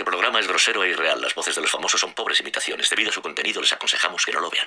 Este 0.00 0.10
programa 0.10 0.40
es 0.40 0.48
grosero 0.48 0.82
e 0.82 0.88
irreal. 0.88 1.20
Las 1.20 1.34
voces 1.34 1.54
de 1.54 1.60
los 1.60 1.70
famosos 1.70 2.00
son 2.00 2.14
pobres 2.14 2.40
imitaciones. 2.40 2.88
Debido 2.88 3.10
a 3.10 3.12
su 3.12 3.20
contenido, 3.20 3.60
les 3.60 3.74
aconsejamos 3.74 4.24
que 4.24 4.32
no 4.32 4.40
lo 4.40 4.48
vean. 4.48 4.66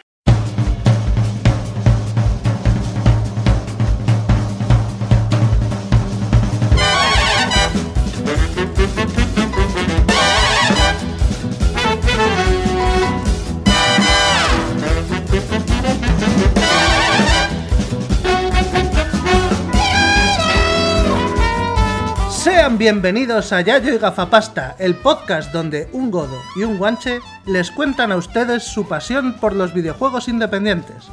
Bienvenidos 22.84 23.54
a 23.54 23.62
Yayo 23.62 23.94
y 23.94 23.98
Gafapasta, 23.98 24.76
el 24.78 24.96
podcast 24.96 25.54
donde 25.54 25.88
un 25.94 26.12
godo 26.12 26.38
y 26.58 26.64
un 26.64 26.78
guanche 26.78 27.22
les 27.46 27.72
cuentan 27.72 28.12
a 28.12 28.18
ustedes 28.18 28.64
su 28.64 28.90
pasión 28.90 29.36
por 29.40 29.56
los 29.56 29.74
videojuegos 29.74 30.28
independientes. 30.28 31.06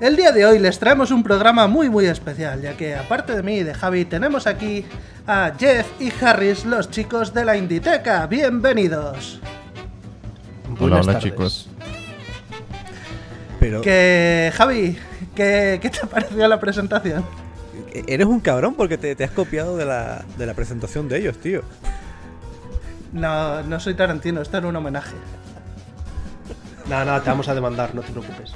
El 0.00 0.16
día 0.16 0.32
de 0.32 0.44
hoy 0.44 0.58
les 0.58 0.80
traemos 0.80 1.12
un 1.12 1.22
programa 1.22 1.68
muy 1.68 1.88
muy 1.88 2.06
especial, 2.06 2.60
ya 2.60 2.76
que 2.76 2.96
aparte 2.96 3.36
de 3.36 3.44
mí 3.44 3.58
y 3.58 3.62
de 3.62 3.72
Javi 3.72 4.04
tenemos 4.04 4.48
aquí 4.48 4.84
a 5.28 5.52
Jeff 5.56 5.86
y 6.00 6.12
Harris, 6.20 6.64
los 6.64 6.90
chicos 6.90 7.32
de 7.32 7.44
la 7.44 7.56
Inditeca. 7.56 8.26
Bienvenidos. 8.26 9.38
Hola, 10.66 10.76
Buenas 10.80 11.06
hola 11.06 11.12
tardes. 11.12 11.22
chicos. 11.22 11.68
Pero 13.60 13.80
Que 13.80 14.50
Javi, 14.56 14.98
¿qué, 15.36 15.78
qué 15.80 15.88
te 15.88 16.00
ha 16.02 16.06
parecido 16.06 16.48
la 16.48 16.58
presentación? 16.58 17.24
Eres 18.06 18.26
un 18.26 18.40
cabrón 18.40 18.74
porque 18.74 18.98
te, 18.98 19.14
te 19.14 19.24
has 19.24 19.30
copiado 19.30 19.76
de 19.76 19.84
la, 19.84 20.24
de 20.38 20.46
la 20.46 20.54
presentación 20.54 21.08
de 21.08 21.18
ellos, 21.18 21.38
tío. 21.38 21.62
No, 23.12 23.62
no 23.62 23.80
soy 23.80 23.94
Tarantino, 23.94 24.42
esto 24.42 24.58
era 24.58 24.66
un 24.66 24.76
homenaje. 24.76 25.16
Nada, 26.88 27.04
nada, 27.04 27.22
te 27.22 27.30
vamos 27.30 27.48
a 27.48 27.54
demandar, 27.54 27.94
no 27.94 28.02
te 28.02 28.12
preocupes. 28.12 28.52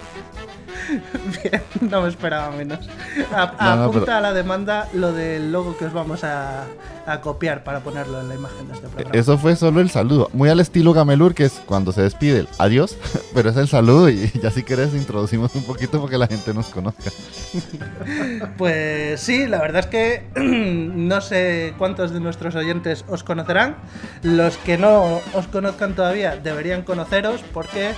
Bien, 1.42 1.62
no 1.80 2.02
me 2.02 2.08
esperaba 2.08 2.50
menos. 2.50 2.88
A- 3.34 3.54
No, 3.60 3.76
no, 3.76 3.82
apunta 3.84 4.00
pero- 4.06 4.16
a 4.16 4.20
la 4.20 4.32
demanda 4.32 4.88
lo 4.92 5.12
del 5.12 5.52
logo 5.52 5.76
que 5.76 5.84
os 5.86 5.92
vamos 5.92 6.24
a, 6.24 6.64
a 7.06 7.20
copiar 7.20 7.64
para 7.64 7.80
ponerlo 7.80 8.20
en 8.20 8.28
la 8.28 8.34
imagen 8.34 8.66
de 8.68 8.74
este 8.74 8.88
programa. 8.88 9.18
Eso 9.18 9.38
fue 9.38 9.56
solo 9.56 9.80
el 9.80 9.90
saludo. 9.90 10.28
Muy 10.32 10.48
al 10.48 10.60
estilo 10.60 10.92
Gamelur, 10.92 11.34
que 11.34 11.44
es 11.44 11.52
cuando 11.66 11.92
se 11.92 12.02
despide 12.02 12.40
el 12.40 12.48
adiós, 12.58 12.96
pero 13.34 13.50
es 13.50 13.56
el 13.56 13.68
saludo 13.68 14.08
y 14.10 14.30
ya 14.42 14.50
si 14.50 14.62
querés 14.62 14.94
introducimos 14.94 15.54
un 15.54 15.64
poquito 15.64 15.98
para 16.00 16.10
que 16.10 16.18
la 16.18 16.26
gente 16.26 16.52
nos 16.54 16.66
conozca. 16.66 17.10
Pues 18.56 19.20
sí, 19.20 19.46
la 19.46 19.58
verdad 19.60 19.80
es 19.80 19.86
que 19.86 20.24
no 20.36 21.20
sé 21.20 21.74
cuántos 21.78 22.12
de 22.12 22.20
nuestros 22.20 22.54
oyentes 22.54 23.04
os 23.08 23.24
conocerán. 23.24 23.76
Los 24.22 24.56
que 24.58 24.78
no 24.78 25.20
os 25.34 25.46
conozcan 25.50 25.94
todavía 25.94 26.36
deberían 26.36 26.82
conoceros 26.82 27.42
porque 27.52 27.90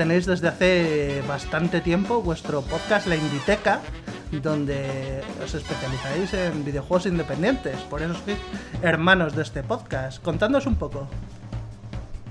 tenéis 0.00 0.24
desde 0.24 0.48
hace 0.48 1.22
bastante 1.28 1.82
tiempo 1.82 2.22
vuestro 2.22 2.62
podcast 2.62 3.06
La 3.06 3.16
Inditeca, 3.16 3.82
donde 4.42 5.20
os 5.44 5.52
especializáis 5.54 6.32
en 6.32 6.64
videojuegos 6.64 7.04
independientes. 7.04 7.76
Por 7.90 8.00
eso 8.00 8.14
sois 8.14 8.38
hermanos 8.80 9.36
de 9.36 9.42
este 9.42 9.62
podcast. 9.62 10.22
Contadnos 10.22 10.64
un 10.64 10.76
poco. 10.76 11.06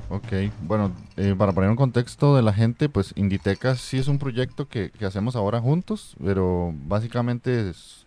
Ok, 0.10 0.50
bueno, 0.64 0.92
eh, 1.16 1.36
para 1.38 1.52
poner 1.52 1.70
un 1.70 1.76
contexto 1.76 2.36
de 2.36 2.42
la 2.42 2.54
gente, 2.54 2.90
pues 2.90 3.14
Inditeca 3.16 3.76
sí 3.76 4.00
es 4.00 4.08
un 4.08 4.18
proyecto 4.18 4.68
que, 4.68 4.90
que 4.90 5.06
hacemos 5.06 5.36
ahora 5.36 5.62
juntos, 5.62 6.16
pero 6.24 6.72
básicamente 6.74 7.70
es- 7.70 7.99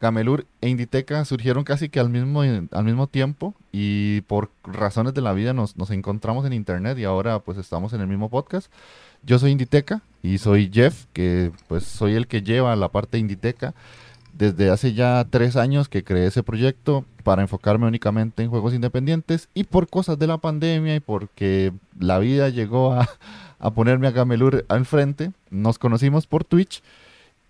Gamelur 0.00 0.46
e 0.62 0.68
Inditeca 0.68 1.24
surgieron 1.26 1.62
casi 1.62 1.90
que 1.90 2.00
al 2.00 2.08
mismo, 2.08 2.40
al 2.42 2.84
mismo 2.84 3.06
tiempo 3.06 3.54
y 3.70 4.22
por 4.22 4.50
razones 4.64 5.12
de 5.12 5.20
la 5.20 5.34
vida 5.34 5.52
nos, 5.52 5.76
nos 5.76 5.90
encontramos 5.90 6.46
en 6.46 6.54
internet 6.54 6.98
y 6.98 7.04
ahora 7.04 7.40
pues 7.40 7.58
estamos 7.58 7.92
en 7.92 8.00
el 8.00 8.06
mismo 8.06 8.30
podcast. 8.30 8.72
Yo 9.22 9.38
soy 9.38 9.50
Inditeca 9.50 10.00
y 10.22 10.38
soy 10.38 10.70
Jeff, 10.72 11.04
que 11.12 11.52
pues 11.68 11.84
soy 11.84 12.14
el 12.14 12.26
que 12.26 12.42
lleva 12.42 12.74
la 12.76 12.88
parte 12.88 13.18
de 13.18 13.20
Inditeca. 13.20 13.74
Desde 14.32 14.70
hace 14.70 14.94
ya 14.94 15.26
tres 15.28 15.56
años 15.56 15.88
que 15.88 16.02
creé 16.02 16.26
ese 16.28 16.42
proyecto 16.42 17.04
para 17.22 17.42
enfocarme 17.42 17.86
únicamente 17.86 18.42
en 18.42 18.48
juegos 18.48 18.72
independientes 18.72 19.50
y 19.52 19.64
por 19.64 19.88
cosas 19.88 20.18
de 20.18 20.26
la 20.26 20.38
pandemia 20.38 20.94
y 20.94 21.00
porque 21.00 21.72
la 21.98 22.18
vida 22.18 22.48
llegó 22.48 22.94
a, 22.94 23.06
a 23.58 23.70
ponerme 23.72 24.06
a 24.06 24.12
Gamelur 24.12 24.64
al 24.68 24.86
frente, 24.86 25.32
nos 25.50 25.78
conocimos 25.78 26.26
por 26.26 26.44
Twitch 26.44 26.82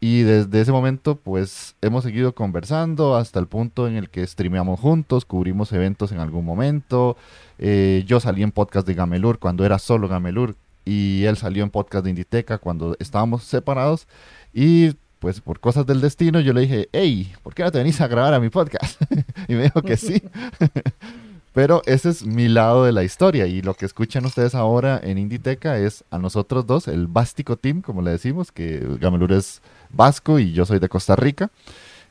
y 0.00 0.22
desde 0.22 0.62
ese 0.62 0.72
momento 0.72 1.16
pues 1.16 1.77
hemos 1.83 2.05
seguido 2.05 2.34
conversando 2.34 3.16
hasta 3.16 3.38
el 3.38 3.47
punto 3.47 3.87
en 3.87 3.97
el 3.97 4.09
que 4.09 4.27
streameamos 4.27 4.81
juntos, 4.81 5.27
cubrimos 5.27 5.72
eventos 5.72 6.11
en 6.11 6.19
algún 6.19 6.44
momento, 6.44 7.16
eh, 7.59 8.03
yo 8.06 8.19
salí 8.19 8.43
en 8.43 8.50
podcast 8.50 8.87
de 8.87 8.94
Gamelur 8.94 9.39
cuando 9.39 9.65
era 9.65 9.78
solo 9.78 10.09
Gamelur 10.09 10.56
y 10.87 11.25
él 11.25 11.37
salió 11.37 11.62
en 11.62 11.71
podcast 11.71 12.05
de 12.05 12.10
Inditeca 12.10 12.59
cuando 12.59 12.97
estábamos 12.99 13.44
separados 13.44 14.09
y 14.55 14.94
pues 15.19 15.43
por 15.43 15.60
cosas 15.60 15.84
del 15.84 16.00
destino 16.00 16.41
yo 16.41 16.55
le 16.55 16.62
dije, 16.62 16.89
hey, 16.93 17.33
¿por 17.43 17.55
qué 17.55 17.62
no 17.62 17.71
te 17.71 17.78
venís 17.78 18.00
a 18.00 18.09
grabar 18.09 18.33
a 18.33 18.41
mi 18.41 18.49
podcast? 18.49 19.00
y 19.49 19.55
me 19.55 19.65
dijo 19.65 19.83
que 19.83 19.99
sí. 19.99 20.22
Pero 21.53 21.83
ese 21.87 22.10
es 22.10 22.25
mi 22.25 22.49
lado 22.49 22.84
de 22.84 22.93
la 22.93 23.03
historia 23.03 23.47
y 23.47 23.60
lo 23.60 23.75
que 23.75 23.84
escuchan 23.84 24.25
ustedes 24.25 24.55
ahora 24.55 25.00
en 25.03 25.19
Inditeca 25.19 25.78
es 25.78 26.05
a 26.10 26.19
nosotros 26.19 26.65
dos, 26.65 26.87
el 26.87 27.09
Bástico 27.09 27.56
Team, 27.56 27.83
como 27.83 28.03
le 28.03 28.12
decimos, 28.12 28.53
que 28.53 28.87
Gamelur 29.00 29.33
es 29.33 29.60
vasco 29.93 30.39
y 30.39 30.53
yo 30.53 30.65
soy 30.67 30.78
de 30.78 30.89
Costa 30.89 31.17
Rica. 31.17 31.51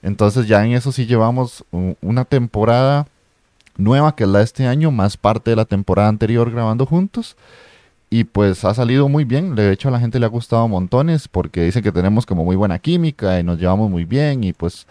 Entonces 0.01 0.47
ya 0.47 0.65
en 0.65 0.73
eso 0.73 0.91
sí 0.91 1.05
llevamos 1.05 1.65
una 2.01 2.25
temporada 2.25 3.07
nueva, 3.77 4.15
que 4.15 4.23
es 4.23 4.29
la 4.29 4.39
de 4.39 4.45
este 4.45 4.67
año, 4.67 4.91
más 4.91 5.17
parte 5.17 5.49
de 5.51 5.55
la 5.55 5.65
temporada 5.65 6.07
anterior 6.09 6.51
grabando 6.51 6.85
juntos. 6.85 7.35
Y 8.09 8.23
pues 8.23 8.65
ha 8.65 8.73
salido 8.73 9.07
muy 9.07 9.23
bien, 9.23 9.53
de 9.55 9.71
hecho 9.71 9.89
a 9.89 9.91
la 9.91 9.99
gente 9.99 10.19
le 10.19 10.25
ha 10.25 10.29
gustado 10.29 10.67
montones 10.67 11.27
porque 11.27 11.63
dicen 11.63 11.83
que 11.83 11.91
tenemos 11.91 12.25
como 12.25 12.43
muy 12.43 12.55
buena 12.55 12.79
química 12.79 13.39
y 13.39 13.43
nos 13.43 13.59
llevamos 13.59 13.89
muy 13.91 14.03
bien 14.03 14.43
y 14.43 14.51
pues 14.51 14.87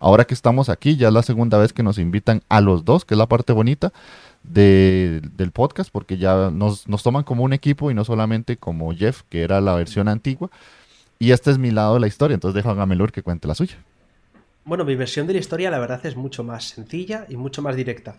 ahora 0.00 0.24
que 0.26 0.34
estamos 0.34 0.68
aquí 0.68 0.94
ya 0.96 1.08
es 1.08 1.14
la 1.14 1.22
segunda 1.22 1.56
vez 1.56 1.72
que 1.72 1.82
nos 1.82 1.96
invitan 1.96 2.42
a 2.50 2.60
los 2.60 2.84
dos, 2.84 3.06
que 3.06 3.14
es 3.14 3.18
la 3.18 3.26
parte 3.26 3.54
bonita 3.54 3.90
de- 4.42 5.22
del 5.36 5.50
podcast 5.50 5.90
porque 5.90 6.18
ya 6.18 6.50
nos, 6.50 6.86
nos 6.88 7.02
toman 7.02 7.22
como 7.24 7.42
un 7.42 7.54
equipo 7.54 7.90
y 7.90 7.94
no 7.94 8.04
solamente 8.04 8.58
como 8.58 8.92
Jeff, 8.94 9.22
que 9.30 9.42
era 9.42 9.62
la 9.62 9.74
versión 9.74 10.06
antigua. 10.06 10.50
Y 11.18 11.32
este 11.32 11.50
es 11.50 11.58
mi 11.58 11.70
lado 11.70 11.94
de 11.94 12.00
la 12.00 12.06
historia, 12.06 12.34
entonces 12.34 12.54
dejo 12.54 12.70
a 12.70 12.74
Gamelur 12.74 13.10
que 13.10 13.22
cuente 13.22 13.48
la 13.48 13.54
suya. 13.54 13.76
Bueno, 14.64 14.84
mi 14.84 14.94
versión 14.94 15.26
de 15.26 15.32
la 15.32 15.38
historia, 15.40 15.70
la 15.70 15.78
verdad, 15.78 16.04
es 16.04 16.14
mucho 16.16 16.44
más 16.44 16.68
sencilla 16.68 17.26
y 17.28 17.36
mucho 17.36 17.62
más 17.62 17.74
directa. 17.74 18.16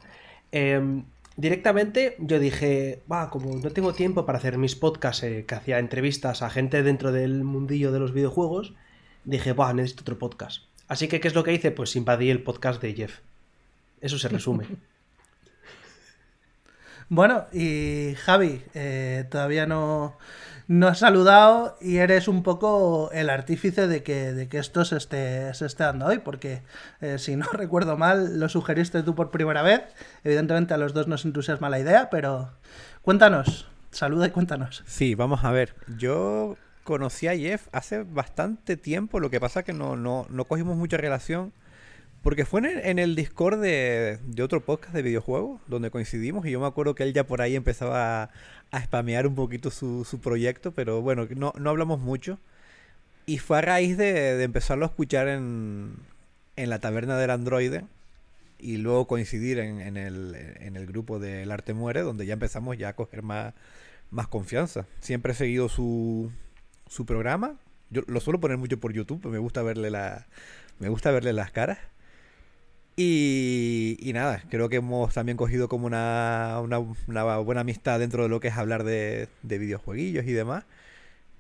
Em, 0.51 1.03
directamente 1.38 2.15
yo 2.19 2.39
dije, 2.39 3.01
va, 3.09 3.29
como 3.29 3.55
no 3.55 3.69
tengo 3.69 3.93
tiempo 3.93 4.25
para 4.25 4.39
hacer 4.39 4.57
mis 4.57 4.75
podcasts, 4.75 5.23
eh, 5.23 5.45
que 5.47 5.55
hacía 5.55 5.79
entrevistas 5.79 6.41
a 6.41 6.49
gente 6.49 6.83
dentro 6.83 7.11
del 7.11 7.43
mundillo 7.43 7.91
de 7.91 7.99
los 7.99 8.13
videojuegos, 8.13 8.73
dije, 9.23 9.53
va, 9.53 9.71
necesito 9.73 10.01
otro 10.01 10.17
podcast. 10.17 10.63
Así 10.88 11.07
que, 11.07 11.19
¿qué 11.19 11.27
es 11.27 11.35
lo 11.35 11.43
que 11.43 11.53
hice? 11.53 11.71
Pues 11.71 11.95
invadí 11.95 12.29
el 12.31 12.41
podcast 12.41 12.81
de 12.81 12.93
Jeff. 12.93 13.19
Eso 14.01 14.17
se 14.19 14.27
resume. 14.27 14.65
Bueno, 17.11 17.45
y 17.51 18.13
Javi, 18.19 18.61
eh, 18.75 19.25
todavía 19.31 19.65
no, 19.65 20.15
no 20.69 20.88
has 20.88 21.00
saludado 21.00 21.78
y 21.81 21.97
eres 21.97 22.28
un 22.28 22.44
poco 22.44 23.09
el 23.12 23.31
artífice 23.31 23.88
de 23.88 24.03
que, 24.03 24.34
de 24.34 24.47
que 24.47 24.59
esto 24.59 24.85
se 24.85 24.97
esté, 24.97 25.52
se 25.56 25.66
esté 25.66 25.84
dando 25.84 26.06
hoy, 26.06 26.19
porque 26.19 26.62
eh, 27.02 27.18
si 27.18 27.35
no 27.35 27.47
recuerdo 27.53 27.97
mal, 27.97 28.40
lo 28.40 28.47
sugeriste 28.50 29.02
tú 29.02 29.16
por 29.16 29.31
primera 29.31 29.63
vez. 29.63 29.81
Evidentemente 30.24 30.75
a 30.75 30.78
los 30.78 30.94
dos 30.94 31.07
nos 31.07 31.25
entusiasma 31.25 31.69
la 31.69 31.80
idea, 31.80 32.12
pero 32.12 32.52
cuéntanos, 33.02 33.68
saluda 33.90 34.28
y 34.28 34.30
cuéntanos. 34.30 34.84
Sí, 34.85 35.16
vamos 35.16 35.44
a 35.44 35.52
ver. 35.52 35.74
Yo 35.97 36.56
conocí 36.84 37.28
a 37.28 37.36
Jeff 37.36 37.68
hace 37.72 38.03
bastante 38.03 38.78
tiempo, 38.78 39.19
lo 39.19 39.31
que 39.31 39.40
pasa 39.40 39.63
que 39.63 39.74
no, 39.74 39.96
no, 39.96 40.28
no 40.30 40.46
cogimos 40.46 40.78
mucha 40.78 40.97
relación. 40.97 41.51
Porque 42.22 42.44
fue 42.46 42.59
en 42.59 42.66
el, 42.66 43.00
en 43.00 43.16
Discord 43.16 43.62
de, 43.62 44.19
de 44.25 44.44
otro 44.44 44.59
podcast 44.59 44.94
de 44.94 45.01
videojuegos 45.01 45.62
donde 45.68 45.90
coincidimos 45.90 46.46
y 46.46 46.51
yo 46.51 46.59
me 46.59 46.68
acuerdo 46.68 46.94
que 46.94 47.03
él 47.03 47.13
ya 47.13 47.25
por 47.25 47.41
ahí 47.41 47.56
empezaba 47.56 48.30
a, 48.71 48.83
spamear 48.83 49.27
un 49.27 49.36
poquito 49.36 49.71
su, 49.71 50.06
su 50.06 50.19
proyecto, 50.19 50.71
pero 50.71 51.01
bueno, 51.01 51.27
no, 51.36 51.54
no 51.57 51.69
hablamos 51.69 52.00
mucho. 52.00 52.39
Y 53.25 53.38
fue 53.38 53.60
a 53.60 53.62
raíz 53.62 53.98
de, 53.98 54.13
de 54.36 54.44
empezarlo 54.44 54.86
a 54.86 54.89
escuchar 54.89 55.27
en, 55.27 55.95
en 56.56 56.69
la 56.69 56.80
taberna 56.80 57.18
del 57.18 57.30
androide 57.30 57.86
y 58.60 58.77
luego 58.77 59.07
coincidir 59.07 59.60
en, 59.60 59.80
en 59.80 59.98
el, 59.98 60.36
en 60.60 60.75
el 60.75 60.86
grupo 60.86 61.19
del 61.19 61.51
Arte 61.51 61.74
Muere, 61.74 62.01
donde 62.01 62.25
ya 62.25 62.33
empezamos 62.33 62.77
ya 62.77 62.89
a 62.89 62.95
coger 62.95 63.24
más, 63.24 63.54
más 64.12 64.27
confianza. 64.27 64.86
Siempre 65.00 65.31
he 65.31 65.36
seguido 65.36 65.69
su, 65.69 66.31
su 66.88 67.06
programa. 67.06 67.56
Yo 67.89 68.01
lo 68.07 68.19
suelo 68.19 68.39
poner 68.39 68.57
mucho 68.57 68.80
por 68.80 68.94
YouTube, 68.94 69.25
me 69.27 69.38
gusta 69.38 69.63
verle 69.63 69.89
la, 69.89 70.27
me 70.80 70.89
gusta 70.89 71.12
verle 71.12 71.33
las 71.33 71.51
caras. 71.51 71.80
Y, 73.01 74.12
nada, 74.13 74.44
creo 74.50 74.68
que 74.68 74.75
hemos 74.75 75.13
también 75.13 75.38
cogido 75.38 75.69
como 75.69 75.88
una, 75.88 76.60
una, 76.62 76.80
una 76.80 77.38
buena 77.38 77.62
amistad 77.62 77.98
dentro 77.98 78.24
de 78.24 78.30
lo 78.30 78.42
que 78.42 78.50
es 78.50 78.57
hablar 78.57 78.84
de, 78.84 79.30
de 79.42 79.57
videojueguillos 79.57 80.25
y 80.25 80.34
demás. 80.34 80.66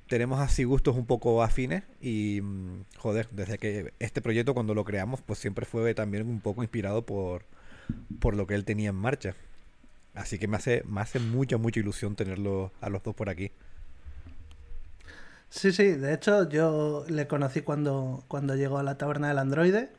Tenemos 0.07 0.39
así 0.39 0.63
gustos 0.63 0.95
un 0.95 1.05
poco 1.05 1.43
afines 1.43 1.83
y, 1.99 2.39
mm, 2.41 2.85
joder, 2.95 3.27
desde 3.31 3.57
que 3.57 3.91
este 3.99 4.21
proyecto 4.21 4.53
cuando 4.53 4.73
lo 4.73 4.85
creamos, 4.85 5.19
pues 5.21 5.39
siempre 5.39 5.65
fue 5.65 5.93
también 5.93 6.29
un 6.29 6.39
poco 6.39 6.63
inspirado 6.63 7.05
por, 7.05 7.43
por 8.21 8.37
lo 8.37 8.47
que 8.47 8.55
él 8.55 8.63
tenía 8.63 8.91
en 8.91 8.95
marcha. 8.95 9.35
Así 10.13 10.39
que 10.39 10.47
me 10.47 10.55
hace, 10.55 10.83
me 10.87 11.01
hace 11.01 11.19
mucha, 11.19 11.57
mucha 11.57 11.81
ilusión 11.81 12.15
tenerlo 12.15 12.71
a 12.79 12.89
los 12.89 13.03
dos 13.03 13.13
por 13.13 13.29
aquí. 13.29 13.51
Sí, 15.49 15.73
sí, 15.73 15.91
de 15.91 16.13
hecho 16.13 16.47
yo 16.47 17.03
le 17.09 17.27
conocí 17.27 17.63
cuando, 17.63 18.23
cuando 18.29 18.55
llegó 18.55 18.77
a 18.77 18.83
la 18.83 18.97
taberna 18.97 19.27
del 19.27 19.39
androide 19.39 19.98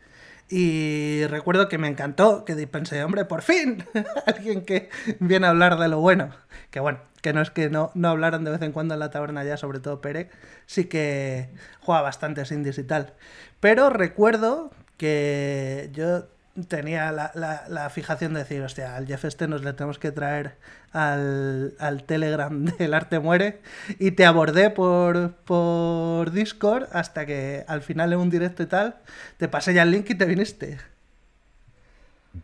y 0.51 1.25
recuerdo 1.27 1.69
que 1.69 1.79
me 1.79 1.87
encantó, 1.87 2.45
que 2.45 2.55
pensé, 2.67 3.05
hombre, 3.05 3.25
por 3.25 3.43
fin, 3.43 3.85
alguien 4.27 4.65
que 4.65 4.91
viene 5.21 5.47
a 5.47 5.51
hablar 5.51 5.79
de 5.79 5.87
lo 5.87 6.01
bueno. 6.01 6.31
Que 6.73 6.81
bueno, 6.81 6.99
que 7.23 7.33
no 7.33 7.41
es 7.41 7.51
que 7.51 7.71
no, 7.71 7.93
no 7.95 8.09
hablaran 8.09 8.43
de 8.43 8.51
vez 8.51 8.63
en 8.63 8.73
cuando 8.73 8.95
en 8.95 9.01
la 9.01 9.11
taberna 9.11 9.45
ya, 9.45 9.57
sobre 9.57 9.79
todo 9.79 10.01
Pere, 10.01 10.29
sí 10.67 10.87
que 10.87 11.51
juega 11.81 12.03
bastantes 12.03 12.51
indies 12.51 12.79
y 12.79 12.85
tal. 12.85 13.15
Pero 13.61 13.91
recuerdo 13.91 14.73
que 14.97 15.91
yo 15.93 16.25
tenía 16.69 17.13
la, 17.13 17.33
la, 17.35 17.91
fijación 17.91 18.35
de 18.35 18.41
decir, 18.41 18.63
hostia, 18.63 18.97
al 18.97 19.07
Jeff 19.07 19.25
este 19.25 19.49
nos 19.49 19.63
le 19.63 19.73
tenemos 19.73 19.99
que 19.99 20.13
traer 20.13 20.57
al, 20.93 21.75
al 21.79 22.05
Telegram 22.05 22.65
del 22.79 22.95
Arte 22.95 23.19
Muere 23.19 23.61
y 23.99 24.13
te 24.13 24.27
abordé 24.27 24.71
por, 24.71 25.33
por 25.45 26.31
Discord 26.31 26.85
hasta 26.93 27.27
que 27.27 27.65
al 27.69 27.83
final 27.83 28.13
en 28.13 28.19
un 28.19 28.31
directo 28.31 28.63
y 28.63 28.67
tal 28.67 28.97
te 29.37 29.49
pasé 29.49 29.75
ya 29.75 29.83
el 29.83 29.91
link 29.91 30.09
y 30.11 30.15
te 30.15 30.25
viniste. 30.25 30.79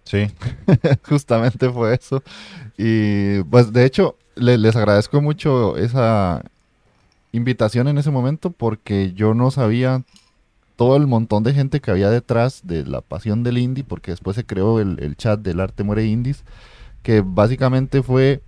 Sí, 0.04 0.26
justamente 1.08 1.70
fue 1.70 1.94
eso. 1.94 2.22
Y 2.76 3.42
pues 3.44 3.72
de 3.72 3.84
hecho 3.84 4.16
les 4.34 4.76
agradezco 4.76 5.20
mucho 5.20 5.76
esa 5.76 6.42
invitación 7.32 7.88
en 7.88 7.98
ese 7.98 8.10
momento 8.10 8.50
porque 8.50 9.12
yo 9.12 9.34
no 9.34 9.50
sabía 9.50 10.02
todo 10.76 10.96
el 10.96 11.06
montón 11.06 11.42
de 11.42 11.54
gente 11.54 11.80
que 11.80 11.90
había 11.90 12.10
detrás 12.10 12.60
de 12.64 12.84
la 12.84 13.00
pasión 13.00 13.42
del 13.42 13.58
indie, 13.58 13.82
porque 13.82 14.10
después 14.10 14.36
se 14.36 14.44
creó 14.44 14.78
el, 14.78 15.16
chat 15.16 15.40
del 15.40 15.60
arte 15.60 15.82
muere 15.82 16.06
indies, 16.06 16.44
que 17.02 17.22
básicamente 17.24 18.02
fue 18.02 18.42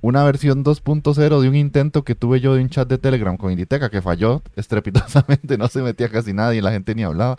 una 0.00 0.24
versión 0.24 0.64
2.0 0.64 1.40
de 1.40 1.48
un 1.48 1.54
intento 1.54 2.02
que 2.02 2.14
tuve 2.14 2.40
yo 2.40 2.54
de 2.54 2.62
un 2.62 2.70
chat 2.70 2.88
de 2.88 2.98
Telegram 2.98 3.36
con 3.36 3.52
Inditeca, 3.52 3.90
que 3.90 4.02
falló 4.02 4.42
estrepitosamente, 4.56 5.56
no 5.58 5.68
se 5.68 5.82
metía 5.82 6.08
casi 6.08 6.32
nadie, 6.32 6.62
la 6.62 6.72
gente 6.72 6.94
ni 6.94 7.04
hablaba. 7.04 7.36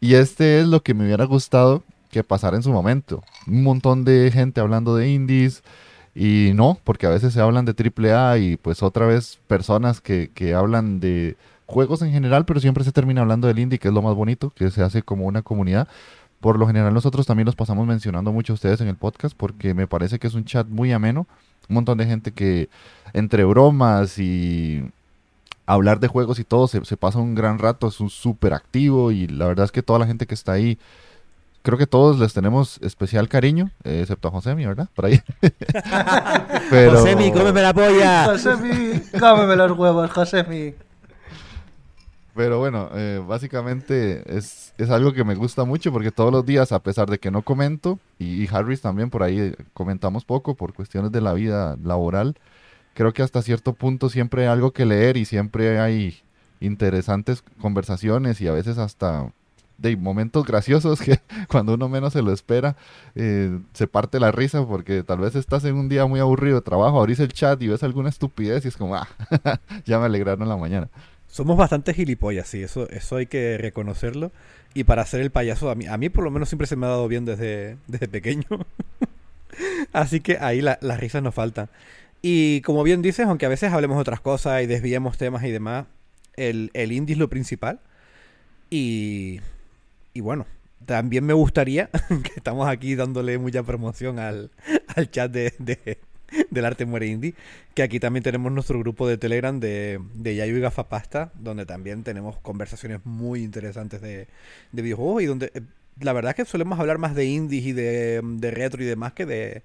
Y 0.00 0.14
este 0.14 0.60
es 0.60 0.66
lo 0.66 0.82
que 0.82 0.94
me 0.94 1.04
hubiera 1.04 1.24
gustado 1.24 1.82
que 2.10 2.24
pasara 2.24 2.56
en 2.56 2.62
su 2.62 2.70
momento. 2.70 3.22
Un 3.46 3.62
montón 3.62 4.04
de 4.04 4.30
gente 4.32 4.60
hablando 4.60 4.96
de 4.96 5.10
indies. 5.10 5.62
Y 6.14 6.50
no, 6.54 6.78
porque 6.84 7.06
a 7.06 7.10
veces 7.10 7.32
se 7.32 7.40
hablan 7.40 7.64
de 7.64 7.72
AAA 7.72 8.38
y 8.38 8.56
pues 8.58 8.82
otra 8.82 9.06
vez 9.06 9.38
personas 9.46 10.02
que, 10.02 10.30
que 10.34 10.52
hablan 10.52 11.00
de, 11.00 11.36
juegos 11.72 12.02
en 12.02 12.12
general, 12.12 12.44
pero 12.44 12.60
siempre 12.60 12.84
se 12.84 12.92
termina 12.92 13.22
hablando 13.22 13.48
del 13.48 13.58
indie, 13.58 13.78
que 13.78 13.88
es 13.88 13.94
lo 13.94 14.02
más 14.02 14.14
bonito, 14.14 14.50
que 14.50 14.70
se 14.70 14.82
hace 14.82 15.02
como 15.02 15.26
una 15.26 15.42
comunidad. 15.42 15.88
Por 16.40 16.58
lo 16.58 16.66
general 16.66 16.92
nosotros 16.92 17.26
también 17.26 17.46
los 17.46 17.56
pasamos 17.56 17.86
mencionando 17.86 18.32
mucho 18.32 18.52
a 18.52 18.54
ustedes 18.54 18.80
en 18.80 18.88
el 18.88 18.96
podcast 18.96 19.36
porque 19.36 19.74
me 19.74 19.86
parece 19.86 20.18
que 20.18 20.26
es 20.26 20.34
un 20.34 20.44
chat 20.44 20.66
muy 20.68 20.92
ameno. 20.92 21.26
Un 21.68 21.74
montón 21.74 21.98
de 21.98 22.06
gente 22.06 22.32
que 22.32 22.68
entre 23.12 23.44
bromas 23.44 24.18
y 24.18 24.84
hablar 25.66 26.00
de 26.00 26.08
juegos 26.08 26.38
y 26.38 26.44
todo 26.44 26.66
se, 26.66 26.96
pasa 26.96 27.18
un 27.18 27.34
gran 27.34 27.58
rato, 27.58 27.88
es 27.88 28.00
un 28.00 28.10
súper 28.10 28.52
activo 28.52 29.12
y 29.12 29.28
la 29.28 29.46
verdad 29.46 29.64
es 29.64 29.72
que 29.72 29.82
toda 29.82 30.00
la 30.00 30.06
gente 30.06 30.26
que 30.26 30.34
está 30.34 30.52
ahí, 30.52 30.78
creo 31.62 31.78
que 31.78 31.86
todos 31.86 32.18
les 32.18 32.34
tenemos 32.34 32.78
especial 32.82 33.28
cariño, 33.28 33.70
excepto 33.84 34.28
a 34.28 34.32
Josemi, 34.32 34.66
¿verdad? 34.66 34.88
Por 34.94 35.06
ahí. 35.06 35.20
Pero... 36.70 36.98
Josemi, 36.98 37.30
cómeme 37.32 37.62
la 37.62 37.72
polla. 37.72 38.24
Josemi, 38.26 39.00
cómeme 39.18 39.56
los 39.56 39.78
huevos, 39.78 40.10
Josemi. 40.10 40.74
Pero 42.34 42.58
bueno, 42.58 42.88
eh, 42.94 43.22
básicamente 43.26 44.22
es, 44.34 44.72
algo 44.90 45.12
que 45.12 45.22
me 45.22 45.34
gusta 45.34 45.64
mucho 45.64 45.92
porque 45.92 46.10
todos 46.10 46.32
los 46.32 46.46
días, 46.46 46.72
a 46.72 46.82
pesar 46.82 47.10
de 47.10 47.18
que 47.18 47.30
no 47.30 47.42
comento, 47.42 47.98
y, 48.18 48.48
Harris 48.48 48.80
también 48.80 49.10
por 49.10 49.22
ahí 49.22 49.38
eh, 49.38 49.56
comentamos 49.74 50.24
poco 50.24 50.54
por 50.54 50.72
cuestiones 50.72 51.12
de 51.12 51.20
la 51.20 51.34
vida 51.34 51.76
laboral, 51.82 52.36
creo 52.94 53.12
que 53.12 53.22
hasta 53.22 53.42
cierto 53.42 53.74
punto 53.74 54.08
siempre 54.08 54.42
hay 54.42 54.48
algo 54.48 54.72
que 54.72 54.86
leer 54.86 55.18
y 55.18 55.26
siempre 55.26 55.78
hay 55.78 56.22
interesantes 56.60 57.42
conversaciones 57.60 58.40
y 58.40 58.48
a 58.48 58.52
veces 58.52 58.78
hasta 58.78 59.32
de 59.78 59.96
momentos 59.96 60.46
graciosos 60.46 61.00
que 61.00 61.20
cuando 61.48 61.74
uno 61.74 61.88
menos 61.88 62.12
se 62.12 62.22
lo 62.22 62.32
espera 62.32 62.76
eh, 63.14 63.58
se 63.72 63.86
parte 63.88 64.20
la 64.20 64.30
risa 64.30 64.64
porque 64.64 65.02
tal 65.02 65.18
vez 65.18 65.34
estás 65.34 65.64
en 65.64 65.74
un 65.74 65.88
día 65.88 66.06
muy 66.06 66.20
aburrido 66.20 66.56
de 66.56 66.62
trabajo, 66.62 67.00
abrís 67.00 67.20
el 67.20 67.32
chat 67.32 67.60
y 67.62 67.68
ves 67.68 67.82
alguna 67.82 68.08
estupidez 68.08 68.64
y 68.64 68.68
es 68.68 68.76
como, 68.76 68.94
ah, 68.94 69.08
ya 69.84 69.98
me 69.98 70.06
alegraron 70.06 70.48
la 70.48 70.56
mañana. 70.56 70.88
Somos 71.32 71.56
bastante 71.56 71.94
gilipollas, 71.94 72.46
sí, 72.46 72.62
eso, 72.62 72.86
eso 72.90 73.16
hay 73.16 73.24
que 73.24 73.56
reconocerlo. 73.56 74.32
Y 74.74 74.84
para 74.84 75.00
hacer 75.00 75.22
el 75.22 75.30
payaso, 75.30 75.70
a 75.70 75.74
mí, 75.74 75.86
a 75.86 75.96
mí 75.96 76.10
por 76.10 76.24
lo 76.24 76.30
menos 76.30 76.50
siempre 76.50 76.66
se 76.66 76.76
me 76.76 76.84
ha 76.84 76.90
dado 76.90 77.08
bien 77.08 77.24
desde, 77.24 77.78
desde 77.86 78.06
pequeño. 78.06 78.44
Así 79.94 80.20
que 80.20 80.36
ahí 80.38 80.60
las 80.60 81.00
risas 81.00 81.22
nos 81.22 81.34
faltan. 81.34 81.70
Y 82.20 82.60
como 82.60 82.82
bien 82.82 83.00
dices, 83.00 83.26
aunque 83.26 83.46
a 83.46 83.48
veces 83.48 83.72
hablemos 83.72 83.98
otras 83.98 84.20
cosas 84.20 84.62
y 84.62 84.66
desviemos 84.66 85.16
temas 85.16 85.42
y 85.44 85.50
demás, 85.50 85.86
el, 86.36 86.70
el 86.74 86.92
indie 86.92 87.14
es 87.14 87.18
lo 87.18 87.30
principal. 87.30 87.80
Y, 88.68 89.40
y 90.12 90.20
bueno, 90.20 90.44
también 90.84 91.24
me 91.24 91.32
gustaría, 91.32 91.88
que 92.08 92.32
estamos 92.36 92.68
aquí 92.68 92.94
dándole 92.94 93.38
mucha 93.38 93.62
promoción 93.62 94.18
al, 94.18 94.50
al 94.94 95.10
chat 95.10 95.32
de, 95.32 95.98
del 96.50 96.64
arte 96.64 96.86
muere 96.86 97.06
indie, 97.06 97.34
que 97.74 97.82
aquí 97.82 98.00
también 98.00 98.22
tenemos 98.22 98.52
nuestro 98.52 98.78
grupo 98.78 99.08
de 99.08 99.18
Telegram 99.18 99.58
de, 99.58 100.00
de 100.14 100.36
Yayo 100.36 100.56
y 100.56 100.60
Gafapasta, 100.60 101.30
donde 101.34 101.66
también 101.66 102.02
tenemos 102.02 102.36
conversaciones 102.38 103.00
muy 103.04 103.42
interesantes 103.42 104.00
de, 104.00 104.28
videojuegos 104.72 105.22
y 105.22 105.26
donde 105.26 105.50
eh, 105.54 105.62
la 106.00 106.12
verdad 106.12 106.30
es 106.30 106.36
que 106.36 106.44
solemos 106.44 106.78
hablar 106.80 106.98
más 106.98 107.14
de 107.14 107.26
indies 107.26 107.66
y 107.66 107.72
de, 107.72 108.50
retro 108.52 108.82
y 108.82 108.86
demás 108.86 109.12
que 109.12 109.26
de, 109.26 109.62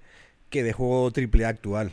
que 0.50 0.62
de 0.62 0.72
juego 0.72 1.10
AAA 1.10 1.48
actual. 1.48 1.92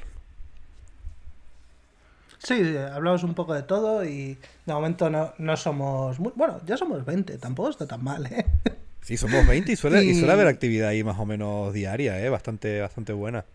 Sí, 2.40 2.76
hablamos 2.78 3.24
un 3.24 3.34
poco 3.34 3.56
de 3.56 3.64
todo 3.64 4.06
y 4.06 4.38
de 4.66 4.74
momento 4.74 5.10
no, 5.10 5.34
no 5.40 5.58
somos... 5.58 6.20
bueno, 6.20 6.62
ya 6.66 6.78
somos 6.78 7.04
20, 7.04 7.40
tampoco 7.40 7.70
está 7.70 7.88
tan 7.88 8.04
mal, 8.04 8.28
¿eh? 8.28 8.46
Sí, 9.02 9.18
somos 9.18 9.48
20 9.48 9.72
y 9.72 9.76
suele, 9.76 10.04
y... 10.04 10.14
suele 10.14 10.34
haber 10.34 10.48
actividad 10.48 10.90
ahí 10.90 11.04
más 11.04 11.20
o 11.20 11.26
menos 11.26 11.74
diaria, 11.74 12.24
¿eh? 12.24 12.30
Bastante, 12.30 12.82
bastante 12.82 13.14
buena. 13.14 13.46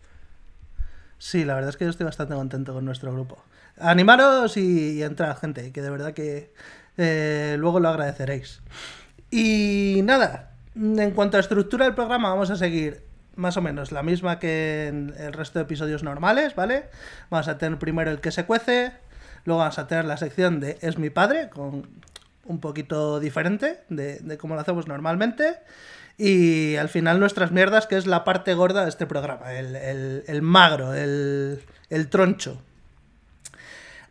Sí, 1.21 1.45
la 1.45 1.53
verdad 1.53 1.69
es 1.69 1.77
que 1.77 1.83
yo 1.83 1.91
estoy 1.91 2.05
bastante 2.05 2.33
contento 2.33 2.73
con 2.73 2.83
nuestro 2.83 3.13
grupo. 3.13 3.43
Animaros 3.77 4.57
y, 4.57 4.93
y 4.93 5.03
entrad, 5.03 5.37
gente, 5.37 5.71
que 5.71 5.83
de 5.83 5.91
verdad 5.91 6.13
que 6.15 6.51
eh, 6.97 7.57
luego 7.59 7.79
lo 7.79 7.89
agradeceréis. 7.89 8.63
Y 9.29 10.01
nada, 10.03 10.53
en 10.73 11.11
cuanto 11.11 11.37
a 11.37 11.39
estructura 11.39 11.85
del 11.85 11.93
programa, 11.93 12.29
vamos 12.29 12.49
a 12.49 12.55
seguir 12.55 13.03
más 13.35 13.55
o 13.55 13.61
menos 13.61 13.91
la 13.91 14.01
misma 14.01 14.39
que 14.39 14.87
en 14.87 15.13
el 15.15 15.33
resto 15.33 15.59
de 15.59 15.65
episodios 15.65 16.01
normales, 16.01 16.55
¿vale? 16.55 16.85
Vamos 17.29 17.47
a 17.47 17.59
tener 17.59 17.77
primero 17.77 18.09
el 18.09 18.19
que 18.19 18.31
se 18.31 18.47
cuece, 18.47 18.91
luego 19.45 19.59
vamos 19.59 19.77
a 19.77 19.85
tener 19.85 20.05
la 20.05 20.17
sección 20.17 20.59
de 20.59 20.79
Es 20.81 20.97
mi 20.97 21.11
padre, 21.11 21.49
con 21.49 21.87
un 22.45 22.59
poquito 22.59 23.19
diferente 23.19 23.83
de, 23.89 24.17
de 24.21 24.37
cómo 24.39 24.55
lo 24.55 24.61
hacemos 24.61 24.87
normalmente. 24.87 25.59
Y 26.23 26.75
al 26.75 26.87
final 26.87 27.19
nuestras 27.19 27.51
mierdas, 27.51 27.87
que 27.87 27.97
es 27.97 28.05
la 28.05 28.23
parte 28.23 28.53
gorda 28.53 28.83
de 28.83 28.89
este 28.89 29.07
programa, 29.07 29.55
el, 29.55 30.41
magro, 30.43 30.93
el, 30.93 31.63
el 31.89 32.09
troncho. 32.09 32.61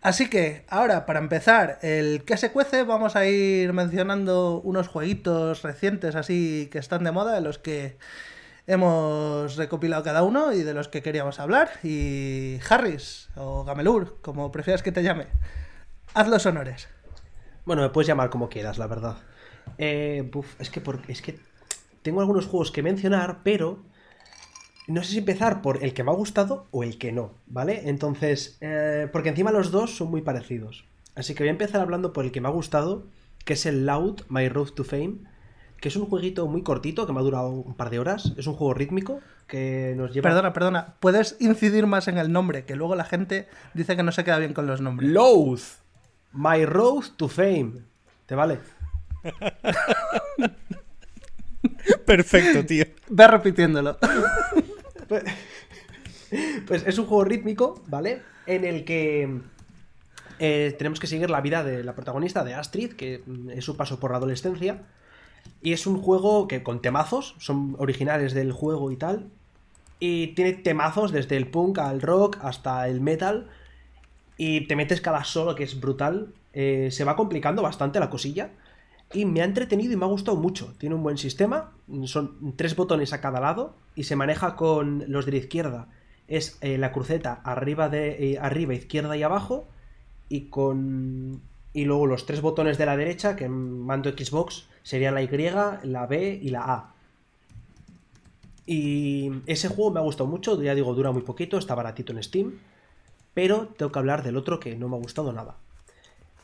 Así 0.02 0.28
que 0.28 0.64
ahora, 0.68 1.06
para 1.06 1.20
empezar, 1.20 1.78
el 1.82 2.24
que 2.24 2.36
se 2.36 2.50
cuece, 2.50 2.82
vamos 2.82 3.14
a 3.14 3.26
ir 3.26 3.72
mencionando 3.72 4.60
unos 4.64 4.88
jueguitos 4.88 5.62
recientes 5.62 6.16
así 6.16 6.68
que 6.72 6.78
están 6.78 7.04
de 7.04 7.12
moda, 7.12 7.32
de 7.32 7.42
los 7.42 7.58
que 7.58 7.96
hemos 8.66 9.54
recopilado 9.54 10.02
cada 10.02 10.24
uno 10.24 10.52
y 10.52 10.64
de 10.64 10.74
los 10.74 10.88
que 10.88 11.02
queríamos 11.02 11.38
hablar. 11.38 11.70
Y 11.84 12.58
Harris, 12.68 13.28
o 13.36 13.62
Gamelur, 13.62 14.20
como 14.20 14.50
prefieras 14.50 14.82
que 14.82 14.90
te 14.90 15.04
llame, 15.04 15.28
haz 16.14 16.26
los 16.26 16.44
honores. 16.44 16.88
Bueno, 17.64 17.82
me 17.82 17.90
puedes 17.90 18.08
llamar 18.08 18.30
como 18.30 18.48
quieras, 18.48 18.78
la 18.78 18.88
verdad. 18.88 19.18
Eh, 19.78 20.28
es 20.58 20.70
que, 20.70 20.82
es 21.06 21.22
que 21.22 21.49
tengo 22.02 22.20
algunos 22.20 22.46
juegos 22.46 22.70
que 22.70 22.82
mencionar, 22.82 23.40
pero 23.42 23.82
no 24.86 25.02
sé 25.04 25.12
si 25.12 25.18
empezar 25.18 25.62
por 25.62 25.82
el 25.84 25.94
que 25.94 26.02
me 26.02 26.10
ha 26.10 26.14
gustado 26.14 26.66
o 26.70 26.82
el 26.82 26.98
que 26.98 27.12
no, 27.12 27.32
¿vale? 27.46 27.88
Entonces, 27.88 28.58
eh, 28.60 29.08
porque 29.12 29.28
encima 29.28 29.52
los 29.52 29.70
dos 29.70 29.96
son 29.96 30.10
muy 30.10 30.22
parecidos. 30.22 30.84
Así 31.14 31.34
que 31.34 31.42
voy 31.44 31.48
a 31.48 31.52
empezar 31.52 31.80
hablando 31.80 32.12
por 32.12 32.24
el 32.24 32.32
que 32.32 32.40
me 32.40 32.48
ha 32.48 32.52
gustado, 32.52 33.06
que 33.44 33.52
es 33.52 33.66
el 33.66 33.86
Loud, 33.86 34.22
My 34.28 34.48
Road 34.48 34.70
to 34.70 34.84
Fame, 34.84 35.18
que 35.80 35.88
es 35.88 35.96
un 35.96 36.06
jueguito 36.06 36.46
muy 36.46 36.62
cortito, 36.62 37.06
que 37.06 37.12
me 37.12 37.20
ha 37.20 37.22
durado 37.22 37.50
un 37.50 37.74
par 37.74 37.90
de 37.90 37.98
horas. 37.98 38.32
Es 38.36 38.46
un 38.46 38.54
juego 38.54 38.74
rítmico 38.74 39.20
que 39.46 39.94
nos 39.96 40.12
lleva... 40.12 40.28
Perdona, 40.28 40.52
perdona, 40.52 40.94
puedes 41.00 41.36
incidir 41.40 41.86
más 41.86 42.08
en 42.08 42.18
el 42.18 42.32
nombre, 42.32 42.64
que 42.64 42.76
luego 42.76 42.94
la 42.96 43.04
gente 43.04 43.48
dice 43.74 43.96
que 43.96 44.02
no 44.02 44.12
se 44.12 44.24
queda 44.24 44.38
bien 44.38 44.54
con 44.54 44.66
los 44.66 44.80
nombres. 44.80 45.10
Loud, 45.10 45.60
My 46.32 46.64
Road 46.64 47.04
to 47.16 47.28
Fame. 47.28 47.82
¿Te 48.26 48.34
vale? 48.34 48.58
Perfecto, 52.06 52.64
tío. 52.64 52.84
Ve 53.08 53.26
repitiéndolo. 53.26 53.98
Pues, 55.08 55.24
pues, 56.66 56.86
es 56.86 56.98
un 56.98 57.06
juego 57.06 57.24
rítmico, 57.24 57.82
¿vale? 57.86 58.22
En 58.46 58.64
el 58.64 58.84
que 58.84 59.40
eh, 60.38 60.74
tenemos 60.78 61.00
que 61.00 61.06
seguir 61.06 61.30
la 61.30 61.40
vida 61.40 61.64
de 61.64 61.84
la 61.84 61.94
protagonista, 61.94 62.44
de 62.44 62.54
Astrid, 62.54 62.92
que 62.94 63.22
es 63.54 63.64
su 63.64 63.76
paso 63.76 64.00
por 64.00 64.12
la 64.12 64.18
adolescencia. 64.18 64.82
Y 65.62 65.72
es 65.72 65.86
un 65.86 66.00
juego 66.00 66.48
que 66.48 66.62
con 66.62 66.80
temazos, 66.80 67.34
son 67.38 67.76
originales 67.78 68.34
del 68.34 68.52
juego 68.52 68.90
y 68.90 68.96
tal. 68.96 69.30
Y 69.98 70.28
tiene 70.28 70.54
temazos 70.54 71.12
desde 71.12 71.36
el 71.36 71.48
punk 71.48 71.78
al 71.78 72.00
rock 72.00 72.38
hasta 72.42 72.88
el 72.88 73.00
metal. 73.00 73.48
Y 74.38 74.66
te 74.66 74.76
metes 74.76 75.00
cada 75.00 75.24
solo 75.24 75.54
que 75.54 75.64
es 75.64 75.78
brutal. 75.78 76.32
Eh, 76.52 76.88
se 76.90 77.04
va 77.04 77.16
complicando 77.16 77.62
bastante 77.62 78.00
la 78.00 78.08
cosilla. 78.08 78.50
Y 79.12 79.24
me 79.24 79.42
ha 79.42 79.44
entretenido 79.44 79.92
y 79.92 79.96
me 79.96 80.04
ha 80.04 80.08
gustado 80.08 80.36
mucho. 80.36 80.74
Tiene 80.78 80.94
un 80.94 81.02
buen 81.02 81.18
sistema. 81.18 81.72
Son 82.04 82.54
tres 82.56 82.76
botones 82.76 83.12
a 83.12 83.20
cada 83.20 83.40
lado. 83.40 83.74
Y 83.94 84.04
se 84.04 84.16
maneja 84.16 84.56
con 84.56 85.04
los 85.08 85.26
de 85.26 85.32
la 85.32 85.38
izquierda. 85.38 85.88
Es 86.28 86.58
eh, 86.60 86.78
la 86.78 86.92
cruceta 86.92 87.40
arriba, 87.44 87.88
de, 87.88 88.32
eh, 88.32 88.38
arriba, 88.38 88.74
izquierda 88.74 89.16
y 89.16 89.22
abajo. 89.22 89.66
Y 90.28 90.42
con. 90.42 91.42
Y 91.72 91.84
luego 91.84 92.06
los 92.06 92.26
tres 92.26 92.40
botones 92.40 92.78
de 92.78 92.86
la 92.86 92.96
derecha, 92.96 93.36
que 93.36 93.48
mando 93.48 94.10
Xbox 94.10 94.66
serían 94.82 95.14
la 95.14 95.22
Y, 95.22 95.28
la 95.84 96.06
B 96.06 96.38
y 96.42 96.50
la 96.50 96.62
A. 96.62 96.94
Y 98.66 99.32
ese 99.46 99.68
juego 99.68 99.90
me 99.90 99.98
ha 99.98 100.02
gustado 100.04 100.28
mucho, 100.28 100.62
ya 100.62 100.76
digo, 100.76 100.94
dura 100.94 101.10
muy 101.10 101.22
poquito, 101.22 101.58
está 101.58 101.74
baratito 101.74 102.12
en 102.12 102.22
Steam, 102.22 102.58
pero 103.34 103.66
tengo 103.76 103.90
que 103.90 103.98
hablar 103.98 104.22
del 104.22 104.36
otro 104.36 104.60
que 104.60 104.76
no 104.76 104.88
me 104.88 104.96
ha 104.96 105.00
gustado 105.00 105.32
nada. 105.32 105.56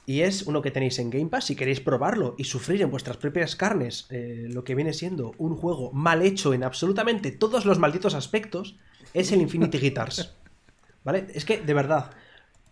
Y 0.07 0.21
es 0.21 0.43
uno 0.43 0.63
que 0.63 0.71
tenéis 0.71 1.01
en 1.01 1.11
Game 1.11 1.27
Pass, 1.27 1.47
si 1.47 1.57
queréis 1.57 1.81
probarlo 1.81 2.37
y 2.39 2.45
sufrir 2.45 2.81
en 2.81 2.91
vuestras 2.93 3.17
propias 3.17 3.57
carnes 3.57 4.07
eh, 4.11 4.47
lo 4.49 4.63
que 4.63 4.77
viene 4.77 4.93
siendo 4.93 5.35
un 5.37 5.57
juego 5.57 5.93
mal 5.93 6.23
hecho 6.23 6.55
en 6.55 6.63
absolutamente 6.63 7.33
todos 7.33 7.65
los 7.65 7.81
malditos 7.81 8.15
aspectos, 8.15 8.77
es 9.15 9.33
el 9.33 9.41
Infinity 9.41 9.79
Guitars. 9.79 10.33
¿Vale? 11.05 11.27
Es 11.35 11.45
que, 11.45 11.59
de 11.59 11.75
verdad, 11.75 12.13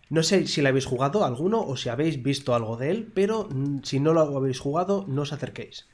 no 0.09 0.23
sé 0.23 0.47
si 0.47 0.61
lo 0.61 0.69
habéis 0.69 0.85
jugado 0.85 1.25
alguno 1.25 1.61
o 1.61 1.75
si 1.75 1.89
habéis 1.89 2.23
visto 2.23 2.55
algo 2.55 2.77
de 2.77 2.89
él, 2.91 3.11
pero 3.13 3.49
mm, 3.51 3.83
si 3.83 3.99
no 3.99 4.13
lo 4.13 4.21
habéis 4.21 4.59
jugado, 4.59 5.05
no 5.07 5.23
os 5.23 5.33
acerquéis. 5.33 5.87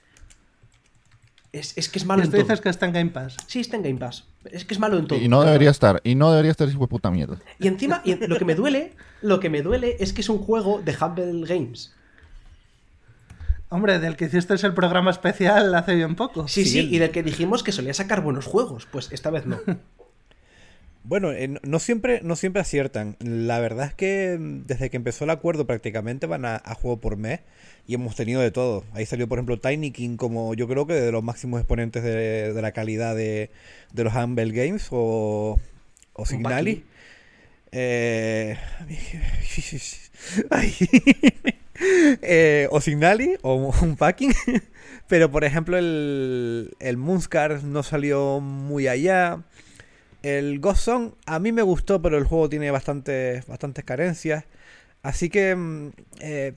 Es, 1.54 1.78
es 1.78 1.90
que 1.90 2.00
es 2.00 2.06
malo 2.06 2.22
Y 2.22 2.26
en 2.26 2.32
todo. 2.32 2.42
dices 2.42 2.62
que 2.62 2.70
está 2.70 2.86
en 2.86 2.94
Game 2.94 3.10
Pass. 3.12 3.36
Sí, 3.48 3.60
está 3.60 3.76
en 3.76 3.84
Game 3.84 4.00
Pass. 4.00 4.24
Es 4.46 4.64
que 4.64 4.74
es 4.74 4.80
malo 4.80 4.98
en 4.98 5.08
todo. 5.08 5.20
Y 5.20 5.28
no 5.28 5.44
debería 5.44 5.70
estar, 5.70 6.00
y 6.04 6.16
no 6.16 6.32
debería 6.32 6.52
estar 6.52 6.68
ese 6.68 6.78
puta 6.78 7.12
mierda. 7.12 7.38
Y 7.60 7.68
encima, 7.68 8.02
y 8.06 8.16
lo 8.16 8.38
que 8.38 8.46
me 8.46 8.56
duele, 8.56 8.94
lo 9.22 9.40
que 9.40 9.50
me 9.50 9.62
duele 9.62 9.98
es 10.00 10.14
que 10.14 10.22
es 10.22 10.30
un 10.30 10.40
juego 10.40 10.82
de 10.82 10.96
Humble 11.00 11.46
Games. 11.46 11.94
Hombre, 13.70 14.00
del 14.00 14.18
que 14.18 14.26
hiciste 14.26 14.54
el 14.54 14.74
programa 14.74 15.12
especial 15.12 15.74
hace 15.76 15.96
bien 15.96 16.16
poco. 16.16 16.48
Sí, 16.48 16.66
sí, 16.66 16.90
y 16.92 16.98
del 17.00 17.12
que 17.12 17.24
dijimos 17.24 17.64
que 17.64 17.72
solía 17.72 17.94
sacar 17.94 18.22
buenos 18.22 18.46
juegos. 18.46 18.86
Pues 18.92 19.12
esta 19.12 19.30
vez 19.30 19.46
no. 19.46 19.60
Bueno, 21.04 21.32
eh, 21.32 21.48
no- 21.64 21.80
siempre, 21.80 22.22
no 22.24 22.36
siempre 22.36 22.62
aciertan. 22.62 23.16
La 23.20 23.60
verdad 23.60 23.88
es 23.88 23.94
que 23.96 24.38
mm, 24.40 24.66
desde 24.68 24.90
que 24.90 24.98
empezó 24.98 25.24
el 25.24 25.32
acuerdo 25.32 25.66
prácticamente 25.66 26.28
van 26.28 26.46
a, 26.46 26.62
a 26.64 26.76
juego 26.76 27.00
por 27.02 27.18
mes 27.18 27.40
y 27.88 27.96
hemos 27.96 28.16
tenido 28.16 28.40
de 28.42 28.52
todo. 28.52 28.84
Ahí 28.94 29.06
salió, 29.06 29.28
por 29.28 29.40
ejemplo, 29.40 29.60
Tiny 29.60 29.92
King 29.92 30.16
como 30.18 30.54
yo 30.54 30.68
creo 30.68 30.86
que 30.86 30.94
de 30.94 31.12
los 31.12 31.24
máximos 31.24 31.60
exponentes 31.60 32.04
de, 32.04 32.54
de 32.54 32.62
la 32.62 32.72
calidad 32.72 33.16
de, 33.16 33.50
de 33.94 34.04
los 34.04 34.14
Humble 34.16 34.52
Games 34.52 34.88
o, 34.92 35.60
o 36.14 36.26
Signali. 36.26 36.84
Eh, 37.72 38.58
ay. 40.50 40.74
Eh, 42.22 42.68
o 42.70 42.80
Signali 42.80 43.38
o 43.42 43.56
un 43.82 43.96
packing. 43.98 44.32
Pero 45.08 45.32
por 45.32 45.44
ejemplo 45.44 45.80
el, 45.80 46.76
el 46.80 46.98
Moonscar 46.98 47.64
no 47.64 47.82
salió 47.82 48.40
muy 48.40 48.88
allá. 48.88 49.40
El 50.22 50.60
Ghost 50.60 50.82
Song 50.84 51.12
a 51.26 51.40
mí 51.40 51.52
me 51.52 51.62
gustó, 51.62 52.02
pero 52.02 52.18
el 52.18 52.26
juego 52.26 52.50
tiene 52.50 52.70
bastantes, 52.72 53.46
bastantes 53.48 53.84
carencias. 53.84 54.46
Así 55.04 55.30
que 55.30 55.56
mm, 55.56 55.90
eh, 56.20 56.54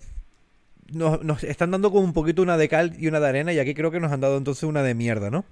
nos, 0.93 1.45
están 1.45 1.71
dando 1.71 1.91
como 1.91 2.05
un 2.05 2.13
poquito 2.13 2.43
una 2.43 2.57
de 2.57 2.69
cal 2.69 2.95
y 2.99 3.09
una 3.09 3.21
de 3.21 3.29
arena. 3.29 3.53
Y 3.53 3.59
aquí 3.59 3.75
creo 3.75 3.91
que 3.91 4.01
nos 4.01 4.13
han 4.13 4.21
dado 4.21 4.37
entonces 4.37 4.65
una 4.65 4.83
de 4.83 4.95
mierda, 4.95 5.31
¿no? 5.31 5.45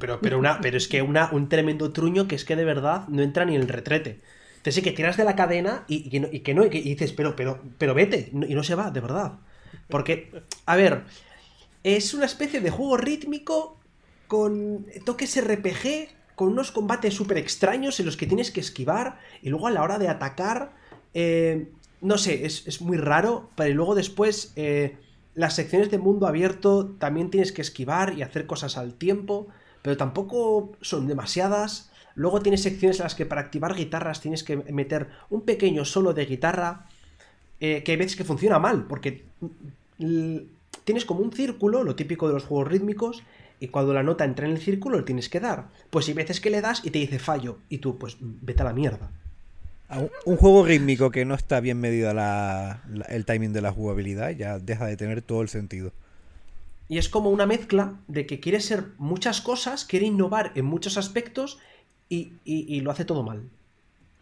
Pero, 0.00 0.20
pero, 0.20 0.38
una, 0.38 0.60
pero 0.60 0.76
es 0.76 0.86
que 0.86 1.00
una, 1.00 1.30
un 1.32 1.48
tremendo 1.48 1.92
truño 1.92 2.28
que 2.28 2.34
es 2.34 2.44
que 2.44 2.56
de 2.56 2.64
verdad 2.64 3.08
no 3.08 3.22
entra 3.22 3.44
ni 3.44 3.54
en 3.54 3.62
el 3.62 3.68
retrete. 3.68 4.20
Te 4.62 4.72
sé 4.72 4.82
que 4.82 4.92
tiras 4.92 5.16
de 5.16 5.24
la 5.24 5.36
cadena 5.36 5.84
y, 5.88 6.10
que 6.10 6.20
no, 6.20 6.28
y 6.30 6.40
que 6.40 6.78
y 6.78 6.94
dices, 6.94 7.12
pero, 7.12 7.36
pero, 7.36 7.62
pero 7.78 7.94
vete, 7.94 8.30
y 8.32 8.54
no 8.54 8.62
se 8.62 8.74
va, 8.74 8.90
de 8.90 9.00
verdad. 9.00 9.34
Porque, 9.88 10.30
a 10.66 10.76
ver, 10.76 11.04
es 11.84 12.12
una 12.12 12.26
especie 12.26 12.60
de 12.60 12.70
juego 12.70 12.96
rítmico 12.96 13.78
con 14.26 14.84
toques 15.06 15.42
RPG, 15.42 16.17
con 16.38 16.50
unos 16.50 16.70
combates 16.70 17.14
súper 17.14 17.36
extraños 17.36 17.98
en 17.98 18.06
los 18.06 18.16
que 18.16 18.24
tienes 18.24 18.52
que 18.52 18.60
esquivar 18.60 19.18
y 19.42 19.48
luego 19.48 19.66
a 19.66 19.72
la 19.72 19.82
hora 19.82 19.98
de 19.98 20.06
atacar, 20.06 20.70
eh, 21.12 21.66
no 22.00 22.16
sé, 22.16 22.46
es, 22.46 22.64
es 22.68 22.80
muy 22.80 22.96
raro, 22.96 23.50
pero 23.56 23.74
luego 23.74 23.96
después 23.96 24.52
eh, 24.54 24.96
las 25.34 25.56
secciones 25.56 25.90
de 25.90 25.98
mundo 25.98 26.28
abierto 26.28 26.94
también 27.00 27.30
tienes 27.30 27.50
que 27.50 27.60
esquivar 27.60 28.16
y 28.16 28.22
hacer 28.22 28.46
cosas 28.46 28.78
al 28.78 28.94
tiempo, 28.94 29.48
pero 29.82 29.96
tampoco 29.96 30.70
son 30.80 31.08
demasiadas. 31.08 31.90
Luego 32.14 32.40
tienes 32.40 32.62
secciones 32.62 33.00
en 33.00 33.04
las 33.06 33.16
que 33.16 33.26
para 33.26 33.40
activar 33.40 33.74
guitarras 33.74 34.20
tienes 34.20 34.44
que 34.44 34.58
meter 34.58 35.08
un 35.30 35.40
pequeño 35.40 35.84
solo 35.84 36.14
de 36.14 36.26
guitarra 36.26 36.86
eh, 37.58 37.82
que 37.82 37.90
hay 37.90 37.98
veces 37.98 38.14
que 38.14 38.22
funciona 38.22 38.60
mal, 38.60 38.84
porque 38.84 39.24
mm, 39.98 40.36
tienes 40.84 41.04
como 41.04 41.18
un 41.18 41.32
círculo, 41.32 41.82
lo 41.82 41.96
típico 41.96 42.28
de 42.28 42.34
los 42.34 42.44
juegos 42.44 42.68
rítmicos, 42.68 43.24
y 43.60 43.68
cuando 43.68 43.92
la 43.94 44.02
nota 44.02 44.24
entra 44.24 44.46
en 44.46 44.52
el 44.52 44.60
círculo 44.60 44.96
le 44.98 45.02
tienes 45.04 45.28
que 45.28 45.40
dar. 45.40 45.66
Pues 45.90 46.08
hay 46.08 46.14
veces 46.14 46.40
que 46.40 46.50
le 46.50 46.60
das 46.60 46.82
y 46.84 46.90
te 46.90 46.98
dice 46.98 47.18
fallo, 47.18 47.58
y 47.68 47.78
tú 47.78 47.98
pues 47.98 48.16
vete 48.20 48.62
a 48.62 48.66
la 48.66 48.72
mierda. 48.72 49.10
A 49.88 49.98
un, 50.00 50.10
un 50.26 50.36
juego 50.36 50.64
rítmico 50.66 51.10
que 51.10 51.24
no 51.24 51.34
está 51.34 51.60
bien 51.60 51.80
medida 51.80 52.12
la- 52.14 52.82
la- 52.92 53.06
el 53.06 53.24
timing 53.24 53.52
de 53.52 53.62
la 53.62 53.72
jugabilidad 53.72 54.30
ya 54.30 54.58
deja 54.58 54.86
de 54.86 54.96
tener 54.96 55.22
todo 55.22 55.42
el 55.42 55.48
sentido. 55.48 55.92
Y 56.90 56.98
es 56.98 57.08
como 57.08 57.30
una 57.30 57.46
mezcla 57.46 57.94
de 58.06 58.26
que 58.26 58.40
quiere 58.40 58.60
ser 58.60 58.86
muchas 58.98 59.40
cosas, 59.40 59.84
quiere 59.84 60.06
innovar 60.06 60.52
en 60.54 60.64
muchos 60.64 60.96
aspectos 60.98 61.58
y, 62.08 62.32
y- 62.44 62.64
y 62.74 62.80
lo 62.80 62.90
hace 62.90 63.04
todo 63.04 63.22
mal. 63.22 63.42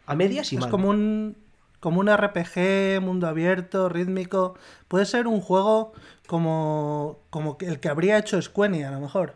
A 0.05 0.15
medias 0.15 0.51
y 0.53 0.55
Es 0.55 0.61
mal. 0.61 0.69
como 0.69 0.89
un, 0.89 1.35
como 1.79 1.99
un 1.99 2.09
RPG, 2.09 3.01
mundo 3.01 3.27
abierto, 3.27 3.87
rítmico. 3.89 4.55
Puede 4.87 5.05
ser 5.05 5.27
un 5.27 5.41
juego 5.41 5.93
como, 6.27 7.19
como 7.29 7.57
que 7.57 7.65
el 7.65 7.79
que 7.79 7.89
habría 7.89 8.17
hecho 8.17 8.39
Squenny, 8.41 8.83
a 8.83 8.91
lo 8.91 8.99
mejor. 8.99 9.35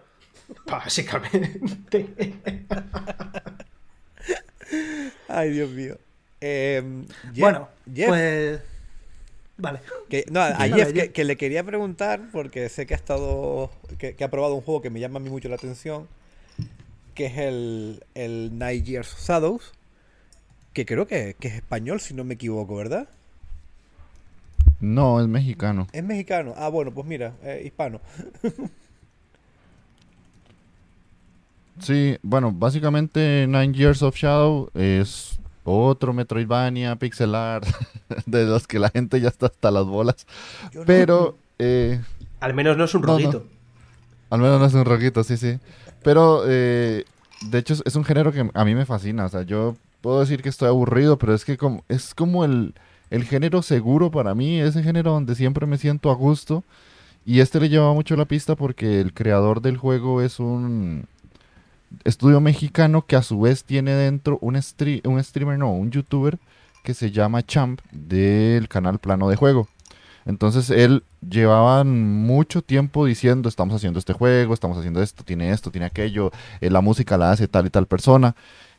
Básicamente. 0.66 2.08
Ay, 5.28 5.52
Dios 5.52 5.70
mío. 5.72 5.98
Eh, 6.42 6.82
Jeff- 7.34 7.40
bueno, 7.40 7.70
Jeff, 7.94 8.08
pues. 8.10 8.62
Vale. 9.58 9.80
que, 10.10 10.26
no, 10.32 10.42
a 10.42 10.54
Jeff. 10.68 10.92
que, 10.92 11.12
que 11.12 11.24
le 11.24 11.38
quería 11.38 11.64
preguntar, 11.64 12.22
porque 12.32 12.68
sé 12.70 12.86
que 12.86 12.94
ha 12.94 12.98
estado. 12.98 13.70
Que, 13.98 14.16
que 14.16 14.24
ha 14.24 14.30
probado 14.32 14.56
un 14.56 14.62
juego 14.62 14.82
que 14.82 14.90
me 14.90 15.00
llama 15.00 15.18
a 15.18 15.22
mí 15.22 15.30
mucho 15.30 15.50
la 15.50 15.56
atención, 15.56 16.08
que 17.16 17.28
es 17.28 17.38
el, 17.38 18.04
el 18.16 18.58
Night 18.58 18.86
Years 18.86 19.16
Shadows, 19.28 19.72
que 20.74 20.86
creo 20.86 21.06
que, 21.06 21.36
que 21.40 21.48
es 21.50 21.54
español, 21.56 22.02
si 22.02 22.14
no 22.14 22.24
me 22.24 22.34
equivoco, 22.34 22.76
¿verdad? 22.76 23.08
No, 24.82 25.22
es 25.22 25.28
mexicano. 25.28 25.88
Es 25.94 26.04
mexicano. 26.04 26.54
Ah, 26.58 26.68
bueno, 26.70 26.92
pues 26.92 27.06
mira, 27.08 27.34
eh, 27.44 27.62
hispano. 27.66 28.02
Sí, 31.80 32.18
bueno, 32.22 32.52
básicamente 32.52 33.46
Nine 33.48 33.74
Years 33.74 34.04
of 34.04 34.16
Shadow 34.16 34.70
es 34.76 35.40
otro 35.64 36.14
Metroidvania 36.14 36.96
pixel 36.98 37.34
art 37.34 37.66
de 38.26 38.46
los 38.46 38.68
que 38.68 38.78
la 38.78 38.90
gente 38.90 39.20
ya 39.20 39.30
está 39.30 39.48
hasta 39.48 39.72
las 39.72 39.86
bolas. 39.86 40.28
Yo 40.72 40.82
no- 40.82 40.86
Pero, 40.86 41.38
eh, 41.58 42.00
Al 42.40 42.54
menos 42.54 42.78
no 42.78 42.84
es 42.84 42.94
un 42.94 43.02
No, 43.02 43.08
no. 43.08 43.14
roguito. 43.14 43.48
al 44.30 44.40
menos 44.42 44.60
no 44.60 44.66
es 44.66 44.74
un 44.74 44.86
roquito, 44.86 45.24
sí, 45.24 45.38
sí. 45.38 45.60
Pero, 46.04 46.44
eh, 46.48 47.06
de 47.50 47.58
hecho, 47.58 47.74
es, 47.74 47.82
es 47.86 47.96
un 47.96 48.04
género 48.04 48.32
que 48.32 48.48
a 48.54 48.66
mí 48.66 48.76
me 48.76 48.86
fascina. 48.86 49.26
O 49.26 49.30
sea, 49.30 49.42
yo 49.44 49.76
puedo 50.02 50.20
decir 50.20 50.42
que 50.44 50.50
estoy 50.50 50.68
aburrido, 50.68 51.18
pero 51.18 51.34
es 51.34 51.46
que 51.46 51.58
como, 51.58 51.84
es 51.90 52.14
como 52.14 52.44
el, 52.46 52.74
el 53.12 53.26
género 53.26 53.62
seguro 53.62 54.10
para 54.10 54.34
mí, 54.34 54.60
ese 54.60 54.82
género 54.82 55.12
donde 55.12 55.36
siempre 55.36 55.68
me 55.68 55.78
siento 55.78 56.10
a 56.10 56.16
gusto. 56.16 56.64
Y 57.24 57.42
este 57.42 57.60
le 57.60 57.70
lleva 57.70 57.94
mucho 57.94 58.16
la 58.16 58.26
pista 58.26 58.56
porque 58.56 59.00
el 59.00 59.14
creador 59.14 59.62
del 59.62 59.78
juego 59.78 60.24
es 60.24 60.40
un 60.40 61.06
estudio 62.04 62.42
mexicano 62.42 63.06
que 63.06 63.16
a 63.16 63.22
su 63.22 63.42
vez 63.42 63.64
tiene 63.64 63.94
dentro 63.94 64.40
un, 64.42 64.56
un 64.56 65.24
streamer, 65.24 65.60
no, 65.60 65.72
un 65.72 65.92
youtuber 65.92 66.40
que 66.84 66.94
se 66.94 67.12
llama 67.12 67.46
Champ 67.46 67.82
del 67.92 68.68
canal 68.68 68.98
Plano 68.98 69.30
de 69.30 69.36
Juego. 69.36 69.68
Entonces 70.26 70.70
él 70.70 71.04
llevaba 71.28 71.84
mucho 71.84 72.62
tiempo 72.62 73.06
diciendo, 73.06 73.50
estamos 73.50 73.76
haciendo 73.76 74.00
este 74.00 74.14
juego, 74.14 74.54
estamos 74.54 74.78
haciendo 74.78 75.02
esto, 75.02 75.24
tiene 75.24 75.52
esto, 75.52 75.72
tiene 75.72 75.86
aquello, 75.86 76.32
eh, 76.62 76.70
la 76.70 76.82
música 76.82 77.18
la 77.18 77.32
hace 77.32 77.48
tal 77.48 77.66
y 77.66 77.70
tal 77.70 77.88
persona. 77.88 78.36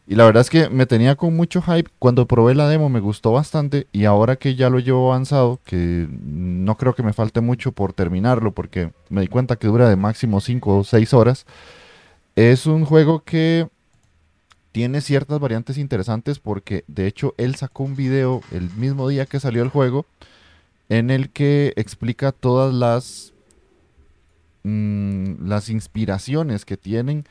Y 0.06 0.16
la 0.16 0.24
verdad 0.24 0.40
es 0.40 0.50
que 0.50 0.68
me 0.68 0.86
tenía 0.86 1.14
con 1.16 1.36
mucho 1.36 1.62
hype. 1.62 1.90
Cuando 1.98 2.26
probé 2.26 2.54
la 2.54 2.68
demo 2.68 2.88
me 2.88 3.00
gustó 3.00 3.32
bastante 3.32 3.86
y 3.92 4.04
ahora 4.04 4.36
que 4.36 4.56
ya 4.56 4.68
lo 4.68 4.80
llevo 4.80 5.12
avanzado, 5.12 5.60
que 5.64 6.08
no 6.10 6.76
creo 6.76 6.94
que 6.94 7.04
me 7.04 7.12
falte 7.12 7.40
mucho 7.40 7.72
por 7.72 7.92
terminarlo 7.92 8.52
porque 8.52 8.92
me 9.08 9.20
di 9.20 9.28
cuenta 9.28 9.56
que 9.56 9.68
dura 9.68 9.88
de 9.88 9.96
máximo 9.96 10.40
5 10.40 10.78
o 10.78 10.84
6 10.84 11.14
horas, 11.14 11.46
es 12.34 12.66
un 12.66 12.84
juego 12.84 13.22
que 13.24 13.68
tiene 14.72 15.02
ciertas 15.02 15.38
variantes 15.38 15.78
interesantes 15.78 16.38
porque 16.38 16.84
de 16.88 17.06
hecho 17.06 17.34
él 17.36 17.54
sacó 17.56 17.84
un 17.84 17.94
video 17.94 18.40
el 18.50 18.70
mismo 18.70 19.08
día 19.08 19.26
que 19.26 19.38
salió 19.38 19.62
el 19.62 19.68
juego 19.68 20.06
en 20.88 21.10
el 21.10 21.30
que 21.30 21.74
explica 21.76 22.32
todas 22.32 22.74
las 22.74 23.32
mm, 24.64 25.46
las 25.46 25.68
inspiraciones 25.68 26.64
que 26.64 26.76
tienen 26.76 27.24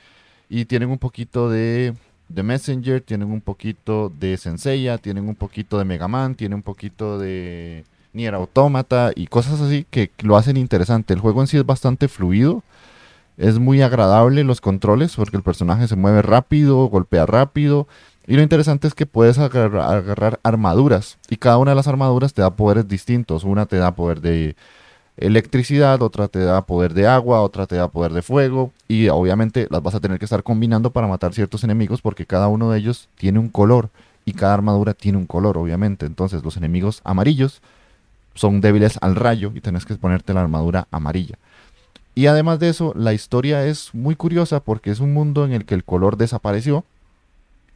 Y 0.49 0.65
tienen 0.65 0.89
un 0.89 0.99
poquito 0.99 1.49
de, 1.49 1.95
de 2.33 2.43
Messenger, 2.43 3.01
tienen 3.01 3.31
un 3.31 3.41
poquito 3.41 4.09
de 4.09 4.37
Senseiya, 4.37 4.97
tienen 4.97 5.27
un 5.27 5.35
poquito 5.35 5.77
de 5.77 5.85
Mega 5.85 6.07
Man, 6.07 6.35
tienen 6.35 6.55
un 6.55 6.63
poquito 6.63 7.19
de 7.19 7.85
Nier 8.13 8.33
Automata 8.33 9.11
y 9.15 9.27
cosas 9.27 9.61
así 9.61 9.85
que 9.89 10.11
lo 10.21 10.37
hacen 10.37 10.57
interesante. 10.57 11.13
El 11.13 11.19
juego 11.19 11.41
en 11.41 11.47
sí 11.47 11.57
es 11.57 11.65
bastante 11.65 12.07
fluido. 12.07 12.63
Es 13.37 13.59
muy 13.59 13.81
agradable 13.81 14.43
los 14.43 14.61
controles 14.61 15.15
porque 15.15 15.37
el 15.37 15.43
personaje 15.43 15.87
se 15.87 15.95
mueve 15.95 16.21
rápido, 16.21 16.85
golpea 16.85 17.25
rápido. 17.25 17.87
Y 18.27 18.35
lo 18.35 18.41
interesante 18.43 18.87
es 18.87 18.93
que 18.93 19.05
puedes 19.05 19.39
agarrar, 19.39 19.91
agarrar 19.91 20.39
armaduras. 20.43 21.17
Y 21.29 21.37
cada 21.37 21.57
una 21.57 21.71
de 21.71 21.75
las 21.75 21.87
armaduras 21.87 22.33
te 22.33 22.41
da 22.41 22.55
poderes 22.55 22.87
distintos. 22.87 23.43
Una 23.43 23.65
te 23.65 23.77
da 23.77 23.95
poder 23.95 24.21
de 24.21 24.55
electricidad, 25.17 26.01
otra 26.01 26.27
te 26.27 26.39
da 26.39 26.61
poder 26.61 26.93
de 26.93 27.07
agua, 27.07 27.41
otra 27.41 27.67
te 27.67 27.75
da 27.75 27.87
poder 27.87 28.13
de 28.13 28.21
fuego. 28.21 28.71
Y 28.87 29.09
obviamente 29.09 29.67
las 29.69 29.83
vas 29.83 29.95
a 29.95 29.99
tener 29.99 30.19
que 30.19 30.25
estar 30.25 30.43
combinando 30.43 30.91
para 30.91 31.07
matar 31.07 31.33
ciertos 31.33 31.63
enemigos 31.63 32.01
porque 32.01 32.25
cada 32.25 32.47
uno 32.47 32.71
de 32.71 32.79
ellos 32.79 33.07
tiene 33.17 33.39
un 33.39 33.49
color. 33.49 33.89
Y 34.23 34.33
cada 34.33 34.53
armadura 34.53 34.93
tiene 34.93 35.17
un 35.17 35.25
color, 35.25 35.57
obviamente. 35.57 36.05
Entonces 36.05 36.43
los 36.43 36.57
enemigos 36.57 37.01
amarillos 37.03 37.61
son 38.33 38.61
débiles 38.61 38.97
al 39.01 39.15
rayo 39.15 39.51
y 39.55 39.61
tenés 39.61 39.85
que 39.85 39.95
ponerte 39.95 40.33
la 40.33 40.41
armadura 40.41 40.87
amarilla. 40.91 41.37
Y 42.13 42.27
además 42.27 42.59
de 42.59 42.69
eso, 42.69 42.93
la 42.95 43.13
historia 43.13 43.65
es 43.65 43.93
muy 43.93 44.15
curiosa 44.15 44.59
porque 44.59 44.91
es 44.91 44.99
un 44.99 45.13
mundo 45.13 45.45
en 45.45 45.53
el 45.53 45.65
que 45.65 45.75
el 45.75 45.83
color 45.83 46.17
desapareció 46.17 46.83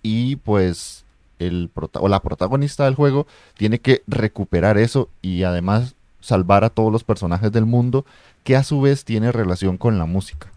y 0.03 0.35
pues 0.37 1.03
el 1.39 1.69
o 1.93 2.07
la 2.07 2.21
protagonista 2.21 2.85
del 2.85 2.95
juego 2.95 3.27
tiene 3.57 3.79
que 3.79 4.03
recuperar 4.07 4.77
eso 4.77 5.09
y 5.21 5.43
además 5.43 5.94
salvar 6.25 6.63
a 6.63 6.69
todos 6.69 6.91
los 6.91 7.03
personajes 7.03 7.51
del 7.51 7.65
mundo 7.65 8.05
que 8.43 8.55
a 8.55 8.63
su 8.63 8.81
vez 8.81 9.05
tiene 9.05 9.31
relación 9.31 9.77
con 9.77 9.97
la 9.97 10.05
música. 10.05 10.49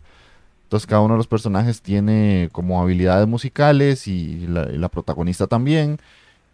Entonces 0.64 0.86
cada 0.86 1.00
uno 1.00 1.14
de 1.14 1.18
los 1.18 1.26
personajes 1.26 1.80
tiene 1.80 2.48
como 2.52 2.82
habilidades 2.82 3.26
musicales 3.26 4.06
y 4.06 4.46
la, 4.46 4.88
protagonista 4.88 5.46
también. 5.46 5.98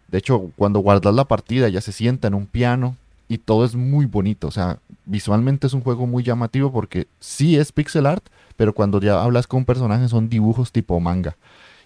De 0.09 0.19
hecho, 0.19 0.51
cuando 0.55 0.79
guardas 0.79 1.13
la 1.13 1.25
partida 1.25 1.67
ya 1.69 1.81
se 1.81 1.91
sienta 1.91 2.27
en 2.27 2.33
un 2.33 2.45
piano 2.45 2.95
y 3.27 3.39
todo 3.39 3.65
es 3.65 3.75
muy 3.75 4.05
bonito. 4.05 4.47
O 4.47 4.51
sea, 4.51 4.79
visualmente 5.05 5.67
es 5.67 5.73
un 5.73 5.81
juego 5.81 6.07
muy 6.07 6.23
llamativo 6.23 6.71
porque 6.71 7.07
sí 7.19 7.57
es 7.57 7.71
pixel 7.71 8.05
art, 8.05 8.23
pero 8.55 8.73
cuando 8.73 9.01
ya 9.01 9.21
hablas 9.21 9.47
con 9.47 9.59
un 9.59 9.65
personaje 9.65 10.07
son 10.07 10.29
dibujos 10.29 10.71
tipo 10.71 10.99
manga. 10.99 11.35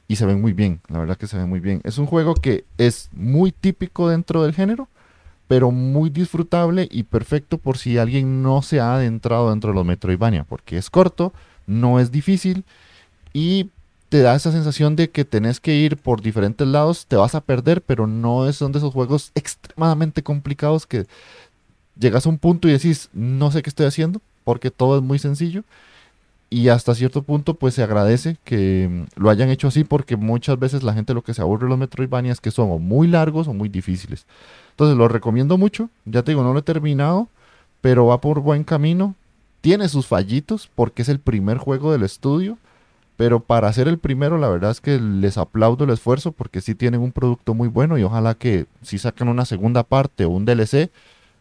Y 0.07 0.15
se 0.15 0.25
ven 0.25 0.41
muy 0.41 0.53
bien, 0.53 0.81
la 0.87 0.99
verdad 0.99 1.17
que 1.17 1.27
se 1.27 1.37
ven 1.37 1.49
muy 1.49 1.59
bien. 1.59 1.81
Es 1.83 1.97
un 1.97 2.05
juego 2.05 2.33
que 2.33 2.65
es 2.77 3.09
muy 3.11 3.51
típico 3.51 4.09
dentro 4.09 4.43
del 4.43 4.53
género, 4.53 4.87
pero 5.49 5.71
muy 5.71 6.11
disfrutable 6.11 6.87
y 6.91 7.01
perfecto 7.01 7.57
por 7.57 7.79
si 7.79 7.97
alguien 7.97 8.43
no 8.43 8.61
se 8.61 8.79
ha 8.79 8.93
adentrado 8.93 9.49
dentro 9.49 9.71
de 9.71 9.75
los 9.75 9.85
Metroidvania, 9.85 10.43
porque 10.43 10.77
es 10.77 10.91
corto, 10.91 11.33
no 11.65 11.99
es 11.99 12.11
difícil 12.11 12.65
y 13.33 13.71
te 14.09 14.21
da 14.21 14.35
esa 14.35 14.51
sensación 14.51 14.95
de 14.95 15.09
que 15.09 15.25
tenés 15.25 15.59
que 15.59 15.73
ir 15.73 15.97
por 15.97 16.21
diferentes 16.21 16.67
lados, 16.67 17.07
te 17.07 17.15
vas 17.15 17.33
a 17.33 17.41
perder, 17.41 17.81
pero 17.81 18.05
no 18.05 18.47
es 18.47 18.57
son 18.57 18.71
de 18.71 18.77
esos 18.77 18.93
juegos 18.93 19.31
extremadamente 19.33 20.21
complicados 20.21 20.85
que 20.85 21.07
llegas 21.97 22.27
a 22.27 22.29
un 22.29 22.37
punto 22.37 22.67
y 22.67 22.73
decís, 22.73 23.09
no 23.11 23.49
sé 23.51 23.63
qué 23.63 23.71
estoy 23.71 23.87
haciendo, 23.87 24.21
porque 24.43 24.69
todo 24.69 24.97
es 24.97 25.03
muy 25.03 25.17
sencillo. 25.17 25.63
Y 26.49 26.69
hasta 26.69 26.95
cierto 26.95 27.21
punto, 27.23 27.53
pues 27.53 27.75
se 27.75 27.83
agradece 27.83 28.37
que 28.43 28.87
mm, 28.89 29.21
lo 29.21 29.29
hayan 29.29 29.49
hecho 29.49 29.67
así, 29.67 29.83
porque 29.83 30.17
muchas 30.17 30.57
veces 30.57 30.83
la 30.83 30.93
gente 30.93 31.13
lo 31.13 31.23
que 31.23 31.33
se 31.33 31.41
aburre 31.41 31.65
de 31.65 31.69
los 31.69 31.79
Metroidvania 31.79 32.31
es 32.31 32.41
que 32.41 32.51
son 32.51 32.71
o 32.71 32.79
muy 32.79 33.07
largos 33.07 33.47
o 33.47 33.53
muy 33.53 33.69
difíciles. 33.69 34.25
Entonces 34.71 34.97
lo 34.97 35.07
recomiendo 35.07 35.57
mucho. 35.57 35.89
Ya 36.05 36.23
te 36.23 36.31
digo, 36.31 36.43
no 36.43 36.53
lo 36.53 36.59
he 36.59 36.63
terminado, 36.63 37.27
pero 37.81 38.07
va 38.07 38.21
por 38.21 38.39
buen 38.41 38.63
camino. 38.63 39.15
Tiene 39.61 39.89
sus 39.89 40.07
fallitos, 40.07 40.69
porque 40.73 41.01
es 41.01 41.09
el 41.09 41.19
primer 41.19 41.57
juego 41.57 41.91
del 41.91 42.03
estudio 42.03 42.57
pero 43.19 43.41
para 43.41 43.73
ser 43.73 43.89
el 43.89 43.97
primero, 43.97 44.37
la 44.37 44.47
verdad 44.47 44.71
es 44.71 44.79
que 44.79 44.97
les 44.97 45.37
aplaudo 45.37 45.83
el 45.83 45.89
esfuerzo 45.89 46.31
porque 46.31 46.61
sí 46.61 46.73
tienen 46.73 47.01
un 47.01 47.11
producto 47.11 47.53
muy 47.53 47.67
bueno 47.67 47.97
y 47.97 48.03
ojalá 48.03 48.33
que 48.33 48.65
si 48.81 48.97
sacan 48.97 49.27
una 49.27 49.43
segunda 49.43 49.83
parte 49.83 50.23
o 50.23 50.29
un 50.29 50.45
DLC, 50.45 50.89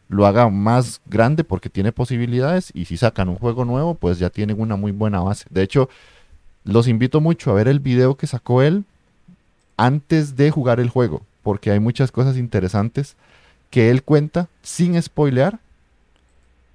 lo 0.08 0.26
haga 0.26 0.48
más 0.48 1.00
grande 1.06 1.44
porque 1.44 1.68
tiene 1.68 1.92
posibilidades 1.92 2.70
y 2.74 2.86
si 2.86 2.96
sacan 2.96 3.28
un 3.28 3.36
juego 3.36 3.64
nuevo, 3.64 3.94
pues 3.94 4.18
ya 4.18 4.30
tienen 4.30 4.60
una 4.60 4.76
muy 4.76 4.92
buena 4.92 5.20
base. 5.20 5.44
De 5.50 5.62
hecho, 5.62 5.88
los 6.64 6.88
invito 6.88 7.20
mucho 7.20 7.50
a 7.50 7.54
ver 7.54 7.68
el 7.68 7.80
video 7.80 8.16
que 8.16 8.26
sacó 8.26 8.62
él 8.62 8.84
antes 9.76 10.36
de 10.36 10.50
jugar 10.50 10.80
el 10.80 10.88
juego, 10.88 11.22
porque 11.42 11.70
hay 11.70 11.80
muchas 11.80 12.10
cosas 12.10 12.36
interesantes 12.36 13.16
que 13.70 13.90
él 13.90 14.02
cuenta 14.02 14.48
sin 14.62 15.00
spoilear 15.00 15.60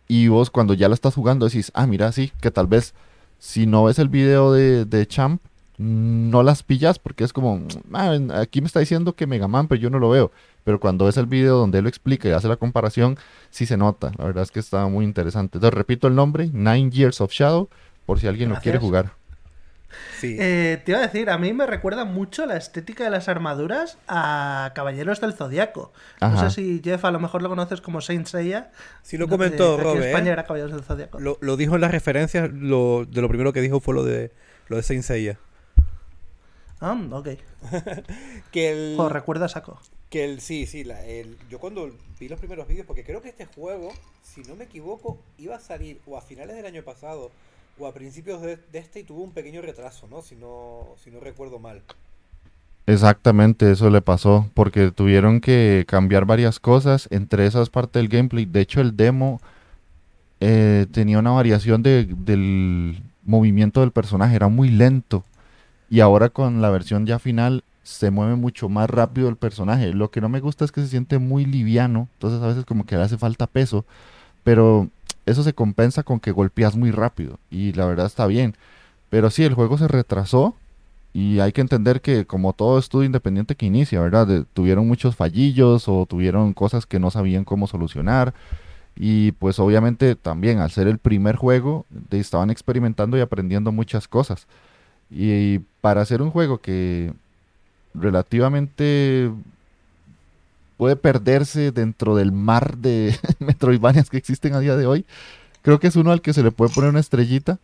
y 0.07 0.27
vos 0.27 0.49
cuando 0.49 0.73
ya 0.73 0.87
lo 0.87 0.93
estás 0.93 1.15
jugando 1.15 1.47
decís, 1.47 1.71
ah, 1.73 1.87
mira, 1.87 2.11
sí, 2.11 2.31
que 2.39 2.51
tal 2.51 2.67
vez 2.67 2.93
si 3.39 3.65
no 3.65 3.85
ves 3.85 3.99
el 3.99 4.09
video 4.09 4.53
de, 4.53 5.07
Champ, 5.07 5.41
no 5.77 6.43
las 6.43 6.63
pillas 6.63 6.99
porque 6.99 7.23
es 7.23 7.33
como, 7.33 7.61
ah, 7.93 8.17
aquí 8.35 8.61
me 8.61 8.67
está 8.67 8.79
diciendo 8.79 9.13
que 9.13 9.27
Mega 9.27 9.47
Man, 9.47 9.67
pero 9.67 9.81
yo 9.81 9.89
no 9.89 9.99
lo 9.99 10.09
veo. 10.09 10.31
Pero 10.63 10.79
cuando 10.79 11.05
ves 11.05 11.17
el 11.17 11.25
video 11.25 11.57
donde 11.57 11.79
él 11.79 11.83
lo 11.83 11.89
explica 11.89 12.29
y 12.29 12.31
hace 12.31 12.47
la 12.47 12.55
comparación, 12.55 13.17
sí 13.49 13.65
se 13.65 13.77
nota. 13.77 14.11
La 14.17 14.25
verdad 14.25 14.43
es 14.43 14.51
que 14.51 14.59
está 14.59 14.87
muy 14.87 15.05
interesante. 15.05 15.57
Entonces 15.57 15.77
repito 15.77 16.07
el 16.07 16.15
nombre, 16.15 16.49
Nine 16.53 16.89
Years 16.89 17.21
of 17.21 17.31
Shadow, 17.31 17.69
por 18.05 18.19
si 18.19 18.27
alguien 18.27 18.49
lo 18.49 18.59
quiere 18.59 18.79
jugar. 18.79 19.11
Eh, 20.23 20.81
te 20.83 20.91
iba 20.91 20.99
a 20.99 21.03
decir, 21.03 21.29
a 21.29 21.37
mí 21.37 21.53
me 21.53 21.65
recuerda 21.65 22.05
mucho 22.05 22.45
la 22.45 22.57
estética 22.57 23.03
de 23.03 23.09
las 23.09 23.27
armaduras 23.27 23.97
a 24.07 24.71
Caballeros 24.73 25.21
del 25.21 25.33
Zodiaco. 25.33 25.91
No 26.21 26.39
sé 26.39 26.49
si 26.49 26.81
Jeff 26.83 27.03
a 27.05 27.11
lo 27.11 27.19
mejor 27.19 27.41
lo 27.41 27.49
conoces 27.49 27.81
como 27.81 28.01
Saint 28.01 28.25
Seiya. 28.25 28.71
Sí 29.01 29.17
lo 29.17 29.27
comentó 29.27 29.77
Robert. 29.77 30.03
En 30.03 30.09
España 30.09 30.29
¿eh? 30.29 30.33
era 30.33 30.45
Caballeros 30.45 30.73
del 30.73 30.83
Zodiaco. 30.83 31.19
Lo, 31.19 31.57
dijo 31.57 31.75
en 31.75 31.81
las 31.81 31.91
referencias, 31.91 32.49
lo, 32.51 33.05
de 33.05 33.21
lo 33.21 33.27
primero 33.29 33.53
que 33.53 33.61
dijo 33.61 33.79
fue 33.79 33.93
lo 33.93 34.03
de, 34.03 34.31
lo 34.67 34.77
de 34.77 34.83
Saint 34.83 35.03
Seiya. 35.03 35.37
Ah, 36.83 37.01
ok. 37.11 37.29
que 38.51 38.71
el... 38.71 38.99
Oh, 38.99 39.07
recuerda 39.07 39.47
saco. 39.47 39.79
Que 40.09 40.25
el, 40.25 40.41
sí, 40.41 40.65
sí, 40.65 40.81
el, 40.81 41.37
yo 41.49 41.57
cuando 41.57 41.89
vi 42.19 42.27
los 42.27 42.39
primeros 42.39 42.67
vídeos, 42.67 42.85
porque 42.85 43.05
creo 43.05 43.21
que 43.21 43.29
este 43.29 43.45
juego, 43.45 43.93
si 44.21 44.41
no 44.41 44.57
me 44.57 44.65
equivoco, 44.65 45.17
iba 45.37 45.55
a 45.55 45.59
salir 45.61 46.01
o 46.05 46.17
a 46.17 46.21
finales 46.21 46.57
del 46.57 46.65
año 46.65 46.83
pasado 46.83 47.31
o 47.79 47.87
a 47.87 47.93
principios 47.93 48.41
de, 48.41 48.59
este 48.73 48.99
y 48.99 49.03
tuvo 49.03 49.23
un 49.23 49.31
pequeño 49.31 49.61
retraso, 49.61 50.07
¿no? 50.09 50.21
Si 50.21 50.35
no, 50.35 50.89
si 51.01 51.09
no 51.09 51.21
recuerdo 51.21 51.57
mal. 51.57 51.81
Exactamente, 52.85 53.71
eso 53.71 53.89
le 53.89 54.01
pasó, 54.01 54.49
porque 54.53 54.91
tuvieron 54.91 55.39
que 55.39 55.85
cambiar 55.87 56.25
varias 56.25 56.59
cosas, 56.59 57.07
entre 57.11 57.45
esas 57.45 57.69
partes 57.69 58.01
del 58.01 58.09
gameplay. 58.09 58.43
De 58.43 58.59
hecho, 58.59 58.81
el 58.81 58.97
demo 58.97 59.39
eh, 60.41 60.85
tenía 60.91 61.17
una 61.17 61.31
variación 61.31 61.81
del 61.81 63.01
movimiento 63.23 63.79
del 63.79 63.91
personaje, 63.91 64.35
era 64.35 64.49
muy 64.49 64.69
lento. 64.69 65.23
Y 65.93 65.99
ahora 65.99 66.29
con 66.29 66.59
la 66.59 66.71
versión 66.71 67.05
ya 67.05 67.19
final 67.19 67.63
se 67.83 68.09
mueve 68.09 68.35
mucho 68.35 68.67
más 68.67 68.89
rápido 68.89 69.29
el 69.29 69.35
personaje. 69.35 69.93
Lo 69.93 70.09
que 70.09 70.21
no 70.21 70.27
me 70.27 70.39
gusta 70.39 70.65
es 70.65 70.71
que 70.71 70.81
se 70.81 70.87
siente 70.87 71.19
muy 71.19 71.45
liviano, 71.45 72.09
entonces 72.13 72.41
a 72.41 72.47
veces 72.47 72.65
como 72.65 72.87
que 72.87 72.95
le 72.95 73.03
hace 73.03 73.19
falta 73.19 73.45
peso. 73.45 73.85
Pero 74.43 74.89
eso 75.27 75.43
se 75.43 75.53
compensa 75.53 76.01
con 76.01 76.19
que 76.19 76.31
golpeas 76.31 76.75
muy 76.75 76.89
rápido 76.89 77.37
y 77.51 77.73
la 77.73 77.85
verdad 77.85 78.07
está 78.07 78.25
bien. 78.25 78.55
Pero 79.11 79.29
sí, 79.29 79.43
el 79.43 79.53
juego 79.53 79.77
se 79.77 79.87
retrasó 79.87 80.55
y 81.13 81.41
hay 81.41 81.51
que 81.51 81.61
entender 81.61 82.01
que 82.01 82.25
como 82.25 82.53
todo 82.53 82.79
estudio 82.79 83.05
independiente 83.05 83.53
que 83.53 83.67
inicia, 83.67 84.01
¿verdad? 84.01 84.47
tuvieron 84.53 84.87
muchos 84.87 85.15
fallillos 85.15 85.87
o 85.87 86.07
tuvieron 86.07 86.53
cosas 86.53 86.87
que 86.87 86.99
no 86.99 87.11
sabían 87.11 87.45
cómo 87.45 87.67
solucionar. 87.67 88.33
Y 88.95 89.33
pues 89.33 89.59
obviamente 89.59 90.15
también 90.15 90.57
al 90.57 90.71
ser 90.71 90.87
el 90.87 90.97
primer 90.97 91.35
juego 91.35 91.85
estaban 92.09 92.49
experimentando 92.49 93.15
y 93.15 93.21
aprendiendo 93.21 93.71
muchas 93.71 94.07
cosas. 94.07 94.47
Y 95.13 95.59
para 95.81 96.01
hacer 96.01 96.21
un 96.21 96.31
juego 96.31 96.59
que 96.59 97.13
relativamente 97.93 99.31
puede 100.77 100.95
perderse 100.95 101.71
dentro 101.71 102.15
del 102.15 102.31
mar 102.31 102.77
de 102.77 103.15
Metroidvanias 103.39 104.09
que 104.09 104.17
existen 104.17 104.53
a 104.53 104.59
día 104.59 104.75
de 104.75 104.87
hoy. 104.87 105.05
Creo 105.61 105.79
que 105.79 105.87
es 105.87 105.95
uno 105.95 106.11
al 106.11 106.21
que 106.21 106.33
se 106.33 106.43
le 106.43 106.51
puede 106.51 106.73
poner 106.73 106.89
una 106.89 106.99
estrellita 106.99 107.59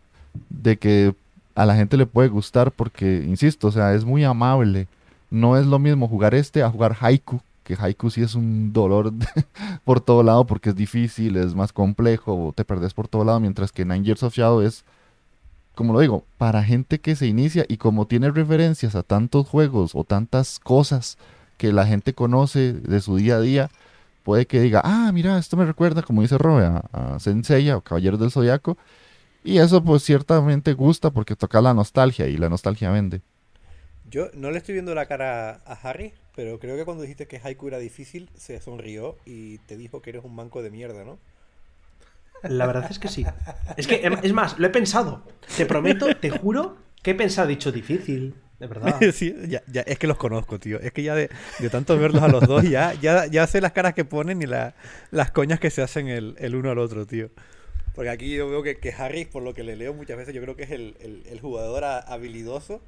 de 0.50 0.78
que 0.78 1.14
a 1.56 1.66
la 1.66 1.76
gente 1.76 1.98
le 1.98 2.06
puede 2.06 2.30
gustar 2.30 2.72
porque, 2.72 3.24
insisto, 3.28 3.68
o 3.68 3.72
sea, 3.72 3.94
es 3.94 4.06
muy 4.06 4.24
amable. 4.24 4.88
No 5.30 5.58
es 5.58 5.66
lo 5.66 5.80
mismo 5.80 6.08
jugar 6.08 6.34
este 6.34 6.64
a 6.64 6.70
jugar 6.70 6.96
Haiku, 7.00 7.42
que 7.64 7.76
Haiku 7.78 8.10
sí 8.10 8.22
es 8.22 8.36
un 8.36 8.72
dolor 8.72 9.12
por 9.84 10.00
todo 10.02 10.24
lado 10.24 10.46
porque 10.46 10.70
es 10.70 10.76
difícil, 10.76 11.36
es 11.36 11.56
más 11.56 11.74
complejo, 11.74 12.54
te 12.56 12.64
perdes 12.64 12.94
por 12.94 13.08
todo 13.08 13.26
lado, 13.26 13.40
mientras 13.40 13.72
que 13.72 13.86
Nine 13.86 14.04
Years 14.04 14.24
of 14.24 14.34
Shadow 14.34 14.62
es, 14.62 14.86
como 15.80 15.94
lo 15.94 16.02
digo, 16.02 16.26
para 16.38 16.62
gente 16.62 17.00
que 17.00 17.16
se 17.16 17.26
inicia 17.26 17.64
y 17.70 17.78
como 17.78 18.06
tiene 18.06 18.30
referencias 18.32 18.96
a 18.96 19.02
tantos 19.02 19.48
juegos 19.48 19.92
o 19.96 20.04
tantas 20.04 20.60
cosas 20.60 21.18
que 21.56 21.72
la 21.72 21.86
gente 21.86 22.14
conoce 22.14 22.74
de 22.74 23.00
su 23.00 23.16
día 23.16 23.38
a 23.38 23.40
día, 23.40 23.70
puede 24.24 24.46
que 24.46 24.60
diga, 24.60 24.82
ah, 24.84 25.10
mira, 25.14 25.38
esto 25.38 25.56
me 25.56 25.64
recuerda, 25.64 26.02
como 26.02 26.22
dice 26.22 26.38
Robe, 26.38 26.66
a, 26.66 26.84
a 26.92 27.78
o 27.78 27.82
Caballeros 27.82 28.20
del 28.20 28.30
Zodiaco. 28.30 28.78
Y 29.42 29.60
eso 29.60 29.82
pues 29.82 30.04
ciertamente 30.04 30.74
gusta 30.74 31.12
porque 31.12 31.38
toca 31.38 31.62
la 31.62 31.74
nostalgia 31.74 32.28
y 32.28 32.36
la 32.36 32.50
nostalgia 32.50 32.92
vende. 32.92 33.22
Yo 34.12 34.32
no 34.34 34.52
le 34.52 34.58
estoy 34.58 34.74
viendo 34.74 34.94
la 34.94 35.06
cara 35.06 35.62
a 35.66 35.74
Harry, 35.76 36.12
pero 36.36 36.60
creo 36.60 36.76
que 36.76 36.84
cuando 36.84 37.04
dijiste 37.04 37.26
que 37.26 37.40
Haiku 37.42 37.70
era 37.70 37.80
difícil, 37.80 38.30
se 38.36 38.60
sonrió 38.60 39.16
y 39.26 39.60
te 39.60 39.78
dijo 39.78 40.02
que 40.02 40.10
eres 40.10 40.26
un 40.26 40.36
manco 40.36 40.62
de 40.62 40.72
mierda, 40.72 41.06
¿no? 41.06 41.20
La 42.44 42.66
verdad 42.68 42.88
es 42.90 43.00
que 43.00 43.08
sí. 43.08 43.26
Es 43.78 43.88
que, 43.88 44.10
es 44.24 44.34
más, 44.34 44.58
lo 44.60 44.68
he 44.68 44.70
pensado. 44.70 45.24
Te 45.58 45.66
prometo, 45.66 46.16
te 46.16 46.30
juro 46.30 46.78
¿Qué 47.02 47.16
pensar 47.16 47.48
dicho 47.48 47.72
difícil? 47.72 48.36
De 48.60 48.68
verdad. 48.68 49.00
Sí, 49.14 49.34
ya, 49.48 49.64
ya, 49.72 49.82
es 49.82 49.98
que 49.98 50.06
los 50.08 50.18
conozco, 50.18 50.60
tío. 50.60 50.80
Es 50.82 50.92
que 50.92 51.02
ya 51.02 51.16
de, 51.16 51.30
de 51.60 51.70
tanto 51.70 51.98
verlos 51.98 52.22
a 52.22 52.28
los 52.28 52.46
dos, 52.46 52.64
ya, 52.70 52.94
ya, 52.96 53.26
ya 53.28 53.48
sé 53.48 53.62
las 53.62 53.72
caras 53.72 53.94
que 53.94 54.04
ponen 54.04 54.42
y 54.42 54.46
la- 54.46 54.76
las 55.12 55.32
coñas 55.32 55.62
que 55.62 55.70
se 55.70 55.82
hacen 55.82 56.10
el, 56.10 56.36
el 56.40 56.56
uno 56.56 56.72
al 56.72 56.78
otro, 56.78 57.06
tío. 57.06 57.30
Porque 57.96 58.10
aquí 58.10 58.36
yo 58.36 58.50
veo 58.50 58.64
que, 58.64 58.80
que 58.80 58.92
Harry, 58.92 59.24
por 59.26 59.44
lo 59.44 59.54
que 59.54 59.64
le 59.64 59.78
leo 59.78 59.94
muchas 59.94 60.18
veces, 60.18 60.34
yo 60.36 60.42
creo 60.42 60.58
que 60.58 60.64
es 60.64 60.72
el, 60.72 60.98
el- 61.00 61.24
el 61.30 61.40
jugador 61.40 61.86
a- 61.86 62.00
habilidoso 62.00 62.82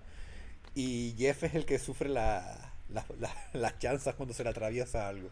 y 0.76 1.16
Jeff 1.18 1.44
es 1.44 1.56
el 1.56 1.66
que 1.66 1.80
sufre 1.80 2.10
la- 2.10 2.74
la- 2.94 3.06
la- 3.20 3.34
las 3.54 3.80
chanzas 3.80 4.16
cuando 4.16 4.34
se 4.34 4.44
le 4.44 4.50
atraviesa 4.50 5.08
algo. 5.08 5.30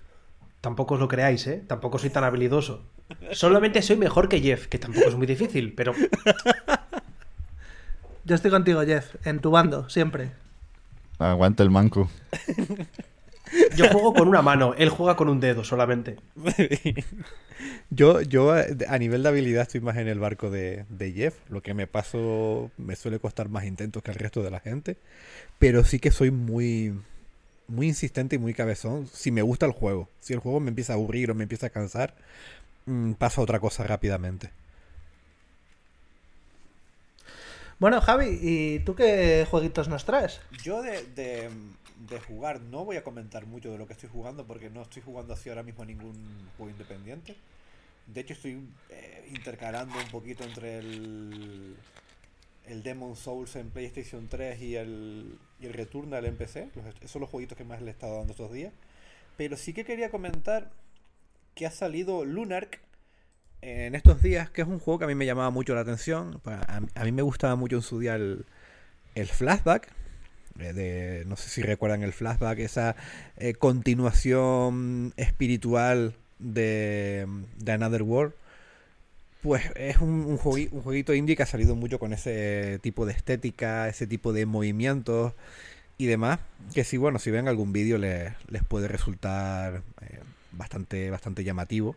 Tampoco 0.61 0.93
os 0.95 0.99
lo 1.01 1.07
creáis, 1.09 1.45
¿eh? 1.47 1.63
Tampoco 1.67 1.97
soy 1.99 2.09
tan 2.11 2.23
habilidoso. 2.23 2.85
Solamente 3.31 3.81
soy 3.81 3.97
mejor 3.97 4.29
que 4.29 4.39
Jeff, 4.39 4.67
que 4.67 4.79
tampoco 4.79 5.07
es 5.07 5.15
muy 5.15 5.27
difícil, 5.27 5.73
pero 5.73 5.93
Yo 8.29 8.35
estoy 8.35 8.51
contigo, 8.51 8.81
Jeff, 8.85 9.15
en 9.25 9.39
tu 9.39 9.49
bando, 9.49 9.89
siempre. 9.89 10.31
Aguanta 11.17 11.63
el 11.63 11.71
manco. 11.71 12.09
yo 13.75 13.89
juego 13.89 14.13
con 14.13 14.27
una 14.27 14.43
mano, 14.43 14.75
él 14.77 14.89
juega 14.89 15.15
con 15.15 15.29
un 15.29 15.39
dedo 15.39 15.63
solamente. 15.63 16.17
Yo, 17.89 18.21
yo 18.21 18.57
eh, 18.57 18.77
a 18.87 18.97
nivel 18.97 19.23
de 19.23 19.29
habilidad 19.29 19.63
estoy 19.63 19.81
más 19.81 19.97
en 19.97 20.07
el 20.07 20.17
barco 20.19 20.49
de, 20.49 20.85
de 20.87 21.11
Jeff. 21.11 21.35
Lo 21.49 21.61
que 21.61 21.73
me 21.73 21.87
paso 21.87 22.71
me 22.77 22.95
suele 22.95 23.19
costar 23.19 23.49
más 23.49 23.65
intentos 23.65 24.01
que 24.01 24.11
el 24.11 24.17
resto 24.17 24.43
de 24.43 24.51
la 24.51 24.61
gente. 24.61 24.95
Pero 25.57 25.83
sí 25.83 25.99
que 25.99 26.11
soy 26.11 26.31
muy, 26.31 26.93
muy 27.67 27.87
insistente 27.87 28.37
y 28.37 28.39
muy 28.39 28.53
cabezón. 28.53 29.07
Si 29.07 29.31
me 29.31 29.41
gusta 29.41 29.65
el 29.65 29.73
juego. 29.73 30.07
Si 30.21 30.31
el 30.31 30.39
juego 30.39 30.61
me 30.61 30.69
empieza 30.69 30.93
a 30.93 30.95
aburrir 30.95 31.31
o 31.31 31.35
me 31.35 31.43
empieza 31.43 31.67
a 31.67 31.69
cansar, 31.69 32.15
mm, 32.89 33.13
paso 33.13 33.41
a 33.41 33.43
otra 33.45 33.59
cosa 33.59 33.83
rápidamente. 33.83 34.51
Bueno, 37.79 38.01
Javi, 38.01 38.39
¿y 38.41 38.79
tú 38.79 38.95
qué 38.95 39.47
jueguitos 39.49 39.87
nos 39.87 40.03
traes? 40.03 40.41
Yo 40.63 40.81
de, 40.81 41.03
de, 41.15 41.49
de 42.09 42.19
jugar 42.19 42.59
no 42.61 42.83
voy 42.83 42.97
a 42.97 43.03
comentar 43.03 43.45
mucho 43.45 43.71
de 43.71 43.77
lo 43.77 43.87
que 43.87 43.93
estoy 43.93 44.09
jugando 44.09 44.45
porque 44.45 44.69
no 44.69 44.81
estoy 44.81 45.01
jugando 45.01 45.33
así 45.33 45.47
ahora 45.49 45.63
mismo 45.63 45.85
ningún 45.85 46.13
juego 46.57 46.71
independiente. 46.71 47.35
De 48.07 48.21
hecho 48.21 48.33
estoy 48.33 48.59
eh, 48.89 49.29
intercalando 49.33 49.97
un 49.97 50.07
poquito 50.09 50.43
entre 50.43 50.79
el, 50.79 51.75
el 52.67 52.83
Demon 52.83 53.15
Souls 53.15 53.55
en 53.55 53.69
PlayStation 53.69 54.27
3 54.27 54.61
y 54.61 54.75
el, 54.75 55.37
y 55.61 55.65
el 55.67 55.73
Returnal 55.73 56.25
en 56.25 56.35
PC. 56.35 56.69
Los- 56.75 56.85
esos 56.97 57.11
son 57.11 57.21
los 57.21 57.29
jueguitos 57.29 57.57
que 57.57 57.63
más 57.63 57.81
le 57.81 57.87
he 57.87 57.91
estado 57.91 58.17
dando 58.17 58.31
estos 58.33 58.51
días. 58.51 58.73
Pero 59.37 59.55
sí 59.55 59.71
que 59.73 59.85
quería 59.85 60.11
comentar 60.11 60.69
que 61.59 61.65
ha 61.65 61.71
salido 61.71 62.23
Lunark 62.23 62.79
en 63.61 63.93
estos 63.93 64.21
días, 64.21 64.49
que 64.49 64.61
es 64.61 64.67
un 64.69 64.79
juego 64.79 64.99
que 64.99 65.03
a 65.03 65.07
mí 65.09 65.15
me 65.15 65.25
llamaba 65.25 65.49
mucho 65.49 65.75
la 65.75 65.81
atención. 65.81 66.39
A, 66.45 67.03
mí 67.03 67.11
me 67.11 67.21
gustaba 67.21 67.57
mucho 67.57 67.75
en 67.75 67.81
su 67.81 67.99
día 67.99 68.15
el, 68.15 68.45
flashback. 69.13 69.91
eh, 70.57 71.25
no 71.27 71.35
sé 71.35 71.49
si 71.49 71.61
recuerdan 71.61 72.01
el 72.01 72.13
flashback, 72.13 72.59
esa 72.59 72.95
eh, 73.35 73.55
continuación 73.55 75.13
espiritual 75.17 76.15
de, 76.39 77.27
de 77.57 77.71
Another 77.73 78.03
World. 78.03 78.33
Pues 79.41 79.63
es 79.75 79.97
un, 79.97 80.11
un, 80.11 80.37
juegui- 80.37 80.69
un 80.71 80.81
jueguito 80.81 81.13
indie 81.13 81.35
que 81.35 81.43
ha 81.43 81.45
salido 81.45 81.75
mucho 81.75 81.99
con 81.99 82.13
ese 82.13 82.79
tipo 82.81 83.05
de 83.05 83.11
estética, 83.11 83.89
ese 83.89 84.07
tipo 84.07 84.31
de 84.31 84.45
movimientos 84.45 85.33
y 85.97 86.05
demás. 86.05 86.39
Que 86.73 86.85
si, 86.85 86.95
bueno, 86.95 87.19
si 87.19 87.31
ven 87.31 87.49
algún 87.49 87.73
vídeo 87.73 87.97
les, 87.97 88.31
les 88.47 88.63
puede 88.63 88.87
resultar 88.87 89.81
eh, 89.99 90.19
bastante, 90.59 91.09
bastante 91.09 91.43
llamativo. 91.43 91.95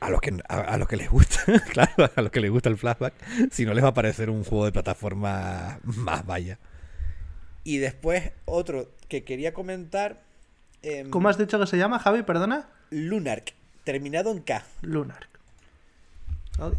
A 0.00 0.10
los 0.10 0.20
que, 0.20 0.36
a, 0.48 0.60
a 0.60 0.76
los 0.78 0.86
que 0.86 0.96
les 0.96 1.10
gusta, 1.10 1.40
claro, 1.72 2.10
a 2.14 2.20
los 2.22 2.30
que 2.30 2.40
les 2.40 2.50
gusta 2.50 2.68
el 2.68 2.76
flashback. 2.76 3.14
Si 3.50 3.64
no 3.64 3.74
les 3.74 3.82
va 3.82 3.88
a 3.88 3.94
parecer 3.94 4.30
un 4.30 4.44
juego 4.44 4.66
de 4.66 4.72
plataforma 4.72 5.80
más 5.82 6.24
vaya. 6.26 6.58
Y 7.64 7.78
después 7.78 8.30
otro 8.44 8.90
que 9.08 9.24
quería 9.24 9.54
comentar. 9.54 10.22
em, 10.82 11.08
¿Cómo 11.10 11.28
has 11.30 11.38
dicho 11.38 11.58
que 11.58 11.66
se 11.66 11.78
llama, 11.78 11.98
Javi? 11.98 12.22
Perdona. 12.22 12.68
Lunark, 12.90 13.54
terminado 13.84 14.30
en 14.30 14.40
K. 14.40 14.62
Lunar. 14.82 15.26
Ok. 16.58 16.74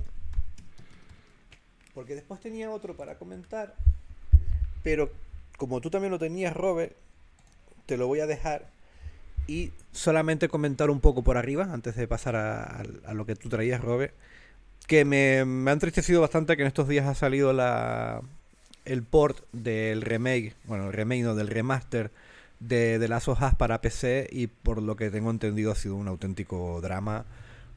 Porque 1.95 2.13
después 2.13 2.39
tenía 2.39 2.69
otro 2.69 2.95
para 2.95 3.17
comentar. 3.17 3.73
Pero 4.83 5.11
como 5.57 5.81
tú 5.81 5.89
también 5.89 6.11
lo 6.11 6.19
tenías, 6.19 6.53
Robert, 6.55 6.95
te 7.87 7.97
lo 7.97 8.05
voy 8.05 8.19
a 8.19 8.27
dejar. 8.27 8.69
Y 9.47 9.71
solamente 9.91 10.49
comentar 10.49 10.89
un 10.89 10.99
poco 10.99 11.23
por 11.23 11.37
arriba, 11.37 11.67
antes 11.71 11.95
de 11.95 12.07
pasar 12.07 12.35
a, 12.35 12.83
lo 13.13 13.25
que 13.25 13.35
tú 13.35 13.49
traías, 13.49 13.81
Robert. 13.81 14.13
Que 14.87 15.05
me, 15.05 15.39
ha 15.39 15.73
entristecido 15.73 16.21
bastante 16.21 16.55
que 16.55 16.63
en 16.63 16.67
estos 16.67 16.87
días 16.87 17.07
ha 17.07 17.15
salido 17.15 17.53
la, 17.53 18.21
el 18.85 19.03
port 19.03 19.39
del 19.51 20.01
remake, 20.01 20.53
bueno, 20.65 20.87
el 20.87 20.93
remake 20.93 21.23
no, 21.23 21.33
del 21.33 21.47
remaster 21.47 22.11
de, 22.59 22.99
de 22.99 23.07
las 23.07 23.27
hojas 23.27 23.55
para 23.55 23.81
PC 23.81 24.27
y 24.31 24.47
por 24.47 24.81
lo 24.81 24.95
que 24.95 25.09
tengo 25.09 25.31
entendido 25.31 25.71
ha 25.71 25.75
sido 25.75 25.95
un 25.95 26.07
auténtico 26.07 26.81
drama, 26.81 27.25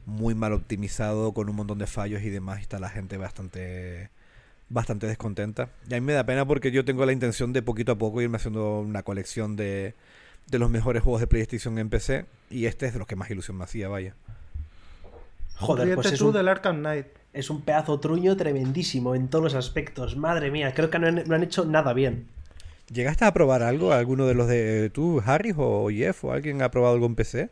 muy 0.04 0.34
mal 0.34 0.52
optimizado, 0.52 1.32
con 1.32 1.48
un 1.48 1.56
montón 1.56 1.78
de 1.78 1.86
fallos 1.86 2.22
y 2.22 2.30
demás, 2.30 2.58
y 2.58 2.62
está 2.62 2.78
la 2.78 2.90
gente 2.90 3.16
bastante 3.16 4.10
bastante 4.70 5.06
descontenta. 5.06 5.70
Y 5.88 5.94
a 5.94 6.00
mí 6.00 6.06
me 6.06 6.12
da 6.12 6.24
pena 6.24 6.46
porque 6.46 6.70
yo 6.70 6.84
tengo 6.84 7.06
la 7.06 7.12
intención 7.12 7.52
de 7.52 7.62
poquito 7.62 7.92
a 7.92 7.98
poco 7.98 8.20
irme 8.20 8.36
haciendo 8.36 8.80
una 8.80 9.02
colección 9.02 9.56
de, 9.56 9.94
de 10.50 10.58
los 10.58 10.70
mejores 10.70 11.02
juegos 11.02 11.20
de 11.20 11.26
PlayStation 11.26 11.78
en 11.78 11.88
PC 11.90 12.26
y 12.50 12.66
este 12.66 12.86
es 12.86 12.92
de 12.94 12.98
los 12.98 13.08
que 13.08 13.16
más 13.16 13.30
ilusión 13.30 13.56
me 13.58 13.64
hacía, 13.64 13.88
vaya. 13.88 14.14
Joder, 15.56 15.94
pues 15.94 16.12
es 16.12 16.20
un, 16.20 16.32
del 16.32 16.48
Arkham 16.48 16.78
Knight. 16.78 17.06
es 17.32 17.50
un 17.50 17.62
pedazo 17.62 17.98
truño 17.98 18.36
tremendísimo 18.36 19.14
en 19.14 19.28
todos 19.28 19.44
los 19.44 19.54
aspectos. 19.54 20.16
Madre 20.16 20.50
mía, 20.50 20.72
creo 20.74 20.88
que 20.88 20.98
no 20.98 21.08
han, 21.08 21.24
no 21.26 21.34
han 21.34 21.42
hecho 21.42 21.64
nada 21.64 21.92
bien. 21.92 22.28
¿Llegaste 22.92 23.24
a 23.24 23.32
probar 23.32 23.62
algo? 23.62 23.92
¿Alguno 23.92 24.26
de 24.26 24.34
los 24.34 24.46
de 24.48 24.88
tú, 24.90 25.20
Harry 25.26 25.52
o 25.56 25.90
Jeff 25.90 26.24
o 26.24 26.32
alguien 26.32 26.62
ha 26.62 26.70
probado 26.70 26.94
algo 26.94 27.06
en 27.06 27.16
PC? 27.16 27.50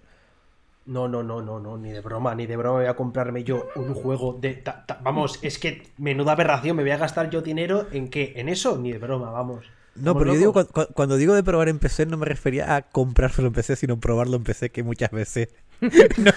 No, 0.87 1.09
no, 1.09 1.25
no, 1.25 1.43
no, 1.43 1.59
no, 1.59 1.77
ni 1.77 1.91
de 1.91 2.01
broma, 2.01 2.35
ni 2.37 2.47
de 2.47 2.57
broma 2.57 2.79
voy 2.79 2.87
a 2.87 2.95
comprarme 2.95 3.43
yo 3.43 3.67
un 3.75 3.93
juego 3.93 4.39
de... 4.41 4.55
ta- 4.55 4.87
ta- 4.87 5.01
vamos, 5.03 5.41
es 5.43 5.59
que 5.59 5.83
menuda 5.99 6.31
aberración, 6.33 6.77
me 6.77 6.85
voy 6.85 6.93
a 6.93 6.97
gastar 6.97 7.29
yo 7.29 7.43
dinero 7.43 7.89
en 7.91 8.09
qué, 8.09 8.35
en 8.37 8.49
eso, 8.49 8.79
ni 8.79 8.93
de 8.93 8.99
broma, 8.99 9.33
vamos. 9.33 9.67
No, 9.97 10.11
¿Estamos 10.13 10.23
pero 10.23 10.33
yo 10.35 10.39
digo, 10.39 10.53
locos? 10.53 10.67
cu- 10.67 10.87
cu- 10.87 10.93
cuando 10.95 11.17
digo 11.17 11.35
de 11.35 11.43
probar 11.43 11.69
en 11.69 11.79
PC 11.79 12.07
no 12.07 12.17
me 12.17 12.27
refería 12.27 12.77
a 12.77 12.83
comprárselo 12.83 13.49
en 13.49 13.55
PC, 13.55 13.77
sino 13.77 13.99
probarlo 13.99 14.37
en 14.37 14.45
PC, 14.45 14.71
que 14.71 14.83
muchas 14.83 15.11
veces 15.11 15.49
no, 15.81 16.33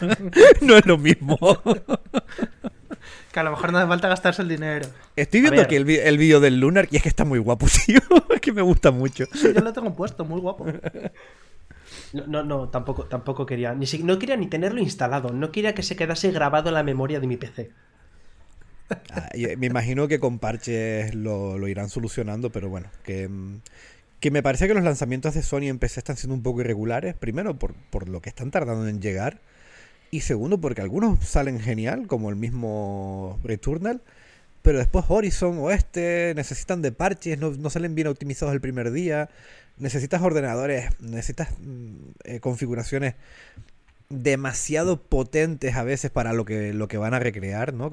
no 0.61 0.77
es 0.77 0.85
lo 0.85 0.97
mismo. 0.97 1.37
Que 3.31 3.39
a 3.39 3.43
lo 3.43 3.51
mejor 3.51 3.71
no 3.71 3.77
hace 3.77 3.87
falta 3.87 4.07
gastarse 4.07 4.41
el 4.41 4.49
dinero. 4.49 4.87
Estoy 5.15 5.41
viendo 5.41 5.61
aquí 5.61 5.75
el, 5.75 5.87
el 5.89 6.17
vídeo 6.17 6.39
del 6.39 6.59
Lunar 6.59 6.87
y 6.91 6.97
es 6.97 7.03
que 7.03 7.09
está 7.09 7.25
muy 7.25 7.39
guapo, 7.39 7.67
tío. 7.85 7.99
Es 8.33 8.41
que 8.41 8.51
me 8.51 8.61
gusta 8.61 8.91
mucho. 8.91 9.25
Sí, 9.33 9.53
yo 9.53 9.61
lo 9.61 9.71
tengo 9.73 9.93
puesto, 9.95 10.25
muy 10.25 10.39
guapo. 10.41 10.65
No, 12.13 12.25
no, 12.27 12.43
no, 12.43 12.69
tampoco, 12.69 13.05
tampoco 13.05 13.45
quería, 13.45 13.73
ni 13.75 13.85
si- 13.85 14.03
no 14.03 14.17
quería 14.19 14.35
ni 14.35 14.47
tenerlo 14.47 14.79
instalado, 14.79 15.31
no 15.31 15.51
quería 15.51 15.75
que 15.75 15.83
se 15.83 15.95
quedase 15.95 16.31
grabado 16.31 16.69
en 16.69 16.75
la 16.75 16.83
memoria 16.83 17.19
de 17.19 17.27
mi 17.27 17.37
PC. 17.37 17.71
Ah, 19.11 19.29
eh, 19.33 19.55
me 19.57 19.67
imagino 19.67 20.07
que 20.07 20.19
con 20.19 20.39
parches 20.39 21.13
lo, 21.15 21.67
irán 21.67 21.89
solucionando, 21.89 22.51
pero 22.51 22.69
bueno, 22.69 22.87
que, 23.03 23.27
mm, 23.27 23.61
que 24.19 24.31
me 24.31 24.43
parece 24.43 24.67
que 24.67 24.73
los 24.73 24.83
lanzamientos 24.83 25.33
de 25.33 25.43
Sony 25.43 25.63
en 25.67 25.79
PC 25.79 25.99
están 25.99 26.17
siendo 26.17 26.35
un 26.35 26.43
poco 26.43 26.61
irregulares. 26.61 27.15
Primero, 27.15 27.57
por, 27.57 28.09
lo 28.09 28.21
que 28.21 28.29
están 28.29 28.51
tardando 28.51 28.87
en 28.87 29.01
llegar. 29.01 29.39
Y 30.11 30.21
segundo, 30.21 30.59
porque 30.59 30.81
algunos 30.81 31.19
salen 31.25 31.59
genial, 31.59 32.07
como 32.07 32.29
el 32.29 32.35
mismo 32.35 33.39
Returnal. 33.43 34.01
Pero 34.61 34.79
después 34.79 35.05
Horizon 35.07 35.57
o 35.59 35.71
este 35.71 36.33
necesitan 36.35 36.81
de 36.81 36.91
parches, 36.91 37.39
no, 37.39 37.69
salen 37.69 37.95
bien 37.95 38.07
optimizados 38.07 38.53
el 38.53 38.61
primer 38.61 38.91
día. 38.91 39.29
Necesitas 39.77 40.21
ordenadores, 40.21 40.89
necesitas 40.99 41.49
mm, 41.61 41.95
eh, 42.25 42.39
configuraciones 42.41 43.15
demasiado 44.09 45.01
potentes 45.01 45.75
a 45.75 45.83
veces 45.83 46.11
para 46.11 46.33
lo 46.33 46.43
que, 46.43 46.73
lo 46.73 46.87
que 46.87 46.97
van 46.97 47.13
a 47.13 47.19
recrear, 47.19 47.73
¿no? 47.73 47.91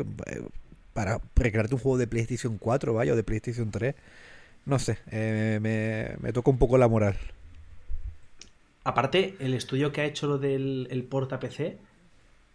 Para 0.97 1.21
recrearte 1.35 1.75
un 1.75 1.81
juego 1.81 1.99
de 1.99 2.07
PlayStation 2.07 2.57
4, 2.59 2.95
vaya, 2.95 3.13
o 3.13 3.17
de 3.17 3.23
PlayStation 3.23 3.71
3. 3.71 3.95
No 4.65 4.79
sé, 4.79 4.99
eh, 5.11 5.59
me, 5.63 6.17
me 6.25 6.33
toca 6.33 6.51
un 6.51 6.59
poco 6.59 6.79
la 6.79 6.89
moral. 6.89 7.17
Aparte, 8.85 9.37
el 9.41 9.55
estudio 9.55 9.93
que 9.93 10.01
ha 10.01 10.05
hecho 10.05 10.27
lo 10.27 10.39
del 10.39 10.89
el 10.91 11.05
port 11.05 11.33
a 11.33 11.41
PC 11.41 11.79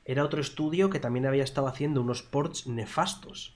era 0.06 0.24
otro 0.24 0.42
estudio 0.42 0.90
que 0.90 1.00
también 1.00 1.26
había 1.26 1.44
estado 1.44 1.68
haciendo 1.68 2.02
unos 2.02 2.24
ports 2.24 2.68
nefastos. 2.68 3.54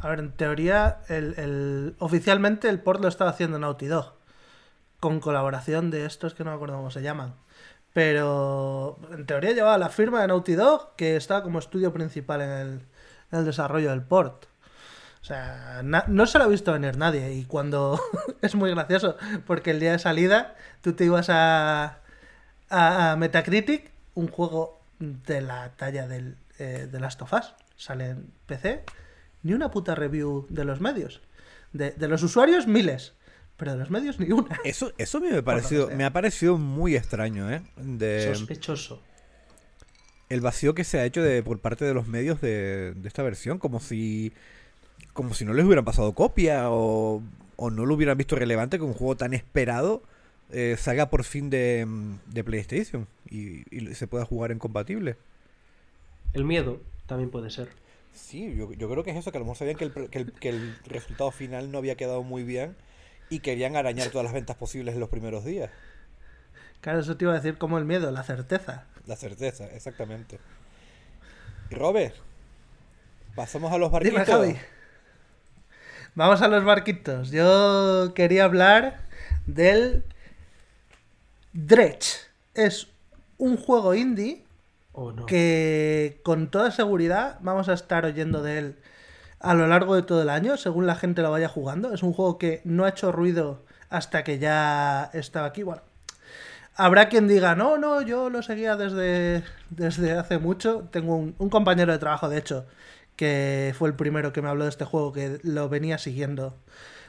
A 0.00 0.08
ver, 0.08 0.20
en 0.20 0.32
teoría, 0.32 1.00
el, 1.08 1.34
el- 1.38 1.94
oficialmente 1.98 2.68
el 2.68 2.80
port 2.80 3.00
lo 3.02 3.08
estaba 3.08 3.30
haciendo 3.30 3.58
Naughty 3.58 3.86
Dog. 3.86 4.14
Con 5.00 5.20
colaboración 5.20 5.90
de 5.90 6.06
estos 6.06 6.34
que 6.34 6.44
no 6.44 6.50
me 6.50 6.56
acuerdo 6.56 6.76
cómo 6.76 6.90
se 6.90 7.02
llaman. 7.02 7.34
Pero 7.92 8.98
en 9.12 9.26
teoría 9.26 9.52
llevaba 9.52 9.78
la 9.78 9.88
firma 9.88 10.20
de 10.22 10.28
Naughty 10.28 10.54
Dog, 10.54 10.96
que 10.96 11.16
estaba 11.16 11.42
como 11.42 11.58
estudio 11.58 11.92
principal 11.92 12.42
en 12.42 12.50
el, 12.50 12.80
en 13.32 13.38
el 13.40 13.44
desarrollo 13.44 13.90
del 13.90 14.02
port. 14.02 14.46
O 15.20 15.24
sea, 15.24 15.82
no 15.82 16.26
se 16.26 16.38
lo 16.38 16.44
ha 16.44 16.48
visto 16.48 16.72
venir 16.72 16.96
nadie. 16.96 17.32
Y 17.34 17.44
cuando. 17.44 18.00
es 18.42 18.54
muy 18.54 18.70
gracioso, 18.70 19.16
porque 19.44 19.72
el 19.72 19.80
día 19.80 19.92
de 19.92 19.98
salida 19.98 20.54
tú 20.82 20.92
te 20.92 21.04
ibas 21.04 21.28
a, 21.30 21.98
a, 22.68 23.12
a 23.12 23.16
Metacritic, 23.16 23.90
un 24.14 24.28
juego 24.28 24.80
de 25.00 25.40
la 25.40 25.70
talla 25.76 26.06
del, 26.06 26.36
eh, 26.58 26.88
de 26.90 27.00
Last 27.00 27.22
of 27.22 27.32
Us. 27.32 27.54
Sale 27.76 28.10
en 28.10 28.30
PC, 28.46 28.84
ni 29.42 29.52
una 29.52 29.70
puta 29.70 29.94
review 29.94 30.46
de 30.48 30.64
los 30.64 30.80
medios. 30.80 31.20
De, 31.72 31.90
de 31.90 32.08
los 32.08 32.22
usuarios, 32.22 32.66
miles. 32.66 33.12
Pero 33.56 33.72
de 33.72 33.78
los 33.78 33.90
medios, 33.90 34.20
ni 34.20 34.30
una. 34.30 34.60
Eso, 34.64 34.92
eso 34.98 35.18
a 35.18 35.20
mí 35.20 35.28
me, 35.28 35.42
parecido, 35.42 35.88
sea. 35.88 35.96
me 35.96 36.04
ha 36.04 36.12
parecido 36.12 36.58
muy 36.58 36.94
extraño, 36.94 37.50
¿eh? 37.50 37.62
De 37.76 38.34
Sospechoso. 38.34 39.02
El 40.28 40.40
vacío 40.40 40.74
que 40.74 40.84
se 40.84 40.98
ha 40.98 41.04
hecho 41.04 41.22
de, 41.22 41.42
por 41.42 41.60
parte 41.60 41.84
de 41.84 41.94
los 41.94 42.08
medios 42.08 42.40
de, 42.40 42.94
de 42.94 43.08
esta 43.08 43.22
versión, 43.22 43.58
como 43.58 43.80
si 43.80 44.32
como 45.12 45.34
si 45.34 45.44
no 45.44 45.54
les 45.54 45.64
hubieran 45.66 45.84
pasado 45.84 46.14
copia 46.14 46.70
o, 46.70 47.22
o 47.56 47.70
no 47.70 47.86
lo 47.86 47.94
hubieran 47.94 48.18
visto 48.18 48.36
relevante 48.36 48.78
que 48.78 48.84
un 48.84 48.94
juego 48.94 49.16
tan 49.16 49.34
esperado 49.34 50.02
eh, 50.52 50.76
salga 50.78 51.10
por 51.10 51.24
fin 51.24 51.50
de, 51.50 51.86
de 52.26 52.44
PlayStation 52.44 53.06
y, 53.30 53.64
y 53.76 53.94
se 53.94 54.06
pueda 54.06 54.24
jugar 54.26 54.52
en 54.52 54.58
compatible. 54.58 55.16
El 56.32 56.44
miedo 56.44 56.82
también 57.06 57.32
puede 57.32 57.50
ser. 57.50 57.68
Sí, 58.12 58.54
yo, 58.56 58.72
yo 58.72 58.88
creo 58.90 59.04
que 59.04 59.10
es 59.10 59.16
eso, 59.16 59.30
que 59.30 59.38
a 59.38 59.40
lo 59.40 59.44
mejor 59.44 59.58
sabían 59.58 59.76
que 59.76 59.84
el, 59.84 59.92
que 60.10 60.18
el- 60.18 60.32
que 60.32 60.48
el 60.48 60.76
resultado 60.86 61.30
final 61.30 61.70
no 61.70 61.78
había 61.78 61.96
quedado 61.96 62.22
muy 62.22 62.42
bien 62.44 62.76
y 63.28 63.40
querían 63.40 63.76
arañar 63.76 64.10
todas 64.10 64.24
las 64.24 64.32
ventas 64.34 64.56
posibles 64.56 64.94
en 64.94 65.00
los 65.00 65.08
primeros 65.10 65.44
días. 65.44 65.70
Claro, 66.80 67.00
eso 67.00 67.16
te 67.16 67.24
iba 67.24 67.32
a 67.32 67.36
decir 67.36 67.58
como 67.58 67.78
el 67.78 67.84
miedo, 67.84 68.10
la 68.10 68.22
certeza. 68.22 68.86
La 69.06 69.16
certeza, 69.16 69.66
exactamente. 69.66 70.38
Y 71.70 71.74
Robert, 71.74 72.14
pasamos 73.34 73.72
a 73.72 73.78
los 73.78 73.90
Dime, 74.00 74.18
barquitos. 74.18 74.26
Javi. 74.26 74.56
Vamos 76.14 76.42
a 76.42 76.48
los 76.48 76.64
barquitos. 76.64 77.30
Yo 77.30 78.12
quería 78.14 78.44
hablar 78.44 79.02
del 79.46 80.04
Dredge. 81.52 82.28
Es 82.54 82.88
un 83.38 83.56
juego 83.56 83.94
indie 83.94 84.44
¿O 84.92 85.12
no? 85.12 85.26
que 85.26 86.20
con 86.24 86.50
toda 86.50 86.70
seguridad 86.70 87.38
vamos 87.42 87.68
a 87.68 87.74
estar 87.74 88.06
oyendo 88.06 88.42
de 88.42 88.58
él 88.58 88.76
a 89.40 89.54
lo 89.54 89.66
largo 89.66 89.94
de 89.94 90.02
todo 90.02 90.22
el 90.22 90.30
año, 90.30 90.56
según 90.56 90.86
la 90.86 90.96
gente 90.96 91.22
lo 91.22 91.30
vaya 91.30 91.48
jugando. 91.48 91.92
Es 91.92 92.02
un 92.02 92.12
juego 92.12 92.38
que 92.38 92.62
no 92.64 92.84
ha 92.84 92.88
hecho 92.88 93.12
ruido 93.12 93.64
hasta 93.90 94.24
que 94.24 94.38
ya 94.38 95.10
estaba 95.12 95.46
aquí. 95.46 95.62
Bueno, 95.62 95.82
habrá 96.76 97.08
quien 97.08 97.28
diga, 97.28 97.54
no, 97.54 97.78
no, 97.78 98.02
yo 98.02 98.30
lo 98.30 98.42
seguía 98.42 98.76
desde, 98.76 99.42
desde 99.70 100.12
hace 100.12 100.38
mucho. 100.38 100.88
Tengo 100.90 101.16
un, 101.16 101.34
un 101.38 101.50
compañero 101.50 101.92
de 101.92 101.98
trabajo, 101.98 102.28
de 102.28 102.38
hecho, 102.38 102.66
que 103.16 103.74
fue 103.76 103.88
el 103.88 103.94
primero 103.94 104.32
que 104.32 104.42
me 104.42 104.48
habló 104.48 104.64
de 104.64 104.70
este 104.70 104.84
juego, 104.84 105.12
que 105.12 105.40
lo 105.42 105.68
venía 105.68 105.98
siguiendo 105.98 106.54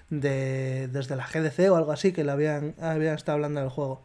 de, 0.10 0.88
desde 0.92 1.16
la 1.16 1.28
GDC 1.28 1.72
o 1.72 1.76
algo 1.76 1.92
así, 1.92 2.14
que 2.14 2.24
le 2.24 2.32
habían, 2.32 2.76
habían 2.82 3.16
estado 3.16 3.36
hablando 3.36 3.62
del 3.62 3.70
juego. 3.70 4.04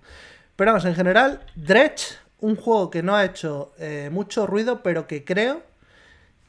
Pero 0.57 0.73
vamos, 0.73 0.85
en 0.85 0.95
general, 0.95 1.41
Dredge, 1.55 2.19
un 2.41 2.57
juego 2.57 2.91
que 2.91 3.03
no 3.03 3.15
ha 3.15 3.25
hecho 3.25 3.73
eh, 3.79 4.11
mucho 4.13 4.47
ruido, 4.47 4.83
pero 4.83 5.07
que 5.07 5.25
creo 5.25 5.63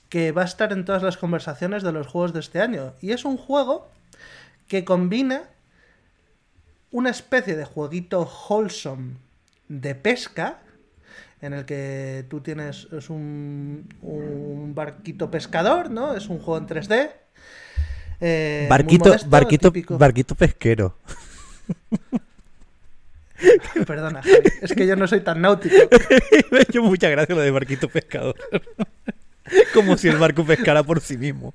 que 0.09 0.31
va 0.31 0.43
a 0.43 0.45
estar 0.45 0.73
en 0.73 0.85
todas 0.85 1.03
las 1.03 1.17
conversaciones 1.17 1.83
de 1.83 1.91
los 1.91 2.07
juegos 2.07 2.33
de 2.33 2.39
este 2.39 2.61
año. 2.61 2.93
Y 3.01 3.11
es 3.11 3.25
un 3.25 3.37
juego 3.37 3.89
que 4.67 4.85
combina 4.85 5.43
una 6.93 7.09
especie 7.09 7.57
de 7.57 7.65
jueguito 7.65 8.21
wholesome 8.47 9.15
de 9.67 9.95
pesca, 9.95 10.59
en 11.41 11.51
el 11.53 11.65
que 11.65 12.23
tú 12.29 12.39
tienes 12.39 12.87
es 12.93 13.09
un, 13.09 13.89
un 14.01 14.73
barquito 14.73 15.29
pescador, 15.29 15.91
¿no? 15.91 16.15
Es 16.15 16.29
un 16.29 16.39
juego 16.39 16.57
en 16.59 16.67
3D. 16.67 17.09
eh, 18.21 18.67
Barquito, 18.69 19.09
modesto, 19.09 19.29
barquito, 19.29 19.71
típico- 19.73 19.97
barquito 19.97 20.35
pesquero. 20.35 20.97
Perdona, 23.85 24.21
Javi, 24.21 24.49
es 24.61 24.73
que 24.73 24.87
yo 24.87 24.95
no 24.95 25.07
soy 25.07 25.21
tan 25.21 25.41
náutico. 25.41 25.75
Me 26.51 26.59
ha 26.59 26.61
hecho 26.61 26.81
mucha 26.81 27.09
gracia 27.09 27.35
lo 27.35 27.41
de 27.41 27.51
barquito 27.51 27.89
pescador. 27.89 28.35
Como 29.73 29.97
si 29.97 30.07
el 30.07 30.17
barco 30.17 30.45
pescara 30.45 30.83
por 30.83 31.01
sí 31.01 31.17
mismo. 31.17 31.53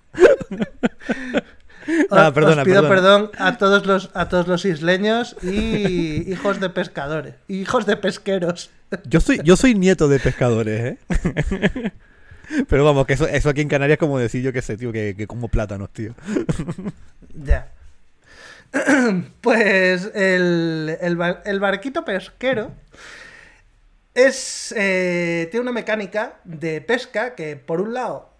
Nada, 2.10 2.28
Os- 2.28 2.34
perdona, 2.34 2.62
os 2.62 2.68
pido 2.68 2.82
perdona. 2.88 2.88
perdón 3.28 3.30
a 3.38 3.56
todos 3.58 3.86
los 3.86 4.10
a 4.14 4.28
todos 4.28 4.46
los 4.46 4.64
isleños 4.64 5.36
y 5.42 6.30
hijos 6.32 6.60
de 6.60 6.70
pescadores, 6.70 7.34
hijos 7.48 7.86
de 7.86 7.96
pesqueros. 7.96 8.70
Yo 9.04 9.20
soy, 9.20 9.40
yo 9.44 9.54
soy 9.56 9.74
nieto 9.74 10.08
de 10.08 10.18
pescadores, 10.18 10.96
¿eh? 11.10 11.92
Pero 12.70 12.84
vamos, 12.86 13.06
que 13.06 13.12
eso, 13.12 13.28
eso 13.28 13.50
aquí 13.50 13.60
en 13.60 13.68
Canarias 13.68 13.96
es 13.96 14.00
como 14.00 14.18
decir 14.18 14.42
yo 14.42 14.50
que 14.54 14.62
sé, 14.62 14.78
tío, 14.78 14.92
que, 14.92 15.14
que 15.14 15.26
como 15.26 15.48
plátanos, 15.48 15.90
tío. 15.92 16.14
Ya. 17.34 17.68
Pues 19.42 20.10
el, 20.14 20.96
el 21.00 21.16
bar- 21.16 21.42
el 21.44 21.60
barquito 21.60 22.04
pesquero 22.04 22.72
es 24.14 24.74
eh, 24.76 25.48
tiene 25.50 25.62
una 25.62 25.72
mecánica 25.72 26.36
de 26.44 26.80
pesca 26.80 27.34
que 27.34 27.56
por 27.56 27.80
un 27.80 27.94
lado 27.94 28.30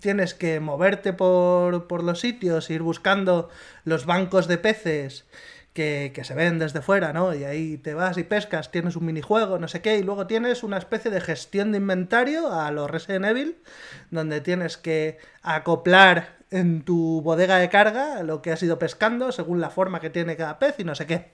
tienes 0.00 0.34
que 0.34 0.60
moverte 0.60 1.12
por, 1.12 1.86
por 1.86 2.02
los 2.02 2.20
sitios, 2.20 2.70
ir 2.70 2.82
buscando 2.82 3.48
los 3.84 4.06
bancos 4.06 4.48
de 4.48 4.58
peces 4.58 5.26
que, 5.72 6.12
que 6.14 6.24
se 6.24 6.34
ven 6.34 6.58
desde 6.58 6.80
fuera, 6.80 7.12
¿no? 7.12 7.34
Y 7.34 7.44
ahí 7.44 7.76
te 7.76 7.94
vas 7.94 8.16
y 8.18 8.24
pescas, 8.24 8.70
tienes 8.70 8.96
un 8.96 9.04
minijuego, 9.06 9.58
no 9.58 9.68
sé 9.68 9.82
qué, 9.82 9.98
y 9.98 10.02
luego 10.02 10.26
tienes 10.26 10.62
una 10.62 10.78
especie 10.78 11.10
de 11.10 11.20
gestión 11.20 11.72
de 11.72 11.78
inventario 11.78 12.52
a 12.52 12.70
los 12.70 12.90
Resident 12.90 13.26
Evil, 13.26 13.58
donde 14.10 14.40
tienes 14.40 14.76
que 14.76 15.18
acoplar 15.42 16.36
en 16.50 16.82
tu 16.82 17.20
bodega 17.22 17.58
de 17.58 17.68
carga 17.68 18.22
lo 18.22 18.40
que 18.42 18.52
has 18.52 18.62
ido 18.62 18.78
pescando 18.78 19.32
según 19.32 19.60
la 19.60 19.70
forma 19.70 20.00
que 20.00 20.10
tiene 20.10 20.36
cada 20.36 20.58
pez 20.58 20.76
y 20.78 20.84
no 20.84 20.94
sé 20.94 21.06
qué. 21.06 21.32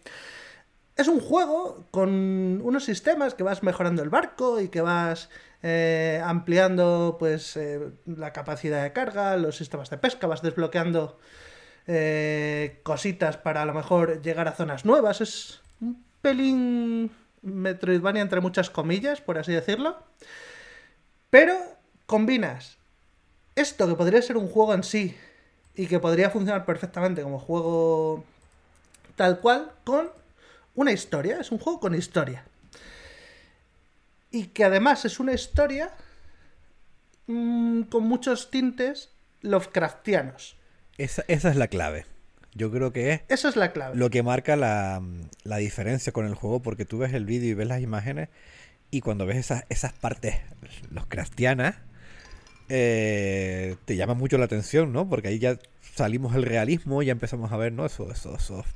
Es 0.97 1.09
un 1.09 1.21
juego 1.21 1.87
con 1.91 2.61
unos 2.63 2.85
sistemas 2.85 3.35
que 3.35 3.43
vas 3.43 3.63
mejorando 3.63 4.03
el 4.03 4.11
barco 4.11 4.61
y 4.61 4.69
que 4.69 4.83
vas 4.83 5.31
eh, 5.63 6.21
ampliando 6.25 7.17
pues 7.19 7.57
eh, 7.57 7.93
la 8.07 8.33
capacidad 8.33 8.83
de 8.83 8.93
carga, 8.93 9.37
los 9.37 9.57
sistemas 9.57 9.91
de 9.91 9.99
pesca, 9.99 10.27
vas 10.27 10.43
desbloqueando 10.43 11.19
eh, 11.87 12.81
cositas 12.83 13.37
para 13.37 13.63
a 13.63 13.65
lo 13.65 13.75
mejor 13.75 14.23
llegar 14.23 14.49
a 14.49 14.53
zonas 14.53 14.85
nuevas. 14.85 15.21
Es 15.21 15.61
un 15.81 16.05
pelín 16.21 17.11
Metroidvania 17.43 18.23
entre 18.23 18.41
muchas 18.41 18.71
comillas, 18.71 19.21
por 19.21 19.39
así 19.39 19.53
decirlo. 19.53 20.03
Pero 21.31 21.57
combinas 22.07 22.79
esto 23.55 23.87
que 23.87 23.95
podría 23.95 24.23
ser 24.23 24.37
un 24.37 24.49
juego 24.49 24.75
en 24.75 24.83
sí 24.83 25.17
y 25.75 25.87
que 25.87 25.99
podría 25.99 26.31
funcionar 26.31 26.65
perfectamente 26.65 27.23
como 27.23 27.39
juego 27.39 28.25
tal 29.17 29.41
cual 29.41 29.73
con 29.85 30.11
una 30.75 30.93
historia. 30.93 31.39
Es 31.41 31.53
un 31.53 31.59
juego 31.59 31.81
con 31.81 31.95
historia. 31.95 32.45
Y 34.33 34.47
que 34.47 34.65
además 34.65 35.05
es 35.05 35.21
una 35.21 35.33
historia 35.35 35.93
mm, 37.27 37.83
con 37.83 38.05
muchos 38.05 38.51
tintes 38.51 39.11
Lovecraftianos. 39.43 40.57
Esa, 40.99 41.25
esa 41.29 41.51
es 41.51 41.57
la 41.57 41.69
clave. 41.69 42.07
Yo 42.55 42.71
creo 42.71 42.93
que 42.93 43.13
es 43.13 43.21
Esa 43.29 43.49
es 43.49 43.57
la 43.57 43.73
clave. 43.73 43.97
lo 43.97 44.11
que 44.11 44.23
marca 44.23 44.57
la, 44.57 45.03
la 45.45 45.57
diferencia 45.57 46.13
con 46.13 46.27
el 46.27 46.35
juego, 46.35 46.61
porque 46.61 46.85
tú 46.85 46.99
ves 46.99 47.13
el 47.15 47.25
vídeo 47.25 47.51
y 47.51 47.55
ves 47.55 47.67
las 47.69 47.81
imágenes, 47.81 48.29
y 48.91 49.01
cuando 49.01 49.25
ves 49.27 49.39
esas, 49.39 49.65
esas 49.71 49.93
partes, 49.95 50.37
los 50.91 51.07
craftianas, 51.07 51.77
eh, 52.69 53.77
te 53.87 53.97
llama 53.97 54.15
mucho 54.15 54.37
la 54.39 54.45
atención, 54.45 54.93
¿no? 54.93 55.09
Porque 55.09 55.29
ahí 55.29 55.39
ya 55.39 55.59
salimos 55.95 56.35
del 56.35 56.43
realismo 56.43 57.03
y 57.03 57.07
ya 57.07 57.13
empezamos 57.13 57.53
a 57.53 57.57
ver, 57.57 57.73
¿no? 57.73 57.87
Esos, 57.87 58.11
esos, 58.13 58.43
esos 58.43 58.67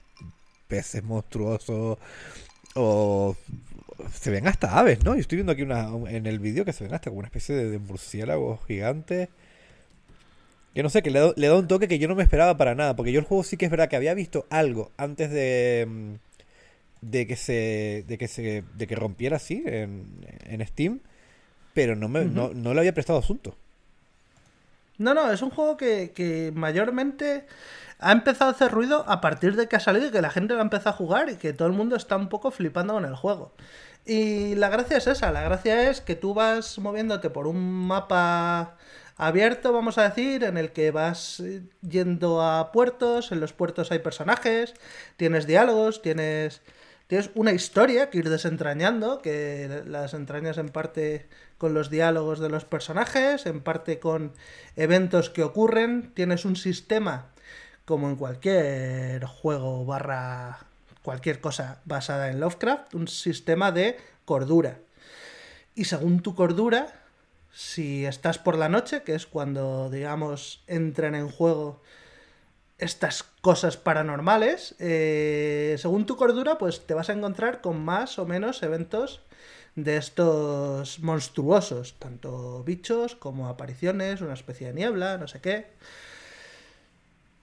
peces 0.69 1.05
monstruosos, 1.05 1.99
o 2.75 3.37
se 4.13 4.31
ven 4.31 4.47
hasta 4.47 4.79
aves, 4.79 5.05
¿no? 5.05 5.15
Yo 5.15 5.21
estoy 5.21 5.37
viendo 5.37 5.53
aquí 5.53 5.63
una, 5.63 5.89
en 6.09 6.27
el 6.27 6.39
vídeo 6.39 6.65
que 6.65 6.73
se 6.73 6.85
ven 6.85 6.95
hasta 6.95 7.11
como 7.11 7.21
una 7.21 7.29
especie 7.29 7.55
de, 7.55 7.71
de 7.71 7.79
murciélagos 7.79 8.61
gigantes. 8.67 9.29
Que 10.75 10.83
no 10.83 10.91
sé, 10.91 11.03
que 11.03 11.11
le 11.11 11.21
da, 11.21 11.33
le 11.37 11.47
da 11.47 11.57
un 11.57 11.69
toque 11.69 11.89
que 11.89 11.99
yo 11.99 12.07
no 12.07 12.15
me 12.15 12.23
esperaba 12.23 12.57
para 12.57 12.75
nada. 12.75 12.97
Porque 12.97 13.13
yo 13.13 13.19
el 13.19 13.25
juego 13.25 13.43
sí 13.45 13.57
que 13.57 13.65
es 13.65 13.71
verdad 13.71 13.89
que 13.89 13.97
había 13.97 14.15
visto 14.15 14.47
algo 14.51 14.93
antes 14.97 15.31
de. 15.31 15.87
mm, 15.89 16.13
de 17.01 17.27
que 17.27 17.37
se. 17.37 18.05
de 18.07 18.19
que 18.19 18.29
se. 18.29 18.63
de 18.75 18.87
que 18.87 18.95
rompiera 18.95 19.37
así 19.37 19.63
en, 19.67 20.07
en 20.45 20.67
Steam. 20.67 21.01
Pero 21.73 21.97
no 21.97 22.09
me, 22.09 22.25
no, 22.25 22.53
no 22.55 22.75
le 22.75 22.81
había 22.81 22.95
prestado 22.95 23.19
asunto. 23.19 23.57
No, 24.99 25.15
no, 25.15 25.31
es 25.31 25.43
un 25.43 25.51
juego 25.51 25.77
que, 25.77 26.13
que 26.15 26.53
mayormente 26.55 27.47
ha 27.99 28.13
empezado 28.13 28.51
a 28.51 28.55
hacer 28.55 28.71
ruido 28.71 29.05
a 29.09 29.21
partir 29.21 29.57
de 29.57 29.69
que 29.69 29.77
ha 29.77 29.81
salido 29.81 30.09
y 30.09 30.11
que 30.11 30.23
la 30.23 30.31
gente 30.31 30.55
lo 30.55 30.61
ha 30.61 30.63
empezado 30.63 30.91
a 30.91 30.99
jugar 30.99 31.29
y 31.31 31.37
que 31.37 31.53
todo 31.53 31.69
el 31.69 31.75
mundo 31.75 31.97
está 31.97 32.17
un 32.17 32.29
poco 32.29 32.51
flipando 32.51 32.95
con 32.95 33.05
el 33.05 33.15
juego. 33.15 33.53
Y 34.07 34.55
la 34.55 34.69
gracia 34.69 34.99
es 34.99 35.07
esa, 35.09 35.33
la 35.33 35.42
gracia 35.42 35.90
es 35.90 36.01
que 36.01 36.14
tú 36.14 36.33
vas 36.33 36.79
moviéndote 36.79 37.29
por 37.29 37.49
un 37.49 37.87
mapa 37.87 38.77
abierto, 39.16 39.73
vamos 39.73 39.99
a 39.99 40.09
decir, 40.09 40.45
en 40.45 40.57
el 40.57 40.73
que 40.73 40.92
vas 40.92 41.40
eh, 41.40 41.62
yendo 41.83 42.40
a 42.40 42.71
puertos, 42.71 43.33
en 43.33 43.40
los 43.40 43.53
puertos 43.53 43.90
hay 43.90 43.99
personajes, 43.99 44.75
tienes 45.16 45.47
diálogos, 45.47 46.03
tienes 46.03 46.62
tienes 47.09 47.31
una 47.35 47.53
historia 47.53 48.11
que 48.11 48.19
ir 48.19 48.29
desentrañando, 48.31 49.23
que 49.23 49.83
las 49.87 50.14
entrañas 50.14 50.59
en 50.59 50.69
parte 50.71 51.29
con 51.59 51.75
los 51.75 51.90
diálogos 51.90 52.40
de 52.40 52.49
los 52.49 52.64
personajes, 52.64 53.47
en 53.47 53.61
parte 53.61 53.99
con 54.01 54.33
eventos 54.77 55.31
que 55.31 55.42
ocurren, 55.42 56.12
tienes 56.14 56.45
un 56.45 56.57
sistema 56.57 57.33
como 57.85 58.09
en 58.09 58.16
cualquier 58.16 59.25
juego 59.25 59.85
barra 59.85 60.66
cualquier 61.07 61.40
cosa 61.40 61.81
basada 61.85 62.31
en 62.31 62.40
Lovecraft, 62.40 62.95
un 62.95 63.07
sistema 63.07 63.71
de 63.71 63.97
cordura. 64.25 64.81
Y 65.77 65.85
según 65.85 66.21
tu 66.21 66.35
cordura, 66.35 66.88
si 67.53 68.05
estás 68.05 68.38
por 68.38 68.59
la 68.59 68.69
noche, 68.69 69.05
que 69.05 69.14
es 69.14 69.25
cuando, 69.25 69.88
digamos, 69.88 70.64
entran 70.66 71.14
en 71.14 71.29
juego 71.31 71.81
estas 72.79 73.23
cosas 73.23 73.77
paranormales, 73.77 74.75
eh, 74.81 75.77
según 75.79 76.07
tu 76.07 76.16
cordura, 76.16 76.59
pues 76.59 76.85
te 76.85 76.95
vas 76.95 77.09
a 77.09 77.12
encontrar 77.12 77.61
con 77.61 77.85
más 77.85 78.19
o 78.19 78.27
menos 78.27 78.64
eventos 78.64 79.23
de 79.77 79.99
estos 79.99 80.99
monstruosos, 80.99 81.95
tanto 82.01 82.64
bichos 82.64 83.14
como 83.14 83.47
apariciones, 83.47 84.23
una 84.23 84.35
especie 84.35 84.66
de 84.66 84.75
niebla, 84.75 85.19
no 85.19 85.29
sé 85.29 85.40
qué. 85.40 85.66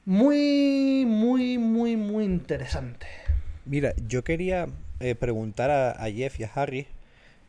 Muy, 0.03 1.05
muy, 1.07 1.57
muy, 1.57 1.95
muy 1.95 2.25
interesante. 2.25 3.22
Mira, 3.65 3.93
yo 4.07 4.23
quería 4.23 4.67
eh, 4.99 5.15
preguntar 5.15 5.71
a, 5.71 6.11
Jeff 6.11 6.39
y 6.39 6.43
a 6.43 6.51
Harry 6.53 6.87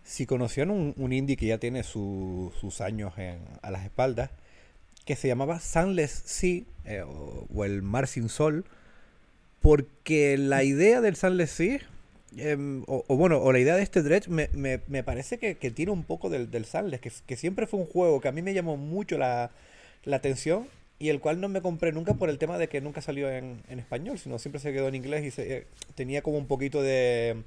si 0.05 0.27
conocían 0.27 0.70
un, 0.70 0.94
un 0.96 1.12
indie 1.12 1.37
que 1.37 1.46
ya 1.46 1.59
tiene 1.59 1.83
su, 1.83 2.53
sus 2.61 2.81
años 2.81 3.14
en, 3.16 3.38
a 3.62 3.70
las 3.70 3.85
espaldas, 3.85 4.31
que 5.05 5.16
se 5.16 5.29
llamaba 5.29 5.61
Sunless 5.61 6.22
Sea, 6.24 6.62
eh, 6.85 7.03
o, 7.03 7.64
el 7.64 7.83
Mar 7.83 8.07
Sin 8.07 8.29
Sol, 8.29 8.64
porque 9.61 10.37
la 10.38 10.62
idea 10.62 11.00
del 11.00 11.16
Sunless 11.16 11.50
Sea, 11.50 11.81
o, 12.87 13.05
o, 13.09 13.16
bueno, 13.16 13.38
o 13.38 13.53
la 13.53 13.59
idea 13.59 13.77
de 13.77 13.83
este 13.83 14.03
Dredge, 14.03 14.29
me, 14.29 14.48
me, 14.53 14.81
me 14.88 15.03
parece 15.03 15.38
que, 15.38 15.57
que, 15.57 15.70
tiene 15.70 15.92
un 15.92 16.05
poco 16.05 16.31
del, 16.31 16.50
del 16.50 16.64
Sunless, 16.64 17.00
que, 17.00 17.11
que, 17.27 17.37
siempre 17.37 17.66
fue 17.66 17.81
un 17.81 17.87
juego 17.87 18.20
que 18.20 18.29
a 18.29 18.33
mí 18.33 18.42
me 18.42 18.55
llamó 18.55 18.77
mucho 18.77 19.18
la, 19.18 19.50
la 20.05 20.16
atención 20.16 20.68
y 20.98 21.09
el 21.09 21.20
cual 21.20 21.40
no 21.40 21.48
me 21.48 21.61
compré 21.61 21.92
nunca 21.92 22.14
por 22.14 22.30
el 22.30 22.38
tema 22.38 22.59
de 22.59 22.68
que 22.68 22.80
nunca 22.80 23.00
salió 23.00 23.30
en, 23.30 23.62
en 23.68 23.78
español, 23.78 24.18
sino 24.18 24.38
siempre 24.38 24.61
se 24.61 24.72
quedó 24.72 24.88
en 24.88 24.94
inglés 24.94 25.24
y 25.24 25.30
se, 25.30 25.57
eh, 25.57 25.66
tenía 25.94 26.22
como 26.22 26.38
un 26.38 26.46
poquito 26.46 26.83
de, 26.83 27.42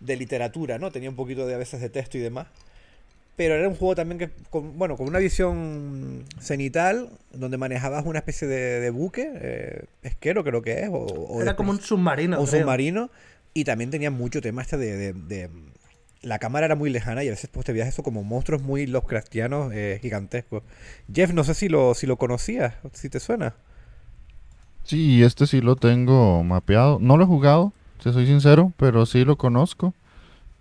de, 0.00 0.16
literatura, 0.16 0.78
¿no? 0.78 0.90
Tenía 0.90 1.08
un 1.08 1.16
poquito 1.16 1.46
de 1.46 1.54
a 1.54 1.58
veces 1.58 1.80
de 1.80 1.88
texto 1.88 2.18
y 2.18 2.20
demás. 2.20 2.48
Pero 3.36 3.54
era 3.54 3.68
un 3.68 3.74
juego 3.74 3.94
también 3.94 4.18
que, 4.18 4.30
con, 4.50 4.76
bueno, 4.76 4.96
con 4.96 5.08
una 5.08 5.18
visión 5.18 6.24
cenital, 6.40 7.08
donde 7.32 7.56
manejabas 7.56 8.04
una 8.04 8.18
especie 8.18 8.46
de, 8.46 8.80
de 8.80 8.90
buque, 8.90 9.30
eh, 9.34 9.84
pesquero 10.02 10.44
creo 10.44 10.60
que 10.60 10.82
es. 10.82 10.88
O, 10.88 10.98
o 10.98 11.40
era 11.40 11.56
como 11.56 11.70
un 11.70 11.80
submarino. 11.80 12.38
Un 12.40 12.46
creo. 12.46 12.60
submarino. 12.60 13.10
Y 13.54 13.64
también 13.64 13.90
tenía 13.90 14.10
mucho 14.10 14.40
tema 14.42 14.62
este 14.62 14.76
de 14.76 15.48
la 16.22 16.38
cámara 16.38 16.66
era 16.66 16.76
muy 16.76 16.90
lejana 16.90 17.24
y 17.24 17.28
a 17.28 17.30
veces 17.30 17.50
pues, 17.52 17.64
te 17.64 17.72
veías 17.72 17.88
eso 17.88 18.02
como 18.02 18.22
monstruos 18.22 18.62
muy 18.62 18.86
Lovecraftianos 18.86 19.72
eh, 19.72 19.98
gigantescos. 20.02 20.62
Jeff, 21.12 21.32
no 21.32 21.44
sé 21.44 21.54
si 21.54 21.68
lo, 21.68 21.94
si 21.94 22.06
lo 22.06 22.16
conocías, 22.16 22.74
si 22.92 23.08
te 23.08 23.20
suena. 23.20 23.54
Sí, 24.84 25.22
este 25.22 25.46
sí 25.46 25.60
lo 25.60 25.76
tengo 25.76 26.42
mapeado. 26.44 26.98
No 27.00 27.16
lo 27.16 27.24
he 27.24 27.26
jugado, 27.26 27.72
si 28.02 28.12
soy 28.12 28.26
sincero, 28.26 28.72
pero 28.76 29.06
sí 29.06 29.24
lo 29.24 29.36
conozco. 29.36 29.94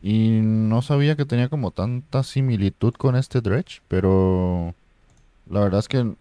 Y 0.01 0.39
no 0.41 0.81
sabía 0.81 1.15
que 1.15 1.25
tenía 1.25 1.49
como 1.49 1.71
tanta 1.71 2.23
similitud 2.23 2.93
con 2.93 3.17
este 3.17 3.41
Dredge, 3.41 3.81
pero 3.89 4.73
la 5.49 5.59
verdad 5.59 5.79
es 5.79 5.89
que 5.89 6.13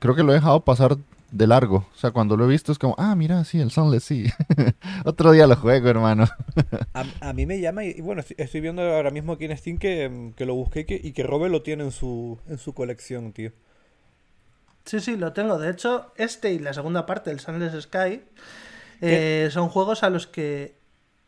creo 0.00 0.16
que 0.16 0.24
lo 0.24 0.32
he 0.32 0.36
dejado 0.36 0.60
pasar 0.60 0.96
de 1.30 1.46
largo. 1.46 1.86
O 1.94 1.96
sea, 1.96 2.10
cuando 2.10 2.36
lo 2.36 2.44
he 2.44 2.48
visto 2.48 2.72
es 2.72 2.78
como, 2.78 2.94
ah, 2.98 3.14
mira, 3.14 3.44
sí, 3.44 3.60
el 3.60 3.70
Sunless, 3.70 4.04
sí. 4.04 4.26
Otro 5.04 5.32
día 5.32 5.46
lo 5.46 5.56
juego, 5.56 5.88
hermano. 5.88 6.26
a, 6.94 7.04
a, 7.20 7.32
mí 7.32 7.46
me 7.46 7.60
llama, 7.60 7.84
y, 7.84 8.00
bueno, 8.00 8.22
estoy 8.36 8.60
viendo 8.60 8.82
ahora 8.82 9.10
mismo 9.10 9.32
aquí 9.32 9.44
en 9.44 9.56
Steam 9.56 9.78
que, 9.78 10.32
que 10.36 10.46
lo 10.46 10.54
busqué 10.54 10.86
que, 10.86 11.00
y 11.02 11.12
que 11.12 11.22
Robert 11.22 11.52
lo 11.52 11.62
tiene 11.62 11.84
en 11.84 11.92
su, 11.92 12.38
en 12.48 12.58
su 12.58 12.72
colección, 12.74 13.32
tío. 13.32 13.52
Sí, 14.84 15.00
sí, 15.00 15.16
lo 15.16 15.32
tengo. 15.34 15.58
De 15.58 15.70
hecho, 15.70 16.12
este 16.16 16.52
y 16.52 16.58
la 16.58 16.72
segunda 16.72 17.04
parte, 17.04 17.30
el 17.30 17.40
Sunless 17.40 17.82
Sky, 17.82 18.22
eh, 19.02 19.48
son 19.52 19.68
juegos 19.68 20.02
a 20.02 20.10
los 20.10 20.26
que 20.26 20.76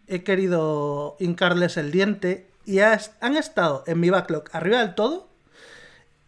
he 0.06 0.24
querido 0.24 1.16
hincarles 1.20 1.76
el 1.76 1.92
diente 1.92 2.48
y 2.64 2.78
has, 2.80 3.12
han 3.20 3.36
estado 3.36 3.84
en 3.86 4.00
mi 4.00 4.10
backlog 4.10 4.44
arriba 4.52 4.80
del 4.80 4.94
todo 4.94 5.28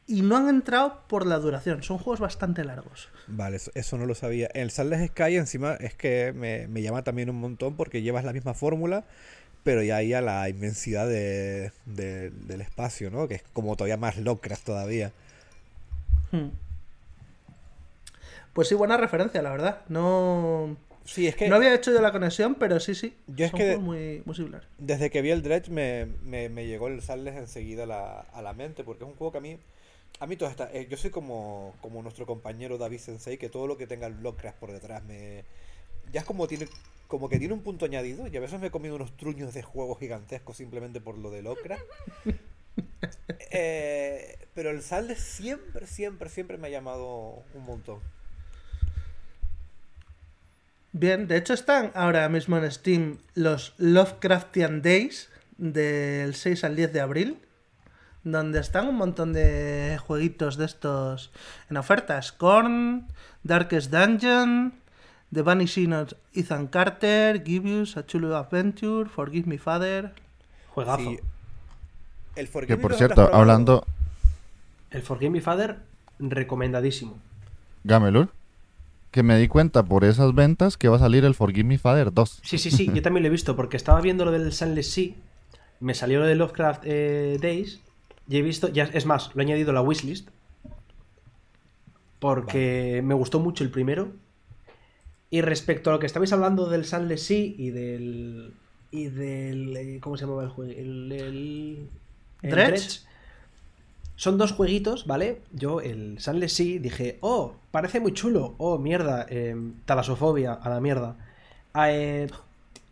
y 0.06 0.22
no 0.22 0.36
han 0.36 0.48
entrado 0.48 1.00
por 1.08 1.26
la 1.26 1.38
duración. 1.38 1.82
Son 1.82 1.96
juegos 1.96 2.20
bastante 2.20 2.64
largos. 2.64 3.08
Vale, 3.34 3.56
eso, 3.56 3.70
eso 3.74 3.96
no 3.96 4.04
lo 4.04 4.14
sabía. 4.14 4.48
El 4.52 4.70
Sunless 4.70 5.08
Sky 5.08 5.36
encima 5.36 5.74
es 5.80 5.94
que 5.94 6.34
me, 6.34 6.68
me, 6.68 6.82
llama 6.82 7.02
también 7.02 7.30
un 7.30 7.36
montón 7.36 7.76
porque 7.76 8.02
llevas 8.02 8.24
la 8.24 8.34
misma 8.34 8.52
fórmula, 8.52 9.04
pero 9.64 9.82
ya 9.82 9.96
ahí 9.96 10.12
a 10.12 10.20
la 10.20 10.46
inmensidad 10.50 11.08
de, 11.08 11.72
de, 11.86 12.28
del 12.30 12.60
espacio, 12.60 13.10
¿no? 13.10 13.28
Que 13.28 13.36
es 13.36 13.42
como 13.54 13.74
todavía 13.74 13.96
más 13.96 14.18
Lovecraft 14.18 14.64
todavía. 14.66 15.12
Hmm. 16.30 16.48
Pues 18.52 18.68
sí, 18.68 18.74
buena 18.74 18.98
referencia, 18.98 19.40
la 19.40 19.50
verdad. 19.50 19.80
No... 19.88 20.76
Sí, 21.06 21.26
es 21.26 21.34
que... 21.34 21.48
No 21.48 21.56
había 21.56 21.74
hecho 21.74 21.90
yo 21.90 22.02
la 22.02 22.12
conexión, 22.12 22.54
pero 22.56 22.78
sí, 22.80 22.94
sí. 22.94 23.16
Yo 23.26 23.46
es 23.46 23.52
que 23.52 23.78
muy, 23.78 24.22
muy 24.26 24.36
similar. 24.36 24.62
Desde 24.76 25.10
que 25.10 25.22
vi 25.22 25.30
el 25.30 25.42
Dredge 25.42 25.70
me, 25.70 26.06
me, 26.22 26.50
me 26.50 26.66
llegó 26.66 26.88
el 26.88 27.00
Sunless 27.00 27.36
enseguida 27.36 27.84
a 27.84 27.86
la, 27.86 28.20
a 28.20 28.42
la 28.42 28.52
mente, 28.52 28.84
porque 28.84 29.04
es 29.04 29.10
un 29.10 29.16
juego 29.16 29.32
que 29.32 29.38
a 29.38 29.40
mí 29.40 29.58
a 30.22 30.26
mí 30.28 30.36
todo 30.36 30.48
está. 30.48 30.70
Eh, 30.72 30.86
yo 30.88 30.96
soy 30.96 31.10
como, 31.10 31.74
como 31.82 32.00
nuestro 32.00 32.26
compañero 32.26 32.78
David 32.78 33.00
Sensei, 33.00 33.38
que 33.38 33.48
todo 33.48 33.66
lo 33.66 33.76
que 33.76 33.88
tenga 33.88 34.06
el 34.06 34.22
Lovecraft 34.22 34.56
por 34.56 34.70
detrás 34.70 35.02
me. 35.02 35.44
Ya 36.12 36.20
es 36.20 36.26
como 36.26 36.46
tiene. 36.46 36.68
Como 37.08 37.28
que 37.28 37.40
tiene 37.40 37.54
un 37.54 37.62
punto 37.62 37.86
añadido. 37.86 38.28
Y 38.28 38.36
a 38.36 38.40
veces 38.40 38.60
me 38.60 38.68
he 38.68 38.70
comido 38.70 38.94
unos 38.94 39.16
truños 39.16 39.52
de 39.52 39.64
juegos 39.64 39.98
gigantescos 39.98 40.56
simplemente 40.56 41.00
por 41.00 41.18
lo 41.18 41.32
de 41.32 41.42
Lovecraft. 41.42 41.82
eh, 43.50 44.38
pero 44.54 44.70
el 44.70 44.82
Salde 44.82 45.16
siempre, 45.16 45.88
siempre, 45.88 46.30
siempre 46.30 46.56
me 46.56 46.68
ha 46.68 46.70
llamado 46.70 47.42
un 47.54 47.64
montón. 47.66 47.98
Bien, 50.92 51.26
de 51.26 51.36
hecho 51.36 51.52
están 51.52 51.90
ahora 51.94 52.28
mismo 52.28 52.58
en 52.58 52.70
Steam 52.70 53.18
los 53.34 53.74
Lovecraftian 53.76 54.82
Days 54.82 55.30
del 55.58 56.36
6 56.36 56.62
al 56.62 56.76
10 56.76 56.92
de 56.92 57.00
abril 57.00 57.38
donde 58.24 58.60
están 58.60 58.88
un 58.88 58.96
montón 58.96 59.32
de 59.32 59.98
jueguitos 60.06 60.56
de 60.56 60.66
estos 60.66 61.32
en 61.70 61.76
ofertas. 61.76 62.32
Korn, 62.32 63.06
Darkest 63.42 63.90
Dungeon, 63.90 64.74
The 65.32 65.42
Vanishing 65.42 65.92
of 65.92 66.12
Ethan 66.34 66.68
Carter, 66.68 67.42
Gibius, 67.44 67.96
A 67.96 68.06
Chulu 68.06 68.34
Adventure, 68.34 69.08
Forgive 69.08 69.48
Me 69.48 69.58
Father. 69.58 70.12
Juegazo. 70.68 71.02
Sí. 71.02 71.18
El 72.36 72.48
que 72.66 72.76
por 72.76 72.94
cierto, 72.94 73.28
hablando... 73.32 73.84
El 74.90 75.02
Forgive 75.02 75.30
Me 75.30 75.40
Father, 75.40 75.78
recomendadísimo. 76.18 77.18
Gamelur, 77.84 78.28
que 79.10 79.22
me 79.22 79.36
di 79.36 79.48
cuenta 79.48 79.82
por 79.82 80.04
esas 80.04 80.34
ventas 80.34 80.76
que 80.76 80.88
va 80.88 80.96
a 80.96 81.00
salir 81.00 81.24
el 81.24 81.34
Forgive 81.34 81.64
Me 81.64 81.78
Father 81.78 82.12
2. 82.12 82.40
Sí, 82.42 82.58
sí, 82.58 82.70
sí, 82.70 82.90
yo 82.94 83.02
también 83.02 83.22
lo 83.22 83.26
he 83.26 83.30
visto 83.30 83.56
porque 83.56 83.76
estaba 83.76 84.00
viendo 84.00 84.24
lo 84.24 84.30
del 84.30 84.52
Sunless 84.52 84.92
Sea, 84.92 85.14
me 85.80 85.94
salió 85.94 86.20
lo 86.20 86.26
de 86.26 86.36
Lovecraft 86.36 86.82
eh, 86.84 87.38
Days 87.40 87.80
y 88.28 88.38
he 88.38 88.42
visto, 88.42 88.68
ya 88.68 88.84
es 88.84 89.06
más, 89.06 89.34
lo 89.34 89.42
he 89.42 89.44
añadido 89.44 89.70
a 89.70 89.74
la 89.74 89.82
wishlist. 89.82 90.28
Porque 92.18 92.90
vale. 92.90 93.02
me 93.02 93.14
gustó 93.14 93.40
mucho 93.40 93.64
el 93.64 93.70
primero. 93.70 94.12
Y 95.30 95.40
respecto 95.40 95.90
a 95.90 95.94
lo 95.94 95.98
que 95.98 96.06
estabais 96.06 96.32
hablando 96.32 96.68
del 96.68 96.84
Sunless 96.84 97.24
Sea 97.24 97.38
y 97.38 97.70
del. 97.70 98.54
Y 98.90 99.06
del. 99.06 99.76
eh, 99.76 99.98
¿Cómo 100.00 100.16
se 100.16 100.24
llamaba 100.24 100.44
el 100.44 100.50
juego? 100.50 100.70
El. 100.70 101.10
el, 101.10 101.88
el 102.42 102.50
Dredge. 102.50 102.70
Dredge. 102.70 103.00
Son 104.16 104.38
dos 104.38 104.52
jueguitos, 104.52 105.06
¿vale? 105.06 105.40
Yo, 105.52 105.80
el 105.80 106.20
Sunless 106.20 106.52
Sea, 106.52 106.78
dije, 106.78 107.18
oh, 107.22 107.56
parece 107.72 107.98
muy 107.98 108.12
chulo. 108.12 108.54
Oh, 108.58 108.78
mierda. 108.78 109.26
Eh, 109.28 109.56
talasofobia, 109.84 110.52
a 110.52 110.68
la 110.68 110.80
mierda. 110.80 111.16
Eh, 111.74 112.28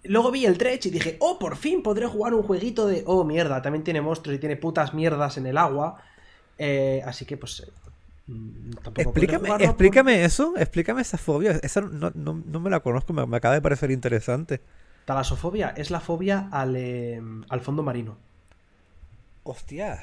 Luego 0.05 0.31
vi 0.31 0.47
el 0.47 0.57
Dredge 0.57 0.87
y 0.87 0.91
dije, 0.91 1.17
oh, 1.21 1.39
por 1.39 1.57
fin 1.57 1.83
podré 1.83 2.07
jugar 2.07 2.33
un 2.33 2.43
jueguito 2.43 2.87
de. 2.87 3.03
Oh, 3.07 3.25
mierda, 3.25 3.61
también 3.61 3.85
tiene 3.85 4.01
monstruos 4.01 4.37
y 4.37 4.41
tiene 4.41 4.57
putas 4.57 4.95
mierdas 4.95 5.37
en 5.37 5.47
el 5.47 5.59
agua. 5.59 6.03
Eh, 6.57 7.03
así 7.05 7.27
que, 7.27 7.37
pues. 7.37 7.61
Eh, 7.61 8.33
explícame, 8.97 9.47
jugarlo, 9.47 9.67
explícame 9.67 10.15
por... 10.15 10.25
eso, 10.25 10.55
explícame 10.57 11.03
esa 11.03 11.19
fobia. 11.19 11.59
Esa 11.63 11.83
no, 11.83 12.13
no, 12.15 12.43
no 12.47 12.61
me 12.61 12.71
la 12.71 12.81
conozco, 12.81 13.13
me, 13.13 13.27
me, 13.27 13.37
acaba 13.37 13.55
de 13.55 13.61
parecer 13.61 13.91
interesante. 13.91 14.61
Talasofobia 15.05 15.75
es 15.77 15.91
la 15.91 16.01
fobia 16.01 16.49
al, 16.51 16.77
eh, 16.77 17.21
al 17.49 17.61
fondo 17.61 17.83
marino. 17.83 18.17
Hostia. 19.43 20.03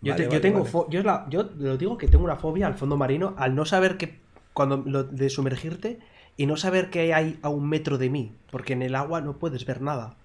Yo, 0.00 0.12
vale, 0.12 0.24
te, 0.24 0.28
vale, 0.28 0.34
yo 0.34 0.40
tengo. 0.40 0.64
Vale. 0.64 0.86
Yo, 0.90 1.02
la, 1.02 1.26
yo 1.30 1.50
lo 1.58 1.76
digo 1.76 1.98
que 1.98 2.08
tengo 2.08 2.24
una 2.24 2.36
fobia 2.36 2.66
al 2.66 2.74
fondo 2.74 2.96
marino 2.96 3.34
al 3.36 3.54
no 3.54 3.64
saber 3.64 3.96
que. 3.96 4.24
Cuando 4.54 4.76
lo 4.86 5.02
de 5.02 5.30
sumergirte 5.30 5.98
y 6.36 6.46
no 6.46 6.56
saber 6.56 6.90
qué 6.90 7.14
hay 7.14 7.38
a 7.42 7.48
un 7.48 7.68
metro 7.68 7.98
de 7.98 8.10
mí, 8.10 8.32
porque 8.50 8.72
en 8.72 8.82
el 8.82 8.94
agua 8.94 9.20
no 9.20 9.38
puedes 9.38 9.64
ver 9.66 9.80
nada. 9.80 10.16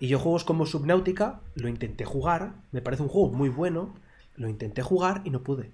Y 0.00 0.08
yo 0.08 0.18
juegos 0.18 0.44
como 0.44 0.66
Subnautica 0.66 1.40
lo 1.54 1.68
intenté 1.68 2.04
jugar, 2.04 2.52
me 2.72 2.82
parece 2.82 3.02
un 3.02 3.08
juego 3.08 3.30
muy 3.30 3.48
bueno, 3.48 3.94
lo 4.36 4.48
intenté 4.48 4.82
jugar 4.82 5.22
y 5.24 5.30
no 5.30 5.42
pude. 5.42 5.70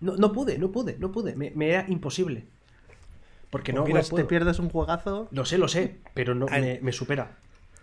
No, 0.00 0.16
no 0.16 0.32
pude, 0.32 0.58
no 0.58 0.70
pude, 0.70 0.96
no 0.98 1.10
pude, 1.10 1.34
me, 1.34 1.50
me 1.50 1.70
era 1.70 1.84
imposible. 1.88 2.44
Porque 3.50 3.72
no, 3.72 3.84
mira, 3.84 4.02
no 4.02 4.16
te 4.16 4.24
pierdes 4.24 4.58
un 4.58 4.68
juegazo. 4.68 5.28
Lo 5.32 5.44
sé, 5.44 5.58
lo 5.58 5.68
sé, 5.68 5.96
pero 6.14 6.34
no, 6.34 6.46
a, 6.48 6.58
me, 6.58 6.78
me, 6.82 6.92
supera. 6.92 7.36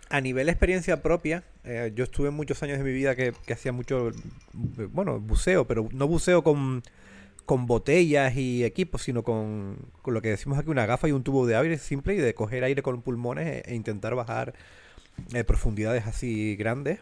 A 0.08 0.20
nivel 0.20 0.46
de 0.46 0.52
experiencia 0.52 1.02
propia, 1.02 1.42
eh, 1.64 1.92
yo 1.94 2.04
estuve 2.04 2.30
muchos 2.30 2.62
años 2.62 2.78
de 2.78 2.84
mi 2.84 2.92
vida 2.92 3.16
que, 3.16 3.34
que 3.44 3.52
hacía 3.52 3.72
mucho, 3.72 4.12
bueno, 4.92 5.20
buceo, 5.20 5.66
pero 5.66 5.88
no 5.92 6.06
buceo 6.06 6.42
con 6.42 6.82
con 7.46 7.66
botellas 7.66 8.36
y 8.36 8.64
equipos, 8.64 9.02
sino 9.02 9.22
con, 9.22 9.78
con, 10.02 10.14
lo 10.14 10.20
que 10.22 10.30
decimos 10.30 10.58
aquí, 10.58 10.68
una 10.70 10.86
gafa 10.86 11.08
y 11.08 11.12
un 11.12 11.22
tubo 11.22 11.46
de 11.46 11.56
aire 11.56 11.78
simple 11.78 12.14
y 12.14 12.18
de 12.18 12.34
coger 12.34 12.64
aire 12.64 12.82
con 12.82 13.00
pulmones 13.02 13.46
e, 13.46 13.72
e 13.72 13.74
intentar 13.74 14.14
bajar 14.16 14.54
eh, 15.32 15.44
profundidades 15.44 16.06
así 16.06 16.56
grandes. 16.56 17.00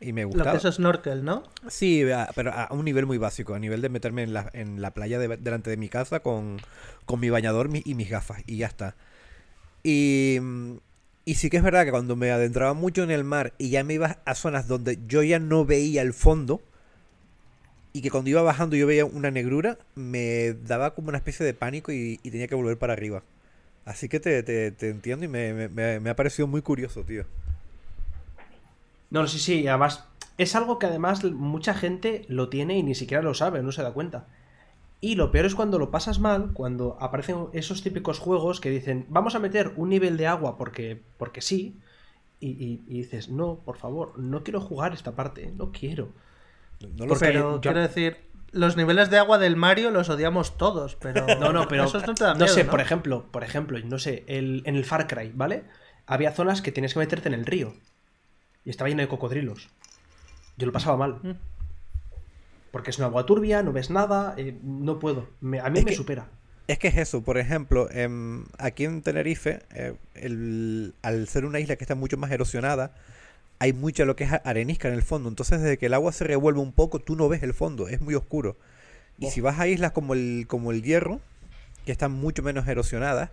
y 0.00 0.12
me 0.12 0.22
Lo 0.22 0.28
gustaba. 0.28 0.60
que 0.60 0.68
es 0.68 0.74
snorkel, 0.74 1.24
¿no? 1.24 1.44
Sí, 1.68 2.04
pero 2.34 2.52
a 2.52 2.68
un 2.72 2.84
nivel 2.84 3.06
muy 3.06 3.18
básico, 3.18 3.54
a 3.54 3.58
nivel 3.58 3.80
de 3.82 3.88
meterme 3.88 4.22
en 4.24 4.34
la, 4.34 4.50
en 4.52 4.82
la 4.82 4.92
playa 4.92 5.18
de- 5.18 5.36
delante 5.38 5.70
de 5.70 5.76
mi 5.76 5.88
casa 5.88 6.20
con, 6.20 6.58
con 7.06 7.20
mi 7.20 7.30
bañador 7.30 7.68
mi- 7.68 7.82
y 7.84 7.94
mis 7.94 8.10
gafas 8.10 8.42
y 8.46 8.58
ya 8.58 8.66
está. 8.66 8.94
Y, 9.82 10.38
mm, 10.40 10.72
y 11.24 11.34
sí 11.36 11.50
que 11.50 11.56
es 11.58 11.62
verdad 11.62 11.84
que 11.84 11.90
cuando 11.92 12.16
me 12.16 12.30
adentraba 12.30 12.74
mucho 12.74 13.02
en 13.04 13.10
el 13.10 13.24
mar 13.24 13.52
y 13.58 13.70
ya 13.70 13.84
me 13.84 13.94
iba 13.94 14.18
a 14.24 14.34
zonas 14.34 14.68
donde 14.68 14.98
yo 15.06 15.22
ya 15.22 15.38
no 15.38 15.64
veía 15.64 16.02
el 16.02 16.12
fondo 16.12 16.60
y 17.92 18.02
que 18.02 18.10
cuando 18.10 18.30
iba 18.30 18.42
bajando 18.42 18.76
yo 18.76 18.86
veía 18.86 19.04
una 19.04 19.30
negrura, 19.30 19.78
me 19.94 20.54
daba 20.54 20.94
como 20.94 21.08
una 21.10 21.18
especie 21.18 21.44
de 21.46 21.54
pánico 21.54 21.92
y, 21.92 22.18
tenía 22.22 22.48
que 22.48 22.54
volver 22.54 22.78
para 22.78 22.92
arriba. 22.94 23.22
Así 23.84 24.08
que 24.08 24.20
te, 24.20 24.42
te- 24.44 24.72
te 24.72 24.90
entiendo 24.90 25.24
y 25.26 25.28
me, 25.28 25.68
me- 25.68 26.00
me- 26.00 26.10
ha 26.10 26.16
parecido 26.16 26.46
muy 26.48 26.62
curioso, 26.62 27.04
tío. 27.04 27.26
No, 29.10 29.26
sí, 29.26 29.38
sí, 29.38 29.66
además 29.68 30.08
es 30.38 30.56
algo 30.56 30.78
que 30.78 30.86
además 30.86 31.22
mucha 31.24 31.74
gente 31.74 32.24
lo 32.28 32.48
tiene 32.48 32.78
y 32.78 32.82
ni 32.82 32.94
siquiera 32.94 33.22
lo 33.22 33.34
sabe, 33.34 33.62
no 33.62 33.70
se 33.72 33.82
da 33.82 33.92
cuenta. 33.92 34.28
Y 35.00 35.16
lo 35.16 35.32
peor 35.32 35.46
es 35.46 35.54
cuando 35.56 35.78
lo 35.78 35.90
pasas 35.90 36.20
mal, 36.20 36.52
cuando 36.54 36.96
aparecen 37.00 37.48
esos 37.52 37.82
típicos 37.82 38.18
juegos 38.20 38.60
que 38.60 38.70
dicen, 38.70 39.06
vamos 39.10 39.34
a 39.36 39.40
meter 39.40 39.72
un 39.76 39.90
nivel 39.90 40.16
de 40.18 40.26
agua 40.28 40.56
porque, 40.58 41.02
porque 41.18 41.42
sí, 41.42 41.80
y- 42.40 42.82
y 42.88 42.98
dices, 42.98 43.28
no, 43.30 43.60
por 43.64 43.78
favor, 43.78 44.18
no 44.18 44.44
quiero 44.44 44.60
jugar 44.60 44.94
esta 44.94 45.16
parte, 45.16 45.52
no 45.56 45.72
quiero. 45.72 46.14
No 46.90 47.06
lo 47.06 47.14
sé. 47.16 47.26
Pero 47.26 47.54
yo- 47.56 47.60
quiero 47.60 47.80
decir, 47.80 48.16
los 48.50 48.76
niveles 48.76 49.10
de 49.10 49.18
agua 49.18 49.38
del 49.38 49.56
Mario 49.56 49.90
los 49.90 50.08
odiamos 50.08 50.56
todos, 50.58 50.96
pero. 50.96 51.26
No, 51.40 51.52
no, 51.52 51.68
pero 51.68 51.84
Esos 51.84 52.06
no 52.06 52.14
te 52.14 52.24
dan 52.24 52.38
no 52.38 52.44
miedo, 52.44 52.54
sé, 52.54 52.64
por 52.64 52.80
ejemplo, 52.80 53.26
por 53.30 53.44
ejemplo, 53.44 53.78
no 53.84 53.98
sé, 53.98 54.24
el- 54.26 54.62
en 54.66 54.76
el 54.76 54.84
Far 54.84 55.06
Cry, 55.06 55.32
¿vale? 55.34 55.64
Había 56.06 56.32
zonas 56.32 56.62
que 56.62 56.72
tenías 56.72 56.92
que 56.94 56.98
meterte 57.00 57.28
en 57.28 57.34
el 57.34 57.46
río 57.46 57.74
y 58.64 58.70
estaba 58.70 58.88
lleno 58.88 59.02
de 59.02 59.08
cocodrilos. 59.08 59.68
Yo 60.56 60.66
lo 60.66 60.72
pasaba 60.72 60.96
mal. 60.96 61.18
Mm. 61.22 61.32
Porque 62.70 62.90
es 62.90 62.98
una 62.98 63.06
agua 63.08 63.26
turbia, 63.26 63.62
no 63.62 63.72
ves 63.72 63.90
nada, 63.90 64.34
eh, 64.36 64.58
no 64.62 64.98
puedo. 64.98 65.28
Me- 65.40 65.60
a 65.60 65.68
mí 65.70 65.78
Es 65.80 65.84
me 65.84 65.90
que- 65.90 65.96
supera. 65.96 66.28
Es 66.68 66.78
que 66.78 66.88
es 66.88 66.96
eso, 66.96 67.22
por 67.22 67.38
ejemplo, 67.38 67.90
em, 67.90 68.44
aquí 68.58 68.84
en 68.84 69.02
Tenerife, 69.02 69.62
eh, 69.74 69.94
el- 70.14 70.94
al 71.02 71.26
ser 71.28 71.44
una 71.44 71.58
isla 71.60 71.76
que 71.76 71.84
está 71.84 71.94
mucho 71.96 72.16
más 72.16 72.30
erosionada, 72.30 72.94
hay 73.62 73.72
mucha 73.72 74.04
lo 74.04 74.16
que 74.16 74.24
es 74.24 74.32
arenisca 74.44 74.88
en 74.88 74.94
el 74.94 75.02
fondo. 75.02 75.28
Entonces, 75.28 75.60
desde 75.60 75.78
que 75.78 75.86
el 75.86 75.94
agua 75.94 76.10
se 76.10 76.24
revuelve 76.24 76.58
un 76.58 76.72
poco, 76.72 76.98
tú 76.98 77.14
no 77.14 77.28
ves 77.28 77.44
el 77.44 77.54
fondo, 77.54 77.86
es 77.86 78.00
muy 78.00 78.14
oscuro. 78.16 78.56
Y 79.18 79.26
Oh. 79.26 79.30
si 79.30 79.40
vas 79.40 79.60
a 79.60 79.68
islas 79.68 79.92
como 79.92 80.14
el, 80.14 80.46
como 80.48 80.72
el 80.72 80.82
Hierro, 80.82 81.20
que 81.86 81.92
están 81.92 82.10
mucho 82.10 82.42
menos 82.42 82.66
erosionadas, 82.66 83.30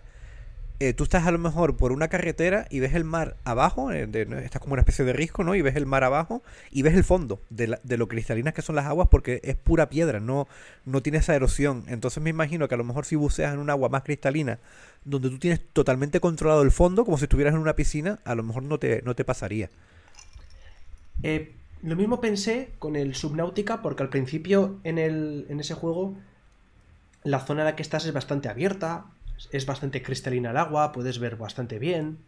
eh, 0.78 0.92
tú 0.94 1.02
estás 1.02 1.26
a 1.26 1.32
lo 1.32 1.38
mejor 1.38 1.76
por 1.76 1.90
una 1.90 2.06
carretera 2.06 2.66
y 2.70 2.78
ves 2.78 2.94
el 2.94 3.02
mar 3.02 3.36
abajo, 3.44 3.90
eh, 3.90 4.06
de- 4.06 4.22
estás 4.44 4.62
como 4.62 4.74
una 4.74 4.82
especie 4.82 5.04
de 5.04 5.12
risco, 5.12 5.42
¿no? 5.42 5.56
Y 5.56 5.62
ves 5.62 5.74
el 5.74 5.84
mar 5.84 6.04
abajo 6.04 6.42
y 6.70 6.82
ves 6.82 6.94
el 6.94 7.02
fondo 7.04 7.40
de, 7.50 7.66
la- 7.66 7.80
de 7.82 7.98
lo 7.98 8.06
cristalinas 8.06 8.54
que 8.54 8.62
son 8.62 8.76
las 8.76 8.86
aguas 8.86 9.08
porque 9.10 9.40
es 9.42 9.56
pura 9.56 9.90
piedra, 9.90 10.20
no, 10.20 10.46
no 10.86 11.02
tiene 11.02 11.18
esa 11.18 11.34
erosión. 11.34 11.82
Entonces 11.88 12.22
me 12.22 12.30
imagino 12.30 12.68
que 12.68 12.76
a 12.76 12.78
lo 12.78 12.84
mejor 12.84 13.04
si 13.04 13.16
buceas 13.16 13.52
en 13.52 13.58
un 13.58 13.68
agua 13.68 13.88
más 13.88 14.04
cristalina, 14.04 14.58
donde 15.04 15.28
tú 15.28 15.38
tienes 15.40 15.60
totalmente 15.72 16.20
controlado 16.20 16.62
el 16.62 16.70
fondo, 16.70 17.04
como 17.04 17.18
si 17.18 17.24
estuvieras 17.24 17.52
en 17.54 17.60
una 17.60 17.74
piscina, 17.74 18.20
a 18.24 18.34
lo 18.36 18.44
mejor 18.44 18.62
no 18.62 18.78
te, 18.78 19.02
no 19.02 19.14
te 19.16 19.24
pasaría. 19.24 19.68
Eh, 21.22 21.54
lo 21.82 21.96
mismo 21.96 22.20
pensé 22.20 22.72
con 22.78 22.96
el 22.96 23.14
Subnautica, 23.14 23.82
porque 23.82 24.02
al 24.02 24.10
principio 24.10 24.78
en, 24.84 24.98
el, 24.98 25.46
en 25.48 25.60
ese 25.60 25.74
juego 25.74 26.14
la 27.22 27.40
zona 27.40 27.62
en 27.62 27.66
la 27.66 27.76
que 27.76 27.82
estás 27.82 28.04
es 28.06 28.12
bastante 28.12 28.48
abierta, 28.48 29.06
es 29.52 29.66
bastante 29.66 30.02
cristalina 30.02 30.50
el 30.50 30.56
agua, 30.56 30.92
puedes 30.92 31.18
ver 31.18 31.36
bastante 31.36 31.78
bien. 31.78 32.18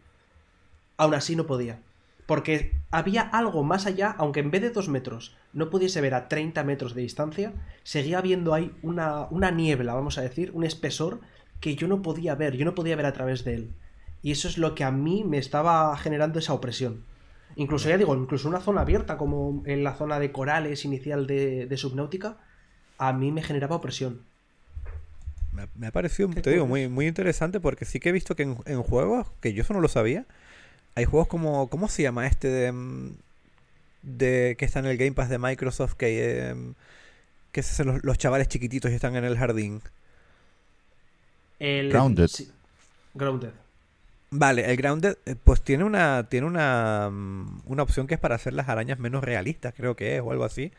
Aún 0.97 1.13
así 1.13 1.35
no 1.35 1.45
podía. 1.45 1.79
Porque 2.25 2.73
había 2.89 3.21
algo 3.21 3.63
más 3.63 3.85
allá, 3.85 4.15
aunque 4.17 4.39
en 4.39 4.51
vez 4.51 4.61
de 4.61 4.69
dos 4.69 4.87
metros 4.87 5.35
no 5.51 5.69
pudiese 5.69 5.99
ver 6.01 6.13
a 6.13 6.29
30 6.29 6.63
metros 6.63 6.95
de 6.95 7.01
distancia, 7.01 7.53
seguía 7.83 8.19
habiendo 8.19 8.53
ahí 8.53 8.71
una, 8.81 9.27
una 9.29 9.51
niebla, 9.51 9.93
vamos 9.93 10.17
a 10.17 10.21
decir, 10.21 10.51
un 10.53 10.63
espesor 10.63 11.19
que 11.59 11.75
yo 11.75 11.87
no 11.87 12.01
podía 12.01 12.35
ver, 12.35 12.55
yo 12.55 12.65
no 12.65 12.75
podía 12.75 12.95
ver 12.95 13.05
a 13.05 13.13
través 13.13 13.43
de 13.43 13.55
él. 13.55 13.73
Y 14.21 14.31
eso 14.31 14.47
es 14.47 14.57
lo 14.57 14.73
que 14.73 14.83
a 14.83 14.91
mí 14.91 15.23
me 15.25 15.37
estaba 15.37 15.95
generando 15.97 16.39
esa 16.39 16.53
opresión. 16.53 17.03
Incluso, 17.55 17.89
ya 17.89 17.97
digo, 17.97 18.15
incluso 18.15 18.47
una 18.49 18.59
zona 18.61 18.81
abierta, 18.81 19.17
como 19.17 19.63
en 19.65 19.83
la 19.83 19.95
zona 19.95 20.19
de 20.19 20.31
corales 20.31 20.85
inicial 20.85 21.27
de, 21.27 21.65
de 21.67 21.77
Subnautica, 21.77 22.39
a 22.97 23.13
mí 23.13 23.31
me 23.31 23.43
generaba 23.43 23.75
opresión. 23.77 24.27
Me, 25.51 25.63
ha- 25.63 25.69
me 25.75 25.87
ha 25.87 25.91
parecido, 25.91 26.29
te 26.29 26.49
digo, 26.51 26.65
muy, 26.65 26.87
muy 26.89 27.07
interesante 27.07 27.59
porque 27.59 27.85
sí 27.85 27.99
que 27.99 28.09
he 28.09 28.11
visto 28.11 28.35
que 28.35 28.43
en, 28.43 28.57
en 28.65 28.81
juegos, 28.83 29.27
que 29.39 29.53
yo 29.53 29.61
eso 29.63 29.73
no 29.73 29.81
lo 29.81 29.87
sabía, 29.87 30.25
hay 30.95 31.05
juegos 31.05 31.27
como, 31.29 31.69
¿cómo 31.69 31.89
se 31.89 32.03
llama 32.03 32.27
este 32.27 32.49
de, 32.49 32.71
mm, 32.71 33.17
de 34.03 34.55
que 34.59 34.65
está 34.65 34.79
en 34.79 34.87
el 34.87 34.97
Game 34.97 35.13
Pass 35.13 35.29
de 35.29 35.39
Microsoft 35.39 35.95
que, 35.95 36.49
em, 36.49 36.75
que 37.53 37.61
ese, 37.61 37.83
los, 37.85 38.03
los 38.03 38.17
chavales 38.19 38.47
chiquititos 38.49 38.91
y 38.91 38.95
están 38.95 39.15
en 39.17 39.25
el 39.25 39.37
jardín? 39.37 39.81
El, 41.59 41.91
Grounded. 41.91 42.27
sí, 42.27 42.51
Grounded. 43.13 43.53
Vale, 44.35 44.69
el 44.71 44.77
Grounded 44.77 45.17
eh, 45.25 45.35
pues 45.41 45.61
tiene 45.61 45.83
una 45.83 46.27
tiene 46.29 46.47
una, 46.47 47.09
mm, 47.11 47.61
una 47.65 47.83
opción 47.83 48.07
que 48.07 48.15
es 48.15 48.19
para 48.19 48.35
hacer 48.35 48.53
las 48.53 48.67
arañas 48.69 48.97
menos 48.99 49.23
realistas, 49.23 49.73
creo 49.75 49.95
que 49.95 50.15
es, 50.15 50.21
o 50.21 50.31
algo 50.31 50.43
así. 50.45 50.71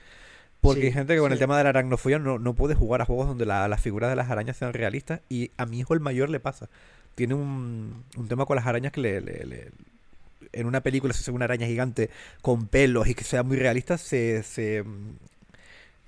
Porque 0.60 0.86
Sí, 0.86 0.88
hay 0.88 0.92
gente 0.92 1.14
que 1.14 1.20
con 1.20 1.32
el 1.32 1.38
tema 1.38 1.58
de 1.58 1.64
la 1.64 1.70
aracnofobia 1.70 2.18
no, 2.20 2.38
no 2.38 2.54
puede 2.54 2.74
jugar 2.76 3.02
a 3.02 3.06
juegos 3.06 3.28
donde 3.28 3.46
la- 3.46 3.68
las 3.68 3.80
figuras 3.82 4.10
de 4.10 4.16
las 4.16 4.30
arañas 4.30 4.56
sean 4.58 4.74
realistas. 4.74 5.20
Y 5.30 5.52
a 5.58 5.66
mi 5.66 5.80
hijo 5.80 5.94
el 5.94 6.00
mayor 6.00 6.30
le 6.30 6.40
pasa. 6.40 6.68
Tiene 7.16 7.34
un, 7.34 8.04
un 8.16 8.28
tema 8.28 8.46
con 8.46 8.56
las 8.56 8.66
arañas 8.66 8.92
que 8.92 9.00
le, 9.02 9.20
le- 9.22 9.46
le- 9.46 9.72
en 10.52 10.66
una 10.66 10.82
película 10.82 11.14
si 11.14 11.22
es 11.22 11.28
una 11.28 11.46
araña 11.46 11.66
gigante 11.66 12.10
con 12.42 12.66
pelos 12.68 13.08
y 13.08 13.14
que 13.14 13.24
sea 13.24 13.42
muy 13.44 13.56
realista, 13.58 13.98
se, 13.98 14.42
se 14.44 14.84
mm, 14.84 15.16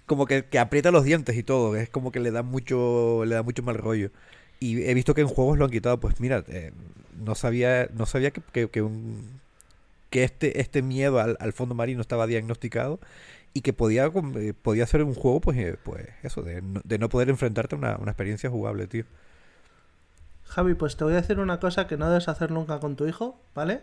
como 0.06 0.26
que, 0.26 0.44
que 0.46 0.58
aprieta 0.58 0.90
los 0.90 1.04
dientes 1.04 1.36
y 1.36 1.42
todo. 1.42 1.76
Es 1.76 1.88
como 1.88 2.12
que 2.12 2.20
le 2.20 2.30
da 2.30 2.42
mucho, 2.42 3.24
le 3.24 3.34
da 3.34 3.42
mucho 3.42 3.62
mal 3.62 3.76
rollo. 3.76 4.10
Y 4.60 4.82
he 4.84 4.94
visto 4.94 5.14
que 5.14 5.20
en 5.20 5.28
juegos 5.28 5.58
lo 5.58 5.64
han 5.64 5.70
quitado. 5.70 5.98
Pues 6.00 6.20
mira, 6.20 6.44
eh, 6.48 6.72
no 7.24 7.34
sabía, 7.34 7.88
no 7.94 8.06
sabía 8.06 8.30
que, 8.30 8.40
que, 8.52 8.68
que 8.70 8.82
un- 8.82 9.40
que 10.10 10.24
este, 10.24 10.60
este 10.60 10.82
miedo 10.82 11.18
al, 11.20 11.36
al 11.40 11.52
fondo 11.52 11.74
marino 11.74 12.00
estaba 12.00 12.26
diagnosticado 12.26 13.00
y 13.54 13.62
que 13.62 13.72
podía, 13.72 14.06
eh, 14.36 14.54
podía 14.60 14.86
ser 14.86 15.02
un 15.02 15.14
juego, 15.14 15.40
pues, 15.40 15.58
eh, 15.58 15.76
pues 15.82 16.06
eso, 16.22 16.42
de 16.42 16.62
no, 16.62 16.80
de 16.84 16.98
no 16.98 17.08
poder 17.08 17.28
enfrentarte 17.28 17.74
a 17.74 17.78
una, 17.78 17.96
una 17.96 18.12
experiencia 18.12 18.48
jugable, 18.50 18.86
tío. 18.86 19.04
Javi, 20.44 20.74
pues 20.74 20.96
te 20.96 21.04
voy 21.04 21.14
a 21.14 21.16
decir 21.16 21.40
una 21.40 21.58
cosa 21.58 21.86
que 21.86 21.96
no 21.96 22.08
debes 22.08 22.28
hacer 22.28 22.50
nunca 22.50 22.78
con 22.80 22.96
tu 22.96 23.06
hijo, 23.06 23.38
¿vale? 23.54 23.80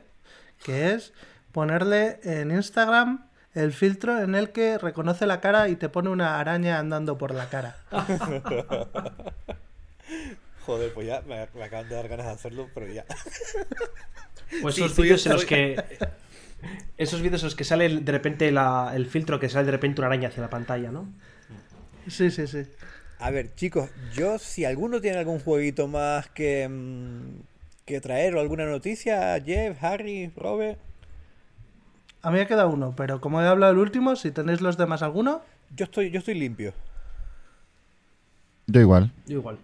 Que 0.63 0.93
es 0.93 1.13
ponerle 1.51 2.19
en 2.23 2.51
Instagram 2.51 3.25
el 3.53 3.73
filtro 3.73 4.19
en 4.19 4.33
el 4.33 4.51
que 4.51 4.77
reconoce 4.77 5.25
la 5.27 5.41
cara 5.41 5.67
y 5.69 5.75
te 5.75 5.89
pone 5.89 6.09
una 6.09 6.39
araña 6.39 6.79
andando 6.79 7.17
por 7.17 7.33
la 7.35 7.49
cara. 7.49 7.75
Joder, 10.65 10.93
pues 10.93 11.07
ya 11.07 11.21
me, 11.21 11.39
acaban 11.39 11.89
de 11.89 11.95
dar 11.95 12.07
ganas 12.07 12.25
de 12.27 12.31
hacerlo, 12.31 12.69
pero 12.73 12.87
ya. 12.87 13.05
O 14.63 14.71
Sí, 14.71 14.83
esos 14.83 14.95
vídeos 14.97 15.25
en 15.25 15.33
los 15.33 15.45
que. 15.45 15.83
Esos 16.97 17.21
vídeos 17.21 17.41
en 17.41 17.47
los 17.47 17.55
que 17.55 17.63
sale 17.63 17.89
de 17.89 18.11
repente 18.11 18.51
la- 18.51 18.93
el 18.95 19.05
filtro, 19.07 19.39
que 19.39 19.49
sale 19.49 19.65
de 19.65 19.71
repente 19.71 19.99
una 19.99 20.07
araña 20.07 20.29
hacia 20.29 20.41
la 20.41 20.49
pantalla, 20.49 20.91
¿no? 20.91 21.07
Sí, 22.07 22.31
sí, 22.31 22.47
sí. 22.47 22.63
A 23.19 23.31
ver, 23.31 23.53
chicos, 23.55 23.89
yo 24.13 24.37
si 24.37 24.63
alguno 24.65 25.01
tiene 25.01 25.17
algún 25.17 25.39
jueguito 25.39 25.87
más 25.87 26.29
que, 26.29 26.67
mm, 26.69 27.41
que 27.85 27.99
traer 28.01 28.35
o 28.35 28.39
alguna 28.39 28.65
noticia, 28.65 29.41
Jeff, 29.43 29.81
Harry, 29.83 30.31
Robert, 30.35 30.79
A 32.21 32.31
mí 32.31 32.37
me 32.37 32.47
queda 32.47 32.67
uno, 32.67 32.93
pero 32.95 33.19
como 33.19 33.41
he 33.41 33.47
hablado 33.47 33.73
el 33.73 33.79
último, 33.79 34.15
si 34.15 34.31
tenéis 34.31 34.61
los 34.61 34.77
demás 34.77 35.01
alguno, 35.03 35.41
yo 35.75 35.83
estoy, 35.85 36.09
yo 36.09 36.19
estoy 36.19 36.35
limpio. 36.35 36.73
Yo 38.67 38.79
igual. 38.81 39.11
Yo 39.25 39.39
igual. 39.39 39.57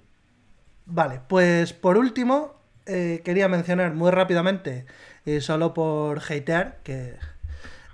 Vale, 0.92 1.22
pues 1.28 1.74
por 1.74 1.98
último, 1.98 2.56
eh, 2.88 3.22
quería 3.24 3.48
mencionar 3.48 3.94
muy 3.94 4.10
rápidamente, 4.12 4.86
y 5.26 5.40
solo 5.42 5.74
por 5.74 6.20
hatear, 6.20 6.80
que 6.84 7.16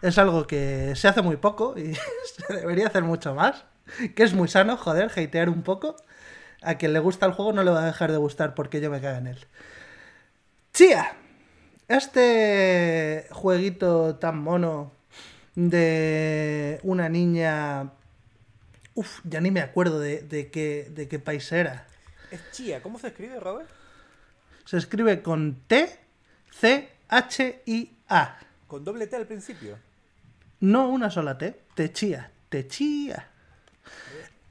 es 0.01 0.17
algo 0.17 0.47
que 0.47 0.93
se 0.95 1.07
hace 1.07 1.21
muy 1.21 1.37
poco 1.37 1.75
y 1.77 1.95
se 2.47 2.53
debería 2.53 2.87
hacer 2.87 3.03
mucho 3.03 3.35
más, 3.35 3.65
que 4.15 4.23
es 4.23 4.33
muy 4.33 4.47
sano, 4.47 4.77
joder, 4.77 5.11
hatear 5.11 5.49
un 5.49 5.63
poco. 5.63 5.95
A 6.63 6.75
quien 6.75 6.93
le 6.93 6.99
gusta 6.99 7.25
el 7.27 7.33
juego 7.33 7.53
no 7.53 7.63
le 7.63 7.71
va 7.71 7.83
a 7.83 7.87
dejar 7.87 8.11
de 8.11 8.17
gustar 8.17 8.55
porque 8.55 8.81
yo 8.81 8.91
me 8.91 9.01
cago 9.01 9.17
en 9.19 9.27
él. 9.27 9.39
Chía, 10.73 11.15
este 11.87 13.27
jueguito 13.31 14.15
tan 14.15 14.39
mono 14.39 14.91
de 15.55 16.79
una 16.83 17.09
niña... 17.09 17.91
Uf, 18.95 19.19
ya 19.25 19.41
ni 19.41 19.51
me 19.51 19.61
acuerdo 19.61 19.99
de, 19.99 20.21
de 20.21 20.49
qué, 20.51 20.89
de 20.89 21.07
qué 21.07 21.19
país 21.19 21.51
era. 21.51 21.85
Es 22.35 22.51
chía, 22.51 22.83
¿cómo 22.83 22.99
se 22.99 23.07
escribe, 23.07 23.39
Robert? 23.39 23.69
Se 24.65 24.75
escribe 24.75 25.21
con 25.21 25.55
T, 25.67 25.97
C, 26.51 26.89
H, 27.07 27.61
I, 27.65 27.95
A. 28.09 28.37
Con 28.67 28.83
doble 28.83 29.07
T 29.07 29.15
al 29.15 29.25
principio. 29.25 29.77
No 30.59 30.89
una 30.89 31.09
sola 31.09 31.37
T. 31.37 31.57
Techía. 31.75 32.29
Techía. 32.49 33.29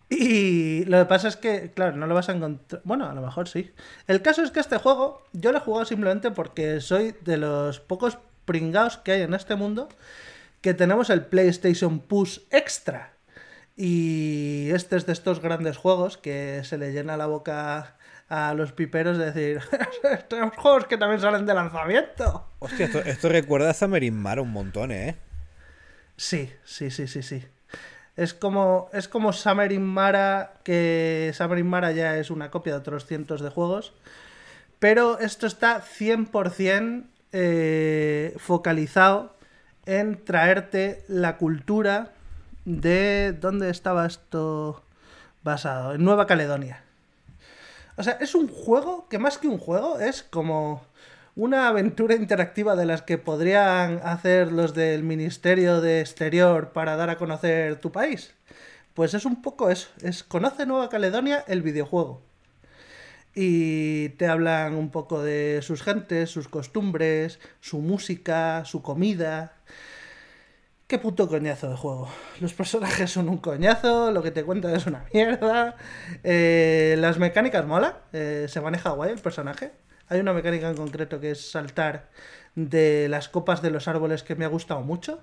Y 0.09 0.87
lo 0.87 0.99
que 1.01 1.05
pasa 1.05 1.28
es 1.28 1.37
que, 1.37 1.72
claro, 1.74 1.95
no 1.97 2.07
lo 2.07 2.14
vas 2.14 2.30
a 2.30 2.32
encontrar. 2.32 2.80
Bueno, 2.85 3.07
a 3.07 3.12
lo 3.12 3.20
mejor 3.20 3.49
sí. 3.49 3.70
El 4.07 4.22
caso 4.22 4.43
es 4.43 4.51
que 4.51 4.61
este 4.61 4.78
juego 4.78 5.22
yo 5.35 5.53
lo 5.53 5.59
he 5.59 5.61
jugado 5.61 5.85
simplemente 5.85 6.30
porque 6.30 6.80
soy 6.80 7.14
de 7.20 7.37
los 7.37 7.80
pocos 7.80 8.16
pringados 8.47 8.97
que 8.97 9.12
hay 9.12 9.22
en 9.22 9.35
este 9.35 9.57
mundo 9.57 9.91
que 10.62 10.72
tenemos 10.72 11.11
el 11.11 11.26
PlayStation 11.26 12.01
Push 12.01 12.39
Extra. 12.51 13.13
Y 13.76 14.70
este 14.70 14.96
es 14.96 15.06
de 15.06 15.12
estos 15.12 15.40
grandes 15.40 15.76
juegos 15.76 16.16
que 16.16 16.62
se 16.64 16.78
le 16.78 16.92
llena 16.92 17.16
la 17.16 17.26
boca 17.26 17.96
a 18.28 18.54
los 18.54 18.72
piperos 18.72 19.18
de 19.18 19.32
decir, 19.32 19.60
estos 20.12 20.54
juegos 20.56 20.86
que 20.86 20.96
también 20.96 21.20
salen 21.20 21.44
de 21.46 21.54
lanzamiento. 21.54 22.48
Hostia, 22.60 22.86
esto, 22.86 23.00
esto 23.00 23.28
recuerda 23.28 23.70
a 23.70 23.74
Summer 23.74 24.02
in 24.02 24.16
Mara 24.16 24.42
un 24.42 24.50
montón, 24.50 24.92
¿eh? 24.92 25.16
Sí, 26.16 26.52
sí, 26.64 26.90
sí, 26.90 27.08
sí, 27.08 27.22
sí. 27.22 27.44
Es 28.16 28.32
como, 28.32 28.88
es 28.92 29.08
como 29.08 29.32
Summer 29.32 29.72
in 29.72 29.82
Mara, 29.82 30.54
que 30.62 31.32
Summer 31.34 31.58
in 31.58 31.66
Mara 31.66 31.90
ya 31.90 32.16
es 32.16 32.30
una 32.30 32.50
copia 32.50 32.74
de 32.74 32.78
otros 32.78 33.06
cientos 33.06 33.40
de 33.40 33.50
juegos. 33.50 33.92
Pero 34.78 35.18
esto 35.18 35.46
está 35.46 35.82
100% 35.82 37.04
eh, 37.32 38.34
focalizado 38.38 39.36
en 39.86 40.24
traerte 40.24 41.04
la 41.08 41.36
cultura 41.36 42.12
de... 42.64 43.32
¿Dónde 43.32 43.70
estaba 43.70 44.06
esto 44.06 44.82
basado? 45.42 45.94
En 45.94 46.04
Nueva 46.04 46.26
Caledonia. 46.26 46.82
O 47.96 48.02
sea, 48.02 48.14
es 48.20 48.34
un 48.34 48.48
juego 48.48 49.08
que 49.08 49.18
más 49.18 49.38
que 49.38 49.48
un 49.48 49.58
juego 49.58 49.98
es 49.98 50.22
como 50.22 50.82
una 51.36 51.68
aventura 51.68 52.14
interactiva 52.14 52.76
de 52.76 52.86
las 52.86 53.02
que 53.02 53.18
podrían 53.18 54.00
hacer 54.04 54.52
los 54.52 54.74
del 54.74 55.02
Ministerio 55.02 55.80
de 55.80 56.00
Exterior 56.00 56.72
para 56.72 56.96
dar 56.96 57.10
a 57.10 57.18
conocer 57.18 57.80
tu 57.80 57.90
país. 57.92 58.34
Pues 58.94 59.14
es 59.14 59.24
un 59.24 59.42
poco 59.42 59.70
eso, 59.70 59.88
es 60.02 60.22
Conoce 60.22 60.66
Nueva 60.66 60.88
Caledonia 60.88 61.44
el 61.48 61.62
videojuego. 61.62 62.22
Y 63.34 64.10
te 64.10 64.28
hablan 64.28 64.74
un 64.76 64.90
poco 64.90 65.20
de 65.22 65.58
sus 65.62 65.82
gentes, 65.82 66.30
sus 66.30 66.46
costumbres, 66.46 67.40
su 67.60 67.78
música, 67.78 68.64
su 68.64 68.82
comida. 68.82 69.56
Qué 70.87 70.99
puto 70.99 71.28
coñazo 71.28 71.70
de 71.70 71.76
juego. 71.76 72.09
Los 72.41 72.53
personajes 72.53 73.11
son 73.11 73.28
un 73.30 73.39
coñazo, 73.39 74.11
lo 74.12 74.22
que 74.22 74.30
te 74.30 74.45
cuentan 74.45 74.74
es 74.76 74.87
una 74.87 75.05
mierda. 75.14 75.76
Eh, 76.22 76.97
las 76.99 77.18
mecánicas 77.18 77.66
mola, 77.66 78.01
eh, 78.12 78.47
se 78.49 78.61
maneja 78.61 78.91
guay 78.91 79.12
el 79.12 79.18
personaje. 79.20 79.72
Hay 80.09 80.20
una 80.20 80.35
mecánica 80.35 80.68
en 80.68 80.76
concreto 80.76 81.20
que 81.20 81.30
es 81.30 81.51
saltar 81.51 82.11
de 82.55 83.09
las 83.09 83.28
copas 83.30 83.62
de 83.62 83.70
los 83.70 83.89
árboles 83.89 84.22
que 84.22 84.35
me 84.35 84.45
ha 84.45 84.49
gustado 84.49 84.82
mucho. 84.82 85.20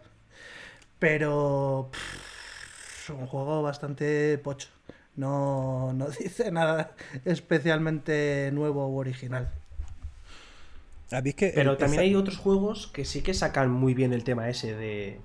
Pero 0.98 1.90
pff, 1.92 3.04
es 3.04 3.10
un 3.12 3.28
juego 3.28 3.62
bastante 3.62 4.40
pocho. 4.40 4.70
No, 5.16 5.94
no 5.94 6.08
dice 6.20 6.52
nada 6.52 6.92
especialmente 7.24 8.50
nuevo 8.52 8.88
u 8.90 8.98
original. 8.98 9.52
¿Habéis 11.12 11.36
que 11.36 11.52
Pero 11.54 11.74
el- 11.74 11.78
también 11.78 12.02
esa- 12.02 12.10
hay 12.10 12.16
otros 12.16 12.38
juegos 12.38 12.88
que 12.88 13.06
sí 13.06 13.22
que 13.22 13.36
sacan 13.36 13.70
muy 13.70 13.94
bien 13.94 14.12
el 14.14 14.24
tema 14.24 14.50
ese 14.50 14.74
de, 14.76 15.20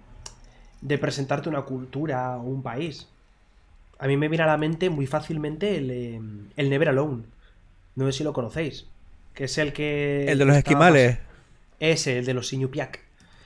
de 0.81 0.99
presentarte 0.99 1.49
una 1.49 1.63
cultura 1.63 2.37
o 2.37 2.43
un 2.43 2.63
país. 2.63 3.09
A 3.99 4.07
mí 4.07 4.17
me 4.17 4.29
viene 4.29 4.45
a 4.45 4.47
la 4.47 4.57
mente 4.57 4.91
muy 4.91 5.07
fácilmente 5.07 5.77
el, 5.77 5.91
eh, 5.91 6.21
el 6.57 6.71
Never 6.71 6.91
Alone. 6.91 7.23
No 7.95 8.07
sé 8.07 8.13
si 8.13 8.25
lo 8.25 8.33
conocéis. 8.33 8.87
Que 9.35 9.45
es 9.45 9.59
el 9.59 9.73
que. 9.73 10.27
El 10.29 10.39
de 10.39 10.45
los 10.45 10.57
esquimales. 10.57 11.19
Ese, 11.81 12.19
el 12.19 12.27
de 12.27 12.35
los 12.35 12.53
Iñupiaq. 12.53 13.01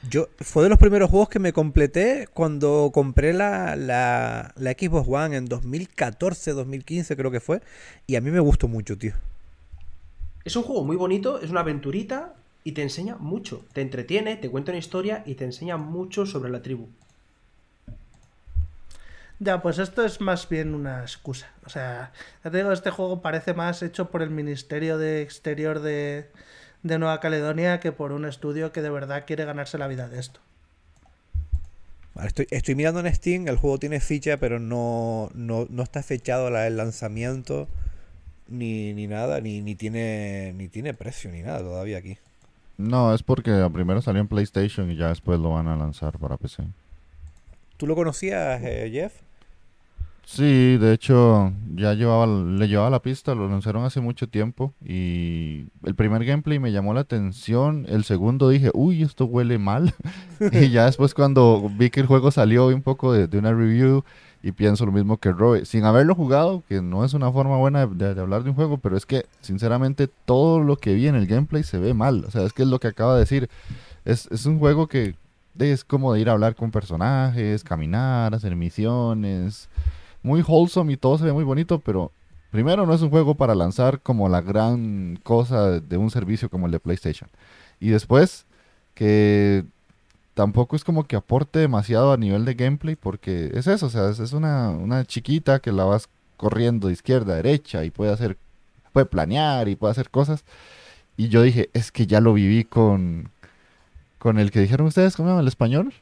Yo, 0.08 0.28
fue 0.38 0.62
de 0.62 0.70
los 0.70 0.78
primeros 0.78 1.10
juegos 1.10 1.28
que 1.28 1.38
me 1.38 1.52
completé 1.52 2.26
cuando 2.32 2.90
compré 2.92 3.34
la, 3.34 3.76
la, 3.76 4.54
la 4.56 4.70
Xbox 4.70 5.06
One 5.08 5.36
en 5.36 5.44
2014, 5.44 6.52
2015 6.52 7.16
creo 7.16 7.30
que 7.30 7.40
fue. 7.40 7.60
Y 8.06 8.16
a 8.16 8.20
mí 8.20 8.30
me 8.30 8.40
gustó 8.40 8.66
mucho, 8.66 8.96
tío. 8.96 9.12
Es 10.44 10.56
un 10.56 10.62
juego 10.62 10.84
muy 10.84 10.96
bonito, 10.96 11.40
es 11.40 11.50
una 11.50 11.60
aventurita 11.60 12.34
y 12.64 12.72
te 12.72 12.82
enseña 12.82 13.16
mucho. 13.16 13.64
Te 13.74 13.82
entretiene, 13.82 14.36
te 14.36 14.48
cuenta 14.48 14.72
una 14.72 14.78
historia 14.78 15.22
y 15.26 15.34
te 15.34 15.44
enseña 15.44 15.76
mucho 15.76 16.24
sobre 16.24 16.50
la 16.50 16.62
tribu. 16.62 16.88
Ya, 19.42 19.62
pues 19.62 19.78
esto 19.78 20.04
es 20.04 20.20
más 20.20 20.46
bien 20.50 20.74
una 20.74 21.00
excusa. 21.00 21.50
O 21.64 21.70
sea, 21.70 22.12
ya 22.44 22.50
te 22.50 22.58
digo, 22.58 22.72
este 22.72 22.90
juego 22.90 23.22
parece 23.22 23.54
más 23.54 23.82
hecho 23.82 24.10
por 24.10 24.20
el 24.20 24.28
Ministerio 24.28 24.98
de 24.98 25.22
Exterior 25.22 25.80
de, 25.80 26.30
de 26.82 26.98
Nueva 26.98 27.20
Caledonia 27.20 27.80
que 27.80 27.90
por 27.90 28.12
un 28.12 28.26
estudio 28.26 28.70
que 28.70 28.82
de 28.82 28.90
verdad 28.90 29.24
quiere 29.26 29.46
ganarse 29.46 29.78
la 29.78 29.88
vida 29.88 30.08
de 30.08 30.20
esto. 30.20 30.40
Estoy, 32.22 32.48
estoy 32.50 32.74
mirando 32.74 33.00
en 33.00 33.14
Steam, 33.14 33.48
el 33.48 33.56
juego 33.56 33.78
tiene 33.78 33.98
ficha, 34.00 34.36
pero 34.36 34.58
no, 34.58 35.30
no, 35.32 35.66
no 35.70 35.82
está 35.82 36.02
fechado 36.02 36.48
el 36.48 36.76
lanzamiento 36.76 37.66
ni, 38.46 38.92
ni 38.92 39.06
nada, 39.06 39.40
ni, 39.40 39.62
ni 39.62 39.74
tiene 39.74 40.52
ni 40.54 40.68
tiene 40.68 40.92
precio 40.92 41.30
ni 41.30 41.40
nada 41.40 41.60
todavía 41.60 41.96
aquí. 41.96 42.18
No, 42.76 43.14
es 43.14 43.22
porque 43.22 43.70
primero 43.72 44.02
salió 44.02 44.20
en 44.20 44.28
PlayStation 44.28 44.90
y 44.90 44.96
ya 44.96 45.08
después 45.08 45.40
lo 45.40 45.50
van 45.50 45.68
a 45.68 45.76
lanzar 45.76 46.18
para 46.18 46.36
PC. 46.36 46.64
¿Tú 47.78 47.86
lo 47.86 47.94
conocías, 47.94 48.60
eh, 48.62 48.90
Jeff? 48.92 49.14
Sí, 50.32 50.76
de 50.78 50.92
hecho, 50.92 51.52
ya 51.74 51.92
llevaba, 51.94 52.24
le 52.28 52.68
llevaba 52.68 52.88
la 52.88 53.02
pista, 53.02 53.34
lo 53.34 53.48
lanzaron 53.48 53.84
hace 53.84 54.00
mucho 54.00 54.28
tiempo 54.28 54.72
y 54.80 55.66
el 55.82 55.96
primer 55.96 56.24
gameplay 56.24 56.60
me 56.60 56.70
llamó 56.70 56.94
la 56.94 57.00
atención, 57.00 57.84
el 57.88 58.04
segundo 58.04 58.48
dije, 58.48 58.70
uy, 58.72 59.02
esto 59.02 59.24
huele 59.24 59.58
mal. 59.58 59.92
y 60.52 60.70
ya 60.70 60.84
después 60.86 61.14
cuando 61.14 61.68
vi 61.76 61.90
que 61.90 61.98
el 61.98 62.06
juego 62.06 62.30
salió, 62.30 62.68
un 62.68 62.80
poco 62.82 63.12
de, 63.12 63.26
de 63.26 63.38
una 63.38 63.52
review 63.52 64.04
y 64.40 64.52
pienso 64.52 64.86
lo 64.86 64.92
mismo 64.92 65.16
que 65.16 65.32
Roy, 65.32 65.66
sin 65.66 65.84
haberlo 65.84 66.14
jugado, 66.14 66.62
que 66.68 66.80
no 66.80 67.04
es 67.04 67.12
una 67.12 67.32
forma 67.32 67.56
buena 67.56 67.88
de, 67.88 68.14
de- 68.14 68.20
hablar 68.20 68.44
de 68.44 68.50
un 68.50 68.56
juego, 68.56 68.78
pero 68.78 68.96
es 68.96 69.06
que 69.06 69.26
sinceramente 69.40 70.06
todo 70.26 70.60
lo 70.60 70.76
que 70.76 70.94
vi 70.94 71.08
en 71.08 71.16
el 71.16 71.26
gameplay 71.26 71.64
se 71.64 71.78
ve 71.78 71.92
mal, 71.92 72.24
o 72.24 72.30
sea, 72.30 72.44
es 72.44 72.52
que 72.52 72.62
es 72.62 72.68
lo 72.68 72.78
que 72.78 72.86
acaba 72.86 73.14
de 73.14 73.20
decir, 73.20 73.50
es, 74.04 74.28
es 74.30 74.46
un 74.46 74.60
juego 74.60 74.86
que 74.86 75.16
es 75.58 75.84
como 75.84 76.12
de 76.14 76.20
ir 76.20 76.28
a 76.30 76.32
hablar 76.32 76.54
con 76.54 76.70
personajes, 76.70 77.64
caminar, 77.64 78.32
hacer 78.34 78.54
misiones 78.54 79.68
muy 80.22 80.42
wholesome 80.42 80.92
y 80.92 80.96
todo 80.96 81.18
se 81.18 81.24
ve 81.24 81.32
muy 81.32 81.44
bonito, 81.44 81.78
pero 81.78 82.12
primero 82.50 82.86
no 82.86 82.94
es 82.94 83.02
un 83.02 83.10
juego 83.10 83.34
para 83.34 83.54
lanzar 83.54 84.00
como 84.00 84.28
la 84.28 84.40
gran 84.40 85.18
cosa 85.22 85.80
de 85.80 85.96
un 85.96 86.10
servicio 86.10 86.48
como 86.50 86.66
el 86.66 86.72
de 86.72 86.80
PlayStation. 86.80 87.30
Y 87.80 87.88
después 87.88 88.46
que 88.94 89.64
tampoco 90.34 90.76
es 90.76 90.84
como 90.84 91.04
que 91.04 91.16
aporte 91.16 91.58
demasiado 91.58 92.12
a 92.12 92.16
nivel 92.16 92.44
de 92.44 92.54
gameplay 92.54 92.96
porque 92.96 93.50
es 93.54 93.66
eso, 93.66 93.86
o 93.86 93.90
sea, 93.90 94.10
es, 94.10 94.32
una, 94.32 94.70
una 94.70 95.04
chiquita 95.04 95.60
que 95.60 95.72
la 95.72 95.84
vas 95.84 96.08
corriendo 96.36 96.88
de 96.88 96.94
izquierda 96.94 97.34
a 97.34 97.36
derecha 97.36 97.84
y 97.84 97.90
puede 97.90 98.12
hacer, 98.12 98.36
puede 98.92 99.06
planear 99.06 99.68
y 99.68 99.76
puede 99.76 99.92
hacer 99.92 100.10
cosas. 100.10 100.44
Y 101.16 101.28
yo 101.28 101.42
dije, 101.42 101.68
es 101.74 101.92
que 101.92 102.06
ya 102.06 102.20
lo 102.20 102.32
viví 102.32 102.64
con, 102.64 103.30
con 104.18 104.38
el 104.38 104.50
que 104.50 104.60
dijeron 104.60 104.86
ustedes, 104.86 105.16
¿cómo 105.16 105.28
se 105.28 105.32
llama 105.32 105.42
el 105.42 105.48
español? 105.48 105.92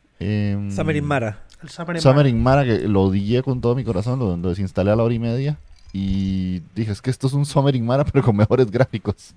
Mara. 1.04 1.47
El 1.62 1.68
Summer 1.70 1.96
in 1.96 2.02
Summer 2.02 2.16
Mara. 2.16 2.28
in 2.28 2.42
Mara, 2.42 2.64
que 2.64 2.88
lo 2.88 3.02
odié 3.02 3.42
con 3.42 3.60
todo 3.60 3.74
mi 3.74 3.84
corazón, 3.84 4.18
lo, 4.18 4.36
lo 4.36 4.48
desinstalé 4.48 4.90
a 4.90 4.96
la 4.96 5.04
hora 5.04 5.14
y 5.14 5.18
media. 5.18 5.58
Y 5.92 6.60
dije, 6.74 6.92
es 6.92 7.02
que 7.02 7.10
esto 7.10 7.26
es 7.26 7.32
un 7.32 7.46
Summer 7.46 7.74
in 7.74 7.84
Mara, 7.86 8.04
pero 8.12 8.24
con 8.24 8.36
mejores 8.36 8.70
gráficos. 8.70 9.34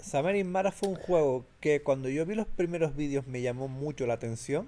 Summer 0.00 0.36
in 0.36 0.50
Mara 0.50 0.72
fue 0.72 0.88
un 0.88 0.94
juego 0.94 1.44
que 1.60 1.82
cuando 1.82 2.08
yo 2.08 2.24
vi 2.24 2.34
los 2.34 2.46
primeros 2.46 2.96
vídeos 2.96 3.26
me 3.26 3.42
llamó 3.42 3.68
mucho 3.68 4.06
la 4.06 4.14
atención, 4.14 4.66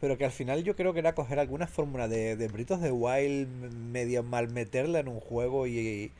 pero 0.00 0.16
que 0.16 0.24
al 0.24 0.30
final 0.30 0.62
yo 0.62 0.76
creo 0.76 0.92
que 0.92 1.00
era 1.00 1.14
coger 1.14 1.38
alguna 1.38 1.66
fórmula 1.66 2.06
de, 2.08 2.36
de 2.36 2.48
Britos 2.48 2.80
de 2.80 2.92
Wild, 2.92 3.48
medio 3.92 4.22
mal 4.22 4.48
meterla 4.48 5.00
en 5.00 5.08
un 5.08 5.20
juego 5.20 5.66
y, 5.66 6.12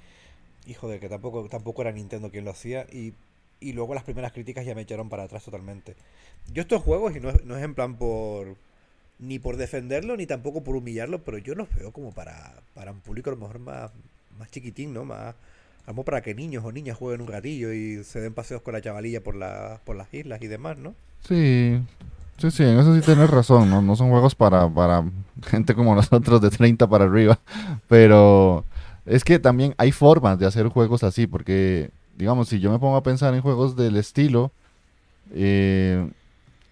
y 0.67 0.75
joder, 0.75 0.99
que 0.99 1.09
tampoco, 1.09 1.49
tampoco 1.49 1.83
era 1.83 1.93
Nintendo 1.93 2.31
quien 2.31 2.45
lo 2.45 2.51
hacía 2.51 2.87
y, 2.93 3.15
y 3.61 3.73
luego 3.73 3.95
las 3.95 4.05
primeras 4.05 4.33
críticas 4.33 4.67
ya 4.67 4.75
me 4.75 4.83
echaron 4.83 5.09
para 5.09 5.23
atrás 5.23 5.45
totalmente. 5.45 5.95
Yo 6.53 6.63
estos 6.63 6.83
juegos, 6.83 7.15
y 7.17 7.21
no 7.21 7.31
es, 7.31 7.45
no 7.45 7.57
es 7.57 7.63
en 7.63 7.75
plan 7.75 7.97
por 7.97 8.57
ni 9.19 9.39
por 9.39 9.57
defenderlo 9.57 10.17
ni 10.17 10.27
tampoco 10.27 10.63
por 10.63 10.77
humillarlo, 10.77 11.25
pero 11.25 11.39
yo 11.39 11.55
los 11.55 11.69
veo 11.75 11.93
como 11.93 12.13
para, 12.13 12.55
para 12.75 12.93
un 12.93 13.01
público 13.01 13.31
a 13.31 13.35
lo 13.35 13.41
mejor 13.41 13.59
más, 13.59 13.91
más 14.39 14.51
chiquitín, 14.51 14.93
¿no? 14.93 15.05
Más, 15.05 15.35
para 16.05 16.21
que 16.21 16.35
niños 16.35 16.65
o 16.65 16.73
niñas 16.73 16.97
jueguen 16.97 17.21
un 17.21 17.29
ratillo 17.29 17.73
y 17.73 18.03
se 18.05 18.21
den 18.21 18.35
paseos 18.35 18.63
con 18.63 18.75
la 18.75 18.83
chavalilla 18.83 19.23
por, 19.23 19.37
la, 19.37 19.81
por 19.85 19.97
las 19.97 20.13
islas 20.13 20.43
y 20.43 20.47
demás, 20.49 20.77
¿no? 20.79 20.95
Sí, 21.27 21.81
sí, 22.39 22.51
sí, 22.51 22.63
en 22.65 22.79
eso 22.79 22.95
sí 22.95 23.01
tienes 23.01 23.31
razón. 23.31 23.71
No, 23.71 23.81
no 23.83 23.97
son 23.97 24.11
juegos 24.11 24.35
para, 24.35 24.69
para 24.69 25.05
gente 25.47 25.75
como 25.75 25.95
nosotros 25.95 26.41
de 26.41 26.51
30 26.51 26.87
para 26.89 27.05
arriba. 27.05 27.39
Pero 27.89 28.65
es 29.07 29.25
que 29.25 29.39
también 29.39 29.75
hay 29.79 29.93
formas 29.93 30.39
de 30.39 30.47
hacer 30.47 30.69
juegos 30.69 31.05
así, 31.05 31.27
porque, 31.27 31.91
digamos, 32.17 32.49
si 32.49 32.59
yo 32.59 32.71
me 32.71 32.79
pongo 32.79 32.97
a 32.97 33.03
pensar 33.03 33.35
en 33.35 33.41
juegos 33.41 33.77
del 33.77 33.97
estilo, 33.97 34.51
eh, 35.33 36.11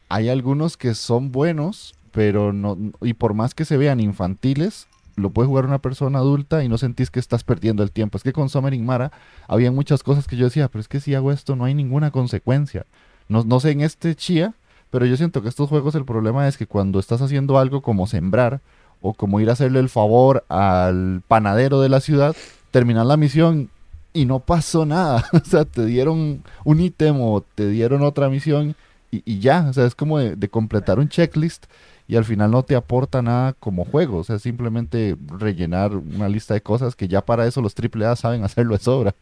hay 0.09 0.29
algunos 0.29 0.77
que 0.77 0.95
son 0.95 1.31
buenos, 1.33 1.95
pero 2.15 2.53
no, 2.53 2.79
y 3.03 3.15
por 3.15 3.35
más 3.35 3.55
que 3.55 3.65
se 3.65 3.77
vean 3.77 3.99
infantiles, 3.99 4.87
lo 5.17 5.31
puede 5.31 5.49
jugar 5.49 5.67
una 5.67 5.81
persona 5.81 6.21
adulta 6.21 6.63
y 6.63 6.69
no 6.69 6.79
sentís 6.79 7.11
que 7.11 7.19
estás 7.19 7.43
perdiendo 7.43 7.83
el 7.83 7.91
tiempo. 7.91 8.17
Es 8.17 8.23
que 8.23 8.33
con 8.33 8.49
Summer 8.49 8.73
in 8.73 8.87
Mara 8.87 9.11
había 9.49 9.73
muchas 9.73 10.05
cosas 10.05 10.29
que 10.29 10.37
yo 10.37 10.45
decía, 10.45 10.69
pero 10.69 10.81
es 10.81 10.89
que 10.89 11.01
si 11.01 11.15
hago 11.15 11.33
esto 11.33 11.57
no 11.57 11.65
hay 11.65 11.75
ninguna 11.75 12.13
consecuencia. 12.13 12.87
No, 13.29 13.43
no 13.43 13.59
sé 13.59 13.73
en 13.73 13.81
este 13.81 14.15
chía, 14.15 14.55
pero 14.91 15.07
yo 15.07 15.17
siento 15.17 15.43
que 15.43 15.49
estos 15.49 15.69
juegos 15.69 15.97
el 15.97 16.05
problema 16.05 16.47
es 16.47 16.57
que 16.57 16.69
cuando 16.69 17.01
estás 17.01 17.21
haciendo 17.21 17.59
algo 17.59 17.83
como 17.83 18.07
sembrar 18.07 18.61
o 19.01 19.13
como 19.13 19.41
ir 19.41 19.51
a 19.51 19.55
hacerle 19.55 19.81
el 19.81 19.89
favor 19.89 20.45
al 20.49 21.23
panadero 21.27 21.81
de 21.81 21.89
la 21.89 21.99
ciudad, 21.99 22.37
terminas 22.71 23.07
la 23.07 23.17
misión 23.17 23.71
y 24.13 24.25
no 24.25 24.39
pasó 24.39 24.87
nada. 24.87 25.25
o 25.33 25.41
sea, 25.41 25.65
te 25.65 25.85
dieron 25.85 26.45
un 26.65 26.81
ítem 26.81 27.21
o 27.21 27.45
te 27.57 27.69
dieron 27.69 28.03
otra 28.03 28.29
misión 28.29 28.77
y, 29.25 29.41
ya, 29.41 29.67
o 29.69 29.73
sea, 29.73 29.87
es 29.87 29.95
como 29.95 30.19
de, 30.19 30.37
de 30.37 30.49
completar 30.49 30.99
un 30.99 31.09
checklist 31.09 31.67
y 32.07 32.17
al 32.17 32.25
final 32.25 32.51
no 32.51 32.63
te 32.63 32.77
aporta 32.77 33.23
nada 33.23 33.55
como 33.55 33.85
juego, 33.85 34.19
o 34.19 34.25
sea, 34.25 34.39
simplemente 34.39 35.17
rellenar 35.39 35.97
una 35.97 36.29
lista 36.29 36.55
de 36.55 36.63
cosas 36.63 36.97
que 36.97 37.09
ya 37.09 37.25
para 37.25 37.47
eso 37.47 37.63
los 37.63 37.75
AAA 37.75 38.17
saben 38.17 38.45
hacerlo 38.45 38.77
de 38.77 38.83
sobra. 38.83 39.15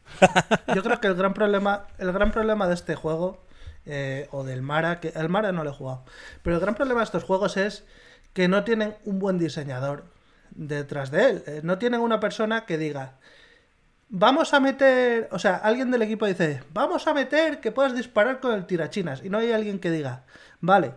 Yo 0.75 0.83
creo 0.83 1.01
que 1.01 1.07
el 1.07 1.15
gran 1.15 1.35
problema, 1.35 1.87
el 1.99 2.13
gran 2.13 2.33
problema 2.33 2.67
de 2.67 2.75
este 2.75 2.95
juego, 2.95 3.45
eh, 3.87 4.29
o 4.31 4.45
del 4.45 4.63
Mara, 4.63 5.01
que 5.01 5.13
el 5.15 5.29
Mara 5.29 5.53
no 5.53 5.65
lo 5.65 5.71
he 5.71 5.75
jugado, 5.75 6.05
pero 6.43 6.57
el 6.57 6.63
gran 6.63 6.75
problema 6.75 7.01
de 7.01 7.05
estos 7.05 7.25
juegos 7.25 7.57
es 7.57 7.85
que 8.33 8.49
no 8.49 8.65
tienen 8.65 8.95
un 9.05 9.19
buen 9.19 9.39
diseñador 9.39 10.05
detrás 10.51 11.11
de 11.11 11.31
él. 11.31 11.45
Eh, 11.47 11.61
no 11.63 11.79
tienen 11.79 12.01
una 12.01 12.21
persona 12.21 12.65
que 12.65 12.79
diga, 12.79 13.19
vamos 14.15 14.53
a 14.53 14.61
meter, 14.61 15.27
o 15.33 15.39
sea, 15.39 15.57
alguien 15.57 15.91
del 15.91 16.03
equipo 16.03 16.27
dice, 16.27 16.63
vamos 16.73 17.07
a 17.07 17.15
meter 17.15 17.61
que 17.61 17.73
puedas 17.73 17.97
disparar 17.97 18.41
con 18.41 18.53
el 18.55 18.67
tirachinas, 18.67 19.25
y 19.25 19.31
no 19.31 19.39
hay 19.39 19.51
alguien 19.53 19.79
que 19.81 19.91
diga, 19.91 20.25
vale, 20.61 20.93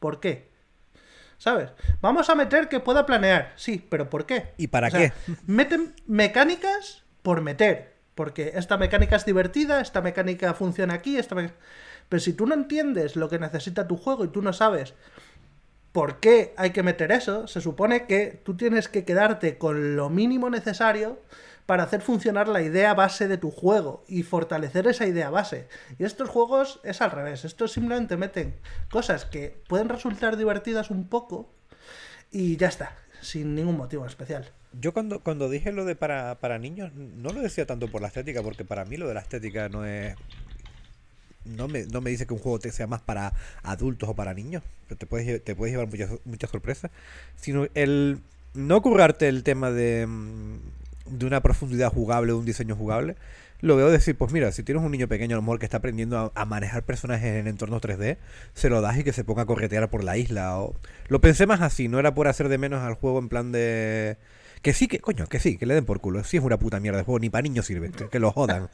¿por 0.00 0.18
qué? 0.18 0.48
¿Sabes? 1.36 1.70
Vamos 2.00 2.30
a 2.30 2.34
meter 2.34 2.68
que 2.68 2.80
pueda 2.80 3.06
planear. 3.06 3.52
Sí, 3.54 3.86
pero 3.88 4.10
¿por 4.10 4.26
qué? 4.26 4.54
¿Y 4.56 4.66
para 4.68 4.88
O 4.88 4.90
sea, 4.90 5.10
qué? 5.10 5.12
Meten 5.46 5.94
mecánicas 6.06 7.04
por 7.22 7.42
meter. 7.42 7.96
Porque 8.16 8.52
esta 8.56 8.76
mecánica 8.76 9.14
es 9.14 9.24
divertida, 9.24 9.80
esta 9.80 10.00
mecánica 10.00 10.52
funciona 10.54 10.94
aquí, 10.94 11.16
esta 11.16 11.36
me- 11.36 11.52
Pero 12.08 12.18
si 12.18 12.32
tú 12.32 12.46
no 12.46 12.54
entiendes 12.54 13.14
lo 13.14 13.28
que 13.28 13.38
necesita 13.38 13.86
tu 13.86 13.96
juego 13.96 14.24
y 14.24 14.28
tú 14.28 14.42
no 14.42 14.52
sabes 14.52 14.94
por 15.92 16.18
qué 16.18 16.54
hay 16.56 16.70
que 16.70 16.82
meter 16.82 17.12
eso, 17.12 17.46
se 17.46 17.60
supone 17.60 18.06
que 18.06 18.40
tú 18.44 18.56
tienes 18.56 18.88
que 18.88 19.04
quedarte 19.04 19.58
con 19.58 19.94
lo 19.94 20.10
mínimo 20.10 20.50
necesario 20.50 21.20
para 21.68 21.82
hacer 21.82 22.00
funcionar 22.00 22.48
la 22.48 22.62
idea 22.62 22.94
base 22.94 23.28
de 23.28 23.36
tu 23.36 23.50
juego 23.50 24.02
y 24.08 24.22
fortalecer 24.22 24.86
esa 24.86 25.06
idea 25.06 25.28
base. 25.28 25.68
Y 25.98 26.04
estos 26.04 26.30
juegos 26.30 26.80
es 26.82 27.02
al 27.02 27.10
revés, 27.10 27.44
estos 27.44 27.72
simplemente 27.72 28.16
meten 28.16 28.54
cosas 28.90 29.26
que 29.26 29.54
pueden 29.68 29.90
resultar 29.90 30.38
divertidas 30.38 30.90
un 30.90 31.06
poco 31.06 31.52
y 32.30 32.56
ya 32.56 32.68
está, 32.68 32.96
sin 33.20 33.54
ningún 33.54 33.76
motivo 33.76 34.06
especial. 34.06 34.50
Yo 34.80 34.94
cuando, 34.94 35.20
cuando 35.20 35.50
dije 35.50 35.70
lo 35.70 35.84
de 35.84 35.94
para, 35.94 36.36
para 36.36 36.58
niños, 36.58 36.94
no 36.94 37.34
lo 37.34 37.42
decía 37.42 37.66
tanto 37.66 37.88
por 37.88 38.00
la 38.00 38.08
estética, 38.08 38.42
porque 38.42 38.64
para 38.64 38.86
mí 38.86 38.96
lo 38.96 39.06
de 39.06 39.12
la 39.12 39.20
estética 39.20 39.68
no 39.68 39.84
es... 39.84 40.16
No 41.44 41.68
me, 41.68 41.84
no 41.84 42.00
me 42.00 42.08
dice 42.08 42.26
que 42.26 42.32
un 42.32 42.40
juego 42.40 42.60
te 42.60 42.72
sea 42.72 42.86
más 42.86 43.02
para 43.02 43.34
adultos 43.62 44.08
o 44.08 44.14
para 44.14 44.32
niños, 44.32 44.62
te 44.96 45.04
puedes, 45.04 45.44
te 45.44 45.54
puedes 45.54 45.74
llevar 45.74 45.88
muchas, 45.88 46.12
muchas 46.24 46.48
sorpresas, 46.48 46.90
sino 47.36 47.66
el 47.74 48.20
no 48.54 48.80
currarte 48.80 49.28
el 49.28 49.42
tema 49.42 49.70
de, 49.70 50.06
mm, 50.06 50.56
de 51.10 51.26
una 51.26 51.40
profundidad 51.40 51.92
jugable, 51.92 52.32
de 52.32 52.38
un 52.38 52.44
diseño 52.44 52.76
jugable, 52.76 53.16
lo 53.60 53.76
veo 53.76 53.90
decir, 53.90 54.16
pues 54.16 54.32
mira, 54.32 54.52
si 54.52 54.62
tienes 54.62 54.84
un 54.84 54.92
niño 54.92 55.08
pequeño 55.08 55.34
a 55.34 55.38
lo 55.38 55.42
mejor 55.42 55.58
que 55.58 55.66
está 55.66 55.78
aprendiendo 55.78 56.32
a, 56.34 56.44
manejar 56.44 56.84
personajes 56.84 57.36
en 57.36 57.48
entornos 57.48 57.82
3D, 57.82 58.18
se 58.54 58.70
lo 58.70 58.80
das 58.80 58.98
y 58.98 59.04
que 59.04 59.12
se 59.12 59.24
ponga 59.24 59.42
a 59.42 59.46
corretear 59.46 59.90
por 59.90 60.04
la 60.04 60.16
isla. 60.16 60.58
O... 60.60 60.76
Lo 61.08 61.20
pensé 61.20 61.46
más 61.46 61.60
así, 61.60 61.88
no 61.88 61.98
era 61.98 62.14
por 62.14 62.28
hacer 62.28 62.48
de 62.48 62.58
menos 62.58 62.82
al 62.82 62.94
juego 62.94 63.18
en 63.18 63.28
plan 63.28 63.50
de... 63.50 64.16
Que 64.62 64.72
sí, 64.72 64.88
que 64.88 64.98
coño, 64.98 65.26
que 65.26 65.38
sí, 65.38 65.56
que 65.56 65.66
le 65.66 65.74
den 65.74 65.84
por 65.84 66.00
culo. 66.00 66.22
Sí 66.24 66.36
es 66.36 66.42
una 66.42 66.58
puta 66.58 66.80
mierda 66.80 66.98
de 66.98 67.04
juego, 67.04 67.20
ni 67.20 67.30
para 67.30 67.42
niños 67.42 67.66
sirve, 67.66 67.90
que, 67.90 68.08
que 68.08 68.18
lo 68.18 68.32
jodan. 68.32 68.68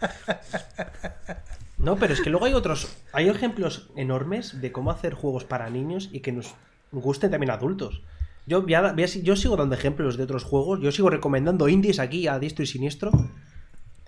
No, 1.76 1.96
pero 1.96 2.14
es 2.14 2.22
que 2.22 2.30
luego 2.30 2.46
hay 2.46 2.54
otros. 2.54 2.96
Hay 3.12 3.28
ejemplos 3.28 3.90
enormes 3.96 4.60
de 4.62 4.72
cómo 4.72 4.90
hacer 4.90 5.12
juegos 5.12 5.44
para 5.44 5.68
niños 5.68 6.08
y 6.12 6.20
que 6.20 6.32
nos 6.32 6.54
gusten 6.92 7.30
también 7.30 7.50
adultos. 7.50 8.02
Yo, 8.46 9.36
sigo 9.36 9.56
dando 9.56 9.74
ejemplos 9.74 10.16
de 10.16 10.24
otros 10.24 10.44
juegos. 10.44 10.80
Yo 10.80 10.92
sigo 10.92 11.08
recomendando 11.08 11.68
indies 11.68 11.98
aquí 11.98 12.28
a 12.28 12.38
diestro 12.38 12.62
y 12.62 12.66
siniestro. 12.66 13.10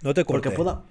No 0.03 0.12
te 0.12 0.24
Porque 0.24 0.51
cortes. 0.51 0.53
puedo, 0.53 0.84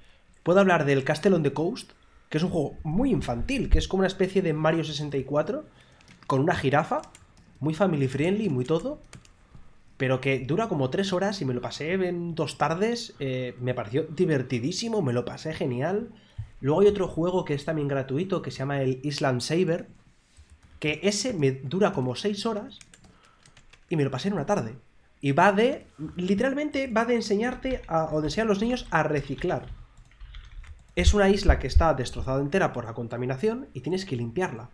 puedo 0.43 0.59
hablar 0.59 0.85
del 0.85 1.03
Castle 1.03 1.35
on 1.35 1.43
the 1.43 1.53
Coast, 1.53 1.91
que 2.29 2.39
es 2.39 2.43
un 2.43 2.49
juego 2.49 2.77
muy 2.83 3.11
infantil, 3.11 3.69
que 3.69 3.77
es 3.77 3.87
como 3.87 4.01
una 4.01 4.07
especie 4.07 4.41
de 4.41 4.53
Mario 4.53 4.83
64, 4.83 5.63
con 6.25 6.41
una 6.41 6.55
jirafa, 6.55 7.03
muy 7.59 7.75
family 7.75 8.07
friendly, 8.07 8.49
muy 8.49 8.65
todo, 8.65 8.99
pero 9.97 10.21
que 10.21 10.39
dura 10.39 10.67
como 10.67 10.89
tres 10.89 11.13
horas 11.13 11.39
y 11.41 11.45
me 11.45 11.53
lo 11.53 11.61
pasé 11.61 11.93
en 11.93 12.33
dos 12.33 12.57
tardes. 12.57 13.13
eh, 13.19 13.55
me 13.61 13.75
pareció 13.75 14.03
divertidísimo, 14.03 15.03
me 15.03 15.13
lo 15.13 15.23
pasé 15.23 15.53
genial. 15.53 16.09
Luego 16.61 16.81
hay 16.81 16.87
otro 16.87 17.07
juego 17.07 17.45
que 17.45 17.53
es 17.53 17.63
también 17.63 17.87
gratuito, 17.87 18.41
que 18.41 18.49
se 18.49 18.57
llama 18.59 18.81
el 18.81 18.99
Island 19.03 19.41
Saber, 19.41 19.87
que 20.79 20.99
ese 21.03 21.33
me 21.33 21.51
dura 21.51 21.93
como 21.93 22.15
seis 22.15 22.47
horas 22.47 22.79
y 23.89 23.95
me 23.95 24.03
lo 24.03 24.11
pasé 24.11 24.27
en 24.27 24.33
una 24.36 24.45
tarde. 24.45 24.75
Y 25.21 25.31
va 25.31 25.51
de, 25.51 25.88
literalmente 26.17 26.88
va 26.88 27.05
de 27.05 27.15
enseñarte 27.15 27.81
a, 27.88 28.05
o 28.13 28.21
de 28.21 28.27
enseñar 28.27 28.47
a 28.47 28.49
los 28.49 28.61
niños 28.61 28.88
a 28.91 29.03
reciclar. 29.03 29.65
Es 30.95 31.13
una 31.13 31.29
isla 31.29 31.59
que 31.59 31.67
está 31.67 31.93
destrozada 31.93 32.41
entera 32.41 32.71
por 32.73 32.86
la 32.86 32.93
contaminación 32.93 33.67
y 33.73 33.81
tienes 33.81 34.05
que 34.05 34.15
limpiarla. 34.15 34.69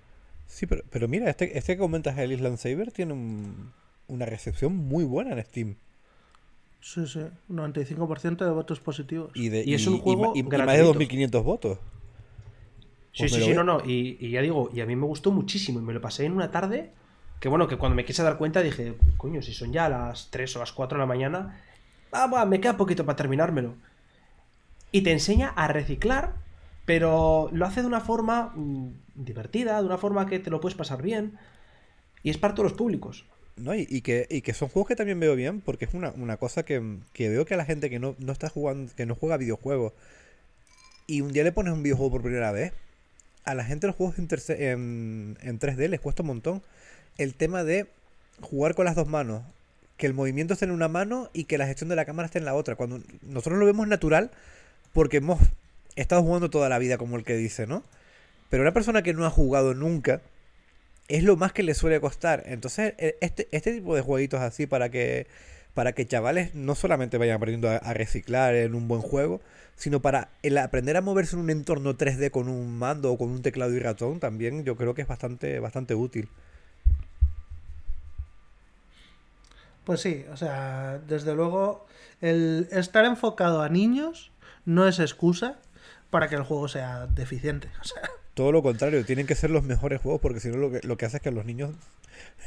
Sí, 0.47 0.65
pero, 0.65 0.83
pero 0.89 1.07
mira, 1.07 1.29
este, 1.29 1.57
este 1.57 1.73
que 1.75 1.79
comentas, 1.79 2.17
el 2.17 2.31
Island 2.31 2.57
Saber, 2.57 2.91
tiene 2.91 3.13
un- 3.13 3.71
una 4.07 4.25
recepción 4.25 4.75
muy 4.75 5.03
buena 5.05 5.31
en 5.31 5.43
Steam. 5.43 5.75
Sí, 6.81 7.05
sí, 7.07 7.19
un 7.49 7.55
95% 7.55 8.43
de 8.43 8.51
votos 8.51 8.79
positivos. 8.79 9.31
Y, 9.35 9.49
de, 9.49 9.63
Y 9.63 9.75
es 9.75 9.85
un 9.87 9.99
juego 9.99 10.33
y- 10.35 10.39
y 10.39 10.43
más 10.43 10.51
de 10.51 10.57
gratuito. 10.57 10.83
2.500 10.83 11.43
votos. 11.43 11.77
Sí, 13.13 13.19
Pues 13.19 13.31
sí, 13.33 13.41
sí, 13.41 13.53
no, 13.53 13.63
no. 13.63 13.81
Y, 13.85 14.17
y 14.19 14.31
ya 14.31 14.41
digo, 14.41 14.69
y 14.73 14.81
a 14.81 14.85
mí 14.85 14.95
me 14.95 15.05
gustó 15.05 15.31
muchísimo. 15.31 15.79
Y 15.79 15.83
me 15.83 15.93
lo 15.93 16.01
pasé 16.01 16.25
en 16.25 16.33
una 16.33 16.49
tarde. 16.51 16.91
Que 17.41 17.49
bueno, 17.49 17.67
que 17.67 17.75
cuando 17.77 17.95
me 17.95 18.05
quise 18.05 18.21
dar 18.21 18.37
cuenta 18.37 18.61
dije, 18.61 18.93
coño, 19.17 19.41
si 19.41 19.51
son 19.51 19.73
ya 19.73 19.89
las 19.89 20.29
3 20.29 20.55
o 20.55 20.59
las 20.59 20.71
4 20.71 20.97
de 20.97 20.99
la 20.99 21.07
mañana, 21.07 21.59
ah, 22.11 22.27
va, 22.27 22.45
me 22.45 22.61
queda 22.61 22.77
poquito 22.77 23.03
para 23.03 23.15
terminármelo. 23.15 23.73
Y 24.91 25.01
te 25.01 25.11
enseña 25.11 25.49
a 25.49 25.67
reciclar, 25.67 26.35
pero 26.85 27.49
lo 27.51 27.65
hace 27.65 27.81
de 27.81 27.87
una 27.87 27.99
forma 27.99 28.53
mm, 28.55 28.89
divertida, 29.15 29.79
de 29.79 29.87
una 29.87 29.97
forma 29.97 30.27
que 30.27 30.37
te 30.37 30.51
lo 30.51 30.61
puedes 30.61 30.77
pasar 30.77 31.01
bien. 31.01 31.39
Y 32.21 32.29
es 32.29 32.37
para 32.37 32.53
todos 32.53 32.69
los 32.69 32.77
públicos. 32.77 33.25
¿no? 33.55 33.73
Y, 33.73 33.87
y 33.89 34.01
que, 34.01 34.27
y 34.29 34.43
que 34.43 34.53
son 34.53 34.69
juegos 34.69 34.89
que 34.89 34.95
también 34.95 35.19
veo 35.19 35.35
bien, 35.35 35.61
porque 35.61 35.85
es 35.85 35.95
una, 35.95 36.11
una 36.11 36.37
cosa 36.37 36.61
que, 36.61 36.99
que 37.11 37.29
veo 37.29 37.45
que 37.45 37.55
a 37.55 37.57
la 37.57 37.65
gente 37.65 37.89
que 37.89 37.97
no, 37.97 38.15
no 38.19 38.31
está 38.33 38.49
jugando, 38.49 38.93
que 38.95 39.07
no 39.07 39.15
juega 39.15 39.37
videojuegos, 39.37 39.93
y 41.07 41.21
un 41.21 41.33
día 41.33 41.43
le 41.43 41.51
pones 41.51 41.73
un 41.73 41.81
videojuego 41.81 42.11
por 42.11 42.21
primera 42.21 42.51
vez, 42.51 42.71
a 43.45 43.55
la 43.55 43.65
gente 43.65 43.87
los 43.87 43.95
juegos 43.95 44.19
en, 44.19 44.27
en, 44.49 45.37
en 45.41 45.59
3D 45.59 45.87
les 45.87 45.99
cuesta 45.99 46.21
un 46.21 46.27
montón 46.27 46.61
el 47.17 47.35
tema 47.35 47.63
de 47.63 47.87
jugar 48.41 48.75
con 48.75 48.85
las 48.85 48.95
dos 48.95 49.07
manos. 49.07 49.43
Que 49.97 50.07
el 50.07 50.13
movimiento 50.13 50.53
esté 50.53 50.65
en 50.65 50.71
una 50.71 50.87
mano 50.87 51.29
y 51.33 51.43
que 51.43 51.57
la 51.57 51.67
gestión 51.67 51.89
de 51.89 51.95
la 51.95 52.05
cámara 52.05 52.25
esté 52.25 52.39
en 52.39 52.45
la 52.45 52.55
otra. 52.55 52.75
Cuando 52.75 53.01
nosotros 53.21 53.59
lo 53.59 53.65
vemos 53.65 53.87
natural, 53.87 54.31
porque 54.93 55.17
hemos 55.17 55.39
estado 55.95 56.23
jugando 56.23 56.49
toda 56.49 56.69
la 56.69 56.79
vida, 56.79 56.97
como 56.97 57.17
el 57.17 57.23
que 57.23 57.35
dice, 57.35 57.67
¿no? 57.67 57.83
Pero 58.49 58.63
una 58.63 58.73
persona 58.73 59.03
que 59.03 59.13
no 59.13 59.25
ha 59.25 59.29
jugado 59.29 59.73
nunca, 59.73 60.21
es 61.07 61.23
lo 61.23 61.35
más 61.37 61.53
que 61.53 61.63
le 61.63 61.73
suele 61.75 62.01
costar. 62.01 62.43
Entonces, 62.47 62.95
e- 62.97 63.17
este, 63.21 63.47
este 63.51 63.73
tipo 63.73 63.95
de 63.95 64.01
jueguitos 64.01 64.41
así 64.41 64.65
para 64.65 64.89
que 64.89 65.27
para 65.73 65.93
que 65.93 66.05
chavales 66.05 66.53
no 66.53 66.75
solamente 66.75 67.17
vayan 67.17 67.37
aprendiendo 67.37 67.69
a, 67.69 67.93
reciclar 67.93 68.55
en 68.55 68.75
un 68.75 68.87
buen 68.87 69.01
juego, 69.01 69.41
sino 69.75 70.01
para 70.01 70.29
el 70.43 70.57
aprender 70.57 70.97
a 70.97 71.01
moverse 71.01 71.35
en 71.35 71.41
un 71.41 71.49
entorno 71.49 71.97
3D 71.97 72.29
con 72.31 72.49
un 72.49 72.77
mando 72.77 73.11
o 73.11 73.17
con 73.17 73.29
un 73.29 73.41
teclado 73.41 73.73
y 73.73 73.79
ratón, 73.79 74.19
también 74.19 74.65
yo 74.65 74.75
creo 74.75 74.93
que 74.93 75.01
es 75.01 75.07
bastante, 75.07 75.59
bastante 75.59 75.95
útil. 75.95 76.27
Pues 79.83 80.01
sí, 80.01 80.25
o 80.31 80.37
sea, 80.37 80.99
desde 81.07 81.33
luego, 81.33 81.85
el 82.21 82.67
estar 82.71 83.05
enfocado 83.05 83.61
a 83.61 83.69
niños 83.69 84.31
no 84.65 84.87
es 84.87 84.99
excusa 84.99 85.57
para 86.09 86.29
que 86.29 86.35
el 86.35 86.43
juego 86.43 86.67
sea 86.67 87.07
deficiente. 87.07 87.69
O 87.81 87.83
sea, 87.83 88.01
Todo 88.33 88.51
lo 88.51 88.61
contrario, 88.63 89.03
tienen 89.05 89.27
que 89.27 89.35
ser 89.35 89.49
los 89.49 89.63
mejores 89.63 90.01
juegos 90.01 90.21
porque 90.21 90.39
si 90.39 90.49
no 90.49 90.57
lo 90.57 90.71
que, 90.71 90.81
lo 90.87 90.97
que 90.97 91.05
hace 91.05 91.17
es 91.17 91.23
que 91.23 91.29
a 91.29 91.31
los 91.33 91.45
niños 91.45 91.71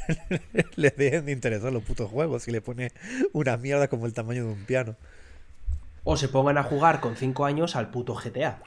les 0.75 0.95
dejen 0.95 1.25
de 1.25 1.31
interesar 1.31 1.71
los 1.71 1.83
putos 1.83 2.09
juegos 2.09 2.43
si 2.43 2.51
le 2.51 2.61
pone 2.61 2.91
una 3.33 3.57
mierda 3.57 3.87
como 3.87 4.05
el 4.05 4.13
tamaño 4.13 4.45
de 4.45 4.53
un 4.53 4.65
piano. 4.65 4.95
O 6.03 6.17
se 6.17 6.29
pongan 6.29 6.57
a 6.57 6.63
jugar 6.63 7.01
con 7.01 7.15
5 7.15 7.45
años 7.45 7.75
al 7.75 7.89
puto 7.89 8.15
GTA. 8.15 8.59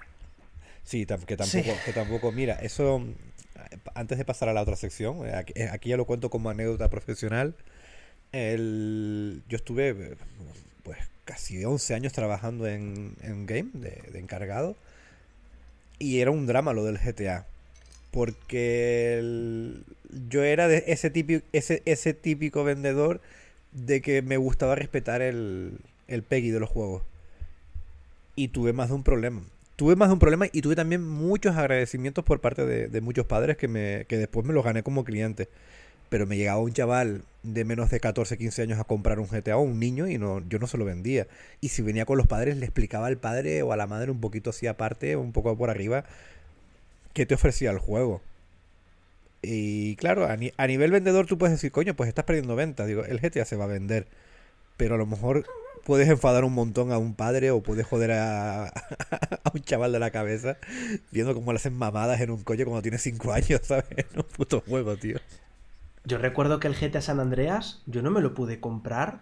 Sí, 0.83 1.07
que 1.07 1.17
Sí. 1.17 1.63
tampoco, 1.63 1.79
que 1.85 1.93
tampoco, 1.93 2.33
mira, 2.33 2.55
eso, 2.55 3.03
antes 3.95 4.19
de 4.19 4.25
pasar 4.25 4.49
a 4.49 4.53
la 4.53 4.63
otra 4.63 4.75
sección, 4.77 5.27
eh, 5.27 5.35
aquí, 5.35 5.53
eh, 5.55 5.69
aquí 5.71 5.91
ya 5.91 5.97
lo 5.97 6.07
cuento 6.07 6.31
como 6.31 6.51
anécdota 6.51 6.89
profesional, 6.89 7.55
yo 8.33 9.57
estuve 9.57 10.17
pues 10.83 10.99
casi 11.25 11.65
11 11.65 11.95
años 11.95 12.13
trabajando 12.13 12.67
en, 12.67 13.15
en 13.23 13.47
game, 13.47 13.71
de, 13.75 14.19
encargado, 14.19 14.77
y 15.99 16.21
era 16.21 16.31
un 16.31 16.47
drama 16.47 16.73
lo 16.73 16.85
del 16.85 16.99
GTA, 16.99 17.47
porque 18.11 19.73
yo 20.29 20.43
era 20.43 20.69
de 20.69 20.85
ese 20.87 21.11
típico, 21.11 21.45
ese, 21.53 21.83
ese 21.85 22.15
típico 22.15 22.65
vendedor 22.65 23.21
de 23.73 24.01
que 24.01 24.23
me 24.23 24.37
gustaba 24.37 24.75
respetar 24.75 25.23
el, 25.23 25.79
el 26.07 26.23
de 26.29 26.61
los 26.61 26.69
juegos. 26.69 27.03
Y 28.37 28.49
tuve 28.49 28.73
más 28.73 28.89
de 28.89 28.95
un 28.95 29.03
problema. 29.03 29.43
Tuve 29.77 29.97
más 29.97 30.09
de 30.09 30.15
un 30.15 30.19
problema 30.19 30.47
y 30.53 30.63
tuve 30.63 30.77
también 30.77 31.07
muchos 31.07 31.57
agradecimientos 31.57 32.25
por 32.25 32.41
parte 32.41 32.65
de, 32.65 32.89
de 32.89 33.01
muchos 33.01 33.27
padres 33.27 33.57
que, 33.57 33.69
me, 33.69 34.07
que 34.09 34.17
después 34.17 34.47
me 34.47 34.53
los 34.53 34.65
gané 34.65 34.83
como 34.83 35.05
cliente. 35.05 35.49
Pero 36.09 36.27
me 36.27 36.37
llegaba 36.37 36.61
un 36.61 36.73
chaval 36.73 37.23
de 37.43 37.65
menos 37.65 37.91
de 37.91 38.01
14, 38.01 38.39
15 38.39 38.63
años 38.63 38.79
a 38.79 38.85
comprar 38.85 39.21
un 39.21 39.29
GTA 39.29 39.59
o 39.59 39.63
un 39.63 39.79
niño 39.79 40.09
y 40.09 40.19
no, 40.19 40.43
yo 40.49 40.59
no 40.59 40.67
se 40.67 40.79
lo 40.79 40.85
vendía. 40.85 41.27
Y 41.61 41.69
si 41.69 41.83
venía 41.83 42.07
con 42.07 42.19
los 42.19 42.27
padres, 42.27 42.57
le 42.57 42.67
explicaba 42.67 43.07
al 43.09 43.19
padre 43.19 43.63
o 43.63 43.73
a 43.73 43.77
la 43.77 43.87
madre 43.87 44.11
un 44.11 44.21
poquito 44.21 44.51
así 44.51 44.67
aparte, 44.67 45.17
un 45.17 45.33
poco 45.33 45.57
por 45.57 45.71
arriba, 45.71 46.05
qué 47.13 47.27
te 47.27 47.35
ofrecía 47.35 47.71
el 47.71 47.79
juego. 47.79 48.23
Y 49.43 49.97
claro, 49.97 50.27
a, 50.27 50.37
ni- 50.37 50.53
a 50.57 50.67
nivel 50.67 50.91
vendedor 50.91 51.27
tú 51.27 51.39
puedes 51.39 51.55
decir, 51.55 51.71
coño, 51.73 51.95
pues 51.95 52.09
estás 52.09 52.25
perdiendo 52.25 52.57
ventas. 52.57 52.87
Digo, 52.87 53.05
el 53.05 53.21
GTA 53.21 53.45
se 53.45 53.57
va 53.57 53.65
a 53.65 53.69
vender. 53.69 54.07
Pero 54.77 54.97
a 54.97 54.99
lo 54.99 55.07
mejor 55.07 55.47
puedes 55.85 56.09
enfadar 56.09 56.45
un 56.45 56.55
montón 56.55 56.93
a 56.93 56.99
un 56.99 57.15
padre 57.15 57.51
o 57.53 57.63
puedes 57.63 57.87
joder 57.87 58.13
a, 58.13 58.67
a 58.69 59.53
un 59.55 59.63
chaval 59.63 59.93
de 59.93 60.01
la 60.01 60.11
cabeza 60.13 60.59
viendo 61.13 61.35
cómo 61.35 61.53
le 61.53 61.59
hacen 61.59 61.75
mamadas 61.75 62.21
en 62.23 62.31
un 62.31 62.45
coche 62.45 62.65
cuando 62.65 62.83
tiene 62.83 62.99
5 62.99 63.33
años, 63.33 63.63
¿sabes? 63.65 63.87
En 64.13 64.19
un 64.21 64.25
puto 64.25 64.63
juego, 64.67 64.97
tío. 64.99 65.19
Yo 66.09 66.19
recuerdo 66.19 66.59
que 66.61 66.67
el 66.69 66.75
GTA 66.75 67.03
San 67.09 67.21
Andreas 67.21 67.83
yo 67.87 68.03
no 68.03 68.11
me 68.11 68.21
lo 68.21 68.35
pude 68.35 68.61
comprar 68.67 69.21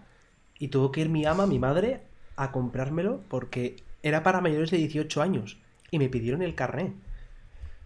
y 0.59 0.69
tuvo 0.69 0.91
que 0.93 1.03
ir 1.03 1.09
mi 1.11 1.27
ama, 1.27 1.47
mi 1.47 1.59
madre, 1.59 2.01
a 2.37 2.53
comprármelo 2.53 3.21
porque 3.29 3.77
era 4.03 4.23
para 4.23 4.41
mayores 4.41 4.71
de 4.71 4.79
18 4.79 5.21
años 5.23 5.59
y 5.91 5.99
me 5.99 6.09
pidieron 6.09 6.43
el 6.43 6.55
carné. 6.55 6.95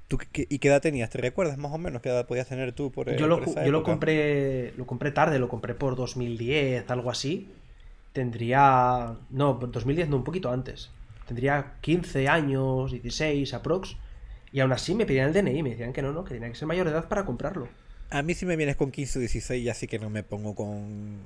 ¿Tú 0.09 0.19
qué- 0.33 0.47
¿Y 0.51 0.59
qué 0.59 0.69
edad 0.69 0.83
tenías? 0.83 1.11
¿Te 1.11 1.19
recuerdas 1.19 1.57
más 1.57 1.73
o 1.73 1.79
menos 1.79 2.03
qué 2.03 2.09
edad 2.09 2.27
podías 2.27 2.49
tener 2.49 2.73
tú 2.73 2.91
por, 2.91 3.09
eh, 3.09 3.17
Yo 3.17 3.27
lo, 3.27 3.37
por 3.37 3.45
ju- 3.45 3.51
esa 3.51 3.65
yo 3.65 3.73
lo 3.73 3.83
compré 3.83 4.73
lo 4.77 4.87
compré 4.87 5.11
tarde, 5.11 5.39
lo 5.39 5.49
compré 5.49 5.75
por 5.75 5.97
2010, 5.97 6.89
algo 6.91 7.11
así. 7.11 7.49
Tendría 8.13 9.17
no, 9.31 9.59
por 9.59 9.71
2010 9.73 10.09
no, 10.09 10.17
un 10.17 10.25
poquito 10.25 10.51
antes. 10.51 10.91
Tendría 11.27 11.77
15 11.81 12.29
años, 12.29 12.93
16 12.93 13.55
aprox. 13.55 13.97
Y 14.53 14.61
aún 14.61 14.73
así 14.73 14.95
me 14.95 15.07
pedían 15.07 15.29
el 15.29 15.35
DNI, 15.35 15.63
me 15.63 15.71
decían 15.71 15.93
que 15.93 16.03
no, 16.03 16.13
no, 16.13 16.25
que 16.25 16.35
tenía 16.35 16.49
que 16.51 16.57
ser 16.57 16.69
mayor 16.69 16.87
de 16.87 16.93
edad 16.93 17.09
para 17.09 17.25
comprarlo. 17.25 17.69
A 18.11 18.23
mí 18.23 18.35
si 18.35 18.45
me 18.47 18.57
vienes 18.57 18.77
con 18.77 18.91
15 18.91 19.19
o 19.19 19.21
16 19.21 19.65
ya 19.65 19.75
sí 19.75 19.87
que 19.87 19.99
no 19.99 20.11
me 20.11 20.23
pongo 20.23 20.55
con... 20.55 21.19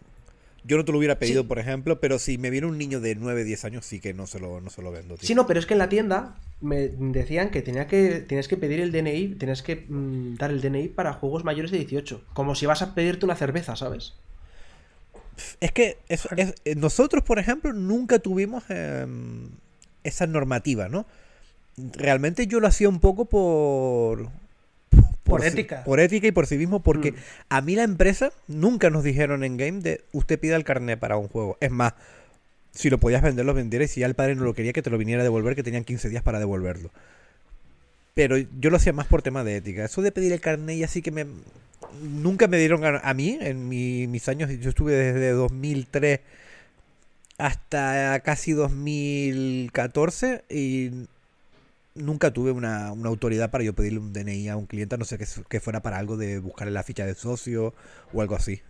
Yo 0.66 0.78
no 0.78 0.84
te 0.84 0.92
lo 0.92 0.98
hubiera 0.98 1.18
pedido, 1.18 1.42
Sí. 1.42 1.48
por 1.48 1.58
ejemplo, 1.58 2.00
pero 2.00 2.18
si 2.18 2.38
me 2.38 2.48
viene 2.48 2.66
un 2.66 2.78
niño 2.78 3.00
de 3.00 3.14
9, 3.16 3.44
10 3.44 3.64
años 3.66 3.84
sí 3.84 4.00
que 4.00 4.14
no 4.14 4.26
se 4.26 4.38
lo, 4.40 4.60
no 4.62 4.70
se 4.70 4.80
lo 4.80 4.92
vendo, 4.92 5.16
tío. 5.16 5.26
Sí, 5.26 5.34
no, 5.34 5.46
pero 5.46 5.60
es 5.60 5.66
que 5.66 5.74
en 5.74 5.78
la 5.78 5.88
tienda 5.90 6.36
me 6.62 6.88
decían 6.88 7.50
que 7.50 7.60
tenía 7.60 7.86
que 7.86 8.20
tenías 8.20 8.48
que 8.48 8.56
pedir 8.56 8.80
el 8.80 8.90
DNI, 8.90 9.34
tenías 9.34 9.62
que 9.62 9.84
mm, 9.88 10.36
dar 10.36 10.50
el 10.50 10.62
DNI 10.62 10.88
para 10.88 11.12
juegos 11.12 11.44
mayores 11.44 11.70
de 11.70 11.78
18, 11.78 12.22
como 12.32 12.54
si 12.54 12.64
vas 12.64 12.80
a 12.80 12.94
pedirte 12.94 13.26
una 13.26 13.36
cerveza, 13.36 13.76
¿sabes? 13.76 14.14
Es 15.60 15.72
que 15.72 15.98
es- 16.08 16.28
eh, 16.64 16.74
nosotros, 16.76 17.24
por 17.24 17.38
ejemplo, 17.38 17.72
nunca 17.74 18.18
tuvimos 18.18 18.64
em, 18.70 19.48
esa 20.02 20.26
normativa, 20.26 20.88
¿no? 20.88 21.06
Realmente 21.76 22.46
yo 22.46 22.60
lo 22.60 22.68
hacía 22.68 22.88
un 22.88 23.00
poco 23.00 23.24
por... 23.26 24.30
Por 25.24 25.44
ética. 25.44 25.84
Por 25.84 26.00
ética 26.00 26.26
y 26.26 26.32
por 26.32 26.46
civismo, 26.46 26.80
porque 26.82 27.12
Mm. 27.12 27.16
a 27.48 27.60
mí 27.62 27.74
la 27.76 27.82
empresa 27.82 28.30
nunca 28.46 28.90
nos 28.90 29.02
dijeron 29.04 29.42
en 29.44 29.56
game 29.56 29.80
de 29.80 30.02
usted 30.12 30.38
pida 30.38 30.56
el 30.56 30.64
carnet 30.64 30.98
para 30.98 31.16
un 31.16 31.28
juego. 31.28 31.56
Es 31.60 31.70
más, 31.70 31.94
si 32.72 32.90
lo 32.90 32.98
podías 32.98 33.22
vender, 33.22 33.44
lo 33.46 33.54
vendiera 33.54 33.84
y 33.84 33.88
si 33.88 34.00
ya 34.00 34.06
el 34.06 34.14
padre 34.14 34.34
no 34.34 34.44
lo 34.44 34.52
quería, 34.54 34.72
que 34.72 34.82
te 34.82 34.90
lo 34.90 34.98
viniera 34.98 35.22
a 35.22 35.24
devolver, 35.24 35.54
que 35.54 35.62
tenían 35.62 35.84
15 35.84 36.08
días 36.08 36.22
para 36.22 36.38
devolverlo. 36.38 36.90
Pero 38.14 38.36
yo 38.36 38.70
lo 38.70 38.76
hacía 38.76 38.92
más 38.92 39.06
por 39.06 39.22
tema 39.22 39.42
de 39.44 39.56
ética. 39.56 39.84
Eso 39.84 40.02
de 40.02 40.12
pedir 40.12 40.32
el 40.32 40.40
carnet 40.40 40.76
y 40.76 40.84
así 40.84 41.02
que 41.02 41.10
me... 41.10 41.26
Nunca 42.02 42.46
me 42.48 42.58
dieron 42.58 42.84
a, 42.84 42.98
a 42.98 43.14
mí, 43.14 43.38
en 43.40 43.68
mi- 43.68 44.06
mis 44.06 44.28
años, 44.28 44.50
yo 44.60 44.68
estuve 44.70 44.92
desde 44.92 45.30
2003 45.30 46.20
hasta 47.38 48.20
casi 48.20 48.52
2014 48.52 50.44
y 50.48 50.90
nunca 51.94 52.32
tuve 52.32 52.50
una, 52.50 52.92
una 52.92 53.08
autoridad 53.08 53.50
para 53.50 53.64
yo 53.64 53.74
pedirle 53.74 54.00
un 54.00 54.12
DNI 54.12 54.48
a 54.48 54.56
un 54.56 54.66
cliente, 54.66 54.94
a 54.94 54.98
no 54.98 55.04
sé 55.04 55.18
que, 55.18 55.26
que 55.48 55.60
fuera 55.60 55.82
para 55.82 55.98
algo 55.98 56.16
de 56.16 56.38
buscarle 56.38 56.72
la 56.72 56.82
ficha 56.82 57.06
de 57.06 57.14
socio 57.14 57.74
o 58.12 58.20
algo 58.20 58.36
así. 58.36 58.62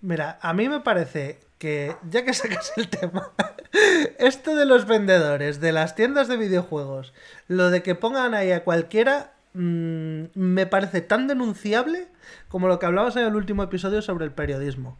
Mira, 0.00 0.38
a 0.42 0.52
mí 0.52 0.68
me 0.68 0.80
parece 0.80 1.38
que, 1.58 1.94
ya 2.10 2.24
que 2.24 2.34
sacas 2.34 2.72
el 2.76 2.88
tema, 2.88 3.30
esto 4.18 4.56
de 4.56 4.66
los 4.66 4.86
vendedores, 4.86 5.60
de 5.60 5.72
las 5.72 5.94
tiendas 5.94 6.26
de 6.28 6.36
videojuegos, 6.36 7.12
lo 7.46 7.70
de 7.70 7.82
que 7.82 7.94
pongan 7.94 8.34
ahí 8.34 8.50
a 8.50 8.64
cualquiera, 8.64 9.32
mm, 9.54 10.24
me 10.34 10.66
parece 10.66 11.02
tan 11.02 11.28
denunciable 11.28 12.08
como 12.48 12.66
lo 12.66 12.78
que 12.78 12.86
hablabas 12.86 13.14
en 13.16 13.24
el 13.26 13.36
último 13.36 13.62
episodio 13.62 14.02
sobre 14.02 14.24
el 14.24 14.32
periodismo. 14.32 14.98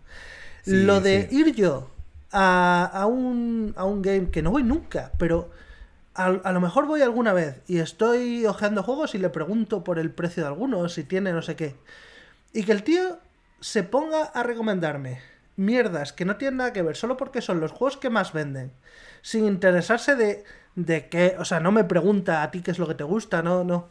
Sí, 0.62 0.84
lo 0.84 1.00
de 1.00 1.28
sí. 1.28 1.36
ir 1.36 1.54
yo 1.54 1.90
a, 2.30 2.84
a 2.84 3.06
un, 3.06 3.74
a 3.76 3.84
un 3.84 4.00
game 4.00 4.30
que 4.30 4.42
no 4.42 4.52
voy 4.52 4.62
nunca, 4.62 5.10
pero 5.18 5.50
a, 6.14 6.26
a 6.26 6.52
lo 6.52 6.60
mejor 6.60 6.86
voy 6.86 7.02
alguna 7.02 7.32
vez 7.32 7.62
y 7.66 7.78
estoy 7.78 8.46
hojeando 8.46 8.82
juegos 8.82 9.14
y 9.14 9.18
le 9.18 9.30
pregunto 9.30 9.84
por 9.84 9.98
el 9.98 10.10
precio 10.10 10.42
de 10.42 10.48
algunos, 10.48 10.94
si 10.94 11.04
tiene 11.04 11.32
no 11.32 11.42
sé 11.42 11.56
qué. 11.56 11.76
Y 12.52 12.64
que 12.64 12.72
el 12.72 12.82
tío 12.82 13.18
se 13.60 13.82
ponga 13.82 14.24
a 14.24 14.42
recomendarme 14.42 15.20
mierdas 15.56 16.12
que 16.12 16.24
no 16.24 16.36
tienen 16.36 16.58
nada 16.58 16.72
que 16.72 16.82
ver, 16.82 16.96
solo 16.96 17.16
porque 17.16 17.40
son 17.42 17.60
los 17.60 17.72
juegos 17.72 17.96
que 17.96 18.10
más 18.10 18.32
venden, 18.32 18.72
sin 19.22 19.46
interesarse 19.46 20.16
de, 20.16 20.44
de 20.74 21.08
qué, 21.08 21.36
o 21.38 21.44
sea, 21.44 21.60
no 21.60 21.72
me 21.72 21.84
pregunta 21.84 22.42
a 22.42 22.50
ti 22.50 22.62
qué 22.62 22.70
es 22.70 22.78
lo 22.78 22.88
que 22.88 22.94
te 22.94 23.04
gusta, 23.04 23.42
no, 23.42 23.64
no. 23.64 23.88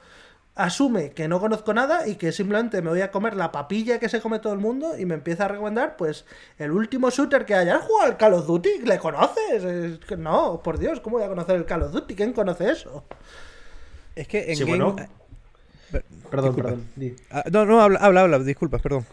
Asume 0.56 1.12
que 1.14 1.28
no 1.30 1.40
conozco 1.40 1.74
nada 1.74 2.08
y 2.08 2.16
que 2.16 2.32
simplemente 2.34 2.82
me 2.82 2.90
voy 2.90 3.02
a 3.02 3.10
comer 3.12 3.36
la 3.38 3.52
papilla 3.54 4.00
que 4.00 4.10
se 4.10 4.22
come 4.22 4.40
todo 4.40 4.52
el 4.54 4.60
mundo 4.60 4.98
y 4.98 5.06
me 5.06 5.16
empieza 5.16 5.46
a 5.46 5.48
recomendar, 5.48 5.96
pues, 5.98 6.26
el 6.58 6.72
último 6.72 7.10
shooter 7.10 7.46
que 7.46 7.56
haya. 7.56 7.78
¿Has 7.78 7.84
jugado 7.86 8.12
al 8.12 8.18
Call 8.18 8.34
of 8.34 8.48
Duty? 8.48 8.80
¿Le 8.84 9.00
conoces? 9.00 9.64
Es 9.64 10.00
que 10.00 10.18
no, 10.18 10.62
por 10.64 10.78
Dios, 10.78 11.00
¿cómo 11.00 11.18
voy 11.18 11.26
a 11.26 11.30
conocer 11.30 11.56
el 11.56 11.66
Call 11.66 11.84
of 11.84 11.94
Duty? 11.94 12.16
¿Quién 12.16 12.34
conoce 12.34 12.70
eso? 12.70 13.06
Es 14.16 14.28
que 14.28 14.52
en 14.54 14.58
Sí, 14.58 14.66
game... 14.66 14.78
bueno. 14.78 14.96
Perdón, 16.30 16.56
Disculpa. 16.56 16.62
perdón. 16.62 16.92
di. 16.96 17.16
ah, 17.30 17.44
no, 17.52 17.66
no, 17.66 17.82
habla, 17.82 18.00
habla, 18.00 18.22
habla, 18.22 18.40
disculpas, 18.40 18.82
perdón. 18.82 19.08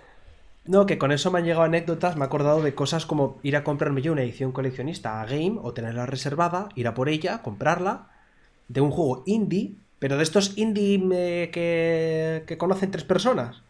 No, 0.64 0.84
que 0.86 0.98
con 0.98 1.12
eso 1.12 1.30
me 1.30 1.38
han 1.38 1.44
llegado 1.46 1.64
anécdotas, 1.64 2.16
me 2.16 2.22
he 2.24 2.26
acordado 2.26 2.62
de 2.62 2.74
cosas 2.74 3.06
como 3.06 3.40
ir 3.42 3.56
a 3.56 3.64
comprarme 3.64 4.02
yo 4.02 4.12
una 4.12 4.22
edición 4.22 4.52
coleccionista 4.52 5.20
a 5.20 5.26
Game 5.26 5.58
o 5.62 5.72
tenerla 5.72 6.04
reservada, 6.06 6.68
ir 6.74 6.86
a 6.88 6.94
por 6.94 7.08
ella, 7.08 7.42
comprarla, 7.42 8.10
de 8.68 8.80
un 8.82 8.90
juego 8.90 9.22
indie, 9.26 9.76
pero 9.98 10.16
de 10.16 10.22
estos 10.22 10.56
indie 10.58 11.00
eh, 11.12 11.50
que, 11.52 12.44
que 12.46 12.58
conocen 12.58 12.90
tres 12.90 13.04
personas, 13.04 13.62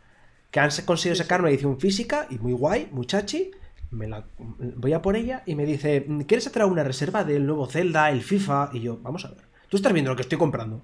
que 0.51 0.61
han 0.61 0.71
se- 0.71 0.85
conseguido 0.87 1.17
sacar 1.17 1.41
una 1.41 1.51
edición 1.51 1.79
física 1.81 2.27
y 2.31 2.39
muy 2.39 2.53
guay, 2.53 2.89
muy 2.93 3.07
chachi, 3.07 3.53
me 3.91 4.09
la, 4.09 4.27
voy 4.39 4.93
a 4.93 5.03
por 5.03 5.17
ella 5.17 5.43
y 5.47 5.55
me 5.55 5.67
dice, 5.67 6.07
¿quieres 6.27 6.47
hacer 6.47 6.65
una 6.65 6.85
reserva 6.85 7.25
del 7.25 7.47
nuevo 7.47 7.67
Zelda, 7.67 8.11
el 8.11 8.23
FIFA? 8.23 8.71
Y 8.73 8.81
yo, 8.81 8.99
vamos 9.03 9.25
a 9.25 9.31
ver, 9.31 9.45
tú 9.69 9.77
estás 9.77 9.93
viendo 9.93 10.11
lo 10.11 10.17
que 10.17 10.23
estoy 10.23 10.39
comprando. 10.39 10.83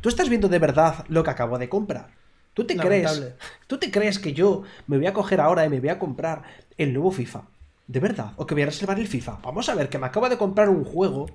Tú 0.00 0.08
estás 0.08 0.28
viendo 0.28 0.48
de 0.48 0.58
verdad 0.58 1.04
lo 1.08 1.22
que 1.22 1.30
acabo 1.30 1.58
de 1.58 1.68
comprar. 1.68 2.16
¿Tú 2.54 2.66
te 2.66 2.80
crees? 2.80 3.34
¿Tú 3.66 3.78
te 3.78 3.90
crees 3.90 4.18
que 4.18 4.32
yo 4.32 4.62
me 4.86 4.96
voy 4.96 5.06
a 5.06 5.12
coger 5.12 5.40
ahora 5.40 5.64
y 5.64 5.68
me 5.68 5.80
voy 5.80 5.90
a 5.90 5.98
comprar 5.98 6.42
el 6.76 6.92
nuevo 6.92 7.10
FIFA? 7.10 7.50
¿De 7.86 8.00
verdad? 8.00 8.32
¿O 8.36 8.46
que 8.46 8.54
voy 8.54 8.62
a 8.62 8.66
reservar 8.66 8.98
el 8.98 9.06
FIFA? 9.08 9.40
Vamos 9.42 9.68
a 9.68 9.74
ver, 9.74 9.88
que 9.88 9.98
me 9.98 10.06
acabo 10.06 10.28
de 10.28 10.38
comprar 10.38 10.68
un 10.68 10.84
juego, 10.84 11.26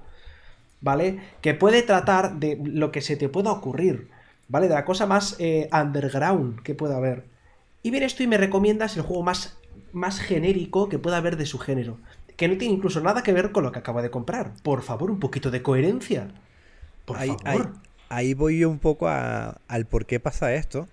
¿vale? 0.82 1.19
Que 1.41 1.53
puede 1.53 1.82
tratar 1.84 2.36
de 2.39 2.59
lo 2.63 2.91
que 2.91 3.01
se 3.01 3.15
te 3.17 3.30
pueda 3.30 3.51
ocurrir, 3.51 4.09
¿vale? 4.47 4.67
De 4.67 4.73
la 4.76 4.86
cosa 4.86 5.05
más 5.05 5.36
eh, 5.39 5.69
underground 5.73 6.61
que 6.63 6.76
pueda 6.76 6.97
haber. 6.97 7.23
Y 7.84 7.91
vienes 7.91 8.15
tú 8.15 8.23
y 8.23 8.28
me 8.28 8.38
recomiendas 8.38 8.95
el 8.97 9.03
juego 9.03 9.23
más, 9.23 9.57
más 9.93 10.19
genérico 10.19 10.89
que 10.89 10.99
pueda 10.99 11.17
haber 11.17 11.38
de 11.38 11.45
su 11.45 11.59
género. 11.59 11.97
Que 12.36 12.47
no 12.47 12.57
tiene 12.57 12.73
incluso 12.73 12.99
nada 13.01 13.23
que 13.23 13.32
ver 13.32 13.51
con 13.51 13.63
lo 13.63 13.71
que 13.71 13.80
acabo 13.80 14.01
de 14.01 14.09
comprar. 14.11 14.51
Por 14.63 14.82
favor, 14.82 15.09
un 15.09 15.19
poquito 15.19 15.51
de 15.51 15.61
coherencia. 15.61 16.28
Por 17.05 17.17
ahí, 17.17 17.30
favor. 17.30 17.45
ahí- 17.45 18.28
ahí 18.28 18.34
voy 18.34 18.59
yo 18.59 18.69
un 18.69 18.80
poco 18.80 19.07
a- 19.07 19.57
al 19.67 19.86
por 19.86 20.05
qué 20.05 20.19
pasa 20.19 20.53
esto. 20.53 20.88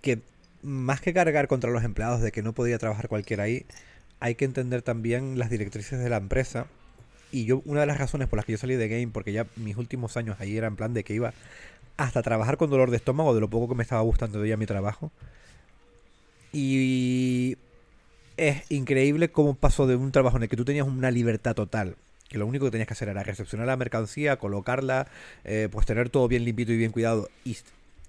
Que 0.00 0.20
más 0.62 1.00
que 1.00 1.12
cargar 1.14 1.46
contra 1.48 1.70
los 1.70 1.84
empleados 1.84 2.20
de 2.20 2.32
que 2.32 2.42
no 2.42 2.52
podía 2.52 2.78
trabajar 2.78 3.08
cualquiera 3.08 3.44
ahí, 3.44 3.64
hay 4.18 4.34
que 4.34 4.44
entender 4.44 4.82
también 4.82 5.38
las 5.38 5.50
directrices 5.50 5.98
de 5.98 6.10
la 6.10 6.16
empresa. 6.16 6.66
Y 7.32 7.44
yo, 7.44 7.62
una 7.64 7.80
de 7.80 7.86
las 7.86 7.98
razones 7.98 8.28
por 8.28 8.36
las 8.38 8.46
que 8.46 8.52
yo 8.52 8.58
salí 8.58 8.74
de 8.74 8.88
Game, 8.88 9.08
porque 9.08 9.32
ya 9.32 9.46
mis 9.56 9.76
últimos 9.76 10.16
años 10.16 10.36
ahí 10.40 10.56
era 10.56 10.66
en 10.66 10.76
plan 10.76 10.94
de 10.94 11.04
que 11.04 11.14
iba 11.14 11.32
hasta 11.96 12.22
trabajar 12.22 12.56
con 12.56 12.70
dolor 12.70 12.90
de 12.90 12.96
estómago 12.96 13.34
de 13.34 13.40
lo 13.40 13.50
poco 13.50 13.68
que 13.68 13.74
me 13.74 13.82
estaba 13.82 14.00
gustando 14.00 14.44
ya 14.44 14.56
mi 14.56 14.66
trabajo. 14.66 15.12
Y 16.52 17.56
es 18.36 18.62
increíble 18.70 19.30
cómo 19.30 19.54
pasó 19.54 19.86
de 19.86 19.96
un 19.96 20.10
trabajo 20.10 20.38
en 20.38 20.44
el 20.44 20.48
que 20.48 20.56
tú 20.56 20.64
tenías 20.64 20.86
una 20.86 21.10
libertad 21.10 21.54
total, 21.54 21.96
que 22.28 22.38
lo 22.38 22.46
único 22.46 22.64
que 22.64 22.70
tenías 22.70 22.88
que 22.88 22.94
hacer 22.94 23.08
era 23.08 23.22
recepcionar 23.22 23.66
la 23.66 23.76
mercancía, 23.76 24.36
colocarla, 24.38 25.08
eh, 25.44 25.68
pues 25.70 25.86
tener 25.86 26.08
todo 26.08 26.26
bien 26.26 26.44
limpito 26.44 26.72
y 26.72 26.78
bien 26.78 26.90
cuidado 26.90 27.28
y, 27.44 27.58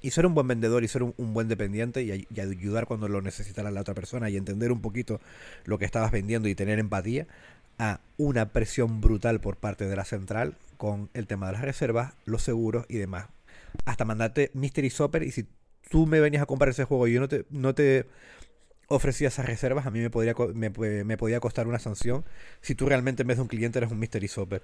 y 0.01 0.11
ser 0.11 0.25
un 0.25 0.33
buen 0.33 0.47
vendedor 0.47 0.83
y 0.83 0.87
ser 0.87 1.03
un, 1.03 1.13
buen 1.17 1.47
dependiente 1.47 2.01
y, 2.01 2.27
y 2.33 2.39
ayudar 2.39 2.87
cuando 2.87 3.07
lo 3.09 3.21
necesitara 3.21 3.71
la 3.71 3.81
otra 3.81 3.93
persona 3.93 4.29
y 4.29 4.37
entender 4.37 4.71
un 4.71 4.81
poquito 4.81 5.19
lo 5.65 5.77
que 5.77 5.85
estabas 5.85 6.11
vendiendo 6.11 6.47
y 6.47 6.55
tener 6.55 6.79
empatía 6.79 7.27
a 7.81 7.99
una 8.17 8.49
presión 8.49 9.01
brutal 9.01 9.41
por 9.41 9.57
parte 9.57 9.87
de 9.87 9.95
la 9.95 10.05
central 10.05 10.55
con 10.77 11.09
el 11.15 11.25
tema 11.25 11.47
de 11.47 11.53
las 11.53 11.63
reservas, 11.63 12.13
los 12.25 12.43
seguros 12.43 12.85
y 12.87 12.97
demás. 12.97 13.25
Hasta 13.85 14.05
mandarte 14.05 14.51
Mystery 14.53 14.89
Shopper 14.89 15.23
y 15.23 15.31
si 15.31 15.47
tú 15.89 16.05
me 16.05 16.19
venías 16.19 16.43
a 16.43 16.45
comprar 16.45 16.69
ese 16.69 16.83
juego 16.83 17.07
y 17.07 17.13
yo 17.13 17.19
no 17.19 17.27
te, 17.27 17.45
no 17.49 17.73
te 17.73 18.05
ofrecía 18.87 19.29
esas 19.29 19.47
reservas, 19.47 19.87
a 19.87 19.89
mí 19.89 19.99
me 19.99 20.11
podría, 20.11 20.35
me, 20.53 20.69
me 21.03 21.17
podía 21.17 21.39
costar 21.39 21.67
una 21.67 21.79
sanción 21.79 22.23
si 22.61 22.75
tú 22.75 22.85
realmente 22.85 23.23
en 23.23 23.27
vez 23.29 23.37
de 23.37 23.41
un 23.41 23.47
cliente 23.47 23.79
eres 23.79 23.91
un 23.91 23.97
mystery 23.97 24.27
shopper. 24.27 24.61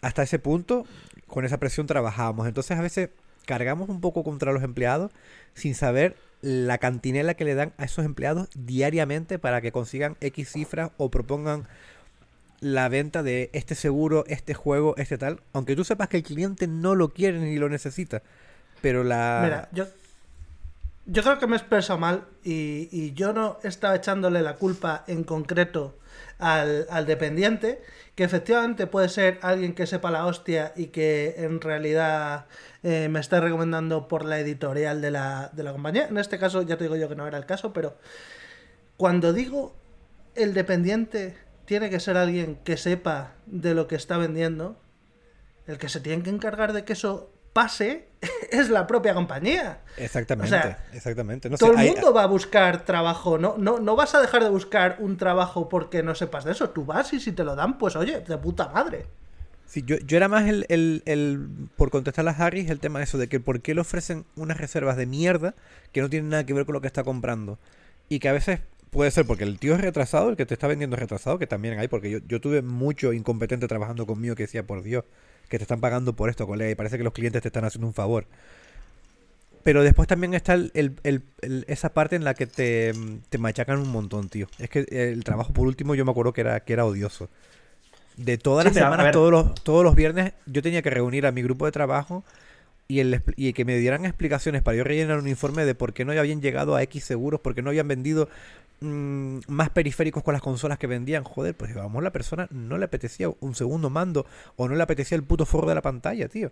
Hasta 0.00 0.22
ese 0.22 0.38
punto, 0.38 0.86
con 1.26 1.44
esa 1.44 1.58
presión 1.58 1.86
trabajábamos. 1.86 2.48
Entonces 2.48 2.78
a 2.78 2.80
veces 2.80 3.10
cargamos 3.44 3.90
un 3.90 4.00
poco 4.00 4.24
contra 4.24 4.52
los 4.52 4.62
empleados 4.62 5.12
sin 5.52 5.74
saber 5.74 6.16
la 6.40 6.78
cantinela 6.78 7.34
que 7.34 7.44
le 7.44 7.54
dan 7.54 7.74
a 7.76 7.84
esos 7.84 8.06
empleados 8.06 8.48
diariamente 8.54 9.38
para 9.38 9.60
que 9.60 9.70
consigan 9.70 10.16
X 10.22 10.52
cifras 10.52 10.92
o 10.96 11.10
propongan 11.10 11.68
la 12.60 12.88
venta 12.88 13.22
de 13.22 13.50
este 13.52 13.74
seguro, 13.74 14.24
este 14.26 14.54
juego, 14.54 14.96
este 14.96 15.18
tal, 15.18 15.40
aunque 15.52 15.76
tú 15.76 15.84
sepas 15.84 16.08
que 16.08 16.18
el 16.18 16.22
cliente 16.22 16.66
no 16.66 16.94
lo 16.94 17.10
quiere 17.10 17.38
ni 17.38 17.56
lo 17.56 17.68
necesita. 17.68 18.22
Pero 18.80 19.04
la... 19.04 19.40
Mira, 19.42 19.68
yo, 19.72 19.86
yo 21.06 21.22
creo 21.22 21.38
que 21.38 21.46
me 21.46 21.56
he 21.56 21.58
expresado 21.58 21.98
mal 21.98 22.24
y, 22.44 22.88
y 22.90 23.12
yo 23.14 23.32
no 23.32 23.58
estaba 23.62 23.94
echándole 23.96 24.42
la 24.42 24.56
culpa 24.56 25.04
en 25.06 25.24
concreto 25.24 25.98
al, 26.38 26.86
al 26.90 27.06
dependiente, 27.06 27.82
que 28.14 28.24
efectivamente 28.24 28.86
puede 28.86 29.08
ser 29.08 29.38
alguien 29.42 29.74
que 29.74 29.86
sepa 29.86 30.10
la 30.10 30.26
hostia 30.26 30.72
y 30.76 30.86
que 30.86 31.36
en 31.38 31.60
realidad 31.60 32.46
eh, 32.82 33.08
me 33.08 33.20
está 33.20 33.40
recomendando 33.40 34.08
por 34.08 34.24
la 34.24 34.38
editorial 34.40 35.00
de 35.00 35.10
la, 35.10 35.50
de 35.52 35.62
la 35.62 35.72
compañía. 35.72 36.08
En 36.08 36.18
este 36.18 36.38
caso 36.38 36.62
ya 36.62 36.76
te 36.76 36.84
digo 36.84 36.96
yo 36.96 37.08
que 37.08 37.16
no 37.16 37.26
era 37.26 37.38
el 37.38 37.46
caso, 37.46 37.72
pero 37.72 37.96
cuando 38.96 39.32
digo 39.32 39.74
el 40.34 40.54
dependiente 40.54 41.36
tiene 41.68 41.90
que 41.90 42.00
ser 42.00 42.16
alguien 42.16 42.56
que 42.64 42.78
sepa 42.78 43.32
de 43.44 43.74
lo 43.74 43.86
que 43.88 43.94
está 43.94 44.16
vendiendo, 44.16 44.80
el 45.66 45.76
que 45.76 45.90
se 45.90 46.00
tiene 46.00 46.22
que 46.22 46.30
encargar 46.30 46.72
de 46.72 46.86
que 46.86 46.94
eso 46.94 47.30
pase 47.52 48.08
es 48.50 48.70
la 48.70 48.86
propia 48.86 49.12
compañía. 49.12 49.82
Exactamente, 49.98 50.56
O 50.56 50.58
sea, 50.62 50.86
exactamente. 50.94 51.50
No 51.50 51.58
sé, 51.58 51.60
Todo 51.66 51.72
el 51.74 51.78
hay- 51.80 51.90
mundo 51.90 52.14
va 52.14 52.22
a 52.22 52.26
buscar 52.26 52.86
trabajo, 52.86 53.36
no, 53.36 53.56
no, 53.58 53.80
no 53.80 53.96
vas 53.96 54.14
a 54.14 54.20
dejar 54.22 54.42
de 54.44 54.48
buscar 54.48 54.96
un 55.00 55.18
trabajo 55.18 55.68
porque 55.68 56.02
no 56.02 56.14
sepas 56.14 56.44
de 56.44 56.52
eso. 56.52 56.70
Tú 56.70 56.86
vas 56.86 57.12
y 57.12 57.20
si 57.20 57.32
te 57.32 57.44
lo 57.44 57.54
dan, 57.54 57.76
pues 57.76 57.96
oye, 57.96 58.20
de 58.20 58.38
puta 58.38 58.68
madre. 58.70 59.04
Sí, 59.66 59.82
yo, 59.86 59.98
yo 59.98 60.16
era 60.16 60.28
más 60.28 60.48
el, 60.48 60.64
el, 60.70 61.02
el- 61.04 61.68
por 61.76 61.90
contestar 61.90 62.26
a 62.26 62.30
Harris, 62.30 62.70
el 62.70 62.80
tema 62.80 63.02
eso 63.02 63.18
de 63.18 63.28
que 63.28 63.40
por 63.40 63.60
qué 63.60 63.74
le 63.74 63.82
ofrecen 63.82 64.24
unas 64.36 64.56
reservas 64.56 64.96
de 64.96 65.04
mierda 65.04 65.54
que 65.92 66.00
no 66.00 66.08
tienen 66.08 66.30
nada 66.30 66.46
que 66.46 66.54
ver 66.54 66.64
con 66.64 66.72
lo 66.72 66.80
que 66.80 66.86
está 66.86 67.04
comprando. 67.04 67.58
Y 68.08 68.20
que 68.20 68.30
a 68.30 68.32
veces 68.32 68.60
puede 68.90 69.10
ser 69.10 69.26
porque 69.26 69.44
el 69.44 69.58
tío 69.58 69.74
es 69.74 69.80
retrasado, 69.80 70.30
el 70.30 70.36
que 70.36 70.46
te 70.46 70.54
está 70.54 70.66
vendiendo 70.66 70.96
es 70.96 71.00
retrasado, 71.00 71.38
que 71.38 71.46
también 71.46 71.78
hay, 71.78 71.88
porque 71.88 72.10
yo, 72.10 72.18
yo 72.26 72.40
tuve 72.40 72.62
mucho 72.62 73.12
incompetente 73.12 73.68
trabajando 73.68 74.06
conmigo 74.06 74.34
que 74.36 74.44
decía, 74.44 74.66
por 74.66 74.82
Dios, 74.82 75.04
que 75.48 75.58
te 75.58 75.64
están 75.64 75.80
pagando 75.80 76.14
por 76.14 76.30
esto, 76.30 76.46
colega, 76.46 76.70
y 76.70 76.74
parece 76.74 76.98
que 76.98 77.04
los 77.04 77.12
clientes 77.12 77.42
te 77.42 77.48
están 77.48 77.64
haciendo 77.64 77.86
un 77.86 77.94
favor. 77.94 78.26
Pero 79.62 79.82
después 79.82 80.08
también 80.08 80.34
está 80.34 80.54
el- 80.54 80.70
el- 81.02 81.22
esa 81.66 81.92
parte 81.92 82.16
en 82.16 82.24
la 82.24 82.34
que 82.34 82.46
te, 82.46 82.92
te 83.28 83.38
machacan 83.38 83.78
un 83.78 83.88
montón, 83.90 84.28
tío. 84.28 84.46
Es 84.58 84.70
que 84.70 84.86
el 84.90 85.24
trabajo, 85.24 85.52
por 85.52 85.66
último, 85.66 85.94
yo 85.94 86.04
me 86.04 86.10
acuerdo 86.10 86.32
que 86.32 86.40
era, 86.40 86.60
que 86.60 86.72
era 86.72 86.86
odioso. 86.86 87.28
De 88.16 88.38
todas 88.38 88.64
Sí, 88.64 88.70
las 88.70 88.74
semanas, 88.74 89.12
todos 89.12 89.30
los, 89.32 89.54
todos 89.64 89.84
los 89.84 89.94
viernes, 89.96 90.32
yo 90.46 90.62
tenía 90.62 90.82
que 90.82 90.90
reunir 90.90 91.26
a 91.26 91.32
mi 91.32 91.42
grupo 91.42 91.66
de 91.66 91.72
trabajo 91.72 92.24
y, 92.88 93.00
el, 93.00 93.22
y 93.36 93.52
que 93.52 93.66
me 93.66 93.76
dieran 93.76 94.06
explicaciones 94.06 94.62
para 94.62 94.76
yo 94.78 94.82
rellenar 94.82 95.18
un 95.18 95.28
informe 95.28 95.66
de 95.66 95.74
por 95.74 95.92
qué 95.92 96.06
no 96.06 96.12
habían 96.12 96.40
llegado 96.40 96.74
a 96.74 96.82
X 96.84 97.04
seguros, 97.04 97.40
por 97.40 97.54
qué 97.54 97.60
no 97.60 97.68
habían 97.68 97.86
vendido 97.86 98.30
mm, 98.80 99.40
más 99.46 99.68
periféricos 99.70 100.22
con 100.22 100.32
las 100.32 100.40
consolas 100.40 100.78
que 100.78 100.86
vendían. 100.86 101.22
Joder, 101.22 101.54
pues 101.54 101.76
a 101.76 101.86
la 101.86 102.12
persona 102.12 102.48
no 102.50 102.78
le 102.78 102.86
apetecía 102.86 103.30
un 103.40 103.54
segundo 103.54 103.90
mando 103.90 104.24
o 104.56 104.68
no 104.68 104.74
le 104.74 104.82
apetecía 104.82 105.16
el 105.16 105.22
puto 105.22 105.44
forro 105.44 105.68
de 105.68 105.74
la 105.74 105.82
pantalla, 105.82 106.28
tío. 106.28 106.50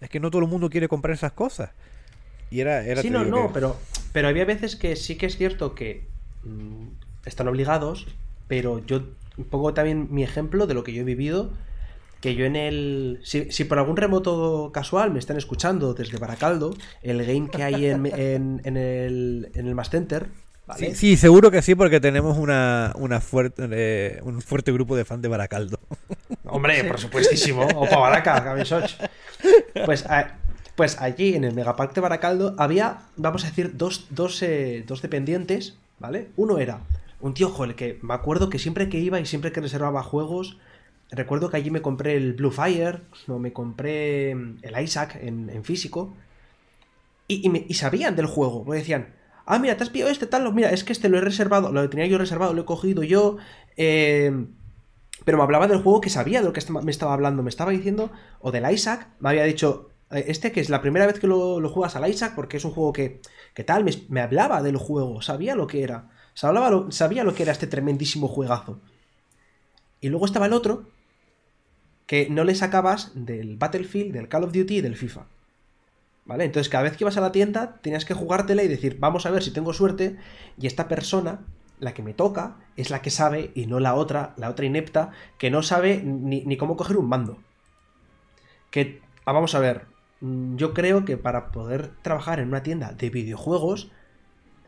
Es 0.00 0.08
que 0.08 0.18
no 0.18 0.30
todo 0.30 0.42
el 0.42 0.48
mundo 0.48 0.70
quiere 0.70 0.88
comprar 0.88 1.14
esas 1.14 1.32
cosas. 1.32 1.70
Y 2.50 2.60
era... 2.60 2.82
era 2.86 3.02
Sí, 3.02 3.10
no, 3.10 3.24
no, 3.24 3.48
que- 3.48 3.54
pero, 3.54 3.76
pero 4.12 4.28
había 4.28 4.46
veces 4.46 4.76
que 4.76 4.96
sí 4.96 5.16
que 5.16 5.26
es 5.26 5.36
cierto 5.36 5.74
que 5.74 6.04
mm, 6.44 6.86
están 7.26 7.48
obligados, 7.48 8.06
pero 8.48 8.84
yo 8.86 9.02
pongo 9.50 9.74
también 9.74 10.08
mi 10.10 10.22
ejemplo 10.22 10.66
de 10.66 10.72
lo 10.72 10.84
que 10.84 10.94
yo 10.94 11.02
he 11.02 11.04
vivido, 11.04 11.50
que 12.26 12.34
yo 12.34 12.44
en 12.44 12.56
el... 12.56 13.20
Si, 13.22 13.52
si 13.52 13.62
por 13.62 13.78
algún 13.78 13.96
remoto 13.96 14.72
casual 14.74 15.12
me 15.12 15.20
están 15.20 15.36
escuchando 15.36 15.94
desde 15.94 16.18
Baracaldo, 16.18 16.74
el 17.00 17.24
game 17.24 17.48
que 17.48 17.62
hay 17.62 17.86
en, 17.86 18.04
en, 18.12 18.60
en 18.64 18.76
el, 18.76 19.52
en 19.54 19.68
el 19.68 19.76
Mass 19.76 19.90
Center, 19.90 20.26
¿vale? 20.66 20.88
Sí, 20.88 20.94
sí, 20.96 21.16
seguro 21.16 21.52
que 21.52 21.62
sí, 21.62 21.76
porque 21.76 22.00
tenemos 22.00 22.36
una, 22.36 22.92
una 22.96 23.20
fuerte, 23.20 23.68
eh, 23.70 24.20
un 24.24 24.42
fuerte 24.42 24.72
grupo 24.72 24.96
de 24.96 25.04
fans 25.04 25.22
de 25.22 25.28
Baracaldo. 25.28 25.78
Hombre, 26.46 26.82
por 26.82 26.98
supuestísimo. 26.98 27.64
O 27.76 27.84
para 27.84 27.98
Baraca. 27.98 28.56
Pues, 29.84 30.04
pues 30.74 31.00
allí 31.00 31.36
en 31.36 31.44
el 31.44 31.54
Megapark 31.54 31.94
de 31.94 32.00
Baracaldo 32.00 32.56
había, 32.58 33.02
vamos 33.14 33.44
a 33.44 33.50
decir, 33.50 33.76
dos, 33.76 34.08
dos, 34.10 34.42
eh, 34.42 34.82
dos 34.84 35.00
dependientes, 35.00 35.78
¿vale? 36.00 36.26
Uno 36.34 36.58
era 36.58 36.80
un 37.20 37.34
tío, 37.34 37.50
joder, 37.50 37.76
que 37.76 38.00
me 38.02 38.14
acuerdo 38.14 38.50
que 38.50 38.58
siempre 38.58 38.88
que 38.88 38.98
iba 38.98 39.20
y 39.20 39.26
siempre 39.26 39.52
que 39.52 39.60
reservaba 39.60 40.02
juegos, 40.02 40.58
recuerdo 41.10 41.50
que 41.50 41.56
allí 41.58 41.70
me 41.70 41.82
compré 41.82 42.16
el 42.16 42.34
Blue 42.34 42.50
Fire, 42.50 43.02
no, 43.26 43.38
me 43.38 43.52
compré 43.52 44.34
mm, 44.34 44.58
el 44.62 44.82
Isaac 44.82 45.18
en, 45.20 45.64
físico, 45.64 46.14
y, 47.28 47.48
me- 47.48 47.66
sabían 47.74 48.16
del 48.16 48.26
juego, 48.26 48.64
me 48.64 48.76
decían, 48.76 49.14
ah, 49.46 49.58
mira, 49.58 49.76
te 49.76 49.82
has 49.84 49.90
pillado 49.90 50.10
este 50.10 50.26
tal, 50.26 50.52
mira, 50.54 50.70
es 50.70 50.84
que 50.84 50.92
este 50.92 51.08
lo 51.08 51.18
he 51.18 51.20
reservado, 51.20 51.72
lo 51.72 51.88
tenía 51.90 52.06
yo 52.06 52.18
reservado, 52.18 52.52
lo 52.54 52.62
he 52.62 52.64
cogido 52.64 53.02
yo, 53.02 53.36
eh, 53.76 54.46
pero 55.24 55.38
me 55.38 55.44
hablaba 55.44 55.66
del 55.68 55.82
juego 55.82 56.00
que 56.00 56.10
sabía 56.10 56.40
de 56.40 56.46
lo 56.46 56.52
que 56.52 56.62
me 56.82 56.90
estaba 56.90 57.12
hablando. 57.14 57.42
Me 57.42 57.50
estaba 57.50 57.72
diciendo, 57.72 58.10
o 58.40 58.52
del 58.52 58.70
Isaac, 58.70 59.08
me 59.18 59.30
había 59.30 59.44
dicho, 59.44 59.90
eh, 60.10 60.24
este 60.28 60.52
que 60.52 60.60
es 60.60 60.68
la 60.70 60.82
primera 60.82 61.06
vez 61.06 61.18
que 61.18 61.26
lo, 61.26 61.66
juegas 61.68 61.96
al 61.96 62.08
Isaac, 62.08 62.34
porque 62.36 62.58
es 62.58 62.64
un 62.64 62.70
juego 62.72 62.92
que, 62.92 63.20
que 63.54 63.64
tal, 63.64 63.84
me, 64.08 64.20
hablaba 64.20 64.62
del 64.62 64.76
juego, 64.76 65.22
sabía 65.22 65.54
lo 65.56 65.66
que 65.66 65.82
era. 65.82 66.10
Hablaba 66.42 66.70
lo- 66.70 66.92
sabía 66.92 67.24
lo 67.24 67.34
que 67.34 67.42
era 67.44 67.52
este 67.52 67.66
tremendísimo 67.66 68.28
juegazo. 68.28 68.80
Y 70.00 70.08
luego 70.08 70.26
estaba 70.26 70.46
el 70.46 70.52
otro, 70.52 70.84
que 72.06 72.28
no 72.30 72.44
le 72.44 72.54
sacabas 72.54 73.12
del 73.14 73.56
Battlefield, 73.56 74.12
del 74.12 74.28
Call 74.28 74.44
of 74.44 74.52
Duty 74.52 74.76
y 74.76 74.80
del 74.80 74.96
FIFA. 74.96 75.26
¿Vale? 76.24 76.44
Entonces 76.44 76.68
cada 76.68 76.84
vez 76.84 76.96
que 76.96 77.04
ibas 77.04 77.16
a 77.16 77.20
la 77.20 77.32
tienda 77.32 77.78
tenías 77.82 78.04
que 78.04 78.14
jugártela 78.14 78.62
y 78.62 78.68
decir, 78.68 78.96
vamos 78.98 79.26
a 79.26 79.30
ver 79.30 79.42
si 79.42 79.52
tengo 79.52 79.72
suerte. 79.72 80.16
Y 80.58 80.66
esta 80.66 80.88
persona, 80.88 81.40
la 81.78 81.94
que 81.94 82.02
me 82.02 82.14
toca, 82.14 82.56
es 82.76 82.90
la 82.90 83.02
que 83.02 83.10
sabe 83.10 83.52
y 83.54 83.66
no 83.66 83.78
la 83.80 83.94
otra, 83.94 84.34
la 84.36 84.50
otra 84.50 84.66
inepta, 84.66 85.10
que 85.38 85.50
no 85.50 85.62
sabe 85.62 86.02
ni, 86.02 86.44
ni 86.44 86.56
cómo 86.56 86.76
coger 86.76 86.96
un 86.96 87.08
mando. 87.08 87.38
Que, 88.70 89.00
ah, 89.24 89.32
vamos 89.32 89.54
a 89.54 89.60
ver, 89.60 89.86
mm, 90.20 90.56
yo 90.56 90.74
creo 90.74 91.04
que 91.04 91.16
para 91.16 91.52
poder 91.52 91.92
trabajar 92.02 92.40
en 92.40 92.48
una 92.48 92.62
tienda 92.62 92.92
de 92.92 93.10
videojuegos 93.10 93.90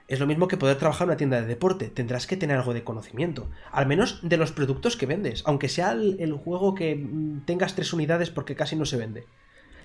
es 0.08 0.20
lo 0.20 0.26
mismo 0.26 0.48
que 0.48 0.56
poder 0.56 0.78
trabajar 0.78 1.04
en 1.04 1.10
una 1.10 1.16
tienda 1.18 1.40
de 1.40 1.46
deporte. 1.46 1.88
Tendrás 1.88 2.26
que 2.26 2.38
tener 2.38 2.56
algo 2.56 2.72
de 2.72 2.82
conocimiento. 2.82 3.50
Al 3.70 3.86
menos 3.86 4.20
de 4.22 4.38
los 4.38 4.52
productos 4.52 4.96
que 4.96 5.04
vendes. 5.04 5.42
Aunque 5.44 5.68
sea 5.68 5.92
el, 5.92 6.32
juego 6.32 6.74
que 6.74 6.96
mm, 6.96 7.44
tengas 7.44 7.74
tres 7.74 7.92
unidades 7.92 8.30
porque 8.30 8.56
casi 8.56 8.74
no 8.74 8.86
se 8.86 8.96
vende. 8.96 9.24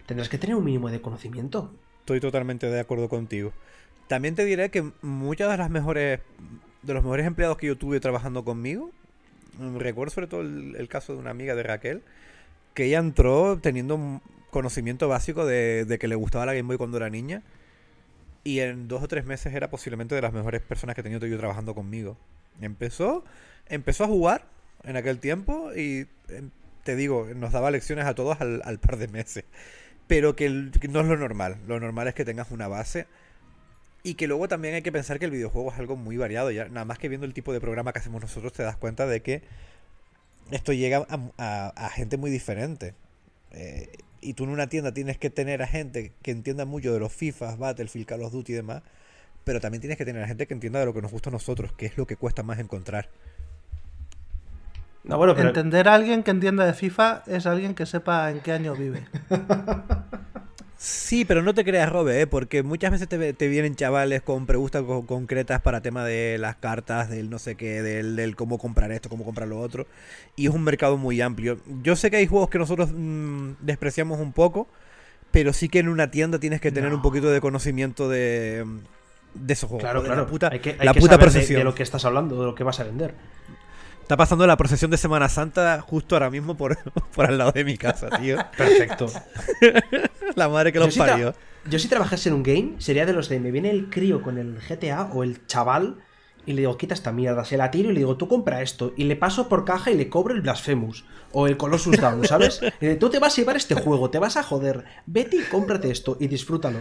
Tendrás 0.06 0.30
que 0.30 0.38
tener 0.38 0.56
un 0.56 0.64
mínimo 0.64 0.90
de 0.90 1.02
conocimiento. 1.02 1.74
Estoy 2.00 2.22
totalmente 2.22 2.68
de 2.68 2.80
acuerdo 2.80 3.10
contigo. 3.10 3.52
También 4.08 4.34
te 4.36 4.46
diré 4.46 4.70
que 4.72 4.92
muchas 5.02 5.52
de 5.52 5.58
las 5.58 5.70
mejores 5.70 6.22
de 6.82 6.94
los 6.94 7.04
mejores 7.04 7.26
empleados 7.26 7.58
que 7.58 7.68
yo 7.68 7.78
tuve 7.78 8.02
trabajando 8.02 8.44
conmigo, 8.44 8.92
mm, 9.58 9.78
recuerdo 9.78 10.14
sobre 10.14 10.28
todo 10.28 10.42
el, 10.42 10.76
el 10.78 10.88
caso 10.88 11.14
de 11.14 11.20
una 11.20 11.32
amiga 11.32 11.54
de 11.56 11.64
Raquel, 11.64 12.02
que 12.74 12.86
ella 12.86 13.00
entró 13.00 13.60
teniendo 13.60 13.96
un 13.96 14.22
conocimiento 14.52 15.10
básico 15.10 15.46
de, 15.46 15.84
de 15.84 16.00
que 16.00 16.08
le 16.08 16.16
gustaba 16.16 16.46
la 16.46 16.54
Game 16.54 16.68
Boy 16.68 16.78
cuando 16.78 16.98
era 16.98 17.10
niña. 17.10 17.42
Y 18.44 18.60
en 18.60 18.88
dos 18.88 19.04
o 19.04 19.08
tres 19.08 19.26
meses 19.26 19.54
era 19.54 19.70
posiblemente 19.70 20.16
de 20.16 20.22
las 20.22 20.34
mejores 20.34 20.62
personas 20.62 20.96
que 20.96 21.02
he 21.02 21.04
tenido 21.04 21.26
yo 21.28 21.38
trabajando 21.38 21.74
conmigo. 21.76 22.18
Empezó, 22.62 23.24
empezó 23.70 24.04
a 24.04 24.08
jugar 24.08 24.46
en 24.84 24.98
aquel 24.98 25.20
tiempo 25.20 25.72
y 25.76 26.08
em, 26.30 26.50
te 26.84 26.96
digo, 26.96 27.28
nos 27.36 27.54
daba 27.54 27.72
lecciones 27.72 28.06
a 28.06 28.16
todos 28.16 28.42
al, 28.42 28.80
par 28.80 28.98
de 28.98 29.08
meses. 29.08 29.46
Pero 30.08 30.36
que, 30.36 30.50
no 30.50 31.00
es 31.02 31.08
lo 31.08 31.18
normal. 31.18 31.58
Lo 31.68 31.80
normal 31.80 32.08
es 32.10 32.14
que 32.16 32.26
tengas 32.26 32.52
una 32.52 32.68
base. 32.68 33.08
Y 34.04 34.16
que 34.16 34.28
luego 34.28 34.50
también 34.50 34.76
hay 34.76 34.82
que 34.82 34.92
pensar 34.92 35.18
que 35.18 35.26
el 35.26 35.32
videojuego 35.32 35.72
es 35.72 35.80
algo 35.80 35.96
muy 35.96 36.18
variado. 36.18 36.52
Ya, 36.52 36.66
nada 36.68 36.84
más 36.86 37.00
que 37.00 37.08
viendo 37.08 37.26
el 37.26 37.34
tipo 37.34 37.54
de 37.54 37.62
programa 37.62 37.94
que 37.94 38.00
hacemos 38.00 38.22
nosotros, 38.22 38.52
te 38.52 38.62
das 38.64 38.76
cuenta 38.76 39.08
de 39.08 39.22
que 39.22 39.44
esto 40.52 40.74
llega 40.74 41.06
a, 41.10 41.20
a- 41.38 41.74
a 41.86 41.90
gente 41.90 42.18
muy 42.18 42.30
diferente. 42.30 42.94
Eh, 43.52 43.90
y 44.24 44.34
tú 44.34 44.46
en 44.46 44.52
una 44.52 44.68
tienda 44.68 44.94
tienes 44.94 45.18
que 45.18 45.30
tener 45.30 45.62
a 45.62 45.68
gente 45.68 46.14
que 46.22 46.32
entienda 46.32 46.66
mucho 46.66 46.94
de 46.94 47.00
los 47.00 47.12
FIFAs, 47.14 47.58
Battlefield, 47.58 48.08
Call 48.08 48.24
of 48.24 48.32
Duty 48.32 48.54
y 48.54 48.56
demás. 48.56 48.84
Pero 49.44 49.60
también 49.60 49.82
tienes 49.82 49.98
que 49.98 50.06
tener 50.06 50.24
a 50.24 50.28
gente 50.28 50.48
que 50.48 50.54
entienda 50.54 50.80
de 50.80 50.86
lo 50.86 50.94
que 50.94 51.02
nos 51.02 51.12
gusta 51.12 51.30
a 51.30 51.34
nosotros, 51.34 51.74
que 51.74 51.86
es 51.86 51.98
lo 51.98 52.08
que 52.08 52.16
cuesta 52.16 52.44
más 52.44 52.60
encontrar. 52.60 53.10
No, 55.04 55.18
bueno, 55.18 55.36
pero. 55.36 55.50
Entender 55.50 55.90
a 55.90 55.96
alguien 55.96 56.24
que 56.24 56.32
entienda 56.32 56.66
de 56.66 56.74
FIFA 56.74 57.24
es 57.28 57.46
alguien 57.46 57.76
que 57.76 57.86
sepa 57.86 58.32
en 58.32 58.40
qué 58.40 58.54
año 58.54 58.74
vive. 58.76 59.06
Sí, 60.86 61.24
pero 61.24 61.42
no 61.42 61.54
te 61.54 61.64
creas, 61.64 61.90
Robe, 61.90 62.20
¿eh? 62.20 62.28
porque 62.28 62.62
muchas 62.62 62.92
veces 62.92 63.08
te, 63.08 63.32
te 63.32 63.48
vienen 63.48 63.74
chavales 63.78 64.22
con 64.22 64.46
preguntas 64.46 64.84
co- 64.84 65.06
concretas 65.06 65.62
para 65.62 65.80
tema 65.80 66.04
de 66.04 66.38
las 66.38 66.58
cartas, 66.58 67.10
del 67.10 67.30
no 67.30 67.40
sé 67.40 67.56
qué, 67.56 67.82
del, 67.82 68.18
del 68.18 68.36
cómo 68.36 68.58
comprar 68.58 68.92
esto, 68.92 69.08
cómo 69.08 69.24
comprar 69.24 69.48
lo 69.48 69.62
otro. 69.62 69.88
Y 70.36 70.48
es 70.48 70.54
un 70.54 70.62
mercado 70.62 70.98
muy 70.98 71.22
amplio. 71.22 71.58
Yo 71.84 71.96
sé 71.96 72.12
que 72.12 72.18
hay 72.18 72.28
juegos 72.28 72.50
que 72.50 72.58
nosotros 72.60 72.90
mm, 72.94 73.52
despreciamos 73.62 74.20
un 74.20 74.34
poco, 74.34 74.68
pero 75.32 75.54
sí 75.54 75.70
que 75.70 75.80
en 75.80 75.88
una 75.88 76.12
tienda 76.12 76.38
tienes 76.38 76.60
que 76.60 76.70
tener 76.74 76.90
No. 76.90 76.98
un 76.98 77.02
poquito 77.02 77.32
de 77.32 77.40
conocimiento 77.40 78.10
de, 78.10 78.66
de 79.36 79.54
esos 79.54 79.70
juegos. 79.70 79.84
Claro, 79.86 80.04
claro. 80.04 80.24
La 80.24 80.28
puta, 80.28 80.50
hay 80.52 80.60
que, 80.60 80.72
hay 80.78 80.86
la 80.86 80.94
que 80.94 81.00
puta 81.00 81.14
saber 81.14 81.28
de- 81.30 81.32
procesión. 81.32 81.60
de 81.60 81.64
lo 81.64 81.76
que 81.76 81.84
estás 81.84 82.04
hablando, 82.04 82.38
de 82.42 82.46
lo 82.48 82.56
que 82.56 82.66
vas 82.66 82.82
a 82.82 82.84
vender. 82.84 83.14
Está 84.04 84.18
pasando 84.18 84.46
la 84.46 84.58
procesión 84.58 84.92
de 84.92 84.98
Semana 84.98 85.30
Santa 85.30 85.80
justo 85.80 86.16
ahora 86.16 86.30
mismo 86.30 86.58
por, 86.58 86.78
por 87.16 87.26
al 87.26 87.38
lado 87.38 87.54
de 87.54 87.64
mi 87.64 87.78
casa, 87.78 88.10
tío. 88.10 88.38
Perfecto. 88.58 89.10
la 90.36 90.50
madre 90.50 90.74
que 90.74 90.80
Yo 90.80 90.86
los 90.86 90.94
si, 90.94 91.00
parió. 91.00 91.34
yo 91.66 91.80
si 91.80 91.88
trabajase 91.88 92.28
en 92.28 92.36
un 92.36 92.44
game, 92.44 92.74
sería 92.80 93.06
de 93.06 93.14
los 93.14 93.30
de 93.30 93.40
me 93.40 93.50
viene 93.50 93.70
el 93.70 93.90
crío 93.90 94.22
con 94.22 94.38
el 94.38 94.60
GTA 94.60 95.04
o 95.14 95.24
el 95.24 95.48
chaval 95.48 96.04
y 96.46 96.52
le 96.52 96.64
digo, 96.64 96.78
quita 96.78 96.94
esta 96.94 97.14
mierda, 97.14 97.46
se 97.46 97.56
la 97.56 97.72
tiro 97.72 97.92
y 97.92 97.94
le 97.94 98.00
digo, 98.00 98.18
tú 98.18 98.28
compra 98.28 98.62
esto. 98.62 98.94
Y 98.98 99.06
le 99.06 99.16
paso 99.16 99.48
por 99.48 99.64
caja 99.64 99.90
y 99.90 99.96
le 99.96 100.10
cobro 100.10 100.34
el 100.34 100.42
Blasphemous 100.42 101.06
o 101.32 101.48
el 101.48 101.56
Colossus 101.56 101.96
Down, 101.96 102.24
¿sabes? 102.28 102.60
Y 102.82 102.86
de, 102.86 102.96
tú 102.98 103.10
te 103.10 103.20
vas 103.20 103.32
a 103.32 103.36
llevar 103.38 103.56
este 103.56 103.74
juego, 103.76 104.10
te 104.10 104.20
vas 104.20 104.36
a 104.36 104.44
joder. 104.44 104.84
Vete 105.06 105.38
y 105.38 105.44
cómprate 105.44 105.90
esto 105.90 106.18
y 106.20 106.28
disfrútalo. 106.28 106.80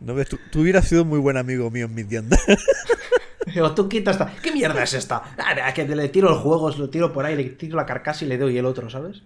No 0.00 0.14
ves, 0.14 0.28
tú, 0.28 0.36
tú 0.50 0.62
hubieras 0.62 0.88
sido 0.88 1.04
muy 1.04 1.20
buen 1.20 1.36
amigo 1.36 1.70
mío 1.70 1.84
en 1.84 1.94
mi 1.94 2.02
tienda. 2.02 2.36
O 3.62 3.74
tú 3.74 3.88
quitas 3.88 4.16
esta. 4.16 4.32
¿Qué 4.42 4.52
mierda 4.52 4.82
es 4.82 4.94
esta? 4.94 5.22
Ah, 5.38 5.72
que 5.72 5.86
le 5.86 6.08
tiro 6.08 6.28
el 6.28 6.36
juego, 6.36 6.70
lo 6.70 6.90
tiro 6.90 7.12
por 7.12 7.24
ahí, 7.24 7.36
le 7.36 7.44
tiro 7.50 7.76
la 7.76 7.86
carcasa 7.86 8.24
y 8.24 8.28
le 8.28 8.38
doy 8.38 8.56
el 8.58 8.66
otro, 8.66 8.90
¿sabes? 8.90 9.22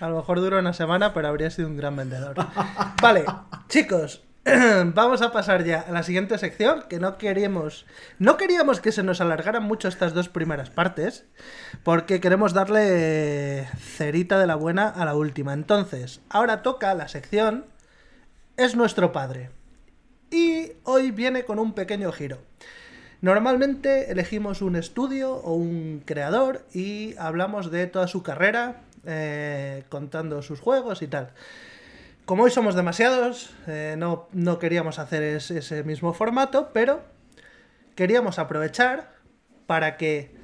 A 0.00 0.08
lo 0.08 0.16
mejor 0.16 0.40
dura 0.40 0.58
una 0.58 0.72
semana, 0.72 1.14
pero 1.14 1.28
habría 1.28 1.50
sido 1.50 1.68
un 1.68 1.76
gran 1.76 1.94
vendedor. 1.94 2.34
Vale, 3.02 3.24
chicos, 3.68 4.24
vamos 4.94 5.22
a 5.22 5.30
pasar 5.30 5.64
ya 5.64 5.80
a 5.82 5.92
la 5.92 6.02
siguiente 6.02 6.36
sección, 6.38 6.84
que 6.88 6.98
no 6.98 7.16
queríamos, 7.16 7.86
no 8.18 8.36
queríamos 8.36 8.80
que 8.80 8.90
se 8.90 9.04
nos 9.04 9.20
alargaran 9.20 9.62
mucho 9.62 9.86
estas 9.86 10.14
dos 10.14 10.28
primeras 10.28 10.70
partes, 10.70 11.26
porque 11.84 12.20
queremos 12.20 12.52
darle 12.52 13.68
cerita 13.78 14.40
de 14.40 14.48
la 14.48 14.56
buena 14.56 14.88
a 14.88 15.04
la 15.04 15.14
última. 15.14 15.52
Entonces, 15.52 16.20
ahora 16.28 16.62
toca 16.62 16.94
la 16.94 17.08
sección 17.08 17.66
Es 18.56 18.74
nuestro 18.74 19.12
padre. 19.12 19.50
Y 20.30 20.72
hoy 20.84 21.10
viene 21.10 21.44
con 21.44 21.58
un 21.58 21.74
pequeño 21.74 22.10
giro. 22.10 22.38
Normalmente 23.22 24.10
elegimos 24.10 24.62
un 24.62 24.74
estudio 24.74 25.36
o 25.36 25.54
un 25.54 26.02
creador 26.04 26.66
y 26.74 27.14
hablamos 27.18 27.70
de 27.70 27.86
toda 27.86 28.08
su 28.08 28.24
carrera, 28.24 28.82
eh, 29.06 29.84
contando 29.88 30.42
sus 30.42 30.58
juegos 30.58 31.02
y 31.02 31.06
tal. 31.06 31.30
Como 32.24 32.42
hoy 32.42 32.50
somos 32.50 32.74
demasiados, 32.74 33.54
eh, 33.68 33.94
no, 33.96 34.26
no, 34.32 34.58
queríamos 34.58 34.98
hacer 34.98 35.22
ese, 35.22 35.58
ese 35.58 35.84
mismo 35.84 36.12
formato, 36.14 36.70
pero 36.74 37.04
queríamos 37.94 38.40
aprovechar 38.40 39.14
para 39.66 39.96
que 39.96 40.34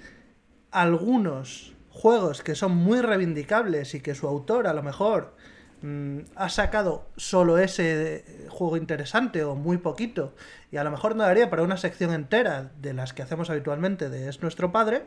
algunos 0.70 1.74
juegos 1.90 2.44
que 2.44 2.54
son 2.54 2.76
muy 2.76 3.00
reivindicables 3.00 3.96
y 3.96 4.00
que 4.00 4.14
su 4.14 4.28
autor 4.28 4.68
a 4.68 4.72
lo 4.72 4.84
mejor 4.84 5.34
mmm, 5.82 6.20
ha 6.36 6.48
sacado 6.48 7.06
solo 7.16 7.58
ese 7.58 8.46
juego 8.48 8.76
interesante 8.76 9.44
o 9.44 9.54
muy 9.54 9.78
poquito 9.78 10.34
y 10.70 10.76
a 10.76 10.84
lo 10.84 10.90
mejor 10.90 11.16
no 11.16 11.24
daría 11.24 11.50
para 11.50 11.62
una 11.62 11.76
sección 11.76 12.12
entera 12.12 12.70
de 12.80 12.92
las 12.92 13.12
que 13.12 13.22
hacemos 13.22 13.50
habitualmente 13.50 14.08
de 14.10 14.28
Es 14.28 14.42
nuestro 14.42 14.72
padre, 14.72 15.04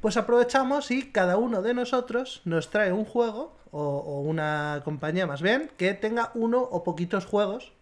pues 0.00 0.16
aprovechamos 0.16 0.90
y 0.90 1.10
cada 1.10 1.36
uno 1.36 1.62
de 1.62 1.74
nosotros 1.74 2.42
nos 2.44 2.70
trae 2.70 2.92
un 2.92 3.04
juego 3.04 3.56
o 3.70 4.20
una 4.20 4.82
compañía 4.84 5.26
más 5.26 5.40
bien 5.40 5.70
que 5.78 5.94
tenga 5.94 6.30
uno 6.34 6.60
o 6.60 6.84
poquitos 6.84 7.24
juegos 7.24 7.72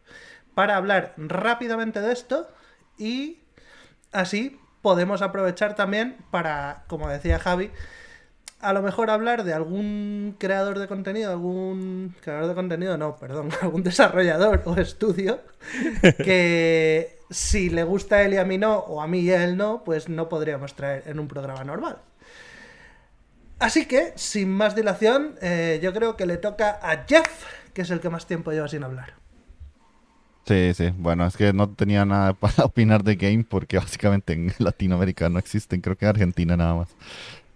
para 0.55 0.77
hablar 0.77 1.15
rápidamente 1.17 2.01
de 2.01 2.13
esto 2.13 2.49
y 2.97 3.39
así 4.13 4.61
podemos 4.83 5.23
aprovechar 5.23 5.75
también 5.75 6.17
para, 6.31 6.85
como 6.87 7.09
decía 7.09 7.39
Javi, 7.39 7.71
a 8.61 8.73
lo 8.73 8.83
mejor 8.83 9.11
hablar 9.11 9.45
de 9.45 9.55
algún 9.55 10.37
creador 10.39 10.79
de 10.79 10.87
contenido, 10.87 11.31
algún 11.31 12.15
creador 12.21 12.49
de 12.49 12.55
contenido, 12.55 12.99
no, 12.99 13.17
perdón, 13.17 13.51
algún 13.63 13.83
desarrollador 13.83 14.63
o 14.67 14.77
estudio 14.77 15.41
que 16.19 17.19
si 17.31 17.71
le 17.71 17.85
gusta 17.85 18.17
a 18.17 18.23
él 18.23 18.35
y 18.35 18.37
a 18.37 18.45
mí 18.45 18.59
no, 18.59 18.77
o 18.79 19.01
a 19.01 19.07
mí 19.07 19.21
y 19.21 19.31
a 19.31 19.45
él 19.45 19.57
no, 19.57 19.83
pues 19.85 20.09
no 20.09 20.29
podríamos 20.29 20.75
traer 20.75 21.05
en 21.07 21.19
un 21.19 21.29
programa 21.29 21.65
normal. 21.65 21.99
Así 23.59 23.87
que, 23.87 24.15
sin 24.17 24.51
más 24.51 24.75
dilación, 24.75 25.37
eh, 25.43 25.81
yo 25.83 25.93
creo 25.93 26.17
que 26.17 26.25
le 26.25 26.39
toca 26.39 26.79
a 26.83 27.05
Jeff, 27.07 27.45
que 27.75 27.83
es 27.83 27.91
el 27.91 28.01
que 28.01 28.09
más 28.09 28.27
tiempo 28.27 28.53
lleva 28.53 28.69
sin 28.69 28.85
hablar. 28.85 29.15
Sí, 30.47 30.73
sí. 30.75 30.93
Bueno, 30.97 31.27
es 31.27 31.37
que 31.37 31.53
no 31.53 31.69
tenía 31.69 32.05
nada 32.05 32.33
para 32.41 32.65
opinar 32.65 33.05
de 33.05 33.17
Game 33.17 33.45
porque 33.45 33.79
básicamente 33.79 34.33
en 34.33 34.53
Latinoamérica 34.59 35.29
no 35.29 35.39
existen, 35.39 35.81
creo 35.81 35.97
que 35.97 36.07
en 36.07 36.11
Argentina 36.11 36.57
nada 36.57 36.75
más. 36.75 36.89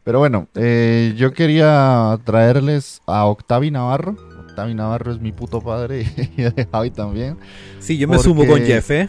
Pero 0.05 0.19
bueno, 0.19 0.49
eh, 0.55 1.15
yo 1.17 1.33
quería 1.33 2.19
traerles 2.25 3.01
a 3.07 3.25
Octavi 3.25 3.71
Navarro. 3.71 4.17
Octavi 4.49 4.75
Navarro 4.75 5.11
es 5.11 5.19
mi 5.19 5.33
puto 5.33 5.63
padre 5.63 6.03
y 6.37 6.43
de 6.43 6.69
Javi 6.71 6.91
también. 6.91 7.39
Sí, 7.81 7.97
yo 7.97 8.07
me 8.07 8.19
sumo 8.19 8.47
con 8.47 8.61
Jeff, 8.61 8.91
¿eh? 8.91 9.09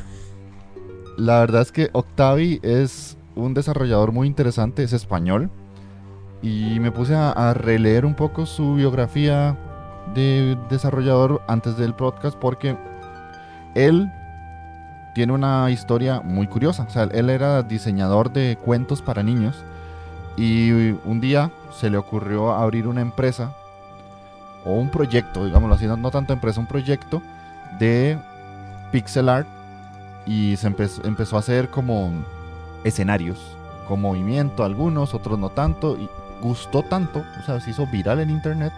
La 1.18 1.40
verdad 1.42 1.62
es 1.62 1.74
que 1.74 1.90
Octavi 1.92 2.62
es 2.64 3.18
un 3.36 3.54
desarrollador 3.54 4.14
muy 4.14 4.26
interesante, 4.28 4.84
es 4.84 4.94
español. 4.94 5.50
Y 6.42 6.80
me 6.80 6.92
puse 6.92 7.14
a, 7.14 7.32
a 7.32 7.54
releer 7.54 8.06
un 8.06 8.16
poco 8.16 8.46
su 8.46 8.76
biografía 8.76 9.58
de 10.14 10.58
desarrollador 10.70 11.42
antes 11.48 11.76
del 11.78 11.94
podcast 11.94 12.38
porque 12.38 12.78
él 13.74 14.10
tiene 15.14 15.34
una 15.34 15.70
historia 15.72 16.22
muy 16.22 16.48
curiosa. 16.48 16.86
O 16.88 16.90
sea, 16.90 17.04
él 17.04 17.30
era 17.30 17.64
diseñador 17.64 18.32
de 18.32 18.58
cuentos 18.64 19.02
para 19.02 19.24
niños 19.24 19.56
y 20.38 20.72
un 21.06 21.20
día 21.22 21.52
se 21.72 21.90
le 21.90 21.98
ocurrió 21.98 22.54
abrir 22.54 22.88
una 22.88 23.02
empresa 23.02 23.54
o 24.66 24.74
un 24.74 24.90
proyecto, 24.90 25.46
digámoslo 25.46 25.76
así, 25.76 25.86
no, 25.86 26.12
tanto 26.12 26.34
empresa, 26.34 26.60
un 26.60 26.68
proyecto 26.68 27.22
de 27.80 28.18
pixel 28.92 29.30
art 29.30 29.48
y 30.26 30.56
se 30.58 30.68
empezó, 30.68 31.04
empezó 31.06 31.36
a 31.36 31.40
hacer 31.40 31.70
como 31.70 32.12
escenarios 32.84 33.40
con 33.88 34.02
movimiento, 34.02 34.64
algunos, 34.64 35.14
otros 35.14 35.38
no 35.38 35.50
tanto, 35.50 35.98
y 35.98 36.10
gustó 36.42 36.84
tanto, 36.84 37.24
o 37.40 37.46
sea, 37.46 37.60
se 37.60 37.70
hizo 37.72 37.86
viral 37.88 38.20
en 38.20 38.30
internet 38.30 38.74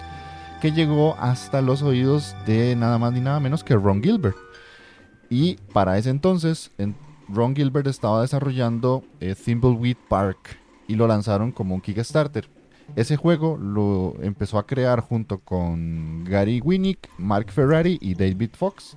que 0.61 0.71
llegó 0.71 1.15
hasta 1.19 1.61
los 1.61 1.81
oídos 1.81 2.35
de 2.45 2.75
nada 2.75 2.97
más 2.97 3.13
ni 3.13 3.21
nada 3.21 3.39
menos 3.39 3.63
que 3.63 3.75
Ron 3.75 4.01
Gilbert. 4.01 4.35
Y 5.29 5.55
para 5.73 5.97
ese 5.97 6.09
entonces, 6.09 6.71
en, 6.77 6.95
Ron 7.29 7.55
Gilbert 7.55 7.87
estaba 7.87 8.21
desarrollando 8.21 9.03
eh, 9.19 9.35
Thimbleweed 9.35 9.97
Park 10.09 10.57
y 10.87 10.95
lo 10.95 11.07
lanzaron 11.07 11.51
como 11.51 11.75
un 11.75 11.81
Kickstarter. 11.81 12.47
Ese 12.95 13.17
juego 13.17 13.57
lo 13.57 14.15
empezó 14.21 14.57
a 14.57 14.65
crear 14.65 15.01
junto 15.01 15.39
con 15.39 16.23
Gary 16.23 16.61
Winnick, 16.61 17.09
Mark 17.17 17.51
Ferrari 17.51 17.97
y 18.01 18.15
David 18.15 18.51
Fox. 18.53 18.95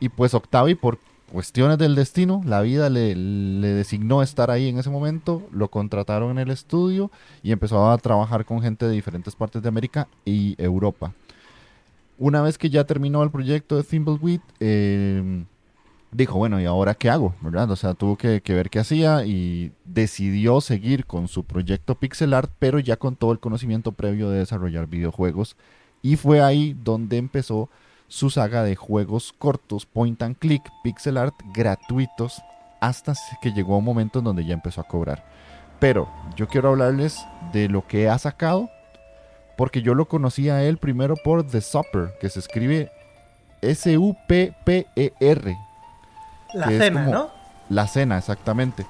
Y 0.00 0.10
pues 0.10 0.34
Octavi, 0.34 0.74
por 0.74 0.98
cuestiones 1.32 1.78
del 1.78 1.94
destino, 1.94 2.42
la 2.44 2.60
vida 2.60 2.90
le, 2.90 3.14
le, 3.14 3.68
designó 3.68 4.22
estar 4.22 4.50
ahí 4.50 4.68
en 4.68 4.78
ese 4.78 4.90
momento, 4.90 5.42
lo 5.52 5.68
contrataron 5.68 6.32
en 6.32 6.38
el 6.38 6.50
estudio 6.50 7.10
y 7.42 7.52
empezó 7.52 7.90
a 7.90 7.98
trabajar 7.98 8.44
con 8.44 8.60
gente 8.60 8.86
de 8.86 8.92
diferentes 8.92 9.34
partes 9.34 9.62
de 9.62 9.68
América 9.68 10.08
y 10.24 10.54
Europa. 10.62 11.14
Una 12.18 12.42
vez 12.42 12.58
que 12.58 12.68
ya 12.68 12.84
terminó 12.84 13.22
el 13.22 13.30
proyecto 13.30 13.76
de 13.76 13.82
Thimbleweed, 13.82 14.40
eh, 14.60 15.44
dijo, 16.12 16.38
bueno, 16.38 16.60
¿y 16.60 16.64
ahora 16.64 16.94
qué 16.94 17.10
hago? 17.10 17.34
¿verdad? 17.40 17.70
O 17.70 17.76
sea, 17.76 17.94
tuvo 17.94 18.16
que, 18.16 18.40
que, 18.40 18.54
ver 18.54 18.70
qué 18.70 18.80
hacía 18.80 19.24
y 19.24 19.72
decidió 19.84 20.60
seguir 20.60 21.06
con 21.06 21.28
su 21.28 21.44
proyecto 21.44 21.94
Pixel 21.94 22.34
Art, 22.34 22.50
pero 22.58 22.78
ya 22.78 22.96
con 22.96 23.16
todo 23.16 23.32
el 23.32 23.40
conocimiento 23.40 23.92
previo 23.92 24.30
de 24.30 24.38
desarrollar 24.38 24.86
videojuegos. 24.86 25.56
Y 26.02 26.16
fue 26.16 26.40
ahí 26.40 26.76
donde 26.82 27.18
empezó 27.18 27.68
su 28.10 28.28
saga 28.28 28.62
de 28.64 28.74
juegos 28.74 29.32
cortos, 29.38 29.86
point 29.86 30.20
and 30.22 30.36
click, 30.36 30.68
pixel 30.82 31.16
art 31.16 31.34
gratuitos, 31.54 32.42
hasta 32.80 33.14
que 33.40 33.52
llegó 33.52 33.78
un 33.78 33.84
momento 33.84 34.18
en 34.18 34.24
donde 34.24 34.44
ya 34.44 34.54
empezó 34.54 34.80
a 34.80 34.88
cobrar. 34.88 35.24
Pero 35.78 36.08
yo 36.36 36.48
quiero 36.48 36.70
hablarles 36.70 37.24
de 37.52 37.68
lo 37.68 37.86
que 37.86 38.08
ha 38.08 38.18
sacado, 38.18 38.68
porque 39.56 39.80
yo 39.80 39.94
lo 39.94 40.08
conocí 40.08 40.48
a 40.48 40.64
él 40.64 40.78
primero 40.78 41.14
por 41.22 41.46
The 41.46 41.60
Supper, 41.60 42.14
que 42.20 42.28
se 42.28 42.40
escribe 42.40 42.90
S-U-P-P-E-R. 43.62 45.56
La 46.54 46.68
cena, 46.68 47.06
¿no? 47.06 47.30
La 47.68 47.86
cena, 47.86 48.18
exactamente. 48.18 48.86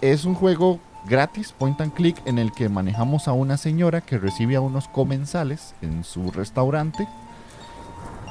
Es 0.00 0.24
un 0.24 0.34
juego 0.34 0.78
gratis, 1.06 1.52
point 1.52 1.80
and 1.80 1.92
click, 1.92 2.20
en 2.26 2.38
el 2.38 2.52
que 2.52 2.68
manejamos 2.68 3.28
a 3.28 3.32
una 3.32 3.56
señora 3.56 4.00
que 4.00 4.18
recibe 4.18 4.56
a 4.56 4.60
unos 4.60 4.88
comensales 4.88 5.74
en 5.82 6.04
su 6.04 6.30
restaurante 6.30 7.08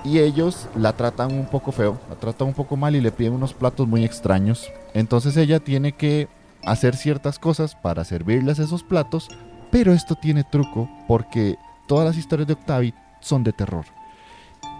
y 0.03 0.19
ellos 0.19 0.67
la 0.75 0.93
tratan 0.93 1.33
un 1.33 1.47
poco 1.47 1.71
feo, 1.71 1.97
la 2.09 2.15
tratan 2.15 2.49
un 2.49 2.53
poco 2.53 2.77
mal 2.77 2.95
y 2.95 3.01
le 3.01 3.11
piden 3.11 3.33
unos 3.33 3.53
platos 3.53 3.87
muy 3.87 4.05
extraños. 4.05 4.71
Entonces 4.93 5.35
ella 5.37 5.59
tiene 5.59 5.93
que 5.93 6.27
hacer 6.63 6.95
ciertas 6.95 7.39
cosas 7.39 7.75
para 7.75 8.03
servirles 8.03 8.59
esos 8.59 8.83
platos, 8.83 9.27
pero 9.71 9.93
esto 9.93 10.15
tiene 10.15 10.43
truco 10.43 10.89
porque 11.07 11.57
todas 11.87 12.05
las 12.05 12.17
historias 12.17 12.47
de 12.47 12.53
Octavi 12.53 12.93
son 13.19 13.43
de 13.43 13.53
terror. 13.53 13.85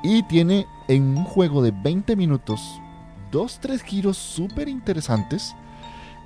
Y 0.03 0.23
tiene 0.23 0.65
en 0.87 1.17
un 1.17 1.25
juego 1.25 1.61
de 1.61 1.71
20 1.71 2.15
minutos 2.15 2.81
dos, 3.31 3.59
tres 3.59 3.83
giros 3.83 4.17
súper 4.17 4.67
interesantes 4.67 5.55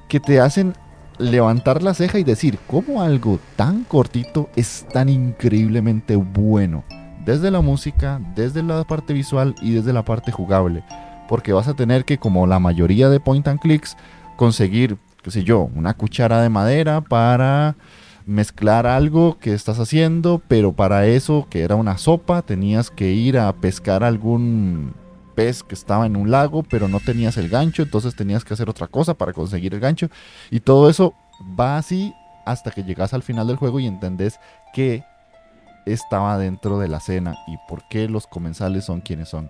que 0.07 0.19
te 0.19 0.39
hacen 0.39 0.73
levantar 1.17 1.83
la 1.83 1.93
ceja 1.93 2.19
y 2.19 2.23
decir 2.23 2.57
cómo 2.67 3.01
algo 3.01 3.39
tan 3.55 3.83
cortito 3.83 4.49
es 4.55 4.85
tan 4.91 5.09
increíblemente 5.09 6.15
bueno 6.15 6.83
desde 7.25 7.51
la 7.51 7.61
música, 7.61 8.19
desde 8.35 8.63
la 8.63 8.83
parte 8.83 9.13
visual 9.13 9.55
y 9.61 9.71
desde 9.71 9.93
la 9.93 10.03
parte 10.03 10.31
jugable. 10.31 10.83
Porque 11.27 11.53
vas 11.53 11.67
a 11.67 11.75
tener 11.75 12.03
que, 12.03 12.17
como 12.17 12.47
la 12.47 12.59
mayoría 12.59 13.09
de 13.09 13.19
point 13.19 13.47
and 13.47 13.59
clicks, 13.59 13.95
conseguir, 14.35 14.97
qué 15.21 15.31
sé 15.31 15.43
yo, 15.43 15.69
una 15.75 15.93
cuchara 15.93 16.41
de 16.41 16.49
madera 16.49 17.01
para 17.01 17.75
mezclar 18.25 18.87
algo 18.87 19.37
que 19.39 19.53
estás 19.53 19.79
haciendo, 19.79 20.41
pero 20.47 20.73
para 20.73 21.05
eso, 21.05 21.47
que 21.49 21.61
era 21.61 21.75
una 21.75 21.97
sopa, 21.97 22.41
tenías 22.41 22.89
que 22.89 23.11
ir 23.11 23.37
a 23.37 23.51
pescar 23.53 24.03
algún 24.03 24.93
que 25.67 25.75
estaba 25.75 26.05
en 26.05 26.15
un 26.15 26.31
lago, 26.31 26.63
pero 26.63 26.87
no 26.87 26.99
tenías 26.99 27.37
el 27.37 27.49
gancho, 27.49 27.83
entonces 27.83 28.15
tenías 28.15 28.43
que 28.43 28.53
hacer 28.53 28.69
otra 28.69 28.87
cosa 28.87 29.13
para 29.13 29.33
conseguir 29.33 29.73
el 29.73 29.79
gancho. 29.79 30.09
Y 30.49 30.59
todo 30.59 30.89
eso 30.89 31.13
va 31.59 31.77
así 31.77 32.13
hasta 32.45 32.71
que 32.71 32.83
llegas 32.83 33.13
al 33.13 33.23
final 33.23 33.47
del 33.47 33.57
juego 33.57 33.79
y 33.79 33.87
entendés 33.87 34.39
que 34.73 35.03
estaba 35.85 36.37
dentro 36.37 36.79
de 36.79 36.87
la 36.87 36.99
cena 36.99 37.35
y 37.47 37.57
por 37.67 37.87
qué 37.89 38.07
los 38.07 38.27
comensales 38.27 38.85
son 38.85 39.01
quienes 39.01 39.29
son. 39.29 39.49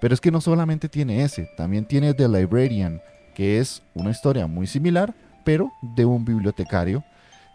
Pero 0.00 0.14
es 0.14 0.20
que 0.20 0.30
no 0.30 0.40
solamente 0.40 0.88
tiene 0.88 1.22
ese, 1.22 1.48
también 1.56 1.84
tiene 1.84 2.14
The 2.14 2.28
Librarian, 2.28 3.00
que 3.34 3.58
es 3.58 3.82
una 3.94 4.10
historia 4.10 4.46
muy 4.46 4.66
similar, 4.66 5.14
pero 5.44 5.70
de 5.82 6.04
un 6.04 6.24
bibliotecario 6.24 7.04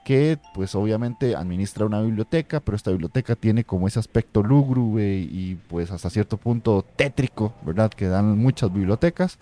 que 0.06 0.38
pues 0.54 0.76
obviamente 0.76 1.36
administra 1.36 1.84
una 1.84 2.00
biblioteca, 2.00 2.60
pero 2.60 2.76
esta 2.78 2.92
biblioteca 2.92 3.36
tiene 3.36 3.64
como 3.64 3.88
ese 3.88 3.98
aspecto 3.98 4.44
lúgubre 4.44 5.18
y 5.18 5.58
pues 5.68 5.90
hasta 5.90 6.12
cierto 6.12 6.38
punto 6.38 6.86
tétrico, 6.96 7.56
¿verdad? 7.66 7.92
Que 7.92 8.08
dan 8.08 8.38
muchas 8.38 8.72
bibliotecas. 8.72 9.40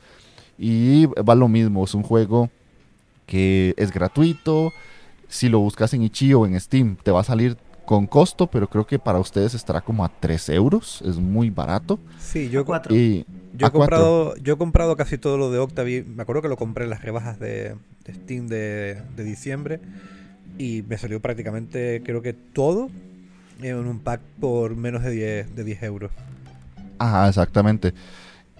Y 0.58 1.08
va 1.08 1.36
lo 1.36 1.50
mismo, 1.50 1.84
es 1.84 1.94
un 1.94 2.04
juego 2.04 2.50
que 3.26 3.74
es 3.76 3.92
gratuito. 3.92 4.72
Si 5.28 5.50
lo 5.50 5.60
buscas 5.60 5.94
en 5.94 6.04
Itch.io 6.04 6.40
o 6.40 6.46
en 6.46 6.58
Steam, 6.58 6.96
te 6.96 7.12
va 7.12 7.20
a 7.20 7.26
salir 7.26 7.58
con 7.86 8.08
costo, 8.08 8.48
pero 8.48 8.70
creo 8.70 8.88
que 8.88 9.00
para 9.00 9.20
ustedes 9.20 9.56
estará 9.56 9.82
como 9.82 10.06
a 10.06 10.12
3 10.18 10.48
euros. 10.50 11.02
Es 11.06 11.18
muy 11.18 11.50
barato. 11.50 12.00
Sí, 12.20 12.50
yo, 12.50 12.64
cuatro. 12.64 12.96
Y 12.96 13.26
yo, 13.54 13.66
he 13.66 13.68
a 13.68 13.70
cuatro. 13.70 13.80
comprado, 13.98 14.36
yo 14.38 14.54
he 14.54 14.58
comprado 14.58 14.96
casi 14.96 15.18
todo 15.18 15.38
lo 15.38 15.52
de 15.52 15.60
Octavie. 15.60 16.06
Me 16.06 16.22
acuerdo 16.24 16.42
que 16.42 16.48
lo 16.48 16.56
compré 16.56 16.86
en 16.86 16.92
las 16.92 17.02
rebajas 17.02 17.38
de, 17.38 17.76
de 18.06 18.14
Steam 18.14 18.48
de, 18.48 19.02
de 19.18 19.24
diciembre. 19.26 19.82
Y 20.58 20.84
me 20.88 20.98
salió 20.98 21.20
prácticamente, 21.20 22.02
creo 22.06 22.22
que 22.22 22.34
todo 22.34 22.90
en 23.62 23.76
un 23.76 24.00
pack 24.00 24.22
por 24.40 24.76
menos 24.76 25.04
de 25.04 25.12
10, 25.12 25.56
de 25.56 25.64
10 25.64 25.84
euros. 25.84 26.12
Ajá, 27.00 27.28
exactamente. 27.28 27.94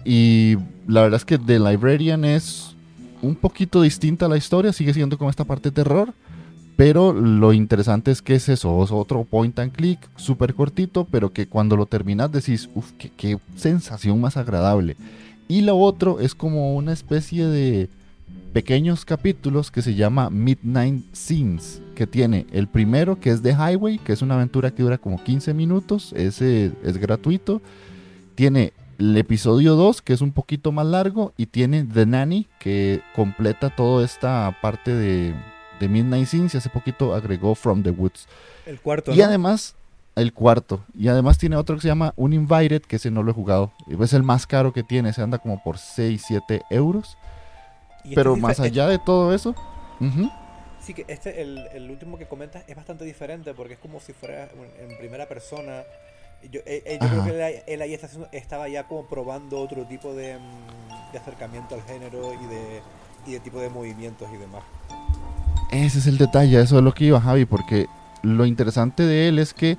Y 0.04 0.56
la 0.86 1.02
verdad 1.02 1.16
es 1.16 1.24
que 1.24 1.38
The 1.38 1.58
Librarian 1.58 2.24
es 2.24 2.74
un 3.22 3.34
poquito 3.34 3.82
distinta 3.82 4.26
a 4.26 4.28
la 4.28 4.36
historia, 4.36 4.72
sigue 4.72 4.92
siendo 4.92 5.16
como 5.16 5.30
esta 5.30 5.44
parte 5.44 5.70
de 5.70 5.74
terror, 5.74 6.12
pero 6.76 7.12
lo 7.12 7.52
interesante 7.52 8.10
es 8.10 8.20
que 8.20 8.34
es 8.34 8.48
eso, 8.48 8.82
es 8.84 8.90
otro 8.90 9.24
point 9.24 9.58
and 9.58 9.72
click, 9.72 9.98
súper 10.16 10.54
cortito, 10.54 11.06
pero 11.10 11.32
que 11.32 11.46
cuando 11.46 11.76
lo 11.76 11.86
terminas 11.86 12.32
decís, 12.32 12.68
uff, 12.74 12.90
qué 12.92 13.38
sensación 13.56 14.20
más 14.20 14.36
agradable. 14.36 14.96
Y 15.48 15.62
lo 15.62 15.78
otro 15.78 16.20
es 16.20 16.34
como 16.34 16.74
una 16.74 16.92
especie 16.92 17.46
de 17.46 17.88
pequeños 18.54 19.04
capítulos 19.04 19.72
que 19.72 19.82
se 19.82 19.96
llama 19.96 20.30
Midnight 20.30 21.12
Scenes, 21.12 21.82
que 21.96 22.06
tiene 22.06 22.46
el 22.52 22.68
primero 22.68 23.18
que 23.18 23.30
es 23.30 23.42
The 23.42 23.50
Highway, 23.50 23.98
que 23.98 24.12
es 24.12 24.22
una 24.22 24.36
aventura 24.36 24.70
que 24.70 24.84
dura 24.84 24.96
como 24.96 25.22
15 25.22 25.52
minutos, 25.54 26.12
ese 26.16 26.70
es 26.84 26.96
gratuito. 26.98 27.60
Tiene 28.36 28.72
el 29.00 29.16
episodio 29.16 29.74
2, 29.74 30.02
que 30.02 30.12
es 30.12 30.20
un 30.20 30.30
poquito 30.30 30.70
más 30.70 30.86
largo, 30.86 31.32
y 31.36 31.46
tiene 31.46 31.82
The 31.82 32.06
Nanny, 32.06 32.46
que 32.60 33.02
completa 33.16 33.70
toda 33.70 34.04
esta 34.04 34.56
parte 34.62 34.94
de, 34.94 35.34
de 35.80 35.88
Midnight 35.88 36.28
Scenes, 36.28 36.54
y 36.54 36.58
hace 36.58 36.70
poquito 36.70 37.12
agregó 37.12 37.56
From 37.56 37.82
the 37.82 37.90
Woods. 37.90 38.28
El 38.66 38.78
cuarto. 38.78 39.12
Y 39.12 39.18
¿no? 39.18 39.24
además, 39.24 39.74
el 40.14 40.32
cuarto, 40.32 40.84
y 40.96 41.08
además 41.08 41.38
tiene 41.38 41.56
otro 41.56 41.74
que 41.74 41.82
se 41.82 41.88
llama 41.88 42.14
Uninvited, 42.14 42.82
que 42.82 42.96
ese 42.96 43.10
no 43.10 43.24
lo 43.24 43.32
he 43.32 43.34
jugado. 43.34 43.72
Es 44.00 44.12
el 44.12 44.22
más 44.22 44.46
caro 44.46 44.72
que 44.72 44.84
tiene, 44.84 45.12
se 45.12 45.22
anda 45.22 45.38
como 45.38 45.60
por 45.60 45.76
6, 45.76 46.22
7 46.24 46.62
euros. 46.70 47.18
Y 48.04 48.08
este 48.08 48.14
Pero 48.16 48.36
más 48.36 48.60
allá 48.60 48.86
de 48.86 48.98
todo 48.98 49.34
eso, 49.34 49.54
Sí, 50.80 50.92
que 50.92 51.06
este, 51.08 51.40
el, 51.40 51.58
el 51.72 51.90
último 51.90 52.18
que 52.18 52.26
comentas, 52.26 52.62
es 52.68 52.76
bastante 52.76 53.04
diferente 53.06 53.54
porque 53.54 53.74
es 53.74 53.78
como 53.78 54.00
si 54.00 54.12
fuera 54.12 54.50
en 54.78 54.98
primera 54.98 55.26
persona. 55.26 55.82
Yo, 56.50 56.60
eh, 56.66 56.82
eh, 56.84 56.98
yo 57.00 57.08
creo 57.08 57.24
que 57.24 57.30
él, 57.30 57.42
ahí- 57.42 57.62
él 57.66 57.80
ahí 57.80 57.94
está 57.94 58.06
haciendo- 58.06 58.28
estaba 58.32 58.68
ya 58.68 58.86
como 58.86 59.06
probando 59.06 59.58
otro 59.58 59.86
tipo 59.86 60.12
de, 60.12 60.36
mm, 60.36 61.12
de 61.12 61.18
acercamiento 61.18 61.74
al 61.74 61.82
género 61.84 62.34
y 62.34 62.46
de, 62.46 62.82
y 63.26 63.32
de 63.32 63.40
tipo 63.40 63.58
de 63.60 63.70
movimientos 63.70 64.28
y 64.30 64.36
demás. 64.36 64.62
ese 65.72 65.98
es 66.00 66.06
el 66.06 66.18
detalle, 66.18 66.60
eso 66.60 66.76
es 66.76 66.84
lo 66.84 66.92
que 66.92 67.04
iba 67.06 67.18
Javi, 67.20 67.46
porque 67.46 67.86
lo 68.22 68.44
interesante 68.44 69.04
de 69.04 69.28
él 69.28 69.38
es 69.38 69.54
que 69.54 69.78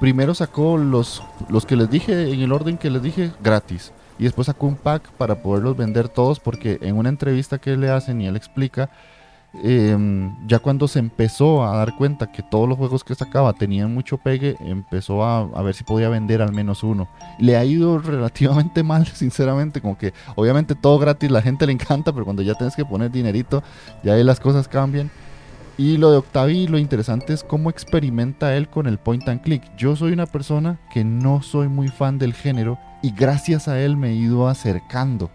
primero 0.00 0.34
sacó 0.34 0.78
los, 0.78 1.22
los 1.50 1.66
que 1.66 1.76
les 1.76 1.90
dije, 1.90 2.32
en 2.32 2.40
el 2.40 2.52
orden 2.52 2.78
que 2.78 2.88
les 2.88 3.02
dije, 3.02 3.30
gratis. 3.42 3.92
Y 4.18 4.24
después 4.24 4.46
sacó 4.46 4.66
un 4.66 4.76
pack 4.76 5.10
para 5.12 5.42
poderlos 5.42 5.76
vender 5.76 6.08
todos, 6.08 6.40
porque 6.40 6.78
en 6.82 6.96
una 6.96 7.08
entrevista 7.08 7.58
que 7.58 7.76
le 7.76 7.90
hacen 7.90 8.20
y 8.20 8.26
él 8.26 8.36
explica, 8.36 8.90
em, 9.62 10.34
ya 10.46 10.58
cuando 10.58 10.88
se 10.88 10.98
empezó 10.98 11.64
a 11.64 11.76
dar 11.76 11.96
cuenta 11.96 12.30
que 12.32 12.42
todos 12.42 12.68
los 12.68 12.76
juegos 12.76 13.04
que 13.04 13.14
sacaba 13.14 13.52
tenían 13.52 13.94
mucho 13.94 14.18
pegue, 14.18 14.56
empezó 14.60 15.24
a, 15.24 15.40
a 15.40 15.62
ver 15.62 15.74
si 15.74 15.84
podía 15.84 16.08
vender 16.08 16.42
al 16.42 16.52
menos 16.52 16.82
uno. 16.82 17.08
Le 17.38 17.56
ha 17.56 17.64
ido 17.64 17.98
relativamente 18.00 18.82
mal, 18.82 19.06
sinceramente, 19.06 19.80
como 19.80 19.96
que 19.96 20.12
obviamente 20.34 20.74
todo 20.74 20.98
gratis, 20.98 21.30
la 21.30 21.42
gente 21.42 21.66
le 21.66 21.72
encanta, 21.72 22.12
pero 22.12 22.24
cuando 22.24 22.42
ya 22.42 22.54
tienes 22.54 22.74
que 22.74 22.84
poner 22.84 23.10
dinerito, 23.12 23.62
ya 24.02 24.14
ahí 24.14 24.24
las 24.24 24.40
cosas 24.40 24.66
cambian. 24.66 25.10
Y 25.78 25.96
lo 25.96 26.10
de 26.10 26.16
Octavi, 26.16 26.66
lo 26.66 26.76
interesante 26.76 27.32
es 27.32 27.44
cómo 27.44 27.70
experimenta 27.70 28.56
él 28.56 28.68
con 28.68 28.88
el 28.88 28.98
point 28.98 29.28
and 29.28 29.42
click. 29.42 29.62
Yo 29.76 29.94
soy 29.94 30.10
una 30.10 30.26
persona 30.26 30.80
que 30.92 31.04
no 31.04 31.40
soy 31.40 31.68
muy 31.68 31.86
fan 31.86 32.18
del 32.18 32.34
género 32.34 32.80
y 33.02 33.12
gracias 33.12 33.68
a 33.68 33.80
él 33.80 33.96
me 33.96 34.10
he 34.10 34.14
ido 34.14 34.48
acercando. 34.48 35.30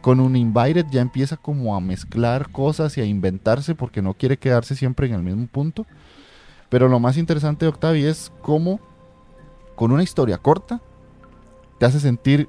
Con 0.00 0.20
un 0.20 0.36
Invited 0.36 0.86
ya 0.90 1.00
empieza 1.00 1.36
como 1.36 1.74
a 1.74 1.80
mezclar 1.80 2.50
cosas 2.52 2.96
y 2.96 3.00
a 3.00 3.04
inventarse 3.04 3.74
porque 3.74 4.02
no 4.02 4.14
quiere 4.14 4.38
quedarse 4.38 4.76
siempre 4.76 5.06
en 5.08 5.14
el 5.14 5.22
mismo 5.22 5.46
punto. 5.46 5.86
Pero 6.68 6.88
lo 6.88 7.00
más 7.00 7.16
interesante 7.16 7.64
de 7.64 7.70
Octavi 7.70 8.04
es 8.04 8.32
cómo 8.42 8.80
con 9.74 9.92
una 9.92 10.02
historia 10.02 10.38
corta 10.38 10.80
te 11.78 11.86
hace 11.86 12.00
sentir 12.00 12.48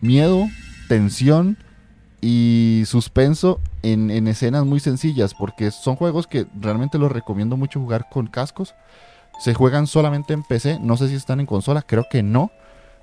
miedo, 0.00 0.46
tensión 0.88 1.58
y 2.20 2.84
suspenso 2.86 3.60
en, 3.82 4.10
en 4.10 4.28
escenas 4.28 4.64
muy 4.64 4.78
sencillas, 4.78 5.34
porque 5.34 5.70
son 5.70 5.96
juegos 5.96 6.26
que 6.26 6.46
realmente 6.60 6.98
los 6.98 7.10
recomiendo 7.10 7.56
mucho 7.56 7.80
jugar 7.80 8.08
con 8.10 8.26
cascos. 8.26 8.74
Se 9.40 9.54
juegan 9.54 9.86
solamente 9.86 10.34
en 10.34 10.44
PC, 10.44 10.78
no 10.80 10.96
sé 10.96 11.08
si 11.08 11.14
están 11.14 11.40
en 11.40 11.46
consola, 11.46 11.82
creo 11.82 12.06
que 12.08 12.22
no, 12.22 12.52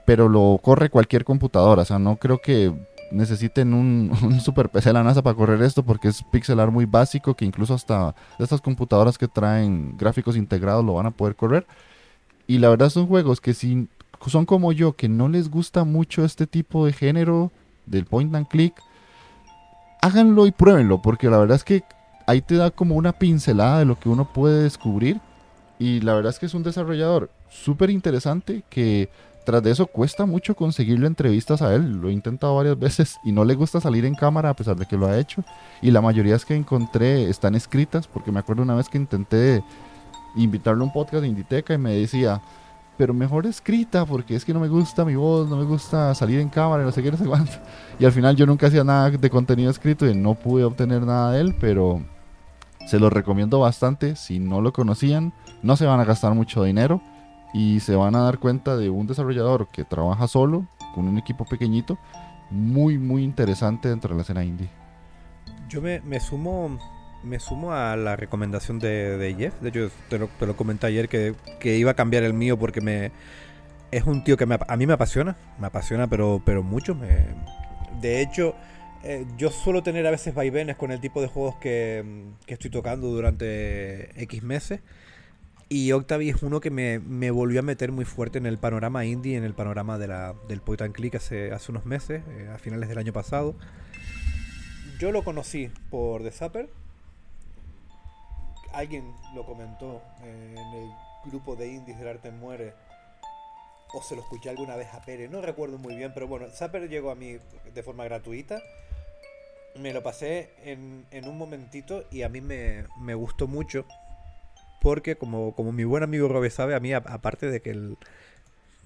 pero 0.10 0.28
lo 0.28 0.60
corre 0.60 0.90
cualquier 0.90 1.24
computadora, 1.24 1.84
o 1.84 1.86
sea, 1.86 2.00
no 2.00 2.16
creo 2.16 2.40
que 2.40 2.74
necesiten 3.12 3.76
un, 3.76 4.40
super 4.44 4.70
PC 4.70 4.90
de 4.90 4.94
la 4.94 5.04
NASA 5.04 5.22
para 5.22 5.36
correr 5.36 5.62
esto, 5.62 5.84
porque 5.84 6.08
es 6.08 6.24
pixelar 6.24 6.72
muy 6.72 6.86
básico, 6.86 7.36
que 7.36 7.46
incluso 7.46 7.76
hasta 7.76 8.16
estas 8.40 8.60
computadoras 8.60 9.20
que 9.20 9.28
traen 9.28 9.96
gráficos 10.00 10.36
integrados 10.36 10.84
lo 10.84 10.96
van 10.96 11.06
a 11.06 11.12
poder 11.12 11.36
correr. 11.36 11.68
Y 12.48 12.58
la 12.58 12.70
verdad 12.70 12.90
son 12.90 13.06
juegos 13.06 13.40
que 13.40 13.54
si 13.54 13.88
son 14.26 14.48
como 14.48 14.72
yo, 14.72 14.94
que 14.94 15.08
no 15.08 15.30
les 15.30 15.48
gusta 15.48 15.84
mucho 15.84 16.26
este 16.26 16.48
tipo 16.48 16.88
de 16.88 16.94
género 16.94 17.52
del 17.86 18.06
point 18.06 18.34
and 18.34 18.48
click, 18.48 18.74
háganlo 20.02 20.48
y 20.48 20.52
pruébenlo, 20.52 21.04
porque 21.04 21.30
la 21.30 21.38
verdad 21.38 21.58
es 21.58 21.64
que 21.64 21.84
ahí 22.26 22.42
te 22.42 22.56
da 22.56 22.72
como 22.72 22.96
una 22.96 23.12
pincelada 23.12 23.78
de 23.78 23.86
lo 23.86 24.00
que 24.00 24.10
uno 24.10 24.34
puede 24.34 24.64
descubrir. 24.64 25.22
Y 25.78 26.02
la 26.02 26.16
verdad 26.16 26.32
es 26.32 26.40
que 26.40 26.48
es 26.48 26.56
un 26.56 26.64
desarrollador 26.64 27.30
súper 27.48 27.92
interesante 27.92 28.64
que 28.70 29.10
tras 29.46 29.64
de 29.64 29.72
eso 29.72 29.88
cuesta 29.88 30.26
mucho 30.26 30.56
conseguirle 30.56 31.08
entrevistas 31.08 31.62
a 31.62 31.74
él. 31.74 32.00
Lo 32.02 32.10
he 32.10 32.14
intentado 32.14 32.56
varias 32.56 32.78
veces 32.78 33.18
y 33.24 33.32
no 33.32 33.44
le 33.46 33.56
gusta 33.56 33.82
salir 33.82 34.06
en 34.06 34.16
cámara 34.16 34.50
a 34.50 34.56
pesar 34.56 34.76
de 34.76 34.86
que 34.86 34.98
lo 34.98 35.08
ha 35.08 35.18
hecho. 35.18 35.44
Y 35.82 35.92
la 35.92 36.02
mayoría 36.02 36.36
es 36.36 36.46
que 36.46 36.56
encontré 36.56 37.30
están 37.30 37.56
escritas, 37.56 38.08
porque 38.08 38.32
me 38.32 38.40
acuerdo 38.40 38.64
una 38.64 38.76
vez 38.76 38.90
que 38.90 38.98
intenté 38.98 39.64
invitarle 40.36 40.82
a 40.82 40.86
un 40.86 40.94
podcast 40.94 41.22
de 41.22 41.30
Inditeca 41.30 41.74
y 41.74 41.78
me 41.78 41.94
decía, 41.94 42.42
pero 42.98 43.14
mejor 43.14 43.48
escrita, 43.48 44.06
porque 44.06 44.36
es 44.36 44.46
que 44.46 44.54
no 44.54 44.60
me 44.60 44.68
gusta 44.68 45.06
mi 45.06 45.16
voz, 45.16 45.50
no 45.50 45.58
me 45.58 45.64
gusta 45.64 46.14
salir 46.14 46.40
en 46.40 46.50
cámara, 46.50 46.84
no 46.84 46.92
sé 46.92 47.02
qué, 47.02 47.12
no 47.12 47.18
sé 47.18 47.26
cuánto. 47.26 47.54
Y 47.98 48.06
al 48.06 48.12
final 48.12 48.36
yo 48.36 48.46
nunca 48.46 48.68
hacía 48.68 48.84
nada 48.84 49.10
de 49.10 49.30
contenido 49.30 49.72
escrito 49.72 50.06
y 50.06 50.14
no 50.14 50.36
pude 50.36 50.64
obtener 50.64 51.04
nada 51.04 51.32
de 51.32 51.42
él, 51.42 51.56
pero 51.60 52.04
se 52.86 53.00
lo 53.00 53.10
recomiendo 53.10 53.60
bastante. 53.60 54.16
Si 54.16 54.40
no 54.40 54.62
lo 54.62 54.74
conocían, 54.74 55.34
no 55.64 55.76
se 55.76 55.86
van 55.86 56.00
a 56.00 56.06
gastar 56.06 56.34
mucho 56.34 56.64
dinero 56.64 57.02
y 57.54 57.80
se 57.80 57.96
van 57.96 58.16
a 58.16 58.22
dar 58.22 58.40
cuenta 58.40 58.78
de 58.78 58.90
un 58.90 59.08
desarrollador 59.08 59.68
que 59.68 59.84
trabaja 59.86 60.28
solo, 60.28 60.66
con 60.94 61.08
un 61.08 61.18
equipo 61.18 61.46
pequeñito, 61.46 61.98
muy, 62.50 62.98
muy 62.98 63.24
interesante 63.24 63.90
dentro 63.90 64.10
de 64.10 64.16
la 64.16 64.22
escena 64.22 64.44
indie. 64.44 64.70
Yo 65.68 65.82
me, 65.82 66.02
me 66.02 66.20
sumo 66.20 66.80
me 67.24 67.40
sumo 67.40 67.74
a 67.74 67.96
la 67.96 68.16
recomendación 68.16 68.80
de, 68.80 69.18
de 69.18 69.36
Jeff. 69.36 69.60
De 69.62 69.70
hecho, 69.70 69.92
te 70.10 70.18
lo, 70.18 70.28
te 70.28 70.46
lo 70.46 70.56
comenté 70.56 70.88
ayer 70.88 71.10
que, 71.10 71.36
que 71.60 71.78
iba 71.78 71.92
a 71.92 71.94
cambiar 71.94 72.24
el 72.24 72.34
mío 72.34 72.58
porque 72.58 72.82
me 72.82 73.12
es 73.92 74.04
un 74.04 74.24
tío 74.24 74.38
que 74.38 74.46
me, 74.46 74.58
a 74.68 74.78
mí 74.78 74.88
me 74.88 74.94
apasiona. 74.94 75.36
Me 75.60 75.68
apasiona, 75.68 76.08
pero, 76.08 76.42
pero 76.46 76.64
mucho. 76.64 76.96
Me, 76.96 77.26
de 78.02 78.22
hecho, 78.22 78.56
eh, 79.04 79.26
yo 79.38 79.50
suelo 79.50 79.84
tener 79.84 80.06
a 80.08 80.12
veces 80.12 80.34
vaivenes 80.34 80.76
con 80.76 80.92
el 80.92 81.00
tipo 81.00 81.22
de 81.22 81.28
juegos 81.28 81.56
que, 81.58 82.26
que 82.46 82.54
estoy 82.54 82.70
tocando 82.70 83.08
durante 83.08 84.22
X 84.24 84.44
meses. 84.44 84.82
Y 85.72 85.92
Octavie 85.92 86.32
es 86.32 86.42
uno 86.42 86.60
que 86.60 86.72
me, 86.72 86.98
me 86.98 87.30
volvió 87.30 87.60
a 87.60 87.62
meter 87.62 87.92
muy 87.92 88.04
fuerte 88.04 88.40
en 88.40 88.48
el 88.48 88.58
panorama 88.58 89.06
indie, 89.06 89.38
en 89.38 89.44
el 89.44 89.54
panorama 89.54 90.00
de 90.00 90.08
la, 90.08 90.34
del 90.48 90.62
point 90.62 90.82
and 90.82 90.96
click 90.96 91.14
hace, 91.14 91.52
hace 91.52 91.72
unos 91.72 91.86
meses, 91.86 92.24
eh, 92.28 92.50
a 92.52 92.58
finales 92.58 92.90
del 92.90 92.98
año 92.98 93.14
pasado. 93.14 93.54
Yo 95.00 95.12
lo 95.12 95.24
conocí 95.24 95.72
por 95.92 96.24
The 96.24 96.32
Zapper. 96.32 96.70
Alguien 98.74 99.14
lo 99.36 99.46
comentó 99.46 100.02
eh, 100.24 100.56
en 100.58 100.84
el 100.84 100.90
grupo 101.26 101.56
de 101.56 101.68
indies 101.68 102.00
del 102.00 102.08
arte 102.08 102.32
muere. 102.32 102.74
O 103.94 104.02
se 104.02 104.16
lo 104.16 104.24
escuché 104.24 104.50
alguna 104.50 104.76
vez 104.76 104.88
a 104.94 105.02
Pérez, 105.02 105.30
no 105.30 105.40
recuerdo 105.42 105.78
muy 105.78 105.96
bien, 105.96 106.12
pero 106.16 106.28
bueno, 106.28 106.48
Zapper 106.50 106.90
llegó 106.90 107.12
a 107.12 107.16
mí 107.16 107.38
de 107.74 107.84
forma 107.84 108.06
gratuita. 108.06 108.60
Me 109.76 109.94
lo 109.94 110.02
pasé 110.02 110.50
en, 110.64 111.06
en 111.12 111.28
un 111.28 111.38
momentito 111.38 112.06
y 112.12 112.24
a 112.24 112.30
mí 112.30 112.42
me, 112.42 112.86
me 113.00 113.14
gustó 113.14 113.48
mucho. 113.48 113.86
Porque 114.82 115.16
como, 115.16 115.54
como 115.56 115.72
mi 115.72 115.84
buen 115.84 116.04
amigo 116.04 116.28
Robe 116.28 116.50
sabe, 116.50 116.76
a 116.76 116.80
mí 116.80 116.94
aparte 116.94 117.52
de 117.52 117.62
que 117.62 117.72
el, 117.72 117.98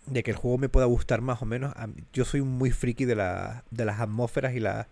de 0.05 0.23
que 0.23 0.31
el 0.31 0.37
juego 0.37 0.57
me 0.57 0.69
pueda 0.69 0.85
gustar 0.85 1.21
más 1.21 1.41
o 1.41 1.45
menos, 1.45 1.73
yo 2.13 2.25
soy 2.25 2.41
muy 2.41 2.71
friki 2.71 3.05
de, 3.05 3.15
de 3.15 3.85
las 3.85 3.99
atmósferas 3.99 4.53
y 4.55 4.59
las 4.59 4.87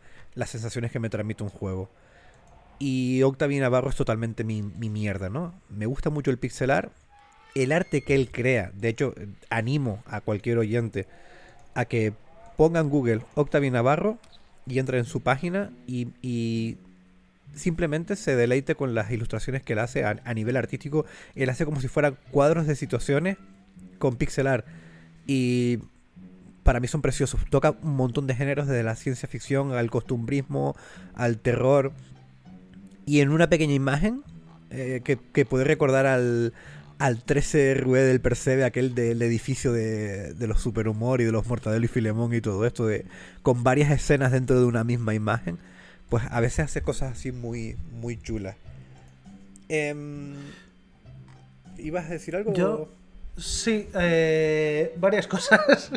sensaciones 0.46 0.92
que 0.92 1.00
me 1.00 1.10
transmite 1.10 1.44
un 1.44 1.50
juego. 1.50 1.90
Y 2.80 3.22
Octavio 3.24 3.62
Navarro 3.62 3.90
es 3.90 3.96
totalmente 3.96 4.44
mi, 4.44 4.64
mi 4.64 4.90
mierda, 4.90 5.30
¿no? 5.30 5.54
Me 5.70 5.86
gusta 5.86 6.10
mucho 6.10 6.32
el 6.32 6.40
pixelar, 6.40 6.92
el 7.56 7.72
arte 7.72 8.02
que 8.02 8.16
él 8.16 8.32
crea. 8.32 8.72
De 8.74 8.90
hecho, 8.90 9.14
animo 9.50 10.04
a 10.08 10.22
cualquier 10.22 10.58
oyente 10.58 11.08
a 11.74 11.86
que 11.86 12.14
pongan 12.58 12.90
Google 12.90 13.22
Octavio 13.36 13.72
Navarro 13.72 14.18
y 14.66 14.80
entre 14.80 15.00
en 15.00 15.06
su 15.06 15.22
página 15.22 15.72
y, 15.88 16.78
simplemente 17.54 18.16
se 18.16 18.36
deleite 18.36 18.76
con 18.76 18.96
las 18.96 19.12
ilustraciones 19.12 19.64
que 19.64 19.74
él 19.74 19.80
hace 19.80 20.06
a, 20.06 20.34
nivel 20.34 20.58
artístico. 20.58 21.06
Él 21.36 21.50
hace 21.50 21.66
como 21.66 21.82
si 21.82 21.88
fueran 21.88 22.18
cuadros 22.32 22.68
de 22.68 22.76
situaciones 22.76 23.38
con 24.00 24.16
pixelar. 24.16 24.66
Y 25.28 25.80
para 26.64 26.80
mí 26.80 26.88
son 26.88 27.02
preciosos. 27.02 27.42
Toca 27.50 27.72
un 27.82 27.96
montón 27.96 28.28
de 28.28 28.36
géneros, 28.36 28.68
desde 28.68 28.84
la 28.84 28.96
ciencia 28.96 29.28
ficción 29.28 29.74
al 29.74 29.90
costumbrismo, 29.90 30.76
al 31.14 31.38
terror. 31.38 31.92
Y 33.06 33.22
en 33.22 33.30
una 33.30 33.50
pequeña 33.50 33.74
imagen 33.74 34.24
eh, 34.70 35.02
que, 35.04 35.18
que 35.18 35.46
puede 35.46 35.66
recordar 35.66 36.06
al, 36.06 36.54
al 37.02 37.24
13 37.24 37.74
Rue 37.76 38.00
del 38.02 38.22
Percebe, 38.22 38.64
aquel 38.64 38.94
del 38.94 39.22
edificio 39.24 39.74
de, 39.74 40.34
de 40.34 40.48
los 40.48 40.62
Superhumor 40.62 41.20
y 41.20 41.24
de 41.24 41.32
los 41.32 41.48
Mortadelo 41.48 41.84
y 41.84 41.88
Filemón 41.88 42.34
y 42.34 42.42
todo 42.42 42.66
esto, 42.66 42.86
de, 42.86 43.06
con 43.42 43.64
varias 43.64 43.90
escenas 43.90 44.32
dentro 44.32 44.60
de 44.60 44.66
una 44.66 44.84
misma 44.84 45.16
imagen, 45.16 45.58
pues 46.12 46.24
a 46.30 46.40
veces 46.40 46.66
hace 46.66 46.84
cosas 46.84 47.14
así 47.14 47.32
muy, 47.32 47.76
muy 47.92 48.22
chulas. 48.22 48.56
Em, 49.70 50.36
¿Ibas 51.80 52.06
a 52.06 52.10
decir 52.10 52.36
algo? 52.36 52.54
Yo, 52.54 52.90
sí, 53.38 53.90
eh, 53.96 54.94
varias 54.98 55.26
cosas. 55.36 55.92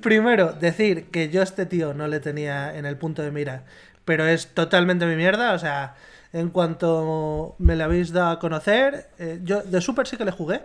Primero, 0.00 0.54
decir 0.54 1.10
que 1.10 1.28
yo 1.28 1.42
a 1.42 1.44
este 1.44 1.66
tío 1.66 1.92
no 1.92 2.08
le 2.08 2.20
tenía 2.20 2.78
en 2.78 2.86
el 2.86 2.96
punto 2.96 3.20
de 3.20 3.30
mira, 3.30 3.64
pero 4.06 4.26
es 4.26 4.46
totalmente 4.54 5.04
mi 5.04 5.16
mierda, 5.16 5.52
o 5.52 5.58
sea 5.58 5.94
en 6.32 6.50
cuanto 6.50 7.56
me 7.58 7.76
la 7.76 7.84
habéis 7.84 8.12
dado 8.12 8.30
a 8.30 8.38
conocer, 8.38 9.08
eh, 9.18 9.40
yo 9.42 9.62
de 9.62 9.80
Super 9.80 10.06
sí 10.06 10.16
que 10.16 10.24
le 10.24 10.30
jugué, 10.30 10.62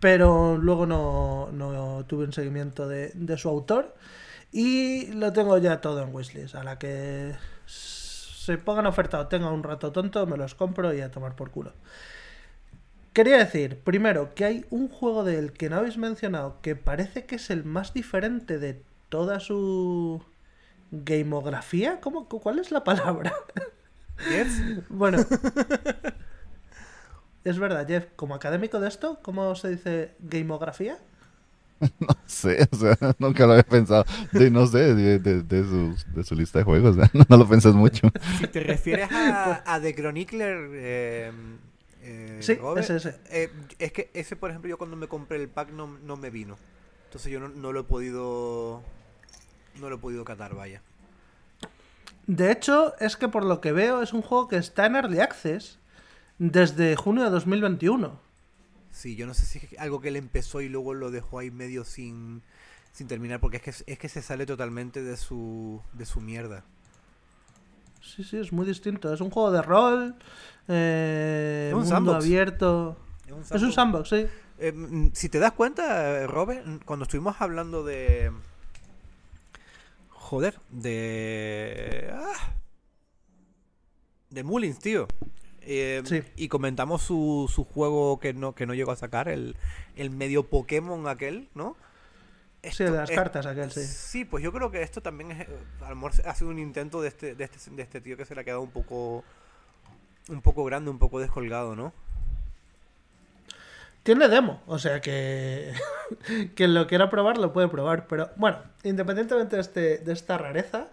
pero 0.00 0.58
luego 0.58 0.86
no, 0.86 2.04
tuve 2.06 2.24
un 2.24 2.32
seguimiento 2.32 2.88
de, 2.88 3.36
su 3.36 3.48
autor. 3.48 3.94
Y 4.54 5.06
lo 5.12 5.32
tengo 5.32 5.56
ya 5.56 5.80
todo 5.80 6.02
en 6.02 6.14
wishlist. 6.14 6.54
A 6.56 6.62
la 6.64 6.78
que 6.78 7.32
se 8.44 8.58
pongan 8.58 8.86
oferta 8.86 9.20
o 9.20 9.28
tenga 9.28 9.50
un 9.50 9.62
rato 9.62 9.92
tonto, 9.92 10.26
me 10.26 10.36
los 10.36 10.56
compro 10.56 10.92
y 10.92 11.00
a 11.00 11.12
tomar 11.12 11.36
por 11.36 11.52
culo. 11.52 11.72
Quería 13.12 13.38
decir, 13.38 13.78
primero, 13.78 14.34
que 14.34 14.44
hay 14.44 14.66
un 14.70 14.88
juego 14.88 15.22
del 15.22 15.52
que 15.52 15.70
no 15.70 15.76
habéis 15.76 15.96
mencionado 15.96 16.60
que 16.60 16.74
parece 16.74 17.24
que 17.24 17.36
es 17.36 17.50
el 17.50 17.64
más 17.64 17.94
diferente 17.94 18.58
de 18.58 18.82
toda 19.10 19.38
su 19.38 20.24
gameografía. 20.90 22.00
¿Cómo, 22.00 22.28
¿Cuál 22.28 22.58
es 22.58 22.72
la 22.72 22.82
palabra? 22.82 23.32
Bueno. 24.88 25.18
es 27.44 27.58
verdad, 27.58 27.86
Jeff, 27.86 28.06
como 28.16 28.34
académico 28.34 28.80
de 28.80 28.88
esto, 28.88 29.20
¿cómo 29.22 29.54
se 29.54 29.70
dice 29.70 30.14
gameografía? 30.20 30.98
No 32.00 32.16
sé, 32.26 32.68
o 32.70 32.76
sea, 32.76 32.96
nunca 33.18 33.46
lo 33.46 33.52
había 33.52 33.64
pensado. 33.64 34.04
no 34.50 34.66
sé, 34.66 34.94
de, 34.94 36.24
su, 36.24 36.34
lista 36.34 36.58
de 36.60 36.64
juegos, 36.64 36.96
no, 37.28 37.36
lo 37.36 37.48
pensas 37.48 37.74
mucho. 37.74 38.08
Si 38.38 38.46
te 38.46 38.60
refieres 38.60 39.08
a, 39.10 39.78
The 39.80 39.94
Chronicler, 39.94 40.56
em, 40.74 41.58
eh, 42.02 42.38
sí, 42.40 42.58
ese, 42.76 42.96
ese. 42.96 43.20
Eh, 43.30 43.50
es 43.78 43.92
que 43.92 44.10
ese, 44.14 44.36
por 44.36 44.50
ejemplo, 44.50 44.68
yo 44.68 44.78
cuando 44.78 44.96
me 44.96 45.08
compré 45.08 45.38
el 45.38 45.48
pack 45.48 45.70
no, 45.70 45.86
no 45.86 46.16
me 46.16 46.30
vino. 46.30 46.56
Entonces 47.06 47.30
yo 47.30 47.40
no, 47.40 47.48
no, 47.48 47.72
lo 47.72 47.80
he 47.80 47.84
podido. 47.84 48.82
No 49.80 49.88
lo 49.88 49.96
he 49.96 49.98
podido 49.98 50.24
catar, 50.24 50.54
vaya. 50.54 50.82
De 52.26 52.52
hecho, 52.52 52.94
es 52.98 53.16
que 53.16 53.28
por 53.28 53.44
lo 53.44 53.60
que 53.60 53.72
veo 53.72 54.02
es 54.02 54.12
un 54.12 54.22
juego 54.22 54.48
que 54.48 54.56
está 54.56 54.86
en 54.86 54.96
Early 54.96 55.20
Access 55.20 55.78
desde 56.38 56.96
junio 56.96 57.24
de 57.24 57.30
2021. 57.30 58.18
Sí, 58.92 59.16
yo 59.16 59.26
no 59.26 59.34
sé 59.34 59.46
si 59.46 59.58
es 59.58 59.78
algo 59.78 60.00
que 60.00 60.08
él 60.08 60.16
empezó 60.16 60.60
y 60.60 60.68
luego 60.68 60.94
lo 60.94 61.10
dejó 61.10 61.38
ahí 61.38 61.50
medio 61.50 61.84
sin, 61.84 62.42
sin 62.92 63.08
terminar, 63.08 63.40
porque 63.40 63.56
es 63.56 63.62
que, 63.62 63.92
es 63.92 63.98
que 63.98 64.08
se 64.08 64.22
sale 64.22 64.46
totalmente 64.46 65.02
de 65.02 65.16
su, 65.16 65.80
de 65.94 66.06
su 66.06 66.20
mierda. 66.20 66.64
Sí, 68.02 68.22
sí, 68.22 68.36
es 68.36 68.52
muy 68.52 68.66
distinto. 68.66 69.12
Es 69.12 69.20
un 69.20 69.30
juego 69.30 69.50
de 69.50 69.62
rol, 69.62 70.14
eh, 70.68 71.70
un 71.72 71.80
mundo 71.80 71.90
sandbox. 71.94 72.24
abierto. 72.24 72.96
Es 73.50 73.62
un 73.62 73.72
sandbox, 73.72 74.08
sí. 74.08 74.26
Eh, 74.58 74.72
mm, 74.72 75.10
si 75.14 75.28
te 75.28 75.38
das 75.38 75.52
cuenta, 75.52 76.26
Robert, 76.26 76.84
cuando 76.84 77.04
estuvimos 77.04 77.40
hablando 77.40 77.82
de 77.82 78.30
joder, 80.32 80.58
de... 80.70 82.10
Ah, 82.12 82.54
de 84.30 84.42
Mullins, 84.42 84.78
tío. 84.78 85.06
Eh, 85.64 86.24
y 86.36 86.48
comentamos 86.48 87.02
su, 87.02 87.50
su, 87.52 87.64
juego 87.64 88.18
que 88.18 88.34
no, 88.34 88.54
que 88.54 88.66
no 88.66 88.74
llegó 88.74 88.92
a 88.92 88.96
sacar, 88.96 89.28
el, 89.28 89.56
el 89.96 90.10
medio 90.10 90.48
Pokémon 90.48 91.06
aquel, 91.06 91.48
¿no? 91.54 91.76
sí, 92.70 92.84
de 92.84 92.90
las 92.90 93.10
cartas 93.10 93.46
aquel, 93.46 93.70
sí. 93.70 93.84
Sí, 93.84 94.24
pues 94.24 94.42
yo 94.42 94.52
creo 94.52 94.70
que 94.70 94.82
esto 94.82 95.00
también 95.00 95.32
es, 95.32 95.48
eh, 95.48 96.22
ha 96.24 96.34
sido 96.34 96.50
un 96.50 96.58
intento 96.58 97.00
de 97.00 97.08
este, 97.08 97.34
de 97.34 97.44
este, 97.44 97.70
de 97.70 97.82
este 97.82 98.00
tío 98.00 98.16
que 98.16 98.24
se 98.24 98.34
le 98.34 98.40
ha 98.40 98.44
quedado 98.44 98.62
un 98.62 98.70
poco, 98.70 99.24
un 100.28 100.42
poco 100.42 100.64
grande, 100.64 100.90
un 100.90 100.98
poco 100.98 101.20
descolgado, 101.20 101.74
¿no? 101.74 101.92
Tiene 104.02 104.28
demo, 104.28 104.60
o 104.66 104.80
sea 104.80 105.00
que 105.00 105.72
quien 106.56 106.74
lo 106.74 106.88
quiera 106.88 107.08
probar 107.08 107.38
lo 107.38 107.52
puede 107.52 107.68
probar. 107.68 108.08
Pero 108.08 108.30
bueno, 108.36 108.58
independientemente 108.82 109.56
de, 109.56 109.62
este, 109.62 109.98
de 109.98 110.12
esta 110.12 110.38
rareza, 110.38 110.88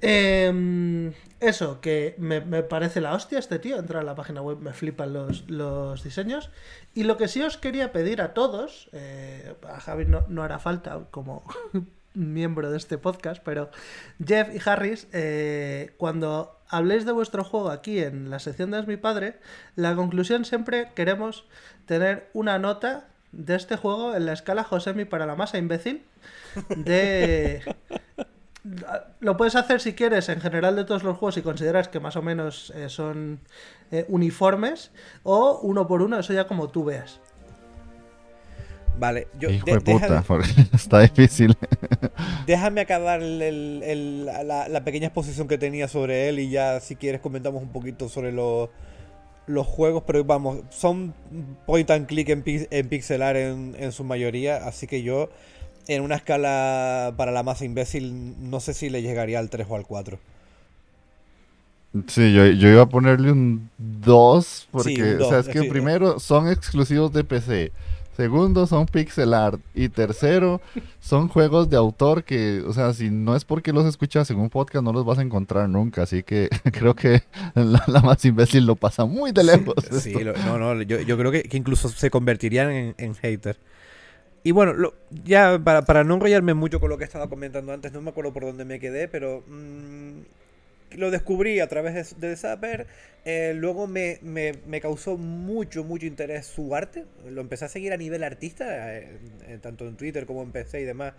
em, 0.00 1.12
eso, 1.40 1.80
que 1.80 2.14
me, 2.18 2.40
parece 2.40 3.00
la 3.00 3.14
hostia 3.14 3.38
este 3.38 3.58
tío. 3.58 3.78
Entra 3.78 4.00
a 4.00 4.04
la 4.04 4.14
página 4.14 4.42
web, 4.42 4.58
me 4.58 4.72
flipan 4.72 5.12
los, 5.12 6.02
diseños. 6.04 6.50
Y 6.94 7.04
lo 7.04 7.16
que 7.16 7.28
sí 7.28 7.42
os 7.42 7.56
quería 7.56 7.92
pedir 7.92 8.22
a 8.22 8.34
todos, 8.34 8.88
eh, 8.92 9.54
a 9.68 9.80
Javi 9.80 10.06
no, 10.06 10.24
no 10.28 10.42
hará 10.42 10.58
falta 10.58 11.06
como 11.10 11.44
miembro 12.16 12.70
de 12.70 12.78
este 12.78 12.98
podcast, 12.98 13.42
pero 13.44 13.70
Jeff 14.24 14.48
y 14.54 14.68
Harris, 14.68 15.06
eh, 15.12 15.94
cuando 15.98 16.58
habléis 16.68 17.04
de 17.04 17.12
vuestro 17.12 17.44
juego 17.44 17.70
aquí 17.70 18.00
en 18.00 18.30
la 18.30 18.38
sección 18.38 18.70
de 18.70 18.80
Es 18.80 18.86
mi 18.86 18.96
padre, 18.96 19.38
la 19.76 19.94
conclusión 19.94 20.44
siempre 20.44 20.90
queremos 20.94 21.46
tener 21.84 22.28
una 22.32 22.58
nota 22.58 23.08
de 23.32 23.54
este 23.54 23.76
juego 23.76 24.14
en 24.14 24.26
la 24.26 24.32
escala 24.32 24.64
Josemi 24.64 25.04
para 25.04 25.26
la 25.26 25.36
masa 25.36 25.58
imbécil 25.58 26.04
de... 26.76 27.62
Lo 29.20 29.36
puedes 29.36 29.54
hacer 29.54 29.80
si 29.80 29.92
quieres 29.92 30.28
en 30.28 30.40
general 30.40 30.76
de 30.76 30.84
todos 30.84 31.04
los 31.04 31.16
juegos 31.18 31.36
y 31.36 31.42
consideras 31.42 31.88
que 31.88 32.00
más 32.00 32.16
o 32.16 32.22
menos 32.22 32.72
eh, 32.74 32.88
son 32.88 33.40
eh, 33.92 34.04
uniformes 34.08 34.90
o 35.22 35.60
uno 35.62 35.86
por 35.86 36.02
uno, 36.02 36.18
eso 36.18 36.32
ya 36.32 36.46
como 36.46 36.68
tú 36.68 36.84
veas. 36.84 37.20
Vale, 38.98 39.28
yo. 39.38 39.50
Hijo 39.50 39.66
de, 39.66 39.80
puta, 39.80 40.24
está 40.72 41.00
difícil. 41.00 41.56
Déjame 42.46 42.80
acabar 42.80 43.20
la, 43.20 44.82
pequeña 44.84 45.08
exposición 45.08 45.48
que 45.48 45.58
tenía 45.58 45.86
sobre 45.88 46.28
él 46.28 46.38
y 46.38 46.50
ya, 46.50 46.80
si 46.80 46.96
quieres, 46.96 47.20
comentamos 47.20 47.62
un 47.62 47.70
poquito 47.70 48.08
sobre 48.08 48.32
los, 48.32 48.70
los 49.46 49.66
juegos. 49.66 50.02
Pero 50.06 50.24
vamos, 50.24 50.60
son 50.70 51.14
point 51.66 51.90
and 51.90 52.06
click 52.06 52.30
en, 52.30 52.42
en 52.46 52.88
pixelar 52.88 53.36
en, 53.36 53.76
en, 53.78 53.92
su 53.92 54.02
mayoría. 54.02 54.66
Así 54.66 54.86
que 54.86 55.02
yo, 55.02 55.28
en 55.88 56.02
una 56.02 56.16
escala 56.16 57.14
para 57.16 57.32
la 57.32 57.42
masa 57.42 57.64
imbécil, 57.64 58.34
no 58.50 58.60
sé 58.60 58.74
si 58.74 58.90
le 58.90 59.02
llegaría 59.02 59.38
al 59.38 59.50
3 59.50 59.66
o 59.68 59.76
al 59.76 59.86
4. 59.86 60.18
Sí, 62.08 62.32
yo, 62.32 62.44
iba 62.44 62.82
a 62.82 62.88
ponerle 62.88 63.32
un 63.32 63.70
2. 63.78 64.68
Porque, 64.70 65.16
o 65.16 65.28
sea, 65.28 65.38
es 65.38 65.48
que 65.48 65.64
primero 65.64 66.18
son 66.20 66.48
exclusivos 66.48 67.12
de 67.12 67.24
PC. 67.24 67.72
Segundo, 68.16 68.66
son 68.66 68.86
pixel 68.86 69.34
art. 69.34 69.60
Y 69.74 69.90
tercero, 69.90 70.62
son 71.00 71.28
juegos 71.28 71.68
de 71.68 71.76
autor 71.76 72.24
que, 72.24 72.62
o 72.66 72.72
sea, 72.72 72.94
si 72.94 73.10
no 73.10 73.36
es 73.36 73.44
porque 73.44 73.74
los 73.74 73.84
escuchas 73.84 74.30
en 74.30 74.38
un 74.38 74.48
podcast, 74.48 74.82
no 74.82 74.92
los 74.94 75.04
vas 75.04 75.18
a 75.18 75.22
encontrar 75.22 75.68
nunca. 75.68 76.02
Así 76.02 76.22
que 76.22 76.48
creo 76.72 76.94
que 76.94 77.22
la, 77.54 78.00
más 78.02 78.24
imbécil 78.24 78.64
lo 78.64 78.74
pasa 78.74 79.04
muy 79.04 79.32
de 79.32 79.44
lejos. 79.44 79.74
Sí, 80.00 80.14
no, 80.46 80.58
no, 80.58 80.82
yo, 80.82 81.18
creo 81.18 81.30
que, 81.30 81.46
incluso 81.52 81.90
se 81.90 82.10
convertirían 82.10 82.94
en, 82.96 83.14
hater. 83.16 83.58
Y 84.46 84.52
bueno, 84.52 84.92
ya 85.24 85.58
para, 85.58 85.82
para, 85.82 86.04
no 86.04 86.14
enrollarme 86.14 86.54
mucho 86.54 86.78
con 86.78 86.88
lo 86.88 86.98
que 86.98 87.02
estaba 87.02 87.28
comentando 87.28 87.72
antes, 87.72 87.90
no 87.90 88.00
me 88.00 88.10
acuerdo 88.10 88.32
por 88.32 88.44
dónde 88.44 88.64
me 88.64 88.78
quedé, 88.78 89.08
pero 89.08 89.42
mm, 89.48 90.20
lo 90.98 91.10
descubrí 91.10 91.58
a 91.58 91.68
través 91.68 92.16
de, 92.16 92.28
de 92.28 92.36
Zapper. 92.36 92.86
Eh, 93.24 93.54
luego 93.56 93.88
me, 93.88 94.20
causó 94.80 95.16
mucho, 95.16 95.82
mucho 95.82 96.06
interés 96.06 96.46
su 96.46 96.76
arte. 96.76 97.06
Lo 97.28 97.40
empecé 97.40 97.64
a 97.64 97.68
seguir 97.68 97.92
a 97.92 97.96
nivel 97.96 98.22
artista, 98.22 98.96
eh, 98.96 99.18
tanto 99.62 99.84
en 99.88 99.96
Twitter 99.96 100.26
como 100.26 100.44
en 100.44 100.52
PC 100.52 100.80
y 100.80 100.84
demás, 100.84 101.14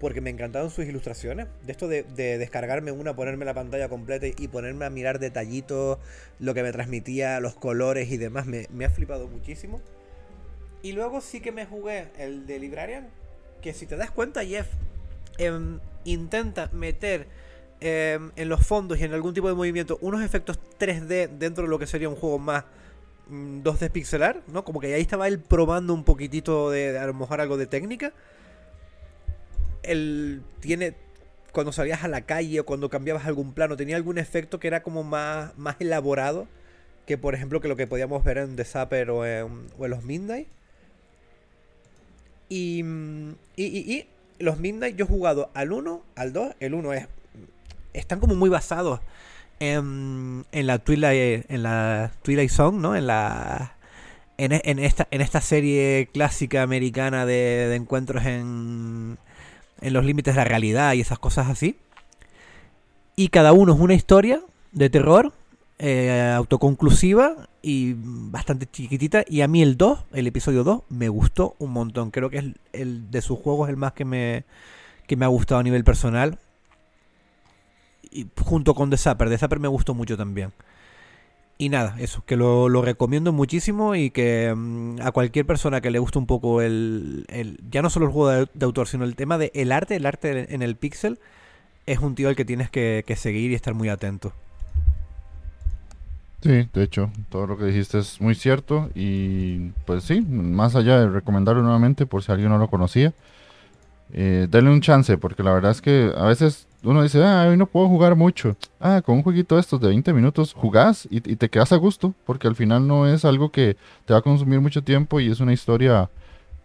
porque 0.00 0.20
me 0.20 0.30
encantaron 0.30 0.68
sus 0.68 0.84
ilustraciones. 0.84 1.46
De 1.64 1.70
esto 1.70 1.86
de, 1.86 2.02
descargarme 2.02 2.90
una, 2.90 3.14
ponerme 3.14 3.44
la 3.44 3.54
pantalla 3.54 3.88
completa 3.88 4.26
y 4.26 4.48
ponerme 4.48 4.86
a 4.86 4.90
mirar 4.90 5.20
detallitos, 5.20 5.98
lo 6.40 6.52
que 6.52 6.64
me 6.64 6.72
transmitía, 6.72 7.38
los 7.38 7.54
colores 7.54 8.10
y 8.10 8.16
demás, 8.16 8.46
me, 8.46 8.66
me 8.72 8.86
ha 8.86 8.90
flipado 8.90 9.28
muchísimo. 9.28 9.80
Y 10.82 10.92
luego 10.92 11.20
sí 11.20 11.40
que 11.40 11.52
me 11.52 11.66
jugué 11.66 12.08
el 12.18 12.46
de 12.46 12.58
Librarian, 12.58 13.08
que 13.60 13.72
si 13.72 13.86
te 13.86 13.96
das 13.96 14.10
cuenta, 14.10 14.44
Jeff 14.44 14.66
em, 15.38 15.78
intenta 16.04 16.68
meter 16.72 17.26
em, 17.80 18.32
en 18.36 18.48
los 18.48 18.66
fondos 18.66 18.98
y 18.98 19.04
en 19.04 19.14
algún 19.14 19.34
tipo 19.34 19.48
de 19.48 19.54
movimiento 19.54 19.98
unos 20.00 20.22
efectos 20.22 20.58
3D 20.78 21.28
dentro 21.28 21.64
de 21.64 21.70
lo 21.70 21.78
que 21.78 21.86
sería 21.86 22.08
un 22.08 22.16
juego 22.16 22.38
más 22.38 22.64
2D 23.30 23.88
mm, 23.88 23.92
pixelar, 23.92 24.42
¿no? 24.48 24.64
Como 24.64 24.80
que 24.80 24.92
ahí 24.92 25.02
estaba 25.02 25.28
él 25.28 25.38
probando 25.38 25.94
un 25.94 26.04
poquitito 26.04 26.70
de, 26.70 26.98
a 26.98 27.06
lo 27.06 27.14
mejor 27.14 27.40
algo 27.40 27.56
de 27.56 27.66
técnica. 27.66 28.12
Él 29.82 30.42
tiene 30.60 30.94
cuando 31.52 31.70
salías 31.70 32.02
a 32.02 32.08
la 32.08 32.22
calle 32.22 32.60
o 32.60 32.66
cuando 32.66 32.88
cambiabas 32.88 33.26
algún 33.26 33.52
plano, 33.52 33.76
tenía 33.76 33.96
algún 33.96 34.18
efecto 34.18 34.58
que 34.58 34.68
era 34.68 34.82
como 34.82 35.04
más, 35.04 35.56
más 35.58 35.76
elaborado 35.80 36.48
que 37.06 37.18
por 37.18 37.34
ejemplo 37.34 37.60
que 37.60 37.68
lo 37.68 37.76
que 37.76 37.86
podíamos 37.86 38.22
ver 38.24 38.38
en 38.38 38.56
The 38.56 38.64
Zapper 38.64 39.10
o 39.10 39.26
en, 39.26 39.66
los 39.78 40.04
Midnight. 40.04 40.48
Y, 42.52 42.84
y, 43.56 44.06
los 44.38 44.58
Midnight 44.58 44.96
yo 44.96 45.06
he 45.06 45.08
jugado 45.08 45.50
al 45.54 45.72
1, 45.72 46.02
al 46.16 46.32
2, 46.34 46.54
el 46.60 46.74
1 46.74 46.92
es... 46.92 47.08
Están 47.94 48.20
como 48.20 48.34
muy 48.34 48.50
basados 48.50 49.00
en, 49.58 50.44
en 50.52 50.66
la 50.66 50.78
Twilight, 50.78 51.50
en 51.50 51.62
la 51.62 52.12
Twilight 52.22 52.50
Zone, 52.50 52.78
¿no? 52.78 52.94
En 52.94 53.06
la... 53.06 53.76
En, 54.36 54.52
en, 54.52 54.78
esta, 54.78 55.08
en 55.10 55.22
esta 55.22 55.40
serie 55.40 56.10
clásica 56.12 56.62
americana 56.62 57.24
de, 57.24 57.68
de 57.68 57.76
encuentros 57.76 58.26
en, 58.26 59.16
en 59.80 59.92
los 59.92 60.04
límites 60.04 60.34
de 60.34 60.40
la 60.40 60.44
realidad 60.44 60.92
y 60.92 61.00
esas 61.00 61.18
cosas 61.18 61.48
así. 61.48 61.78
Y 63.16 63.28
cada 63.28 63.52
uno 63.52 63.72
es 63.72 63.80
una 63.80 63.94
historia 63.94 64.42
de 64.72 64.90
terror 64.90 65.32
eh, 65.84 66.32
autoconclusiva 66.36 67.48
y 67.60 67.94
bastante 67.96 68.66
chiquitita. 68.66 69.24
Y 69.28 69.40
a 69.40 69.48
mí 69.48 69.62
el 69.62 69.76
2, 69.76 70.04
el 70.12 70.28
episodio 70.28 70.62
2, 70.62 70.82
me 70.88 71.08
gustó 71.08 71.56
un 71.58 71.72
montón. 71.72 72.12
Creo 72.12 72.30
que 72.30 72.38
es 72.38 72.44
el, 72.72 73.10
de 73.10 73.20
sus 73.20 73.38
juegos 73.40 73.68
el 73.68 73.76
más 73.76 73.92
que 73.92 74.04
me, 74.04 74.44
que 75.08 75.16
me 75.16 75.24
ha 75.24 75.28
gustado 75.28 75.60
a 75.60 75.64
nivel 75.64 75.82
personal. 75.82 76.38
Y 78.12 78.28
junto 78.40 78.74
con 78.74 78.90
The 78.90 78.96
Zapper. 78.96 79.28
The 79.28 79.38
Zapper 79.38 79.58
me 79.58 79.68
gustó 79.68 79.92
mucho 79.92 80.16
también. 80.16 80.52
Y 81.58 81.68
nada, 81.68 81.96
eso, 81.98 82.24
que 82.26 82.36
lo, 82.36 82.68
recomiendo 82.82 83.32
muchísimo 83.32 83.94
y 83.94 84.10
que 84.10 84.52
mm, 84.56 85.00
a 85.02 85.12
cualquier 85.12 85.46
persona 85.46 85.80
que 85.80 85.90
le 85.90 85.98
guste 85.98 86.18
un 86.18 86.26
poco 86.26 86.62
el, 86.62 87.26
ya 87.70 87.82
no 87.82 87.90
solo 87.90 88.06
el 88.06 88.12
juego 88.12 88.46
de, 88.52 88.64
autor, 88.64 88.88
sino 88.88 89.04
el 89.04 89.16
tema 89.16 89.36
del 89.36 89.72
arte, 89.72 89.96
el 89.96 90.06
arte 90.06 90.54
en 90.54 90.62
el 90.62 90.76
pixel, 90.76 91.18
es 91.86 91.98
un 91.98 92.14
tío 92.14 92.28
al 92.28 92.36
que 92.36 92.44
tienes 92.44 92.70
que, 92.70 93.04
seguir 93.16 93.50
y 93.50 93.54
estar 93.54 93.74
muy 93.74 93.88
atento. 93.88 94.32
Sí, 96.42 96.68
de 96.72 96.82
hecho, 96.82 97.12
todo 97.28 97.46
lo 97.46 97.56
que 97.56 97.66
dijiste 97.66 97.98
es 97.98 98.20
muy 98.20 98.34
cierto 98.34 98.90
y 98.96 99.70
pues 99.86 100.02
sí, 100.02 100.20
más 100.22 100.74
allá 100.74 100.98
de 100.98 101.08
recomendarlo 101.08 101.62
nuevamente 101.62 102.04
por 102.04 102.24
si 102.24 102.32
alguien 102.32 102.50
no 102.50 102.58
lo 102.58 102.68
conocía, 102.68 103.12
eh, 104.12 104.48
denle 104.50 104.70
un 104.72 104.80
chance 104.80 105.16
porque 105.18 105.44
la 105.44 105.52
verdad 105.52 105.70
es 105.70 105.80
que 105.80 106.12
a 106.16 106.24
veces 106.24 106.66
uno 106.82 107.02
dice, 107.02 107.22
ah, 107.22 107.46
hoy 107.48 107.56
no 107.56 107.66
puedo 107.66 107.86
jugar 107.86 108.16
mucho. 108.16 108.56
Ah, 108.80 109.02
con 109.04 109.16
un 109.16 109.22
jueguito 109.22 109.54
de 109.54 109.60
estos 109.60 109.80
de 109.80 109.86
20 109.88 110.12
minutos 110.12 110.52
jugás 110.52 111.06
y, 111.10 111.20
te 111.20 111.48
quedas 111.48 111.72
a 111.72 111.76
gusto, 111.76 112.12
porque 112.26 112.48
al 112.48 112.56
final 112.56 112.88
no 112.88 113.06
es 113.06 113.24
algo 113.24 113.52
que 113.52 113.76
te 114.04 114.12
va 114.12 114.18
a 114.18 114.22
consumir 114.22 114.60
mucho 114.60 114.82
tiempo 114.82 115.20
y 115.20 115.30
es 115.30 115.38
una 115.38 115.52
historia 115.52 116.10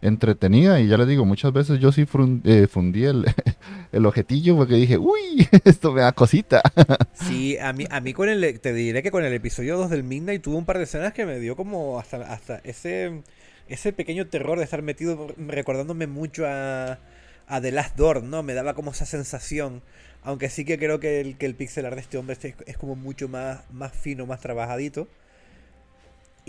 entretenida. 0.01 0.79
Y 0.79 0.87
ya 0.87 0.97
les 0.97 1.07
digo, 1.07 1.25
muchas 1.25 1.53
veces 1.53 1.79
yo 1.79 1.91
sí 1.91 2.05
eh, 2.43 2.67
fundí 2.69 3.05
el, 3.05 3.25
el 3.91 4.05
objetillo 4.05 4.55
porque 4.55 4.75
dije, 4.75 4.97
uy, 4.97 5.47
esto 5.63 5.91
me 5.91 6.01
da 6.01 6.11
cosita. 6.11 6.61
Sí, 7.13 7.57
a 7.57 7.73
mí, 7.73 7.85
a 7.89 7.99
mí 7.99 8.13
con 8.13 8.29
el, 8.29 8.59
te 8.59 8.73
diré 8.73 9.03
que 9.03 9.11
con 9.11 9.25
el 9.25 9.33
episodio 9.33 9.75
2 9.77 9.89
del 9.89 10.03
Midnight 10.03 10.41
tuvo 10.41 10.57
un 10.57 10.65
par 10.65 10.77
de 10.77 10.85
escenas 10.85 11.13
que 11.13 11.25
me 11.25 11.39
dio 11.39 11.55
como 11.55 11.99
hasta, 11.99 12.17
hasta 12.31 12.57
ese, 12.63 13.23
ese 13.67 13.91
pequeño 13.91 14.27
terror 14.27 14.59
de 14.59 14.63
estar 14.63 14.81
metido, 14.81 15.27
recordándome 15.37 16.07
mucho 16.07 16.45
a 16.45 16.99
a 17.47 17.61
The 17.61 17.71
Last 17.71 17.95
Door, 17.95 18.23
¿no? 18.23 18.43
Me 18.43 18.53
daba 18.53 18.73
como 18.73 18.91
esa 18.91 19.05
sensación. 19.05 19.81
Aunque 20.23 20.49
sí 20.49 20.65
que 20.65 20.77
creo 20.77 20.99
que 20.99 21.21
el, 21.21 21.37
que 21.37 21.45
el 21.45 21.55
pixel 21.55 21.85
art 21.85 21.95
de 21.95 22.01
este 22.01 22.17
hombre 22.17 22.37
es, 22.65 22.77
como 22.77 22.95
mucho 22.95 23.29
más, 23.29 23.61
más 23.71 23.93
fino, 23.93 24.25
más 24.25 24.41
trabajadito. 24.41 25.07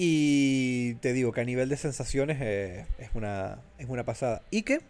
Y 0.00 0.94
te 1.00 1.12
digo 1.12 1.32
que 1.32 1.40
a 1.40 1.44
nivel 1.44 1.68
de 1.68 1.76
sensaciones 1.76 2.38
eh, 2.40 2.86
es, 3.00 3.10
una, 3.14 3.58
es 3.78 3.88
una 3.88 4.04
pasada. 4.04 4.42
Y 4.48 4.62
que 4.62 4.80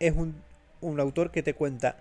es 0.00 0.16
un, 0.16 0.34
un, 0.80 0.98
autor 0.98 1.30
que 1.30 1.44
te 1.44 1.54
cuenta 1.54 1.94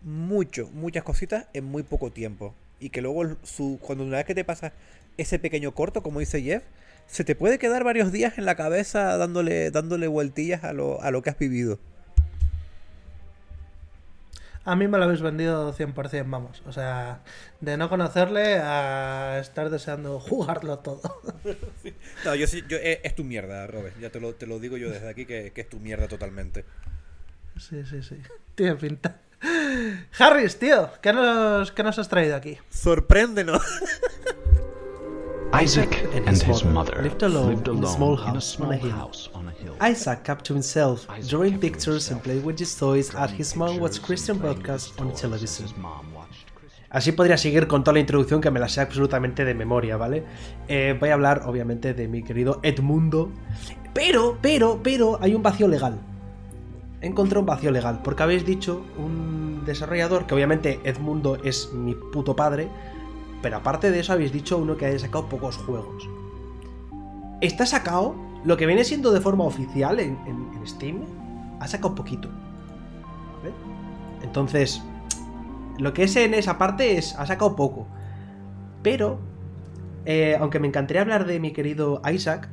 mucho, 0.00 0.68
muchas 0.72 1.04
cositas 1.04 1.46
en 1.52 1.62
muy 1.62 1.84
poco 1.84 2.10
tiempo. 2.10 2.52
Y 2.80 2.90
que 2.90 3.00
luego 3.00 3.36
su, 3.44 3.78
cuando 3.80 4.02
una 4.02 4.16
vez 4.16 4.26
que 4.26 4.34
te 4.34 4.44
pasa 4.44 4.72
ese 5.16 5.38
pequeño 5.38 5.72
corto, 5.72 6.02
como 6.02 6.18
dice 6.18 6.42
Jeff, 6.42 6.64
se 7.06 7.22
te 7.22 7.36
puede 7.36 7.60
quedar 7.60 7.84
varios 7.84 8.10
días 8.10 8.38
en 8.38 8.44
la 8.44 8.56
cabeza 8.56 9.16
dándole, 9.16 9.70
dándole 9.70 10.08
vueltillas 10.08 10.64
a 10.64 10.72
lo, 10.72 11.00
a 11.00 11.12
lo 11.12 11.22
que 11.22 11.30
has 11.30 11.38
vivido. 11.38 11.78
A 14.64 14.76
mí 14.76 14.86
me 14.86 14.98
lo 14.98 15.04
habéis 15.04 15.22
vendido 15.22 15.74
100%, 15.74 16.24
vamos. 16.28 16.62
O 16.66 16.72
sea, 16.72 17.22
de 17.60 17.76
no 17.76 17.88
conocerle 17.88 18.58
a 18.58 19.38
estar 19.40 19.70
deseando 19.70 20.20
jugarlo 20.20 20.78
todo. 20.78 21.00
No, 22.24 22.36
yo 22.36 22.46
sí, 22.46 22.62
yo, 22.68 22.76
eh, 22.76 23.00
es, 23.02 23.16
tu 23.16 23.24
mierda, 23.24 23.66
Robert. 23.66 23.98
Ya 24.00 24.10
te 24.10 24.20
lo, 24.20 24.34
te 24.34 24.46
lo 24.46 24.60
digo 24.60 24.76
yo 24.76 24.90
desde 24.90 25.08
aquí 25.08 25.26
que, 25.26 25.50
que 25.52 25.62
es 25.62 25.68
tu 25.68 25.80
mierda 25.80 26.06
totalmente. 26.06 26.64
Sí, 27.58 27.84
sí, 27.84 28.02
sí. 28.02 28.22
Tiene 28.54 28.76
pinta. 28.76 29.20
Harris, 30.18 30.58
tío, 30.58 30.90
¿qué 31.00 31.12
nos, 31.12 31.72
qué 31.72 31.82
nos 31.82 31.98
has 31.98 32.08
traído 32.08 32.36
aquí? 32.36 32.58
Sorpréndenos. 32.70 33.62
Isaac 35.52 36.08
and 36.26 36.40
his 36.42 36.64
mother 36.64 37.02
lived 37.02 37.22
alone, 37.22 37.62
in 37.66 37.84
a 37.84 37.86
small 37.86 38.16
house, 38.16 38.58
on, 38.58 38.72
a 38.72 38.76
hill. 38.76 39.10
Isaac 39.80 40.22
kept 40.24 40.46
to 40.46 40.54
himself, 40.54 41.06
drawing 41.28 41.58
pictures 41.58 42.10
and 42.10 42.22
played 42.22 42.44
with 42.44 42.58
his 42.58 42.76
toys 42.76 43.14
as 43.14 43.30
his 43.32 43.56
mom 43.56 43.78
watched 43.78 44.02
Christian 44.02 44.38
broadcasts 44.38 44.92
on 44.98 45.12
television. 45.14 45.66
Así 46.92 47.12
podría 47.12 47.38
seguir 47.38 47.68
con 47.68 47.84
toda 47.84 47.94
la 47.94 48.00
introducción 48.00 48.42
que 48.42 48.50
me 48.50 48.60
la 48.60 48.68
sé 48.68 48.82
absolutamente 48.82 49.46
de 49.46 49.54
memoria, 49.54 49.96
¿vale? 49.96 50.24
Eh, 50.68 50.94
voy 51.00 51.08
a 51.08 51.14
hablar, 51.14 51.42
obviamente, 51.46 51.94
de 51.94 52.06
mi 52.06 52.22
querido 52.22 52.60
Edmundo. 52.62 53.30
Pero, 53.94 54.36
pero, 54.42 54.80
pero, 54.82 55.18
hay 55.22 55.34
un 55.34 55.42
vacío 55.42 55.68
legal. 55.68 55.98
Encontré 57.00 57.38
un 57.38 57.46
vacío 57.46 57.70
legal, 57.70 58.00
porque 58.04 58.22
habéis 58.22 58.44
dicho 58.44 58.84
un 58.98 59.62
desarrollador, 59.64 60.26
que 60.26 60.34
obviamente 60.34 60.80
Edmundo 60.84 61.38
es 61.42 61.72
mi 61.72 61.94
puto 61.94 62.36
padre, 62.36 62.68
pero 63.40 63.56
aparte 63.56 63.90
de 63.90 64.00
eso 64.00 64.12
habéis 64.12 64.32
dicho 64.32 64.58
uno 64.58 64.76
que 64.76 64.84
haya 64.84 64.98
sacado 64.98 65.30
pocos 65.30 65.56
juegos. 65.56 66.08
Está 67.40 67.64
sacado, 67.64 68.14
lo 68.44 68.56
que 68.56 68.66
viene 68.66 68.84
siendo 68.84 69.12
de 69.12 69.20
forma 69.20 69.44
oficial 69.44 70.00
en, 70.00 70.16
Steam, 70.66 71.00
ha 71.60 71.66
sacado 71.66 71.94
poquito. 71.94 72.28
Entonces, 74.22 74.82
lo 75.78 75.92
que 75.92 76.04
es 76.04 76.16
en 76.16 76.34
esa 76.34 76.58
parte 76.58 76.96
es, 76.96 77.14
ha 77.16 77.26
sacado 77.26 77.56
poco. 77.56 77.86
Pero, 78.82 79.20
eh, 80.04 80.36
aunque 80.38 80.58
me 80.58 80.68
encantaría 80.68 81.02
hablar 81.02 81.26
de 81.26 81.40
mi 81.40 81.52
querido 81.52 82.02
Isaac, 82.12 82.48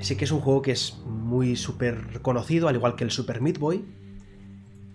sí 0.00 0.16
que 0.16 0.24
es 0.24 0.32
un 0.32 0.40
juego 0.40 0.62
que 0.62 0.72
es 0.72 0.98
muy 1.06 1.56
súper 1.56 2.20
conocido, 2.22 2.68
al 2.68 2.76
igual 2.76 2.94
que 2.94 3.04
el 3.04 3.10
Super 3.10 3.40
Meat 3.40 3.58
Boy. 3.58 3.84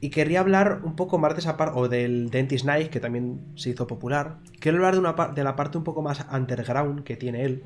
Y 0.02 0.10
quería 0.10 0.42
hablar 0.42 0.82
un 0.84 0.96
poco 0.96 1.18
más 1.18 1.34
de 1.34 1.40
esa 1.40 1.56
parte, 1.56 1.80
o 1.80 1.88
del 1.88 2.30
Dentist 2.30 2.66
Knife, 2.66 2.90
que 2.90 3.00
también 3.00 3.42
se 3.56 3.70
hizo 3.70 3.88
popular. 3.88 4.40
Quiero 4.60 4.86
hablar 4.86 5.34
de 5.34 5.44
la 5.44 5.56
parte 5.56 5.78
un 5.78 5.84
poco 5.84 6.02
más 6.02 6.26
underground 6.32 7.04
que 7.04 7.16
tiene 7.16 7.46
él, 7.46 7.64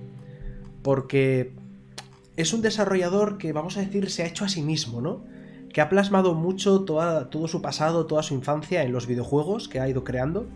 porque 0.84 1.56
es 2.38 2.54
un 2.54 2.62
desarrollador 2.62 3.40
que, 3.40 3.52
vamos 3.52 3.78
a 3.78 3.82
decir, 3.82 4.10
se 4.12 4.24
ha 4.24 4.28
hecho 4.28 4.46
a 4.46 4.50
sí 4.50 4.62
mismo, 4.62 5.02
¿no? 5.02 5.26
Que 5.74 5.82
ha 5.82 5.90
plasmado 5.90 6.36
mucho 6.36 6.82
todo 6.82 7.48
su 7.48 7.62
pasado, 7.62 8.06
toda 8.06 8.22
su 8.24 8.36
infancia 8.36 8.84
en 8.84 8.94
los 8.94 9.08
videojuegos 9.08 9.68
que 9.68 9.80
ha 9.80 9.90
ido 9.90 10.04
creando. 10.04 10.48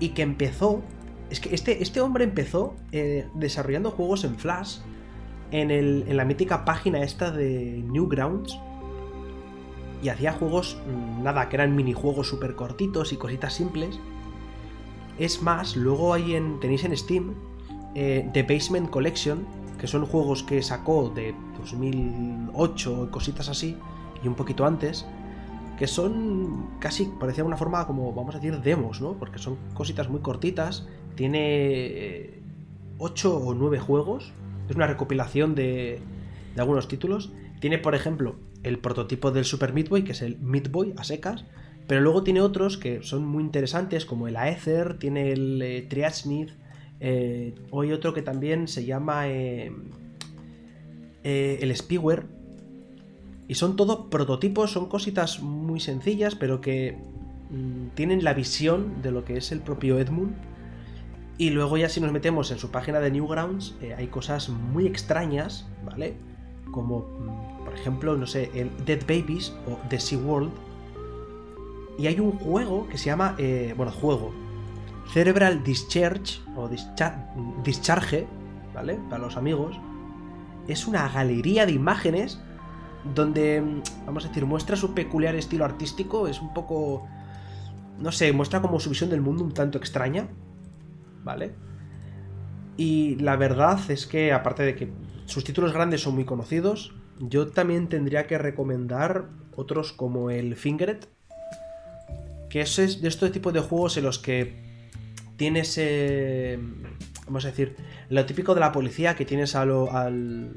Y 0.00 0.10
que 0.10 0.22
empezó. 0.22 0.82
Es 1.30 1.40
que 1.40 1.54
este, 1.54 1.82
este 1.82 2.00
hombre 2.00 2.24
empezó 2.24 2.74
eh, 2.90 3.28
desarrollando 3.34 3.90
juegos 3.90 4.24
en 4.24 4.36
Flash. 4.36 4.78
En, 5.50 6.16
la 6.16 6.24
mítica 6.24 6.64
página 6.64 7.02
esta 7.02 7.30
de 7.30 7.84
Newgrounds 7.86 8.58
y 10.02 10.08
hacía 10.08 10.32
juegos, 10.32 10.78
mm, 10.86 11.22
nada, 11.22 11.50
que 11.50 11.56
eran 11.56 11.76
minijuegos 11.76 12.28
súper 12.28 12.54
cortitos 12.54 13.12
y 13.12 13.16
cositas 13.16 13.52
simples. 13.52 14.00
Es 15.18 15.42
más, 15.42 15.76
luego 15.76 16.14
hay 16.14 16.34
en, 16.34 16.58
tenéis 16.60 16.84
en 16.84 16.96
Steam 16.96 17.34
eh, 17.94 18.28
The 18.32 18.42
Basement 18.42 18.88
Collection, 18.88 19.46
que 19.82 19.88
son 19.88 20.06
juegos 20.06 20.44
que 20.44 20.62
sacó 20.62 21.10
de 21.12 21.34
2008 21.58 23.06
y 23.08 23.10
cositas 23.10 23.48
así, 23.48 23.76
y 24.22 24.28
un 24.28 24.36
poquito 24.36 24.64
antes, 24.64 25.04
que 25.76 25.88
son 25.88 26.78
casi, 26.78 27.06
parecía 27.18 27.42
una 27.42 27.56
forma 27.56 27.84
como, 27.84 28.12
vamos 28.12 28.36
a 28.36 28.38
decir, 28.38 28.60
demos, 28.60 29.00
¿no? 29.00 29.14
Porque 29.14 29.40
son 29.40 29.58
cositas 29.74 30.08
muy 30.08 30.20
cortitas, 30.20 30.86
tiene 31.16 32.42
8 32.98 33.36
o 33.36 33.54
9 33.54 33.80
juegos, 33.80 34.32
es 34.68 34.76
una 34.76 34.86
recopilación 34.86 35.56
de, 35.56 36.00
de 36.54 36.60
algunos 36.60 36.86
títulos. 36.86 37.32
Tiene, 37.58 37.78
por 37.78 37.96
ejemplo, 37.96 38.36
el 38.62 38.78
prototipo 38.78 39.32
del 39.32 39.44
Super 39.44 39.72
Meat 39.72 39.88
que 40.04 40.12
es 40.12 40.22
el 40.22 40.38
Meat 40.38 40.68
a 40.96 41.02
secas, 41.02 41.44
pero 41.88 42.02
luego 42.02 42.22
tiene 42.22 42.40
otros 42.40 42.78
que 42.78 43.02
son 43.02 43.26
muy 43.26 43.42
interesantes, 43.42 44.06
como 44.06 44.28
el 44.28 44.36
Aether, 44.36 44.96
tiene 44.96 45.32
el 45.32 45.60
eh, 45.60 45.82
Triadsmith, 45.90 46.50
eh, 47.04 47.52
hay 47.72 47.90
otro 47.90 48.14
que 48.14 48.22
también 48.22 48.68
se 48.68 48.84
llama 48.84 49.26
eh, 49.26 49.72
eh, 51.24 51.58
el 51.60 51.76
Spiwer, 51.76 52.26
Y 53.48 53.56
son 53.56 53.74
todo 53.74 54.08
prototipos, 54.08 54.70
son 54.70 54.88
cositas 54.88 55.42
muy 55.42 55.80
sencillas, 55.80 56.36
pero 56.36 56.60
que 56.60 56.96
mm, 57.50 57.88
tienen 57.96 58.22
la 58.22 58.34
visión 58.34 59.02
de 59.02 59.10
lo 59.10 59.24
que 59.24 59.36
es 59.36 59.50
el 59.50 59.58
propio 59.58 59.98
Edmund. 59.98 60.36
Y 61.38 61.50
luego 61.50 61.76
ya 61.76 61.88
si 61.88 62.00
nos 62.00 62.12
metemos 62.12 62.52
en 62.52 62.58
su 62.58 62.70
página 62.70 63.00
de 63.00 63.10
Newgrounds, 63.10 63.74
hay 63.96 64.06
cosas 64.06 64.48
muy 64.48 64.86
extrañas, 64.86 65.66
¿vale? 65.84 66.14
Como, 66.70 67.00
mm, 67.00 67.64
por 67.64 67.74
ejemplo, 67.74 68.16
no 68.16 68.28
sé, 68.28 68.48
el 68.54 68.70
Dead 68.86 69.00
Babies 69.00 69.52
o 69.66 69.76
The 69.88 69.98
Sea 69.98 70.18
World. 70.18 70.52
Y 71.98 72.06
hay 72.06 72.20
un 72.20 72.30
juego 72.30 72.86
que 72.88 72.96
se 72.96 73.06
llama, 73.06 73.36
bueno, 73.76 73.90
juego, 73.90 74.32
Cerebral 75.10 75.62
Discharge 75.62 76.40
o 76.56 76.68
Dischar- 76.68 77.62
Discharge, 77.62 78.26
¿vale? 78.74 78.98
Para 79.10 79.22
los 79.22 79.36
amigos. 79.36 79.78
Es 80.68 80.86
una 80.86 81.08
galería 81.08 81.66
de 81.66 81.72
imágenes 81.72 82.40
donde, 83.14 83.62
vamos 84.06 84.24
a 84.24 84.28
decir, 84.28 84.46
muestra 84.46 84.76
su 84.76 84.94
peculiar 84.94 85.34
estilo 85.34 85.64
artístico. 85.64 86.28
Es 86.28 86.40
un 86.40 86.54
poco, 86.54 87.06
no 87.98 88.12
sé, 88.12 88.32
muestra 88.32 88.62
como 88.62 88.78
su 88.80 88.90
visión 88.90 89.10
del 89.10 89.20
mundo 89.20 89.42
un 89.44 89.52
tanto 89.52 89.76
extraña, 89.76 90.28
¿vale? 91.24 91.52
Y 92.76 93.16
la 93.16 93.36
verdad 93.36 93.78
es 93.90 94.06
que, 94.06 94.32
aparte 94.32 94.62
de 94.62 94.74
que 94.76 94.92
sus 95.26 95.44
títulos 95.44 95.72
grandes 95.72 96.00
son 96.00 96.14
muy 96.14 96.24
conocidos, 96.24 96.94
yo 97.18 97.48
también 97.48 97.88
tendría 97.88 98.26
que 98.26 98.38
recomendar 98.38 99.28
otros 99.54 99.92
como 99.92 100.30
el 100.30 100.56
Fingeret, 100.56 101.08
que 102.48 102.62
es 102.62 103.02
de 103.02 103.08
estos 103.08 103.32
tipos 103.32 103.52
de 103.52 103.60
juegos 103.60 103.96
en 103.96 104.04
los 104.04 104.18
que 104.18 104.71
tienes, 105.36 105.74
eh, 105.78 106.58
vamos 107.26 107.44
a 107.44 107.48
decir, 107.48 107.76
lo 108.08 108.24
típico 108.26 108.54
de 108.54 108.60
la 108.60 108.72
policía, 108.72 109.16
que 109.16 109.24
tienes 109.24 109.54
a, 109.54 109.64
lo- 109.64 109.92
al, 109.92 110.52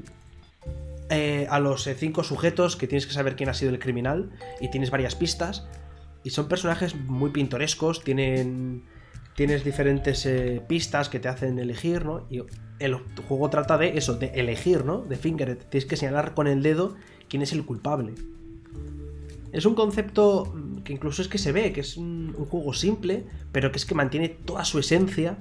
eh, 1.10 1.46
a 1.50 1.58
los 1.60 1.86
eh, 1.86 1.94
cinco 1.94 2.24
sujetos, 2.24 2.76
que 2.76 2.86
tienes 2.86 3.06
que 3.06 3.12
saber 3.12 3.36
quién 3.36 3.48
ha 3.48 3.54
sido 3.54 3.70
el 3.70 3.78
criminal, 3.78 4.30
y 4.60 4.70
tienes 4.70 4.90
varias 4.90 5.14
pistas, 5.14 5.66
y 6.24 6.30
son 6.30 6.48
personajes 6.48 6.94
muy 6.96 7.30
pintorescos, 7.30 8.02
tienen, 8.02 8.84
tienes 9.36 9.64
diferentes 9.64 10.26
eh, 10.26 10.60
pistas 10.66 11.08
que 11.08 11.20
te 11.20 11.28
hacen 11.28 11.58
elegir, 11.58 12.04
¿no? 12.04 12.26
Y 12.28 12.42
el 12.78 12.94
juego 13.28 13.48
trata 13.50 13.78
de 13.78 13.96
eso, 13.96 14.14
de 14.14 14.26
elegir, 14.34 14.84
¿no? 14.84 14.98
De 15.02 15.16
fingeret, 15.16 15.68
tienes 15.70 15.86
que 15.88 15.96
señalar 15.96 16.34
con 16.34 16.46
el 16.46 16.62
dedo 16.62 16.96
quién 17.28 17.42
es 17.42 17.52
el 17.52 17.64
culpable. 17.64 18.14
Es 19.52 19.64
un 19.66 19.74
concepto 19.74 20.52
mm, 20.54 20.78
que 20.78 20.92
incluso 20.92 21.22
es 21.22 21.28
que 21.28 21.38
se 21.38 21.52
ve, 21.52 21.72
que 21.72 21.80
es 21.80 21.96
un, 21.96 22.34
juego 22.50 22.72
simple, 22.74 23.24
pero 23.52 23.70
que 23.72 23.78
es 23.78 23.86
que 23.86 23.94
mantiene 23.94 24.28
toda 24.28 24.64
su 24.64 24.78
esencia. 24.78 25.38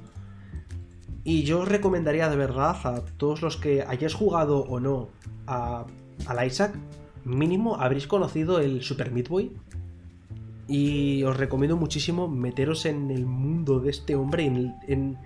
Y 1.23 1.44
yo 1.44 1.61
os 1.61 1.68
recomendaría 1.68 2.30
de 2.30 2.36
verdad 2.36 2.77
a 2.86 3.03
todos 3.18 3.41
los 3.41 3.57
que 3.57 3.84
hayáis 3.84 4.14
jugado 4.14 4.60
o 4.60 4.80
no 4.80 5.10
a, 5.48 5.86
al 6.27 6.48
Isaac, 6.48 6.76
mínimo 7.23 7.77
habréis 7.77 8.07
conocido 8.07 8.60
el 8.60 8.84
Super 8.84 9.11
Meat. 9.11 9.30
Y 10.68 11.23
os 11.23 11.38
recomiendo 11.38 11.77
muchísimo 11.77 12.27
meteros 12.27 12.86
en 12.86 13.11
el 13.11 13.26
mundo 13.26 13.80
de 13.80 13.91
este 13.91 14.15
hombre, 14.15 14.45
en, 14.45 14.76
en- 14.88 15.18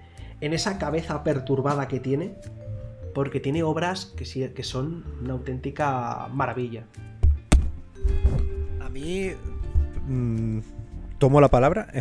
esa 0.54 0.78
cabeza 0.78 1.24
perturbada 1.24 1.88
que 1.88 2.00
tiene, 2.00 2.36
porque 3.14 3.40
tiene 3.40 3.64
obras 3.64 4.06
que, 4.06 4.54
que 4.54 4.64
son 4.64 5.04
una 5.22 5.34
auténtica 5.34 6.30
maravilla. 6.34 6.86
A 8.90 8.92
mí. 8.92 9.32
mm, 10.08 10.60
tomo 11.20 11.40
la 11.40 11.50
palabra. 11.50 11.92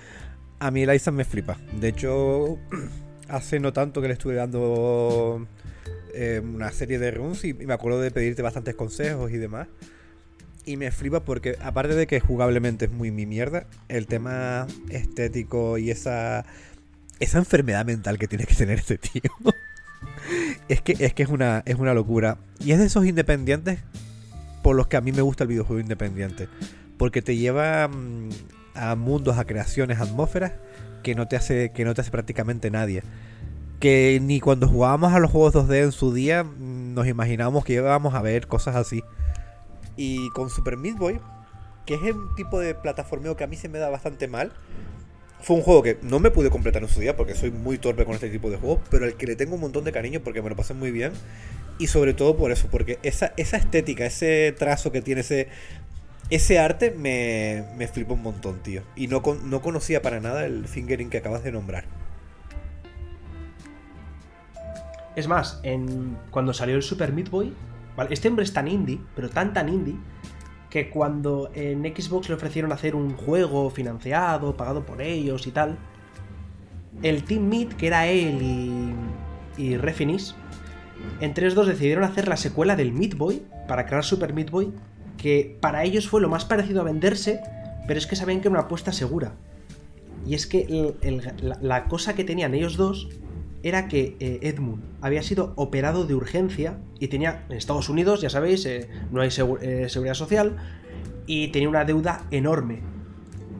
a 0.58 0.70
mí 0.70 0.82
el 0.82 0.94
Isaac 0.94 1.14
me 1.14 1.24
flipa. 1.24 1.58
De 1.78 1.88
hecho, 1.88 2.58
hace 3.28 3.60
no 3.60 3.74
tanto 3.74 4.00
que 4.00 4.08
le 4.08 4.14
estuve 4.14 4.34
dando 4.34 5.46
eh, 6.14 6.40
una 6.42 6.72
serie 6.72 6.98
de 6.98 7.10
runs 7.10 7.44
y, 7.44 7.50
y 7.50 7.66
me 7.66 7.74
acuerdo 7.74 8.00
de 8.00 8.10
pedirte 8.10 8.40
bastantes 8.40 8.74
consejos 8.76 9.30
y 9.30 9.36
demás. 9.36 9.68
Y 10.64 10.78
me 10.78 10.90
flipa 10.90 11.22
porque, 11.22 11.58
aparte 11.60 11.94
de 11.94 12.06
que 12.06 12.18
jugablemente 12.18 12.86
es 12.86 12.90
muy 12.90 13.10
mi 13.10 13.26
mierda, 13.26 13.66
el 13.88 14.06
tema 14.06 14.66
estético 14.88 15.76
y 15.76 15.90
esa. 15.90 16.46
Esa 17.20 17.38
enfermedad 17.38 17.84
mental 17.84 18.16
que 18.16 18.28
tiene 18.28 18.46
que 18.46 18.54
tener 18.54 18.78
este 18.78 18.96
tío. 18.98 19.22
es 20.68 20.80
que, 20.80 20.96
es 20.98 21.12
que 21.12 21.24
es 21.24 21.28
una, 21.28 21.62
es 21.66 21.74
una 21.74 21.92
locura. 21.92 22.38
Y 22.58 22.72
es 22.72 22.78
de 22.78 22.86
esos 22.86 23.04
independientes 23.04 23.80
por 24.68 24.76
los 24.76 24.86
que 24.86 24.98
a 24.98 25.00
mí 25.00 25.12
me 25.12 25.22
gusta 25.22 25.44
el 25.44 25.48
videojuego 25.48 25.80
independiente. 25.80 26.46
Porque 26.98 27.22
te 27.22 27.38
lleva 27.38 27.88
mm, 27.88 28.28
a 28.74 28.96
mundos, 28.96 29.38
a 29.38 29.46
creaciones, 29.46 29.98
a 29.98 30.02
atmósferas 30.02 30.52
que 31.02 31.14
no 31.14 31.26
te 31.26 31.36
hace, 31.36 31.72
que 31.72 31.86
no 31.86 31.94
te 31.94 32.02
hace 32.02 32.10
prácticamente 32.10 32.70
nadie. 32.70 33.02
Que 33.80 34.20
ni 34.22 34.40
cuando 34.40 34.68
jugábamos 34.68 35.14
a 35.14 35.20
los 35.20 35.30
juegos 35.30 35.54
2D 35.54 35.84
en 35.84 35.92
su 35.92 36.12
día 36.12 36.44
mm, 36.44 36.92
nos 36.92 37.06
imaginábamos 37.06 37.64
que 37.64 37.72
íbamos 37.72 38.12
a 38.12 38.20
ver 38.20 38.46
cosas 38.46 38.76
así. 38.76 39.02
Y 39.96 40.28
con 40.32 40.50
Super 40.50 40.76
Meat 40.76 40.98
Boy, 40.98 41.18
que 41.86 41.94
es 41.94 42.02
un 42.02 42.34
tipo 42.34 42.60
de 42.60 42.74
plataformeo 42.74 43.36
que 43.36 43.44
a 43.44 43.46
mí 43.46 43.56
se 43.56 43.70
me 43.70 43.78
da 43.78 43.88
bastante 43.88 44.28
mal. 44.28 44.52
Fue 45.40 45.56
un 45.56 45.62
juego 45.62 45.82
que 45.82 45.98
no 46.02 46.18
me 46.18 46.30
pude 46.30 46.50
completar 46.50 46.82
en 46.82 46.88
su 46.88 47.00
día 47.00 47.16
porque 47.16 47.34
soy 47.34 47.50
muy 47.50 47.78
torpe 47.78 48.04
con 48.04 48.14
este 48.14 48.28
tipo 48.28 48.50
de 48.50 48.56
juegos, 48.56 48.80
pero 48.90 49.04
al 49.04 49.14
que 49.14 49.26
le 49.26 49.36
tengo 49.36 49.54
un 49.54 49.60
montón 49.60 49.84
de 49.84 49.92
cariño 49.92 50.20
porque 50.20 50.42
me 50.42 50.50
lo 50.50 50.56
pasé 50.56 50.74
muy 50.74 50.90
bien. 50.90 51.12
Y 51.78 51.86
sobre 51.86 52.12
todo 52.12 52.36
por 52.36 52.50
eso, 52.50 52.68
porque 52.70 52.98
esa, 53.04 53.32
esa 53.36 53.56
estética, 53.56 54.04
ese 54.04 54.52
trazo 54.58 54.90
que 54.90 55.00
tiene, 55.00 55.20
ese, 55.20 55.48
ese 56.28 56.58
arte 56.58 56.90
me, 56.90 57.64
me 57.76 57.86
flipa 57.86 58.14
un 58.14 58.22
montón, 58.22 58.58
tío. 58.64 58.82
Y 58.96 59.06
no, 59.06 59.22
con- 59.22 59.48
no 59.48 59.62
conocía 59.62 60.02
para 60.02 60.18
nada 60.18 60.44
el 60.44 60.66
fingering 60.66 61.08
que 61.08 61.18
acabas 61.18 61.44
de 61.44 61.52
nombrar. 61.52 61.84
Es 65.14 65.28
más, 65.28 65.60
en, 65.62 66.16
cuando 66.30 66.52
salió 66.52 66.76
el 66.76 66.82
Super 66.82 67.12
Meat 67.12 67.30
Boy, 67.30 67.52
este 68.10 68.28
hombre 68.28 68.44
es 68.44 68.52
tan 68.52 68.68
indie, 68.68 69.00
pero 69.16 69.28
tan 69.28 69.52
tan 69.52 69.68
indie, 69.68 69.94
que 70.70 70.90
cuando 70.90 71.50
en 71.54 71.82
Xbox 71.82 72.28
le 72.28 72.34
ofrecieron 72.34 72.72
hacer 72.72 72.94
un 72.94 73.14
juego 73.16 73.70
financiado, 73.70 74.56
pagado 74.56 74.84
por 74.84 75.00
ellos 75.00 75.46
y 75.46 75.50
tal, 75.50 75.78
el 77.02 77.24
Team 77.24 77.48
Meat, 77.48 77.74
que 77.74 77.86
era 77.86 78.06
él 78.06 78.42
y, 78.42 79.62
y 79.62 79.76
Refinis, 79.76 80.34
entre 81.20 81.44
los 81.46 81.54
dos 81.54 81.66
decidieron 81.66 82.04
hacer 82.04 82.28
la 82.28 82.36
secuela 82.36 82.76
del 82.76 82.92
Meat 82.92 83.14
Boy 83.14 83.42
para 83.66 83.86
crear 83.86 84.04
Super 84.04 84.34
Meat 84.34 84.50
Boy, 84.50 84.72
que 85.16 85.56
para 85.60 85.84
ellos 85.84 86.08
fue 86.08 86.20
lo 86.20 86.28
más 86.28 86.44
parecido 86.44 86.80
a 86.80 86.84
venderse, 86.84 87.40
pero 87.86 87.98
es 87.98 88.06
que 88.06 88.16
sabían 88.16 88.40
que 88.40 88.48
era 88.48 88.56
una 88.58 88.66
apuesta 88.66 88.92
segura. 88.92 89.32
Y 90.26 90.34
es 90.34 90.46
que 90.46 90.94
la 91.40 91.84
cosa 91.84 92.14
que 92.14 92.24
tenían 92.24 92.54
ellos 92.54 92.76
dos 92.76 93.08
era 93.62 93.88
que 93.88 94.16
eh, 94.20 94.38
Edmund 94.42 94.82
había 95.00 95.22
sido 95.22 95.52
operado 95.56 96.06
de 96.06 96.14
urgencia 96.14 96.78
y 96.98 97.08
tenía, 97.08 97.44
en 97.48 97.56
Estados 97.56 97.88
Unidos, 97.88 98.20
ya 98.20 98.30
sabéis, 98.30 98.64
eh, 98.66 98.88
no 99.10 99.20
hay 99.20 99.28
eh, 99.28 99.88
seguridad 99.88 100.14
social, 100.14 100.56
y 101.26 101.48
tenía 101.48 101.68
una 101.68 101.84
deuda 101.84 102.24
enorme. 102.30 102.80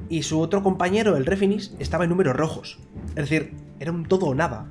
Y 0.08 0.22
su 0.22 0.40
otro 0.40 0.62
compañero, 0.62 1.16
el 1.16 1.26
Refinis, 1.26 1.74
estaba 1.78 2.04
en 2.04 2.10
números 2.10 2.36
rojos. 2.36 2.78
Es 3.10 3.28
decir, 3.28 3.52
era 3.78 3.92
un 3.92 4.06
todo 4.06 4.26
o 4.26 4.34
nada. 4.34 4.66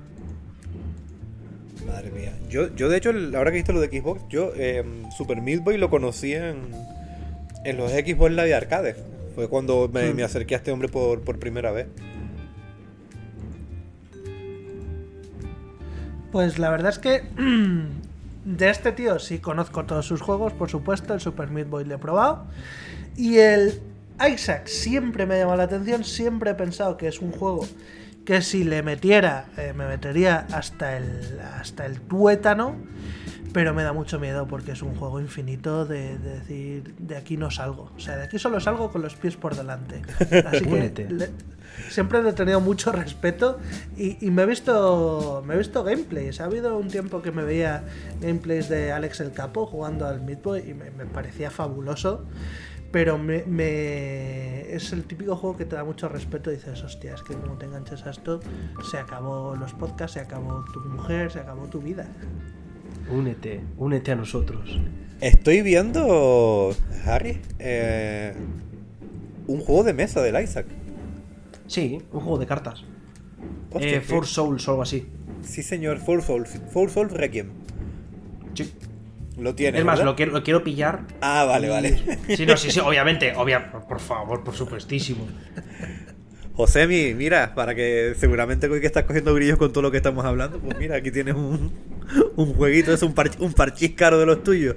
Madre 1.85 2.11
mía. 2.11 2.33
Yo, 2.49 2.73
yo 2.75 2.89
de 2.89 2.97
hecho, 2.97 3.11
ahora 3.35 3.51
que 3.51 3.57
viste 3.57 3.71
lo 3.73 3.79
de 3.79 3.87
Xbox, 3.87 4.21
yo 4.29 4.51
Super 5.15 5.41
Meat 5.41 5.63
Boy 5.63 5.77
lo 5.77 5.89
conocí 5.89 6.33
en, 6.33 6.57
en 7.63 7.77
los 7.77 7.91
Xbox 7.91 8.31
Live 8.31 8.53
Arcade. 8.53 8.95
Fue 9.35 9.47
cuando 9.47 9.87
me, 9.93 10.11
Hmm. 10.11 10.15
me 10.15 10.23
acerqué 10.23 10.55
a 10.55 10.57
este 10.57 10.71
hombre 10.71 10.89
por, 10.89 11.21
por 11.21 11.37
primera 11.37 11.71
vez. 11.71 11.87
Pues 16.37 16.59
la 16.59 16.69
verdad 16.69 16.91
es 16.91 16.99
que 16.99 17.23
de 18.45 18.69
este 18.69 18.91
tío 18.91 19.17
sí 19.17 19.39
conozco 19.39 19.85
todos 19.85 20.05
sus 20.05 20.21
juegos, 20.21 20.53
por 20.53 20.69
supuesto, 20.69 21.15
el 21.15 21.19
Super 21.19 21.49
Meat 21.49 21.67
Boy 21.67 21.83
lo 21.83 21.95
he 21.95 21.97
probado. 21.97 22.45
Y 23.15 23.37
el 23.37 23.81
Isaac 24.31 24.67
siempre 24.67 25.25
me 25.25 25.33
ha 25.33 25.39
llamado 25.39 25.57
la 25.57 25.63
atención, 25.63 26.03
siempre 26.03 26.51
he 26.51 26.53
pensado 26.53 26.95
que 26.95 27.07
es 27.07 27.21
un 27.21 27.31
juego 27.31 27.65
que 28.23 28.43
si 28.43 28.63
le 28.63 28.83
metiera, 28.83 29.47
eh, 29.57 29.73
me 29.75 29.87
metería 29.87 30.45
hasta 30.51 30.95
el, 30.97 31.39
hasta 31.59 31.87
el 31.87 32.01
tuétano, 32.01 32.75
pero 33.53 33.73
me 33.73 33.83
da 33.83 33.93
mucho 33.93 34.19
miedo 34.19 34.47
porque 34.47 34.71
es 34.73 34.81
un 34.81 34.95
juego 34.95 35.19
infinito 35.19 35.85
de, 35.85 36.17
de 36.19 36.39
decir, 36.39 36.95
de 36.99 37.15
aquí 37.17 37.37
no 37.37 37.49
salgo. 37.49 37.91
O 37.95 37.99
sea, 37.99 38.17
de 38.17 38.23
aquí 38.23 38.37
solo 38.39 38.59
salgo 38.59 38.91
con 38.91 39.01
los 39.01 39.15
pies 39.15 39.35
por 39.37 39.55
delante. 39.55 40.01
Así 40.45 40.65
que 40.65 40.69
le- 41.09 41.29
siempre 41.89 42.21
le 42.23 42.29
he 42.29 42.33
tenido 42.33 42.59
mucho 42.59 42.91
respeto 42.91 43.59
y, 43.95 44.25
y 44.25 44.31
me 44.31 44.43
he 44.43 44.45
visto 44.45 45.43
me 45.45 45.55
he 45.55 45.57
visto 45.57 45.83
gameplays. 45.83 46.41
Ha 46.41 46.45
habido 46.45 46.77
un 46.77 46.87
tiempo 46.89 47.21
que 47.21 47.31
me 47.31 47.43
veía 47.43 47.83
gameplays 48.21 48.69
de 48.69 48.91
Alex 48.91 49.21
el 49.21 49.31
Capo 49.31 49.65
jugando 49.65 50.05
al 50.07 50.21
Meat 50.21 50.43
Boy 50.43 50.63
y 50.69 50.73
me, 50.73 50.91
me 50.91 51.05
parecía 51.05 51.49
fabuloso. 51.51 52.25
Pero 52.91 53.17
me, 53.17 53.43
me- 53.45 54.61
es 54.73 54.93
el 54.93 55.03
típico 55.03 55.35
juego 55.35 55.57
que 55.57 55.65
te 55.65 55.75
da 55.75 55.83
mucho 55.83 56.07
respeto 56.09 56.51
y 56.51 56.55
dices, 56.55 56.81
hostia, 56.83 57.15
es 57.15 57.21
que 57.21 57.33
como 57.33 57.57
te 57.57 57.65
enganches 57.65 58.05
a 58.05 58.11
esto, 58.11 58.39
se 58.89 58.97
acabó 58.97 59.55
los 59.55 59.73
podcasts, 59.73 60.13
se 60.13 60.19
acabó 60.21 60.63
tu 60.71 60.79
mujer, 60.81 61.29
se 61.31 61.39
acabó 61.39 61.67
tu 61.67 61.81
vida. 61.81 62.07
Únete, 63.09 63.61
únete 63.77 64.11
a 64.11 64.15
nosotros. 64.15 64.79
Estoy 65.21 65.61
viendo, 65.61 66.75
Harry, 67.05 67.39
eh, 67.59 68.33
un 69.47 69.61
juego 69.61 69.83
de 69.83 69.93
mesa 69.93 70.21
del 70.21 70.41
Isaac. 70.41 70.67
Sí, 71.67 72.01
un 72.11 72.19
juego 72.19 72.37
de 72.37 72.45
cartas. 72.45 72.83
Hostia, 73.71 73.97
eh, 73.97 74.01
Four 74.01 74.25
Souls 74.25 74.67
o 74.67 74.71
algo 74.71 74.83
así. 74.83 75.07
Sí, 75.41 75.63
señor, 75.63 75.99
Four 75.99 76.21
Souls. 76.21 76.49
Four 76.71 76.89
Souls 76.89 77.11
Requiem. 77.11 77.47
Sí. 78.53 78.73
Lo 79.37 79.55
tienes. 79.55 79.79
Es 79.79 79.85
más, 79.85 80.03
lo 80.03 80.15
quiero, 80.15 80.31
lo 80.31 80.43
quiero 80.43 80.63
pillar. 80.63 81.01
Ah, 81.21 81.45
vale, 81.45 81.69
vale. 81.69 81.97
Sí, 82.35 82.45
no, 82.45 82.57
sí, 82.57 82.71
sí, 82.71 82.79
obviamente, 82.79 83.33
obvia, 83.35 83.71
por 83.71 83.99
favor, 83.99 84.43
por 84.43 84.53
supuestísimo. 84.53 85.27
Josemi, 86.53 87.13
mira, 87.13 87.53
para 87.53 87.75
que 87.75 88.15
seguramente 88.17 88.67
hoy 88.67 88.81
que 88.81 88.87
estás 88.87 89.03
cogiendo 89.03 89.33
grillos 89.35 89.57
con 89.57 89.71
todo 89.71 89.83
lo 89.83 89.91
que 89.91 89.97
estamos 89.97 90.25
hablando, 90.25 90.59
pues 90.59 90.77
mira, 90.79 90.95
aquí 90.95 91.11
tienes 91.11 91.35
un, 91.35 91.71
un 92.35 92.53
jueguito, 92.53 92.93
es 92.93 93.01
un, 93.03 93.13
un 93.39 93.53
parchís 93.53 93.91
caro 93.91 94.17
de 94.19 94.25
los 94.25 94.43
tuyos. 94.43 94.75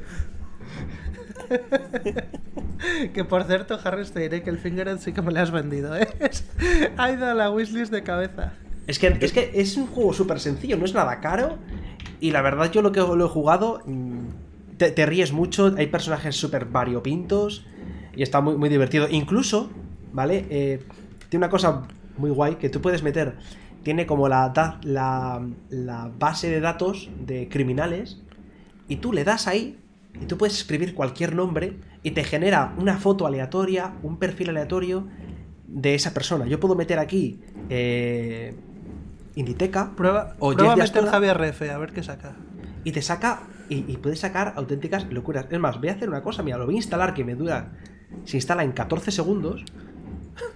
Que 3.12 3.24
por 3.24 3.44
cierto, 3.44 3.78
Harry, 3.84 4.04
te 4.06 4.20
diré 4.20 4.42
que 4.42 4.50
el 4.50 4.58
Fingered 4.58 4.98
sí 4.98 5.12
que 5.12 5.20
me 5.20 5.32
lo 5.32 5.40
has 5.40 5.50
vendido, 5.50 5.94
¿eh? 5.94 6.08
Ha 6.96 7.10
ido 7.10 7.26
a 7.26 7.34
la 7.34 7.50
wishlist 7.50 7.92
de 7.92 8.02
cabeza. 8.02 8.54
Es 8.86 8.98
que, 8.98 9.18
es 9.20 9.32
que 9.32 9.50
es 9.54 9.76
un 9.76 9.86
juego 9.86 10.12
súper 10.12 10.40
sencillo, 10.40 10.76
no 10.76 10.84
es 10.84 10.94
nada 10.94 11.20
caro. 11.20 11.58
Y 12.20 12.30
la 12.30 12.42
verdad, 12.42 12.72
yo 12.72 12.82
lo 12.82 12.92
que 12.92 13.00
lo 13.00 13.24
he 13.24 13.28
jugado, 13.28 13.82
mm, 13.84 14.76
te, 14.78 14.90
te 14.90 15.06
ríes 15.06 15.32
mucho, 15.32 15.74
hay 15.76 15.88
personajes 15.88 16.36
súper 16.36 16.64
variopintos 16.64 17.66
y 18.16 18.22
está 18.22 18.40
muy, 18.40 18.56
muy 18.56 18.68
divertido. 18.68 19.08
Incluso, 19.10 19.70
¿vale? 20.12 20.46
Eh, 20.50 20.82
tiene 21.28 21.44
una 21.44 21.50
cosa 21.50 21.82
muy 22.16 22.30
guay 22.30 22.56
que 22.56 22.68
tú 22.70 22.80
puedes 22.80 23.02
meter. 23.02 23.34
Tiene 23.82 24.06
como 24.06 24.28
la, 24.28 24.52
la, 24.82 25.46
la 25.70 26.10
base 26.18 26.50
de 26.50 26.60
datos 26.60 27.10
de 27.24 27.48
criminales 27.48 28.20
y 28.88 28.96
tú 28.96 29.12
le 29.12 29.24
das 29.24 29.46
ahí 29.46 29.78
y 30.20 30.26
tú 30.26 30.36
puedes 30.36 30.56
escribir 30.56 30.94
cualquier 30.94 31.34
nombre 31.34 31.78
y 32.02 32.10
te 32.12 32.24
genera 32.24 32.74
una 32.78 32.98
foto 32.98 33.26
aleatoria, 33.26 33.94
un 34.02 34.18
perfil 34.18 34.50
aleatorio 34.50 35.06
de 35.66 35.94
esa 35.94 36.12
persona. 36.12 36.46
Yo 36.46 36.58
puedo 36.60 36.74
meter 36.74 36.98
aquí 36.98 37.40
eh, 37.68 38.54
Inditeca 39.36 39.92
Prueba, 39.96 40.34
o 40.38 40.52
prueba 40.52 40.74
Jeff 40.74 40.94
meter 40.94 41.10
Javier 41.10 41.36
RF, 41.38 41.62
a 41.70 41.78
ver 41.78 41.92
qué 41.92 42.02
saca. 42.02 42.36
y 42.84 42.92
te 42.92 43.02
saca 43.02 43.42
y, 43.68 43.90
y 43.90 43.96
puedes 43.98 44.20
sacar 44.20 44.54
auténticas 44.56 45.06
locuras. 45.10 45.46
Es 45.48 45.60
más, 45.60 45.78
voy 45.78 45.88
a 45.88 45.92
hacer 45.92 46.08
una 46.08 46.22
cosa, 46.22 46.42
mira, 46.42 46.58
lo 46.58 46.66
voy 46.66 46.74
a 46.74 46.78
instalar 46.78 47.14
que 47.14 47.24
me 47.24 47.34
dura, 47.34 47.72
se 48.24 48.36
instala 48.36 48.64
en 48.64 48.72
14 48.72 49.10
segundos 49.12 49.64